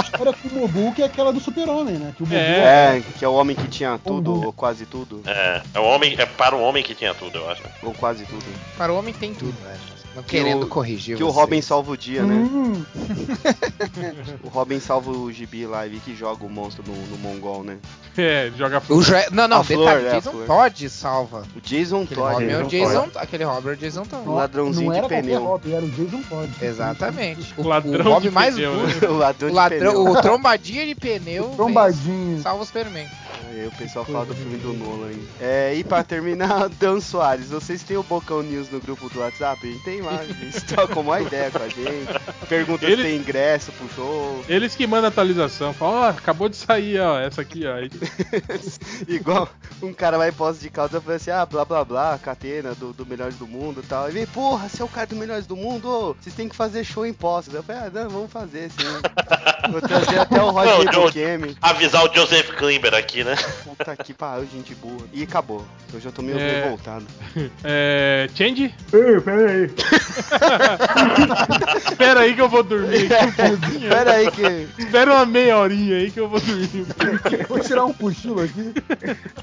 História 0.05 0.33
com 0.33 0.49
o 0.49 0.61
Mobu 0.61 0.93
que 0.95 1.03
é 1.03 1.07
aquela 1.07 1.33
do 1.33 1.41
super-homem, 1.41 1.95
né? 1.95 2.13
Que 2.17 2.23
o 2.23 2.27
Mobu 2.27 2.37
É, 2.39 3.03
que 3.19 3.25
é 3.25 3.29
o 3.29 3.33
homem 3.35 3.57
que 3.57 3.67
tinha 3.69 3.99
tudo, 4.03 4.47
ou 4.47 4.53
quase 4.77 4.87
tudo. 4.87 5.23
É, 5.27 5.63
é, 5.75 5.81
o 5.81 5.85
homem, 5.85 6.15
é 6.19 6.27
para 6.27 6.55
o 6.55 6.61
homem 6.61 6.83
que 6.83 6.95
tinha 6.95 7.15
tudo, 7.15 7.39
eu 7.39 7.51
acho. 7.51 7.63
Ou 7.83 7.95
quase 7.95 8.25
tudo. 8.27 8.45
Para 8.77 8.93
o 8.93 8.97
homem 8.99 9.15
tem 9.15 9.33
tudo, 9.35 9.55
velho. 9.63 9.97
Não 10.15 10.23
Que 10.23 10.31
querendo 10.39 10.63
o- 10.65 10.67
corrigir 10.69 11.15
Que 11.17 11.23
o. 11.25 11.29
Robin 11.29 11.61
salva 11.61 11.93
o 11.93 11.97
dia, 11.97 12.23
né? 12.23 12.35
Hum, 12.35 12.83
O 14.43 14.49
Robin 14.49 14.81
salva 14.81 15.11
o 15.11 15.31
gibi 15.31 15.67
lá 15.67 15.87
e 15.87 15.99
que 16.01 16.15
joga 16.17 16.45
o 16.45 16.49
monstro 16.49 16.83
no, 16.87 16.95
no 17.09 17.19
Mongol, 17.19 17.63
né? 17.63 17.77
É, 18.17 18.51
joga 18.57 18.83
O 18.89 19.03
Jo- 19.03 19.13
Não, 19.31 19.47
não, 19.47 19.59
A 19.59 19.65
flor, 19.65 19.79
detalhe, 19.81 20.07
é, 20.07 20.11
a 20.11 20.13
Jason 20.15 20.31
flor. 20.31 20.47
Todd 20.47 20.89
salva. 20.89 21.43
O 21.55 21.61
Jason 21.61 22.03
Aquele 22.05 22.21
Todd. 22.21 22.33
Robin 22.33 22.47
é 22.51 22.59
o 22.59 22.67
Jason 22.67 22.89
Jason, 23.07 23.11
aquele 23.19 23.45
Robin 23.45 23.69
é 23.69 23.73
o 23.73 23.77
Jason 23.77 24.03
Todd. 24.07 24.29
O 24.29 24.35
ladrãozinho 24.35 24.91
não 24.93 25.01
de 25.03 25.09
pneu. 25.09 25.45
Robin, 25.45 25.73
era 25.75 25.85
o 25.85 25.91
Jason 25.91 26.23
Todd. 26.23 26.51
Exatamente. 26.63 27.55
O, 27.59 27.63
Ladrão 27.69 28.01
o 28.01 28.15
Robin 28.15 28.29
de 28.29 28.35
mais 28.35 28.55
pneu, 28.55 28.73
burro. 28.75 28.87
né? 28.87 28.95
o 29.09 29.17
ladrão 29.19 29.49
O, 29.49 29.51
de 29.51 29.57
ladrão, 29.57 29.93
pneu. 29.93 30.11
o 30.13 30.23
trombadinha 30.23 30.87
de 30.87 30.95
pneu 30.95 31.45
Trombadinho. 31.57 32.41
salva 32.41 32.63
o 32.63 32.67
Superman. 32.67 33.07
Aí 33.49 33.67
o 33.67 33.71
pessoal 33.73 34.05
fala 34.05 34.27
do 34.27 34.35
filme 34.35 34.57
do 34.59 34.73
Nolan 34.73 35.09
aí. 35.09 35.29
É, 35.41 35.75
e 35.75 35.85
pra 35.85 36.03
terminar, 36.03 36.69
Dan 36.81 37.01
Soares, 37.01 37.49
vocês 37.51 37.83
têm 37.83 37.97
o 37.97 38.03
Bocão 38.03 38.43
News 38.43 38.71
no 38.71 38.81
grupo 38.81 39.09
do 39.09 39.21
WhatsApp? 39.21 39.59
A 39.67 39.71
gente 39.71 39.85
tem 39.85 40.01
lá, 40.03 40.23
eles 40.25 40.63
trocam 40.65 41.03
uma 41.03 41.21
ideia 41.21 41.51
com 41.51 41.59
a 41.63 41.69
gente. 41.69 42.47
Pergunta 42.49 42.85
Ele- 42.85 42.97
se 42.97 43.03
tem 43.03 43.17
ingresso 43.19 43.73
pro 43.73 43.89
show. 43.95 44.45
Eles 44.49 44.75
que 44.75 44.87
mandam 44.87 45.07
a 45.07 45.09
atualização, 45.09 45.73
falam, 45.73 46.01
ó, 46.01 46.09
acabou 46.09 46.49
de 46.49 46.57
sair, 46.57 46.99
ó, 47.01 47.19
essa 47.19 47.43
aqui, 47.43 47.63
ó. 47.67 47.77
Igual 49.09 49.49
um 49.83 49.93
cara 49.93 50.19
vai 50.19 50.31
em 50.31 50.33
posse 50.33 50.61
de 50.61 50.71
causa 50.71 50.99
e 50.99 51.01
fala 51.01 51.17
assim, 51.17 51.31
ah, 51.31 51.45
blá 51.47 51.65
blá 51.65 51.85
blá, 51.85 52.19
catena 52.19 52.75
do, 52.75 52.93
do 52.93 53.07
Melhores 53.07 53.37
do 53.37 53.47
Mundo 53.47 53.81
e 53.85 53.87
tal. 53.87 54.09
E 54.09 54.13
vem, 54.13 54.27
porra, 54.27 54.69
você 54.69 54.83
é 54.83 54.85
o 54.85 54.89
cara 54.89 55.07
do 55.07 55.17
Melhores 55.17 55.47
do 55.47 55.57
Mundo, 55.57 55.89
ô, 55.89 56.15
vocês 56.15 56.35
têm 56.35 56.49
que 56.49 56.57
fazer 56.57 56.85
show 56.85 57.05
em 57.07 57.13
postos. 57.13 57.55
Eu 57.55 57.63
falei, 57.63 57.83
ah, 57.83 57.91
não, 57.93 58.09
vamos 58.11 58.33
fazer 58.33 58.71
sim. 58.71 59.71
Vou 59.71 59.81
trazer 59.81 60.19
até 60.19 60.43
o 60.43 60.51
Roger 60.51 60.93
Bukemi. 60.93 61.57
Avisar 61.61 62.05
o 62.05 62.15
Joseph 62.15 62.51
Klimber 62.57 62.95
aqui, 62.95 63.25
né? 63.27 63.37
Puta 63.65 63.97
que 63.97 64.15
pariu, 64.15 64.47
gente 64.53 64.75
boa. 64.77 64.97
E 65.13 65.23
acabou. 65.25 65.65
Eu 65.93 66.01
já 66.01 66.11
tô 66.11 66.23
meio 66.23 66.39
É. 66.39 66.63
revoltado. 66.63 67.05
é. 67.65 68.29
Change? 68.35 68.75
Ei, 68.93 69.21
peraí. 69.21 69.71
Espera 71.91 72.21
aí 72.27 72.35
que 72.35 72.41
eu 72.41 72.49
vou 72.49 72.63
dormir. 72.63 73.09
Pera 73.89 74.13
aí 74.13 74.31
que... 74.31 74.69
Espera 74.79 75.13
uma 75.15 75.27
meia 75.27 75.59
horinha 75.59 75.97
aí 75.97 76.11
que 76.11 76.21
eu 76.21 76.29
vou 76.29 76.41
dormir. 76.41 76.87
Vou 77.49 77.61
tirar 77.61 77.85
um 77.85 77.93
cochilo 77.93 78.43
aqui. 78.43 78.73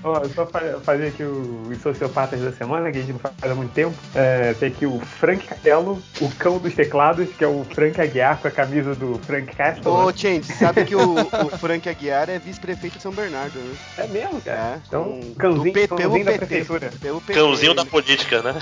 Ó, 0.04 0.24
só 0.34 0.46
fa- 0.46 0.80
fazer 0.84 1.08
aqui 1.08 1.24
o- 1.24 1.68
os 1.70 1.82
sociopatas 1.82 2.40
da 2.42 2.52
semana, 2.52 2.92
que 2.92 2.98
a 2.98 3.02
gente 3.02 3.14
não 3.14 3.20
faz 3.20 3.34
há 3.42 3.56
muito 3.56 3.72
tempo. 3.74 3.94
É, 4.16 4.54
tem 4.54 4.70
aqui 4.70 4.86
o 4.86 5.00
Frank 5.00 5.46
Castelo, 5.48 6.02
o 6.22 6.30
cão 6.32 6.58
dos 6.58 6.74
teclados, 6.74 7.28
que 7.38 7.44
é 7.44 7.48
o 7.48 7.66
Frank 7.74 8.00
Aguiar 8.00 8.38
com 8.40 8.48
a 8.48 8.52
camisa 8.52 8.96
do 8.96 9.20
Frank 9.26 9.56
Castle. 9.56 9.92
Ô, 9.92 10.08
né? 10.08 10.14
Change, 10.16 10.54
sabe 10.54 10.86
que 10.86 10.96
o, 10.96 11.14
o 11.16 11.58
Frank 11.58 11.88
Aguiar 11.90 12.30
é 12.30 12.40
vice-prefeito 12.40 12.98
de 12.98 13.02
São 13.04 13.12
Bernardo, 13.12 13.58
né? 13.60 13.73
É 13.98 14.08
mesmo, 14.08 14.42
cara. 14.42 14.58
É. 14.76 14.80
Então, 14.88 15.20
cãozinho- 15.38 15.64
do 15.66 15.72
P- 15.74 15.88
cãozinho 15.88 16.10
pelo 16.12 16.24
da 16.26 16.32
PT. 16.32 16.46
prefeitura. 16.46 16.92
Pelo 17.02 17.22
PT. 17.22 17.34
Cãozinho 17.40 17.74
da 17.74 17.86
política, 17.86 18.42
né? 18.42 18.56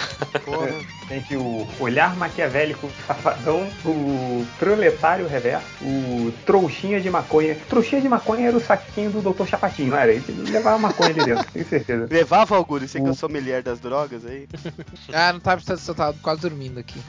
Porra. 0.46 0.68
Tem 1.08 1.20
aqui 1.20 1.36
o 1.36 1.68
Olhar 1.80 2.16
Maquiavélico 2.16 2.90
Safadão, 3.08 3.68
o 3.86 4.46
Proletário 4.60 5.28
Reverso, 5.28 5.66
o 5.82 6.32
Trouxinha 6.46 7.00
de 7.02 7.10
Maconha. 7.10 7.56
Trouxinha 7.70 8.02
de 8.02 8.08
Maconha 8.10 8.48
era 8.48 8.58
o 8.58 8.62
saquinho 8.62 9.10
do 9.12 9.22
Dr. 9.34 9.46
Chapatinho, 9.48 9.90
não 9.92 9.98
era? 9.98 10.12
Ele 10.12 10.24
levava 10.52 10.78
maconha 10.78 11.10
ali 11.10 11.24
dentro, 11.26 11.46
tenho 11.52 11.66
certeza. 11.66 12.08
Levava, 12.10 12.56
Augusto, 12.56 12.88
você 12.88 13.02
que 13.02 13.08
eu 13.08 13.14
sou 13.14 13.30
mulher 13.30 13.62
das 13.62 13.80
drogas 13.80 14.26
aí. 14.26 14.48
Ah, 15.14 15.34
não 15.34 15.40
tava 15.40 15.58
precisando, 15.62 15.90
eu 15.90 15.96
tava 15.96 16.18
quase 16.22 16.42
dormindo 16.42 16.80
aqui. 16.80 17.00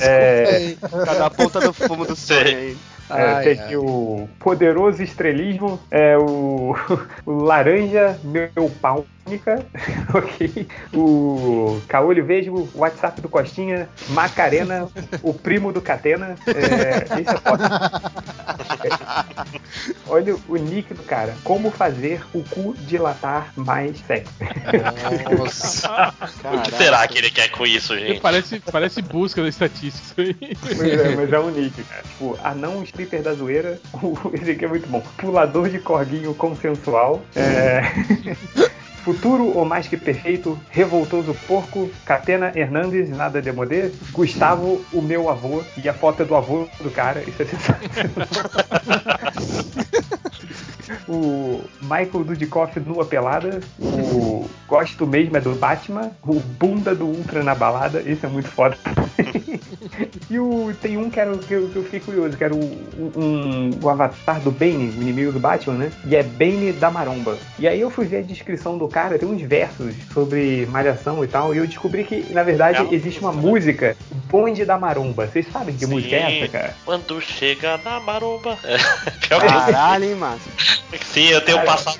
É, 0.00 0.74
Tá 1.04 1.14
na 1.14 1.30
ponta 1.30 1.60
do 1.60 1.72
fumo 1.72 2.04
do 2.04 2.16
sonho 2.16 2.46
aí. 2.46 2.76
É, 3.10 3.14
Ai, 3.14 3.44
tem 3.44 3.58
ai. 3.58 3.64
aqui 3.64 3.76
o 3.76 4.28
poderoso 4.38 5.02
estrelismo, 5.02 5.78
é 5.90 6.16
o, 6.16 6.74
o 6.88 6.98
laranja, 7.26 8.18
meu 8.24 8.70
pau. 8.80 9.06
Única, 9.26 9.64
ok? 10.12 10.66
O 10.92 11.80
Caolho 11.88 12.24
Vesgo, 12.24 12.68
o 12.74 12.80
WhatsApp 12.80 13.20
do 13.20 13.28
Costinha, 13.28 13.88
Macarena, 14.10 14.88
o 15.22 15.32
primo 15.32 15.72
do 15.72 15.80
Catena. 15.80 16.36
É, 16.46 17.20
esse 17.20 17.30
é 17.30 17.38
foda. 17.38 17.64
É, 18.84 19.92
olha 20.06 20.36
o 20.48 20.56
nick 20.56 20.92
do 20.94 21.02
cara. 21.02 21.34
Como 21.44 21.70
fazer 21.70 22.22
o 22.32 22.42
cu 22.42 22.74
dilatar 22.80 23.52
mais 23.56 23.98
sexo. 24.00 24.32
Nossa. 25.38 26.14
O 26.52 26.62
que 26.62 26.72
será 26.72 27.06
que 27.06 27.18
ele 27.18 27.30
quer 27.30 27.48
com 27.50 27.66
isso, 27.66 27.98
gente? 27.98 28.20
Parece, 28.20 28.60
parece 28.60 29.02
busca 29.02 29.42
da 29.42 29.48
estatística 29.48 30.02
isso 30.02 30.20
aí. 30.20 30.56
Pois 30.76 30.80
é, 30.80 31.16
mas 31.16 31.32
é 31.32 31.38
um 31.38 31.50
nick, 31.50 31.82
cara. 31.84 32.02
Tipo, 32.02 32.38
anão 32.42 32.82
stripper 32.82 33.22
da 33.22 33.34
zoeira. 33.34 33.80
Esse 34.34 34.52
aqui 34.52 34.64
é 34.64 34.68
muito 34.68 34.88
bom. 34.88 35.00
Pulador 35.16 35.68
de 35.68 35.78
corguinho 35.78 36.34
consensual. 36.34 37.22
É... 37.34 37.82
Futuro 39.04 39.56
ou 39.56 39.64
mais 39.64 39.88
que 39.88 39.96
perfeito, 39.96 40.58
revoltoso 40.70 41.34
porco, 41.46 41.90
Catena 42.06 42.52
Hernandes, 42.54 43.10
nada 43.10 43.42
de 43.42 43.50
modê, 43.50 43.90
Gustavo, 44.12 44.84
o 44.92 45.02
meu 45.02 45.28
avô, 45.28 45.62
e 45.82 45.88
a 45.88 45.94
foto 45.94 46.22
é 46.22 46.24
do 46.24 46.36
avô 46.36 46.68
do 46.80 46.90
cara, 46.90 47.22
isso 47.26 47.42
é 47.42 47.44
sensacional. 47.44 48.28
o 51.08 51.62
Michael 51.82 52.24
Dudikoff 52.24 52.78
nua 52.80 53.04
pelada, 53.04 53.60
o 53.78 54.48
Gosto 54.68 55.06
mesmo 55.06 55.36
é 55.36 55.40
do 55.40 55.54
Batman, 55.54 56.10
o 56.26 56.40
Bunda 56.40 56.94
do 56.94 57.06
Ultra 57.06 57.42
na 57.42 57.54
balada, 57.54 58.02
esse 58.06 58.24
é 58.24 58.28
muito 58.28 58.48
foda. 58.48 58.76
e 60.30 60.38
o, 60.38 60.74
tem 60.80 60.96
um 60.96 61.10
que, 61.10 61.20
era, 61.20 61.36
que, 61.36 61.52
eu, 61.52 61.68
que 61.68 61.76
eu 61.76 61.84
fiquei 61.84 62.00
curioso, 62.00 62.36
que 62.36 62.44
era 62.44 62.54
o, 62.54 63.12
um, 63.16 63.70
o 63.82 63.88
avatar 63.88 64.40
do 64.40 64.50
Bane, 64.50 64.94
o 64.96 65.02
inimigo 65.02 65.32
do 65.32 65.38
Batman, 65.38 65.74
né? 65.74 65.92
E 66.06 66.16
é 66.16 66.22
Bane 66.22 66.72
da 66.72 66.90
Maromba. 66.90 67.36
E 67.58 67.68
aí 67.68 67.80
eu 67.80 67.90
fui 67.90 68.06
ver 68.06 68.18
a 68.18 68.22
descrição 68.22 68.78
do 68.78 68.88
cara, 68.88 69.18
tem 69.18 69.28
uns 69.28 69.42
versos 69.42 69.94
sobre 70.12 70.66
malhação 70.70 71.22
e 71.22 71.28
tal, 71.28 71.54
e 71.54 71.58
eu 71.58 71.66
descobri 71.66 72.04
que, 72.04 72.32
na 72.32 72.42
verdade, 72.42 72.86
É. 72.90 72.94
existe 72.94 73.20
uma 73.20 73.32
música, 73.32 73.96
Bonde 74.30 74.64
da 74.64 74.78
Maromba. 74.78 75.26
Vocês 75.26 75.46
sabem 75.52 75.74
que 75.74 75.84
Sim. 75.84 75.92
música 75.92 76.16
é 76.16 76.40
essa, 76.40 76.52
cara? 76.52 76.74
Quando 76.84 77.20
chega 77.20 77.78
na 77.78 78.00
maromba. 78.00 78.58
É, 79.32 79.38
Caralho, 79.38 80.04
hein, 80.04 80.14
Márcio? 80.14 80.50
Sim, 81.04 81.24
eu 81.28 81.40
tenho 81.40 81.58
um 81.58 81.64
passado 81.64 81.98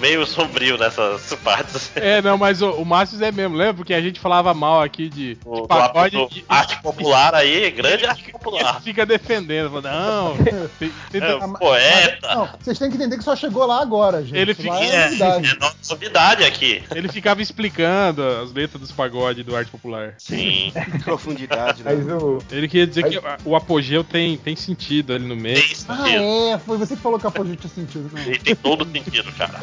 meio 0.00 0.26
sombrio 0.26 0.76
nessas 0.76 1.32
partes. 1.42 1.90
É, 1.96 2.20
não, 2.20 2.36
mas 2.36 2.60
o, 2.60 2.70
o 2.72 2.84
Márcio 2.84 3.22
é 3.24 3.32
mesmo, 3.32 3.56
lembra? 3.56 3.74
Porque 3.74 3.94
a 3.94 4.00
gente 4.02 4.20
falava 4.20 4.52
mal 4.52 4.82
aqui 4.82 5.08
de, 5.08 5.38
O, 5.44 5.54
de 5.56 5.60
do, 5.62 5.66
pagode 5.68 6.16
do 6.16 6.28
e, 6.34 6.44
arte 6.48 6.80
popular 6.82 7.34
aí, 7.34 7.70
grande 7.70 8.04
arte 8.06 8.30
popular. 8.30 8.80
fica 8.84 9.06
defendendo. 9.06 9.70
Fala, 9.70 9.82
não, 9.90 10.36
tem- 10.78 10.92
tem- 11.10 11.22
É, 11.22 11.36
mas- 11.46 11.58
poeta. 11.58 12.34
Não, 12.34 12.48
vocês 12.60 12.78
têm 12.78 12.90
que 12.90 12.96
entender 12.96 13.16
que 13.16 13.24
só 13.24 13.34
chegou 13.34 13.64
lá 13.66 13.80
agora, 13.80 14.22
gente. 14.22 14.36
Ele 14.36 14.54
fica- 14.54 14.74
é 14.78 14.84
É, 14.94 15.04
novidade. 15.06 15.46
é 15.50 15.54
nossa 15.58 15.76
novidade 15.90 16.44
aqui. 16.44 16.82
ele 16.94 17.08
ficava 17.08 17.40
explicando 17.40 18.22
as 18.22 18.52
letras 18.52 18.80
dos 18.80 18.92
pagode 18.92 19.42
do 19.42 19.56
arte 19.56 19.70
popular. 19.70 20.14
Sim. 20.18 20.70
Profundidade, 21.04 21.82
né? 21.82 21.94
Mas 21.94 22.22
o. 22.22 22.38
Ele 22.50 22.68
queria 22.68 22.86
dizer 22.86 23.04
que 23.08 23.20
o 23.44 23.56
apogeu 23.56 24.04
tem, 24.04 24.36
tem 24.36 24.54
sentido 24.56 25.14
ali 25.14 25.24
no 25.26 25.36
meio. 25.36 25.56
Tem 25.56 25.64
Ah, 25.88 25.96
sentido. 26.04 26.22
é, 26.22 26.58
foi 26.58 26.76
você 26.78 26.94
que 26.94 27.02
falou 27.02 27.18
que 27.18 27.26
a 27.26 27.28
Apogeu 27.30 27.56
tinha 27.56 27.70
sentido. 27.72 28.10
Não, 28.12 28.23
Ele 28.26 28.38
tem 28.38 28.54
todo 28.56 28.84
sentido, 28.84 29.30
cara. 29.36 29.54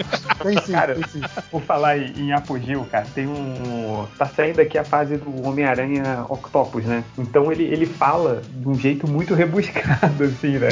tem 0.43 0.61
sim, 0.61 0.71
Cara, 0.71 0.95
tem 0.95 1.03
sim. 1.07 1.21
Por 1.49 1.61
falar 1.63 1.97
em, 1.97 2.13
em 2.17 2.31
apogeu, 2.33 2.85
cara, 2.91 3.05
tem 3.13 3.27
um. 3.27 4.05
Tá 4.17 4.25
saindo 4.27 4.59
aqui 4.61 4.77
a 4.77 4.83
fase 4.83 5.17
do 5.17 5.47
Homem-Aranha 5.47 6.25
Octopus, 6.29 6.83
né? 6.85 7.03
Então 7.17 7.51
ele, 7.51 7.63
ele 7.63 7.85
fala 7.85 8.41
de 8.49 8.67
um 8.67 8.77
jeito 8.77 9.07
muito 9.07 9.33
rebuscado, 9.33 10.23
assim, 10.23 10.57
né? 10.57 10.69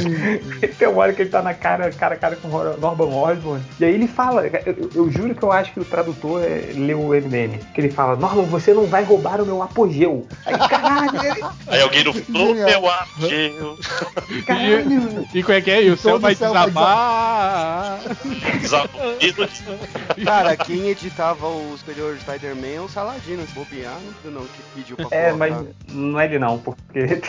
Tem 0.77 0.87
uma 0.87 1.01
hora 1.01 1.13
que 1.13 1.21
ele 1.21 1.29
tá 1.29 1.41
na 1.41 1.53
cara, 1.53 1.91
cara 1.91 2.15
a 2.15 2.17
cara 2.17 2.35
com 2.35 2.47
o 2.47 2.77
Norman 2.77 3.05
Osborn. 3.15 3.63
E 3.79 3.85
aí 3.85 3.93
ele 3.93 4.07
fala, 4.07 4.45
eu, 4.65 4.89
eu- 4.95 5.09
juro 5.11 5.33
que 5.35 5.43
eu 5.43 5.51
acho 5.51 5.71
que 5.73 5.79
o 5.79 5.85
tradutor 5.85 6.41
é, 6.43 6.71
leu 6.75 6.99
o 7.01 7.09
MDM. 7.13 7.57
Que 7.73 7.81
ele 7.81 7.89
fala, 7.89 8.15
Norman, 8.15 8.43
você 8.43 8.73
não 8.73 8.85
vai 8.85 9.03
roubar 9.03 9.41
o 9.41 9.45
meu 9.45 9.61
apogeu. 9.61 10.27
Aí, 10.45 10.57
caralho, 10.57 11.09
ele- 11.25 11.45
Aí 11.67 11.81
alguém 11.81 12.03
no 12.03 12.13
fundo, 12.13 12.53
meu 12.55 12.89
apogeu. 12.89 13.77
caralho. 14.45 15.27
E 15.33 15.41
como 15.43 15.57
é 15.57 15.61
que 15.61 15.71
é? 15.71 15.83
E 15.83 15.89
o 15.91 15.97
céu 15.97 16.19
vai 16.19 16.35
céu 16.35 16.53
vai 16.53 16.69
Cara, 20.23 20.55
quem 20.57 20.87
editava 20.89 21.47
o 21.47 21.77
Superior 21.77 22.17
Spider-Man 22.19 22.67
é 22.75 22.81
o 22.81 22.89
Saladino. 22.89 23.45
Se 23.47 23.53
bobear, 23.53 23.97
não, 24.25 24.31
não 24.31 24.41
que 24.45 24.61
pediu 24.75 24.95
pra 24.95 25.05
É, 25.11 25.29
colocar. 25.31 25.35
mas 25.37 25.67
não 25.91 26.19
é 26.19 26.25
ele 26.25 26.39
não, 26.39 26.57
porque 26.59 27.07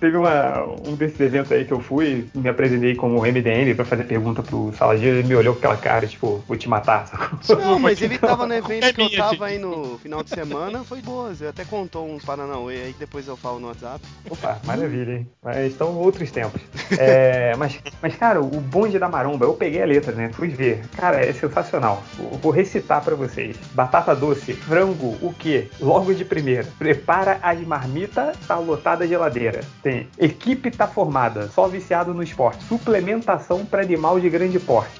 teve 0.00 0.16
uma, 0.16 0.64
um 0.86 0.94
desses 0.94 1.20
eventos 1.20 1.52
aí 1.52 1.64
que 1.64 1.72
eu 1.72 1.80
fui, 1.80 2.28
me 2.34 2.48
apresentei 2.48 2.94
como 2.94 3.20
MDM 3.22 3.74
pra 3.74 3.84
fazer 3.84 4.04
pergunta 4.04 4.42
pro 4.42 4.72
Saladino, 4.76 5.18
ele 5.18 5.28
me 5.28 5.34
olhou 5.34 5.54
com 5.54 5.58
aquela 5.60 5.76
cara, 5.76 6.06
tipo, 6.06 6.42
vou 6.46 6.56
te 6.56 6.68
matar. 6.68 7.06
Não, 7.48 7.78
mas 7.80 8.00
ele 8.00 8.18
tava 8.18 8.46
no 8.46 8.54
evento 8.54 8.94
que 8.94 9.02
eu 9.02 9.10
tava 9.16 9.30
gente. 9.32 9.42
aí 9.44 9.58
no 9.58 9.98
final 9.98 10.22
de 10.22 10.30
semana, 10.30 10.84
foi 10.84 11.00
boas. 11.00 11.40
Ele 11.40 11.50
até 11.50 11.64
contou 11.64 12.08
uns 12.08 12.24
Paranauê 12.24 12.76
aí 12.82 12.92
que 12.92 12.98
depois 12.98 13.26
eu 13.28 13.36
falo 13.36 13.58
no 13.60 13.68
WhatsApp. 13.68 14.00
Opa, 14.28 14.58
maravilha, 14.64 15.12
hein? 15.18 15.28
Mas 15.42 15.72
estão 15.72 15.94
outros 15.96 16.30
tempos. 16.30 16.60
É, 16.98 17.54
mas, 17.56 17.78
mas, 18.02 18.16
cara, 18.16 18.40
o 18.40 18.60
bonde 18.96 18.98
da 18.98 19.08
maromba, 19.08 19.44
eu 19.44 19.54
peguei 19.54 19.82
a 19.82 19.86
letra, 19.86 20.12
né? 20.12 20.30
Fui 20.32 20.48
ver. 20.48 20.82
Cara, 20.96 21.24
é 21.24 21.32
sensacional. 21.32 22.02
Vou, 22.42 22.50
recitar 22.50 23.02
pra 23.02 23.14
vocês. 23.14 23.56
Batata 23.72 24.14
doce, 24.14 24.52
frango, 24.52 25.16
o 25.20 25.32
quê? 25.32 25.68
Logo 25.80 26.14
de 26.14 26.24
primeira. 26.24 26.66
Prepara 26.78 27.38
as 27.42 27.60
marmitas, 27.60 28.36
tá 28.46 28.56
lotada 28.58 29.04
a 29.04 29.06
geladeira. 29.06 29.60
Tem. 29.82 30.08
Equipe 30.18 30.70
tá 30.70 30.86
formada, 30.86 31.48
só 31.48 31.68
viciado 31.68 32.14
no 32.14 32.22
esporte. 32.22 32.64
Suplementação 32.64 33.64
pra 33.64 33.82
animal 33.82 34.18
de 34.18 34.28
grande 34.30 34.58
porte. 34.58 34.92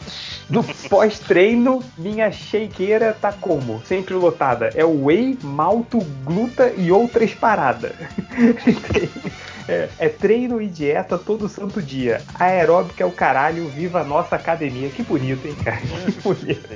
No 0.49 0.63
pós-treino, 0.89 1.83
minha 1.99 2.31
shakeira 2.31 3.17
tá 3.21 3.33
como? 3.33 3.83
Sempre 3.85 4.15
lotada. 4.15 4.71
É 4.75 4.85
whey, 4.85 5.37
malto, 5.43 5.99
gluta 6.25 6.73
e 6.77 6.93
outras 6.93 7.35
paradas. 7.35 7.93
É, 9.69 9.89
é 9.99 10.09
treino 10.09 10.61
e 10.63 10.67
dieta 10.69 11.19
todo 11.19 11.49
santo 11.49 11.83
dia. 11.83 12.21
Aeróbica 12.39 13.03
é 13.03 13.07
o 13.07 13.11
caralho, 13.11 13.69
viva 13.69 14.01
a 14.01 14.05
nossa 14.05 14.37
academia. 14.37 14.89
Que 14.91 15.03
bonito, 15.03 15.47
hein, 15.47 15.57
cara? 15.65 15.79
Que 15.79 16.21
bonito. 16.23 16.69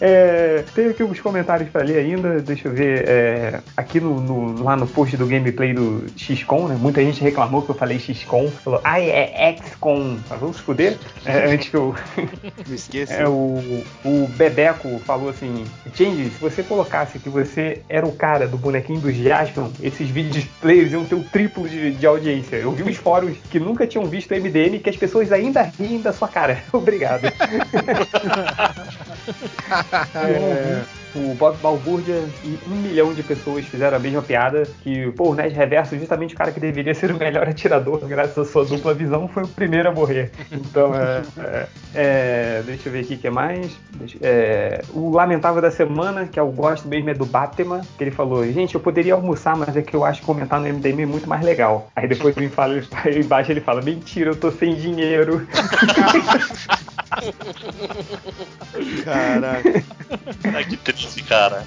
É, 0.00 0.64
tem 0.74 0.86
aqui 0.88 1.02
uns 1.02 1.20
comentários 1.20 1.68
pra 1.68 1.82
ler 1.82 1.98
ainda. 1.98 2.40
Deixa 2.40 2.68
eu 2.68 2.72
ver. 2.72 3.04
é, 3.06 3.60
aqui 3.76 4.00
no, 4.00 4.18
no- 4.20 4.62
lá 4.62 4.74
no 4.76 4.86
post 4.86 5.16
do 5.16 5.26
gameplay 5.26 5.74
do 5.74 6.06
XCOM, 6.16 6.66
né? 6.68 6.76
Muita 6.80 7.02
gente 7.02 7.20
reclamou 7.22 7.60
que 7.62 7.70
eu 7.70 7.74
falei 7.74 7.98
XCOM. 7.98 8.48
Falou, 8.50 8.80
ai, 8.82 9.10
é 9.10 9.54
XCOM. 9.62 10.16
Vamos 10.40 10.56
se 10.56 10.62
fuder. 10.62 10.96
É, 11.26 11.52
antes 11.52 11.68
que 11.68 11.76
eu. 11.76 11.94
Não 12.66 12.74
esqueça. 12.74 13.12
É, 13.14 13.28
o, 13.28 13.82
o 14.04 14.26
Bebeco 14.36 14.98
falou 15.00 15.28
assim: 15.28 15.64
Change, 15.94 16.30
se 16.30 16.40
você 16.40 16.62
colocasse 16.62 17.18
que 17.18 17.28
você 17.28 17.82
era 17.88 18.06
o 18.06 18.12
cara 18.12 18.48
do 18.48 18.56
bonequinho 18.56 19.00
dos 19.00 19.14
Jaspion, 19.14 19.68
esses 19.82 20.08
vídeos 20.08 20.44
players 20.60 20.92
iam 20.92 21.03
ter 21.04 21.14
o 21.14 21.22
triplo 21.24 21.68
de, 21.68 21.92
de 21.92 22.06
audiência. 22.06 22.56
Eu 22.56 22.72
vi 22.72 22.82
uns 22.82 22.96
fóruns 22.96 23.36
que 23.50 23.58
nunca 23.58 23.86
tinham 23.86 24.06
visto 24.06 24.34
MDM 24.34 24.78
que 24.78 24.90
as 24.90 24.96
pessoas 24.96 25.32
ainda 25.32 25.62
riem 25.78 26.00
da 26.00 26.12
sua 26.12 26.28
cara. 26.28 26.62
Obrigado. 26.72 27.24
É, 30.14 30.82
o 31.14 31.34
Bob 31.34 31.56
Balbúrdia 31.62 32.24
e 32.44 32.58
um 32.66 32.74
milhão 32.74 33.12
de 33.14 33.22
pessoas 33.22 33.64
fizeram 33.66 33.96
a 33.96 34.00
mesma 34.00 34.22
piada. 34.22 34.64
Que, 34.82 35.10
pô, 35.12 35.30
o 35.30 35.34
Ned 35.34 35.54
Reverso, 35.54 35.98
justamente 35.98 36.34
o 36.34 36.36
cara 36.38 36.50
que 36.52 36.60
deveria 36.60 36.94
ser 36.94 37.10
o 37.10 37.16
melhor 37.18 37.48
atirador, 37.48 37.98
graças 38.06 38.36
à 38.38 38.44
sua 38.50 38.64
dupla 38.64 38.92
visão, 38.94 39.28
foi 39.28 39.44
o 39.44 39.48
primeiro 39.48 39.88
a 39.88 39.92
morrer. 39.92 40.30
Então, 40.50 40.92
é. 40.94 41.22
é, 41.38 41.66
é, 41.94 42.62
deixa 42.64 42.88
eu 42.88 42.92
ver 42.92 43.00
aqui 43.00 43.14
o 43.14 43.18
que 43.18 43.30
mais. 43.30 43.70
Deixa- 43.94 44.18
é, 44.22 44.82
o 44.92 45.10
Lamentável 45.10 45.60
da 45.62 45.70
Semana, 45.70 46.26
que 46.26 46.38
é 46.38 46.42
o 46.42 46.50
gosto 46.50 46.88
mesmo, 46.88 47.10
é 47.10 47.14
do 47.14 47.26
Batman, 47.26 47.80
que 47.96 48.04
ele 48.04 48.10
falou: 48.10 48.44
Gente, 48.50 48.74
eu 48.74 48.80
poderia 48.80 49.14
almoçar, 49.14 49.56
mas 49.56 49.76
é 49.76 49.82
que 49.82 49.94
eu 49.94 50.04
acho 50.04 50.20
que 50.20 50.26
comentar 50.26 50.60
no 50.60 50.66
MDM 50.66 51.02
é 51.02 51.06
muito 51.06 51.28
mais 51.28 51.42
legal. 51.44 51.90
Aí 51.94 52.08
depois 52.08 52.36
ele 52.36 52.48
fala, 52.48 52.74
aí 53.04 53.20
embaixo 53.20 53.52
ele 53.52 53.60
fala: 53.60 53.80
Mentira, 53.82 54.30
eu 54.30 54.36
tô 54.36 54.50
sem 54.50 54.74
dinheiro. 54.74 55.46
Caraca. 59.04 59.84
Ai, 60.54 60.64
que 60.64 60.76
triste, 60.76 61.03
cara. 61.22 61.64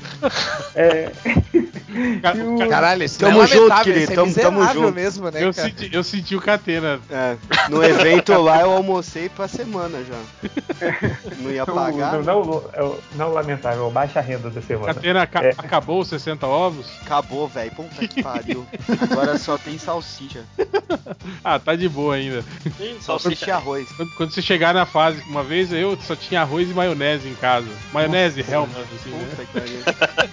É. 0.75 1.11
Cara, 2.21 2.37
o 2.43 2.69
Caralho, 2.69 3.03
isso 3.03 3.17
Tamo 3.19 3.37
não 3.37 3.43
é 3.43 3.47
junto, 3.47 3.81
querido, 3.83 4.11
é 4.11 4.15
tamo- 4.33 4.67
junto. 4.73 4.91
mesmo, 4.93 5.31
né, 5.31 5.43
eu, 5.43 5.53
cara? 5.53 5.69
senti, 5.69 5.89
eu 5.93 6.03
senti 6.03 6.35
o 6.35 6.41
Catena. 6.41 6.99
É, 7.09 7.37
no 7.69 7.83
evento 7.83 8.33
lá 8.41 8.61
eu 8.61 8.71
almocei 8.71 9.29
pra 9.29 9.47
semana 9.47 9.99
já. 10.03 10.49
Não 11.39 11.51
ia 11.51 11.65
pagar. 11.65 12.15
O- 12.19 12.23
não, 12.23 12.43
não, 12.45 12.63
é 12.73 12.95
não 13.15 13.33
lamentável, 13.33 13.83
é 13.85 13.87
o 13.87 13.91
baixa 13.91 14.19
renda 14.19 14.49
da 14.49 14.61
semana. 14.61 14.93
Catena 14.93 15.21
aca- 15.23 15.45
É. 15.45 15.49
acabou 15.57 16.01
os 16.01 16.07
60 16.09 16.45
ovos? 16.45 16.87
Acabou, 17.03 17.47
velho. 17.47 17.71
Puta 17.71 18.07
que 18.07 18.21
pariu. 18.23 18.65
Agora 19.09 19.37
só 19.37 19.57
tem 19.57 19.77
salsicha. 19.77 20.43
Ah, 21.43 21.59
tá 21.59 21.75
de 21.75 21.87
boa 21.87 22.15
ainda. 22.15 22.43
Sim, 22.77 22.97
Salsicha 22.99 23.47
e 23.47 23.51
arroz. 23.51 23.87
Quando, 23.95 24.11
quando 24.15 24.31
você 24.33 24.41
chegar 24.41 24.73
na 24.73 24.85
fase, 24.85 25.21
uma 25.29 25.43
vez 25.43 25.71
eu 25.71 25.97
só 26.01 26.15
tinha 26.15 26.41
arroz 26.41 26.69
e 26.69 26.73
maionese 26.73 27.27
em 27.27 27.35
casa. 27.35 27.67
Maionese, 27.93 28.41
Hellman, 28.41 28.75
assim, 28.95 29.09
né? 29.09 29.27
Puta 29.29 29.45
que 29.45 29.53
pariu. 29.53 30.27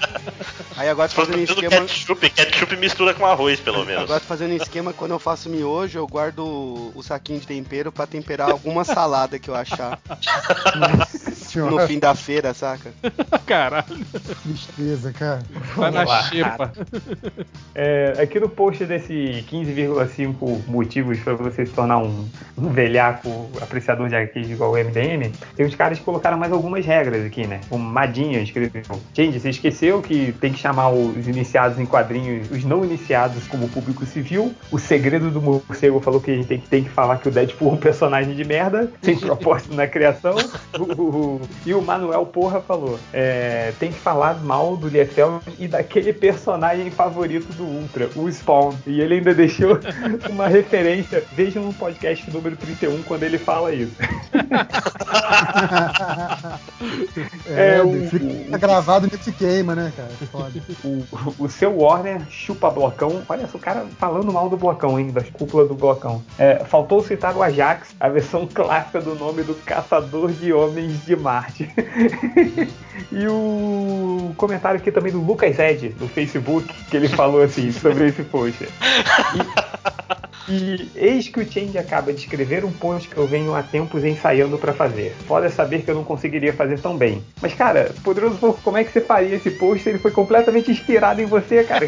Aí 0.76 0.88
agora 0.88 1.08
fazendo 1.08 1.34
tudo 1.34 1.43
esquema. 1.44 1.86
ketchup, 1.86 2.30
ketchup 2.30 2.76
mistura 2.76 3.14
com 3.14 3.26
arroz, 3.26 3.60
pelo 3.60 3.84
menos. 3.86 4.04
Agora 4.04 4.20
tô 4.20 4.26
fazendo 4.26 4.52
esquema 4.54 4.92
quando 4.92 5.12
eu 5.12 5.18
faço 5.18 5.48
miojo, 5.48 5.98
eu 5.98 6.06
guardo 6.06 6.92
o 6.94 7.02
saquinho 7.02 7.40
de 7.40 7.46
tempero 7.46 7.92
pra 7.92 8.06
temperar 8.06 8.50
alguma 8.50 8.84
salada 8.84 9.38
que 9.38 9.48
eu 9.48 9.54
achar. 9.54 9.98
no 11.56 11.86
fim 11.86 11.98
da 11.98 12.14
feira, 12.14 12.52
saca? 12.54 12.92
Caralho. 13.46 14.04
Tristeza, 14.42 15.12
cara. 15.12 15.42
Tá 15.74 15.90
na 15.90 16.06
xepa. 16.24 16.72
É, 17.74 18.14
aqui 18.20 18.40
no 18.40 18.48
post 18.48 18.84
desse 18.84 19.44
15,5 19.50 20.66
motivos 20.66 21.18
pra 21.20 21.34
você 21.34 21.66
se 21.66 21.72
tornar 21.72 21.98
um, 21.98 22.28
um 22.56 22.68
velhaco 22.70 23.50
apreciador 23.60 24.08
de 24.08 24.16
arcade 24.16 24.52
igual 24.52 24.72
o 24.72 24.76
MDM, 24.76 25.30
tem 25.56 25.66
uns 25.66 25.74
caras 25.74 25.98
que 25.98 26.04
colocaram 26.04 26.38
mais 26.38 26.52
algumas 26.52 26.84
regras 26.84 27.24
aqui, 27.24 27.46
né? 27.46 27.60
O 27.70 27.78
Madinha 27.78 28.40
escreveu: 28.40 28.82
Gente, 29.12 29.38
você 29.40 29.50
esqueceu 29.50 30.02
que 30.02 30.32
tem 30.40 30.52
que 30.52 30.58
chamar 30.58 30.90
os 30.90 31.26
iniciados 31.34 31.78
em 31.78 31.86
quadrinhos, 31.86 32.50
os 32.50 32.64
não 32.64 32.84
iniciados, 32.84 33.46
como 33.48 33.68
público 33.68 34.04
civil. 34.06 34.54
O 34.70 34.78
segredo 34.78 35.30
do 35.30 35.40
morcego 35.42 36.00
falou 36.00 36.20
que 36.20 36.30
a 36.30 36.34
gente 36.34 36.46
tem, 36.46 36.58
que- 36.58 36.68
tem 36.68 36.84
que 36.84 36.90
falar 36.90 37.18
que 37.18 37.28
o 37.28 37.32
Deadpool 37.32 37.70
é 37.70 37.72
um 37.72 37.76
personagem 37.76 38.34
de 38.34 38.44
merda, 38.44 38.90
sem 39.02 39.16
propósito 39.20 39.74
na 39.74 39.86
criação. 39.86 40.34
O- 40.78 41.02
o- 41.02 41.40
e 41.66 41.74
o 41.74 41.82
Manuel 41.82 42.24
Porra 42.26 42.60
falou: 42.60 42.98
é, 43.12 43.72
tem 43.78 43.90
que 43.92 43.98
falar 43.98 44.42
mal 44.42 44.76
do 44.76 44.88
Liefeld 44.88 45.40
e 45.58 45.66
daquele 45.68 46.12
personagem 46.12 46.90
favorito 46.90 47.52
do 47.54 47.64
Ultra, 47.64 48.08
o 48.16 48.28
Spawn. 48.30 48.74
E 48.86 49.00
ele 49.00 49.14
ainda 49.14 49.34
deixou 49.34 49.78
uma 50.30 50.46
referência. 50.48 51.22
Vejam 51.34 51.64
no 51.64 51.72
podcast 51.74 52.30
número 52.30 52.56
31 52.56 53.02
quando 53.02 53.22
ele 53.24 53.38
fala 53.38 53.72
isso. 53.74 53.92
É, 57.48 57.76
É, 57.78 57.82
o, 57.82 57.88
o- 58.04 58.08
fica 58.08 58.58
gravado 58.58 59.08
e 59.12 59.18
se 59.24 59.32
queima, 59.32 59.74
né, 59.74 59.92
cara? 59.96 60.08
Foda. 60.30 60.60
O, 60.84 61.04
o 61.38 61.48
seu 61.48 61.76
Warner 61.76 62.20
chupa 62.30 62.70
blocão. 62.70 63.22
Olha 63.28 63.46
só, 63.48 63.58
o 63.58 63.60
cara 63.60 63.86
falando 63.98 64.32
mal 64.32 64.48
do 64.48 64.56
blocão, 64.56 64.98
hein? 64.98 65.10
Das 65.10 65.28
cúpulas 65.30 65.68
do 65.68 65.74
blocão. 65.74 66.22
É, 66.38 66.64
faltou 66.64 67.02
citar 67.02 67.36
o 67.36 67.42
Ajax, 67.42 67.94
a 67.98 68.08
versão 68.08 68.46
clássica 68.46 69.00
do 69.00 69.14
nome 69.14 69.42
do 69.42 69.54
Caçador 69.54 70.30
de 70.32 70.52
Homens 70.52 71.04
de 71.04 71.16
Marte. 71.16 71.70
e 73.10 73.26
o 73.28 74.32
comentário 74.36 74.78
aqui 74.80 74.90
também 74.90 75.12
do 75.12 75.20
Lucas 75.20 75.58
Ed, 75.58 75.90
do 75.90 76.08
Facebook, 76.08 76.72
que 76.84 76.96
ele 76.96 77.08
falou 77.08 77.42
assim 77.42 77.70
sobre 77.72 78.08
esse 78.08 78.22
post. 78.22 78.64
E 78.64 79.63
eis 80.94 81.28
que 81.28 81.40
o 81.40 81.50
Change 81.50 81.78
acaba 81.78 82.12
de 82.12 82.20
escrever 82.20 82.64
um 82.64 82.72
post 82.72 83.08
que 83.08 83.16
eu 83.16 83.26
venho 83.26 83.54
há 83.54 83.62
tempos 83.62 84.04
ensaiando 84.04 84.58
pra 84.58 84.72
fazer. 84.72 85.14
Foda 85.26 85.48
saber 85.48 85.82
que 85.82 85.90
eu 85.90 85.94
não 85.94 86.04
conseguiria 86.04 86.52
fazer 86.52 86.78
tão 86.78 86.96
bem. 86.96 87.22
Mas, 87.40 87.54
cara, 87.54 87.92
Poderoso 88.02 88.38
Porco, 88.38 88.60
como 88.62 88.76
é 88.76 88.84
que 88.84 88.92
você 88.92 89.00
faria 89.00 89.36
esse 89.36 89.50
post? 89.52 89.88
Ele 89.88 89.98
foi 89.98 90.10
completamente 90.10 90.70
inspirado 90.70 91.20
em 91.20 91.26
você, 91.26 91.64
cara. 91.64 91.86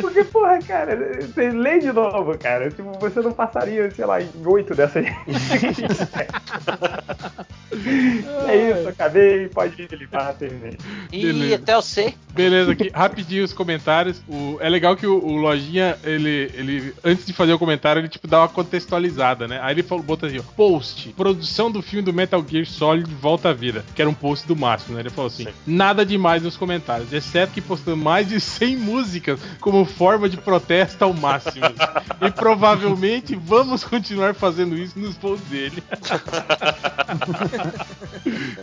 Porque, 0.00 0.24
porra, 0.24 0.60
cara, 0.62 0.96
você 1.20 1.50
lê 1.50 1.78
de 1.78 1.92
novo, 1.92 2.36
cara. 2.38 2.70
Tipo, 2.70 2.92
você 2.98 3.20
não 3.20 3.32
passaria, 3.32 3.90
sei 3.90 4.04
lá, 4.04 4.20
em 4.20 4.30
oito 4.46 4.74
dessas. 4.74 5.06
é 7.70 8.70
isso, 8.80 8.88
acabei, 8.88 9.48
pode 9.48 9.86
limpar, 9.92 10.34
terminei. 10.34 10.78
E 11.12 11.22
Beleza. 11.22 11.54
até 11.56 11.74
eu 11.74 11.82
sei. 11.82 12.14
Beleza, 12.32 12.72
aqui, 12.72 12.90
rapidinho 12.94 13.44
os 13.44 13.52
comentários. 13.52 14.22
O- 14.28 14.56
é 14.60 14.68
legal 14.68 14.96
que 14.96 15.06
o, 15.06 15.22
o 15.22 15.36
Lojinha, 15.36 15.98
ele, 16.04 16.50
ele, 16.54 16.94
antes 17.04 17.26
de 17.26 17.32
fazer 17.32 17.52
o 17.52 17.58
comentário, 17.58 18.00
ele 18.00 18.08
tipo 18.08 18.26
dá 18.26 18.40
uma 18.40 18.48
contextualizada, 18.48 19.46
né? 19.48 19.60
Aí 19.62 19.74
ele 19.74 19.82
falou, 19.82 20.02
botou 20.04 20.28
assim, 20.28 20.38
ó, 20.38 20.42
post, 20.56 21.08
produção 21.10 21.70
do 21.70 21.82
filme 21.82 22.02
do 22.04 22.12
Metal 22.12 22.44
Gear 22.48 22.64
Solid 22.64 23.12
Volta 23.14 23.50
à 23.50 23.52
Vida, 23.52 23.84
que 23.94 24.00
era 24.00 24.08
um 24.10 24.14
post 24.14 24.46
do 24.46 24.56
máximo, 24.56 24.94
né? 24.94 25.02
Ele 25.02 25.10
falou 25.10 25.26
assim, 25.26 25.46
nada 25.66 26.06
demais 26.06 26.42
nos 26.42 26.56
comentários, 26.56 27.12
exceto 27.12 27.52
que 27.52 27.60
postando 27.60 27.96
mais 27.96 28.28
de 28.28 28.40
100 28.40 28.76
músicas 28.76 29.40
como 29.60 29.84
forma 29.84 30.28
de 30.28 30.36
protesto 30.36 31.04
ao 31.04 31.12
máximo. 31.12 31.66
e 32.22 32.30
provavelmente 32.30 33.34
vamos 33.34 33.84
continuar 33.84 34.34
fazendo 34.34 34.76
isso 34.76 34.98
nos 34.98 35.16
posts 35.16 35.48
dele. 35.48 35.82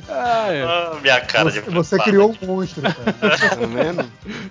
ah, 0.10 0.48
é. 0.52 0.64
Ah, 0.64 0.98
minha 1.02 1.22
cara 1.22 1.50
Você, 1.50 1.62
de 1.62 1.70
você 1.70 1.98
criou 2.00 2.36
um 2.42 2.46
monstro, 2.48 2.82
cara. 2.82 3.14
Tá 3.50 3.56
vendo? 3.66 4.06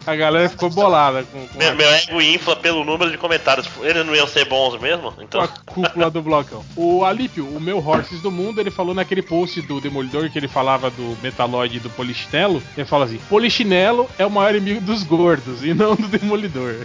A 0.07 0.15
galera 0.17 0.49
ficou 0.49 0.71
bolada 0.71 1.23
com, 1.25 1.47
com 1.47 1.59
Meu, 1.59 1.71
a- 1.71 1.75
meu 1.75 1.89
ego 1.89 2.21
infla 2.23 2.57
pelo 2.57 2.85
número 2.85 3.11
de 3.11 3.19
comentários. 3.19 3.69
Eles 3.83 4.05
não 4.07 4.15
iam 4.15 4.27
ser 4.27 4.45
bons 4.47 4.81
mesmo? 4.81 5.13
com 5.13 5.23
Então. 5.23 5.41
a 5.41 5.49
cúpula 5.49 6.11
do 6.11 6.23
blocão. 6.23 6.65
O 6.77 7.05
Alípio, 7.05 7.47
o 7.47 7.61
meu 7.61 7.79
Horses 7.87 8.21
do 8.21 8.31
Mundo, 8.31 8.61
ele 8.61 8.71
falou 8.71 8.95
naquele 8.95 9.23
post 9.23 9.61
do 9.63 9.81
Demolidor 9.81 10.31
que 10.31 10.39
ele 10.39 10.49
falava 10.49 10.91
do 10.91 11.17
Metaloid 11.23 11.77
e 11.77 11.81
do 11.81 11.91
Polichinelo. 11.91 12.63
Ele 12.77 12.87
fala 12.87 13.05
assim: 13.07 13.19
Polichinelo 13.29 14.09
é 14.19 14.25
o 14.27 14.31
maior 14.31 14.55
inimigo 14.55 14.81
dos 14.81 15.03
gordos 15.03 15.65
e 15.65 15.73
não 15.75 15.95
do 15.95 16.09
Demolidor. 16.09 16.75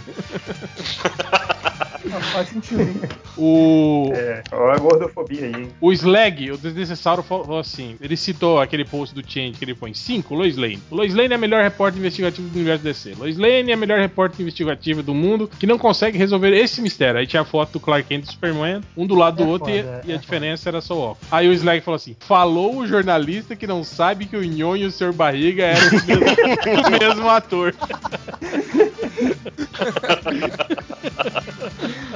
Ah, 2.12 2.20
faz 2.20 2.48
sentido, 2.48 2.80
hein? 2.80 3.00
O. 3.36 4.10
É, 4.14 4.42
olha 4.52 4.74
a 4.74 4.78
gordofobia 4.78 5.44
aí, 5.46 5.54
hein? 5.54 5.70
O 5.80 5.92
Slag, 5.92 6.50
o 6.50 6.56
desnecessário, 6.58 7.22
falou 7.50 7.60
assim: 7.60 7.96
ele 8.00 8.16
citou 8.16 8.60
aquele 8.60 8.84
post 8.84 9.12
do 9.12 9.28
Change 9.28 9.58
que 9.58 9.64
ele 9.64 9.74
põe 9.74 9.92
5, 9.92 10.32
Lois 10.34 10.56
Lane. 10.56 10.80
Lois 10.90 11.12
Lane 11.12 11.32
é 11.32 11.34
a 11.34 11.38
melhor 11.38 11.62
repórter 11.62 11.98
investigativa 11.98 12.48
do 12.48 12.54
universo 12.54 12.84
DC. 12.84 13.14
Lois 13.18 13.36
Lane 13.36 13.70
é 13.70 13.74
a 13.74 13.76
melhor 13.76 13.98
repórter 13.98 14.40
investigativa 14.40 15.02
do 15.02 15.12
mundo 15.12 15.50
que 15.58 15.66
não 15.66 15.76
consegue 15.76 16.16
resolver 16.16 16.56
esse 16.56 16.80
mistério. 16.80 17.18
Aí 17.18 17.26
tinha 17.26 17.42
a 17.42 17.44
foto 17.44 17.72
do 17.72 17.80
Clark 17.80 18.08
Kent 18.08 18.22
e 18.22 18.26
do 18.26 18.32
Superman, 18.32 18.82
um 18.96 19.04
do 19.04 19.16
lado 19.16 19.38
do 19.38 19.42
É 19.42 19.46
outro, 19.46 19.70
e- 19.70 19.82
foda, 19.82 20.02
e, 20.06 20.12
a 20.12 20.14
é 20.14 20.18
diferença 20.18 20.68
era 20.68 20.80
só 20.80 20.94
o 20.94 21.00
óculos. 21.00 21.32
Aí 21.32 21.48
o 21.48 21.52
Slag 21.52 21.80
falou 21.80 21.96
assim: 21.96 22.16
falou 22.20 22.76
o 22.76 22.86
jornalista 22.86 23.56
que 23.56 23.66
não 23.66 23.82
sabe 23.82 24.26
que 24.26 24.36
o 24.36 24.42
Nyon 24.42 24.76
e 24.76 24.84
o 24.84 24.92
Sr. 24.92 25.12
Barriga 25.12 25.64
eram 25.64 25.88
o 25.88 26.06
mesmo, 26.06 26.86
o 26.86 26.90
mesmo 27.00 27.28
ator. 27.28 27.74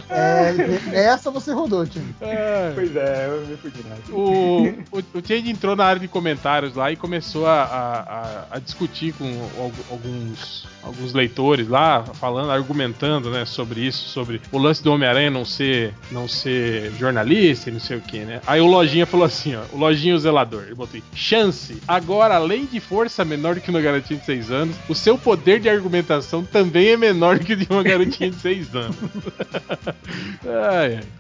É, 0.08 1.04
essa 1.06 1.30
você 1.30 1.52
rodou, 1.52 1.86
time. 1.86 2.14
É. 2.20 2.70
Pois 2.74 2.94
é, 2.94 3.26
eu 3.28 3.40
me 3.46 3.56
nada. 3.88 4.02
O, 4.10 4.68
o, 4.92 5.18
o 5.18 5.22
Change 5.26 5.50
entrou 5.50 5.74
na 5.76 5.84
área 5.84 6.00
de 6.00 6.08
comentários 6.08 6.74
lá 6.74 6.90
e 6.92 6.96
começou 6.96 7.46
a, 7.46 7.62
a, 7.62 8.56
a- 8.56 8.58
discutir 8.58 9.12
com 9.14 9.24
al- 9.58 9.72
alguns, 9.90 10.66
alguns 10.82 11.12
leitores 11.12 11.66
lá, 11.68 12.02
falando, 12.14 12.50
argumentando 12.50 13.30
né, 13.30 13.44
sobre 13.44 13.80
isso, 13.80 14.08
sobre 14.08 14.40
o 14.52 14.58
lance 14.58 14.82
do 14.82 14.92
Homem-Aranha 14.92 15.30
não 15.30 15.44
ser, 15.44 15.94
não 16.10 16.28
ser 16.28 16.92
jornalista 16.98 17.70
e 17.70 17.72
não 17.72 17.80
sei 17.80 17.96
o 17.96 18.00
que, 18.00 18.18
né? 18.20 18.40
Aí 18.46 18.60
o 18.60 18.66
Lojinha 18.66 19.06
falou 19.06 19.26
assim, 19.26 19.54
ó, 19.56 19.62
o 19.72 19.78
Lojinha 19.78 20.14
o 20.14 20.18
zelador, 20.18 20.62
ele 20.64 20.74
botou 20.74 20.96
aí, 20.96 21.02
chance, 21.14 21.76
agora 21.88 22.34
além 22.36 22.66
de 22.66 22.78
força 22.80 23.24
menor 23.24 23.58
que 23.60 23.70
uma 23.70 23.80
garotinha 23.80 24.18
de 24.18 24.26
6 24.26 24.50
anos, 24.50 24.76
o 24.88 24.94
seu 24.94 25.16
poder 25.16 25.60
de 25.60 25.68
argumentação 25.68 26.44
também 26.44 26.88
é 26.88 26.96
menor 26.96 27.38
que 27.38 27.56
de 27.56 27.66
uma 27.70 27.82
garotinha 27.82 28.30
de 28.30 28.36
6 28.36 28.74
anos. 28.76 28.96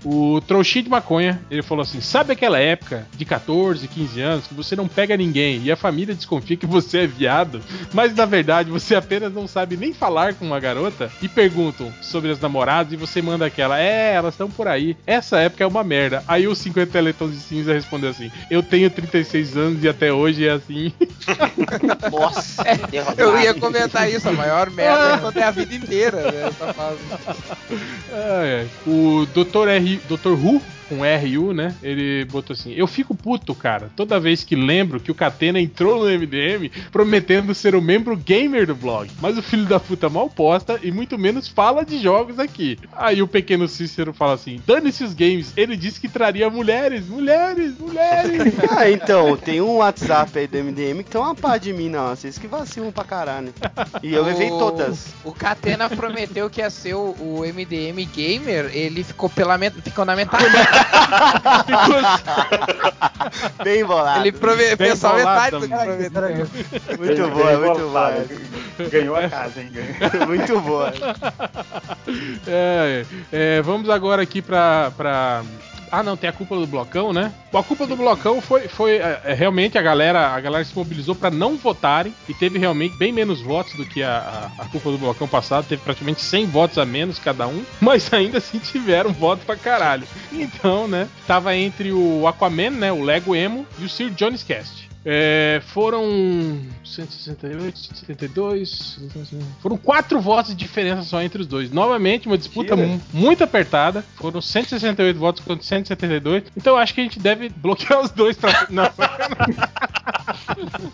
O 0.04 0.40
Trouxinha 0.42 0.84
de 0.84 0.90
Maconha, 0.90 1.40
ele 1.50 1.62
falou 1.62 1.82
assim: 1.82 2.00
sabe 2.00 2.32
aquela 2.32 2.58
época 2.58 3.06
de 3.16 3.24
14, 3.24 3.86
15 3.94 4.20
anos 4.20 4.46
que 4.46 4.54
você 4.54 4.74
não 4.74 4.88
pega 4.88 5.16
ninguém 5.16 5.62
e 5.62 5.70
a 5.70 5.76
família 5.76 6.14
desconfia 6.14 6.56
que 6.56 6.66
você 6.66 7.00
é 7.00 7.06
viado, 7.06 7.60
mas 7.92 8.14
na 8.14 8.24
verdade 8.24 8.70
você 8.70 8.94
apenas 8.94 9.32
não 9.32 9.46
sabe 9.46 9.76
nem 9.76 9.94
falar 9.94 10.34
com 10.34 10.44
uma 10.44 10.58
garota 10.58 11.10
e 11.22 11.28
perguntam 11.28 11.92
sobre 12.02 12.30
as 12.30 12.40
namoradas 12.40 12.92
e 12.92 12.96
você 12.96 13.22
manda 13.22 13.46
aquela: 13.46 13.78
é, 13.78 14.14
elas 14.14 14.34
estão 14.34 14.50
por 14.50 14.66
aí. 14.66 14.96
Essa 15.06 15.38
época 15.38 15.62
é 15.62 15.66
uma 15.66 15.84
merda. 15.84 16.24
Aí 16.26 16.48
os 16.48 16.58
50 16.58 16.90
teletons 16.90 17.32
de 17.32 17.40
cinza 17.40 17.72
respondeu 17.72 18.10
assim: 18.10 18.30
eu 18.50 18.62
tenho 18.62 18.90
36 18.90 19.56
anos 19.56 19.84
e 19.84 19.88
até 19.88 20.12
hoje 20.12 20.46
é 20.46 20.52
assim. 20.52 20.92
Nossa, 22.10 22.64
Eu 23.16 23.38
ia 23.38 23.54
comentar 23.54 24.10
isso, 24.10 24.28
a 24.28 24.32
maior 24.32 24.70
merda 24.70 25.14
é 25.14 25.18
quando 25.18 25.36
é 25.38 25.42
a 25.44 25.50
vida 25.50 25.74
inteira, 25.74 26.32
né, 26.32 26.48
essa 26.48 26.72
fase. 26.72 26.98
Ai. 28.12 28.68
O 28.86 29.26
Dr. 29.26 29.68
R, 29.68 30.00
Dr. 30.08 30.30
Who, 30.30 30.60
com 30.88 30.96
RU, 30.96 31.52
né? 31.52 31.74
Ele 31.82 32.24
botou 32.26 32.54
assim: 32.54 32.72
Eu 32.74 32.86
fico 32.86 33.14
puto, 33.14 33.54
cara, 33.54 33.90
toda 33.96 34.20
vez 34.20 34.44
que 34.44 34.54
lembro 34.54 35.00
que 35.00 35.10
o 35.10 35.14
Catena 35.14 35.60
entrou 35.60 36.04
no 36.04 36.18
MDM 36.18 36.70
prometendo 36.90 37.54
ser 37.54 37.74
o 37.74 37.82
membro 37.82 38.16
gamer 38.16 38.66
do 38.66 38.74
blog. 38.74 39.10
Mas 39.20 39.38
o 39.38 39.42
filho 39.42 39.64
da 39.64 39.80
puta 39.80 40.08
mal 40.08 40.28
posta 40.28 40.78
e 40.82 40.90
muito 40.90 41.18
menos 41.18 41.48
fala 41.48 41.84
de 41.84 41.98
jogos 42.00 42.38
aqui. 42.38 42.78
Aí 42.92 43.22
o 43.22 43.28
pequeno 43.28 43.68
Cícero 43.68 44.12
fala 44.12 44.34
assim: 44.34 44.60
Dane-se 44.66 45.04
os 45.04 45.14
games, 45.14 45.52
ele 45.56 45.76
disse 45.76 46.00
que 46.00 46.08
traria 46.08 46.48
mulheres, 46.50 47.06
mulheres, 47.08 47.78
mulheres. 47.78 48.54
Ah, 48.76 48.90
então, 48.90 49.36
tem 49.36 49.60
um 49.60 49.76
WhatsApp 49.76 50.36
aí 50.38 50.46
do 50.46 50.58
MDM 50.58 51.02
que 51.04 51.10
tem 51.10 51.20
uma 51.20 51.34
pá 51.34 51.58
de 51.58 51.72
mim, 51.72 51.88
não. 51.88 52.08
Vocês 52.08 52.38
que 52.38 52.46
vacilam 52.46 52.90
pra 52.90 53.04
caralho. 53.04 53.52
E 54.02 54.12
eu 54.12 54.24
levei 54.24 54.48
todas. 54.48 55.14
O 55.22 55.32
Catena 55.32 55.88
prometeu 55.88 56.50
que 56.50 56.60
ia 56.60 56.70
ser 56.70 56.94
o, 56.94 57.14
o 57.20 57.42
MDM 57.44 58.04
Gamer, 58.12 58.70
ele 58.72 59.04
ficou, 59.04 59.28
pela 59.28 59.56
met... 59.56 59.74
ficou 59.82 60.04
na 60.04 60.16
metade. 60.16 60.44
Bem 63.62 63.84
bolado. 63.84 64.20
Ele 64.20 64.32
prove... 64.32 64.76
Bem 64.76 64.88
fez 64.88 64.98
só 64.98 65.12
bolado 65.12 65.60
metade 65.60 65.98
do 65.98 66.00
que 66.00 66.10
prometeu. 66.10 66.48
Muito 66.98 67.28
boa, 67.30 67.58
muito 67.58 67.88
boa. 67.90 68.24
Ganhou 68.90 69.16
a 69.16 69.28
casa, 69.28 69.60
hein? 69.60 69.70
Muito 70.26 70.60
boa. 70.60 70.92
É, 72.46 73.04
é, 73.32 73.62
vamos 73.62 73.88
agora 73.88 74.22
aqui 74.22 74.42
pra. 74.42 75.42
Ah, 75.96 76.02
não, 76.02 76.16
tem 76.16 76.28
a 76.28 76.32
culpa 76.32 76.56
do 76.56 76.66
blocão, 76.66 77.12
né? 77.12 77.32
A 77.52 77.62
culpa 77.62 77.86
do 77.86 77.94
blocão 77.94 78.40
foi, 78.40 78.66
foi 78.66 78.96
é, 78.96 79.20
é, 79.26 79.32
realmente 79.32 79.78
a 79.78 79.82
galera, 79.82 80.34
a 80.34 80.40
galera 80.40 80.64
se 80.64 80.76
mobilizou 80.76 81.14
pra 81.14 81.30
não 81.30 81.56
votarem 81.56 82.12
e 82.28 82.34
teve 82.34 82.58
realmente 82.58 82.96
bem 82.96 83.12
menos 83.12 83.40
votos 83.40 83.74
do 83.74 83.86
que 83.86 84.02
a, 84.02 84.50
a, 84.58 84.62
a 84.64 84.66
culpa 84.66 84.90
do 84.90 84.98
blocão 84.98 85.28
passado, 85.28 85.66
teve 85.68 85.82
praticamente 85.82 86.20
100 86.20 86.46
votos 86.46 86.78
a 86.78 86.84
menos 86.84 87.20
cada 87.20 87.46
um, 87.46 87.64
mas 87.80 88.12
ainda 88.12 88.38
assim 88.38 88.58
tiveram 88.58 89.12
voto 89.12 89.46
pra 89.46 89.54
caralho. 89.54 90.04
Então, 90.32 90.88
né, 90.88 91.08
tava 91.28 91.54
entre 91.54 91.92
o 91.92 92.26
Aquaman, 92.26 92.70
né, 92.70 92.90
o 92.90 93.00
Lego 93.00 93.36
Emo 93.36 93.64
e 93.78 93.84
o 93.84 93.88
Sir 93.88 94.10
Johnny's 94.10 94.42
Cast. 94.42 94.83
É, 95.04 95.60
foram 95.66 96.60
168, 96.82 97.78
172. 97.78 98.98
Foram 99.60 99.76
quatro 99.76 100.18
votos 100.20 100.52
de 100.52 100.56
diferença 100.56 101.02
só 101.02 101.20
entre 101.22 101.42
os 101.42 101.46
dois. 101.46 101.70
Novamente, 101.70 102.26
uma 102.26 102.38
disputa 102.38 102.74
muito 103.12 103.44
apertada. 103.44 104.02
Foram 104.16 104.40
168 104.40 105.18
votos 105.18 105.44
contra 105.44 105.62
172. 105.62 106.44
Então 106.56 106.74
eu 106.74 106.78
acho 106.78 106.94
que 106.94 107.00
a 107.00 107.04
gente 107.04 107.18
deve 107.18 107.50
bloquear 107.50 108.00
os 108.00 108.10
dois 108.10 108.36
pra. 108.36 108.66
Não. 108.70 108.90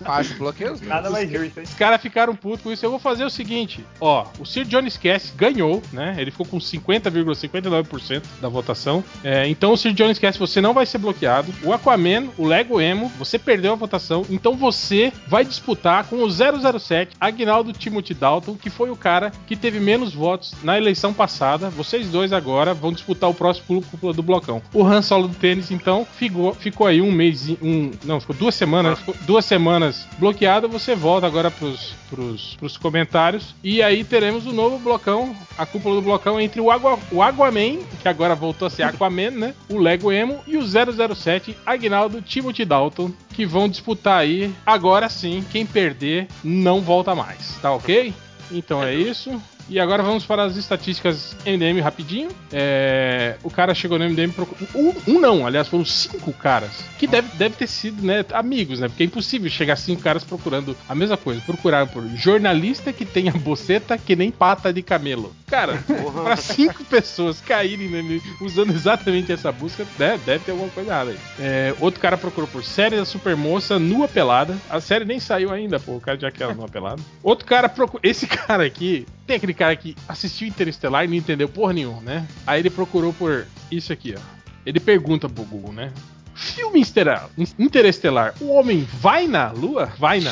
Acho 0.05 0.35
bloqueio 0.35 0.73
os 0.73 0.81
dois. 0.81 0.89
Nada 0.89 1.09
mais 1.11 1.31
justo, 1.31 1.61
hein? 1.61 1.65
Os 1.65 1.75
caras 1.75 2.01
ficaram 2.01 2.35
putos 2.35 2.63
com 2.63 2.73
isso. 2.73 2.85
Eu 2.85 2.91
vou 2.91 2.99
fazer 2.99 3.25
o 3.25 3.31
seguinte: 3.31 3.85
ó, 4.01 4.27
o 4.41 4.45
Sir 4.45 4.65
Johnny 4.65 4.91
Cast 4.91 5.33
ganhou, 5.37 5.83
né? 5.93 6.17
Ele 6.19 6.33
ficou 6.33 6.47
com 6.47 6.59
50,59% 6.59 8.25
da 8.41 8.49
votação. 8.49 9.05
É, 9.23 9.47
então, 9.47 9.73
o 9.73 9.77
Sir 9.77 9.93
Johnny 9.93 10.15
Cast, 10.17 10.39
você 10.39 10.61
não 10.61 10.75
vai 10.75 10.85
ser 10.85 10.99
bloqueado. 10.99 11.55
O 11.63 11.73
Aquaman, 11.73 12.29
o 12.37 12.45
Lego 12.45 12.81
Emo, 12.81 13.09
você 13.19 13.39
perdeu 13.39 13.73
a 13.73 13.77
votação. 13.77 14.00
Então, 14.31 14.57
você 14.57 15.13
vai 15.27 15.45
disputar 15.45 16.05
com 16.05 16.23
o 16.23 16.31
007 16.31 17.17
Agnaldo 17.21 17.73
Timothy 17.73 18.15
Dalton, 18.15 18.57
que 18.57 18.71
foi 18.71 18.91
o 18.91 18.97
cara 18.97 19.33
que 19.47 19.57
teve 19.57 19.79
menos 19.81 20.15
votos 20.15 20.55
na 20.63 20.79
eleição 20.79 21.13
passada. 21.13 21.71
Vocês 21.71 22.09
dois 22.09 22.33
agora 22.33 22.75
vão 22.75 22.93
disputar 22.93 23.29
o 23.29 23.35
próximo 23.35 23.83
cúpula 23.83 24.13
do 24.13 24.23
blocão. 24.23 24.63
O 24.73 24.85
Han 24.85 25.03
Solo 25.03 25.29
do 25.29 25.35
tênis, 25.35 25.71
então, 25.71 26.07
ficou, 26.17 26.55
ficou 26.55 26.87
aí 26.87 27.01
um 27.01 27.13
mês. 27.13 27.49
Um, 27.63 27.91
não, 28.05 28.21
ficou 28.21 28.35
duas 28.37 28.55
semanas. 28.55 28.99
ficou 28.99 29.15
duas 29.23 29.45
semanas 29.45 30.07
bloqueado. 30.19 30.69
Você 30.69 30.95
volta 30.95 31.27
agora 31.27 31.51
pros, 31.51 31.95
pros, 32.09 32.57
pros 32.57 32.77
comentários. 32.77 33.55
E 33.63 33.83
aí 33.83 34.05
teremos 34.05 34.47
o 34.47 34.53
novo 34.53 34.79
blocão, 34.79 35.35
a 35.57 35.65
cúpula 35.65 35.97
do 35.97 36.03
blocão 36.03 36.41
entre 36.41 36.61
o, 36.61 36.71
Agua, 36.71 36.99
o 37.13 37.97
que 38.01 38.09
agora 38.09 38.35
voltou 38.35 38.67
a 38.67 38.71
ser 38.71 38.83
Aquaman, 38.83 39.31
né? 39.31 39.55
O 39.69 39.79
Lego 39.79 40.11
Emo 40.13 40.41
e 40.47 40.57
o 40.57 40.63
007 40.67 41.57
Agnaldo 41.65 42.23
Timothy 42.23 42.65
Dalton, 42.65 43.13
que 43.41 43.47
vão 43.47 43.71
disputar 43.71 44.19
aí. 44.19 44.53
Agora 44.67 45.09
sim, 45.09 45.43
quem 45.51 45.65
perder 45.65 46.29
não 46.45 46.83
volta 46.83 47.15
mais, 47.15 47.57
tá 47.63 47.73
ok? 47.73 48.13
Então 48.53 48.85
é 48.85 48.95
isso. 48.95 49.41
E 49.71 49.79
agora 49.79 50.03
vamos 50.03 50.27
para 50.27 50.43
as 50.43 50.57
estatísticas 50.57 51.37
MDM 51.47 51.81
rapidinho. 51.81 52.29
É, 52.53 53.37
o 53.41 53.49
cara 53.49 53.73
chegou 53.73 54.01
no 54.01 54.05
MDM 54.05 54.33
procurando. 54.33 54.69
Um, 54.75 54.95
um 55.07 55.21
não, 55.21 55.47
aliás, 55.47 55.69
foram 55.69 55.85
cinco 55.85 56.33
caras. 56.33 56.85
Que 56.99 57.07
deve, 57.07 57.29
deve 57.37 57.55
ter 57.55 57.69
sido, 57.69 58.05
né, 58.05 58.25
amigos, 58.33 58.81
né? 58.81 58.89
Porque 58.89 59.05
é 59.05 59.07
impossível 59.07 59.49
chegar 59.49 59.77
cinco 59.77 60.03
caras 60.03 60.25
procurando 60.25 60.77
a 60.89 60.95
mesma 60.95 61.17
coisa. 61.17 61.41
Procuraram 61.43 61.87
por 61.87 62.05
jornalista 62.17 62.93
que 62.93 63.05
tenha 63.05 63.31
boceta 63.31 63.97
que 63.97 64.17
nem 64.17 64.33
pata 64.33 64.73
de 64.73 64.83
camelo. 64.83 65.33
Cara, 65.47 65.79
para 66.25 66.37
cinco 66.37 66.83
pessoas 66.85 67.41
caírem 67.41 67.89
nele 67.89 68.21
usando 68.41 68.73
exatamente 68.73 69.31
essa 69.31 69.53
busca, 69.53 69.87
deve, 69.97 70.19
deve 70.25 70.45
ter 70.45 70.51
alguma 70.51 70.71
coisa 70.71 70.91
errada 70.91 71.11
aí. 71.13 71.19
É, 71.39 71.75
outro 71.79 72.01
cara 72.01 72.19
procurou 72.19 72.49
por 72.49 72.65
série 72.65 72.97
da 72.97 73.05
Supermoça 73.05 73.79
nua 73.79 74.09
pelada. 74.09 74.57
A 74.69 74.81
série 74.81 75.05
nem 75.05 75.21
saiu 75.21 75.53
ainda, 75.53 75.79
pô. 75.79 75.93
O 75.93 76.01
cara 76.01 76.19
já 76.19 76.31
quer 76.31 76.45
ela 76.45 76.55
nua 76.55 76.69
pelada. 76.69 77.01
Outro 77.23 77.47
cara 77.47 77.69
procurou. 77.69 78.01
Esse 78.03 78.27
cara 78.29 78.65
aqui. 78.65 79.07
Tem 79.31 79.37
aquele 79.37 79.55
cara 79.55 79.77
que 79.77 79.95
assistiu 80.09 80.49
Interestelar 80.49 81.05
e 81.05 81.07
não 81.07 81.15
entendeu 81.15 81.49
porra 81.49 81.73
nenhuma, 81.73 82.01
né? 82.03 82.27
Aí 82.45 82.59
ele 82.59 82.69
procurou 82.69 83.13
por 83.13 83.47
isso 83.71 83.93
aqui, 83.93 84.13
ó. 84.19 84.21
Ele 84.67 84.81
pergunta 84.81 85.29
pro 85.29 85.45
Google, 85.45 85.73
né? 85.73 85.93
Filme 86.41 86.81
Interestelar, 86.81 87.29
Interestelar, 87.59 88.35
o 88.41 88.49
homem 88.49 88.89
vai 88.99 89.27
na 89.29 89.53
lua? 89.53 89.91
Vai 89.99 90.21
na. 90.21 90.31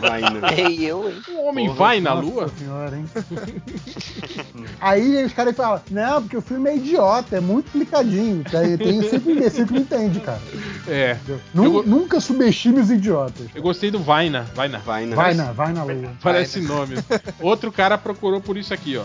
Vai, 0.00 0.20
né? 0.20 0.40
Ei, 0.58 0.84
eu, 0.84 1.08
hein? 1.08 1.22
O 1.28 1.46
homem 1.46 1.68
vai 1.72 2.00
na 2.00 2.12
Nossa 2.14 2.26
lua? 2.28 2.52
senhora, 2.58 2.96
hein? 2.96 3.04
Aí 4.80 5.24
os 5.24 5.32
caras 5.32 5.54
falam, 5.56 5.80
não, 5.90 6.22
porque 6.22 6.36
o 6.36 6.42
filme 6.42 6.70
é 6.70 6.76
idiota, 6.76 7.36
é 7.36 7.40
muito 7.40 7.70
complicadinho. 7.70 8.42
Aí 8.52 8.76
Tem 8.76 9.00
sempre 9.08 9.32
um 9.32 9.36
imbecil 9.36 9.66
que 9.66 9.72
não 9.74 9.80
entende, 9.80 10.20
cara. 10.20 10.40
É. 10.88 11.16
Nu- 11.54 11.64
Eu, 11.64 11.72
go- 11.72 11.82
Nunca 11.84 12.20
subestime 12.20 12.80
os 12.80 12.90
idiotas. 12.90 13.46
eu 13.54 13.62
gostei 13.62 13.90
do 13.90 14.00
vai 14.00 14.28
na. 14.28 14.40
Vai 14.42 14.68
na. 14.68 14.78
Vai, 14.78 15.06
né? 15.06 15.14
Vai 15.14 15.34
na, 15.34 15.52
vai 15.52 15.72
na 15.72 15.84
lua. 15.84 16.12
Parece 16.20 16.60
nome. 16.60 16.96
Outro 17.40 17.70
cara 17.70 17.96
procurou 17.96 18.40
por 18.40 18.56
isso 18.56 18.74
aqui, 18.74 18.96
ó. 18.96 19.04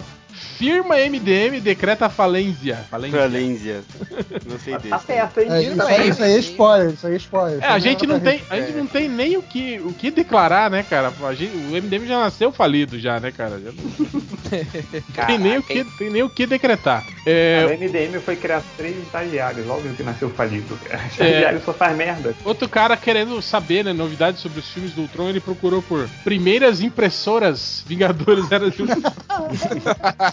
Firma 0.57 0.95
MDM 0.97 1.59
decreta 1.61 2.09
falência. 2.09 2.77
Falência. 2.89 3.19
Falência. 3.21 3.83
Gostei 4.45 4.73
Tá 4.73 4.79
desse. 4.97 5.05
perto, 5.05 5.39
hein? 5.39 5.47
É, 5.51 5.61
isso, 5.63 5.81
aí, 5.83 6.09
isso 6.09 6.23
aí 6.23 6.31
é 6.33 6.39
spoiler, 6.39 6.93
isso 6.93 7.07
aí 7.07 7.13
é 7.13 7.17
spoiler. 7.17 7.63
É, 7.63 7.67
a 7.67 7.79
gente 7.79 8.07
não 8.07 8.19
tem, 8.19 8.41
É. 8.49 8.53
a 8.55 8.61
gente 8.61 8.77
não 8.77 8.87
tem 8.87 9.07
nem 9.09 9.37
o 9.37 9.41
que, 9.43 9.79
o 9.79 9.93
que 9.93 10.09
declarar, 10.11 10.69
né, 10.71 10.83
cara? 10.89 11.13
A 11.23 11.33
gente- 11.33 11.55
o 11.55 11.75
MDM 11.75 12.07
já 12.07 12.19
nasceu 12.19 12.51
falido 12.51 12.99
já, 12.99 13.19
né, 13.19 13.31
cara? 13.31 13.59
Já 13.59 13.71
não 13.71 15.25
tem 15.27 15.37
nem 15.37 15.57
o 15.57 15.63
que, 15.63 15.83
tem 15.97 16.09
nem 16.09 16.23
o 16.23 16.29
que 16.29 16.45
decretar. 16.45 17.03
É, 17.25 17.65
O 17.67 17.69
MDM 17.77 18.19
foi 18.19 18.35
criar 18.35 18.61
três 18.77 18.97
estagiários, 19.03 19.65
logo 19.65 19.81
que 19.95 20.03
nasceu 20.03 20.29
falido. 20.29 20.77
cara. 20.85 21.03
Estagiário 21.11 21.61
só 21.63 21.73
faz 21.73 21.95
merda. 21.95 22.33
Outro 22.45 22.67
cara 22.69 22.95
querendo 22.97 23.41
saber, 23.41 23.83
né, 23.85 23.93
novidades 23.93 24.41
sobre 24.41 24.59
os 24.59 24.67
filmes 24.69 24.91
do 24.93 25.01
Ultron, 25.01 25.29
ele 25.29 25.39
procurou 25.39 25.81
por 25.81 26.07
primeiras 26.23 26.81
impressoras 26.81 27.83
Vingadores 27.87 28.51
era 28.51 28.69
de 28.71 28.77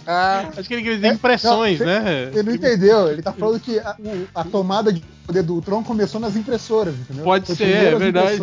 Acho 0.57 0.69
que 0.69 0.75
ele 0.75 0.83
queria 0.83 0.97
dizer 0.97 1.13
impressões, 1.13 1.79
Não, 1.79 1.87
né? 1.87 2.31
Ele 2.33 2.43
não 2.43 2.55
entendeu, 2.55 3.11
ele 3.11 3.23
tá 3.23 3.33
falando 3.33 3.61
que 3.61 3.79
a, 3.79 3.97
a 4.35 4.45
tomada 4.45 4.93
de 4.93 5.03
poder 5.27 5.43
do 5.43 5.55
Ultron 5.55 5.83
começou 5.83 6.21
nas 6.21 6.37
impressoras, 6.37 6.95
entendeu? 6.95 7.25
Pode 7.25 7.47
Foi 7.47 7.57
ser, 7.57 7.95
é 7.95 7.95
verdade. 7.97 8.39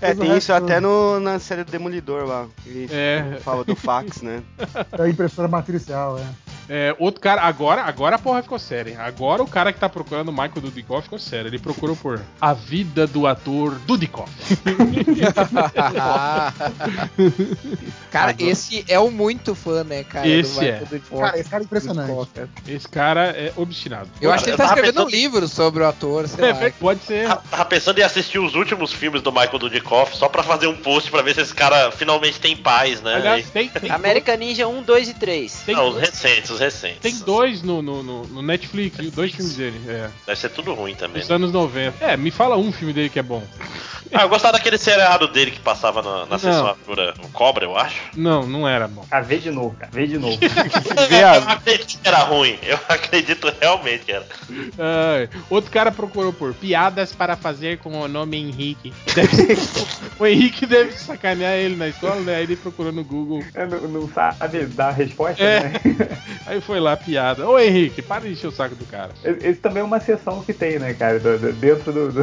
É, 0.00 0.14
tem 0.14 0.36
isso 0.36 0.52
até 0.52 0.80
no, 0.80 1.18
na 1.20 1.38
série 1.38 1.64
do 1.64 1.70
Demolidor 1.70 2.24
lá. 2.26 2.46
Ele 2.66 2.88
É. 2.90 3.38
fala 3.42 3.64
do 3.64 3.74
fax, 3.76 4.22
né? 4.22 4.42
É 4.98 5.02
a 5.02 5.08
impressora 5.08 5.48
matricial, 5.48 6.18
é. 6.18 6.24
É, 6.72 6.94
outro 7.00 7.20
cara, 7.20 7.42
agora, 7.42 7.82
agora 7.82 8.14
a 8.14 8.18
porra 8.18 8.42
ficou 8.44 8.56
séria. 8.56 8.90
hein? 8.92 8.96
Agora 8.96 9.42
o 9.42 9.46
cara 9.46 9.72
que 9.72 9.80
tá 9.80 9.88
procurando 9.88 10.28
o 10.28 10.32
Michael 10.32 10.60
Dudikoff 10.60 11.02
ficou 11.02 11.18
sério. 11.18 11.48
Ele 11.48 11.58
procurou 11.58 11.96
por 11.96 12.20
A 12.40 12.52
Vida 12.54 13.08
do 13.08 13.26
Ator 13.26 13.74
Dudikoff. 13.86 14.30
cara, 18.10 18.34
esse 18.38 18.84
é 18.88 18.98
o 19.00 19.10
muito 19.10 19.54
fã, 19.54 19.82
né, 19.82 20.04
cara? 20.04 20.28
Esse 20.28 20.60
do 20.60 20.64
é. 20.64 20.78
Dudikoff. 20.78 21.20
Cara, 21.22 21.38
esse 21.40 21.50
cara 21.50 21.62
é 21.62 21.64
impressionante. 21.64 22.30
Esse 22.68 22.88
cara 22.88 23.24
é 23.30 23.52
obstinado. 23.56 24.08
Eu 24.20 24.30
acho 24.32 24.44
que 24.44 24.50
ele 24.50 24.56
tá 24.56 24.66
escrevendo 24.66 25.02
um 25.04 25.08
livro 25.08 25.48
sobre 25.48 25.82
o 25.82 25.88
ator, 25.88 26.09
sei 26.28 26.44
É, 26.44 26.52
lá. 26.64 26.72
pode 26.78 27.00
ser. 27.04 27.26
Tava 27.28 27.64
pensando 27.64 27.98
em 27.98 28.02
assistir 28.02 28.38
os 28.38 28.54
últimos 28.54 28.92
filmes 28.92 29.22
do 29.22 29.30
Michael 29.32 29.58
Dudikoff 29.58 30.16
só 30.16 30.28
pra 30.28 30.42
fazer 30.42 30.66
um 30.66 30.76
post 30.76 31.10
pra 31.10 31.22
ver 31.22 31.34
se 31.34 31.40
esse 31.40 31.54
cara 31.54 31.90
finalmente 31.90 32.40
tem 32.40 32.56
paz, 32.56 33.00
né? 33.00 33.14
Aliás, 33.16 33.50
tem, 33.50 33.68
tem, 33.68 33.90
American 33.92 34.36
Ninja 34.36 34.66
1, 34.68 34.82
2 34.82 35.08
e 35.08 35.14
3. 35.14 35.62
tem, 35.66 35.74
Não, 35.74 35.88
os 35.88 35.98
recentes, 35.98 36.50
os 36.50 36.60
recentes. 36.60 36.98
tem 37.00 37.14
dois 37.20 37.62
no, 37.62 37.80
no, 37.82 38.02
no- 38.02 38.24
no 38.26 38.42
Netflix, 38.42 38.96
dois 39.10 39.32
filmes 39.32 39.56
dele. 39.56 39.80
É, 39.88 40.08
Deve 40.26 40.38
ser 40.40 40.48
tudo 40.50 40.74
ruim 40.74 40.94
também. 40.94 41.20
dos 41.20 41.28
né? 41.28 41.34
anos 41.36 41.52
90. 41.52 42.04
É, 42.04 42.16
me 42.16 42.30
fala 42.30 42.56
um 42.56 42.72
filme 42.72 42.92
dele 42.92 43.08
que 43.08 43.18
é 43.18 43.22
bom. 43.22 43.42
Ah, 44.12 44.22
eu 44.22 44.28
gostava 44.28 44.54
daquele 44.54 44.76
seriado 44.76 45.28
dele 45.28 45.52
que 45.52 45.60
passava 45.60 46.02
na, 46.02 46.26
na 46.26 46.36
sessão 46.36 46.66
abertura, 46.66 47.14
o 47.22 47.28
Cobra, 47.28 47.64
eu 47.64 47.76
acho. 47.78 47.94
Não, 48.16 48.44
não 48.44 48.66
era 48.66 48.88
bom. 48.88 49.04
Ah, 49.08 49.20
vê 49.20 49.38
de 49.38 49.52
novo, 49.52 49.76
cara. 49.78 49.92
Vê 49.94 50.04
de 50.04 50.18
novo. 50.18 50.36
Eu 50.42 51.48
acredito 51.48 52.00
que 52.00 52.08
era 52.08 52.18
ruim. 52.18 52.58
Eu 52.62 52.76
acredito 52.88 53.52
realmente 53.60 54.04
que 54.06 54.10
era. 54.12 54.26
Ai, 54.78 55.28
outro 55.48 55.70
cara 55.70 55.92
procurou 56.00 56.32
por 56.32 56.54
piadas 56.54 57.12
para 57.12 57.36
fazer 57.36 57.78
com 57.78 58.00
o 58.00 58.08
nome 58.08 58.38
Henrique. 58.38 58.90
Deve 59.14 59.36
ser- 59.56 59.86
o 60.18 60.26
Henrique 60.26 60.64
deve 60.64 60.92
sacanear 60.92 61.52
ele 61.54 61.76
na 61.76 61.88
escola, 61.88 62.16
né? 62.22 62.36
Aí 62.36 62.44
ele 62.44 62.56
procurou 62.56 62.90
no 62.90 63.04
Google. 63.04 63.42
É, 63.54 63.66
não, 63.66 63.80
não 63.82 64.08
sabe 64.08 64.64
dar 64.66 64.88
a 64.88 64.92
resposta, 64.92 65.42
É. 65.42 65.60
né? 65.60 65.72
Aí 66.46 66.60
foi 66.60 66.80
lá, 66.80 66.96
piada. 66.96 67.46
Ô 67.46 67.58
Henrique, 67.58 68.00
para 68.00 68.22
de 68.22 68.32
encher 68.32 68.46
o 68.46 68.50
saco 68.52 68.74
do 68.74 68.84
cara. 68.86 69.10
Esse 69.22 69.60
também 69.60 69.82
é 69.82 69.84
uma 69.84 70.00
seção 70.00 70.42
que 70.42 70.52
tem, 70.54 70.78
né, 70.78 70.94
cara? 70.94 71.20
do- 71.20 71.38
do- 71.38 71.52
dentro 71.52 71.92
do, 71.92 72.12
do- 72.12 72.22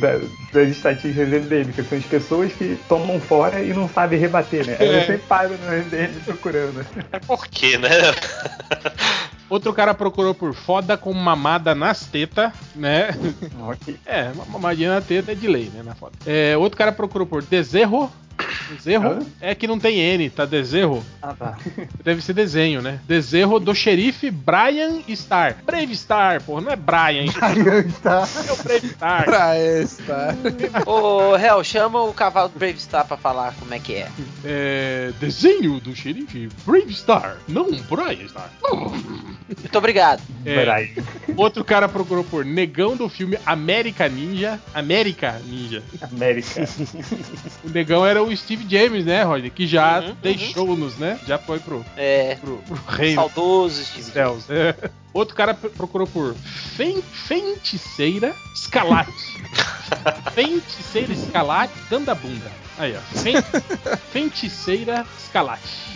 da- 0.00 0.20
das 0.52 0.68
estatísticas 0.68 1.28
do 1.28 1.36
MDM, 1.36 1.72
que 1.72 1.82
são 1.84 1.96
as 1.98 2.04
pessoas 2.04 2.52
que 2.52 2.76
tomam 2.88 3.20
fora 3.20 3.62
e 3.62 3.72
não 3.72 3.88
sabem 3.88 4.18
rebater, 4.18 4.66
né? 4.66 4.76
Aí 4.80 4.88
É. 4.88 5.04
você 5.06 5.18
para 5.18 5.48
no 5.48 5.72
MDM 5.72 6.12
procurando. 6.24 6.84
Por 7.26 7.46
quê, 7.46 7.78
né? 7.78 7.88
Outro 9.52 9.70
cara 9.74 9.92
procurou 9.92 10.34
por 10.34 10.54
foda 10.54 10.96
com 10.96 11.12
mamada 11.12 11.74
nas 11.74 12.06
tetas, 12.06 12.50
né? 12.74 13.10
É, 14.06 14.30
uma 14.34 14.46
mamadinha 14.46 14.94
na 14.94 15.00
teta 15.02 15.32
é 15.32 15.34
de 15.34 15.46
lei, 15.46 15.70
né? 15.74 15.82
Na 15.82 15.94
foto. 15.94 16.14
É, 16.24 16.56
outro 16.56 16.78
cara 16.78 16.90
procurou 16.90 17.26
por 17.26 17.42
deserro. 17.42 18.10
Deserro 18.76 19.26
é 19.40 19.54
que 19.54 19.66
não 19.66 19.78
tem 19.78 19.98
N, 19.98 20.30
tá? 20.30 20.44
Deserro. 20.44 21.04
Ah, 21.20 21.34
tá. 21.34 21.58
Deve 22.02 22.22
ser 22.22 22.32
desenho, 22.32 22.82
né? 22.82 23.00
Deserro 23.06 23.58
do 23.58 23.74
xerife 23.74 24.30
Brian 24.30 25.00
Star. 25.14 25.56
Brave 25.64 25.96
Star, 25.96 26.42
porra, 26.42 26.60
não 26.62 26.72
é 26.72 26.76
Brian. 26.76 27.26
Brian 27.32 27.88
Star. 27.90 28.28
É 28.46 28.52
o 28.52 28.56
Brave 28.56 28.88
Star. 28.88 29.24
Brian 29.24 29.86
Star. 29.86 30.36
Ô, 30.86 31.36
Hel, 31.36 31.64
chama 31.64 32.02
o 32.02 32.12
cavalo 32.12 32.48
do 32.48 32.58
Brave 32.58 32.80
Star 32.80 33.06
pra 33.06 33.16
falar 33.16 33.54
como 33.58 33.72
é 33.74 33.78
que 33.78 33.94
é. 33.94 34.08
É, 34.44 35.12
desenho 35.20 35.80
do 35.80 35.94
xerife 35.94 36.48
Brave 36.64 36.94
Star, 36.94 37.36
não 37.48 37.70
Brian 37.82 38.28
Star. 38.28 38.50
Muito 38.62 39.78
obrigado. 39.78 40.22
É, 40.44 40.90
outro 41.36 41.64
cara 41.64 41.88
procurou 41.88 42.24
por 42.24 42.44
negão 42.44 42.96
do 42.96 43.08
filme 43.08 43.38
América 43.44 44.08
Ninja. 44.08 44.60
América 44.74 45.40
Ninja. 45.46 45.82
América. 46.00 46.68
O 47.64 47.70
negão 47.70 48.04
era 48.04 48.22
o 48.22 48.34
Steve 48.36 48.61
James, 48.68 49.04
né, 49.04 49.22
Roger? 49.22 49.50
Que 49.50 49.66
já 49.66 50.00
Uhum, 50.00 50.16
deixou-nos, 50.22 50.96
né? 50.96 51.18
Já 51.26 51.38
foi 51.38 51.58
pro, 51.58 51.84
É. 51.96 52.36
pro, 52.40 52.56
pro 52.58 52.76
reino 52.88 53.14
Saudoso 53.16 53.84
Steve 53.84 54.10
céus. 54.10 54.44
É. 54.50 54.74
Outro 55.12 55.34
cara 55.34 55.52
pr- 55.54 55.68
procurou 55.68 56.06
por 56.06 56.34
fen- 56.34 57.02
feiticeira 57.02 58.34
escalate. 58.54 59.12
feiticeira 60.34 61.12
escalate 61.12 61.72
dando 61.90 62.14
bunda. 62.14 62.50
Aí, 62.78 62.94
ó. 62.96 63.00
Fen- 63.18 63.42
feiticeira 64.12 65.04
escalate. 65.18 65.92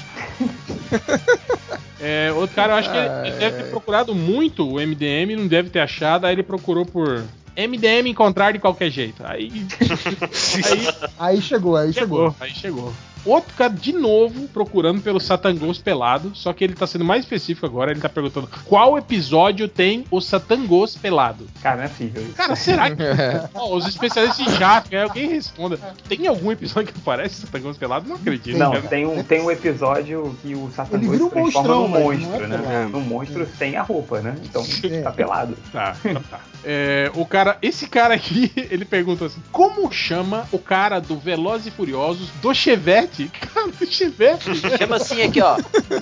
É, 2.00 2.30
outro 2.34 2.54
cara, 2.54 2.74
eu 2.74 2.76
acho 2.76 2.90
que 2.90 2.96
ele, 2.96 3.08
ele 3.28 3.36
deve 3.38 3.62
ter 3.62 3.70
procurado 3.70 4.14
muito 4.14 4.66
o 4.68 4.74
MDM, 4.80 5.34
não 5.36 5.46
deve 5.46 5.70
ter 5.70 5.80
achado, 5.80 6.26
aí 6.26 6.34
ele 6.34 6.42
procurou 6.42 6.84
por 6.84 7.24
MDM 7.57 8.09
encontrar 8.09 8.52
de 8.52 8.59
qualquer 8.59 8.91
jeito. 8.91 9.23
Aí. 9.25 9.51
aí 11.18 11.36
Aí 11.36 11.43
chegou, 11.43 11.76
aí 11.76 11.93
chegou. 11.93 12.35
Aí 12.39 12.51
chegou. 12.51 12.93
Outro 13.26 13.55
cara, 13.55 13.72
de 13.72 13.92
novo, 13.92 14.48
procurando 14.48 15.02
pelo 15.02 15.20
Satangos 15.20 15.78
pelado. 15.78 16.30
Só 16.34 16.52
que 16.52 16.64
ele 16.64 16.74
tá 16.74 16.86
sendo 16.86 17.05
mais 17.05 17.24
específico 17.24 17.66
agora. 17.66 17.90
Ele 17.90 18.00
tá 18.00 18.08
perguntando 18.08 18.48
qual 18.64 18.96
episódio 18.96 19.68
tem 19.68 20.05
o 20.10 20.20
Satangos 20.20 20.96
pelado. 20.96 21.46
Cara, 21.62 21.76
não 21.76 21.84
é 21.84 21.88
possível 21.88 22.22
isso. 22.22 22.34
Cara, 22.34 22.56
será 22.56 22.90
que. 22.90 23.02
Ó, 23.55 23.76
os 23.76 23.86
especialistas 23.86 24.46
em 24.46 24.56
chat, 24.56 24.88
que 24.88 24.96
alguém 24.96 25.28
responda. 25.28 25.78
Tem 26.08 26.26
algum 26.26 26.52
episódio 26.52 26.92
que 26.92 27.00
aparece 27.00 27.44
o 27.44 27.46
Satangos 27.46 27.76
pelado? 27.76 28.08
Não 28.08 28.16
acredito. 28.16 28.56
Não, 28.56 28.72
cara. 28.72 28.82
tem 28.82 29.06
um, 29.06 29.22
tem 29.22 29.42
um 29.42 29.50
episódio 29.50 30.36
que 30.42 30.55
o 30.55 30.64
Ele 30.64 30.72
Satanás 30.72 31.10
vira 31.10 31.18
se 31.18 31.24
um 31.24 31.28
transforma 31.30 31.74
monstrão, 31.74 31.82
num 31.82 31.88
mas 31.88 32.00
não 32.00 32.30
monstro, 32.30 32.44
é 32.44 32.48
né? 32.48 32.58
pelado. 32.58 32.90
Num 32.90 33.00
monstro 33.00 33.48
sem 33.58 33.76
a 33.76 33.82
roupa, 33.82 34.20
né? 34.20 34.36
Então 34.44 34.64
tá 35.02 35.10
pelado. 35.10 35.56
Tá, 35.72 35.96
tá, 36.02 36.20
tá. 36.30 36.40
É, 36.68 37.12
o 37.14 37.24
cara, 37.24 37.56
esse 37.62 37.86
cara 37.86 38.14
aqui, 38.14 38.50
ele 38.70 38.84
pergunta 38.84 39.26
assim: 39.26 39.40
como 39.52 39.90
chama 39.92 40.48
o 40.50 40.58
cara 40.58 40.98
do 40.98 41.16
Velozes 41.16 41.68
e 41.68 41.70
Furiosos 41.70 42.28
do 42.42 42.52
Chevette? 42.52 43.15
Cara, 43.24 43.68
do 43.68 43.86
Chevette? 43.86 44.48
né? 44.50 44.76
Chama 44.78 44.96
assim 44.96 45.22
aqui, 45.22 45.40
ó. 45.40 45.56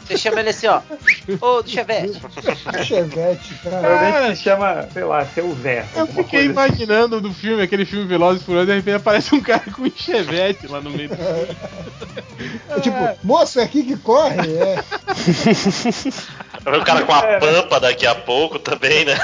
Você 0.04 0.16
chama 0.18 0.40
ele 0.40 0.50
assim, 0.50 0.66
ó. 0.66 0.80
Ô, 1.40 1.62
do 1.62 1.70
Chevette. 1.70 2.20
Chevette, 2.84 3.54
cara. 3.62 4.34
Se 4.34 4.42
chama, 4.42 4.88
sei 4.92 5.04
lá, 5.04 5.24
seu 5.26 5.54
Zé. 5.56 5.84
Eu 5.94 6.06
fiquei 6.06 6.24
coisa 6.24 6.62
assim. 6.62 6.82
imaginando 6.84 7.20
no 7.20 7.32
filme, 7.32 7.62
aquele 7.62 7.84
filme 7.84 8.06
Velozes 8.06 8.42
e 8.42 8.44
Furiosos, 8.44 8.68
de 8.68 8.74
repente 8.74 8.96
aparece 8.96 9.34
um 9.34 9.40
cara 9.40 9.64
com 9.70 9.82
um 9.82 9.92
chevette 9.94 10.66
lá 10.66 10.80
no 10.80 10.90
meio 10.90 11.08
do 11.08 11.14
É 12.68 12.80
tipo, 12.80 12.96
moço, 13.22 13.60
é 13.60 13.64
aqui 13.64 13.82
que 13.84 13.96
corre. 13.96 14.52
É. 14.52 14.84
Vai 16.64 16.78
o 16.78 16.84
cara 16.84 17.02
com 17.04 17.12
a 17.12 17.22
pampa 17.38 17.78
daqui 17.80 18.06
a 18.06 18.14
pouco 18.14 18.58
também, 18.58 19.04
né? 19.04 19.14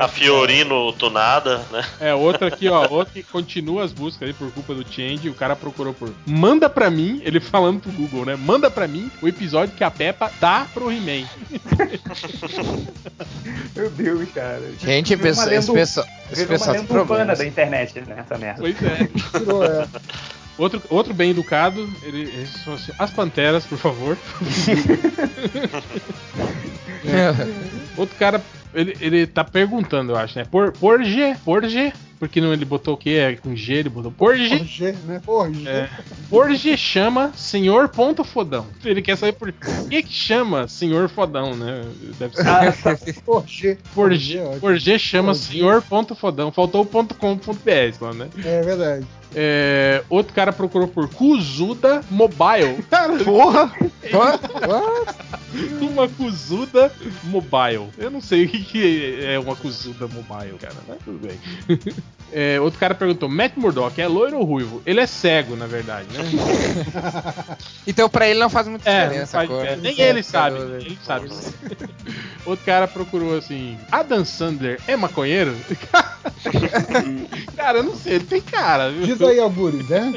A 0.00 0.08
Fiorino 0.08 0.92
tunada, 0.94 1.58
né? 1.70 1.84
É, 2.00 2.14
outra 2.14 2.48
aqui, 2.48 2.68
ó, 2.68 2.86
outra 2.90 3.12
que 3.12 3.22
continua 3.22 3.84
as 3.84 3.92
buscas 3.92 4.28
aí 4.28 4.34
por 4.34 4.50
culpa 4.52 4.74
do 4.74 4.84
Change, 4.90 5.28
o 5.28 5.34
cara 5.34 5.54
procurou 5.54 5.94
por 5.94 6.12
Manda 6.26 6.68
pra 6.68 6.90
mim, 6.90 7.20
ele 7.24 7.40
falando 7.40 7.80
pro 7.80 7.92
Google, 7.92 8.24
né? 8.26 8.36
Manda 8.36 8.70
pra 8.70 8.88
mim 8.88 9.10
o 9.20 9.28
episódio 9.28 9.74
que 9.76 9.84
a 9.84 9.90
Peppa 9.90 10.30
dá 10.40 10.66
pro 10.74 10.90
He-Man. 10.90 11.26
Meu 13.76 13.90
Deus, 13.90 14.28
cara. 14.32 14.62
Gente, 14.78 15.12
esse 15.14 15.72
pessoal- 15.72 16.06
esse 16.30 16.44
virou 16.44 16.48
pessoal 16.48 16.70
uma 16.70 16.74
tem 16.74 16.82
lenda 16.82 16.92
urbana 17.00 17.06
problemas. 17.06 17.38
da 17.38 17.46
internet, 17.46 18.00
né? 18.00 18.16
Essa 18.18 18.38
merda. 18.38 18.60
Pois 18.60 18.76
é. 18.82 19.08
É. 20.62 20.64
Outro, 20.64 20.82
outro 20.88 21.12
bem 21.12 21.30
educado, 21.30 21.88
ele, 22.02 22.22
ele 22.22 22.46
falou 22.46 22.78
assim, 22.78 22.92
as 22.96 23.10
panteras, 23.10 23.66
por 23.66 23.78
favor. 23.78 24.16
É. 27.04 27.34
Outro 27.96 28.16
cara, 28.16 28.40
ele, 28.74 28.96
ele 29.00 29.26
tá 29.26 29.44
perguntando, 29.44 30.12
eu 30.12 30.16
acho, 30.16 30.38
né? 30.38 30.44
Por, 30.44 30.72
por 30.72 31.02
G, 31.02 31.36
por 31.44 31.64
G, 31.64 31.92
porque 32.22 32.40
não 32.40 32.52
ele 32.52 32.64
botou 32.64 32.94
o 32.94 32.96
que? 32.96 33.16
É 33.16 33.34
com 33.34 33.56
G, 33.56 33.74
ele 33.74 33.88
botou 33.88 34.12
por 34.12 34.36
G. 34.36 34.56
Porge, 34.56 34.92
né? 35.06 35.20
Porge. 35.24 35.68
É. 35.68 35.90
Porge 36.30 36.76
chama 36.76 37.32
Senhor 37.34 37.88
Ponto 37.88 38.22
Fodão. 38.22 38.64
Ele 38.84 39.02
quer 39.02 39.16
saber 39.16 39.32
por 39.32 39.52
que 39.52 40.02
que 40.04 40.12
chama 40.12 40.68
Senhor 40.68 41.08
Fodão, 41.08 41.56
né? 41.56 41.82
Deve 42.20 42.36
ser. 42.36 42.46
Ah, 42.46 42.72
tá. 42.72 42.96
Porge. 43.26 43.76
Porge, 43.92 44.38
ótimo. 44.38 44.60
Porge 44.60 44.98
chama 45.00 45.32
Porge. 45.32 45.40
Senhor 45.40 45.82
Ponto 45.82 46.14
Fodão. 46.14 46.52
Faltou 46.52 46.82
o 46.82 46.86
ponto 46.86 47.16
.com 47.16 47.36
ponto 47.36 47.58
.br 47.64 47.92
só, 47.98 48.12
né? 48.12 48.28
É 48.44 48.62
verdade. 48.62 49.04
É, 49.34 50.04
outro 50.08 50.32
cara 50.32 50.52
procurou 50.52 50.86
por 50.86 51.08
Kuzuda 51.08 52.02
Mobile. 52.08 52.84
Cara, 52.88 53.18
Porra! 53.24 53.72
uma 55.80 56.08
Kuzuda 56.08 56.92
Mobile. 57.24 57.88
Eu 57.98 58.10
não 58.10 58.20
sei 58.20 58.44
o 58.44 58.48
que, 58.48 59.18
é 59.22 59.38
uma 59.38 59.56
Kuzuda 59.56 60.08
Mobile, 60.08 60.58
cara, 60.58 60.76
mas 60.86 60.98
tudo 61.04 61.18
bem. 61.18 61.38
É, 62.32 62.58
outro 62.60 62.80
cara 62.80 62.94
perguntou: 62.94 63.28
Matt 63.28 63.52
Murdock 63.56 64.00
é 64.00 64.06
loiro 64.08 64.38
ou 64.38 64.44
ruivo? 64.44 64.82
Ele 64.86 65.00
é 65.00 65.06
cego, 65.06 65.54
na 65.54 65.66
verdade, 65.66 66.06
né? 66.12 66.22
Então 67.86 68.08
pra 68.08 68.28
ele 68.28 68.38
não 68.38 68.48
faz 68.48 68.66
muita 68.68 68.88
É, 68.88 69.04
diferença 69.04 69.32
faz 69.38 69.44
a 69.50 69.52
cor. 69.52 69.60
diferença. 69.62 69.82
nem 69.82 70.00
É, 70.00 70.08
ele 70.10 70.22
sabe, 70.22 70.56
cara, 70.56 70.68
nem 70.68 70.76
ele 70.86 70.98
sabe. 71.04 71.28
Outro 72.46 72.64
cara 72.64 72.88
procurou 72.88 73.36
assim: 73.36 73.78
Adam 73.90 74.24
Sandler 74.24 74.80
é 74.86 74.96
maconheiro? 74.96 75.54
cara, 77.56 77.78
eu 77.78 77.82
não 77.84 77.96
sei, 77.96 78.14
ele 78.14 78.24
tem 78.24 78.40
cara. 78.40 78.90
viu? 78.90 79.06
Diz 79.06 79.20
aí, 79.20 79.38
Algures, 79.38 79.88
né? 79.88 80.12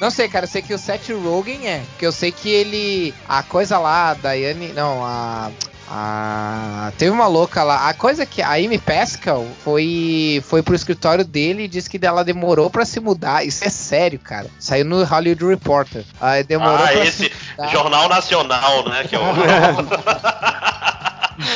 Não 0.00 0.10
sei, 0.10 0.28
cara, 0.28 0.44
eu 0.44 0.48
sei 0.48 0.62
que 0.62 0.72
o 0.72 0.78
Seth 0.78 1.08
Rogen 1.10 1.66
é. 1.66 1.82
Porque 1.90 2.06
eu 2.06 2.12
sei 2.12 2.30
que 2.30 2.48
ele. 2.48 3.12
A 3.28 3.42
coisa 3.42 3.78
lá, 3.78 4.10
a 4.10 4.14
Daiane. 4.14 4.68
Não, 4.72 5.04
a. 5.04 5.50
A... 5.90 6.92
Teve 6.98 7.10
uma 7.10 7.26
louca 7.26 7.62
lá. 7.62 7.88
A 7.88 7.94
coisa 7.94 8.26
que 8.26 8.42
a 8.42 8.52
Amy 8.52 8.78
Pascal 8.78 9.46
foi 9.64 10.42
foi 10.46 10.62
pro 10.62 10.74
escritório 10.74 11.24
dele 11.24 11.64
e 11.64 11.68
disse 11.68 11.88
que 11.88 12.04
ela 12.04 12.22
demorou 12.24 12.68
pra 12.68 12.84
se 12.84 13.00
mudar. 13.00 13.44
Isso 13.44 13.64
é 13.64 13.70
sério, 13.70 14.18
cara. 14.18 14.46
Saiu 14.58 14.84
no 14.84 15.02
Hollywood 15.04 15.44
Reporter. 15.46 16.04
Aí 16.20 16.44
demorou 16.44 16.76
Ah, 16.84 16.88
pra 16.88 17.04
esse 17.06 17.24
se 17.24 17.32
mudar. 17.56 17.70
Jornal 17.72 18.08
Nacional, 18.08 18.88
né? 18.88 19.04
Que 19.08 19.16
é 19.16 19.18
o. 19.18 19.22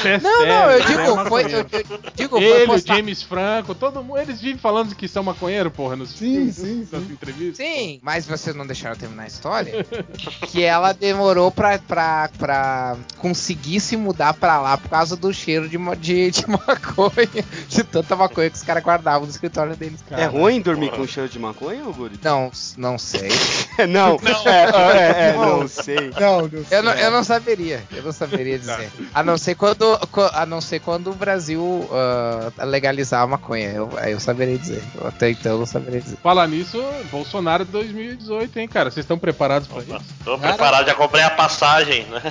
É 0.04 0.18
Não, 0.18 0.38
sério, 0.38 0.46
não, 0.54 0.70
eu 0.70 0.78
né? 0.78 0.86
digo, 0.86 1.28
foi, 1.28 1.44
eu, 1.44 1.48
eu 1.58 1.66
digo, 2.14 2.36
foi 2.36 2.44
Ele, 2.44 2.64
o 2.64 2.66
postar- 2.66 2.96
James 2.96 3.22
Franco, 3.22 3.74
todo 3.74 4.02
mundo, 4.02 4.18
eles 4.18 4.40
vivem 4.40 4.58
falando 4.58 4.94
que 4.94 5.08
são 5.08 5.22
maconheiro, 5.22 5.70
porra, 5.70 5.96
nos 5.96 6.10
Sim, 6.10 6.52
sim, 6.52 6.86
nas 6.90 7.02
sim. 7.02 7.12
entrevistas. 7.12 7.56
Sim, 7.66 7.98
mas 8.02 8.26
vocês 8.26 8.54
não 8.54 8.66
deixaram 8.66 8.96
terminar 8.96 9.24
a 9.24 9.26
história. 9.26 9.84
que 10.48 10.62
ela 10.62 10.92
demorou 10.92 11.50
pra, 11.50 11.78
pra, 11.78 12.30
pra 12.38 12.96
conseguir 13.18 13.80
se 13.80 13.96
mudar 13.96 14.34
pra 14.34 14.60
lá 14.60 14.76
por 14.78 14.88
causa 14.88 15.16
do 15.16 15.32
cheiro 15.32 15.68
de, 15.68 15.76
de, 15.96 16.30
de 16.30 16.44
maconha. 16.50 17.44
De 17.68 17.82
tanta 17.84 18.14
maconha 18.16 18.50
que 18.50 18.56
os 18.56 18.62
caras 18.62 18.82
guardavam 18.82 19.22
no 19.26 19.30
escritório 19.30 19.74
deles. 19.76 20.00
É 20.10 20.26
ruim 20.26 20.60
dormir 20.60 20.90
com 20.92 21.06
cheiro 21.06 21.28
de 21.28 21.38
maconha, 21.38 21.82
Guri? 21.84 22.18
Não, 22.22 22.50
não 22.76 22.98
sei. 22.98 23.28
não, 23.88 24.18
É, 24.46 24.50
é, 24.50 25.28
é, 25.30 25.32
não 25.36 25.66
sei. 25.68 26.12
Não, 26.20 26.42
não 26.42 26.64
Eu 26.70 26.82
não, 26.82 26.92
eu 26.92 27.10
não 27.10 27.24
saberia, 27.24 27.82
eu 27.92 28.02
não 28.02 28.12
saberia 28.12 28.58
dizer. 28.58 28.90
A 29.14 29.22
não 29.22 29.36
ser 29.38 29.54
quando, 29.54 29.71
co- 30.10 30.30
a 30.32 30.44
não 30.46 30.60
ser 30.60 30.80
quando 30.80 31.10
o 31.10 31.14
Brasil 31.14 31.88
ah, 31.92 32.64
legalizar 32.64 33.22
a 33.22 33.26
maconha. 33.26 33.68
Eu, 33.70 33.90
aí 33.96 34.12
eu 34.12 34.20
saberia 34.20 34.58
dizer. 34.58 34.82
Até 35.04 35.30
então 35.30 35.52
eu 35.52 35.58
não 35.58 35.66
saberia 35.66 36.00
dizer. 36.00 36.16
Falar 36.22 36.46
nisso, 36.48 36.82
Bolsonaro 37.10 37.64
2018, 37.64 38.58
hein, 38.58 38.68
cara? 38.68 38.90
Vocês 38.90 39.04
estão 39.04 39.18
preparados 39.18 39.68
pra 39.68 39.80
isso? 39.82 40.00
Tô 40.24 40.38
preparado, 40.38 40.86
já 40.86 40.94
comprei 40.94 41.22
a 41.22 41.30
passagem, 41.30 42.04
né? 42.06 42.22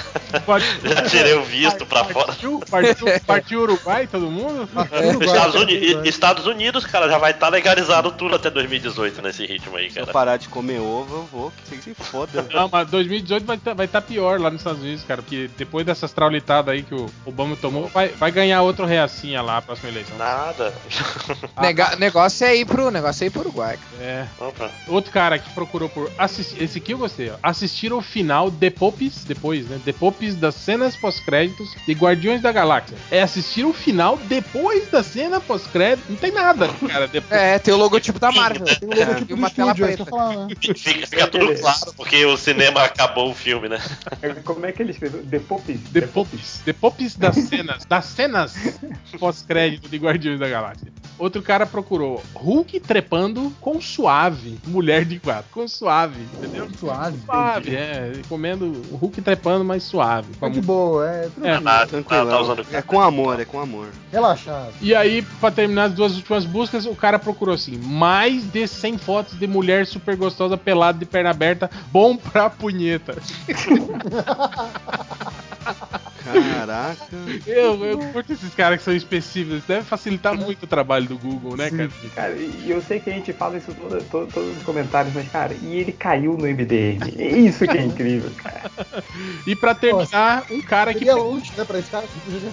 Pode- 0.46 0.66
Já 0.84 1.02
tirei 1.04 1.34
o 1.34 1.44
visto 1.44 1.86
pra 1.86 2.04
fora. 2.06 2.28
Partiu, 2.28 2.60
partiu, 2.70 3.08
partiu 3.26 3.62
Uruguai, 3.62 4.08
todo 4.08 4.30
mundo? 4.30 4.68
É, 4.92 5.26
Estados, 5.26 5.56
Uni- 5.56 6.08
Estados 6.08 6.46
Unidos, 6.46 6.86
cara, 6.86 7.08
já 7.10 7.18
vai 7.18 7.32
estar 7.32 7.50
legalizado 7.50 8.12
tudo 8.12 8.36
até 8.36 8.50
2018 8.50 9.22
nesse 9.22 9.46
ritmo 9.46 9.76
aí, 9.78 9.90
Se 9.92 10.00
eu 10.00 10.06
cara. 10.06 10.14
parar 10.14 10.38
de 10.38 10.48
comer 10.50 10.80
ovo, 10.80 11.16
eu 11.16 11.24
vou, 11.32 11.54
que 11.70 11.82
se 11.82 11.94
foda. 11.94 12.46
Não, 12.54 12.70
mas 12.72 12.90
2018 12.90 13.46
vai 13.46 13.58
estar 13.58 13.74
vai 13.74 13.88
tá 13.88 14.02
pior 14.02 14.40
lá 14.40 14.50
nos 14.50 14.62
Estados 14.62 14.82
Unidos, 14.82 15.04
cara, 15.04 15.22
porque 15.22 15.50
depois 15.58 15.86
dessas 15.86 16.12
traulitadas 16.12 16.74
aí 16.74 16.84
que 16.84 16.94
o, 16.96 17.08
o 17.26 17.31
Obama 17.32 17.56
tomou, 17.56 17.88
vai, 17.88 18.10
vai 18.10 18.32
ganhar 18.32 18.62
outro 18.62 18.86
reacinha 18.86 19.42
lá 19.42 19.56
na 19.56 19.62
próxima 19.62 19.90
eleição. 19.90 20.18
Nada. 20.18 20.74
Nega- 21.60 21.96
negócio 21.98 22.46
é 22.46 22.56
ir 22.56 22.66
pro 22.66 22.92
negócio 22.92 23.24
é 23.24 23.28
ir 23.28 23.30
pro 23.30 23.42
Uruguai. 23.42 23.80
É. 24.00 24.26
Opa. 24.40 24.70
Outro 24.88 25.12
cara 25.12 25.40
que 25.40 25.50
procurou 25.52 25.90
por 25.90 26.12
assistir. 26.18 26.62
Esse 26.62 26.78
aqui 26.78 26.94
eu 26.94 26.98
gostei, 26.98 27.30
ó. 27.30 27.36
Assistir 27.42 27.94
o 27.94 28.02
final 28.02 28.50
de 28.52 28.70
Popes, 28.70 29.24
depois, 29.24 29.66
né? 29.68 29.80
De 29.84 29.94
Popes 29.94 30.36
das 30.36 30.56
cenas 30.56 30.96
pós-créditos 30.96 31.70
de 31.86 31.94
Guardiões 31.94 32.42
da 32.42 32.52
Galáxia. 32.52 32.98
É 33.10 33.22
assistir 33.22 33.66
o 33.66 33.74
final 33.74 34.18
depois 34.18 34.90
da 34.90 35.04
cena 35.04 35.40
pós-crédito. 35.40 36.06
Não 36.10 36.18
tem 36.18 36.32
nada, 36.32 36.68
cara. 36.88 37.08
Depois. 37.08 37.40
É, 37.40 37.60
tem 37.60 37.74
o 37.74 37.78
logotipo 37.78 38.20
da 38.20 38.32
Marvel. 38.32 38.66
Tem 38.66 38.90
o 38.90 38.96
logotipo 38.96 39.26
do 39.26 39.36
uma 39.36 39.50
tela 39.50 39.72
é 39.72 39.74
preta. 39.74 40.06
falar, 40.06 40.36
né? 40.48 40.56
Fica, 40.60 41.08
fica 41.08 41.28
tudo 41.28 41.60
claro, 41.60 41.94
porque 41.96 42.26
o 42.26 42.38
cinema 42.38 42.84
acabou 42.84 43.32
o 43.32 43.34
filme, 43.34 43.70
né? 43.70 43.80
Como 44.44 44.66
é 44.66 44.72
que 44.72 44.82
ele 44.82 44.92
escreveu? 44.92 45.24
The 45.26 45.40
Popes? 45.40 45.80
The 45.94 46.02
Popes. 46.02 46.62
The 46.66 46.74
Popes 46.74 47.16
das 47.22 47.36
cenas. 47.36 47.86
das 47.86 48.06
cenas 48.06 48.56
pós-crédito 49.20 49.88
de 49.88 49.98
Guardiões 49.98 50.40
da 50.40 50.50
Galáxia. 50.50 50.92
Outro 51.20 51.40
cara 51.44 51.68
procurou 51.68 52.24
Hulk 52.34 52.80
trepando 52.80 53.54
com 53.62 53.80
suave. 53.80 54.58
Mulher 54.66 55.06
de 55.06 55.20
quatro. 55.20 55.46
Com 55.52 55.68
suave, 55.68 56.20
entendeu? 56.34 56.68
Suave. 56.80 57.20
Suave, 57.24 57.76
é. 57.76 58.14
Comendo 58.28 58.82
Hulk 58.92 59.22
trepando, 59.22 59.64
mas 59.64 59.84
suave. 59.84 60.30
É 60.42 60.50
de 60.50 60.60
boa, 60.62 61.08
é 61.08 61.30
tranquilo. 61.30 61.70
Ah, 61.70 61.86
Tranquilo. 61.86 62.28
tá 62.28 62.42
usando- 62.42 62.66
É 62.74 62.82
com 62.82 63.00
amor, 63.00 63.40
é 63.40 63.46
com 63.46 63.60
amor. 63.60 63.90
Relaxado. 64.12 64.74
E 64.82 64.96
aí, 64.96 65.22
pra 65.40 65.52
terminar 65.52 65.84
as 65.86 65.94
duas 65.94 66.16
últimas 66.16 66.44
buscas, 66.44 66.88
o 66.88 66.96
cara 66.96 67.20
procurou 67.20 67.54
assim: 67.54 67.78
mais 67.78 68.44
de 68.52 68.68
100 68.68 68.98
fotos 68.98 69.38
de 69.38 69.46
mulher 69.46 69.86
super 69.86 70.16
gostosa 70.16 70.58
pelada 70.58 70.98
de 70.98 71.06
perna 71.06 71.30
aberta, 71.30 71.70
bom 71.92 72.18
pra 72.18 72.50
punheta. 72.50 73.16
Caraca. 76.24 76.98
Eu, 77.48 77.84
eu 77.86 77.98
curto 78.12 78.34
esses 78.34 78.54
caras 78.54 78.78
que 78.80 78.84
são 78.84 78.94
específicos. 78.96 79.58
Isso 79.60 79.68
deve 79.68 79.84
facilitar 79.86 80.36
muito 80.36 80.64
o 80.64 80.68
trabalho 80.68 81.06
do 81.08 81.18
Google, 81.18 81.56
né, 81.58 81.70
cara? 81.70 81.90
Cara, 82.16 82.34
e 82.36 82.66
eu 82.70 82.82
sei 82.82 83.00
que 83.00 83.10
a 83.10 83.14
gente 83.14 83.34
fala 83.34 83.58
isso 83.58 83.74
todo, 83.74 84.04
todo- 84.06 84.28
todos 84.32 84.58
os 84.58 84.64
comentários, 84.64 85.14
mas, 85.14 85.28
cara, 85.30 85.54
e 85.62 85.78
ele 85.78 85.92
caiu 85.92 86.38
no 86.38 86.46
MDM. 86.48 87.00
Isso 87.18 87.66
que 87.68 87.78
é 87.78 87.82
incrível, 87.84 88.30
cara. 88.42 88.72
E 89.46 89.56
pra 89.56 89.74
terminar, 89.74 90.46
um 90.52 90.62
cara 90.62 90.94
que. 90.94 91.00
Seria 91.00 91.18
útil, 91.18 91.54
né, 91.58 91.66
pra 91.66 91.80
esse 91.80 91.90
cara, 91.90 92.06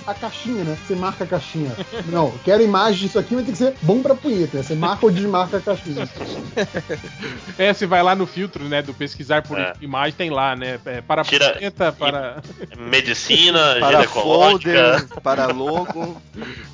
a 0.06 0.14
caixinha, 0.14 0.64
né? 0.64 0.78
Você 0.86 0.94
marca 0.94 1.24
a 1.24 1.26
caixinha. 1.26 1.70
Não, 2.06 2.30
quero 2.44 2.62
imagem 2.62 3.00
disso 3.06 3.18
aqui, 3.18 3.34
mas 3.34 3.44
tem 3.44 3.52
que 3.52 3.58
ser 3.58 3.74
bom 3.82 4.00
pra 4.02 4.14
punheta. 4.14 4.62
Você 4.62 4.74
marca 4.74 5.04
ou 5.06 5.12
desmarca 5.12 5.58
a 5.58 5.60
caixinha. 5.60 6.08
É, 7.58 7.72
você 7.72 7.86
vai 7.86 8.02
lá 8.02 8.14
no 8.14 8.26
filtro, 8.26 8.64
né, 8.68 8.80
do 8.82 8.94
pesquisar 8.94 9.42
por 9.42 9.58
É. 9.58 9.72
imagem, 9.80 10.12
tem 10.16 10.30
lá, 10.30 10.54
né? 10.54 10.78
é, 10.86 11.00
para 11.00 11.24
Tira- 11.24 11.54
punheta, 11.54 11.92
para. 11.92 12.40
Medicina, 12.76 13.57
Para 13.80 14.04
folder, 14.08 15.06
para 15.22 15.46
logo. 15.48 16.20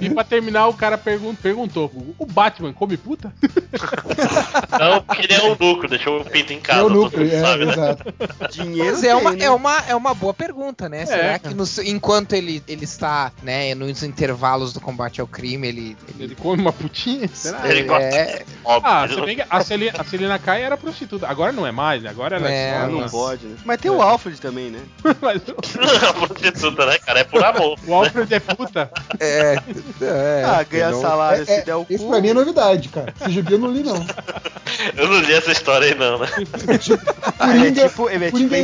E 0.00 0.10
pra 0.10 0.24
terminar, 0.24 0.66
o 0.68 0.74
cara 0.74 0.98
pergun 0.98 1.34
perguntou: 1.34 1.90
o 2.18 2.26
Batman 2.26 2.72
come 2.72 2.96
puta? 2.96 3.32
Não, 4.78 5.02
porque 5.02 5.22
ele 5.22 5.34
é 5.34 5.42
um 5.44 5.50
núcleo, 5.50 5.88
deixou 5.88 6.20
o 6.20 6.24
pinto 6.24 6.52
em 6.52 6.60
casa, 6.60 6.80
É 6.80 6.82
o 6.82 6.88
núcleo, 6.90 7.24
mundo 7.24 7.34
é, 7.34 7.40
sabe, 7.40 7.64
né? 7.66 7.72
exato. 7.72 8.14
Dinheiro 8.50 8.92
Mas 8.92 9.04
é 9.04 9.14
uma, 9.14 9.30
né? 9.32 9.44
é, 9.44 9.50
uma, 9.50 9.78
é 9.88 9.94
uma 9.94 10.14
boa 10.14 10.34
pergunta, 10.34 10.88
né? 10.88 11.06
Será 11.06 11.22
cara. 11.22 11.38
que 11.38 11.54
nos- 11.54 11.78
enquanto 11.78 12.32
ele, 12.34 12.62
ele 12.68 12.84
está 12.84 13.32
né, 13.42 13.74
nos 13.74 14.02
intervalos 14.02 14.72
do 14.72 14.80
combate 14.80 15.20
ao 15.20 15.26
crime, 15.26 15.68
ele. 15.68 15.96
ele- 16.14 16.24
Ele 16.24 16.34
come 16.34 16.60
uma 16.60 16.72
putinha? 16.72 17.28
Será? 17.32 17.68
Ele 17.68 17.88
é, 17.92 18.44
Óbvio, 18.64 18.90
Ah, 18.90 19.08
se 19.08 19.20
bem 19.20 19.36
que 19.36 19.44
a 19.48 19.60
Celina, 19.62 19.92
a 19.98 20.04
Celina 20.04 20.38
Kai 20.38 20.62
era 20.62 20.76
prostituta. 20.76 21.26
Agora 21.28 21.52
não 21.52 21.66
é 21.66 21.72
mais, 21.72 22.02
né? 22.02 22.10
Agora 22.10 22.36
ela 22.36 22.50
é, 22.50 22.70
É, 22.70 22.86
não 22.88 23.08
pode, 23.08 23.46
né? 23.46 23.56
Mas 23.64 23.80
tem 23.80 23.90
o 23.90 24.00
Alfred 24.02 24.40
também, 24.40 24.70
né? 24.70 24.80
Mas 25.20 25.42
Não, 25.46 26.26
prostituta, 26.26 26.73
né, 26.86 26.98
cara? 26.98 27.20
É 27.20 27.24
por 27.24 27.42
amor. 27.44 27.78
o 27.86 27.94
Alfred 27.94 28.32
é 28.34 28.40
puta. 28.40 28.90
é, 29.20 29.56
é, 30.00 30.42
ah, 30.44 30.62
ganha 30.62 30.90
não- 30.90 31.00
salário 31.00 31.42
É, 31.42 31.44
se 31.44 31.52
é, 31.52 31.62
der 31.62 31.74
o 31.76 31.86
isso 31.88 32.04
cu. 32.04 32.10
pra 32.10 32.20
mim 32.20 32.28
é 32.28 32.34
novidade, 32.34 32.88
cara. 32.88 33.14
Esse 33.20 33.30
gibi 33.30 33.52
eu 33.52 33.58
não 33.58 33.70
li, 33.70 33.82
não. 33.82 33.94
Eu 34.96 35.08
não 35.08 35.18
li 35.20 35.32
essa 35.32 35.52
história 35.52 35.88
aí, 35.88 35.94
não, 35.94 36.18
né? 36.18 36.26
Ah, 37.38 37.54
ele 37.56 37.80
é 37.80 37.88
tipo, 37.88 38.08
é 38.08 38.30
tipo 38.30 38.54
é 38.54 38.62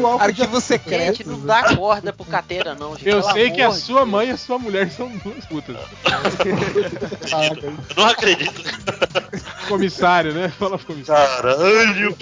o 0.00 0.06
Alfred 0.06 0.40
é 0.40 0.44
Arquivo 0.44 0.60
secreto. 0.60 1.16
Gente, 1.18 1.28
não 1.28 1.40
dá 1.40 1.74
corda 1.74 2.12
pro 2.12 2.24
Cateira, 2.24 2.74
não, 2.74 2.94
gente. 2.96 3.08
Eu 3.08 3.22
sei 3.22 3.50
que 3.50 3.62
a 3.62 3.70
sua 3.70 4.04
mãe 4.04 4.28
e 4.28 4.32
a 4.32 4.36
sua 4.36 4.58
mulher 4.58 4.90
são 4.90 5.08
duas 5.08 5.44
putas. 5.46 5.76
Eu 7.62 7.72
não 7.96 8.06
acredito. 8.06 8.62
Comissário, 9.68 10.32
né? 10.34 10.48
Fala 10.58 10.76
pro 10.76 10.86
comissário. 10.88 11.36
Caralho! 11.42 12.16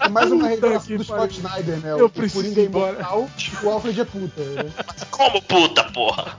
É 0.00 0.08
mais 0.08 0.30
uma 0.32 0.48
revelação 0.48 0.86
que 0.86 0.96
do 0.96 1.04
Scott 1.04 1.34
Snyder, 1.36 1.76
né? 1.78 1.92
Eu 1.92 2.06
o 2.06 2.10
preciso 2.10 2.42
Coringa 2.42 2.60
é 2.60 2.64
ir 2.64 2.66
embora. 2.66 2.92
imortal 2.94 3.28
o 3.62 3.70
Alfred 3.70 4.00
é 4.00 4.04
puta. 4.04 4.17
Né? 4.18 4.72
Como 5.10 5.42
puta, 5.42 5.84
porra? 5.84 6.36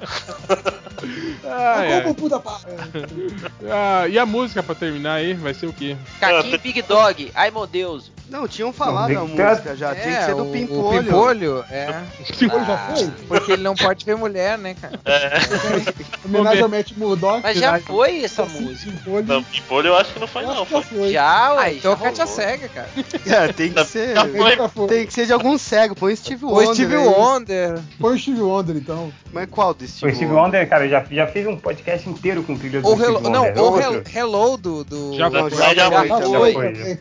Ai, 1.43 1.93
ai. 1.93 2.01
Como 2.03 2.15
puta 2.15 2.39
pá. 2.39 2.59
Ah, 3.69 4.07
e 4.07 4.19
a 4.19 4.25
música 4.25 4.61
pra 4.61 4.75
terminar 4.75 5.15
aí 5.15 5.33
vai 5.33 5.53
ser 5.53 5.67
o 5.67 5.73
quê? 5.73 5.95
Caquinho 6.19 6.59
Big 6.59 6.81
Dog. 6.81 7.31
Ai, 7.33 7.51
meu 7.51 7.65
Deus. 7.65 8.11
Não, 8.29 8.47
tinham 8.47 8.71
falado 8.71 9.11
Não, 9.11 9.23
a 9.23 9.25
tem 9.27 9.35
que- 9.35 9.43
música 9.43 9.75
já. 9.75 9.95
Tem 9.95 10.13
que 10.15 10.23
ser 10.25 10.35
do 10.35 10.43
o- 10.47 10.51
Pimpolho. 10.51 10.99
O 10.99 11.03
Pimpolho, 11.03 11.65
é. 11.71 12.03
Depois 12.39 12.67
já 12.67 12.77
foi? 12.77 13.07
Porque 13.27 13.51
ele 13.53 13.63
não 13.63 13.75
pode 13.75 14.05
ver 14.05 14.15
mulher, 14.15 14.57
né, 14.57 14.75
cara? 14.79 14.99
É. 15.05 15.29
Homenagem 16.25 16.61
ao 16.63 16.69
Matt 16.69 16.91
Murdock. 16.95 17.41
Mas 17.41 17.57
já 17.57 17.79
foi 17.79 18.23
essa 18.23 18.45
música. 18.45 18.91
Pimpolho. 18.91 19.25
Não, 19.25 19.43
Pimpolho 19.43 19.87
eu 19.87 19.97
acho 19.97 20.13
que 20.13 20.19
não 20.19 20.27
foi, 20.27 20.43
não. 20.43 20.65
Foi. 20.65 20.83
foi. 20.83 21.11
Já, 21.11 21.23
Ah, 21.47 21.53
ué. 21.55 21.73
então 21.73 21.95
Katia 21.95 22.27
cega, 22.27 22.67
cara. 22.69 22.87
É, 23.25 23.51
tem 23.53 23.71
que 23.71 23.83
ser. 23.85 24.13
Tem 24.87 25.05
que 25.07 25.13
ser 25.13 25.25
de 25.25 25.33
algum 25.33 25.57
cego. 25.57 25.95
Põe 25.95 26.15
Steve 26.15 26.45
O 26.45 26.49
Wonder. 26.49 26.73
Steve 26.75 26.95
aí. 26.95 27.07
Wonder. 27.07 27.79
Foi 27.99 28.15
o 28.15 28.19
Steve 28.19 28.41
Wonder, 28.41 28.75
então. 28.75 29.11
Mas 29.33 29.47
qual 29.49 29.73
do 29.73 29.83
O 29.83 29.87
Steve, 29.87 30.13
Steve 30.15 30.31
Wonder? 30.31 30.43
Wonder, 30.43 30.69
cara, 30.69 30.85
eu 30.85 30.89
já, 30.89 31.03
já 31.09 31.27
fiz 31.27 31.45
um 31.47 31.57
podcast 31.57 32.07
inteiro 32.09 32.43
com 32.43 32.55
trilha 32.57 32.81
do 32.81 32.87
O 32.87 32.95
Steve 32.95 33.11
Wonder. 33.11 33.31
não, 33.31 33.45
É 33.45 33.53
o 33.59 33.63
outro. 33.63 34.03
Hello, 34.15 34.57
do. 34.57 34.83
do 34.83 35.13
Já 35.15 35.29
foi. 35.31 35.49
já, 35.51 35.73
Já 35.73 35.91
foi. 35.91 36.99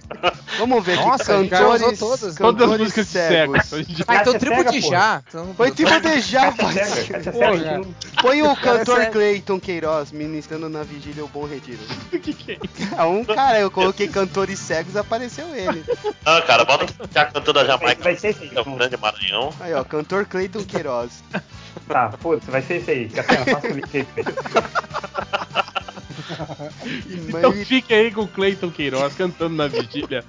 Vamos 0.58 0.84
ver 0.84 0.96
Nossa, 0.96 1.14
aqui. 1.14 1.17
Já 1.24 1.38
usou 1.68 1.78
Cantores, 1.78 1.98
todas. 1.98 2.34
Todas 2.34 2.70
as 2.72 2.78
músicas 2.78 3.06
de 3.06 3.12
cegos. 3.12 3.62
cego. 3.66 3.76
A 3.76 3.82
gente- 3.84 4.04
Ah, 4.08 4.16
então 4.16 4.38
tribo 4.38 4.64
de 4.70 4.80
já. 4.80 5.22
Então, 5.28 5.54
Põe 5.56 5.72
tribo 5.72 6.00
de 6.00 6.20
já, 6.20 6.52
Põe 8.22 8.42
o 8.42 8.56
cantor 8.56 8.96
sério. 8.96 9.12
Clayton 9.12 9.60
Queiroz 9.60 10.12
ministrando 10.12 10.68
na 10.68 10.82
vigília 10.82 11.24
o 11.24 11.28
Bom 11.28 11.46
Retiro. 11.46 11.78
O 12.12 12.18
que 12.18 12.32
que 12.32 12.52
é 12.52 12.54
isso? 12.56 12.94
Ah, 12.96 13.06
um 13.06 13.24
cara, 13.24 13.60
eu 13.60 13.70
coloquei 13.70 14.08
cantores 14.08 14.58
cegos, 14.58 14.96
apareceu 14.96 15.46
ele. 15.54 15.84
Ah, 16.24 16.40
cara, 16.42 16.64
bota 16.64 16.86
já 17.14 17.24
cantando 17.26 17.60
a 17.60 17.64
Jamaica. 17.64 18.02
Vai 18.02 18.16
ser 18.16 18.28
esse 18.28 18.42
aí. 18.44 18.50
É 18.54 18.60
o 18.60 18.64
grande 18.64 18.96
Maranhão. 18.96 19.52
Aí, 19.60 19.72
ó, 19.74 19.84
cantor 19.84 20.24
Clayton 20.26 20.64
Queiroz. 20.64 21.22
Tá, 21.86 22.12
foda-se, 22.20 22.50
vai 22.50 22.60
ser 22.62 22.76
esse 22.78 22.90
aí. 22.90 23.08
Passa 23.08 23.66
o 23.68 23.70
link 23.72 23.96
aí. 23.96 24.06
Então 27.06 27.52
fique 27.52 27.92
aí 27.94 28.10
com 28.10 28.22
o 28.22 28.28
Clayton 28.28 28.70
Queiroz 28.70 29.14
cantando 29.14 29.54
na 29.54 29.66
vigília. 29.66 30.24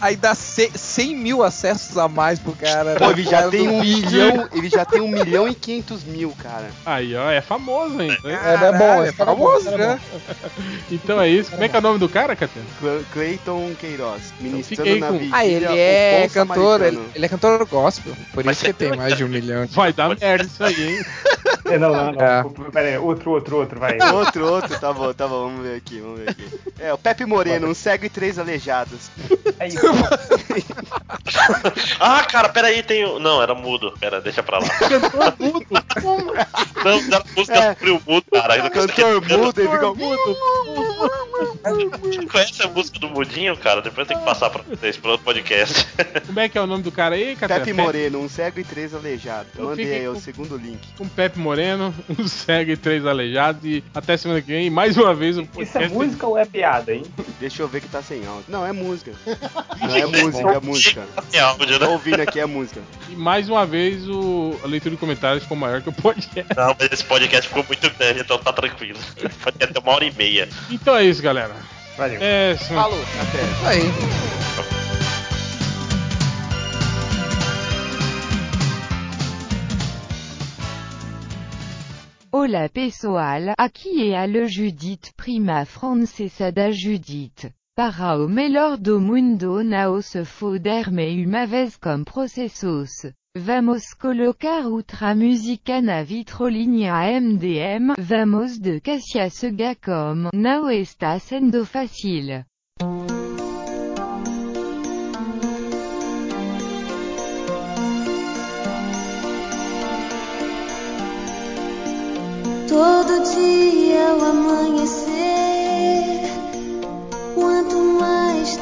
Aí 0.00 0.16
dá 0.16 0.27
ce- 0.34 0.70
100 0.74 1.14
mil 1.16 1.42
acessos 1.42 1.96
a 1.98 2.08
mais 2.08 2.38
pro 2.38 2.52
cara. 2.52 2.96
Pô, 2.96 3.06
né? 3.06 3.12
ele 3.12 3.24
já 3.24 3.48
tem 3.50 3.68
um 3.68 3.80
milhão, 3.80 4.48
ele 4.54 4.68
já 4.68 4.84
tem 4.84 5.00
um 5.00 5.08
milhão 5.08 5.48
e 5.48 5.54
quinhentos 5.54 6.04
mil, 6.04 6.34
cara. 6.42 6.70
Aí, 6.84 7.14
ó, 7.14 7.30
é 7.30 7.40
famoso 7.40 7.98
ainda. 8.00 8.18
né? 8.24 8.38
É, 8.44 8.64
é 8.66 8.72
bom, 8.78 9.04
é 9.04 9.08
é 9.08 9.12
famoso, 9.12 9.64
cara 9.70 9.82
é 9.82 9.86
né? 9.88 10.00
Então 10.90 11.20
é 11.20 11.28
isso. 11.28 11.50
Como 11.50 11.62
é 11.64 11.68
que 11.68 11.76
é 11.76 11.78
o 11.78 11.82
nome 11.82 11.98
do 11.98 12.08
cara, 12.08 12.34
Catena? 12.36 12.64
Cla- 12.80 13.00
Clayton 13.12 13.74
Queiroz, 13.78 14.32
ministrando 14.40 14.90
fiquei 14.90 15.00
na 15.00 15.08
com- 15.08 15.28
Ah, 15.32 15.46
ele 15.46 15.64
é 15.66 16.22
bom 16.28 16.46
cantor, 16.46 16.82
ele, 16.82 17.00
ele 17.14 17.26
é 17.26 17.28
cantor 17.28 17.64
gospel. 17.66 18.14
Por 18.32 18.44
Mas 18.44 18.56
isso 18.56 18.66
que 18.66 18.72
tem 18.72 18.96
mais 18.96 19.16
de 19.16 19.24
um 19.24 19.28
milhão. 19.28 19.66
Vai 19.72 19.92
dar 19.92 20.08
merda 20.18 20.44
isso 20.44 20.62
aí, 20.64 20.96
hein? 20.98 21.04
É, 21.66 21.78
Não, 21.78 21.92
não, 21.92 22.12
não. 22.12 22.20
É. 22.22 22.44
Pera 22.72 22.88
aí, 22.88 22.98
outro, 22.98 23.30
outro, 23.30 23.56
outro, 23.58 23.78
vai. 23.78 23.98
Outro, 24.12 24.46
outro, 24.50 24.78
tá 24.78 24.92
bom, 24.92 25.12
tá 25.12 25.26
bom, 25.28 25.44
vamos 25.48 25.62
ver 25.66 25.76
aqui, 25.76 26.00
vamos 26.00 26.20
ver 26.20 26.30
aqui. 26.30 26.48
É, 26.78 26.92
o 26.94 26.98
Pepe 26.98 27.24
Moreno, 27.26 27.68
um 27.68 27.74
cego 27.74 28.06
e 28.06 28.08
três 28.08 28.38
aleijados. 28.38 29.10
Aí, 29.60 29.70
Ah, 32.00 32.24
cara, 32.24 32.48
peraí, 32.48 32.82
tem 32.82 33.04
o. 33.04 33.18
Não, 33.18 33.42
era 33.42 33.54
mudo. 33.54 33.92
Pera, 34.00 34.20
deixa 34.20 34.42
pra 34.42 34.58
lá. 34.58 34.68
Cantor 34.78 35.34
mudo. 35.38 35.66
Não, 36.84 36.98
era 37.00 37.24
música 37.36 37.58
É. 37.58 37.74
sobre 37.74 37.90
o 37.90 38.02
mudo, 38.06 38.24
cara. 38.32 38.70
Cantor 38.70 39.22
mudo, 39.28 39.60
ele 39.60 39.68
fica 39.68 39.88
Conhece 42.30 42.62
a 42.62 42.68
música 42.68 42.98
do 42.98 43.08
Mudinho, 43.08 43.56
cara? 43.56 43.80
Depois 43.82 44.06
tem 44.06 44.18
que 44.18 44.24
passar 44.24 44.50
pra 44.50 44.62
vocês 44.62 44.96
pra 44.96 45.12
outro 45.12 45.24
podcast. 45.24 45.86
Como 46.26 46.40
é 46.40 46.48
que 46.48 46.56
é 46.58 46.60
o 46.60 46.66
nome 46.66 46.82
do 46.82 46.90
cara 46.92 47.14
aí, 47.14 47.36
Catena? 47.36 47.60
Pepe 47.60 47.72
Moreno, 47.72 48.18
um 48.20 48.28
cego 48.28 48.60
e 48.60 48.64
três 48.64 48.94
aleijados. 48.94 49.52
Eu 49.56 49.66
Mandei 49.66 49.92
aí 49.94 50.08
o 50.08 50.14
com- 50.14 50.20
segundo 50.20 50.56
link. 50.56 50.80
Com 50.96 51.08
Pepe 51.08 51.38
Moreno, 51.38 51.94
um 52.18 52.26
cego 52.26 52.70
e 52.72 52.76
três 52.76 53.04
aleijados. 53.06 53.62
E 53.64 53.84
até 53.94 54.16
semana 54.16 54.40
que 54.40 54.48
vem, 54.48 54.70
mais 54.70 54.96
uma 54.96 55.14
vez, 55.14 55.36
o 55.36 55.42
Isso 55.42 55.50
é 55.50 55.54
podcast. 55.64 55.94
música 55.94 56.26
ou 56.26 56.38
é 56.38 56.44
piada, 56.44 56.92
hein? 56.94 57.04
Deixa 57.40 57.62
eu 57.62 57.68
ver 57.68 57.80
que 57.80 57.88
tá 57.88 58.02
sem 58.02 58.26
áudio. 58.26 58.44
Não, 58.48 58.64
é 58.64 58.72
música. 58.72 59.12
Não, 59.80 59.94
é 59.96 60.06
música, 60.08 60.50
é 60.50 60.56
a 60.56 60.60
música. 60.60 61.06
É 61.32 61.78
né? 61.78 61.86
Ouvindo 61.86 62.20
aqui, 62.20 62.40
é 62.40 62.42
a 62.42 62.46
música. 62.46 62.80
E 63.08 63.16
mais 63.16 63.48
uma 63.48 63.64
vez, 63.66 64.08
o... 64.08 64.58
a 64.62 64.66
leitura 64.66 64.94
de 64.94 65.00
comentários 65.00 65.42
ficou 65.42 65.56
maior 65.56 65.82
que 65.82 65.88
o 65.88 65.92
podcast. 65.92 66.54
Não, 66.56 66.76
mas 66.78 66.92
esse 66.92 67.04
podcast 67.04 67.48
ficou 67.48 67.64
muito 67.64 67.90
grande, 67.90 68.20
então 68.20 68.38
tá 68.38 68.52
tranquilo. 68.52 68.98
Pode 69.42 69.62
até 69.62 69.78
uma 69.78 69.92
hora 69.92 70.04
e 70.04 70.12
meia. 70.12 70.48
Então 70.70 70.96
é 70.96 71.04
isso, 71.04 71.22
galera. 71.22 71.54
Valeu. 71.96 72.18
É, 72.20 72.56
sim. 72.56 72.74
Falou, 72.74 73.00
até. 73.20 73.68
Aí. 73.68 73.82
Olá, 82.30 82.68
pessoal, 82.68 83.54
aqui 83.58 84.12
é 84.12 84.18
a 84.18 84.26
Le 84.26 84.46
Judith 84.46 85.12
Prima 85.16 85.64
Francesa 85.64 86.52
da 86.52 86.70
Judith. 86.70 87.52
para 87.78 88.16
o 88.16 88.76
do 88.76 89.00
mundo 89.00 89.62
não 89.62 90.02
se 90.02 90.24
foder 90.24 90.90
me 90.90 91.24
uma 91.24 91.46
com 91.80 92.02
processos. 92.02 92.90
Vamos 93.36 93.94
colocar 93.94 94.66
outra 94.66 95.14
música 95.14 95.80
na 95.80 96.02
vitrolinha 96.02 96.94
MDM, 97.20 97.94
vamos 97.96 98.58
de 98.58 98.80
Cassia 98.80 99.30
Sega 99.30 99.76
com 99.76 100.28
Não 100.34 100.68
está 100.68 101.20
sendo 101.20 101.64
fácil. 101.64 102.44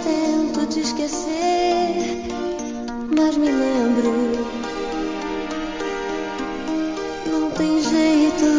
tento 0.07 0.67
te 0.67 0.81
esquecer, 0.81 2.23
mas 3.17 3.37
me 3.37 3.51
lembro. 3.51 4.13
Não 7.31 7.51
tem 7.51 7.83
jeito. 7.83 8.56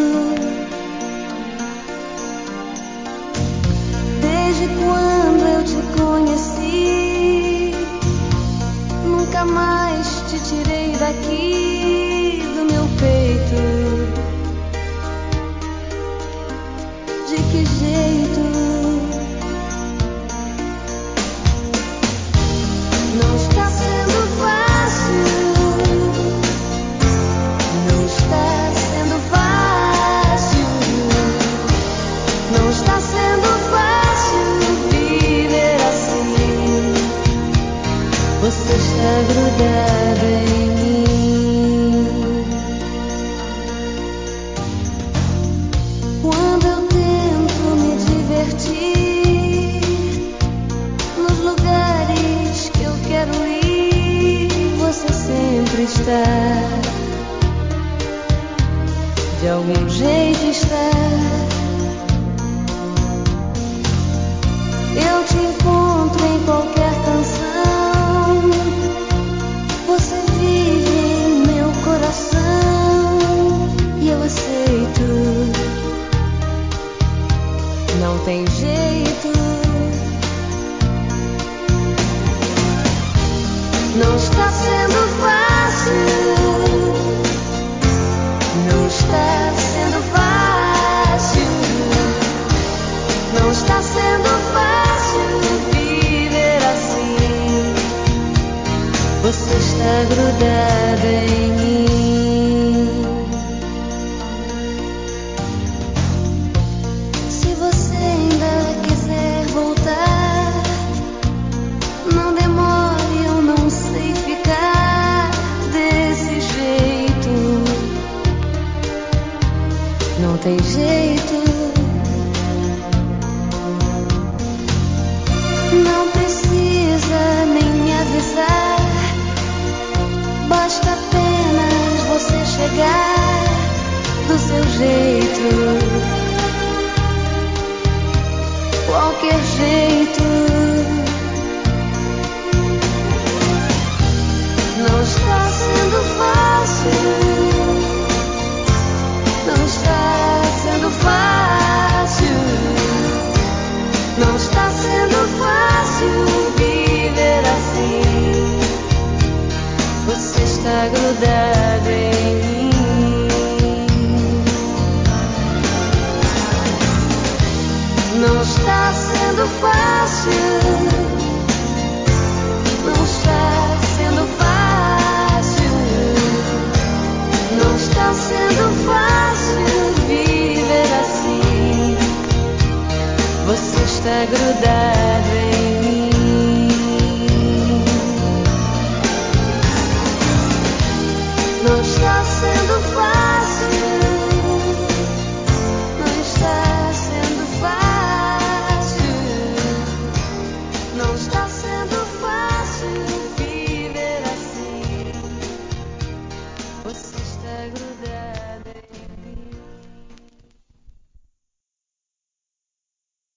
de 59.42 59.48
algum 59.50 59.90
jeito 59.90 60.46
está. 60.46 60.92
Eu 64.96 65.24
te 65.26 65.38
encontro 65.38 66.26
em 66.26 66.40
qualquer 66.44 66.94
canção. 67.06 68.52
Você 69.88 70.16
vive 70.40 70.90
em 71.28 71.48
meu 71.48 71.72
coração 71.84 73.70
e 74.02 74.10
eu 74.10 74.22
aceito. 74.24 75.08
Não 78.02 78.18
tem 78.26 78.46
jeito. 78.48 78.67